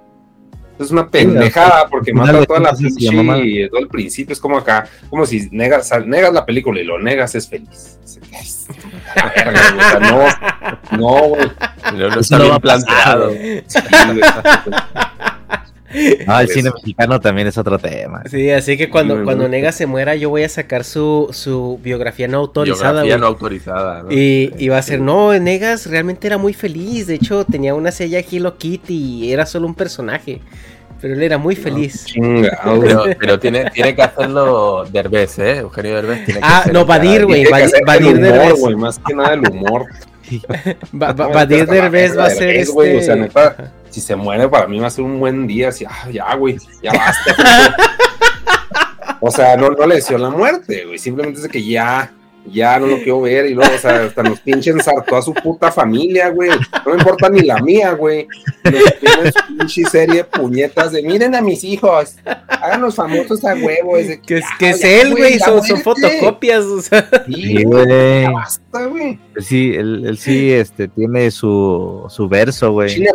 Es 0.78 0.92
una 0.92 1.08
pendejada 1.10 1.88
porque 1.90 2.12
mata 2.14 2.45
toda 2.45 2.60
la 2.60 2.72
pinche 2.90 3.06
y 3.45 3.70
todo 3.70 3.80
el 3.80 3.88
principio 3.88 4.34
es 4.34 4.40
como 4.40 4.58
acá, 4.58 4.88
como 5.10 5.26
si 5.26 5.48
negas, 5.52 5.88
sal- 5.88 6.08
negas 6.10 6.34
la 6.34 6.45
película 6.45 6.82
y 6.82 6.84
lo 6.84 7.00
negas 7.00 7.34
es 7.36 7.48
feliz. 7.50 7.98
No, 10.02 10.98
no, 10.98 11.28
güey. 11.30 11.48
No, 11.94 12.10
no 12.10 12.20
está 12.20 12.38
bien 12.40 12.58
planteado. 12.60 13.32
Güey. 15.92 16.18
Ah, 16.28 16.42
el 16.42 16.48
Por 16.48 16.56
cine 16.56 16.72
mexicano 16.74 17.20
también 17.22 17.48
es 17.48 17.58
otro 17.58 17.78
tema. 17.80 18.24
Sí, 18.30 18.50
así 18.52 18.78
que 18.78 18.90
cuando, 18.90 19.18
Sí, 19.18 19.24
cuando. 19.24 19.48
Nega 19.48 19.72
se 19.72 19.86
muera, 19.86 20.16
yo 20.16 20.30
voy 20.30 20.44
a 20.44 20.50
sacar 20.50 20.84
su, 20.84 21.30
su 21.32 21.80
biografía 21.84 22.28
no 22.28 22.38
autorizada. 22.40 23.04
Biografía 23.04 23.18
no 23.18 23.28
autorizada. 23.28 24.04
¿no? 24.04 24.12
Y, 24.12 24.54
y 24.58 24.70
va 24.70 24.78
a 24.80 24.82
ser, 24.82 25.00
no, 25.02 25.38
Negas 25.40 25.86
realmente 25.86 26.28
era 26.28 26.38
muy 26.38 26.54
feliz. 26.54 27.08
De 27.08 27.16
hecho, 27.16 27.46
tenía 27.46 27.74
una 27.76 27.92
sella 27.92 28.20
Hello 28.20 28.58
Kitty 28.58 28.94
y 29.26 29.32
era 29.34 29.46
solo 29.46 29.68
un 29.68 29.76
personaje. 29.76 30.42
Pero 31.02 31.14
él 31.14 31.22
era 31.24 31.38
muy 31.38 31.56
feliz. 31.56 32.06
Pero, 32.16 33.04
pero 33.20 33.38
tiene, 33.40 33.70
tiene 33.72 33.94
que 33.96 34.02
hacerlo 34.02 34.86
Derbez, 34.92 35.38
¿eh? 35.40 35.58
Eugenio 35.58 35.96
Derbez 35.96 36.26
tiene 36.26 36.40
que 36.40 36.46
Ah, 36.48 36.66
no, 36.72 36.86
Badir, 36.86 37.26
güey. 37.26 37.46
Badir- 37.46 38.20
Derbez. 38.20 38.60
güey, 38.60 38.76
más 38.76 38.98
que 39.06 39.14
nada 39.14 39.34
el 39.34 39.42
humor. 39.48 39.86
Ba- 40.92 41.14
Ba- 41.14 41.28
No, 41.28 41.34
Badir 41.34 41.68
Derbez 41.68 42.18
va 42.18 42.26
a 42.26 42.30
ser 42.32 42.50
este. 42.50 42.98
O 42.98 43.02
sea, 43.02 43.16
neta, 43.16 43.72
si 43.95 44.01
se 44.01 44.15
muere 44.15 44.49
para 44.49 44.67
mí 44.67 44.77
va 44.77 44.88
a 44.88 44.90
ser 44.90 45.06
un 45.06 45.19
buen 45.19 45.48
día, 45.48 45.69
así, 45.69 45.85
ah, 45.88 46.09
ya, 46.11 46.35
güey, 46.35 46.57
ya 46.83 46.91
basta. 46.91 47.35
o 49.22 49.32
sea, 49.32 49.56
no, 49.56 49.69
no 49.69 49.88
le 49.88 49.95
deseo 49.95 50.17
la 50.17 50.30
muerte, 50.30 50.85
güey, 50.85 50.99
simplemente 50.99 51.38
es 51.38 51.43
de 51.43 51.49
que 51.49 51.64
ya, 51.65 52.11
ya 52.45 52.77
no 52.77 52.88
lo 52.88 52.98
quiero 52.98 53.22
ver 53.22 53.45
y 53.48 53.53
luego, 53.53 53.74
o 53.74 53.77
sea, 53.77 54.03
hasta 54.03 54.22
nos 54.22 54.40
pinche 54.41 54.69
ensartó 54.72 55.15
a 55.15 55.22
su 55.22 55.33
puta 55.33 55.72
familia, 55.72 56.30
güey, 56.30 56.49
no 56.49 56.91
me 56.93 56.98
importa 56.99 57.30
ni 57.30 57.40
la 57.41 57.57
mía, 57.61 57.93
güey. 57.93 58.27
Nos 58.65 58.99
tienen 58.99 59.32
su 59.33 59.48
pinche 59.57 59.83
serie 59.85 60.15
de 60.17 60.24
puñetas 60.25 60.91
de 60.91 61.01
miren 61.01 61.33
a 61.35 61.41
mis 61.41 61.64
hijos, 61.64 62.15
háganos 62.48 62.95
famosos 62.95 63.43
a 63.45 63.53
huevo. 63.56 63.98
Es 63.98 64.19
Que, 64.19 64.38
es- 64.40 64.45
que 64.59 64.69
es 64.72 64.82
ya, 64.82 64.90
él, 64.90 65.11
güey. 65.15 65.40
Son, 65.40 65.64
fotocopias. 65.82 66.65
O 66.65 66.82
sea. 66.82 67.07
Sí, 67.25 67.64
güey, 67.64 67.85
güey. 67.85 68.22
ya 68.24 68.32
basta, 68.32 68.64
güey. 68.84 69.20
Él 69.36 69.44
sí, 69.44 69.74
él, 69.76 70.04
él 70.06 70.18
sí 70.18 70.52
este, 70.52 70.88
tiene 70.88 71.32
su, 71.32 72.06
su 72.10 72.28
verso, 72.28 72.72
güey. 72.72 72.95
Güey, 72.95 73.08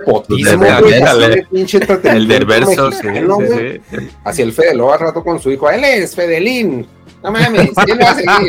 El 2.12 2.26
entretenimiento 2.26 2.28
Derverso, 2.28 2.92
sí, 2.92 3.06
mexicano, 3.06 3.38
sí, 3.40 3.46
güey. 3.46 3.80
sí. 3.90 4.08
Hacia 4.24 4.44
el 4.44 4.52
Fede 4.52 4.70
al 4.70 5.00
rato 5.00 5.22
con 5.22 5.40
su 5.40 5.50
hijo. 5.50 5.70
Él 5.70 5.84
es 5.84 6.14
Fedelín. 6.14 6.86
No 7.22 7.30
mames, 7.30 7.70
¿quién 7.84 7.98
lo 7.98 8.04
va 8.04 8.10
a 8.10 8.14
seguir? 8.14 8.48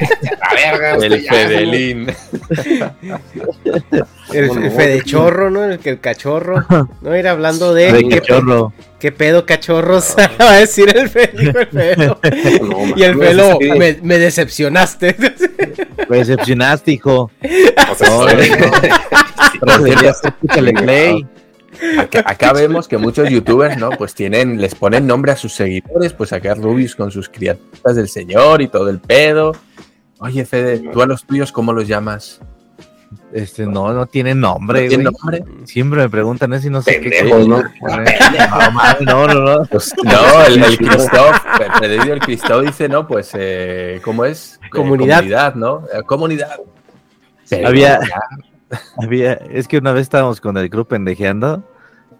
Verga, 0.56 0.94
El 0.96 1.20
Fedelín. 1.22 2.06
El, 4.32 4.48
¿Cómo 4.48 4.60
el 4.60 4.66
no? 4.70 4.76
Fede 4.76 5.02
Chorro, 5.04 5.50
¿no? 5.50 5.64
El, 5.64 5.78
que 5.78 5.90
el 5.90 6.00
cachorro. 6.00 6.64
No 7.00 7.16
ir 7.16 7.28
hablando 7.28 7.74
de. 7.74 7.92
De 7.92 8.02
¿qué, 8.04 8.08
pe- 8.08 8.20
cachorro. 8.20 8.72
qué 8.98 9.12
pedo, 9.12 9.46
cachorros? 9.46 10.14
Va 10.40 10.52
a 10.52 10.56
decir 10.56 10.94
el 10.96 11.08
Fede. 11.08 11.32
dijo 11.38 11.58
el 11.58 11.66
Felo. 11.68 12.20
No, 12.62 12.96
Y 12.96 13.02
el 13.02 13.18
Felo, 13.18 13.58
sí. 13.60 13.70
me, 13.72 13.98
me 14.02 14.18
decepcionaste. 14.18 15.16
Me 16.08 16.18
decepcionaste, 16.18 16.92
hijo. 16.92 17.30
O 17.90 17.94
sea, 17.94 18.08
No, 18.08 18.26
play. 20.82 21.26
Acá, 21.98 22.22
acá 22.24 22.52
vemos 22.54 22.88
que 22.88 22.96
muchos 22.96 23.28
youtubers, 23.28 23.76
¿no? 23.76 23.90
Pues 23.90 24.14
tienen, 24.14 24.60
les 24.60 24.74
ponen 24.74 25.06
nombre 25.06 25.32
a 25.32 25.36
sus 25.36 25.52
seguidores, 25.52 26.14
pues 26.14 26.32
acá 26.32 26.54
Rubius 26.54 26.96
con 26.96 27.10
sus 27.10 27.28
criaturas 27.28 27.96
del 27.96 28.08
señor 28.08 28.62
y 28.62 28.68
todo 28.68 28.88
el 28.88 28.98
pedo. 28.98 29.52
Oye, 30.18 30.44
Fede, 30.46 30.78
¿tú 30.92 31.02
a 31.02 31.06
los 31.06 31.24
tuyos 31.24 31.52
cómo 31.52 31.72
los 31.72 31.86
llamas? 31.86 32.40
Este, 33.32 33.66
no, 33.66 33.92
no 33.92 34.06
tiene 34.06 34.34
nombre, 34.34 34.82
¿No 34.84 34.88
tiene 34.88 35.04
güey. 35.10 35.14
nombre? 35.40 35.66
Siempre 35.66 36.00
me 36.00 36.08
preguntan 36.08 36.52
eso 36.54 36.66
y 36.66 36.70
no 36.70 36.82
sé 36.82 37.00
qué. 37.00 37.22
¿no? 37.24 37.38
No, 37.46 37.62
no, 39.00 39.26
no, 39.28 39.34
no. 39.58 39.64
Pues, 39.70 39.94
no, 40.04 40.44
el, 40.46 40.62
el 40.64 40.76
Christoph, 40.78 41.36
el 41.82 42.20
Christoph 42.20 42.64
dice, 42.66 42.88
no, 42.88 43.06
pues, 43.06 43.30
eh, 43.34 44.00
¿cómo 44.04 44.24
es? 44.24 44.58
Eh, 44.64 44.68
Comunidad. 44.70 45.18
comunidad, 45.18 45.54
¿no? 45.54 45.82
Eh, 45.92 46.02
comunidad. 46.04 46.56
Pero 47.48 47.68
Había- 47.68 48.00
Había, 49.00 49.34
es 49.34 49.68
que 49.68 49.78
una 49.78 49.92
vez 49.92 50.02
estábamos 50.02 50.40
con 50.40 50.56
el 50.56 50.68
crew 50.70 50.84
pendejeando 50.84 51.62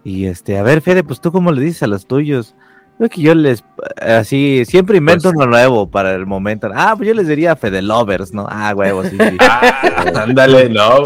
y 0.04 0.26
este, 0.26 0.56
a 0.58 0.62
ver, 0.62 0.80
Fede, 0.80 1.02
pues 1.02 1.20
tú 1.20 1.32
cómo 1.32 1.50
le 1.50 1.60
dices 1.60 1.82
a 1.82 1.88
los 1.88 2.06
tuyos. 2.06 2.54
Creo 2.98 3.10
que 3.10 3.20
yo 3.20 3.34
les, 3.34 3.62
así, 4.00 4.64
siempre 4.64 4.96
invento 4.96 5.24
Pues- 5.24 5.34
uno 5.36 5.46
nuevo 5.46 5.90
para 5.90 6.14
el 6.14 6.24
momento. 6.24 6.70
Ah, 6.74 6.94
pues 6.96 7.08
yo 7.08 7.14
les 7.14 7.28
diría 7.28 7.54
Fede 7.54 7.82
Lovers, 7.82 8.32
¿no? 8.32 8.46
Ah, 8.50 8.72
huevo, 8.74 9.04
sí, 9.04 9.10
sí. 9.10 9.16
Ah, 9.40 10.22
ándale, 10.22 10.70
no. 10.70 10.98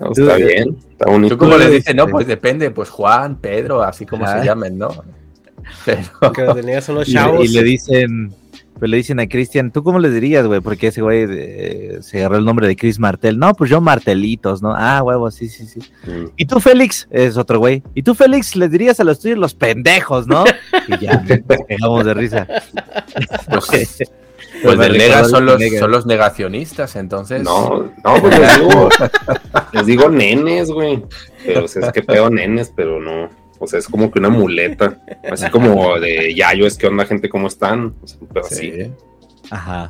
No, 0.00 0.12
está 0.12 0.36
bien, 0.36 0.76
está 0.92 1.10
bonito. 1.10 1.34
¿Tú 1.34 1.38
cómo 1.44 1.58
les 1.58 1.70
dices? 1.70 1.94
No, 1.94 2.06
pues 2.08 2.26
depende, 2.26 2.70
pues 2.70 2.88
Juan, 2.88 3.36
Pedro, 3.36 3.82
así 3.82 4.06
como 4.06 4.24
Ah. 4.24 4.38
se 4.40 4.46
llamen, 4.46 4.78
¿no? 4.78 4.88
Pero, 5.84 6.32
que 6.32 6.42
los 6.44 6.54
de 6.56 6.62
Negas 6.62 6.84
son 6.84 6.94
los 6.96 7.08
Y, 7.08 7.12
chavos. 7.12 7.44
y 7.44 7.48
le 7.48 7.62
dicen, 7.64 8.32
pues 8.78 8.90
le 8.90 8.98
dicen 8.98 9.20
a 9.20 9.28
Cristian, 9.28 9.72
¿tú 9.72 9.82
cómo 9.82 9.98
le 9.98 10.10
dirías, 10.10 10.46
güey? 10.46 10.60
Porque 10.60 10.88
ese 10.88 11.00
güey 11.00 11.26
eh, 11.28 11.98
se 12.02 12.18
agarró 12.18 12.36
el 12.36 12.44
nombre 12.44 12.66
de 12.66 12.76
Chris 12.76 12.98
Martel. 12.98 13.38
No, 13.38 13.54
pues 13.54 13.70
yo 13.70 13.80
Martelitos, 13.80 14.62
¿no? 14.62 14.74
Ah, 14.76 15.02
huevo, 15.02 15.30
sí, 15.30 15.48
sí, 15.48 15.66
sí. 15.66 15.80
Mm. 16.06 16.26
Y 16.36 16.44
tú, 16.44 16.60
Félix, 16.60 17.08
es 17.10 17.38
otro 17.38 17.58
güey. 17.58 17.82
Y 17.94 18.02
tú, 18.02 18.14
Félix, 18.14 18.54
les 18.54 18.70
dirías 18.70 19.00
a 19.00 19.04
los 19.04 19.18
tuyos 19.20 19.38
los 19.38 19.54
pendejos, 19.54 20.26
¿no? 20.26 20.44
Y 20.88 20.98
ya, 20.98 21.20
nos 21.20 21.40
pegamos 21.66 22.04
de 22.04 22.14
risa. 22.14 22.46
pues, 23.48 23.96
Pero 23.98 24.76
pues 24.76 24.78
del 24.78 24.98
nega 24.98 25.24
son 25.24 25.46
los, 25.46 25.58
Nega. 25.58 25.80
son 25.80 25.90
los 25.90 26.06
negacionistas, 26.06 26.96
entonces. 26.96 27.42
No, 27.42 27.92
no, 28.04 28.20
pues 28.20 28.38
les 28.38 28.58
digo, 28.58 28.88
les 29.72 29.86
digo 29.86 30.08
nenes, 30.10 30.70
güey. 30.70 31.02
Pero 31.44 31.64
o 31.64 31.68
sea, 31.68 31.86
es 31.86 31.92
que 31.92 32.02
pedo 32.02 32.30
nenes, 32.30 32.72
pero 32.76 33.00
no. 33.00 33.30
O 33.58 33.66
sea, 33.66 33.78
es 33.78 33.86
como 33.88 34.10
que 34.10 34.18
una 34.18 34.28
muleta. 34.28 35.00
Así 35.30 35.48
como 35.50 35.98
de 35.98 36.34
Yayo, 36.34 36.66
es 36.66 36.76
que 36.76 36.86
onda, 36.86 37.06
gente, 37.06 37.28
¿cómo 37.28 37.48
están? 37.48 37.94
O 38.02 38.06
sea, 38.06 38.18
pero 38.32 38.44
así. 38.46 38.72
Sí, 38.72 38.92
Ajá. 39.50 39.88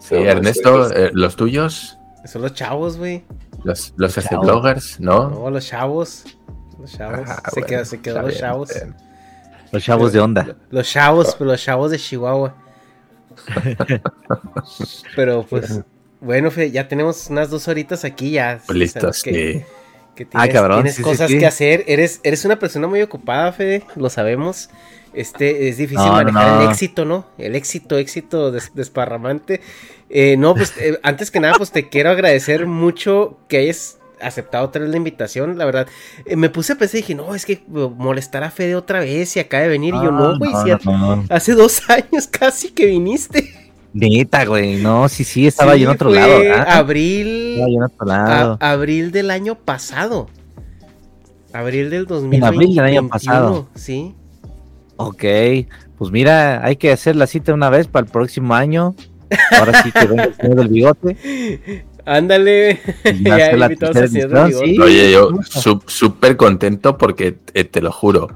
Sí, 0.00 0.14
no 0.14 0.20
Ernesto, 0.20 0.88
sé, 0.88 1.06
eh, 1.06 1.10
los 1.12 1.36
tuyos, 1.36 1.96
Son 2.24 2.42
los 2.42 2.54
chavos, 2.54 2.96
güey. 2.98 3.24
los, 3.64 3.92
los 3.96 4.14
Chavos. 4.14 4.46
bloggers, 4.46 5.00
¿no? 5.00 5.30
No, 5.30 5.50
los 5.50 5.66
chavos. 5.66 6.24
Los 6.80 6.92
chavos. 6.92 7.28
Ah, 7.28 7.42
se 7.50 7.60
bueno, 7.60 7.66
quedó, 7.66 7.84
se 7.84 8.00
quedó 8.00 8.20
los 8.22 8.28
bien, 8.28 8.40
chavos. 8.40 8.68
bien. 8.74 8.94
Los 9.72 9.84
chavos 9.84 10.12
de 10.12 10.20
onda. 10.20 10.56
Los 10.70 10.88
chavos, 10.90 11.34
pero 11.38 11.50
los 11.52 11.62
chavos 11.62 11.90
de 11.90 11.98
Chihuahua. 11.98 12.54
pero 15.16 15.44
pues, 15.48 15.80
bueno, 16.20 16.50
Fe, 16.50 16.70
ya 16.70 16.88
tenemos 16.88 17.28
unas 17.30 17.50
dos 17.50 17.68
horitas 17.68 18.04
aquí 18.04 18.32
ya. 18.32 18.60
Pues 18.66 18.78
listos, 18.78 19.02
Sabes 19.02 19.22
que, 19.22 19.66
que 20.26 20.36
Ah, 20.36 20.42
tienes, 20.44 20.54
cabrón, 20.54 20.76
tienes 20.78 20.94
sí, 20.96 21.02
cosas 21.02 21.30
sí. 21.30 21.38
que 21.38 21.46
hacer. 21.46 21.84
Eres, 21.86 22.20
eres 22.22 22.44
una 22.44 22.58
persona 22.58 22.86
muy 22.86 23.02
ocupada, 23.02 23.52
Fede, 23.52 23.82
lo 23.96 24.10
sabemos. 24.10 24.70
Este 25.12 25.68
es 25.68 25.76
difícil 25.78 26.04
No, 26.04 26.12
manejar 26.12 26.52
no. 26.56 26.62
el 26.62 26.68
éxito, 26.70 27.04
¿no? 27.04 27.26
El 27.36 27.56
éxito, 27.56 27.98
éxito 27.98 28.52
des- 28.52 28.72
desparramante. 28.74 29.60
Eh, 30.08 30.36
no, 30.36 30.54
pues 30.54 30.72
eh, 30.78 30.98
antes 31.02 31.30
que 31.30 31.40
nada, 31.40 31.54
pues 31.56 31.72
te 31.72 31.88
quiero 31.88 32.10
agradecer 32.10 32.66
mucho 32.66 33.38
que 33.48 33.58
hayas 33.58 33.98
aceptado 34.20 34.66
otra 34.66 34.82
vez 34.82 34.90
la 34.90 34.96
invitación, 34.98 35.56
la 35.58 35.64
verdad. 35.64 35.88
Eh, 36.26 36.36
me 36.36 36.48
puse 36.50 36.74
a 36.74 36.76
pensar 36.76 36.96
y 36.98 37.00
dije, 37.02 37.14
no, 37.14 37.34
es 37.34 37.44
que 37.46 37.62
molestar 37.68 38.44
a 38.44 38.50
Fede 38.50 38.76
otra 38.76 39.00
vez 39.00 39.34
y 39.36 39.40
acaba 39.40 39.62
de 39.64 39.68
venir. 39.70 39.94
y 39.94 39.96
yo, 40.04 40.12
no, 40.12 40.38
güey, 40.38 40.52
no, 40.52 40.62
si 40.62 40.70
no, 40.88 41.16
no. 41.16 41.24
hace 41.28 41.54
dos 41.54 41.82
años 41.90 42.26
casi 42.28 42.70
que 42.70 42.86
viniste. 42.86 43.52
Neta, 43.92 44.44
güey. 44.44 44.76
No, 44.76 45.08
sí, 45.08 45.24
sí, 45.24 45.46
estaba 45.46 45.74
Sí, 45.74 45.80
yo 45.80 45.88
en 45.90 45.94
otro 45.94 46.10
fue 46.10 46.18
lado. 46.18 46.38
¿verdad? 46.38 46.66
Abril. 46.68 47.52
Estaba 47.54 47.68
yo 47.70 47.76
en 47.76 47.82
otro 47.82 47.96
a- 48.02 48.06
lado. 48.06 48.58
abril 48.60 49.10
del 49.12 49.30
año 49.30 49.54
pasado. 49.56 50.28
Abril 51.52 51.90
del 51.90 52.06
2021. 52.06 52.46
En 52.46 52.54
abril 52.54 52.74
del 52.76 52.84
año 52.84 53.08
pasado. 53.08 53.68
Sí. 53.74 54.14
Ok, 54.96 55.24
pues 55.98 56.10
mira, 56.12 56.64
hay 56.64 56.76
que 56.76 56.92
hacer 56.92 57.16
la 57.16 57.26
cita 57.26 57.52
una 57.54 57.70
vez 57.70 57.88
para 57.88 58.04
el 58.06 58.12
próximo 58.12 58.54
año. 58.54 58.94
Ahora 59.58 59.82
sí 59.82 59.90
que 59.92 60.06
venga 60.06 60.24
el 60.24 60.34
señor 60.36 60.56
del 60.56 60.68
bigote. 60.68 61.84
Ándale. 62.04 62.80
Ya 63.22 63.52
la 63.56 63.66
edición, 63.66 64.52
sí. 64.52 64.78
Oye, 64.80 65.12
yo 65.12 65.30
súper 65.86 66.36
contento 66.36 66.96
porque 66.98 67.36
eh, 67.54 67.64
te 67.64 67.80
lo 67.80 67.92
juro, 67.92 68.28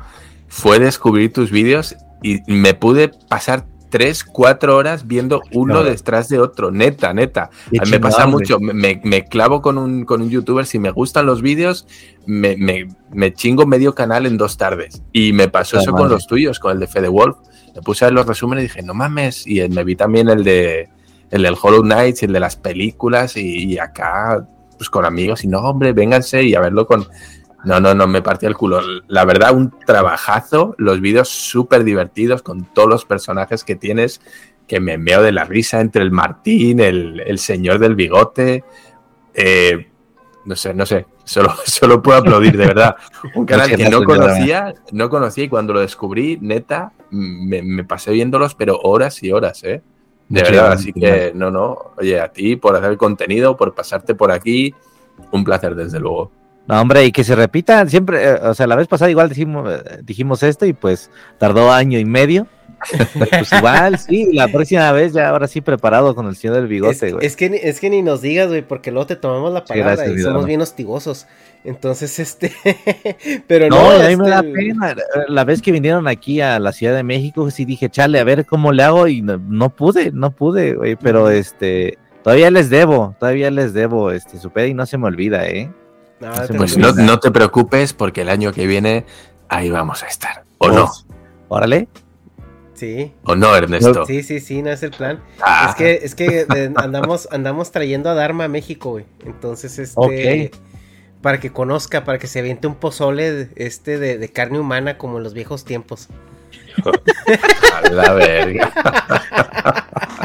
fue 0.48 0.78
descubrir 0.78 1.32
tus 1.32 1.50
vídeos 1.50 1.96
y 2.22 2.40
me 2.46 2.74
pude 2.74 3.08
pasar 3.28 3.66
tres, 3.94 4.24
cuatro 4.24 4.76
horas 4.76 5.06
viendo 5.06 5.40
uno 5.52 5.84
detrás 5.84 6.28
de 6.28 6.40
otro, 6.40 6.72
neta, 6.72 7.14
neta. 7.14 7.48
Qué 7.70 7.78
A 7.78 7.84
mí 7.84 7.92
me 7.92 8.00
pasa 8.00 8.26
mucho, 8.26 8.58
me, 8.58 9.00
me- 9.04 9.24
clavo 9.24 9.62
con 9.62 9.78
un, 9.78 10.04
con 10.04 10.20
un 10.20 10.30
youtuber, 10.30 10.66
si 10.66 10.80
me 10.80 10.90
gustan 10.90 11.26
los 11.26 11.42
vídeos, 11.42 11.86
me, 12.26 12.56
me- 12.56 12.88
me 13.12 13.32
chingo 13.32 13.66
medio 13.66 13.94
canal 13.94 14.26
en 14.26 14.36
dos 14.36 14.56
tardes. 14.56 15.00
Y 15.12 15.32
me 15.32 15.46
pasó 15.46 15.78
eso 15.78 15.92
con 15.92 16.08
los 16.10 16.26
tuyos, 16.26 16.58
con 16.58 16.72
el 16.72 16.80
de 16.80 16.88
Fede 16.88 17.06
Wolf. 17.06 17.36
Me 17.72 17.82
puse 17.82 18.04
a 18.04 18.08
ver 18.08 18.14
los 18.14 18.26
resúmenes 18.26 18.64
y 18.64 18.66
dije, 18.66 18.82
no 18.82 18.94
mames, 18.94 19.46
y 19.46 19.60
me 19.68 19.84
vi 19.84 19.94
también 19.94 20.28
el 20.28 20.42
de 20.42 20.88
el 21.30 21.42
del 21.44 21.54
Hollow 21.62 21.82
Knight 21.82 22.16
y 22.22 22.24
el 22.24 22.32
de 22.32 22.40
las 22.40 22.56
películas 22.56 23.36
y, 23.36 23.74
y 23.74 23.78
acá 23.78 24.44
pues 24.76 24.90
con 24.90 25.04
amigos 25.04 25.44
y 25.44 25.46
no, 25.46 25.60
hombre, 25.60 25.92
vénganse 25.92 26.42
y 26.42 26.56
a 26.56 26.60
verlo 26.60 26.84
con... 26.84 27.06
No, 27.64 27.80
no, 27.80 27.94
no, 27.94 28.06
me 28.06 28.22
partía 28.22 28.48
el 28.48 28.56
culo. 28.56 28.80
La 29.08 29.24
verdad, 29.24 29.54
un 29.54 29.72
trabajazo, 29.86 30.74
los 30.78 31.00
vídeos 31.00 31.28
súper 31.28 31.84
divertidos 31.84 32.42
con 32.42 32.64
todos 32.72 32.88
los 32.88 33.04
personajes 33.04 33.64
que 33.64 33.76
tienes, 33.76 34.20
que 34.66 34.80
me 34.80 34.98
meo 34.98 35.22
de 35.22 35.32
la 35.32 35.44
risa 35.44 35.80
entre 35.80 36.02
el 36.02 36.10
Martín, 36.10 36.80
el, 36.80 37.20
el 37.20 37.38
señor 37.38 37.78
del 37.78 37.94
bigote. 37.94 38.64
eh, 39.34 39.88
no 40.44 40.56
sé, 40.56 40.74
no 40.74 40.84
sé, 40.84 41.06
solo, 41.24 41.54
solo 41.64 42.02
puedo 42.02 42.18
aplaudir, 42.18 42.56
de 42.56 42.66
verdad. 42.66 42.96
Un 43.34 43.46
canal 43.46 43.74
que 43.74 43.88
no 43.88 44.04
conocía, 44.04 44.74
no 44.92 45.08
conocía 45.08 45.44
y 45.44 45.48
cuando 45.48 45.72
lo 45.72 45.80
descubrí, 45.80 46.38
neta, 46.40 46.92
me, 47.10 47.62
me 47.62 47.84
pasé 47.84 48.12
viéndolos, 48.12 48.54
pero 48.54 48.78
horas 48.82 49.22
y 49.22 49.32
horas, 49.32 49.62
¿eh? 49.64 49.82
De 50.28 50.40
Muchas 50.40 50.50
verdad, 50.50 50.72
así 50.72 50.92
que 50.92 51.32
no, 51.34 51.50
no, 51.50 51.92
oye, 51.98 52.18
a 52.18 52.28
ti 52.28 52.56
por 52.56 52.74
hacer 52.76 52.96
contenido, 52.96 53.56
por 53.56 53.74
pasarte 53.74 54.14
por 54.14 54.32
aquí, 54.32 54.74
un 55.30 55.44
placer 55.44 55.74
desde 55.74 56.00
luego. 56.00 56.30
No, 56.66 56.80
hombre, 56.80 57.04
y 57.04 57.12
que 57.12 57.24
se 57.24 57.34
repita 57.34 57.86
siempre, 57.88 58.24
eh, 58.24 58.34
o 58.42 58.54
sea, 58.54 58.66
la 58.66 58.76
vez 58.76 58.88
pasada 58.88 59.10
igual 59.10 59.28
dijimos, 59.28 59.70
eh, 59.70 59.98
dijimos 60.02 60.42
esto 60.42 60.64
y 60.64 60.72
pues 60.72 61.10
tardó 61.38 61.70
año 61.70 61.98
y 61.98 62.04
medio. 62.06 62.46
pues 63.18 63.52
igual, 63.52 63.98
sí, 63.98 64.28
la 64.32 64.48
próxima 64.48 64.90
vez 64.92 65.12
ya 65.12 65.28
ahora 65.28 65.46
sí 65.46 65.60
preparado 65.60 66.14
con 66.14 66.26
el 66.26 66.36
señor 66.36 66.56
del 66.56 66.64
Es, 66.64 66.70
bigote, 66.70 67.12
güey. 67.12 67.26
es 67.26 67.36
que, 67.36 67.50
ni- 67.50 67.58
es 67.58 67.80
que 67.80 67.90
ni 67.90 68.02
nos 68.02 68.20
digas, 68.22 68.48
güey, 68.48 68.62
porque 68.62 68.90
luego 68.90 69.06
te 69.06 69.16
tomamos 69.16 69.52
la 69.52 69.60
Sí, 69.60 69.66
palabra 69.68 69.96
gracias, 69.96 70.18
y 70.18 70.22
somos 70.22 70.46
bien 70.46 70.60
hostigosos. 70.62 71.26
Entonces, 71.64 72.18
este. 72.18 72.52
pero 73.46 73.68
No, 73.68 73.76
no. 73.98 74.04
a 74.04 74.08
mí 74.08 74.16
me 74.16 74.28
da 74.28 74.40
este, 74.40 74.52
pena. 74.52 74.94
La 75.28 75.44
vez 75.44 75.62
que 75.62 75.72
vinieron 75.72 76.08
aquí 76.08 76.40
a 76.40 76.58
la 76.58 76.72
Ciudad 76.72 76.94
de 76.94 77.02
México, 77.02 77.50
sí 77.50 77.64
dije, 77.64 77.88
chale, 77.90 78.18
a 78.20 78.24
ver 78.24 78.44
cómo 78.46 78.72
le 78.72 78.82
hago 78.82 79.06
y 79.06 79.22
no, 79.22 79.38
no 79.38 79.70
pude, 79.70 80.12
no 80.12 80.30
pude, 80.30 80.74
güey, 80.74 80.96
pero 80.96 81.30
este, 81.30 81.98
todavía 82.22 82.50
les 82.50 82.68
debo, 82.70 83.14
todavía 83.18 83.50
les 83.50 83.72
debo, 83.74 84.10
este, 84.10 84.38
su 84.38 84.50
pedo 84.50 84.66
y 84.66 84.74
no 84.74 84.84
se 84.86 84.98
me 84.98 85.06
olvida, 85.06 85.46
¿eh? 85.46 85.70
Pues 86.56 86.74
olvida. 86.74 86.92
no, 86.92 87.02
no 87.02 87.20
te 87.20 87.30
preocupes 87.30 87.92
porque 87.92 88.22
el 88.22 88.28
año 88.28 88.52
que 88.52 88.66
viene 88.66 89.04
ahí 89.48 89.70
vamos 89.70 90.02
a 90.02 90.06
estar. 90.06 90.44
¿O 90.58 90.68
no? 90.68 90.86
Pues, 90.86 91.06
Órale. 91.48 91.88
Sí. 92.74 93.12
¿O 93.24 93.36
no, 93.36 93.54
Ernesto? 93.54 94.04
Sí, 94.06 94.22
sí, 94.22 94.40
sí, 94.40 94.60
no 94.62 94.70
es 94.70 94.82
el 94.82 94.90
plan. 94.90 95.22
Ah, 95.40 95.68
Es 95.70 95.76
que, 95.76 95.92
es 96.02 96.14
que 96.14 96.46
andamos, 96.76 97.28
andamos 97.30 97.70
trayendo 97.70 98.10
a 98.10 98.14
Dharma 98.14 98.44
a 98.44 98.48
México, 98.48 98.90
güey. 98.90 99.06
Entonces, 99.24 99.78
este. 99.78 100.50
Para 101.22 101.40
que 101.40 101.50
conozca, 101.52 102.04
para 102.04 102.18
que 102.18 102.26
se 102.26 102.40
aviente 102.40 102.66
un 102.66 102.74
pozole 102.74 103.48
este 103.56 103.98
de, 103.98 104.18
de 104.18 104.28
carne 104.28 104.58
humana 104.58 104.98
como 104.98 105.16
en 105.18 105.24
los 105.24 105.32
viejos 105.32 105.64
tiempos. 105.64 106.08
a 107.74 107.90
la 107.90 108.12
verga. 108.12 108.72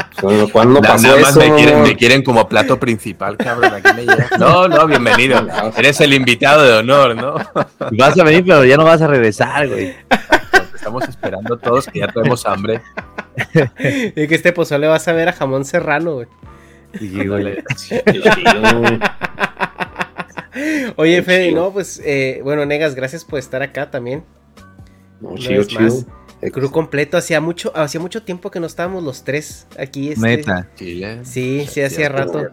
¿Cuándo 0.52 0.80
pasó 0.80 1.06
nada 1.08 1.20
más 1.20 1.30
eso? 1.30 1.40
me 1.40 1.54
quieren, 1.54 1.82
me 1.82 1.96
quieren 1.96 2.22
como 2.22 2.48
plato 2.48 2.78
principal, 2.78 3.36
cabrón. 3.36 3.74
Aquí 3.74 3.88
me. 3.94 4.06
No, 4.38 4.68
no, 4.68 4.86
bienvenido. 4.86 5.46
Eres 5.76 6.00
el 6.00 6.12
invitado 6.14 6.62
de 6.62 6.72
honor, 6.78 7.16
¿no? 7.16 7.34
Vas 7.92 8.18
a 8.18 8.24
venir, 8.24 8.44
pero 8.44 8.64
ya 8.64 8.76
no 8.76 8.84
vas 8.84 9.02
a 9.02 9.06
regresar, 9.06 9.68
güey. 9.68 9.94
Estamos 10.74 11.08
esperando 11.08 11.58
todos 11.58 11.86
que 11.86 12.00
ya 12.00 12.08
tenemos 12.08 12.44
hambre. 12.46 12.80
Y 13.54 14.26
que 14.26 14.34
este 14.34 14.52
pozole 14.52 14.86
vas 14.86 15.06
a 15.08 15.12
ver 15.12 15.28
a 15.28 15.32
jamón 15.32 15.64
serrano, 15.64 16.14
güey. 16.14 16.26
Sí, 16.98 17.26
güey. 17.26 17.62
Oye, 20.96 21.22
Fede, 21.22 21.52
no, 21.52 21.72
pues, 21.72 22.02
eh, 22.04 22.40
bueno, 22.42 22.66
Negas, 22.66 22.94
gracias 22.94 23.24
por 23.24 23.38
estar 23.38 23.62
acá 23.62 23.90
también. 23.90 24.24
No, 25.20 25.36
chido. 25.36 25.64
Más. 26.42 26.52
Crew 26.52 26.70
completo, 26.70 27.16
hacía 27.16 27.40
mucho, 27.40 27.72
hacía 27.76 28.00
mucho 28.00 28.22
tiempo 28.22 28.50
que 28.50 28.60
no 28.60 28.66
estábamos 28.66 29.02
los 29.02 29.24
tres 29.24 29.66
aquí. 29.78 30.10
Este, 30.10 30.26
Neta. 30.26 30.68
Chile. 30.76 31.20
Sí, 31.24 31.66
sí, 31.68 31.82
hacía 31.82 32.08
rato. 32.08 32.50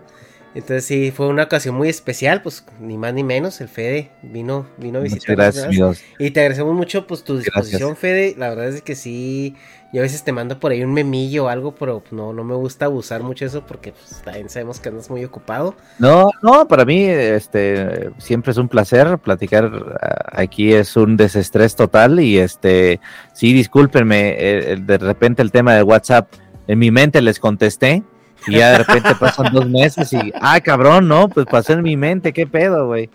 Entonces 0.58 0.86
sí, 0.86 1.12
fue 1.12 1.28
una 1.28 1.44
ocasión 1.44 1.76
muy 1.76 1.88
especial, 1.88 2.42
pues 2.42 2.66
ni 2.80 2.98
más 2.98 3.14
ni 3.14 3.24
menos, 3.24 3.62
el 3.62 3.68
Fede 3.68 4.10
vino, 4.24 4.66
vino 4.78 4.98
a 4.98 5.04
visitarnos. 5.04 5.56
gracias. 5.56 6.04
Y 6.18 6.32
te 6.32 6.40
agradecemos 6.40 6.74
mucho 6.74 7.06
pues 7.06 7.24
tu 7.24 7.36
Gracias. 7.36 7.54
disposición, 7.54 7.96
Fede. 7.96 8.34
La 8.40 8.50
verdad 8.50 8.70
es 8.70 8.82
que 8.82 8.96
sí, 8.96 9.56
yo 9.94 10.02
a 10.02 10.02
veces 10.02 10.24
te 10.24 10.32
mando 10.32 10.60
por 10.60 10.72
ahí 10.72 10.84
un 10.84 10.96
memillo 10.96 11.46
o 11.46 11.48
algo, 11.48 11.76
pero 11.76 12.00
pues, 12.00 12.12
no, 12.12 12.34
no 12.34 12.44
me 12.44 12.56
gusta 12.56 12.86
abusar 12.86 13.22
mucho 13.22 13.46
de 13.46 13.50
eso 13.50 13.68
porque 13.68 13.92
pues, 13.92 14.20
también 14.26 14.50
sabemos 14.50 14.80
que 14.80 14.90
andas 14.90 15.12
muy 15.12 15.24
ocupado. 15.24 15.76
No, 16.00 16.32
no, 16.42 16.68
para 16.68 16.86
mí 16.86 17.04
este 17.04 18.10
siempre 18.18 18.52
es 18.52 18.58
un 18.58 18.68
placer 18.68 19.20
platicar 19.20 19.72
ah, 20.02 20.42
aquí 20.42 20.74
es 20.74 20.98
un 20.98 21.18
desestrés 21.18 21.76
total 21.76 22.20
y 22.20 22.40
este 22.40 23.00
sí 23.32 23.54
discúlpenme 23.54 24.36
eh, 24.40 24.76
de 24.76 24.98
repente 24.98 25.44
el 25.44 25.52
tema 25.52 25.76
de 25.76 25.84
WhatsApp 25.84 26.34
en 26.66 26.80
mi 26.80 26.90
mente 26.90 27.22
les 27.22 27.40
contesté 27.40 28.04
y 28.46 28.58
ya 28.58 28.72
de 28.72 28.78
repente 28.80 29.16
pasan 29.20 29.52
dos 29.54 29.68
meses 29.68 30.12
y 30.14 30.32
ah 30.40 30.60
cabrón 30.62 31.08
no 31.08 31.28
pues 31.30 31.46
pasó 31.46 31.74
en 31.74 31.82
mi 31.82 31.98
mente 31.98 32.34
qué 32.34 32.46
pedo 32.46 32.88
güey 32.88 33.10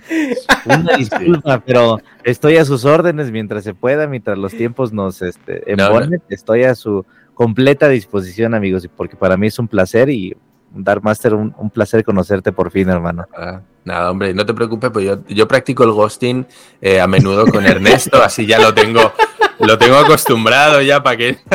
una 0.67 0.92
disculpa 0.97 1.62
pero 1.65 1.99
estoy 2.25 2.57
a 2.57 2.65
sus 2.65 2.84
órdenes 2.84 3.31
mientras 3.31 3.65
se 3.65 3.75
pueda 3.75 4.07
mientras 4.07 4.36
los 4.39 4.52
tiempos 4.52 4.92
nos 4.92 5.23
este 5.23 5.62
No, 5.76 5.76
no. 5.76 5.86
embonen 5.86 6.23
estoy 6.28 6.65
a 6.65 6.75
su 6.75 7.07
completa 7.34 7.89
disposición 7.89 8.55
amigos 8.55 8.84
y 8.84 8.89
porque 8.89 9.17
para 9.17 9.36
mí 9.36 9.47
es 9.47 9.59
un 9.59 9.68
placer 9.68 10.10
y 10.10 10.36
Dark 10.75 11.02
Master, 11.02 11.34
un, 11.34 11.55
un 11.59 11.70
placer 11.70 12.05
conocerte 12.05 12.52
por 12.52 12.70
fin, 12.70 12.89
hermano. 12.89 13.26
Ah, 13.36 13.60
nada, 13.84 14.10
hombre, 14.10 14.33
no 14.34 14.47
te 14.47 14.55
preocupes, 14.55 14.91
pues 14.91 15.05
yo, 15.05 15.18
yo 15.28 15.47
practico 15.47 15.84
el 15.84 15.92
ghosting 15.92 16.47
eh, 16.81 17.01
a 17.01 17.07
menudo 17.07 17.47
con 17.47 17.67
Ernesto, 17.67 18.23
así 18.23 18.47
ya 18.47 18.59
lo 18.59 18.73
tengo, 18.73 19.12
lo 19.62 19.78
tengo 19.78 19.97
acostumbrado 19.97 20.81
ya 20.82 21.02
para 21.02 21.16
que. 21.16 21.39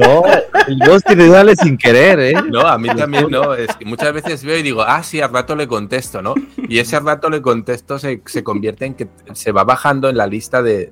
No, 0.00 0.24
el 0.66 0.78
ghosting 0.78 1.20
igual 1.20 1.50
es 1.50 1.58
sin 1.58 1.76
querer, 1.76 2.18
¿eh? 2.18 2.34
No, 2.50 2.60
a 2.62 2.78
mí 2.78 2.88
también 2.88 3.26
no. 3.30 3.54
Es 3.54 3.76
que 3.76 3.84
muchas 3.84 4.12
veces 4.12 4.42
veo 4.42 4.56
y 4.56 4.62
digo, 4.62 4.82
ah, 4.82 5.02
sí, 5.02 5.20
al 5.20 5.32
rato 5.32 5.54
le 5.54 5.68
contesto, 5.68 6.22
¿no? 6.22 6.34
Y 6.68 6.78
ese 6.78 6.98
rato 6.98 7.28
le 7.28 7.42
contesto 7.42 7.98
se, 7.98 8.22
se 8.24 8.42
convierte 8.42 8.86
en 8.86 8.94
que 8.94 9.08
se 9.34 9.52
va 9.52 9.62
bajando 9.64 10.08
en 10.08 10.16
la 10.16 10.26
lista 10.26 10.62
de, 10.62 10.90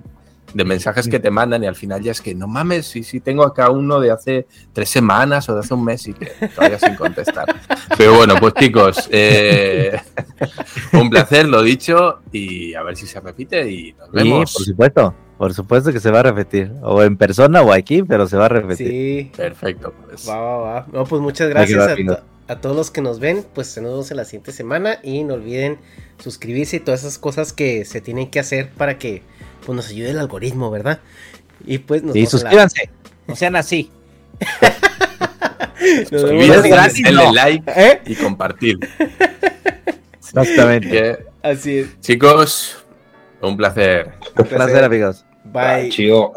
de 0.52 0.64
mensajes 0.64 1.08
que 1.08 1.18
te 1.18 1.30
mandan 1.30 1.64
y 1.64 1.66
al 1.66 1.74
final 1.76 2.02
ya 2.02 2.12
es 2.12 2.20
que 2.20 2.34
no 2.34 2.46
mames, 2.46 2.86
sí, 2.86 3.02
sí, 3.02 3.20
tengo 3.20 3.42
acá 3.42 3.70
uno 3.70 4.00
de 4.00 4.10
hace 4.10 4.46
tres 4.72 4.90
semanas 4.90 5.48
o 5.48 5.54
de 5.54 5.60
hace 5.60 5.74
un 5.74 5.84
mes 5.84 6.06
y 6.06 6.12
que 6.12 6.26
todavía 6.54 6.78
sin 6.78 6.94
contestar. 6.94 7.46
Pero 7.96 8.16
bueno, 8.16 8.34
pues 8.38 8.52
chicos, 8.54 9.08
eh, 9.10 9.98
un 10.92 11.08
placer, 11.08 11.48
lo 11.48 11.62
dicho, 11.62 12.20
y 12.32 12.74
a 12.74 12.82
ver 12.82 12.96
si 12.96 13.06
se 13.06 13.18
repite 13.18 13.68
y 13.70 13.92
nos 13.94 14.06
Sí, 14.08 14.12
vemos. 14.12 14.52
por 14.52 14.62
supuesto. 14.64 15.14
Por 15.38 15.54
supuesto 15.54 15.92
que 15.92 16.00
se 16.00 16.10
va 16.10 16.20
a 16.20 16.22
repetir. 16.24 16.72
O 16.82 17.02
en 17.02 17.16
persona 17.16 17.62
o 17.62 17.72
aquí, 17.72 18.02
pero 18.02 18.26
se 18.26 18.36
va 18.36 18.46
a 18.46 18.48
repetir. 18.48 18.88
Sí. 18.88 19.30
Perfecto. 19.36 19.94
Pues. 20.06 20.28
Va, 20.28 20.36
va, 20.40 20.56
va. 20.58 20.86
No, 20.92 21.04
pues 21.04 21.22
muchas 21.22 21.48
gracias 21.48 21.80
a, 21.80 21.88
rápido. 21.88 22.16
to- 22.16 22.22
a 22.48 22.60
todos 22.60 22.74
los 22.76 22.90
que 22.90 23.00
nos 23.00 23.20
ven. 23.20 23.44
Pues 23.54 23.76
nos 23.76 23.84
vemos 23.92 24.10
en 24.10 24.16
la 24.16 24.24
siguiente 24.24 24.50
semana. 24.52 24.98
Y 25.02 25.22
no 25.22 25.34
olviden 25.34 25.78
suscribirse 26.18 26.76
y 26.76 26.80
todas 26.80 27.00
esas 27.00 27.18
cosas 27.18 27.52
que 27.52 27.84
se 27.84 28.00
tienen 28.00 28.30
que 28.30 28.40
hacer 28.40 28.70
para 28.70 28.98
que 28.98 29.22
pues, 29.64 29.76
nos 29.76 29.88
ayude 29.90 30.10
el 30.10 30.18
algoritmo, 30.18 30.70
¿verdad? 30.70 30.98
Y 31.64 31.78
pues 31.78 32.02
nos 32.02 32.14
Sí, 32.14 32.22
la- 32.24 32.30
suscríbanse. 32.30 32.90
No 33.28 33.36
sean 33.36 33.54
así. 33.56 33.90
nos 36.10 36.24
gratis, 36.64 37.04
denle 37.04 37.24
no. 37.24 37.32
like 37.32 37.70
¿Eh? 37.76 38.00
y 38.06 38.14
compartir. 38.16 38.78
Exactamente. 40.18 41.26
Así 41.42 41.78
es. 41.78 42.00
Chicos, 42.00 42.84
un 43.40 43.56
placer. 43.56 44.12
Un 44.36 44.44
placer, 44.46 44.84
amigos. 44.84 45.24
Bye. 45.52 45.88
Chido. 45.90 46.34